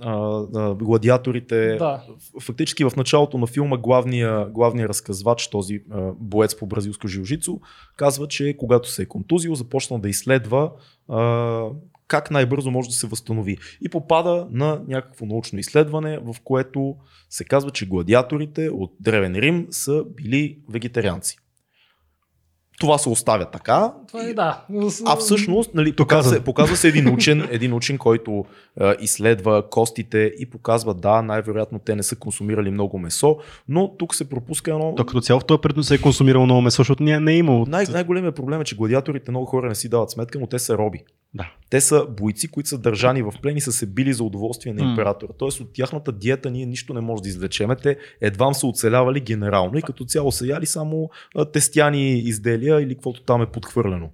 а, 0.00 0.42
а, 0.54 0.74
гладиаторите. 0.74 1.76
Да. 1.76 2.02
Фактически 2.40 2.84
в 2.84 2.92
началото 2.96 3.38
на 3.38 3.46
филма 3.46 3.76
главния, 3.76 4.46
главния 4.46 4.88
разказвач, 4.88 5.48
този 5.48 5.80
а, 5.90 6.12
боец 6.20 6.56
по 6.56 6.66
бразилско 6.66 7.08
жилжицо, 7.08 7.60
казва, 7.96 8.28
че 8.28 8.56
когато 8.58 8.90
се 8.90 9.02
е 9.02 9.06
контузил, 9.06 9.54
започна 9.54 9.98
да 9.98 10.08
изследва 10.08 10.72
а, 11.08 11.68
как 12.10 12.30
най-бързо 12.30 12.70
може 12.70 12.88
да 12.88 12.94
се 12.94 13.06
възстанови. 13.06 13.58
И 13.82 13.88
попада 13.88 14.46
на 14.50 14.80
някакво 14.88 15.26
научно 15.26 15.58
изследване, 15.58 16.18
в 16.18 16.36
което 16.44 16.96
се 17.30 17.44
казва, 17.44 17.70
че 17.70 17.88
гладиаторите 17.88 18.70
от 18.70 18.92
Древен 19.00 19.34
Рим 19.34 19.66
са 19.70 20.04
били 20.04 20.58
вегетарианци. 20.68 21.36
Това 22.80 22.98
се 22.98 23.08
оставя 23.08 23.44
така. 23.44 23.92
Това 24.08 24.24
е 24.24 24.34
да. 24.34 24.64
А 25.06 25.16
всъщност, 25.16 25.74
нали, 25.74 25.96
показва, 25.96 26.32
се, 26.32 26.40
показва 26.40 26.76
се 26.76 26.88
един 26.88 27.08
учен, 27.14 27.48
един 27.50 27.72
учен, 27.72 27.98
който 27.98 28.44
е, 28.80 28.94
изследва 29.00 29.62
костите 29.70 30.32
и 30.38 30.50
показва, 30.50 30.94
да, 30.94 31.22
най-вероятно 31.22 31.78
те 31.78 31.96
не 31.96 32.02
са 32.02 32.16
консумирали 32.16 32.70
много 32.70 32.98
месо, 32.98 33.36
но 33.68 33.96
тук 33.98 34.14
се 34.14 34.28
пропуска 34.28 34.70
едно. 34.70 34.94
То 34.94 35.06
като 35.06 35.20
цяло 35.20 35.40
в 35.40 35.44
този 35.44 35.60
предно 35.60 35.82
се 35.82 35.94
е 35.94 35.98
консумирало 35.98 36.44
много 36.44 36.60
месо, 36.60 36.76
защото 36.76 37.02
не, 37.02 37.20
не 37.20 37.32
е 37.32 37.36
имало. 37.36 37.66
Най- 37.68 37.86
най-големият 37.92 38.34
проблем 38.34 38.60
е, 38.60 38.64
че 38.64 38.76
гладиаторите 38.76 39.30
много 39.30 39.46
хора 39.46 39.68
не 39.68 39.74
си 39.74 39.88
дават 39.88 40.10
сметка, 40.10 40.40
но 40.40 40.46
те 40.46 40.58
са 40.58 40.78
роби. 40.78 40.98
Да. 41.34 41.52
Те 41.70 41.80
са 41.80 42.06
бойци, 42.06 42.48
които 42.48 42.68
са 42.68 42.78
държани 42.78 43.22
в 43.22 43.32
плен 43.42 43.56
и 43.56 43.60
са 43.60 43.72
се 43.72 43.86
били 43.86 44.12
за 44.12 44.24
удоволствие 44.24 44.72
на 44.72 44.90
императора. 44.90 45.32
Тоест 45.38 45.60
от 45.60 45.72
тяхната 45.72 46.12
диета 46.12 46.50
ние 46.50 46.66
нищо 46.66 46.94
не 46.94 47.00
може 47.00 47.22
да 47.22 47.28
извлечеме. 47.28 47.76
Те 47.76 47.96
едва 48.20 48.54
са 48.54 48.66
оцелявали 48.66 49.20
генерално 49.20 49.78
и 49.78 49.82
като 49.82 50.04
цяло 50.04 50.32
са 50.32 50.46
яли 50.46 50.66
само 50.66 51.10
тестяни 51.52 52.18
изделия 52.18 52.80
или 52.80 52.94
каквото 52.94 53.22
там 53.22 53.42
е 53.42 53.46
подхвърлено. 53.46 54.10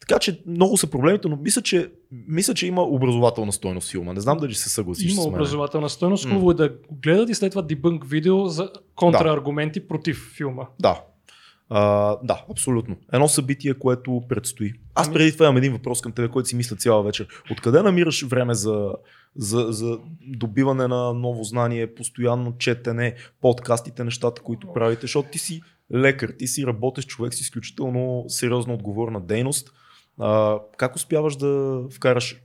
Така 0.00 0.18
че 0.18 0.42
много 0.46 0.76
са 0.76 0.86
проблемите, 0.86 1.28
но 1.28 1.36
мисля, 1.36 1.62
че, 1.62 1.90
мисля, 2.28 2.54
че 2.54 2.66
има 2.66 2.82
образователна 2.82 3.52
стойност 3.52 3.90
филма. 3.90 4.12
Не 4.12 4.20
знам 4.20 4.38
дали 4.38 4.54
се 4.54 4.70
съгласиш 4.70 5.12
Има 5.12 5.22
образователна 5.22 5.88
стойност. 5.88 6.28
Хубаво 6.28 6.50
е 6.50 6.54
да 6.54 6.72
гледат 7.02 7.30
и 7.30 7.34
след 7.34 7.50
това 7.50 7.62
дебънк 7.62 8.04
видео 8.10 8.46
за 8.46 8.70
контрааргументи 8.94 9.88
против 9.88 10.32
филма. 10.36 10.62
Да. 10.80 11.00
А, 11.70 12.16
да, 12.22 12.44
абсолютно. 12.50 12.96
Едно 13.12 13.28
събитие, 13.28 13.74
което 13.74 14.22
предстои. 14.28 14.72
Аз 14.94 15.06
Ами- 15.06 15.14
преди 15.14 15.32
това 15.32 15.46
имам 15.46 15.56
един 15.56 15.72
въпрос 15.72 16.00
към 16.00 16.12
тебе, 16.12 16.28
който 16.28 16.48
си 16.48 16.56
мисля 16.56 16.76
цяла 16.76 17.02
вечер. 17.02 17.28
Откъде 17.50 17.82
намираш 17.82 18.22
време 18.22 18.54
за, 18.54 18.92
за, 19.36 19.66
за 19.68 19.98
добиване 20.26 20.88
на 20.88 21.12
ново 21.12 21.44
знание, 21.44 21.94
постоянно 21.94 22.58
четене, 22.58 23.14
подкастите, 23.40 24.04
нещата, 24.04 24.42
които 24.42 24.72
правите? 24.72 25.00
Защото 25.00 25.28
ти 25.28 25.38
си 25.38 25.62
лекар, 25.94 26.32
ти 26.38 26.46
си 26.46 26.66
работещ 26.66 27.08
човек 27.08 27.34
с 27.34 27.40
изключително 27.40 28.24
сериозна 28.28 28.74
отговорна 28.74 29.20
дейност. 29.20 29.72
А, 30.18 30.58
как 30.76 30.96
успяваш 30.96 31.36
да 31.36 31.82
вкараш 31.92 32.36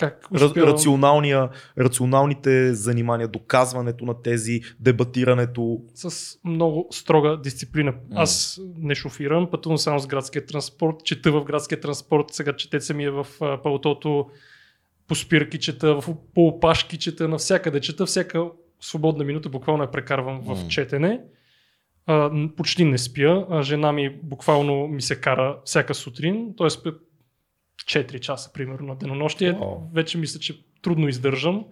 Как 0.00 0.28
успявам? 0.30 0.72
рационалния, 0.72 1.48
рационалните 1.78 2.74
занимания, 2.74 3.28
доказването 3.28 4.04
на 4.04 4.22
тези, 4.22 4.60
дебатирането? 4.80 5.80
с 5.94 6.36
много 6.44 6.88
строга 6.90 7.40
дисциплина. 7.42 7.94
Аз 8.14 8.60
не 8.76 8.94
шофирам, 8.94 9.50
пътувам 9.50 9.78
само 9.78 9.98
с 9.98 10.06
градския 10.06 10.46
транспорт, 10.46 10.96
чета 11.04 11.32
в 11.32 11.44
градския 11.44 11.80
транспорт, 11.80 12.24
сега 12.30 12.56
четеца 12.56 12.94
ми 12.94 13.04
е 13.04 13.10
в 13.10 13.26
пълтото, 13.62 14.26
по 15.08 15.14
спирки 15.14 15.58
чета, 15.58 15.94
в, 15.94 16.04
по 16.34 16.46
опашки 16.46 16.98
чета, 16.98 17.28
навсякъде 17.28 17.80
чета, 17.80 18.06
всяка 18.06 18.44
свободна 18.80 19.24
минута 19.24 19.48
буквално 19.48 19.82
я 19.82 19.90
прекарвам 19.90 20.40
в 20.40 20.48
М. 20.48 20.68
четене. 20.68 21.20
А, 22.06 22.30
почти 22.56 22.84
не 22.84 22.98
спя. 22.98 23.46
А, 23.50 23.62
жена 23.62 23.92
ми 23.92 24.18
буквално 24.22 24.88
ми 24.88 25.02
се 25.02 25.20
кара 25.20 25.58
всяка 25.64 25.94
сутрин, 25.94 26.54
т.е. 26.58 26.90
спя 27.82 28.00
4 28.00 28.20
часа 28.20 28.52
примерно 28.52 28.86
на 28.86 28.96
денонощие. 28.96 29.52
Вау. 29.52 29.90
Вече 29.94 30.18
мисля, 30.18 30.40
че 30.40 30.64
трудно 30.82 31.08
издържам. 31.08 31.64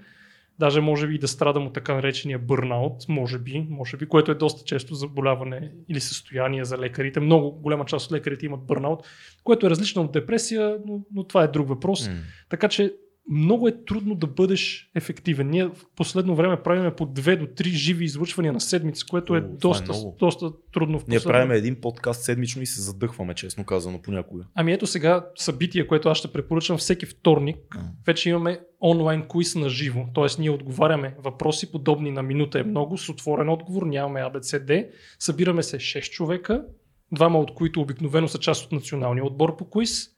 Даже 0.58 0.80
може 0.80 1.06
би 1.06 1.14
и 1.14 1.18
да 1.18 1.28
страдам 1.28 1.66
от 1.66 1.74
така 1.74 1.94
наречения 1.94 2.38
бърнаут, 2.38 3.08
може 3.08 3.38
би, 3.38 3.66
може 3.70 3.96
би, 3.96 4.08
което 4.08 4.30
е 4.30 4.34
доста 4.34 4.64
често 4.64 4.94
заболяване 4.94 5.72
или 5.88 6.00
състояние 6.00 6.64
за 6.64 6.78
лекарите. 6.78 7.20
Много 7.20 7.50
голяма 7.50 7.84
част 7.84 8.06
от 8.06 8.12
лекарите 8.12 8.46
имат 8.46 8.66
бърнаут, 8.66 9.06
което 9.44 9.66
е 9.66 9.70
различно 9.70 10.02
от 10.02 10.12
депресия, 10.12 10.78
но, 10.86 11.00
но 11.14 11.24
това 11.24 11.42
е 11.42 11.48
друг 11.48 11.68
въпрос. 11.68 12.10
Така 12.48 12.68
че 12.68 12.94
много 13.30 13.68
е 13.68 13.84
трудно 13.84 14.14
да 14.14 14.26
бъдеш 14.26 14.90
ефективен. 14.94 15.50
Ние 15.50 15.64
в 15.66 15.76
последно 15.96 16.36
време 16.36 16.62
правиме 16.62 16.96
по 16.96 17.06
2 17.06 17.38
до 17.38 17.46
3 17.46 17.68
живи 17.68 18.04
излъчвания 18.04 18.52
на 18.52 18.60
седмица, 18.60 19.06
което 19.10 19.36
е 19.36 19.38
О, 19.38 19.44
е 19.44 19.46
доста, 19.60 19.92
много. 19.92 20.16
доста 20.18 20.50
трудно 20.72 20.98
в 20.98 21.06
Ние 21.08 21.18
последно 21.18 21.32
правим 21.32 21.50
един 21.50 21.80
подкаст 21.80 22.22
седмично 22.22 22.62
и 22.62 22.66
се 22.66 22.80
задъхваме, 22.80 23.34
честно 23.34 23.64
казано, 23.64 24.02
понякога. 24.02 24.44
Ами 24.54 24.72
ето 24.72 24.86
сега 24.86 25.26
събитие, 25.36 25.86
което 25.86 26.08
аз 26.08 26.18
ще 26.18 26.32
препоръчам 26.32 26.78
всеки 26.78 27.06
вторник. 27.06 27.56
М. 27.74 27.82
Вече 28.06 28.30
имаме 28.30 28.60
онлайн 28.80 29.24
квиз 29.28 29.54
на 29.54 29.68
живо. 29.68 30.04
Тоест 30.14 30.38
ние 30.38 30.50
отговаряме 30.50 31.16
въпроси 31.24 31.72
подобни 31.72 32.10
на 32.10 32.22
минута 32.22 32.60
е 32.60 32.62
много, 32.62 32.98
с 32.98 33.08
отворен 33.08 33.48
отговор, 33.48 33.82
нямаме 33.82 34.20
ABCD. 34.20 34.88
Събираме 35.18 35.62
се 35.62 35.76
6 35.76 36.10
човека, 36.10 36.64
двама 37.12 37.38
от 37.38 37.54
които 37.54 37.80
обикновено 37.80 38.28
са 38.28 38.38
част 38.38 38.64
от 38.64 38.72
националния 38.72 39.24
отбор 39.24 39.56
по 39.56 39.70
квиз. 39.70 40.17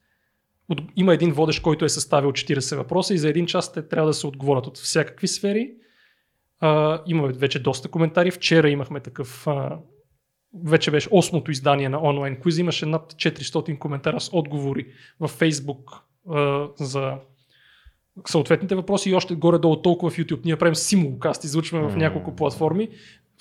От, 0.71 0.81
има 0.95 1.13
един 1.13 1.31
водещ, 1.31 1.61
който 1.61 1.85
е 1.85 1.89
съставил 1.89 2.31
40 2.31 2.75
въпроса 2.75 3.13
и 3.13 3.17
за 3.17 3.29
един 3.29 3.45
час 3.45 3.73
те 3.73 3.87
трябва 3.87 4.07
да 4.07 4.13
се 4.13 4.27
отговорят 4.27 4.67
от 4.67 4.77
всякакви 4.77 5.27
сфери. 5.27 5.71
А, 6.59 7.01
имаме 7.07 7.33
вече 7.33 7.59
доста 7.59 7.89
коментари. 7.89 8.31
Вчера 8.31 8.69
имахме 8.69 8.99
такъв 8.99 9.47
а, 9.47 9.77
вече 10.63 10.91
беше 10.91 11.09
осмото 11.11 11.51
издание 11.51 11.89
на 11.89 12.03
онлайн 12.03 12.35
квиз. 12.41 12.57
Имаше 12.57 12.85
над 12.85 13.13
400 13.13 13.77
коментара 13.77 14.19
с 14.19 14.29
отговори 14.33 14.85
в 15.19 15.29
Facebook 15.29 16.01
а, 16.29 16.67
за 16.85 17.17
съответните 18.27 18.75
въпроси 18.75 19.09
и 19.09 19.15
още 19.15 19.35
горе-долу 19.35 19.81
толкова 19.81 20.11
в 20.11 20.17
YouTube. 20.17 20.45
Ние 20.45 20.55
правим 20.55 20.75
симулкаст, 20.75 21.43
излъчваме 21.43 21.89
в 21.89 21.95
няколко 21.95 22.35
платформи. 22.35 22.89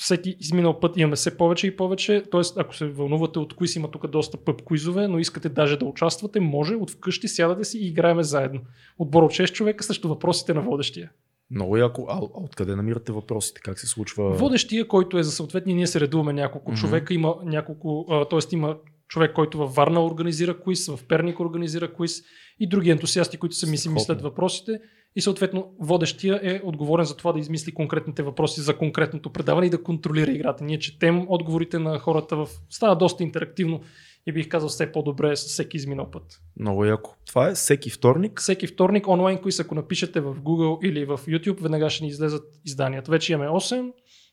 Всеки 0.01 0.37
изминал 0.41 0.81
път 0.81 0.97
имаме 0.97 1.17
все 1.17 1.37
повече 1.37 1.67
и 1.67 1.77
повече. 1.77 2.23
Тоест, 2.31 2.59
ако 2.59 2.77
се 2.77 2.87
вълнувате 2.87 3.39
от 3.39 3.57
квиз, 3.57 3.77
има 3.77 3.91
тук 3.91 4.07
доста 4.07 4.37
пъп 4.37 4.63
квизове, 4.63 5.09
но 5.09 5.19
искате 5.19 5.49
даже 5.49 5.77
да 5.77 5.85
участвате, 5.85 6.41
може 6.41 6.75
от 6.75 6.91
вкъщи 6.91 7.29
сядате 7.29 7.65
си 7.65 7.79
и 7.79 7.87
играеме 7.87 8.23
заедно. 8.23 8.61
Отбор 8.99 9.23
от 9.23 9.31
6 9.31 9.53
човека 9.53 9.85
срещу 9.85 10.09
въпросите 10.09 10.55
на 10.55 10.61
водещия. 10.61 11.11
Много 11.51 11.77
яко. 11.77 12.07
А, 12.09 12.17
а 12.17 12.21
откъде 12.35 12.77
намирате 12.77 13.13
въпросите? 13.13 13.61
Как 13.61 13.81
се 13.81 13.87
случва? 13.87 14.31
Водещия, 14.31 14.89
който 14.89 15.19
е 15.19 15.23
за 15.23 15.33
съответни, 15.33 15.75
ние 15.75 15.87
се 15.87 16.01
редуваме 16.01 16.33
няколко 16.33 16.71
Мгм. 16.71 16.81
човека, 16.81 17.15
има 17.15 17.35
няколко, 17.45 18.07
т.е. 18.31 18.55
има 18.55 18.77
човек, 19.09 19.33
който 19.33 19.59
във 19.59 19.75
Варна 19.75 20.05
организира 20.05 20.61
квиз, 20.61 20.89
в 20.89 21.01
Перник 21.09 21.41
организира 21.41 21.95
квиз 21.95 22.23
и 22.61 22.69
други 22.69 22.91
ентусиасти, 22.91 23.37
които 23.37 23.57
сами 23.57 23.77
си 23.77 23.89
мислят 23.89 24.23
въпросите. 24.23 24.81
И 25.17 25.21
съответно 25.21 25.75
водещия 25.81 26.41
е 26.43 26.61
отговорен 26.65 27.05
за 27.05 27.17
това 27.17 27.33
да 27.33 27.39
измисли 27.39 27.75
конкретните 27.75 28.23
въпроси 28.23 28.61
за 28.61 28.77
конкретното 28.77 29.33
предаване 29.33 29.67
и 29.67 29.71
да 29.71 29.83
контролира 29.83 30.31
играта. 30.31 30.65
Ние 30.65 30.79
четем 30.79 31.27
отговорите 31.29 31.79
на 31.79 31.99
хората 31.99 32.37
в... 32.37 32.49
Става 32.69 32.97
доста 32.97 33.23
интерактивно 33.23 33.81
и 34.27 34.33
бих 34.33 34.49
казал 34.49 34.69
все 34.69 34.93
по-добре 34.93 35.37
с 35.37 35.45
всеки 35.45 35.77
изминал 35.77 36.11
път. 36.11 36.41
Много 36.57 36.85
яко. 36.85 37.17
Това 37.27 37.49
е 37.49 37.55
всеки 37.55 37.91
вторник. 37.91 38.41
Всеки 38.41 38.67
вторник 38.67 39.09
онлайн 39.09 39.39
квиз, 39.39 39.61
ако 39.61 39.75
напишете 39.75 40.21
в 40.21 40.35
Google 40.35 40.89
или 40.89 41.05
в 41.05 41.19
YouTube, 41.19 41.63
веднага 41.63 41.91
ще 41.91 42.05
ни 42.05 42.11
излезат 42.11 42.61
изданията. 42.65 43.11
Вече 43.11 43.33
имаме 43.33 43.51
8, 43.51 43.93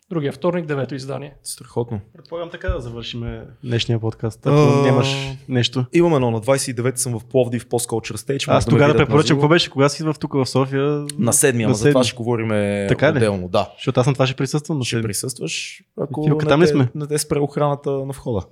другия 0.09 0.31
вторник, 0.31 0.65
девето 0.65 0.95
издание. 0.95 1.33
Страхотно. 1.43 1.99
Предполагам 2.13 2.49
така 2.49 2.69
да 2.69 2.79
завършим 2.79 3.39
днешния 3.63 3.99
подкаст, 3.99 4.47
ако 4.47 4.55
А, 4.55 4.81
нямаш 4.81 5.15
нещо. 5.49 5.85
Имам 5.93 6.15
едно. 6.15 6.31
На 6.31 6.41
29 6.41 6.95
съм 6.95 7.19
в 7.19 7.25
Пловдив 7.25 7.65
Post 7.67 7.89
Culture 7.89 8.15
Stage. 8.15 8.47
Аз 8.47 8.65
Може 8.65 8.75
тогава 8.75 8.93
да 8.93 8.97
препоръчам, 8.99 9.37
какво 9.37 9.47
беше, 9.47 9.69
кога 9.69 9.89
си 9.89 10.03
в 10.03 10.15
тук 10.19 10.33
в 10.33 10.45
София, 10.45 11.05
На 11.17 11.33
седмия, 11.33 11.65
ама 11.65 11.71
На 11.71 11.75
за 11.75 11.89
това 11.89 12.03
ще 12.03 12.15
говорим 12.15 12.47
Така 12.87 13.13
ли? 13.13 13.17
отделно. 13.17 13.47
Да. 13.47 13.69
защото 13.77 13.99
аз 13.99 14.07
на 14.07 14.13
това 14.13 14.27
ще 14.27 14.35
присъствам. 14.35 14.77
Но 14.77 14.83
Ще 14.83 14.97
ще... 14.97 15.03
присъстваш, 15.03 15.83
ако 16.01 16.29
не, 16.29 16.37
там 16.37 16.65
сме? 16.67 16.89
не 16.95 17.07
те 17.07 17.17
спре 17.17 17.39
охраната 17.39 17.91
на 17.91 18.13
входа. 18.13 18.45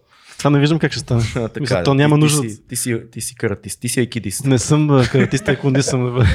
Това 0.45 0.51
не 0.51 0.59
виждам 0.59 0.79
как 0.79 0.91
ще 0.91 0.99
стане. 0.99 1.23
така 1.33 1.59
Мисля, 1.59 1.83
то 1.83 1.93
няма 1.93 2.15
ти, 2.15 2.19
нужда. 2.19 2.41
Ти, 2.41 2.49
си, 2.49 2.61
ти, 2.67 2.75
си, 2.75 3.01
ти 3.11 3.21
си 3.21 3.35
каратист, 3.35 3.81
ти 3.81 3.89
си 3.89 4.01
екидист. 4.01 4.45
Не 4.45 4.59
съм 4.59 5.05
каратист, 5.11 5.49
ако 5.49 5.69
не 5.69 5.81
съм. 5.81 6.25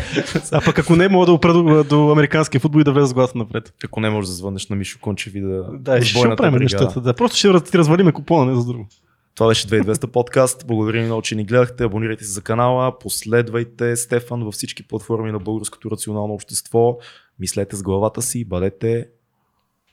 А 0.53 0.61
пък 0.65 0.79
ако 0.79 0.97
не, 0.97 1.09
мога 1.09 1.27
да 1.27 1.33
опра 1.33 1.53
до, 1.53 1.85
до 1.85 2.11
американския 2.13 2.61
футбол 2.61 2.81
и 2.81 2.85
да 2.85 2.93
влеза 2.93 3.07
с 3.07 3.15
гласа 3.15 3.39
напред. 3.39 3.75
Ако 3.85 4.01
не 4.01 4.11
можеш 4.11 4.29
да 4.29 4.35
звънеш 4.35 4.69
на 4.69 4.77
Мишо 4.77 4.99
Кончев 5.01 5.35
и 5.35 5.41
да... 5.41 5.65
Да, 5.73 6.03
ще 6.03 6.19
бойната 6.19 6.43
правим 6.43 6.59
бригада. 6.59 6.85
нещата. 6.85 7.01
Да. 7.01 7.15
Просто 7.15 7.37
ще 7.37 7.61
ти 7.71 7.79
развалиме 7.79 8.13
купона, 8.13 8.53
не 8.53 8.61
за 8.61 8.67
друго. 8.67 8.87
Това 9.35 9.49
беше 9.49 9.67
2200 9.67 10.07
подкаст. 10.07 10.65
Благодаря 10.67 11.01
ви 11.01 11.05
много, 11.05 11.23
че 11.23 11.35
ни 11.35 11.45
гледахте. 11.45 11.85
Абонирайте 11.85 12.25
се 12.25 12.31
за 12.31 12.43
канала, 12.43 12.99
последвайте 12.99 13.97
Стефан 13.97 14.45
във 14.45 14.55
всички 14.55 14.89
платформи 14.89 15.33
на 15.33 15.39
българското 15.39 15.91
рационално 15.91 16.35
общество. 16.35 16.99
Мислете 17.39 17.77
с 17.77 17.83
главата 17.83 18.23
си, 18.23 18.45
бъдете... 18.45 19.07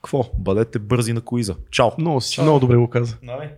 Какво? 0.02 0.26
Бъдете 0.38 0.80
бързи 0.80 1.14
на 1.14 1.22
коиза. 1.22 1.56
Чао! 1.72 1.90
Много, 1.98 2.22
си, 2.22 2.42
много 2.42 2.60
добре 2.60 2.76
го 2.76 2.90
каза. 2.90 3.18
Нали? 3.22 3.50